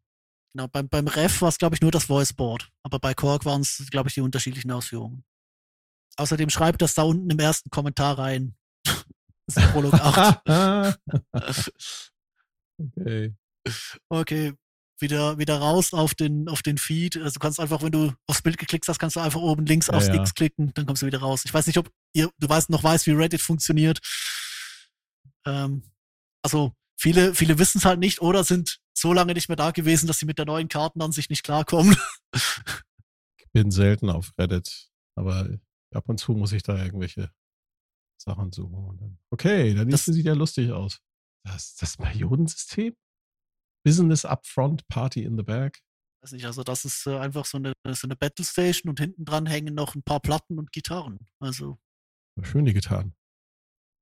Genau, 0.53 0.67
beim, 0.67 0.87
beim 0.87 1.07
Ref 1.07 1.41
war 1.41 1.49
es, 1.49 1.57
glaube 1.57 1.75
ich, 1.75 1.81
nur 1.81 1.89
das 1.89 2.09
Voiceboard. 2.09 2.71
Aber 2.83 2.99
bei 2.99 3.15
Korg 3.15 3.43
waren 3.45 3.61
es, 3.61 3.87
glaube 3.89 4.09
ich, 4.09 4.13
die 4.13 4.21
unterschiedlichen 4.21 4.71
Ausführungen. 4.71 5.23
Außerdem 6.17 6.51
schreibt 6.51 6.83
das 6.83 6.93
da 6.93 7.01
unten 7.01 7.29
im 7.31 7.39
ersten 7.39 7.71
Kommentar 7.71 8.19
rein. 8.19 8.55
das 8.85 9.57
ist 9.57 9.71
Prolog 9.71 9.95
8. 9.95 10.43
okay. 12.77 13.33
Okay, 14.09 14.53
wieder, 15.03 15.37
wieder 15.37 15.59
raus 15.59 15.93
auf 15.93 16.15
den, 16.15 16.49
auf 16.49 16.63
den 16.63 16.79
Feed. 16.79 17.17
Also 17.17 17.35
du 17.35 17.39
kannst 17.39 17.59
einfach, 17.59 17.83
wenn 17.83 17.91
du 17.91 18.11
aufs 18.25 18.41
Bild 18.41 18.57
geklickt 18.57 18.87
hast, 18.87 18.97
kannst 18.97 19.15
du 19.15 19.19
einfach 19.19 19.39
oben 19.39 19.67
links 19.67 19.87
Ja, 19.87 19.93
aufs 19.93 20.07
ja. 20.07 20.15
X 20.15 20.33
klicken, 20.33 20.73
dann 20.73 20.87
kommst 20.87 21.03
du 21.03 21.05
wieder 21.05 21.19
raus. 21.19 21.43
Ich 21.45 21.53
weiß 21.53 21.67
nicht, 21.67 21.77
ob 21.77 21.91
ihr, 22.13 22.31
du 22.39 22.49
weißt, 22.49 22.71
noch 22.71 22.83
weißt, 22.83 23.05
wie 23.05 23.11
Reddit 23.11 23.41
funktioniert. 23.41 23.99
Ähm, 25.45 25.83
also 26.41 26.73
viele, 26.97 27.35
viele 27.35 27.59
wissen 27.59 27.77
es 27.77 27.85
halt 27.85 27.99
nicht 27.99 28.21
oder 28.21 28.43
sind 28.43 28.79
so 28.97 29.13
lange 29.13 29.33
nicht 29.33 29.49
mehr 29.49 29.55
da 29.55 29.69
gewesen, 29.71 30.07
dass 30.07 30.17
sie 30.17 30.25
mit 30.25 30.39
der 30.39 30.45
neuen 30.45 30.67
Kartenansicht 30.69 31.29
nicht 31.29 31.43
klarkommen. 31.43 31.95
Ich 33.37 33.45
bin 33.51 33.69
selten 33.69 34.09
auf 34.09 34.33
Reddit, 34.39 34.89
aber 35.15 35.47
ab 35.93 36.05
und 36.07 36.19
zu 36.19 36.33
muss 36.33 36.53
ich 36.53 36.63
da 36.63 36.81
irgendwelche 36.81 37.31
Sachen 38.17 38.51
suchen. 38.51 38.97
Dann, 38.97 39.19
okay, 39.29 39.73
der 39.73 39.85
nächste 39.85 40.13
sieht 40.13 40.25
ja 40.25 40.33
lustig 40.33 40.71
aus. 40.71 40.99
Das, 41.45 41.75
das 41.75 41.97
Periodensystem? 41.97 42.95
Business 43.83 44.25
Upfront, 44.25 44.87
Party 44.87 45.23
in 45.23 45.37
the 45.37 45.43
Back. 45.43 45.81
Weiß 46.23 46.31
nicht, 46.31 46.45
also 46.45 46.63
das 46.63 46.85
ist 46.85 47.05
äh, 47.05 47.17
einfach 47.17 47.45
so 47.45 47.57
eine, 47.57 47.73
so 47.91 48.07
eine 48.07 48.15
Battle 48.15 48.45
Station 48.45 48.89
und 48.89 48.99
hinten 48.99 49.25
dran 49.25 49.45
hängen 49.45 49.75
noch 49.75 49.95
ein 49.95 50.03
paar 50.03 50.21
Platten 50.21 50.57
und 50.57 50.71
Gitarren. 50.71 51.19
Also 51.39 51.77
Schön 52.41 52.65
die 52.65 52.73
getan. 52.73 53.13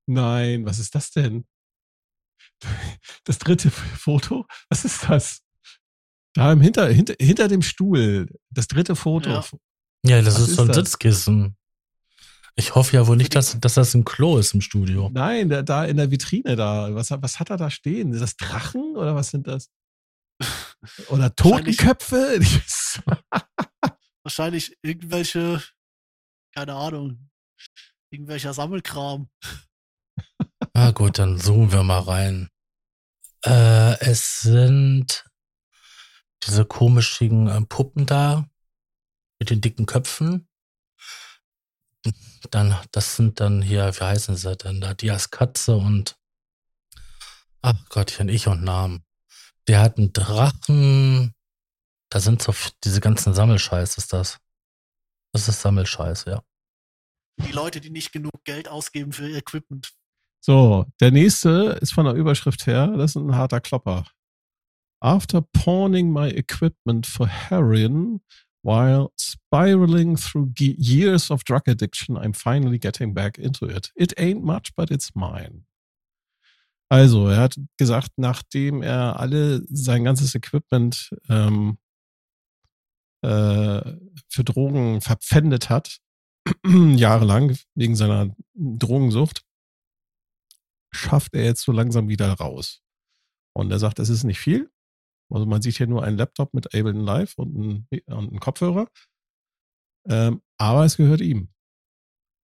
Nein, 0.08 0.64
was 0.64 0.78
ist 0.78 0.94
das 0.94 1.10
denn? 1.10 1.46
Das 3.24 3.38
dritte 3.38 3.70
Foto? 3.70 4.46
Was 4.68 4.84
ist 4.84 5.08
das? 5.08 5.42
Da 6.34 6.52
im 6.52 6.60
hinter, 6.60 6.88
hinter, 6.88 7.14
hinter 7.20 7.46
dem 7.48 7.62
Stuhl. 7.62 8.28
Das 8.50 8.66
dritte 8.66 8.96
Foto. 8.96 9.30
Ja. 9.30 9.44
Ja, 10.04 10.22
das 10.22 10.34
Was 10.34 10.42
ist 10.42 10.48
ist 10.50 10.56
so 10.56 10.62
ein 10.62 10.68
das? 10.68 10.76
Sitzkissen. 10.78 11.56
Ich 12.54 12.74
hoffe 12.74 12.96
ja 12.96 13.06
wohl 13.06 13.16
nicht, 13.16 13.34
dass, 13.34 13.58
dass 13.60 13.74
das 13.74 13.94
ein 13.94 14.04
Klo 14.04 14.36
ist 14.38 14.52
im 14.54 14.60
Studio. 14.60 15.10
Nein, 15.12 15.48
da, 15.48 15.62
da 15.62 15.84
in 15.86 15.96
der 15.96 16.10
Vitrine 16.10 16.54
da. 16.56 16.94
Was, 16.94 17.10
was 17.10 17.40
hat 17.40 17.50
er 17.50 17.56
da 17.56 17.70
stehen? 17.70 18.12
Ist 18.12 18.20
das 18.20 18.36
Drachen 18.36 18.96
oder 18.96 19.14
was 19.14 19.30
sind 19.30 19.46
das? 19.46 19.70
Oder 21.08 21.32
Wahrscheinlich- 21.36 21.76
Totenkköpfe? 21.78 22.40
wahrscheinlich 24.24 24.76
irgendwelche, 24.82 25.62
keine 26.54 26.74
Ahnung, 26.74 27.30
irgendwelcher 28.10 28.52
Sammelkram. 28.54 29.28
Ah 30.74 30.90
gut, 30.92 31.18
dann 31.18 31.38
zoomen 31.38 31.70
wir 31.70 31.82
mal 31.82 31.98
rein. 31.98 32.48
Äh, 33.44 33.98
es 34.00 34.40
sind 34.40 35.28
diese 36.46 36.64
komischen 36.64 37.46
äh, 37.46 37.60
Puppen 37.62 38.06
da 38.06 38.48
mit 39.38 39.50
den 39.50 39.60
dicken 39.60 39.84
Köpfen. 39.84 40.48
Dann, 42.50 42.76
das 42.90 43.16
sind 43.16 43.40
dann 43.40 43.62
hier, 43.62 43.92
wie 43.94 44.04
heißen 44.04 44.36
sie 44.36 44.56
denn 44.56 44.80
da? 44.80 44.94
Dias 44.94 45.30
Katze 45.30 45.76
und 45.76 46.16
ach 47.62 47.74
Gottchen, 47.88 48.28
ich 48.28 48.48
und 48.48 48.62
Namen. 48.62 49.04
Der 49.68 49.80
hat 49.80 49.98
einen 49.98 50.12
Drachen. 50.12 51.34
Da 52.10 52.20
sind 52.20 52.42
so 52.42 52.54
diese 52.84 53.00
ganzen 53.00 53.32
Sammelscheiß, 53.32 53.96
ist 53.96 54.12
das. 54.12 54.38
Das 55.32 55.48
ist 55.48 55.62
Sammelscheiß, 55.62 56.26
ja. 56.26 56.42
Die 57.38 57.52
Leute, 57.52 57.80
die 57.80 57.90
nicht 57.90 58.12
genug 58.12 58.44
Geld 58.44 58.68
ausgeben 58.68 59.12
für 59.12 59.28
ihr 59.28 59.38
Equipment. 59.38 59.92
So, 60.44 60.86
der 61.00 61.12
nächste 61.12 61.78
ist 61.80 61.94
von 61.94 62.04
der 62.04 62.14
Überschrift 62.14 62.66
her, 62.66 62.88
das 62.88 63.12
ist 63.12 63.16
ein 63.16 63.36
harter 63.36 63.60
Klopper. 63.60 64.04
After 65.00 65.40
pawning 65.40 66.12
my 66.12 66.28
equipment 66.28 67.06
for 67.06 67.26
heroin 67.28 68.20
while 68.62 69.12
spiraling 69.16 70.16
through 70.16 70.52
years 70.58 71.30
of 71.30 71.44
drug 71.44 71.68
addiction, 71.68 72.16
I'm 72.16 72.32
finally 72.32 72.78
getting 72.78 73.12
back 73.12 73.38
into 73.38 73.66
it. 73.66 73.90
It 73.96 74.14
ain't 74.16 74.44
much, 74.44 74.74
but 74.76 74.90
it's 74.90 75.14
mine. 75.14 75.64
Also, 76.88 77.28
er 77.28 77.38
hat 77.38 77.56
gesagt, 77.78 78.10
nachdem 78.16 78.82
er 78.82 79.18
alle 79.18 79.62
sein 79.68 80.04
ganzes 80.04 80.34
Equipment 80.34 81.10
ähm, 81.28 81.78
äh, 83.22 83.96
für 84.28 84.44
Drogen 84.44 85.00
verpfändet 85.00 85.70
hat, 85.70 86.00
jahrelang 86.66 87.56
wegen 87.74 87.96
seiner 87.96 88.34
Drogensucht, 88.54 89.44
schafft 90.90 91.34
er 91.34 91.44
jetzt 91.44 91.62
so 91.62 91.72
langsam 91.72 92.08
wieder 92.08 92.32
raus. 92.32 92.82
Und 93.54 93.70
er 93.70 93.78
sagt, 93.78 93.98
es 93.98 94.08
ist 94.08 94.24
nicht 94.24 94.38
viel. 94.38 94.71
Also 95.32 95.46
man 95.46 95.62
sieht 95.62 95.76
hier 95.76 95.86
nur 95.86 96.02
einen 96.04 96.16
Laptop 96.18 96.54
mit 96.54 96.66
Ableton 96.66 97.00
Live 97.00 97.34
und 97.38 97.56
einen, 97.56 97.88
und 98.06 98.28
einen 98.30 98.40
Kopfhörer. 98.40 98.88
Ähm, 100.08 100.42
aber 100.58 100.84
es 100.84 100.96
gehört 100.96 101.20
ihm. 101.20 101.48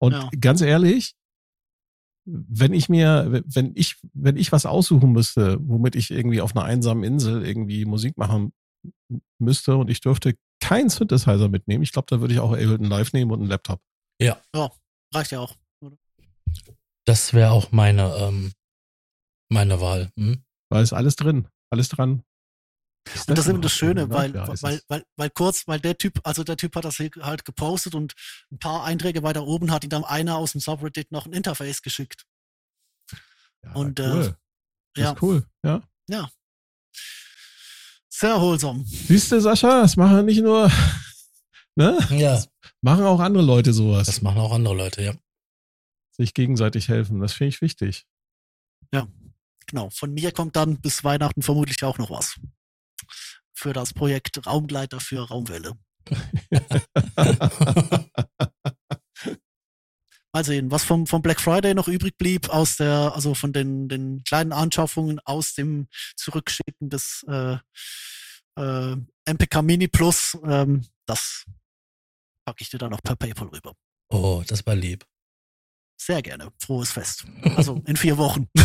Und 0.01 0.13
Ja. 0.13 0.31
ganz 0.41 0.61
ehrlich, 0.61 1.15
wenn 2.25 2.73
ich 2.75 2.89
mir, 2.89 3.43
wenn 3.47 3.73
ich, 3.75 3.97
wenn 4.13 4.37
ich 4.37 4.53
was 4.53 4.67
aussuchen 4.67 5.13
müsste, 5.13 5.59
womit 5.67 5.97
ich 5.97 6.11
irgendwie 6.11 6.41
auf 6.41 6.55
einer 6.55 6.65
einsamen 6.65 7.03
Insel 7.05 7.45
irgendwie 7.45 7.85
Musik 7.85 8.17
machen 8.17 8.53
müsste 9.41 9.77
und 9.77 9.89
ich 9.91 10.01
dürfte 10.01 10.37
keinen 10.61 10.91
Synthesizer 10.91 11.49
mitnehmen, 11.49 11.83
ich 11.83 11.93
glaube, 11.93 12.07
da 12.11 12.21
würde 12.21 12.35
ich 12.35 12.41
auch 12.41 12.53
Ableton 12.53 12.85
Live 12.85 13.13
nehmen 13.13 13.31
und 13.31 13.41
einen 13.41 13.49
Laptop. 13.49 13.81
Ja. 14.21 14.41
Ja, 14.55 14.71
reicht 15.15 15.33
ja 15.33 15.41
auch. 15.41 15.57
Das 17.07 17.33
wäre 17.33 17.53
auch 17.53 17.73
meine, 17.73 18.15
ähm, 18.17 18.53
meine 19.51 19.81
Wahl. 19.81 20.11
Hm? 20.19 20.45
Weil 20.71 20.83
es 20.83 20.93
alles 20.93 21.17
drin, 21.17 21.49
alles 21.71 21.89
dran. 21.89 22.23
Und 23.27 23.37
das 23.39 23.47
ist 23.47 23.51
eben 23.51 23.63
das 23.63 23.73
Schöne, 23.73 24.11
weil, 24.11 24.35
Ja, 24.35 24.49
weil, 24.63 24.81
weil, 24.89 25.05
weil 25.17 25.31
kurz, 25.31 25.67
weil 25.67 25.81
der 25.81 25.97
Typ, 25.97 26.21
also 26.25 26.45
der 26.45 26.57
Typ 26.57 26.75
hat 26.77 26.85
das 26.85 26.97
hier 26.97 27.11
halt 27.21 27.45
gepostet 27.45 27.95
und 27.95 28.15
ein 28.51 28.59
paar 28.59 28.85
Einträge 28.85 29.23
weiter 29.23 29.45
oben 29.47 29.71
hat 29.71 29.85
ihm 29.85 29.91
dann 29.91 30.05
einer 30.05 30.37
aus 30.37 30.53
dem 30.53 30.61
Subreddit 30.61 31.11
noch 31.13 31.27
ein 31.27 31.33
Interface 31.33 31.83
geschickt. 31.83 32.25
Ja, 33.65 33.73
und, 33.73 33.99
äh, 34.01 34.03
cool. 34.03 34.37
Das 34.95 35.05
Ja, 35.05 35.13
ist 35.13 35.23
cool, 35.23 35.47
ja. 35.65 35.83
sehr 38.09 38.31
erholsam. 38.31 38.85
Siehst 38.85 39.31
du, 39.31 39.41
Sascha, 39.41 39.83
das 39.83 39.97
machen 39.97 40.25
nicht 40.27 40.43
nur, 40.43 40.71
ne? 41.77 41.99
Ja, 42.11 42.43
Machen 42.81 43.05
auch 43.05 43.21
andere 43.21 43.45
Leute 43.45 43.73
sowas. 43.73 44.07
das 44.07 44.23
machen 44.23 44.39
auch 44.39 44.53
andere 44.53 44.75
Leute, 44.75 45.03
ja. 45.03 45.15
sich 46.17 46.35
gegenseitig 46.35 46.89
helfen. 46.89 47.21
Das 47.21 47.33
finde 47.33 47.49
ich 47.49 47.61
wichtig. 47.61 48.07
Genau. 49.71 49.91
Von 49.91 50.15
mir 50.15 50.33
kommt 50.33 50.57
dann 50.57 50.81
bis 50.81 51.05
Weihnachten 51.05 51.43
vermutlich 51.43 51.85
auch 51.85 51.99
noch 51.99 52.11
was. 52.11 52.41
Für 53.59 53.73
das 53.73 53.93
Projekt 53.93 54.47
Raumgleiter 54.47 55.01
für 55.01 55.29
Raumwelle. 55.29 55.73
Mal 60.33 60.45
sehen, 60.45 60.71
was 60.71 60.85
vom, 60.85 61.09
vom 61.09 61.23
Black 61.23 61.41
Friday 61.41 61.75
noch 61.75 61.89
übrig 61.89 62.17
blieb 62.17 62.51
aus 62.51 62.77
der, 62.77 63.13
also 63.17 63.35
von 63.35 63.53
den, 63.53 63.89
den 63.89 64.23
kleinen 64.23 64.53
Anschaffungen 64.53 65.19
aus 65.25 65.55
dem 65.55 65.89
Zurückschicken 66.15 66.89
des 66.89 67.27
äh, 67.29 67.57
äh, 68.57 68.97
MPK 69.27 69.63
Mini 69.63 69.89
Plus, 69.89 70.39
ähm, 70.45 70.87
das 71.07 71.45
packe 72.45 72.63
ich 72.63 72.71
dir 72.71 72.79
dann 72.79 72.93
noch 72.93 73.03
per 73.03 73.17
PayPal 73.17 73.49
rüber. 73.49 73.75
Oh, 74.11 74.45
das 74.47 74.65
war 74.67 74.77
lieb. 74.77 75.05
Sehr 76.01 76.23
gerne. 76.23 76.53
Frohes 76.61 76.93
Fest. 76.93 77.25
Also 77.57 77.83
in 77.87 77.97
vier 77.97 78.17
Wochen. 78.19 78.47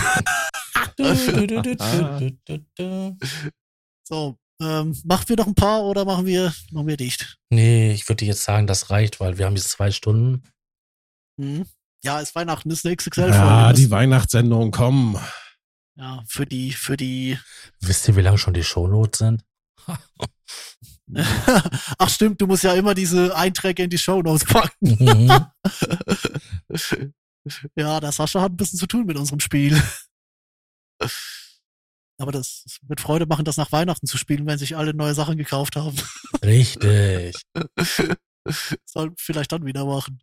So, 4.06 4.38
ähm, 4.64 4.96
machen 5.04 5.28
wir 5.28 5.36
noch 5.36 5.48
ein 5.48 5.56
paar 5.56 5.84
oder 5.84 6.06
machen 6.06 6.26
wir, 6.26 6.54
machen 6.72 6.88
wir 6.88 6.98
dicht? 6.98 7.38
Nee, 7.50 7.92
ich 7.92 8.08
würde 8.08 8.26
jetzt 8.26 8.44
sagen, 8.44 8.66
das 8.66 8.90
reicht, 8.90 9.20
weil 9.20 9.38
wir 9.38 9.46
haben 9.46 9.56
jetzt 9.56 9.70
zwei 9.70 9.92
Stunden. 9.92 10.44
Mhm. 11.38 11.66
Ja, 12.04 12.20
ist 12.20 12.36
Weihnachten, 12.36 12.70
ist 12.72 12.86
eine 12.86 12.96
XXL-Folge. 12.96 13.38
Ja, 13.38 13.74
die 13.74 13.92
Weihnachtssendung, 13.92 14.72
komm. 14.72 15.20
ja, 15.96 16.24
für 16.28 16.46
die, 16.46 16.72
für 16.72 16.98
die. 16.98 17.38
Wisst 17.82 18.08
ihr, 18.08 18.16
wie 18.16 18.22
lange 18.22 18.38
schon 18.38 18.54
die 18.54 18.64
Shownotes 18.64 19.20
sind? 19.20 19.44
Ach 21.98 22.10
stimmt, 22.10 22.40
du 22.42 22.48
musst 22.48 22.64
ja 22.64 22.74
immer 22.74 22.94
diese 22.94 23.36
Einträge 23.36 23.84
in 23.84 23.90
die 23.90 23.98
Shownotes 23.98 24.46
packen. 24.46 24.98
Mhm. 25.00 25.28
ja, 27.76 28.00
der 28.00 28.12
Sascha 28.12 28.42
hat 28.42 28.54
ein 28.54 28.58
bisschen 28.58 28.80
zu 28.80 28.88
tun 28.88 29.06
mit 29.06 29.18
unserem 29.18 29.40
Spiel. 29.40 29.82
Aber 32.20 32.32
das 32.32 32.66
wird 32.84 33.02
Freude 33.02 33.26
machen, 33.26 33.44
das 33.46 33.58
nach 33.58 33.72
Weihnachten 33.72 34.06
zu 34.08 34.18
spielen, 34.18 34.46
wenn 34.46 34.58
sich 34.60 34.78
alle 34.78 34.94
neue 34.94 35.14
Sachen 35.16 35.38
gekauft 35.38 35.76
haben. 35.76 35.96
Richtig. 36.44 37.36
Soll 38.86 39.14
vielleicht 39.18 39.52
dann 39.52 39.66
wieder 39.66 39.86
machen. 39.86 40.22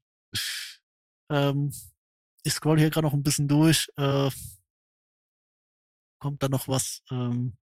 Ähm, 1.31 1.73
ich 2.45 2.53
scroll 2.55 2.79
hier 2.79 2.91
gerade 2.91 3.07
noch 3.07 3.13
ein 3.13 3.23
bisschen 3.23 3.49
durch. 3.49 3.89
Äh, 3.97 4.31
kommt 6.21 6.43
da 6.43 6.49
noch 6.49 6.69
was? 6.69 7.03
Ähm, 7.11 7.57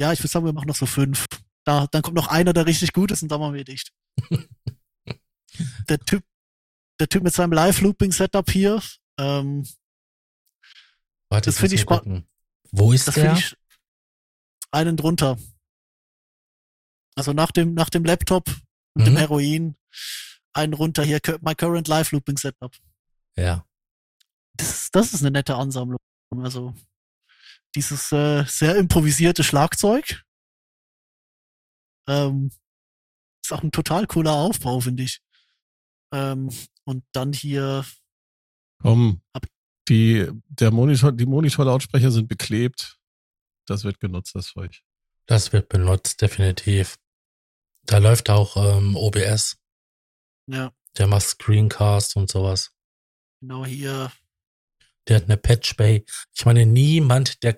ja, 0.00 0.12
ich 0.12 0.20
würde 0.20 0.28
sagen, 0.28 0.46
wir 0.46 0.52
machen 0.52 0.68
noch 0.68 0.76
so 0.76 0.86
fünf. 0.86 1.26
Da, 1.64 1.86
dann 1.88 2.02
kommt 2.02 2.16
noch 2.16 2.28
einer, 2.28 2.52
der 2.52 2.66
richtig 2.66 2.92
gut 2.92 3.10
ist 3.10 3.22
und 3.22 3.28
dann 3.30 3.40
machen 3.40 3.54
wir 3.54 3.64
dicht. 3.64 3.92
der 5.88 5.98
Typ, 6.00 6.24
der 7.00 7.08
Typ 7.08 7.22
mit 7.22 7.34
seinem 7.34 7.52
Live-Looping-Setup 7.52 8.50
hier, 8.50 8.82
ähm, 9.18 9.66
Warte, 11.30 11.46
Das 11.50 11.58
finde 11.58 11.74
ich 11.74 11.84
mal 11.86 11.96
spa- 11.96 11.98
gucken. 12.04 12.28
Wo 12.76 12.92
ist 12.92 13.06
das 13.08 13.14
der? 13.14 13.34
ich 13.34 13.56
einen 14.72 14.96
drunter. 14.96 15.38
Also 17.14 17.32
nach 17.32 17.52
dem, 17.52 17.74
nach 17.74 17.90
dem 17.90 18.04
Laptop 18.04 18.46
dem 18.96 19.12
Mhm. 19.14 19.16
Heroin, 19.16 19.76
einen 20.52 20.72
runter 20.72 21.04
hier, 21.04 21.20
My 21.40 21.54
Current 21.54 21.86
Live-Looping-Setup. 21.88 22.76
Ja. 23.36 23.64
das, 24.56 24.90
das 24.90 25.14
ist 25.14 25.22
eine 25.22 25.30
nette 25.32 25.54
Ansammlung. 25.56 25.98
Also 26.36 26.74
dieses 27.76 28.10
äh, 28.12 28.44
sehr 28.46 28.76
improvisierte 28.76 29.42
Schlagzeug 29.44 30.24
ähm, 32.08 32.50
ist 33.44 33.52
auch 33.52 33.62
ein 33.62 33.72
total 33.72 34.06
cooler 34.06 34.32
Aufbau, 34.32 34.80
finde 34.80 35.02
ich. 35.04 35.20
Ähm, 36.12 36.50
und 36.84 37.04
dann 37.12 37.32
hier, 37.32 37.84
Komm. 38.80 39.20
Hab- 39.34 39.46
Die, 39.88 40.28
der 40.48 40.70
Monitor, 40.70 41.12
die 41.12 41.26
Monitorlautsprecher 41.26 42.10
sind 42.10 42.28
beklebt. 42.28 42.98
Das 43.66 43.84
wird 43.84 44.00
genutzt, 44.00 44.34
das 44.34 44.46
Zeug. 44.48 44.80
Das 45.26 45.52
wird 45.52 45.68
benutzt, 45.68 46.20
definitiv. 46.22 46.96
Da 47.84 47.98
läuft 47.98 48.30
auch 48.30 48.56
ähm, 48.56 48.96
OBS. 48.96 49.58
ja, 50.46 50.72
Der 50.96 51.06
macht 51.06 51.22
Screencast 51.24 52.16
und 52.16 52.30
sowas. 52.30 52.72
genau 53.40 53.64
hier, 53.66 54.10
Der 55.08 55.16
hat 55.16 55.24
eine 55.24 55.36
Patch 55.36 55.76
Bay. 55.76 56.04
Ich 56.34 56.46
meine, 56.46 56.64
niemand, 56.66 57.42
der, 57.42 57.54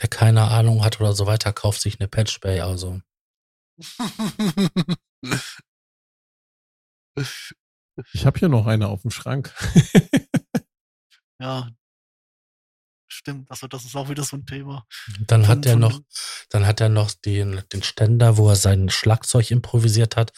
der 0.00 0.08
keine 0.08 0.42
Ahnung 0.48 0.84
hat 0.84 1.00
oder 1.00 1.12
so 1.12 1.26
weiter, 1.26 1.52
kauft 1.52 1.80
sich 1.80 2.00
eine 2.00 2.08
Patch 2.08 2.40
Bay. 2.40 2.60
Also, 2.60 3.00
Ich 8.14 8.24
habe 8.26 8.38
hier 8.38 8.48
noch 8.48 8.66
eine 8.66 8.88
auf 8.88 9.02
dem 9.02 9.10
Schrank. 9.10 9.54
ja, 11.42 11.68
stimmt. 13.08 13.50
Also 13.50 13.66
das 13.66 13.84
ist 13.84 13.94
auch 13.96 14.08
wieder 14.08 14.24
so 14.24 14.36
ein 14.36 14.46
Thema. 14.46 14.86
dann 15.26 15.46
hat 15.48 15.66
er 15.66 15.76
noch, 15.76 16.00
dann 16.48 16.66
hat 16.66 16.80
er 16.80 16.88
noch 16.88 17.10
den, 17.12 17.62
den 17.72 17.82
Ständer, 17.82 18.36
wo 18.36 18.48
er 18.48 18.56
sein 18.56 18.88
Schlagzeug 18.88 19.50
improvisiert 19.50 20.16
hat. 20.16 20.32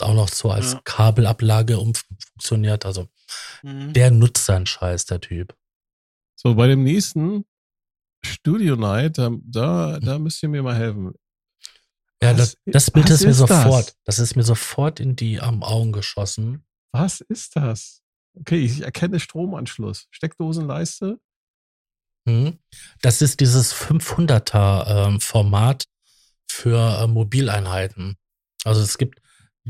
Auch 0.00 0.14
noch 0.14 0.28
so 0.28 0.50
als 0.52 0.72
Ja. 0.74 0.80
Kabelablage 0.84 1.78
umfunktioniert. 1.78 2.84
Also, 2.86 3.08
Mhm. 3.62 3.92
der 3.94 4.10
nutzt 4.10 4.44
seinen 4.46 4.66
Scheiß, 4.66 5.06
der 5.06 5.20
Typ. 5.20 5.56
So, 6.36 6.54
bei 6.54 6.68
dem 6.68 6.84
nächsten 6.84 7.44
Studio 8.24 8.76
Night, 8.76 9.18
da, 9.18 9.30
da, 9.42 9.98
da 10.00 10.18
müsst 10.18 10.42
ihr 10.42 10.48
mir 10.48 10.62
mal 10.62 10.76
helfen. 10.76 11.14
Ja, 12.22 12.30
Was- 12.36 12.36
das, 12.36 12.56
das 12.66 12.90
Bild 12.90 13.10
ist 13.10 13.22
mir 13.24 13.30
ist 13.30 13.40
das? 13.40 13.48
sofort, 13.48 13.96
das? 14.04 14.18
ist 14.18 14.36
mir 14.36 14.42
sofort 14.44 15.00
in 15.00 15.16
die 15.16 15.40
am 15.40 15.62
Augen 15.62 15.92
geschossen. 15.92 16.64
Was 16.92 17.20
ist 17.20 17.56
das? 17.56 18.02
Okay, 18.40 18.58
ich 18.58 18.82
erkenne 18.82 19.20
Stromanschluss. 19.20 20.06
Steckdosenleiste? 20.10 21.18
Mhm. 22.24 22.58
Das 23.00 23.22
ist 23.22 23.40
dieses 23.40 23.74
500er 23.74 24.86
ähm, 25.08 25.20
Format 25.20 25.86
für 26.50 27.00
äh, 27.02 27.06
Mobileinheiten. 27.06 28.16
Also 28.64 28.80
es 28.82 28.98
gibt 28.98 29.20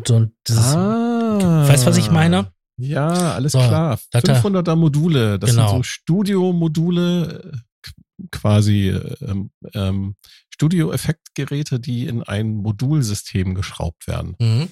so 0.07 0.17
ein, 0.17 0.37
dieses, 0.47 0.75
ah. 0.75 1.67
weißt 1.69 1.85
du, 1.85 1.91
was 1.91 1.97
ich 1.97 2.11
meine? 2.11 2.53
Ja, 2.81 3.09
alles 3.35 3.53
So, 3.53 3.59
klar. 3.59 3.99
da 4.11 4.19
hat 4.19 4.29
er- 4.29 4.43
500er 4.43 4.77
Module. 4.77 5.39
Das 5.39 5.51
Genau. 5.51 5.69
sind 5.69 5.77
so 5.79 5.83
Studio-Module, 5.83 7.53
äh, 7.53 7.57
qu- 7.85 8.29
quasi 8.31 8.89
ähm, 9.21 9.51
ähm, 9.75 10.15
Studio-Effektgeräte, 10.55 11.81
die 11.81 12.07
in 12.07 12.23
ein 12.23 12.55
Modulsystem 12.55 13.55
geschraubt 13.55 14.07
werden. 14.07 14.37
Mhm. 14.39 14.69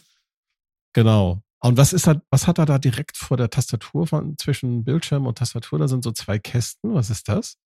Genau. 0.92 1.42
Und 1.60 1.76
was 1.78 1.92
ist 1.92 2.06
da, 2.06 2.20
was 2.30 2.46
hat 2.46 2.58
er 2.58 2.66
da 2.66 2.78
direkt 2.78 3.16
vor 3.16 3.36
der 3.36 3.50
Tastatur 3.50 4.06
von 4.06 4.36
zwischen 4.38 4.84
Bildschirm 4.84 5.26
und 5.26 5.38
Tastatur? 5.38 5.78
Da 5.78 5.88
sind 5.88 6.04
so 6.04 6.12
zwei 6.12 6.38
Kästen. 6.38 6.94
Was 6.94 7.10
ist 7.10 7.28
das? 7.28 7.56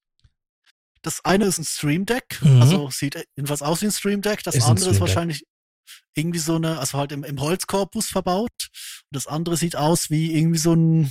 Das 1.03 1.25
eine 1.25 1.47
ist 1.47 1.59
ein 1.59 1.65
Stream 1.65 2.07
Deck, 2.07 2.41
Mhm. 2.43 2.61
also 2.63 2.91
sieht 2.91 3.17
jedenfalls 3.37 3.63
aus 3.63 3.81
wie 3.83 3.87
ein 3.87 3.93
Stream 3.93 4.21
Deck. 4.23 4.43
Das 4.45 4.55
Ist 4.55 4.65
andere 4.65 4.91
ist 4.91 4.97
Stream 4.97 5.07
Deck. 5.07 5.17
wahrscheinlich 5.17 5.45
irgendwie 6.15 6.39
so 6.39 6.57
eine, 6.57 6.79
also 6.79 6.99
halt 6.99 7.11
im, 7.13 7.25
im 7.25 7.41
Holzkorpus 7.41 8.07
verbaut. 8.07 8.51
Und 8.61 9.17
das 9.17 9.27
andere 9.27 9.57
sieht 9.57 9.77
aus 9.77 10.11
wie 10.11 10.35
irgendwie 10.37 10.59
so 10.59 10.75
ein, 10.75 11.11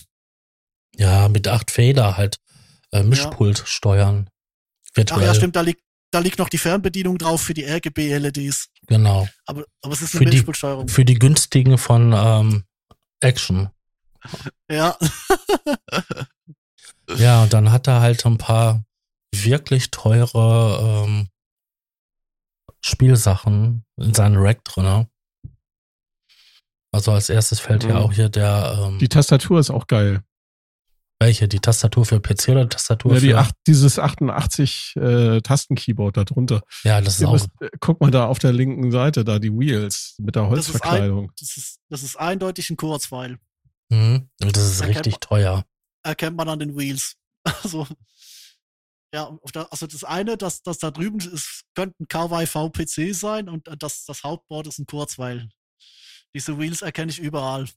Ja, 0.96 1.28
mit 1.28 1.48
acht 1.48 1.72
Feder 1.72 2.18
halt 2.18 2.38
äh, 2.92 3.04
Mischpult 3.04 3.64
steuern. 3.68 4.30
ach 4.30 4.90
Virtuell. 4.96 5.26
ja, 5.26 5.34
stimmt, 5.36 5.56
da 5.56 5.62
liegt, 5.62 5.82
da 6.12 6.20
liegt 6.20 6.40
noch 6.40 6.50
die 6.50 6.58
Fernbedienung 6.58 7.18
drauf 7.18 7.42
für 7.42 7.54
die 7.54 7.66
RGB-LEDs. 7.66 8.70
Genau. 8.88 9.28
Aber, 9.46 9.66
aber 9.82 9.94
es 9.94 10.02
ist 10.02 10.12
Für 10.12 10.20
eine 10.20 10.30
die- 10.30 10.38
Mischpultsteuerung. 10.38 10.88
Für 10.88 11.06
die 11.06 11.16
günstigen 11.20 11.78
von 11.78 12.14
ähm, 12.16 12.64
Action. 13.22 13.70
Ja, 14.70 14.98
Ja, 17.18 17.44
und 17.44 17.54
dann 17.54 17.72
hat 17.72 17.88
er 17.88 18.02
halt 18.02 18.24
ein 18.26 18.38
paar 18.38 18.84
wirklich 19.34 19.90
teure 19.92 21.06
ähm, 21.08 21.28
Spielsachen 22.82 23.84
in 23.98 24.14
seinem 24.14 24.38
Rack 24.42 24.64
drin. 24.64 25.08
Also 26.92 27.12
als 27.12 27.30
erstes 27.30 27.60
fällt 27.60 27.84
ja 27.84 27.96
Mhm. 27.96 28.02
auch 28.02 28.14
hier 28.14 28.30
der, 28.30 28.80
ähm, 28.88 29.00
Die 29.00 29.10
Tastatur 29.10 29.60
ist 29.60 29.70
auch 29.70 29.88
geil. 29.88 30.24
Welche? 31.22 31.48
Die 31.50 31.60
Tastatur 31.60 32.06
für 32.06 32.20
PC 32.22 32.50
oder 32.50 32.70
Tastatur 32.70 33.16
Ja, 33.16 33.20
die 33.20 33.30
für. 33.32 33.38
acht, 33.40 33.56
dieses 33.68 34.00
88 34.00 34.96
äh, 34.96 35.42
Tasten-Keyboard 35.42 36.16
da 36.16 36.24
drunter. 36.24 36.62
ja, 36.84 37.02
das 37.02 37.16
ist 37.16 37.22
Ihr 37.22 37.28
auch. 37.28 37.34
müsst, 37.34 37.50
äh, 37.60 37.70
guck 37.82 38.00
mal 38.00 38.10
da 38.10 38.26
auf 38.28 38.40
der 38.40 38.54
linken 38.54 38.90
Seite, 38.92 39.26
da 39.26 39.38
die 39.38 39.52
Wheels 39.52 40.16
mit 40.20 40.36
der 40.36 40.50
Das 40.50 40.68
ist 40.68 40.68
ein- 40.68 40.74
Holzverkleidung. 40.82 41.32
Das 41.38 41.58
ist, 41.58 41.80
das 41.90 42.04
ist 42.04 42.16
eindeutig 42.16 42.70
ein 42.70 42.78
Kurzweil. 42.78 43.38
Mhm. 43.90 44.30
Das 44.40 44.64
ist 44.64 44.80
Da 44.82 44.86
richtig 44.86 45.14
kennt 45.14 45.24
teuer. 45.24 45.66
Erkennt 46.04 46.38
man 46.38 46.48
an 46.48 46.60
den 46.60 46.78
Wheels. 46.78 47.16
Also, 47.64 47.88
ja, 49.14 49.24
auf 49.26 49.52
der, 49.52 49.72
also 49.72 49.88
das 49.88 50.04
eine, 50.04 50.38
das, 50.38 50.62
das 50.62 50.78
da 50.78 50.92
drüben 50.92 51.20
ist, 51.20 51.64
könnte 51.74 51.96
ein 52.00 52.08
KYV-PC 52.08 53.14
sein 53.16 53.50
und 53.50 53.68
das, 53.82 54.06
das 54.06 54.24
Hauptboard 54.24 54.68
ist 54.68 54.78
ein 54.80 54.86
Kurzweil. 54.86 55.50
Diese 56.36 56.60
Wheels 56.60 56.82
erkenne 56.84 57.12
ich 57.12 57.20
überall. 57.20 57.68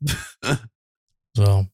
So. 1.35 1.67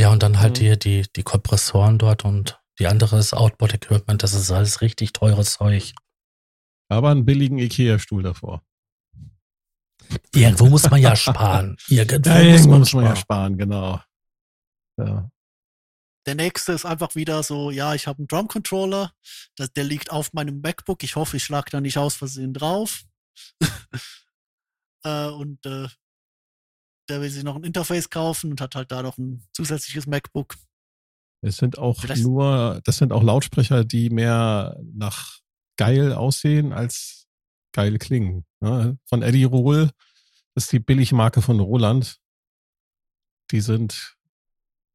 Ja, 0.00 0.10
und 0.10 0.22
dann 0.22 0.40
halt 0.40 0.56
Mhm. 0.58 0.62
hier 0.62 0.76
die, 0.76 1.06
die 1.14 1.22
Kompressoren 1.22 1.98
dort 1.98 2.24
und 2.24 2.58
die 2.78 2.86
andere 2.86 3.18
ist 3.18 3.34
Outboard-Equipment. 3.34 4.22
Das 4.22 4.32
ist 4.32 4.50
alles 4.50 4.80
richtig 4.80 5.12
teures 5.12 5.54
Zeug. 5.54 5.92
Aber 6.88 7.10
einen 7.10 7.26
billigen 7.26 7.58
Ikea-Stuhl 7.58 8.22
davor. 8.22 8.64
Irgendwo 10.34 10.66
muss 10.70 10.90
man 10.90 11.00
ja 11.02 11.14
sparen. 11.16 11.76
Irgendwo 11.88 12.30
Ja, 12.30 12.36
muss 12.38 12.44
irgendwo 12.46 12.70
man 12.70 12.78
muss 12.80 12.92
man 12.94 13.04
ja 13.04 13.16
sparen. 13.16 13.52
sparen, 13.54 13.58
genau. 13.58 14.00
Ja. 14.98 15.30
Der 16.26 16.34
nächste 16.34 16.72
ist 16.72 16.84
einfach 16.86 17.14
wieder 17.14 17.42
so, 17.42 17.70
ja, 17.70 17.94
ich 17.94 18.06
habe 18.06 18.18
einen 18.20 18.28
Drum-Controller, 18.28 19.12
das- 19.56 19.72
der 19.72 19.84
liegt 19.84 20.10
auf 20.10 20.32
meinem 20.32 20.60
MacBook. 20.62 21.02
Ich 21.02 21.16
hoffe, 21.16 21.36
ich 21.36 21.44
schlag 21.44 21.68
da 21.70 21.80
nicht 21.80 21.98
aus 21.98 22.16
Versehen 22.16 22.54
drauf. 22.54 23.04
äh, 25.04 25.26
und 25.28 25.64
äh, 25.66 25.88
der 27.10 27.20
will 27.20 27.30
sich 27.30 27.44
noch 27.44 27.56
ein 27.56 27.64
Interface 27.64 28.08
kaufen 28.08 28.50
und 28.52 28.60
hat 28.60 28.74
halt 28.74 28.90
da 28.90 29.02
noch 29.02 29.18
ein 29.18 29.42
zusätzliches 29.52 30.06
MacBook. 30.06 30.54
Es 31.42 31.56
sind 31.56 31.78
auch 31.78 32.00
Vielleicht- 32.00 32.22
nur, 32.22 32.80
das 32.84 32.98
sind 32.98 33.12
auch 33.12 33.22
Lautsprecher, 33.22 33.84
die 33.84 34.10
mehr 34.10 34.78
nach 34.94 35.38
geil 35.76 36.12
aussehen 36.12 36.72
als 36.72 37.26
geil 37.72 37.98
klingen. 37.98 38.44
Ne? 38.60 38.98
Von 39.06 39.22
Eddie 39.22 39.44
Rohl, 39.44 39.90
das 40.54 40.64
ist 40.64 40.72
die 40.72 40.80
Billigmarke 40.80 41.40
von 41.42 41.58
Roland. 41.60 42.18
Die 43.50 43.60
sind, 43.60 44.16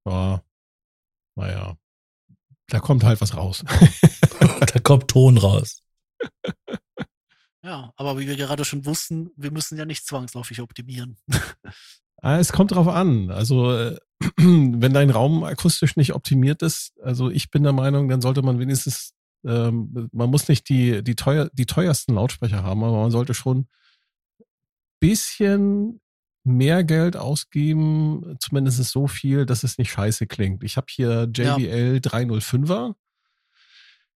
ja, 0.07 0.43
naja, 1.35 1.77
da 2.67 2.79
kommt 2.79 3.03
halt 3.03 3.21
was 3.21 3.35
raus. 3.35 3.63
da 4.39 4.79
kommt 4.81 5.09
Ton 5.09 5.37
raus. 5.37 5.81
Ja, 7.63 7.91
aber 7.95 8.19
wie 8.19 8.27
wir 8.27 8.35
gerade 8.37 8.63
schon 8.63 8.85
wussten, 8.85 9.31
wir 9.35 9.49
müssen 9.51 9.77
ja 9.77 9.85
nicht 9.85 10.05
zwangsläufig 10.05 10.61
optimieren. 10.61 11.17
Ah, 12.21 12.39
Es 12.39 12.51
kommt 12.51 12.71
drauf 12.71 12.87
an. 12.87 13.29
Also, 13.31 13.71
äh, 13.71 13.97
wenn 14.37 14.93
dein 14.93 15.09
Raum 15.09 15.43
akustisch 15.43 15.95
nicht 15.95 16.13
optimiert 16.13 16.61
ist, 16.61 16.93
also 17.01 17.29
ich 17.29 17.51
bin 17.51 17.63
der 17.63 17.73
Meinung, 17.73 18.07
dann 18.07 18.21
sollte 18.21 18.41
man 18.41 18.59
wenigstens, 18.59 19.13
ähm, 19.45 20.09
man 20.11 20.29
muss 20.29 20.47
nicht 20.47 20.69
die, 20.69 21.03
die, 21.03 21.15
teuer, 21.15 21.49
die 21.53 21.65
teuersten 21.65 22.15
Lautsprecher 22.15 22.63
haben, 22.63 22.83
aber 22.83 23.01
man 23.01 23.11
sollte 23.11 23.33
schon 23.33 23.67
bisschen 24.99 26.01
mehr 26.43 26.83
Geld 26.83 27.17
ausgeben, 27.17 28.37
zumindest 28.39 28.83
so 28.85 29.07
viel, 29.07 29.45
dass 29.45 29.63
es 29.63 29.77
nicht 29.77 29.91
scheiße 29.91 30.27
klingt. 30.27 30.63
Ich 30.63 30.77
habe 30.77 30.87
hier 30.89 31.23
JBL 31.23 31.99
305er. 32.01 32.93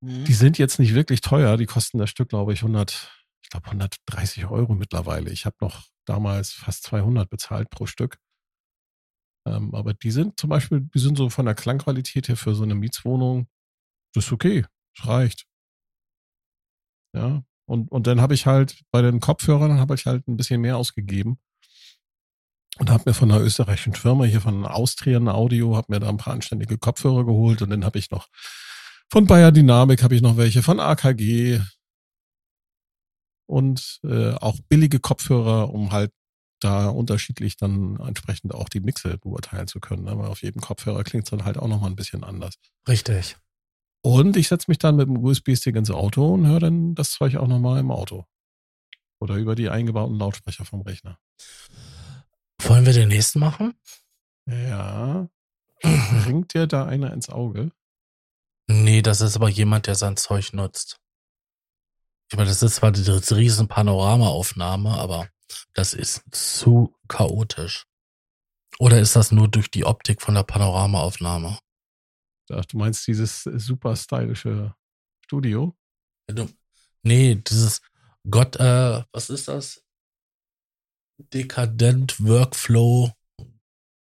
Mhm. 0.02 0.26
Die 0.26 0.34
sind 0.34 0.58
jetzt 0.58 0.80
nicht 0.80 0.94
wirklich 0.94 1.22
teuer. 1.22 1.58
Die 1.58 1.66
kosten 1.66 1.98
das 1.98 2.10
Stück, 2.10 2.30
glaube 2.30 2.54
ich, 2.54 2.62
100, 2.62 3.12
ich 3.44 3.50
glaube 3.50 3.66
130 3.68 4.46
Euro 4.46 4.76
mittlerweile. 4.76 5.32
Ich 5.32 5.46
habe 5.46 5.58
noch 5.60 5.84
damals 6.10 6.52
fast 6.52 6.84
200 6.84 7.30
bezahlt 7.30 7.70
pro 7.70 7.86
Stück. 7.86 8.18
Ähm, 9.48 9.74
aber 9.74 9.94
die 9.94 10.12
sind 10.12 10.40
zum 10.40 10.50
Beispiel, 10.50 10.82
die 10.94 11.00
sind 11.00 11.18
so 11.18 11.30
von 11.30 11.46
der 11.46 11.56
Klangqualität 11.56 12.28
her 12.28 12.38
für 12.38 12.56
so 12.56 12.64
eine 12.64 12.76
Mietswohnung, 12.76 13.48
das 14.14 14.26
ist 14.26 14.32
okay. 14.32 14.66
Das 14.96 15.08
reicht. 15.08 15.46
Ja. 17.16 17.44
Und, 17.68 17.92
und 17.92 18.08
dann 18.08 18.22
habe 18.22 18.34
ich 18.34 18.46
halt 18.46 18.82
bei 18.92 19.02
den 19.02 19.20
Kopfhörern 19.20 19.80
habe 19.80 19.96
ich 19.96 20.06
halt 20.06 20.28
ein 20.28 20.38
bisschen 20.38 20.62
mehr 20.62 20.78
ausgegeben. 20.78 21.40
Und 22.78 22.90
habe 22.90 23.04
mir 23.08 23.14
von 23.14 23.32
einer 23.32 23.42
österreichischen 23.42 23.94
Firma 23.94 24.24
hier 24.24 24.42
von 24.42 24.66
Austrian 24.66 25.28
Audio, 25.28 25.76
habe 25.76 25.92
mir 25.92 26.00
da 26.00 26.10
ein 26.10 26.18
paar 26.18 26.34
anständige 26.34 26.78
Kopfhörer 26.78 27.26
geholt 27.26 27.62
und 27.62 27.72
dann 27.72 27.84
habe 27.84 28.00
ich 28.00 28.10
noch 28.10 28.30
von 29.12 29.26
Bayer 29.26 29.52
Dynamic 29.52 30.04
habe 30.04 30.16
ich 30.16 30.22
noch 30.22 30.38
welche, 30.38 30.62
von 30.62 30.80
AKG 30.80 31.60
und 33.50 34.00
äh, 34.04 34.34
auch 34.36 34.60
billige 34.70 35.00
Kopfhörer, 35.00 35.74
um 35.74 35.92
halt 35.92 36.12
da 36.60 36.90
unterschiedlich 36.90 37.58
dann 37.58 38.00
entsprechend 38.00 38.54
auch 38.54 38.70
die 38.70 38.80
Mixe 38.80 39.18
beurteilen 39.18 39.68
zu 39.68 39.80
können. 39.80 40.08
Aber 40.08 40.30
auf 40.30 40.44
jedem 40.44 40.62
Kopfhörer 40.62 41.04
klingt 41.04 41.26
es 41.26 41.32
dann 41.32 41.46
halt 41.46 41.58
auch 41.58 41.68
nochmal 41.68 41.90
ein 41.90 41.96
bisschen 41.96 42.24
anders. 42.24 42.56
Richtig. 42.88 43.38
Und 44.02 44.38
ich 44.38 44.50
setze 44.50 44.70
mich 44.70 44.78
dann 44.78 44.98
mit 44.98 45.08
dem 45.08 45.18
USB-Stick 45.18 45.76
ins 45.76 45.90
Auto 45.90 46.34
und 46.34 46.48
höre 46.48 46.60
dann 46.60 46.96
das 46.96 47.12
Zeug 47.12 47.38
auch 47.38 47.48
nochmal 47.48 47.80
im 47.80 47.92
Auto. 47.92 48.26
Oder 49.20 49.36
über 49.36 49.56
die 49.56 49.70
eingebauten 49.70 50.18
Lautsprecher 50.18 50.64
vom 50.64 50.82
Rechner. 50.82 51.18
Wollen 52.62 52.86
wir 52.86 52.94
den 52.94 53.10
nächsten 53.10 53.40
machen? 53.40 53.74
Ja. 54.46 55.28
Ringt 56.28 56.54
dir 56.54 56.68
da 56.68 56.86
einer 56.86 57.14
ins 57.14 57.30
Auge? 57.30 57.72
Nee, 58.68 59.02
das 59.02 59.22
ist 59.22 59.36
aber 59.36 59.50
jemand, 59.50 59.88
der 59.88 59.96
sein 59.96 60.18
Zeug 60.18 60.54
nutzt. 60.54 61.00
Ich 62.32 62.38
meine, 62.38 62.50
das 62.50 62.62
ist 62.62 62.76
zwar 62.76 62.92
die 62.92 63.02
riesen 63.10 63.68
Panoramaaufnahme, 63.68 64.92
aber 64.92 65.30
das 65.74 65.94
ist 65.94 66.24
zu 66.32 66.96
chaotisch. 67.08 67.86
Oder 68.78 69.00
ist 69.00 69.16
das 69.16 69.32
nur 69.32 69.48
durch 69.48 69.72
die 69.72 69.84
Optik 69.86 70.22
von 70.22 70.36
der 70.36 70.44
Panoramaaufnahme? 70.44 71.58
Ach, 72.52 72.66
du 72.66 72.78
meinst 72.78 73.06
dieses 73.08 73.44
super 73.44 73.96
stylische 73.96 74.76
Studio? 75.26 75.76
Nee, 77.04 77.36
dieses 77.36 77.82
Gott, 78.30 78.56
äh, 78.58 79.04
was 79.12 79.30
ist 79.30 79.48
das? 79.48 79.84
Dekadent 81.34 82.20
Workflow. 82.24 83.12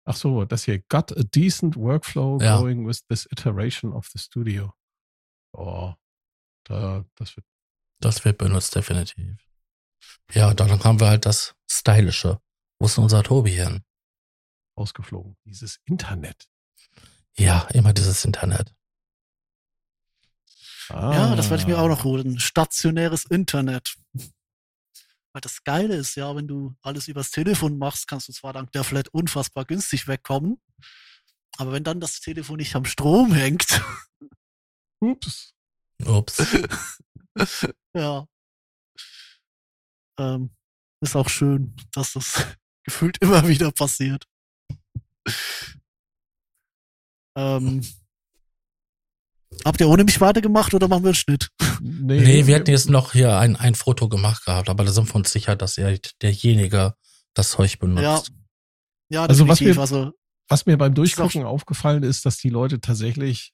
Ach 0.05 0.16
so, 0.16 0.44
das 0.44 0.65
hier. 0.65 0.81
Got 0.89 1.12
a 1.16 1.23
decent 1.23 1.76
workflow 1.76 2.40
Ja. 2.40 2.58
going 2.58 2.86
with 2.86 3.00
this 3.08 3.26
iteration 3.31 3.92
of 3.92 4.07
the 4.12 4.18
studio. 4.18 4.73
Oh, 5.52 5.94
da, 6.65 7.05
das 7.16 7.36
wird 7.36 7.47
Das 8.01 8.25
wird 8.25 8.39
benutzt, 8.39 8.75
definitiv. 8.75 9.36
Ja, 10.33 10.55
dann 10.55 10.83
haben 10.85 11.01
wir 11.01 11.09
halt 11.09 11.27
das 11.27 11.55
Stylische. 11.70 12.41
Wo 12.78 12.86
ist 12.86 12.97
denn 12.97 13.05
unser 13.05 13.23
Tobi 13.23 13.52
hin? 13.52 13.83
ausgeflogen. 14.78 15.36
Dieses 15.44 15.81
Internet. 15.86 16.49
Ja, 17.36 17.62
immer 17.75 17.93
dieses 17.93 18.25
Internet. 18.25 18.75
Ah, 20.89 21.12
Ja, 21.12 21.36
das 21.36 21.51
werde 21.51 21.62
ich 21.62 21.67
mir 21.67 21.78
auch 21.78 21.89
noch 21.89 22.05
holen. 22.05 22.39
Stationäres 22.39 23.25
Internet. 23.25 23.97
Weil 25.33 25.41
das 25.41 25.62
Geile 25.65 25.97
ist 25.97 26.15
ja, 26.15 26.35
wenn 26.35 26.49
du 26.49 26.75
alles 26.81 27.09
übers 27.09 27.31
Telefon 27.31 27.77
machst, 27.77 28.07
kannst 28.09 28.28
du 28.28 28.33
zwar 28.33 28.52
dank 28.52 28.73
der 28.73 28.85
Flat 28.85 29.09
unfassbar 29.09 29.65
günstig 29.65 30.07
wegkommen. 30.09 30.60
Aber 31.59 31.73
wenn 31.73 31.85
dann 31.85 32.01
das 32.01 32.20
Telefon 32.20 32.57
nicht 32.59 32.75
am 32.77 32.85
Strom 32.85 33.33
hängt, 33.33 33.83
Ups. 35.01 35.55
Ups. 36.05 36.39
ja. 37.94 38.26
Ähm, 40.18 40.50
ist 41.00 41.15
auch 41.17 41.28
schön, 41.28 41.76
dass 41.92 42.12
das 42.15 42.44
gefühlt 42.84 43.18
immer 43.18 43.47
wieder 43.49 43.70
passiert. 43.73 44.25
Ähm, 47.36 47.84
habt 49.65 49.81
ihr 49.81 49.89
ohne 49.89 50.05
mich 50.05 50.20
weitergemacht 50.20 50.75
oder 50.75 50.89
machen 50.89 51.05
wir 51.05 51.08
einen 51.10 51.15
Schnitt? 51.15 51.49
Nee, 51.81 52.20
Nee, 52.20 52.47
wir 52.49 52.57
hätten 52.57 52.73
jetzt 52.73 52.91
noch 52.91 53.12
hier 53.12 53.39
ein, 53.39 53.55
ein 53.55 53.76
Foto 53.76 54.08
gemacht 54.08 54.44
gehabt, 54.44 54.68
aber 54.68 54.84
da 54.84 54.91
sind 54.91 55.08
wir 55.08 55.15
uns 55.15 55.31
sicher, 55.31 55.55
dass 55.55 55.78
er 55.78 55.97
derjenige 56.20 56.94
das 57.34 57.50
Zeug 57.52 57.78
benutzt. 57.78 58.02
Ja. 58.02 58.23
Ja, 59.10 59.25
Also 59.26 59.47
was 59.47 59.60
wir- 59.60 59.78
also, 59.78 60.10
Was 60.49 60.67
mir 60.67 60.76
beim 60.76 60.92
Durchgucken 60.94 61.44
aufgefallen 61.44 62.02
ist, 62.02 62.26
dass 62.26 62.39
die 62.39 62.49
Leute 62.50 62.81
tatsächlich, 62.81 63.52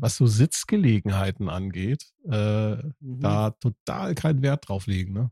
was 0.00 0.16
so 0.16 0.26
Sitzgelegenheiten 0.26 1.48
angeht, 1.48 2.06
äh, 2.24 2.76
mhm. 2.76 3.20
da 3.20 3.50
total 3.50 4.14
keinen 4.14 4.42
Wert 4.42 4.68
drauf 4.68 4.86
legen. 4.86 5.12
Ne? 5.12 5.30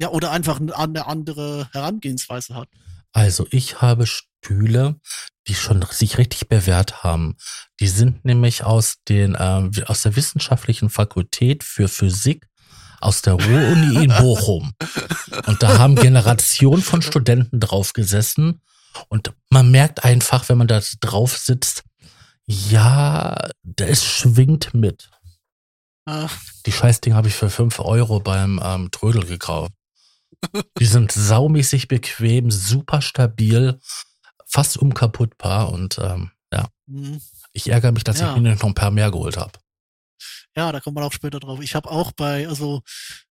Ja, 0.00 0.10
oder 0.10 0.30
einfach 0.30 0.60
eine 0.60 1.06
andere 1.06 1.68
Herangehensweise 1.72 2.54
hat. 2.54 2.68
Also 3.12 3.46
ich 3.50 3.80
habe 3.80 4.06
Stühle, 4.06 5.00
die 5.48 5.54
schon 5.54 5.84
sich 5.90 6.18
richtig 6.18 6.48
bewährt 6.48 7.02
haben. 7.02 7.36
Die 7.80 7.88
sind 7.88 8.24
nämlich 8.24 8.64
aus 8.64 8.96
den 9.08 9.36
ähm, 9.38 9.72
aus 9.86 10.02
der 10.02 10.14
wissenschaftlichen 10.14 10.90
Fakultät 10.90 11.64
für 11.64 11.88
Physik 11.88 12.48
aus 13.00 13.22
der 13.22 13.34
Ruhr-Uni 13.34 14.04
in 14.04 14.10
Bochum. 14.10 14.72
Und 15.46 15.62
da 15.62 15.78
haben 15.78 15.94
Generationen 15.94 16.82
von 16.82 17.02
Studenten 17.02 17.60
drauf 17.60 17.92
gesessen. 17.92 18.60
Und 19.08 19.32
man 19.50 19.70
merkt 19.70 20.04
einfach, 20.04 20.48
wenn 20.48 20.58
man 20.58 20.66
da 20.66 20.80
drauf 21.00 21.36
sitzt, 21.36 21.84
ja, 22.48 23.36
es 23.78 24.04
schwingt 24.04 24.72
mit. 24.74 25.10
Äh, 26.08 26.26
Die 26.66 26.72
Scheißding 26.72 27.14
habe 27.14 27.28
ich 27.28 27.34
für 27.34 27.50
5 27.50 27.78
Euro 27.80 28.20
beim 28.20 28.60
ähm, 28.62 28.90
Trödel 28.90 29.24
gekauft. 29.26 29.72
Die 30.78 30.86
sind 30.86 31.12
saumäßig 31.12 31.88
bequem, 31.88 32.50
super 32.50 33.02
stabil, 33.02 33.78
fast 34.46 34.76
unkaputtbar 34.78 35.70
und 35.72 35.98
ähm, 35.98 36.30
ja, 36.52 36.68
Mhm. 36.86 37.20
ich 37.52 37.68
ärgere 37.68 37.92
mich, 37.92 38.04
dass 38.04 38.20
Ja. 38.20 38.30
ich 38.30 38.40
mir 38.40 38.48
nicht 38.50 38.62
noch 38.62 38.68
ein 38.68 38.74
paar 38.74 38.90
mehr 38.90 39.10
geholt 39.10 39.36
habe. 39.36 39.58
Ja, 40.56 40.72
da 40.72 40.80
kommt 40.80 40.94
man 40.94 41.04
auch 41.04 41.12
später 41.12 41.38
drauf. 41.40 41.60
Ich 41.60 41.74
habe 41.74 41.90
auch 41.90 42.12
bei, 42.12 42.48
also 42.48 42.82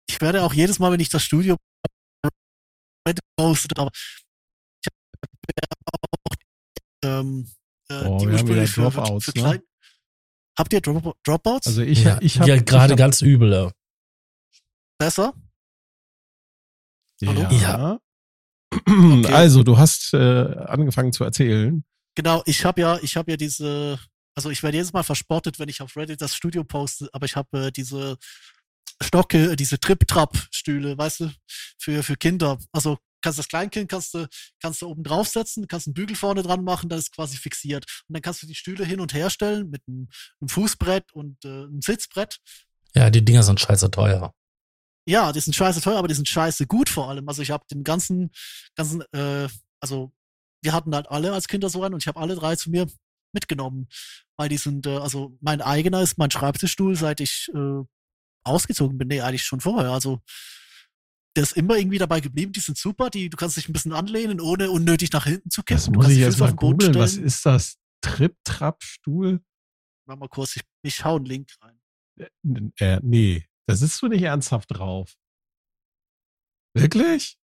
ich 0.08 0.22
werde 0.22 0.44
auch 0.44 0.54
jedes 0.54 0.80
Mal, 0.80 0.92
wenn 0.92 1.00
ich 1.00 1.10
das 1.10 1.24
Studio 1.24 1.56
postet, 3.40 3.78
aber 3.80 3.92
ich 4.80 4.88
habe 4.88 5.76
auch 5.94 6.36
ähm, 7.04 7.52
äh, 7.90 8.04
Oh, 8.06 8.18
die 8.20 8.28
ursprünglich 8.28 8.72
für, 8.72 8.82
Dropouts, 8.82 9.26
für 9.26 9.32
ne? 9.32 9.42
klein. 9.42 9.62
Habt 10.58 10.74
ihr 10.74 10.82
Drop 10.82 11.16
Dropouts? 11.24 11.68
Also 11.68 11.82
ich, 11.84 12.04
ja, 12.04 12.18
ich 12.22 12.40
habe 12.40 12.50
ja, 12.50 12.62
gerade 12.62 12.94
ich 12.94 12.98
ganz 12.98 13.22
übel. 13.22 13.72
Besser? 14.98 15.34
hab, 17.24 17.28
Hallo? 17.28 17.50
ja. 17.52 18.00
Also 19.34 19.64
du 19.64 19.78
hast 19.78 20.14
äh, 20.14 20.18
angefangen 20.18 21.14
zu 21.14 21.24
erzählen. 21.24 21.84
Genau, 22.16 22.42
ich 22.46 22.66
habe 22.66 22.82
ja, 22.82 22.98
ich 23.02 23.16
habe 23.16 23.32
ja 23.32 23.38
diese, 23.38 24.00
also 24.36 24.50
ich 24.50 24.64
werde 24.64 24.78
jedes 24.78 24.94
Mal 24.94 25.04
verspottet, 25.04 25.60
wenn 25.60 25.70
ich 25.70 25.82
auf 25.82 25.96
Reddit 25.96 26.22
das 26.22 26.36
Studio 26.36 26.64
poste, 26.64 27.08
aber 27.14 27.26
ich 27.26 27.36
habe 27.36 27.68
äh, 27.68 27.72
diese 27.72 28.18
Stocke, 29.02 29.56
diese 29.56 29.80
Trip-Trap-Stühle, 29.80 30.98
weißt 30.98 31.20
du, 31.22 31.32
für, 31.78 32.02
für 32.04 32.18
Kinder. 32.18 32.58
Also 32.72 32.98
kannst 33.22 33.40
das 33.40 33.48
Kleinkind 33.48 33.90
kannst 33.90 34.14
du, 34.14 34.28
kannst 34.62 34.82
du 34.82 34.88
oben 34.88 35.04
draufsetzen, 35.04 35.68
kannst 35.68 35.88
einen 35.88 35.94
Bügel 35.94 36.16
vorne 36.16 36.44
dran 36.44 36.64
machen, 36.64 36.90
dann 36.90 37.00
ist 37.00 37.14
quasi 37.14 37.38
fixiert. 37.38 37.86
Und 38.08 38.16
dann 38.16 38.22
kannst 38.22 38.44
du 38.44 38.48
die 38.48 38.56
Stühle 38.56 38.86
hin 38.86 39.00
und 39.00 39.14
her 39.14 39.30
stellen 39.30 39.70
mit 39.70 39.82
einem, 39.88 40.08
einem 40.40 40.50
Fußbrett 40.50 41.14
und 41.14 41.44
äh, 41.46 41.48
einem 41.48 41.82
Sitzbrett. 41.82 42.38
Ja, 42.94 43.10
die 43.10 43.24
Dinger 43.24 43.44
sind 43.44 43.60
scheiße 43.60 43.92
teuer. 43.92 44.34
Ja, 45.08 45.32
die 45.32 45.40
sind 45.40 45.56
scheiße 45.56 45.82
teuer, 45.82 45.98
aber 45.98 46.08
die 46.08 46.16
sind 46.16 46.28
scheiße 46.28 46.68
gut 46.68 46.90
vor 46.90 47.10
allem. 47.10 47.28
Also 47.30 47.42
ich 47.42 47.52
habe 47.52 47.66
den 47.72 47.84
ganzen, 47.84 48.32
ganzen, 48.76 49.02
äh, 49.14 49.48
also 49.80 50.12
wir 50.62 50.74
hatten 50.74 50.94
halt 50.94 51.10
alle 51.10 51.34
als 51.34 51.48
Kinder 51.48 51.70
so 51.70 51.84
einen 51.84 51.94
und 51.94 52.04
ich 52.04 52.08
habe 52.08 52.20
alle 52.20 52.36
drei 52.36 52.56
zu 52.56 52.70
mir 52.70 52.88
mitgenommen. 53.34 53.88
Weil 54.36 54.50
die 54.50 54.58
sind, 54.58 54.86
äh, 54.86 54.98
also 54.98 55.38
mein 55.42 55.62
eigener 55.62 56.02
ist 56.02 56.18
mein 56.18 56.32
Schreibtischstuhl, 56.32 56.96
seit 56.96 57.22
ich 57.22 57.50
äh, 57.54 57.84
ausgezogen 58.44 58.98
bin. 58.98 59.08
Nee, 59.08 59.22
eigentlich 59.22 59.44
schon 59.44 59.62
vorher. 59.62 59.92
Also 59.92 60.20
der 61.38 61.44
ist 61.44 61.56
immer 61.56 61.78
irgendwie 61.78 62.00
dabei 62.00 62.20
geblieben. 62.20 62.52
Die 62.52 62.60
sind 62.60 62.78
super. 62.78 63.12
Die, 63.12 63.30
du 63.30 63.38
kannst 63.38 63.58
dich 63.58 63.70
ein 63.70 63.74
bisschen 63.74 63.94
anlehnen, 63.94 64.42
ohne 64.42 64.72
unnötig 64.72 65.12
nach 65.12 65.26
hinten 65.26 65.52
zu 65.52 65.62
kippen. 65.62 65.78
Das 65.78 65.90
muss 65.90 66.10
ich 66.10 66.18
jetzt 66.18 66.40
mal 66.40 66.54
googeln. 66.54 66.96
Was 66.96 67.14
ist 67.14 67.46
das? 67.46 67.78
Trip-Trap-Stuhl? 68.02 69.40
Warte 70.08 70.20
mal 70.20 70.30
kurz, 70.30 70.56
ich, 70.56 70.64
ich 70.82 71.06
hau 71.06 71.18
einen 71.18 71.26
Link 71.26 71.52
rein. 71.62 71.80
Äh, 72.80 73.00
nee, 73.04 73.46
da 73.68 73.76
sitzt 73.76 74.02
du 74.02 74.08
nicht 74.08 74.24
ernsthaft 74.24 74.72
drauf. 74.72 75.14
Wirklich? 76.74 77.38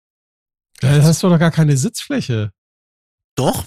Da 0.80 0.90
hast 1.04 1.22
du 1.22 1.30
doch 1.30 1.40
gar 1.40 1.52
keine 1.52 1.76
Sitzfläche. 1.76 2.54
Doch, 3.36 3.66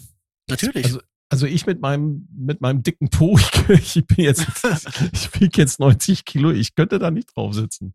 natürlich. 0.49 0.87
Also, 0.87 1.01
also 1.29 1.47
ich 1.47 1.67
mit 1.67 1.83
meinem, 1.83 2.29
mit 2.33 2.63
meinem 2.63 2.83
dicken 2.83 3.11
Po, 3.11 3.37
ich, 3.37 3.69
ich 3.97 4.07
bin 4.07 4.25
jetzt, 4.25 4.47
ich 5.13 5.41
wiege 5.41 5.61
jetzt 5.61 5.81
90 5.81 6.25
Kilo, 6.25 6.51
ich 6.51 6.75
könnte 6.75 6.99
da 6.99 7.11
nicht 7.11 7.37
drauf 7.37 7.53
sitzen. 7.53 7.95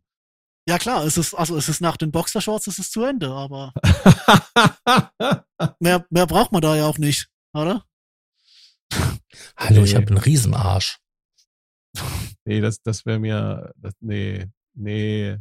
Ja 0.69 0.77
klar, 0.77 1.03
es 1.03 1.17
ist, 1.17 1.33
also 1.33 1.57
es 1.57 1.67
ist 1.67 1.81
nach 1.81 1.98
den 1.98 2.11
Boxershorts, 2.11 2.67
es 2.67 2.77
ist 2.80 2.91
zu 2.91 3.03
Ende, 3.03 3.30
aber 3.31 3.73
mehr, 5.80 6.06
mehr 6.09 6.27
braucht 6.27 6.51
man 6.51 6.61
da 6.61 6.75
ja 6.75 6.85
auch 6.85 6.98
nicht, 6.98 7.27
oder? 7.53 7.83
Hallo, 9.57 9.83
ich 9.83 9.91
Nee. 9.93 9.98
habe 9.98 10.07
einen 10.07 10.17
Riesenarsch. 10.17 10.99
nee, 12.45 12.61
das, 12.61 12.81
das 12.81 13.06
wäre 13.06 13.19
mir, 13.19 13.72
das, 13.77 13.93
nee, 13.99 14.45
nee, 14.75 15.38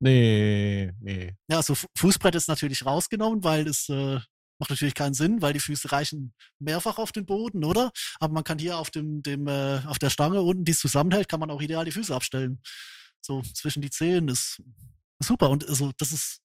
nee, 0.00 0.92
nee. 1.00 1.34
Ja, 1.50 1.56
also 1.58 1.74
Fu- 1.74 1.86
Fußbrett 1.96 2.34
ist 2.34 2.48
natürlich 2.48 2.86
rausgenommen, 2.86 3.42
weil 3.44 3.66
es 3.66 3.88
äh, 3.88 4.20
macht 4.60 4.70
natürlich 4.70 4.94
keinen 4.94 5.14
Sinn, 5.14 5.42
weil 5.42 5.52
die 5.52 5.60
Füße 5.60 5.90
reichen 5.92 6.34
mehrfach 6.60 6.98
auf 6.98 7.12
den 7.12 7.26
Boden, 7.26 7.64
oder? 7.64 7.90
Aber 8.20 8.32
man 8.32 8.44
kann 8.44 8.58
hier 8.58 8.78
auf 8.78 8.90
dem, 8.90 9.22
dem 9.22 9.46
äh, 9.48 9.80
auf 9.86 9.98
der 9.98 10.10
Stange 10.10 10.42
unten, 10.42 10.64
die 10.64 10.72
es 10.72 10.78
zusammenhält, 10.80 11.28
kann 11.28 11.40
man 11.40 11.50
auch 11.50 11.60
ideal 11.60 11.84
die 11.84 11.92
Füße 11.92 12.14
abstellen. 12.14 12.60
So 13.20 13.42
zwischen 13.54 13.82
die 13.82 13.90
Zehen 13.90 14.28
ist 14.28 14.62
super. 15.20 15.50
Und 15.50 15.68
also 15.68 15.92
das 15.98 16.12
ist 16.12 16.40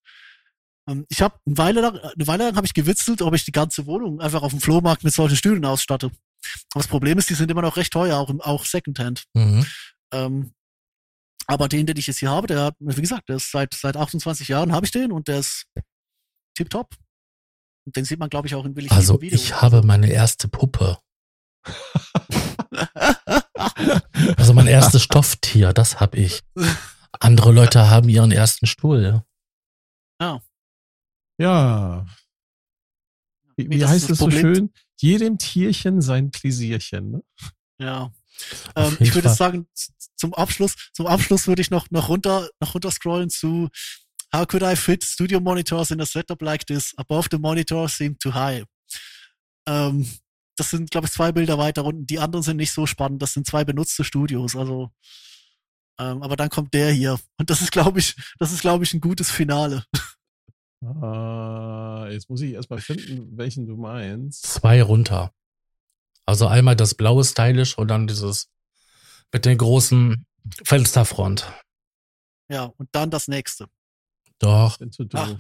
ähm, 0.88 1.06
ich 1.10 1.22
habe 1.22 1.38
eine 1.46 1.58
Weile 1.58 1.82
lang, 1.82 1.98
eine 1.98 2.28
Weile 2.28 2.46
lang 2.46 2.56
habe 2.56 2.66
ich 2.66 2.74
gewitzelt, 2.74 3.22
ob 3.22 3.34
ich 3.34 3.46
die 3.46 3.52
ganze 3.52 3.86
Wohnung 3.86 4.22
einfach 4.22 4.42
auf 4.44 4.52
dem 4.52 4.62
Flohmarkt 4.62 5.04
mit 5.04 5.14
solchen 5.14 5.38
Stühlen 5.38 5.66
ausstatte. 5.66 6.08
Aber 6.08 6.82
das 6.82 6.88
Problem 6.88 7.18
ist, 7.18 7.30
die 7.30 7.36
sind 7.36 7.50
immer 7.50 7.62
noch 7.62 7.78
recht 7.78 7.94
teuer, 7.94 8.18
auch, 8.18 8.30
im, 8.30 8.42
auch 8.42 8.66
Secondhand. 8.66 9.24
Mhm. 9.34 9.66
Ähm, 10.14 10.54
aber 11.48 11.68
den, 11.68 11.86
den 11.86 11.98
ich 11.98 12.08
jetzt 12.08 12.20
hier 12.20 12.32
habe, 12.32 12.48
der 12.48 12.64
hat, 12.64 12.76
wie 12.80 13.02
gesagt, 13.02 13.30
der 13.30 13.38
ist 13.38 13.52
seit, 13.52 13.74
seit 13.74 13.98
28 13.98 14.48
Jahren 14.48 14.72
habe 14.72 14.86
ich 14.86 14.92
den 14.92 15.12
und 15.12 15.28
der 15.28 15.40
ist 15.40 15.66
tipptopp. 16.56 16.96
Und 17.86 17.96
den 17.96 18.06
sieht 18.06 18.20
man, 18.20 18.30
glaube 18.30 18.48
ich, 18.48 18.56
auch 18.56 18.66
in 18.66 18.76
Willi 18.76 18.90
Also 18.90 19.22
ich 19.22 19.62
habe 19.62 19.82
meine 19.84 20.10
erste 20.10 20.48
Puppe. 20.48 20.98
Also 24.38 24.54
mein 24.54 24.68
erstes 24.68 25.04
Stofftier, 25.04 25.74
das 25.74 26.00
habe 26.00 26.18
ich. 26.18 26.42
Andere 27.20 27.52
Leute 27.52 27.90
haben 27.90 28.10
ihren 28.10 28.32
ersten 28.32 28.66
Stuhl. 28.66 29.24
Ja. 30.20 30.42
Ja. 31.38 32.06
Wie, 33.56 33.70
wie 33.70 33.78
das 33.80 33.90
heißt 33.90 34.04
es 34.04 34.10
das 34.10 34.18
so 34.20 34.32
schön? 34.32 34.72
Jedem 35.00 35.38
Tierchen 35.38 36.02
sein 36.02 36.32
Pläsierchen. 36.32 37.12
Ne? 37.12 37.24
Ja. 37.80 38.12
Ähm, 38.76 38.98
ich 39.00 39.14
würde 39.14 39.30
sagen, 39.30 39.68
zum 40.16 40.34
Abschluss, 40.34 40.76
zum 40.94 41.08
Abschluss 41.08 41.48
würde 41.48 41.62
ich 41.62 41.70
noch, 41.70 41.90
noch 41.92 42.10
runter, 42.10 42.50
noch 42.60 42.74
runter 42.74 42.92
scrollen 42.92 43.30
zu 43.30 43.70
How 44.34 44.48
could 44.48 44.64
I 44.64 44.76
fit 44.76 45.04
studio 45.04 45.40
monitors 45.40 45.92
in 45.92 46.02
a 46.02 46.06
setup 46.06 46.42
like 46.42 46.66
this? 46.66 46.94
Above 46.98 47.28
the 47.30 47.38
monitor 47.38 47.88
seemed 47.88 48.20
too 48.20 48.34
high. 48.34 48.64
Ähm, 49.68 50.10
das 50.56 50.70
sind, 50.70 50.92
glaube 50.92 51.08
ich, 51.08 51.14
zwei 51.14 51.32
Bilder 51.32 51.58
weiter 51.58 51.84
unten. 51.86 52.06
Die 52.06 52.20
anderen 52.20 52.44
sind 52.44 52.58
nicht 52.58 52.72
so 52.72 52.86
spannend. 52.86 53.22
Das 53.22 53.34
sind 53.34 53.48
zwei 53.48 53.64
benutzte 53.64 54.04
Studios. 54.04 54.56
Also, 54.56 54.92
ähm, 56.00 56.22
aber 56.22 56.36
dann 56.36 56.50
kommt 56.50 56.74
der 56.74 56.92
hier. 56.92 57.20
Und 57.38 57.50
das 57.50 57.62
ist, 57.62 57.72
glaube 57.72 58.00
ich, 58.00 58.16
das 58.40 58.52
ist, 58.52 58.62
glaube 58.62 58.84
ich, 58.84 58.94
ein 58.94 59.02
gutes 59.02 59.32
Finale. 59.32 59.84
Ah, 60.82 62.08
jetzt 62.10 62.30
muss 62.30 62.42
ich 62.42 62.54
erstmal 62.54 62.82
finden, 62.82 63.38
welchen 63.38 63.66
du 63.68 63.78
meinst. 63.78 64.44
Zwei 64.44 64.84
runter. 64.84 65.34
Also 66.26 66.48
einmal 66.48 66.76
das 66.76 66.94
blaue 66.94 67.24
Stylish 67.24 67.78
und 67.78 67.88
dann 67.88 68.08
dieses 68.08 68.50
mit 69.32 69.46
den 69.46 69.58
großen 69.58 70.26
Fensterfront. 70.64 71.52
Ja, 72.50 72.66
und 72.78 72.90
dann 72.92 73.10
das 73.10 73.28
nächste. 73.28 73.68
Doch, 74.40 74.78
Bin 74.78 74.92
zu 74.92 75.08
Ach. 75.14 75.36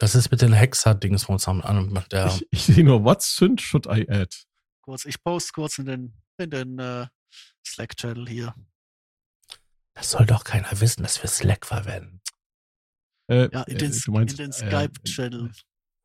Das 0.00 0.14
ist 0.14 0.30
mit 0.30 0.40
den 0.42 0.52
Hexer-Dings 0.52 1.24
von 1.24 1.38
zusammen 1.38 1.60
an. 1.62 2.04
Der, 2.10 2.26
Ich, 2.26 2.46
ich 2.50 2.62
sehe 2.64 2.82
nur, 2.84 3.04
what 3.04 3.22
synth 3.22 3.60
should 3.60 3.86
I 3.86 4.08
add? 4.10 4.34
Kurz, 4.82 5.04
ich 5.04 5.22
poste 5.22 5.52
kurz 5.52 5.78
in 5.78 5.86
den, 5.86 6.14
in 6.38 6.50
den 6.50 6.78
äh, 6.78 7.06
Slack-Channel 7.66 8.28
hier. 8.28 8.54
das 9.94 10.10
soll 10.10 10.26
doch 10.26 10.42
keiner 10.44 10.80
wissen, 10.80 11.02
dass 11.02 11.22
wir 11.22 11.28
Slack 11.28 11.66
verwenden. 11.66 12.20
Äh, 13.30 13.48
Ja, 13.52 13.62
in 13.64 13.78
den, 13.78 13.92
äh, 13.92 13.98
du 14.04 14.10
meinst, 14.12 14.40
in 14.40 14.50
den 14.50 14.50
äh, 14.50 14.52
Skype-Channel. 14.54 15.52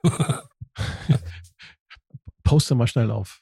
Poste 2.44 2.76
mal 2.76 2.88
schnell 2.88 3.12
auf. 3.12 3.42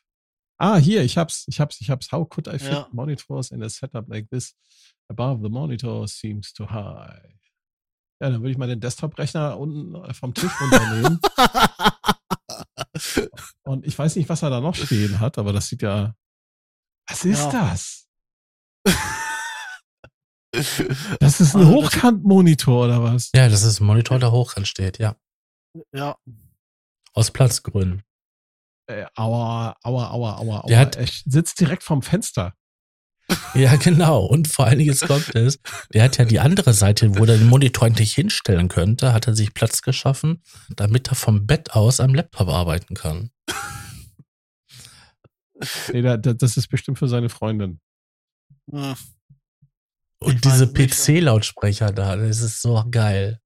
Ah, 0.57 0.77
hier, 0.77 1.03
ich 1.03 1.17
hab's, 1.17 1.45
ich 1.47 1.59
hab's, 1.59 1.81
ich 1.81 1.89
hab's. 1.89 2.11
How 2.11 2.27
could 2.29 2.47
I 2.47 2.57
fit 2.59 2.71
Ja. 2.71 2.87
monitors 2.91 3.51
in 3.51 3.61
a 3.63 3.69
setup 3.69 4.07
like 4.07 4.29
this? 4.29 4.55
Above 5.09 5.41
the 5.43 5.49
monitor 5.49 6.07
seems 6.07 6.53
too 6.53 6.65
high. 6.69 7.35
Ja, 8.23 8.29
dann 8.29 8.41
würde 8.41 8.51
ich 8.51 8.57
mal 8.57 8.69
den 8.69 8.79
Desktop-Rechner 8.79 9.59
unten 9.59 9.95
äh, 9.95 10.13
vom 10.13 10.33
Tisch 10.33 10.51
runternehmen. 10.61 11.19
Und 13.63 13.85
ich 13.85 13.99
weiß 13.99 14.15
nicht, 14.15 14.29
was 14.29 14.43
er 14.43 14.49
da 14.49 14.61
noch 14.61 14.75
stehen 14.75 15.19
hat, 15.19 15.37
aber 15.37 15.51
das 15.51 15.67
sieht 15.67 15.81
ja. 15.81 16.15
Was 17.09 17.25
ist 17.25 17.39
Ja. 17.39 17.51
das? 17.51 18.07
Das 21.19 21.41
ist 21.41 21.55
ein 21.55 21.61
Also, 21.61 21.71
Hochkantmonitor 21.73 22.85
oder 22.85 23.01
was? 23.03 23.31
Ja, 23.35 23.49
das 23.49 23.63
ist 23.63 23.79
ein 23.79 23.85
Monitor, 23.87 24.19
der 24.19 24.31
hochkant 24.31 24.67
steht, 24.67 24.99
ja. 24.99 25.15
ja, 25.93 26.15
Aus 27.13 27.31
Platzgründen. 27.31 28.03
Äh, 28.87 29.05
aua, 29.15 29.75
aua, 29.83 30.11
aua, 30.11 30.37
aua, 30.37 30.59
aua. 30.61 30.67
Der 30.67 30.77
hat- 30.79 30.95
er 30.95 31.07
sitzt 31.07 31.59
direkt 31.59 31.81
vorm 31.83 32.01
Fenster. 32.03 32.53
Ja, 33.55 33.75
genau. 33.75 34.25
Und 34.25 34.47
vor 34.47 34.65
allen 34.65 34.79
Dingen, 34.79 34.89
jetzt 34.91 35.07
kommt 35.07 35.33
es, 35.35 35.59
der 35.93 36.03
hat 36.03 36.17
ja 36.17 36.25
die 36.25 36.39
andere 36.39 36.73
Seite, 36.73 37.15
wo 37.17 37.25
er 37.25 37.37
den 37.37 37.47
Monitor 37.47 37.85
eigentlich 37.85 38.13
hinstellen 38.13 38.67
könnte, 38.67 39.13
hat 39.13 39.27
er 39.27 39.35
sich 39.35 39.53
Platz 39.53 39.81
geschaffen, 39.81 40.41
damit 40.75 41.07
er 41.09 41.15
vom 41.15 41.45
Bett 41.45 41.71
aus 41.73 41.99
am 41.99 42.13
Laptop 42.13 42.49
arbeiten 42.49 42.95
kann. 42.95 43.31
Nee, 45.91 46.01
da, 46.01 46.17
da, 46.17 46.33
das 46.33 46.57
ist 46.57 46.67
bestimmt 46.67 46.99
für 46.99 47.07
seine 47.07 47.29
Freundin. 47.29 47.79
äh, 48.71 48.95
Und 50.19 50.35
Ich 50.35 50.41
diese 50.41 50.67
PC-Lautsprecher 50.67 51.91
da, 51.91 52.15
das 52.15 52.41
ist 52.41 52.61
so 52.61 52.83
geil. 52.89 53.39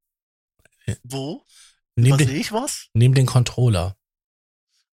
wo? 1.04 1.44
Was 1.96 2.18
den, 2.18 2.28
sehe 2.28 2.40
ich 2.40 2.52
was? 2.52 2.88
nimm 2.94 3.14
den 3.14 3.26
Controller. 3.26 3.98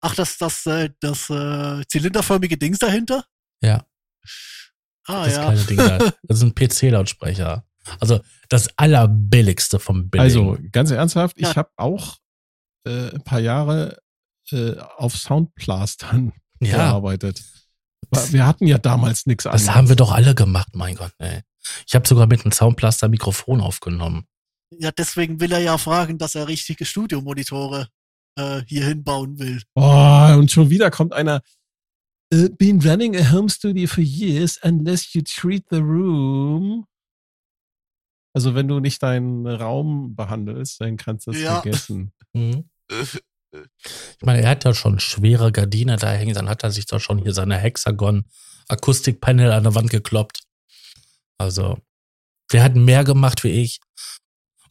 Ach, 0.01 0.15
das, 0.15 0.39
das, 0.39 0.67
äh, 0.67 0.91
das 1.01 1.31
äh, 1.31 1.83
zylinderförmige 1.87 2.59
Dings 2.59 2.79
dahinter? 2.79 3.25
Ja, 3.63 3.87
Ah, 5.07 5.25
das 5.25 5.35
ja. 5.35 5.43
kleine 5.45 5.65
Ding 5.65 5.77
da. 5.77 5.99
Das 6.23 6.39
ist 6.39 6.43
ein 6.43 6.55
PC-Lautsprecher. 6.55 7.65
Also 8.01 8.21
das 8.49 8.69
allerbilligste 8.79 9.79
vom 9.79 10.09
Billigen. 10.09 10.25
Also 10.25 10.59
ganz 10.73 10.91
ernsthaft, 10.91 11.37
ich 11.39 11.49
Ja. 11.49 11.57
habe 11.57 11.71
auch 11.77 12.17
äh, 12.87 13.11
ein 13.15 13.23
paar 13.23 13.41
Jahre 13.41 13.99
äh, 14.51 14.77
auf 14.97 15.17
Soundblastern 15.17 16.33
Ja, 16.61 16.77
gearbeitet. 16.77 17.43
Wir 18.31 18.47
hatten 18.47 18.67
ja 18.67 18.79
damals 18.79 19.27
nichts 19.27 19.47
anderes. 19.47 19.67
das 19.67 19.75
haben 19.75 19.89
wir 19.89 19.97
doch 19.97 20.13
alle 20.13 20.35
gemacht, 20.35 20.69
mein 20.75 20.95
Gott. 20.95 21.13
Ey. 21.19 21.41
Ich 21.87 21.95
habe 21.95 22.07
sogar 22.07 22.27
mit 22.27 22.45
einem 22.45 22.53
Soundblaster 22.53 23.09
Mikrofon 23.09 23.61
aufgenommen. 23.61 24.27
Ja, 24.79 24.91
deswegen 24.93 25.41
will 25.41 25.53
er 25.53 25.61
ja 25.61 25.79
fragen, 25.79 26.19
dass 26.19 26.35
er 26.35 26.47
richtige 26.49 26.85
Studiomonitore 26.85 27.89
äh, 28.37 28.63
hier 28.67 28.87
hinbauen 28.87 29.39
will. 29.39 29.63
Oh, 29.75 30.35
und 30.39 30.51
schon 30.51 30.71
wieder 30.71 30.91
kommt 30.91 31.13
einer. 31.13 31.41
Uh, 32.33 32.49
been 32.59 32.81
running 32.81 33.17
a 33.17 33.23
home 33.33 33.49
studio 33.49 33.87
for 33.87 34.01
years 34.03 34.59
unless 34.63 35.15
you 35.15 35.23
treat 35.23 35.65
the 35.71 35.79
room. 35.81 36.87
Also 38.35 38.55
wenn 38.55 38.67
du 38.67 38.81
nicht 38.81 39.01
deinen 39.03 39.47
Raum 39.47 40.17
behandelst, 40.17 40.81
dann 40.81 40.97
kannst 40.97 41.27
du 41.27 41.31
es 41.33 41.41
Ja. 41.41 41.61
vergessen. 41.61 42.13
Mhm. 42.37 42.69
Ich 42.91 44.23
meine, 44.25 44.43
er 44.43 44.49
hat 44.51 44.65
ja 44.65 44.75
schon 44.75 44.99
schwere 44.99 45.53
Gardinen 45.53 45.97
da 46.01 46.11
hängen, 46.11 46.35
dann 46.35 46.49
hat 46.49 46.65
er 46.65 46.73
sich 46.73 46.87
doch 46.87 46.99
schon 46.99 47.19
hier 47.19 47.33
seine 47.33 47.57
Hexagon-Akustikpanel 47.57 49.53
an 49.53 49.63
der 49.63 49.77
Wand 49.77 49.91
gekloppt. 49.91 50.43
Also, 51.39 51.79
der 52.53 52.65
hat 52.65 52.75
mehr 52.75 53.05
gemacht 53.05 53.45
wie 53.45 53.51
ich. 53.51 53.79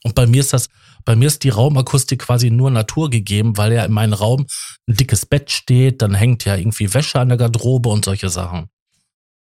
Und 0.04 0.16
bei 0.16 0.28
mir 0.28 0.42
ist 0.42 0.52
das, 0.52 0.68
bei 1.06 1.16
mir 1.16 1.28
ist 1.28 1.44
die 1.44 1.50
Raumakustik 1.50 2.20
quasi 2.20 2.50
nur 2.50 2.72
Natur 2.72 3.10
gegeben, 3.10 3.58
weil 3.58 3.74
ja 3.74 3.86
in 3.86 3.92
meinem 3.92 4.14
Raum 4.14 4.46
ein 4.88 4.96
dickes 4.96 5.26
Bett 5.26 5.52
steht, 5.52 6.02
dann 6.02 6.14
hängt 6.14 6.46
ja 6.46 6.56
irgendwie 6.56 6.94
Wäsche 6.94 7.20
an 7.20 7.30
der 7.30 7.38
Garderobe 7.38 7.90
und 7.90 8.06
solche 8.06 8.30
Sachen. 8.30 8.70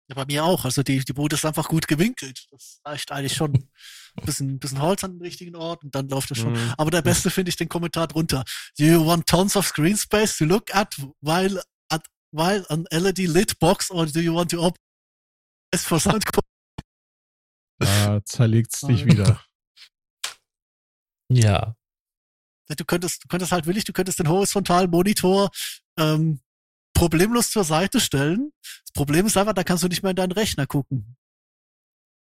Ja, 0.09 0.15
bei 0.15 0.25
mir 0.25 0.45
auch. 0.45 0.63
Also 0.63 0.83
die, 0.83 1.03
die 1.03 1.13
Bude 1.13 1.35
ist 1.35 1.45
einfach 1.45 1.67
gut 1.67 1.87
gewinkelt. 1.87 2.47
Das 2.51 2.79
reicht 2.85 3.11
eigentlich 3.11 3.33
schon. 3.33 3.53
Ein 3.53 3.69
bisschen, 4.25 4.59
bisschen 4.59 4.81
Holz 4.81 5.03
an 5.03 5.13
den 5.13 5.21
richtigen 5.21 5.55
Ort 5.55 5.83
und 5.83 5.93
dann 5.93 6.07
läuft 6.07 6.31
das 6.31 6.37
schon. 6.37 6.53
Mhm. 6.53 6.73
Aber 6.77 6.91
der 6.91 7.01
beste 7.01 7.29
finde 7.29 7.49
ich 7.49 7.57
den 7.57 7.67
Kommentar 7.67 8.07
drunter. 8.07 8.43
Do 8.77 8.85
you 8.85 9.05
want 9.05 9.27
tons 9.27 9.57
of 9.57 9.67
screen 9.67 9.97
space 9.97 10.37
to 10.37 10.45
look 10.45 10.73
at 10.73 10.95
while 11.21 11.61
at 11.89 12.05
while 12.31 12.65
an 12.69 12.85
LED 12.89 13.19
lit 13.19 13.59
box 13.59 13.91
or 13.91 14.05
do 14.05 14.19
you 14.21 14.33
want 14.33 14.51
to 14.51 14.59
open 14.59 14.79
es 15.71 15.83
for 15.83 15.99
sound 15.99 16.23
Da 17.79 18.21
zerlegt's 18.25 18.81
dich 18.81 19.05
wieder. 19.05 19.39
Ja. 21.29 21.75
Du 22.67 22.83
könntest, 22.83 23.23
du 23.23 23.27
könntest 23.27 23.51
halt 23.51 23.65
willig, 23.65 23.85
du 23.85 23.93
könntest 23.93 24.19
den 24.19 24.27
horizontalen 24.27 24.89
Monitor 24.89 25.49
ähm, 25.97 26.41
problemlos 26.93 27.51
zur 27.51 27.63
Seite 27.63 27.99
stellen. 27.99 28.51
Das 28.61 28.91
Problem 28.93 29.25
ist 29.25 29.37
einfach, 29.37 29.53
da 29.53 29.63
kannst 29.63 29.83
du 29.83 29.87
nicht 29.87 30.03
mehr 30.03 30.09
in 30.09 30.15
deinen 30.15 30.31
Rechner 30.31 30.67
gucken. 30.67 31.15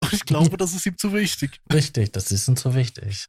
Und 0.01 0.13
ich 0.13 0.25
glaube, 0.25 0.57
das 0.57 0.73
ist 0.73 0.85
ihm 0.85 0.97
zu 0.97 1.13
wichtig. 1.13 1.61
Richtig, 1.71 2.11
das 2.11 2.31
ist 2.31 2.47
uns 2.49 2.61
so 2.61 2.75
wichtig. 2.75 3.27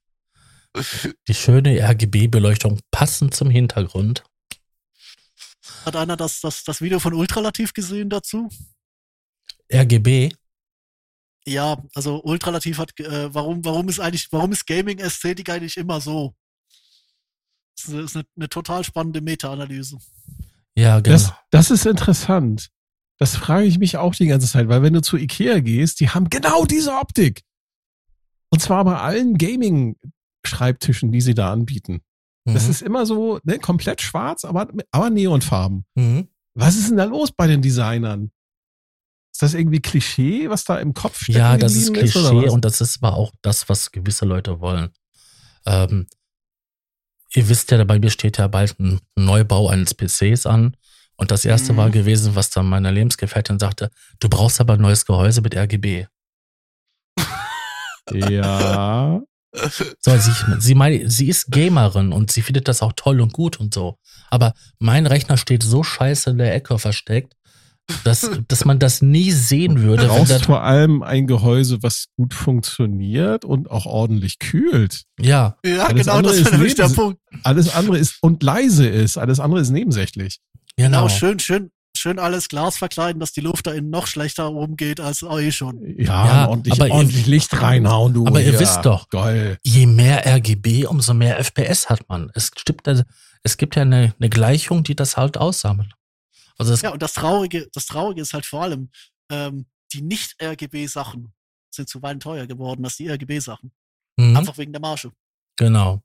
Die 1.29 1.35
schöne 1.35 1.79
RGB-Beleuchtung 1.81 2.81
passend 2.91 3.33
zum 3.33 3.49
Hintergrund. 3.49 4.25
Hat 5.85 5.95
einer 5.95 6.17
das, 6.17 6.41
das, 6.41 6.65
das 6.65 6.81
Video 6.81 6.99
von 6.99 7.15
Ultralativ 7.15 7.73
gesehen 7.73 8.11
dazu? 8.11 8.49
RGB, 9.73 10.35
Ja, 11.47 11.83
also 11.95 12.23
Ultralativ 12.23 12.79
hat, 12.79 12.99
äh, 13.01 13.33
warum, 13.35 13.65
warum 13.65 13.89
ist 13.89 14.01
eigentlich, 14.01 14.29
warum 14.33 14.53
ist 14.53 14.67
Gaming-Ästhetik 14.67 15.51
eigentlich 15.51 15.77
immer 15.77 16.01
so? 16.01 16.35
Das 17.77 17.89
ist 17.89 18.17
eine, 18.17 18.25
eine, 18.37 18.49
total 18.49 18.83
spannende 18.85 19.21
Meta-Analyse. 19.21 19.99
ja, 20.75 21.01
genau. 21.01 21.15
Das, 21.15 21.33
das 21.51 21.71
ist 21.71 21.85
interessant. 21.87 22.71
Das 23.19 23.37
frage 23.37 23.67
ich 23.67 23.79
mich 23.79 23.97
auch 23.97 24.15
die 24.15 24.27
ganze 24.27 24.49
Zeit, 24.49 24.69
weil 24.69 24.83
wenn 24.83 24.95
du 24.95 25.03
zu 25.03 25.17
Ikea 25.17 25.61
gehst, 25.61 26.01
die 26.01 26.09
haben 26.09 26.31
genau 26.31 26.65
diese 26.65 26.93
Optik. 26.95 27.43
Und 28.51 28.61
zwar 28.61 28.85
bei 28.85 28.97
allen 28.97 29.37
Gaming-Schreibtischen, 29.37 31.13
die 31.13 31.21
sie 31.21 31.35
da 31.35 31.53
anbieten. 31.53 32.01
Das 32.47 32.65
Mhm. 32.65 32.71
ist 32.71 32.83
immer 32.83 33.07
so 33.07 33.39
ne, 33.45 33.59
komplett 33.59 34.01
schwarz, 34.03 34.45
aber, 34.45 34.69
aber 34.91 35.11
Neonfarben. 35.11 35.85
Mhm. 35.95 36.29
Was 36.55 36.77
ist 36.77 36.91
denn 36.91 36.97
da 36.99 37.05
los 37.05 37.33
bei 37.33 37.47
den 37.47 37.63
Designern? 37.63 38.31
Ist 39.35 39.43
das 39.43 39.55
irgendwie 39.55 39.81
Klischee, 39.81 40.49
was 40.49 40.65
da 40.65 40.79
im 40.79 40.95
Kopf 40.95 41.19
stecken 41.25 41.39
Ja, 41.39 41.57
das 41.57 41.75
ist 41.75 41.93
Klischee 41.93 42.19
was? 42.45 42.53
und 42.53 42.65
das 42.65 42.81
ist 42.81 43.03
aber 43.03 43.17
auch 43.17 43.33
das, 43.43 43.69
was 43.69 43.91
gewisse 43.91 44.25
Leute 44.25 44.61
wollen. 44.61 44.91
Ähm, 45.67 46.07
ihr 47.35 47.49
wisst 47.49 47.71
ja, 47.73 47.83
bei 47.83 47.99
mir 47.99 48.11
steht 48.11 48.39
ja 48.39 48.47
bald 48.47 48.79
ein 48.79 49.01
Neubau 49.17 49.69
eines 49.69 49.93
PCs 49.95 50.47
an. 50.47 50.77
Und 51.17 51.31
das 51.33 51.45
erste 51.45 51.73
Mhm. 51.73 51.77
war 51.79 51.91
gewesen, 51.91 52.35
was 52.37 52.51
dann 52.51 52.67
meine 52.69 52.91
Lebensgefährtin 52.93 53.59
sagte, 53.59 53.91
du 54.21 54.29
brauchst 54.29 54.61
aber 54.61 54.75
ein 54.75 54.81
neues 54.81 55.05
Gehäuse 55.05 55.41
mit 55.43 55.55
RGB. 55.57 56.07
Ja. 58.13 59.21
So, 60.01 60.17
sie, 60.19 60.33
sie, 60.59 60.75
meine, 60.75 61.09
sie 61.09 61.29
ist 61.29 61.51
Gamerin 61.51 62.13
und 62.13 62.33
sie 62.33 62.43
findet 62.43 62.67
das 62.67 62.83
auch 62.83 62.93
toll 62.97 63.21
und 63.21 63.33
gut 63.33 63.61
und 63.61 63.73
so. 63.73 63.99
Aber 64.29 64.53
mein 64.81 65.07
Rechner 65.07 65.37
steht 65.37 65.63
so 65.63 65.85
scheiße 65.85 66.31
in 66.31 66.39
der 66.39 66.53
Ecke 66.55 66.79
versteckt, 66.81 67.35
dass, 68.05 68.31
dass 68.49 68.65
man 68.65 68.79
das 68.79 69.03
nie 69.03 69.31
sehen 69.31 69.77
Du 69.77 69.83
würde. 69.83 70.03
Wenn 70.03 70.09
brauchst 70.09 70.45
vor 70.47 70.63
allem 70.63 71.03
ein 71.03 71.27
Gehäuse, 71.27 71.83
was 71.83 72.07
gut 72.17 72.33
funktioniert 72.35 73.45
und 73.45 73.71
auch 73.71 73.87
ordentlich 73.87 74.39
kühlt. 74.39 75.05
ja, 75.21 75.57
Ja, 75.65 75.85
Alles 75.87 76.07
genau, 76.07 76.23
das 76.23 76.37
ist 76.39 76.53
nämlich 76.53 76.75
der 76.75 76.89
Punkt. 76.89 77.21
Alles 77.43 77.75
andere 77.75 77.99
ist 77.99 78.17
und 78.23 78.43
leise 78.43 78.87
ist. 78.89 79.19
Alles 79.19 79.41
andere 79.41 79.61
ist 79.61 79.71
nebensächlich. 79.71 80.41
genau. 80.77 81.05
Genau, 81.05 81.09
schön, 81.09 81.39
schön, 81.39 81.71
schön 81.97 82.19
alles 82.19 82.49
Glas 82.49 82.79
verkleiden, 82.79 83.21
dass 83.21 83.33
die 83.33 83.41
Luft 83.43 83.67
da 83.67 83.73
innen 83.73 83.91
noch 83.91 84.07
schlechter 84.07 84.45
rumgeht 84.45 85.01
als 85.01 85.23
eh 85.23 85.53
schon. 85.53 85.81
Ja, 85.99 86.27
Ja, 86.27 86.49
ordentlich, 86.49 86.75
aber 86.75 86.89
ihr- 86.89 86.95
ordentlich 86.95 87.27
Licht 87.27 87.61
reinhauen, 87.61 88.15
du. 88.15 88.27
Aber 88.27 88.41
ihr 88.41 88.53
ja. 88.53 88.61
wisst 88.61 88.85
doch. 88.85 89.09
Geil. 89.11 89.59
Je 89.63 89.87
mehr 89.87 90.25
RGB, 90.27 90.87
umso 90.87 91.13
mehr 91.15 91.39
FPS 91.39 91.89
hat 91.91 92.09
man. 92.09 92.31
Es 92.35 92.51
gibt, 92.53 92.87
ja- 92.87 93.03
es 93.43 93.57
gibt 93.59 93.77
ja 93.77 93.83
eine, 93.83 94.15
eine 94.19 94.31
Gleichung, 94.31 94.83
die 94.85 94.97
das 94.97 95.17
halt 95.19 95.37
aussammelt. 95.37 95.93
Also 96.59 96.73
es, 96.73 96.83
Ja, 96.83 96.91
und 96.91 97.03
das 97.03 97.15
Traurige, 97.15 97.69
das 97.73 97.87
Traurige 97.87 98.23
ist 98.23 98.35
halt 98.35 98.47
vor 98.47 98.63
allem, 98.63 98.91
ähm, 99.31 99.67
die 99.93 100.03
Nicht-RGB-Sachen 100.03 101.33
sind 101.71 101.89
zu 101.89 102.03
weit 102.03 102.21
teuer 102.21 102.47
geworden 102.47 102.85
als 102.85 102.97
die 102.97 103.09
RGB-Sachen. 103.09 103.73
Mhm, 104.17 104.37
Einfach 104.37 104.59
wegen 104.59 104.73
der 104.73 104.81
Marge. 104.81 105.13
genau. 105.57 106.03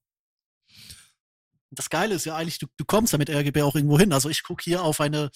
Das 1.72 1.92
Geile 1.92 2.16
ist 2.16 2.26
ja 2.26 2.36
eigentlich, 2.36 2.58
du, 2.58 2.66
du 2.78 2.86
kommst 2.86 3.14
ja 3.14 3.19
mit 3.19 3.30
RGB 3.30 3.61
auch 3.61 3.76
irgendwo 3.76 4.00
hin. 4.00 4.11
Also 4.11 4.28
ich 4.28 4.42
gucke 4.42 4.64
hier 4.64 4.82
auf 4.84 5.00
eine 5.00 5.30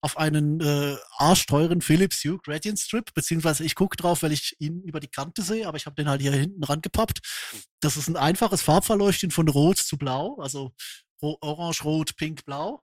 auf 0.00 0.16
einen 0.16 0.60
äh, 0.60 0.96
arschteuren 1.16 1.80
Philips 1.80 2.22
Hue 2.24 2.38
Gradient 2.38 2.78
Strip, 2.78 3.12
beziehungsweise 3.14 3.64
ich 3.64 3.74
gucke 3.74 3.96
drauf, 3.96 4.22
weil 4.22 4.32
ich 4.32 4.56
ihn 4.58 4.82
über 4.82 5.00
die 5.00 5.08
Kante 5.08 5.42
sehe, 5.42 5.66
aber 5.66 5.76
ich 5.76 5.86
habe 5.86 5.94
den 5.94 6.08
halt 6.08 6.20
hier 6.20 6.32
hinten 6.32 6.62
rangepappt. 6.62 7.20
Das 7.80 7.96
ist 7.96 8.08
ein 8.08 8.16
einfaches 8.16 8.62
Farbverleuchten 8.62 9.30
von 9.30 9.48
Rot 9.48 9.78
zu 9.78 9.96
Blau, 9.96 10.38
also 10.40 10.72
Orange, 11.20 11.84
Rot, 11.84 12.16
Pink, 12.16 12.44
Blau. 12.44 12.82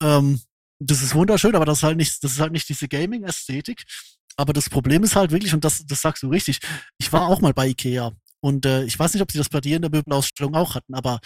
Ähm, 0.00 0.40
das 0.86 1.02
ist 1.02 1.14
wunderschön, 1.14 1.54
aber 1.54 1.64
das 1.64 1.78
ist 1.78 1.82
halt 1.84 1.96
nicht, 1.96 2.22
das 2.22 2.32
ist 2.32 2.40
halt 2.40 2.52
nicht 2.52 2.68
diese 2.68 2.88
Gaming-Ästhetik. 2.88 3.84
Aber 4.36 4.52
das 4.52 4.70
Problem 4.70 5.02
ist 5.04 5.16
halt 5.16 5.30
wirklich, 5.30 5.52
und 5.54 5.64
das, 5.64 5.84
das 5.86 6.00
sagst 6.00 6.22
du 6.22 6.28
richtig, 6.28 6.58
ich 6.98 7.12
war 7.12 7.28
auch 7.28 7.40
mal 7.40 7.52
bei 7.52 7.68
Ikea 7.68 8.12
und 8.40 8.64
äh, 8.64 8.84
ich 8.84 8.98
weiß 8.98 9.12
nicht, 9.12 9.22
ob 9.22 9.30
sie 9.30 9.38
das 9.38 9.50
bei 9.50 9.60
dir 9.60 9.76
in 9.76 9.82
der 9.82 9.90
Möbelausstellung 9.90 10.54
auch 10.54 10.74
hatten, 10.74 10.94
aber 10.94 11.20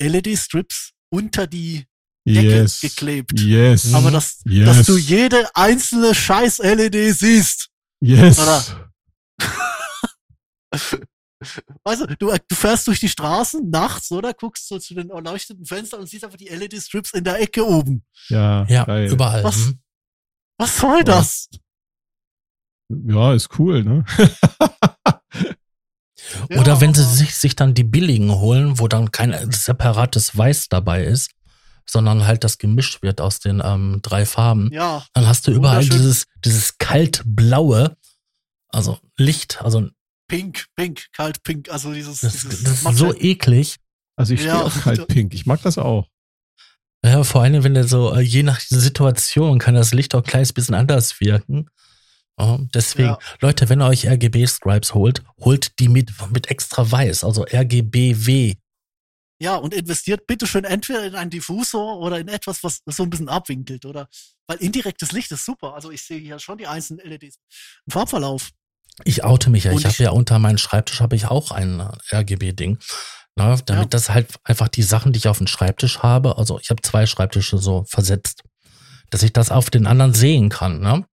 LED-Strips 0.00 0.92
unter 1.10 1.46
die 1.46 1.84
Decke 2.26 2.60
Yes. 2.60 2.80
geklebt. 2.80 3.40
Yes. 3.40 3.94
Aber 3.94 4.10
dass, 4.10 4.40
Yes. 4.44 4.66
dass 4.66 4.86
du 4.86 4.96
jede 4.98 5.48
einzelne 5.54 6.14
scheiß 6.14 6.58
LED 6.58 7.14
siehst. 7.14 7.68
yes. 8.00 8.38
Weißt 11.84 12.02
du, 12.02 12.06
du, 12.16 12.34
du 12.48 12.54
fährst 12.54 12.86
durch 12.86 13.00
die 13.00 13.08
Straßen 13.08 13.70
nachts, 13.70 14.10
oder? 14.10 14.34
Guckst 14.34 14.68
so 14.68 14.78
zu 14.78 14.94
den 14.94 15.10
erleuchteten 15.10 15.64
Fenstern 15.64 16.00
und 16.00 16.08
siehst 16.08 16.24
einfach 16.24 16.36
die 16.36 16.48
LED-Strips 16.48 17.12
in 17.12 17.24
der 17.24 17.40
Ecke 17.40 17.64
oben. 17.66 18.04
Ja, 18.28 18.64
Ja, 18.68 18.84
geil. 18.84 19.10
überall. 19.10 19.44
Was? 19.44 19.56
Mhm. 19.66 19.78
Was 20.58 20.78
soll 20.78 21.04
das? 21.04 21.48
Ja, 22.88 23.34
ist 23.34 23.50
cool, 23.58 23.84
ne? 23.84 24.04
Ja, 26.50 26.60
Oder 26.60 26.80
wenn 26.80 26.94
sie 26.94 27.04
sich, 27.04 27.34
sich 27.36 27.54
dann 27.56 27.74
die 27.74 27.84
billigen 27.84 28.32
holen, 28.32 28.78
wo 28.78 28.88
dann 28.88 29.12
kein 29.12 29.50
separates 29.52 30.36
Weiß 30.36 30.68
dabei 30.68 31.04
ist, 31.04 31.30
sondern 31.86 32.26
halt 32.26 32.44
das 32.44 32.58
gemischt 32.58 33.02
wird 33.02 33.20
aus 33.20 33.38
den 33.40 33.62
ähm, 33.64 34.00
drei 34.02 34.26
Farben, 34.26 34.70
Ja, 34.72 35.04
dann 35.14 35.26
hast 35.26 35.46
du 35.46 35.52
überall 35.52 35.86
dieses, 35.86 36.26
dieses 36.44 36.76
kaltblaue, 36.78 37.96
also 38.70 38.98
Licht, 39.16 39.62
also 39.62 39.88
pink, 40.28 40.66
pink, 40.76 41.06
kalt 41.12 41.42
pink. 41.42 41.68
Also 41.70 41.92
dieses, 41.92 42.20
das, 42.20 42.32
dieses 42.42 42.62
das 42.64 42.82
ist 42.92 42.98
so 42.98 43.14
eklig. 43.14 43.76
Also 44.16 44.34
ich 44.34 44.40
stehe 44.40 44.54
Ja. 44.54 44.62
auf 44.62 44.82
kalt 44.82 45.06
pink. 45.08 45.34
Ich 45.34 45.46
mag 45.46 45.62
das 45.62 45.78
auch. 45.78 46.08
Ja, 47.04 47.22
vor 47.24 47.42
allem, 47.42 47.62
wenn 47.64 47.74
der 47.74 47.86
so, 47.86 48.12
äh, 48.14 48.20
je 48.20 48.42
nach 48.42 48.60
Situation 48.60 49.58
kann 49.58 49.74
das 49.74 49.92
Licht 49.94 50.14
auch 50.14 50.20
ein 50.22 50.28
kleines 50.28 50.52
bisschen 50.52 50.74
anders 50.74 51.20
wirken. 51.20 51.68
Ja, 52.40 52.58
deswegen, 52.74 53.08
Ja. 53.08 53.18
Leute, 53.40 53.68
wenn 53.68 53.80
ihr 53.80 53.86
euch 53.86 54.06
RGB-Stripes 54.08 54.94
holt, 54.94 55.22
holt 55.40 55.78
die 55.78 55.88
mit, 55.88 56.10
mit 56.32 56.50
extra 56.50 56.90
weiß, 56.90 57.24
also 57.24 57.44
RGBW. 57.44 58.54
Ja, 59.40 59.54
und 59.54 59.72
investiert 59.72 60.26
bitteschön 60.26 60.64
entweder 60.64 61.04
in 61.06 61.14
einen 61.14 61.30
Diffusor 61.30 61.98
oder 62.00 62.18
in 62.18 62.26
etwas, 62.26 62.64
was 62.64 62.82
so 62.86 63.04
ein 63.04 63.10
bisschen 63.10 63.28
abwinkelt, 63.28 63.84
oder? 63.86 64.08
Weil 64.48 64.58
indirektes 64.58 65.12
Licht 65.12 65.30
ist 65.30 65.44
super. 65.44 65.74
Also 65.74 65.92
ich 65.92 66.02
sehe 66.02 66.18
hier 66.18 66.40
schon 66.40 66.58
die 66.58 66.66
einzelnen 66.66 67.06
LEDs. 67.08 67.38
Ein 67.86 67.90
Farbverlauf. 67.92 68.50
Ich 69.04 69.24
oute 69.24 69.50
mich 69.50 69.64
ja. 69.64 69.72
Und 69.72 69.78
Ich 69.78 69.84
habe 69.86 70.02
ja 70.02 70.10
unter 70.10 70.38
meinem 70.38 70.58
Schreibtisch 70.58 71.00
habe 71.00 71.16
ich 71.16 71.26
auch 71.26 71.50
ein 71.52 71.80
RGB-Ding. 72.12 72.78
Na, 73.36 73.56
damit 73.56 73.84
Ja. 73.84 73.88
das 73.88 74.10
halt 74.10 74.34
einfach 74.44 74.68
die 74.68 74.82
Sachen, 74.82 75.12
die 75.12 75.18
ich 75.18 75.28
auf 75.28 75.38
dem 75.38 75.46
Schreibtisch 75.46 76.00
habe, 76.00 76.38
also 76.38 76.58
ich 76.58 76.70
habe 76.70 76.82
zwei 76.82 77.06
Schreibtische 77.06 77.58
so 77.58 77.84
versetzt, 77.88 78.42
dass 79.10 79.22
ich 79.22 79.32
das 79.32 79.50
auf 79.50 79.70
den 79.70 79.86
anderen 79.86 80.12
sehen 80.14 80.48
kann. 80.48 80.80
Ne? 80.80 81.06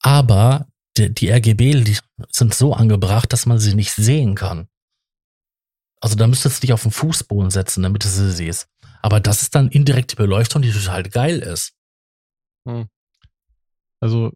Aber 0.00 0.66
die, 0.96 1.14
die 1.14 1.30
RGB 1.30 1.84
die 1.84 1.96
sind 2.32 2.52
so 2.54 2.74
angebracht, 2.74 3.32
dass 3.32 3.46
man 3.46 3.58
sie 3.60 3.74
nicht 3.74 3.92
sehen 3.92 4.34
kann. 4.34 4.66
Also 6.00 6.16
da 6.16 6.26
müsstest 6.26 6.58
du 6.58 6.60
dich 6.62 6.72
auf 6.72 6.82
den 6.82 6.90
Fußboden 6.92 7.50
setzen, 7.50 7.82
damit 7.84 8.04
du 8.04 8.08
sie 8.08 8.32
siehst. 8.32 8.66
Aber 9.00 9.20
das 9.20 9.42
ist 9.42 9.54
dann 9.54 9.68
indirekte 9.68 10.16
Beleuchtung, 10.16 10.62
die 10.62 10.72
total 10.72 11.04
geil 11.04 11.38
ist. 11.38 11.72
Also 14.00 14.32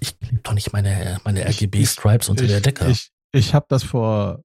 Ich 0.00 0.18
klebe 0.18 0.38
doch 0.42 0.52
nicht 0.54 0.72
meine, 0.72 1.20
meine 1.24 1.44
RGB-Stripes 1.46 2.28
unter 2.28 2.44
ich, 2.44 2.50
der 2.50 2.60
Decke. 2.60 2.86
Ich, 2.90 3.10
ich 3.32 3.54
habe 3.54 3.66
das 3.68 3.82
vor 3.82 4.42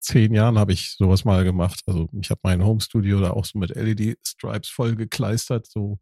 zehn 0.00 0.34
Jahren 0.34 0.58
habe 0.58 0.72
ich 0.72 0.92
sowas 0.96 1.24
mal 1.24 1.44
gemacht. 1.44 1.80
Also 1.86 2.08
ich 2.20 2.30
habe 2.30 2.40
mein 2.42 2.62
Homestudio 2.64 3.20
da 3.20 3.30
auch 3.30 3.44
so 3.44 3.58
mit 3.58 3.70
LED-Stripes 3.74 4.68
voll 4.68 4.96
gekleistert. 4.96 5.66
So, 5.66 5.98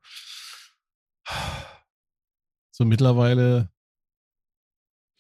so 2.73 2.85
mittlerweile 2.85 3.71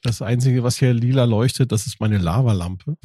das 0.02 0.20
Einzige, 0.20 0.64
was 0.64 0.78
hier 0.78 0.92
lila 0.92 1.24
leuchtet, 1.24 1.70
das 1.70 1.86
ist 1.86 2.00
meine 2.00 2.18
Lavalampe. 2.18 2.96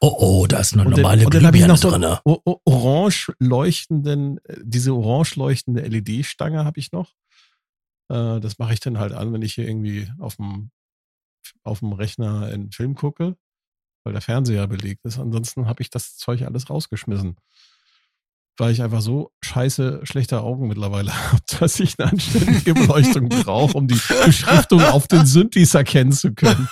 oh, 0.00 0.14
oh, 0.18 0.46
da 0.46 0.60
ist 0.60 0.72
eine 0.72 0.84
Und 0.84 0.96
normale 0.96 1.26
und 1.26 1.34
hab 1.34 1.54
ich 1.54 1.60
Glühbirne 1.60 1.76
so 1.76 1.90
o- 2.24 2.60
orange 2.64 3.34
leuchtenden, 3.38 4.38
äh, 4.44 4.56
diese 4.62 4.94
orange 4.94 5.36
leuchtende 5.36 5.82
LED-Stange 5.82 6.64
habe 6.64 6.80
ich 6.80 6.90
noch. 6.92 7.12
Äh, 8.12 8.40
das 8.40 8.58
mache 8.58 8.74
ich 8.74 8.80
dann 8.80 8.98
halt 8.98 9.12
an, 9.12 9.32
wenn 9.32 9.42
ich 9.42 9.54
hier 9.54 9.66
irgendwie 9.66 10.08
auf 10.18 10.36
dem, 10.36 10.70
auf 11.64 11.78
dem 11.78 11.92
Rechner 11.92 12.46
einen 12.46 12.70
Film 12.70 12.94
gucke, 12.94 13.36
weil 14.04 14.12
der 14.12 14.22
Fernseher 14.22 14.66
belegt 14.66 15.04
ist. 15.04 15.18
Ansonsten 15.18 15.66
habe 15.66 15.82
ich 15.82 15.90
das 15.90 16.16
Zeug 16.16 16.42
alles 16.42 16.68
rausgeschmissen. 16.68 17.36
Weil 18.58 18.72
ich 18.72 18.82
einfach 18.82 19.00
so 19.00 19.32
scheiße 19.42 20.00
schlechte 20.02 20.42
Augen 20.42 20.68
mittlerweile 20.68 21.12
habe, 21.32 21.42
dass 21.58 21.80
ich 21.80 21.98
eine 21.98 22.12
anständige 22.12 22.74
Beleuchtung 22.74 23.30
brauche, 23.30 23.78
um 23.78 23.88
die 23.88 23.98
Beschriftung 24.26 24.82
auf 24.82 25.08
den 25.08 25.24
Synthes 25.24 25.74
erkennen 25.74 26.12
zu 26.12 26.34
können. 26.34 26.68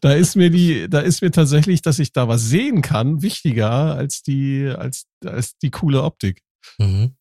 Da 0.00 0.12
ist 0.12 0.36
mir 0.36 0.50
die, 0.50 0.88
da 0.88 1.00
ist 1.00 1.22
mir 1.22 1.32
tatsächlich, 1.32 1.82
dass 1.82 1.98
ich 1.98 2.12
da 2.12 2.28
was 2.28 2.42
sehen 2.42 2.82
kann, 2.82 3.20
wichtiger 3.20 3.96
als 3.96 4.22
die, 4.22 4.72
als, 4.74 5.06
als 5.24 5.58
die 5.58 5.70
coole 5.70 6.02
Optik. 6.04 6.42
Mhm. 6.78 7.16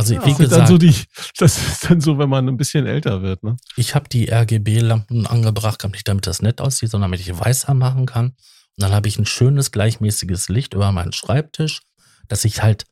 Also 0.00 0.14
Ja. 0.14 0.24
wie 0.24 0.34
gesagt, 0.34 0.52
dann 0.62 0.66
so 0.66 0.78
die, 0.78 0.94
das 1.36 1.58
ist 1.58 1.90
dann 1.90 2.00
so, 2.00 2.16
wenn 2.18 2.30
man 2.30 2.48
ein 2.48 2.56
bisschen 2.56 2.86
älter 2.86 3.20
wird, 3.20 3.42
ne? 3.42 3.56
ich 3.76 3.94
habe 3.94 4.08
die 4.08 4.32
RGB-Lampen 4.32 5.26
angebracht, 5.26 5.86
nicht 5.92 6.08
damit 6.08 6.26
das 6.26 6.40
nett 6.40 6.62
aussieht, 6.62 6.90
sondern 6.90 7.10
damit 7.10 7.20
ich 7.20 7.38
weiß 7.38 7.66
anmachen 7.66 8.06
kann. 8.06 8.28
Und 8.28 8.36
dann 8.78 8.92
habe 8.92 9.08
ich 9.08 9.18
ein 9.18 9.26
schönes, 9.26 9.72
gleichmäßiges 9.72 10.48
Licht 10.48 10.72
über 10.72 10.90
meinen 10.90 11.12
Schreibtisch, 11.12 11.82
dass 12.28 12.46
ich 12.46 12.62
halt 12.62 12.86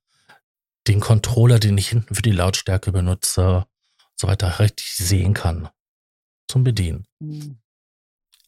den 0.87 1.01
Controller, 1.01 1.59
den 1.59 1.79
ich 1.79 1.89
hinten 1.89 2.15
für 2.15 2.21
die 2.21 2.31
Lautstärke 2.33 2.93
benutze, 2.93 3.65
so 4.15 4.27
weiter 4.29 4.59
richtig 4.59 4.95
sehen 4.97 5.33
kann. 5.33 5.71
Zum 6.47 6.63
Bedienen. 6.63 7.07
Hm. 7.23 7.59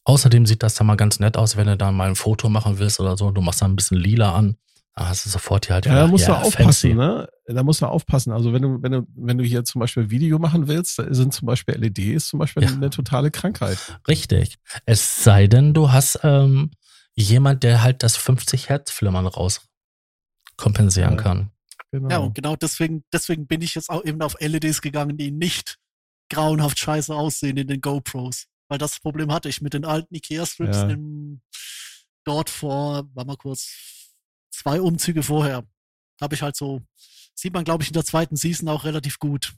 Außerdem 0.04 0.44
sieht 0.44 0.62
das 0.62 0.74
dann 0.74 0.86
mal 0.86 0.96
ganz 0.96 1.18
nett 1.18 1.38
aus, 1.38 1.56
wenn 1.56 1.66
du 1.66 1.76
da 1.78 1.92
mal 1.92 2.08
ein 2.08 2.16
Foto 2.16 2.50
machen 2.50 2.78
willst 2.78 3.00
oder 3.00 3.16
so. 3.16 3.30
Du 3.30 3.40
machst 3.40 3.62
da 3.62 3.66
ein 3.66 3.76
bisschen 3.76 3.98
lila 3.98 4.34
an. 4.34 4.56
Da 4.96 5.08
hast 5.08 5.24
du 5.24 5.30
sofort 5.30 5.66
hier 5.66 5.74
halt 5.74 5.86
Ja, 5.86 5.94
da 5.94 6.06
musst 6.08 6.26
du 6.26 6.32
ja, 6.32 6.40
aufpassen, 6.42 6.64
fancy. 6.64 6.94
ne? 6.94 7.28
Da 7.46 7.62
musst 7.62 7.80
du 7.80 7.86
aufpassen. 7.86 8.32
Also 8.32 8.52
wenn 8.52 8.62
du, 8.62 8.82
wenn 8.82 8.92
du, 8.92 9.06
wenn 9.14 9.38
du 9.38 9.44
hier 9.44 9.64
zum 9.64 9.80
Beispiel 9.80 10.10
Video 10.10 10.38
machen 10.38 10.66
willst, 10.68 10.98
da 10.98 11.12
sind 11.14 11.32
zum 11.32 11.46
Beispiel 11.46 11.74
LEDs 11.76 12.28
zum 12.28 12.38
Beispiel 12.40 12.64
Ja. 12.64 12.70
eine 12.70 12.90
totale 12.90 13.30
Krankheit. 13.30 13.78
Richtig. 14.08 14.58
Es 14.86 15.22
sei 15.22 15.46
denn, 15.46 15.72
du 15.74 15.92
hast 15.92 16.20
ähm, 16.24 16.70
jemand, 17.14 17.62
der 17.62 17.82
halt 17.82 18.02
das 18.02 18.16
50 18.16 18.68
Hertz 18.68 18.90
Flimmern 18.90 19.26
raus 19.26 19.68
kompensieren 20.56 21.12
Ja. 21.16 21.22
kann. 21.22 21.50
Genau. 21.92 22.10
Ja, 22.10 22.18
und 22.18 22.34
genau 22.34 22.56
deswegen, 22.56 23.04
deswegen 23.12 23.46
bin 23.46 23.62
ich 23.62 23.74
jetzt 23.74 23.90
auch 23.90 24.04
eben 24.04 24.20
auf 24.22 24.36
LEDs 24.40 24.80
gegangen, 24.82 25.16
die 25.16 25.30
nicht 25.30 25.78
grauenhaft 26.30 26.78
scheiße 26.78 27.14
aussehen 27.14 27.56
in 27.56 27.66
den 27.68 27.80
GoPros. 27.80 28.46
Weil 28.68 28.78
das 28.78 29.00
Problem 29.00 29.32
hatte 29.32 29.48
ich 29.48 29.60
mit 29.60 29.74
den 29.74 29.84
alten 29.84 30.14
Ikea-Strips 30.14 30.76
Ja. 30.76 30.88
im, 30.90 31.40
dort 32.24 32.50
vor, 32.50 33.08
war 33.14 33.24
mal 33.24 33.36
kurz, 33.36 33.99
zwei 34.60 34.80
Umzüge 34.80 35.22
vorher. 35.22 35.64
Habe 36.20 36.34
ich 36.34 36.42
halt 36.42 36.56
so, 36.56 36.82
sieht 37.34 37.54
man 37.54 37.64
glaube 37.64 37.82
ich 37.82 37.88
in 37.88 37.94
der 37.94 38.04
zweiten 38.04 38.36
Season 38.36 38.68
auch 38.68 38.84
relativ 38.84 39.18
gut. 39.18 39.54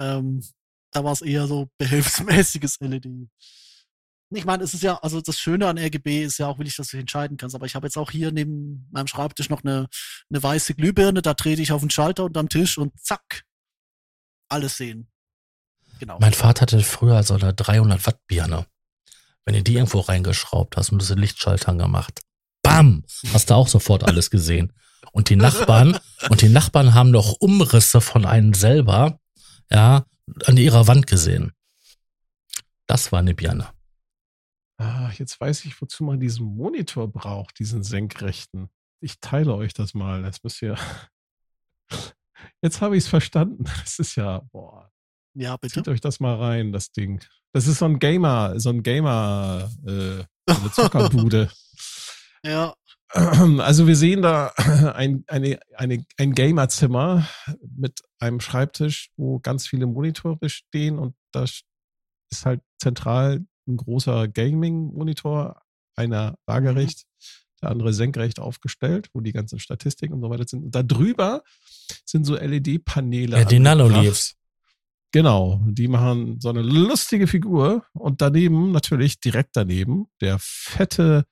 Ähm, 0.00 0.42
da 0.90 1.04
war 1.04 1.12
es 1.12 1.22
eher 1.22 1.46
so 1.46 1.70
behelfsmäßiges 1.78 2.80
LED. 2.80 3.06
Ich 4.30 4.44
meine, 4.44 4.64
es 4.64 4.74
ist 4.74 4.82
ja, 4.82 4.96
also 4.96 5.20
das 5.20 5.38
Schöne 5.38 5.68
an 5.68 5.78
RGB 5.78 6.24
ist 6.24 6.38
ja 6.38 6.48
auch, 6.48 6.58
will 6.58 6.66
ich, 6.66 6.76
dass 6.76 6.88
du 6.88 6.96
entscheiden 6.96 7.36
kannst. 7.36 7.54
Aber 7.54 7.66
ich 7.66 7.74
habe 7.74 7.86
jetzt 7.86 7.96
auch 7.96 8.10
hier 8.10 8.32
neben 8.32 8.88
meinem 8.90 9.06
Schreibtisch 9.06 9.48
noch 9.48 9.62
eine, 9.62 9.86
eine 10.30 10.42
weiße 10.42 10.74
Glühbirne, 10.74 11.22
da 11.22 11.34
trete 11.34 11.62
ich 11.62 11.72
auf 11.72 11.80
den 11.80 11.90
Schalter 11.90 12.24
unterm 12.24 12.48
Tisch 12.48 12.78
und 12.78 12.98
zack, 13.00 13.44
alles 14.48 14.76
sehen. 14.76 15.10
Genau. 16.00 16.18
Mein 16.20 16.32
Vater 16.32 16.62
hatte 16.62 16.80
früher 16.80 17.22
so 17.22 17.34
eine 17.34 17.54
300 17.54 18.04
Watt 18.06 18.26
Birne. 18.26 18.66
Wenn 19.44 19.54
du 19.54 19.62
die 19.62 19.74
irgendwo 19.74 20.00
reingeschraubt 20.00 20.76
hast 20.76 20.90
und 20.90 21.00
diese 21.00 21.14
Lichtschaltern 21.14 21.78
gemacht, 21.78 22.22
bam, 22.64 23.04
hast 23.32 23.50
du 23.50 23.54
auch 23.54 23.68
sofort 23.68 24.02
alles 24.02 24.30
gesehen. 24.30 24.72
Und 25.12 25.28
die 25.28 25.36
Nachbarn, 25.36 25.98
und 26.28 26.42
die 26.42 26.48
Nachbarn 26.48 26.94
haben 26.94 27.12
noch 27.12 27.36
Umrisse 27.38 28.00
von 28.00 28.26
einem 28.26 28.52
selber, 28.54 29.20
ja, 29.70 30.04
an 30.46 30.56
ihrer 30.56 30.88
Wand 30.88 31.06
gesehen. 31.06 31.52
Das 32.86 33.12
war 33.12 33.20
eine 33.20 33.34
Birne. 33.34 33.68
Ah, 34.78 35.10
jetzt 35.16 35.40
weiß 35.40 35.66
ich, 35.66 35.80
wozu 35.80 36.02
man 36.02 36.18
diesen 36.18 36.46
Monitor 36.46 37.06
braucht, 37.06 37.58
diesen 37.60 37.84
senkrechten. 37.84 38.68
Ich 39.00 39.20
teile 39.20 39.54
euch 39.54 39.72
das 39.72 39.94
mal. 39.94 40.22
Das 40.22 40.42
müsst 40.42 40.62
ihr. 40.62 40.76
Jetzt 42.62 42.80
habe 42.80 42.96
ich 42.96 43.04
es 43.04 43.08
verstanden. 43.08 43.64
Das 43.84 43.98
ist 43.98 44.16
ja, 44.16 44.40
boah, 44.50 44.90
ja, 45.34 45.56
bitte. 45.56 45.74
zieht 45.74 45.88
euch 45.88 46.00
das 46.00 46.20
mal 46.20 46.36
rein, 46.36 46.72
das 46.72 46.92
Ding. 46.92 47.22
Das 47.52 47.66
ist 47.66 47.78
so 47.78 47.84
ein 47.84 47.98
Gamer, 47.98 48.58
so 48.58 48.70
ein 48.70 48.82
Gamer, 48.82 49.70
äh, 49.86 50.24
eine 50.46 50.72
Zockerbude. 50.72 51.50
Ja, 52.44 52.74
Also 53.58 53.86
wir 53.86 53.96
sehen 53.96 54.22
da 54.22 54.48
ein, 54.94 55.24
eine, 55.28 55.60
eine, 55.76 56.04
ein 56.18 56.32
Gamerzimmer 56.34 57.28
mit 57.76 58.02
einem 58.18 58.40
Schreibtisch, 58.40 59.10
wo 59.16 59.38
ganz 59.38 59.66
viele 59.66 59.86
Monitore 59.86 60.48
stehen 60.48 60.98
und 60.98 61.14
da 61.32 61.44
ist 61.44 61.64
halt 62.44 62.60
zentral 62.78 63.44
ein 63.66 63.76
großer 63.76 64.28
Gaming-Monitor, 64.28 65.62
einer 65.96 66.36
waagerecht, 66.46 67.04
der 67.62 67.70
andere 67.70 67.92
senkrecht 67.92 68.40
aufgestellt, 68.40 69.08
wo 69.14 69.20
die 69.20 69.32
ganzen 69.32 69.58
Statistiken 69.58 70.14
und 70.14 70.20
so 70.20 70.28
weiter 70.28 70.46
sind. 70.46 70.64
Und 70.64 70.74
da 70.74 70.82
drüber 70.82 71.42
sind 72.04 72.24
so 72.24 72.36
LED-Paneele. 72.36 73.38
Ja, 73.38 73.44
die. 73.44 73.58
Nanoleaves. 73.60 74.34
Genau, 75.12 75.60
die 75.64 75.86
machen 75.86 76.40
so 76.40 76.48
eine 76.48 76.62
lustige 76.62 77.28
Figur 77.28 77.86
und 77.92 78.20
daneben, 78.20 78.72
natürlich 78.72 79.20
direkt 79.20 79.50
daneben, 79.56 80.06
der 80.20 80.38
fette 80.40 81.24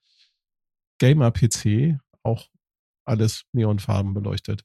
Gamer-PC, 1.02 1.98
auch 2.22 2.46
alles 3.04 3.42
neonfarben 3.52 4.14
beleuchtet. 4.14 4.62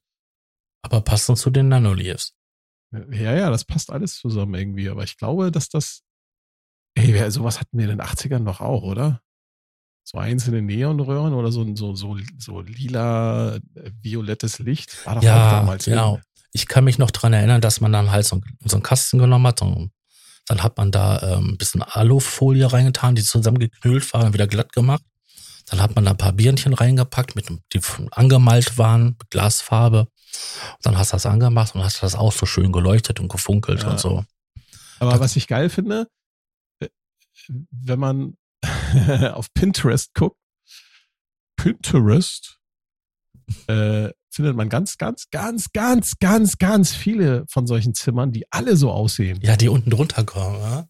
Aber 0.82 1.00
passend 1.00 1.38
zu 1.38 1.50
den 1.50 1.68
Nanoleaves. 1.68 2.34
Ja, 2.92 3.34
ja, 3.34 3.50
das 3.50 3.64
passt 3.64 3.90
alles 3.90 4.16
zusammen 4.16 4.54
irgendwie, 4.54 4.88
aber 4.88 5.02
ich 5.02 5.16
glaube, 5.16 5.50
dass 5.50 5.68
das, 5.68 6.02
ey, 6.94 7.28
sowas 7.32 7.58
hatten 7.60 7.76
wir 7.76 7.84
in 7.90 7.98
den 7.98 8.00
80ern 8.06 8.38
noch 8.38 8.60
auch, 8.60 8.82
oder? 8.84 9.20
So 10.04 10.18
einzelne 10.18 10.62
Neonröhren 10.62 11.34
oder 11.34 11.50
so, 11.50 11.74
so, 11.74 11.94
so, 11.96 12.16
so 12.38 12.60
lila, 12.60 13.56
äh, 13.56 13.60
violettes 14.00 14.60
Licht. 14.60 15.04
War 15.04 15.16
doch 15.16 15.20
auch 15.22 15.24
Ja, 15.26 15.50
damals. 15.50 15.84
genau. 15.84 16.20
Ich 16.52 16.66
kann 16.68 16.84
mich 16.84 16.98
noch 16.98 17.10
dran 17.10 17.32
erinnern, 17.34 17.60
dass 17.60 17.80
man 17.82 17.92
dann 17.92 18.10
halt 18.10 18.24
so, 18.24 18.40
so 18.64 18.76
einen 18.76 18.82
Kasten 18.84 19.18
genommen 19.18 19.46
hat. 19.48 19.60
Und 19.60 19.90
dann 20.46 20.62
hat 20.62 20.78
man 20.78 20.90
da 20.92 21.20
ähm, 21.36 21.48
ein 21.50 21.58
bisschen 21.58 21.82
Alufolie 21.82 22.72
reingetan, 22.72 23.16
die 23.16 23.22
zusammengeknüllt 23.22 24.14
war 24.14 24.24
und 24.24 24.32
wieder 24.32 24.46
glatt 24.46 24.72
gemacht. 24.72 25.02
Dann 25.70 25.80
hat 25.82 25.94
man 25.94 26.04
da 26.04 26.12
ein 26.12 26.16
paar 26.16 26.32
Birnchen 26.32 26.72
reingepackt, 26.74 27.36
mit, 27.36 27.48
die 27.72 27.80
angemalt 28.12 28.78
waren, 28.78 29.16
mit 29.18 29.30
Glasfarbe. 29.30 30.00
Und 30.00 30.08
dann 30.86 30.96
hast 30.98 31.12
du 31.12 31.16
das 31.16 31.26
angemacht 31.26 31.74
und 31.74 31.82
hast 31.82 32.02
das 32.02 32.14
auch 32.14 32.32
so 32.32 32.46
schön 32.46 32.72
geleuchtet 32.72 33.20
und 33.20 33.28
gefunkelt 33.28 33.82
Ja. 33.82 33.90
und 33.90 34.00
so. 34.00 34.24
Aber 35.00 35.20
was 35.20 35.36
ich 35.36 35.46
geil 35.46 35.68
finde, 35.70 36.08
wenn 37.70 37.98
man 37.98 38.36
auf 39.34 39.52
Pinterest 39.54 40.12
guckt, 40.14 40.36
Pinterest, 41.56 42.58
äh, 43.66 44.10
findet 44.30 44.56
man 44.56 44.68
ganz, 44.68 44.98
ganz, 44.98 45.28
ganz, 45.30 45.72
ganz, 45.72 46.18
ganz, 46.20 46.58
ganz 46.58 46.94
viele 46.94 47.44
von 47.48 47.66
solchen 47.66 47.94
Zimmern, 47.94 48.30
die 48.32 48.44
alle 48.52 48.76
so 48.76 48.90
aussehen. 48.92 49.40
Ja, 49.42 49.56
die 49.56 49.68
unten 49.68 49.90
drunter 49.90 50.24
kommen. 50.24 50.60
Ja? 50.60 50.86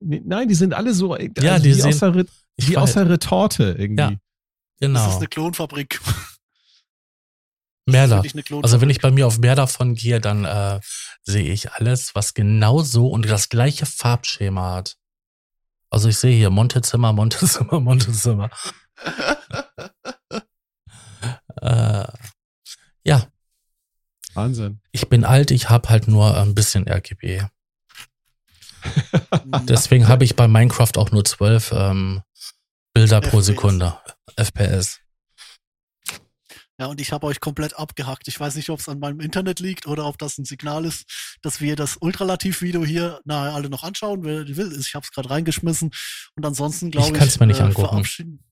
Nein, 0.00 0.48
die 0.48 0.54
sind 0.54 0.74
alle 0.74 0.94
so, 0.94 1.14
äh, 1.16 1.30
Ja, 1.40 1.58
die 1.58 1.72
aus 1.74 1.98
sehen- 1.98 2.28
Ich 2.58 2.68
wie 2.68 2.76
aus 2.76 2.92
der 2.94 3.08
Retorte 3.08 3.76
irgendwie. 3.78 4.02
Ja. 4.02 4.10
das 4.10 4.18
genau. 4.80 5.08
ist 5.08 5.16
eine 5.16 5.28
Klonfabrik. 5.28 6.00
Mehr 7.86 8.02
Das 8.02 8.04
ist 8.04 8.10
da. 8.10 8.16
wirklich 8.16 8.34
eine 8.34 8.42
Klonfabrik. 8.42 8.64
Also 8.64 8.80
wenn 8.80 8.90
ich 8.90 9.00
bei 9.00 9.10
mir 9.10 9.26
auf 9.26 9.38
mehr 9.38 9.54
davon 9.54 9.94
gehe, 9.94 10.20
dann 10.20 10.44
äh, 10.44 10.80
sehe 11.22 11.50
ich 11.52 11.72
alles, 11.72 12.14
was 12.14 12.34
genau 12.34 12.82
so 12.82 13.08
und 13.08 13.28
das 13.28 13.48
gleiche 13.48 13.86
Farbschema 13.86 14.74
hat. 14.74 14.96
Also 15.88 16.08
ich 16.08 16.18
sehe 16.18 16.36
hier 16.36 16.50
Montezimmer, 16.50 17.12
Montezimmer, 17.12 17.80
Montezimmer. 17.80 18.50
äh, 21.62 22.06
ja, 23.04 23.26
Wahnsinn. 24.34 24.80
ich 24.92 25.08
bin 25.08 25.24
alt, 25.24 25.52
ich 25.52 25.70
habe 25.70 25.88
halt 25.88 26.08
nur 26.08 26.36
ein 26.36 26.54
bisschen 26.54 26.88
RGB. 26.88 27.44
Deswegen 29.68 30.08
habe 30.08 30.24
ich 30.24 30.36
bei 30.36 30.48
Minecraft 30.48 30.92
auch 30.96 31.10
nur 31.10 31.24
12 31.24 31.72
ähm, 31.72 32.22
Bilder 32.98 33.20
pro 33.20 33.38
FPS. 33.38 33.46
Sekunde. 33.46 33.98
FPS. 34.36 35.00
Ja, 36.80 36.86
und 36.86 37.00
ich 37.00 37.10
habe 37.12 37.26
euch 37.26 37.40
komplett 37.40 37.76
abgehackt. 37.76 38.28
Ich 38.28 38.38
weiß 38.38 38.54
nicht, 38.54 38.70
ob 38.70 38.78
es 38.78 38.88
an 38.88 39.00
meinem 39.00 39.18
Internet 39.20 39.58
liegt 39.58 39.86
oder 39.86 40.04
ob 40.06 40.16
das 40.18 40.38
ein 40.38 40.44
Signal 40.44 40.84
ist, 40.84 41.38
dass 41.42 41.60
wir 41.60 41.74
das 41.74 41.96
Ultralativ-Video 41.96 42.84
hier 42.84 43.20
nahe 43.24 43.52
alle 43.52 43.68
noch 43.68 43.82
anschauen. 43.82 44.22
Wer 44.24 44.46
will, 44.56 44.76
ich 44.78 44.94
habe 44.94 45.02
es 45.04 45.10
gerade 45.10 45.28
reingeschmissen. 45.30 45.90
Und 46.36 46.46
ansonsten 46.46 46.90
glaube 46.92 47.08
ich. 47.08 47.14
äh, 47.14 47.18
kann's 47.18 47.40
mir 47.40 47.46
nicht 47.46 47.60
angucken. 47.60 47.88
verabschieden- 47.88 48.44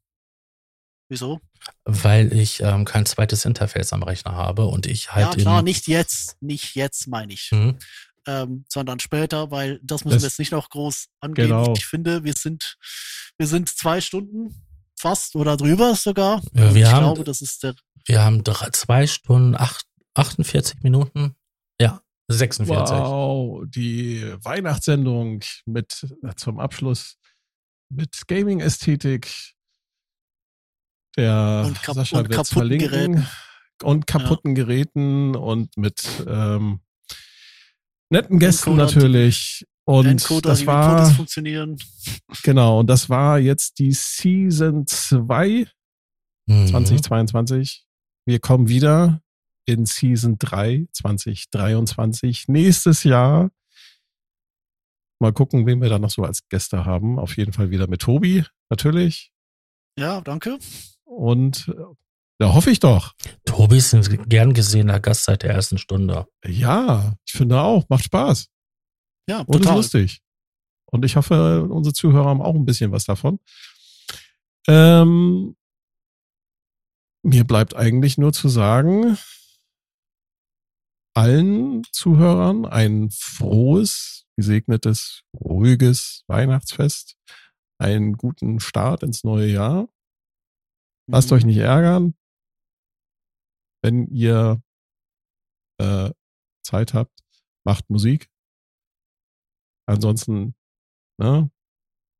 Wieso? 1.08 1.40
Weil 1.84 2.32
ich 2.32 2.60
ähm, 2.64 2.84
kein 2.84 3.06
zweites 3.06 3.44
Interface 3.44 3.92
am 3.92 4.02
Rechner 4.02 4.32
habe 4.32 4.66
und 4.66 4.86
ich 4.86 5.12
halt 5.12 5.36
ja, 5.36 5.42
klar, 5.42 5.62
nicht 5.62 5.86
jetzt. 5.86 6.36
Nicht 6.42 6.74
jetzt, 6.74 7.06
meine 7.06 7.32
ich. 7.32 7.50
Mhm. 7.52 7.78
Ähm, 8.26 8.64
sondern 8.68 8.98
später, 9.00 9.50
weil 9.50 9.78
das 9.82 10.04
müssen 10.04 10.16
Das- 10.16 10.22
wir 10.22 10.28
jetzt 10.28 10.38
nicht 10.38 10.52
noch 10.52 10.68
groß 10.68 11.08
angehen. 11.20 11.48
Genau. 11.48 11.74
Ich 11.76 11.86
finde, 11.86 12.24
wir 12.24 12.34
sind, 12.34 12.76
wir 13.38 13.46
sind 13.46 13.68
zwei 13.68 14.00
Stunden 14.00 14.62
fast 14.98 15.36
oder 15.36 15.56
drüber 15.56 15.94
sogar. 15.94 16.42
Ja, 16.54 16.68
Und 16.68 16.74
wir 16.74 16.82
ich 16.86 16.92
haben- 16.92 17.04
glaube, 17.04 17.24
das 17.24 17.40
ist 17.42 17.62
der. 17.62 17.74
Wir 18.06 18.22
haben 18.22 18.44
drei, 18.44 18.70
zwei 18.70 19.06
Stunden, 19.06 19.54
acht, 19.56 19.84
48 20.14 20.82
Minuten. 20.82 21.34
Ja, 21.80 22.00
46. 22.28 22.96
Wow, 22.96 23.64
die 23.68 24.22
Weihnachtssendung 24.42 25.42
mit 25.66 26.06
äh, 26.22 26.34
zum 26.36 26.58
Abschluss 26.60 27.16
mit 27.88 28.26
Gaming-Ästhetik. 28.26 29.54
Der 31.16 31.64
Und 31.66 31.82
kap- 31.82 31.94
Sascha 31.94 32.18
und 32.18 32.46
verlinken. 32.48 32.88
Geräten. 32.90 33.26
Und 33.82 34.06
kaputten 34.06 34.54
Geräten 34.54 35.36
und 35.36 35.76
mit 35.76 36.02
ähm, 36.26 36.80
netten 38.10 38.38
Gästen 38.38 38.70
Encoder, 38.70 38.86
natürlich. 38.86 39.66
Und 39.84 40.06
Encoder, 40.06 40.50
das 40.50 40.66
war, 40.66 41.10
funktionieren. 41.10 41.76
genau, 42.42 42.80
und 42.80 42.88
das 42.88 43.08
war 43.08 43.38
jetzt 43.38 43.78
die 43.78 43.92
Season 43.92 44.86
2 44.86 45.66
Mhm. 46.48 46.68
2022. 46.68 47.84
Wir 48.24 48.38
kommen 48.38 48.68
wieder 48.68 49.20
in 49.66 49.84
Season 49.84 50.38
3 50.38 50.86
2023. 50.92 52.46
Nächstes 52.48 53.02
Jahr. 53.02 53.50
Mal 55.20 55.32
gucken, 55.32 55.66
wen 55.66 55.80
wir 55.80 55.88
da 55.88 55.98
noch 55.98 56.10
so 56.10 56.22
als 56.22 56.46
Gäste 56.48 56.84
haben. 56.84 57.18
Auf 57.18 57.36
jeden 57.36 57.52
Fall 57.52 57.70
wieder 57.70 57.88
mit 57.88 58.02
Tobi, 58.02 58.44
natürlich. 58.70 59.32
Ja, 59.98 60.20
danke. 60.20 60.58
Und 61.04 61.74
da 62.38 62.52
hoffe 62.54 62.70
ich 62.70 62.80
doch. 62.80 63.14
Tobi 63.44 63.78
ist 63.78 63.94
ein 63.94 64.28
gern 64.28 64.52
gesehener 64.54 65.00
Gast 65.00 65.24
seit 65.24 65.42
der 65.42 65.50
ersten 65.54 65.78
Stunde. 65.78 66.26
Ja, 66.44 67.14
ich 67.26 67.32
finde 67.32 67.60
auch. 67.60 67.88
Macht 67.88 68.04
Spaß. 68.04 68.48
Ja, 69.28 69.40
Und 69.40 69.56
ist 69.56 69.62
total. 69.62 69.76
lustig. 69.76 70.20
Und 70.90 71.04
ich 71.04 71.16
hoffe, 71.16 71.64
unsere 71.64 71.92
Zuhörer 71.94 72.26
haben 72.26 72.42
auch 72.42 72.54
ein 72.54 72.64
bisschen 72.66 72.92
was 72.92 73.04
davon. 73.04 73.40
Ähm, 74.68 75.56
mir 77.24 77.44
bleibt 77.44 77.74
eigentlich 77.74 78.18
nur 78.18 78.32
zu 78.32 78.48
sagen, 78.48 79.18
allen 81.14 81.82
Zuhörern 81.92 82.66
ein 82.66 83.10
frohes, 83.10 84.26
gesegnetes, 84.36 85.22
ruhiges 85.34 86.22
Weihnachtsfest, 86.28 87.16
einen 87.78 88.12
guten 88.16 88.60
Start 88.60 89.02
ins 89.02 89.24
neue 89.24 89.46
Jahr. 89.48 89.88
Lasst 91.10 91.30
Mhm. 91.30 91.36
euch 91.36 91.44
nicht 91.46 91.58
ärgern. 91.58 92.14
Wenn 93.86 94.08
ihr 94.08 94.60
äh, 95.80 96.10
Zeit 96.64 96.92
habt, 96.92 97.20
macht 97.64 97.88
Musik. 97.88 98.28
Ansonsten, 99.88 100.56
ne, 101.20 101.52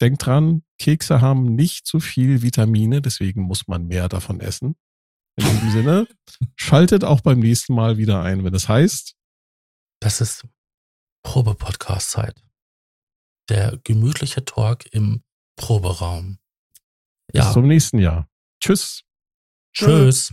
denkt 0.00 0.24
dran, 0.24 0.62
Kekse 0.78 1.20
haben 1.20 1.56
nicht 1.56 1.88
so 1.88 1.98
viel 1.98 2.42
Vitamine, 2.42 3.02
deswegen 3.02 3.42
muss 3.42 3.66
man 3.66 3.88
mehr 3.88 4.08
davon 4.08 4.38
essen. 4.38 4.76
In 5.36 5.44
diesem 5.44 5.70
Sinne, 5.72 6.08
schaltet 6.54 7.02
auch 7.02 7.20
beim 7.20 7.40
nächsten 7.40 7.74
Mal 7.74 7.98
wieder 7.98 8.22
ein, 8.22 8.44
wenn 8.44 8.54
es 8.54 8.68
heißt, 8.68 9.16
Das 10.00 10.20
ist 10.20 10.46
Probe-Podcast-Zeit. 11.24 12.44
Der 13.48 13.76
gemütliche 13.82 14.44
Talk 14.44 14.86
im 14.94 15.24
Proberaum. 15.56 16.38
bis 17.32 17.44
Ja, 17.44 17.52
zum 17.52 17.66
nächsten 17.66 17.98
Jahr. 17.98 18.28
Tschüss. 18.60 19.02
tschüss. 19.72 20.32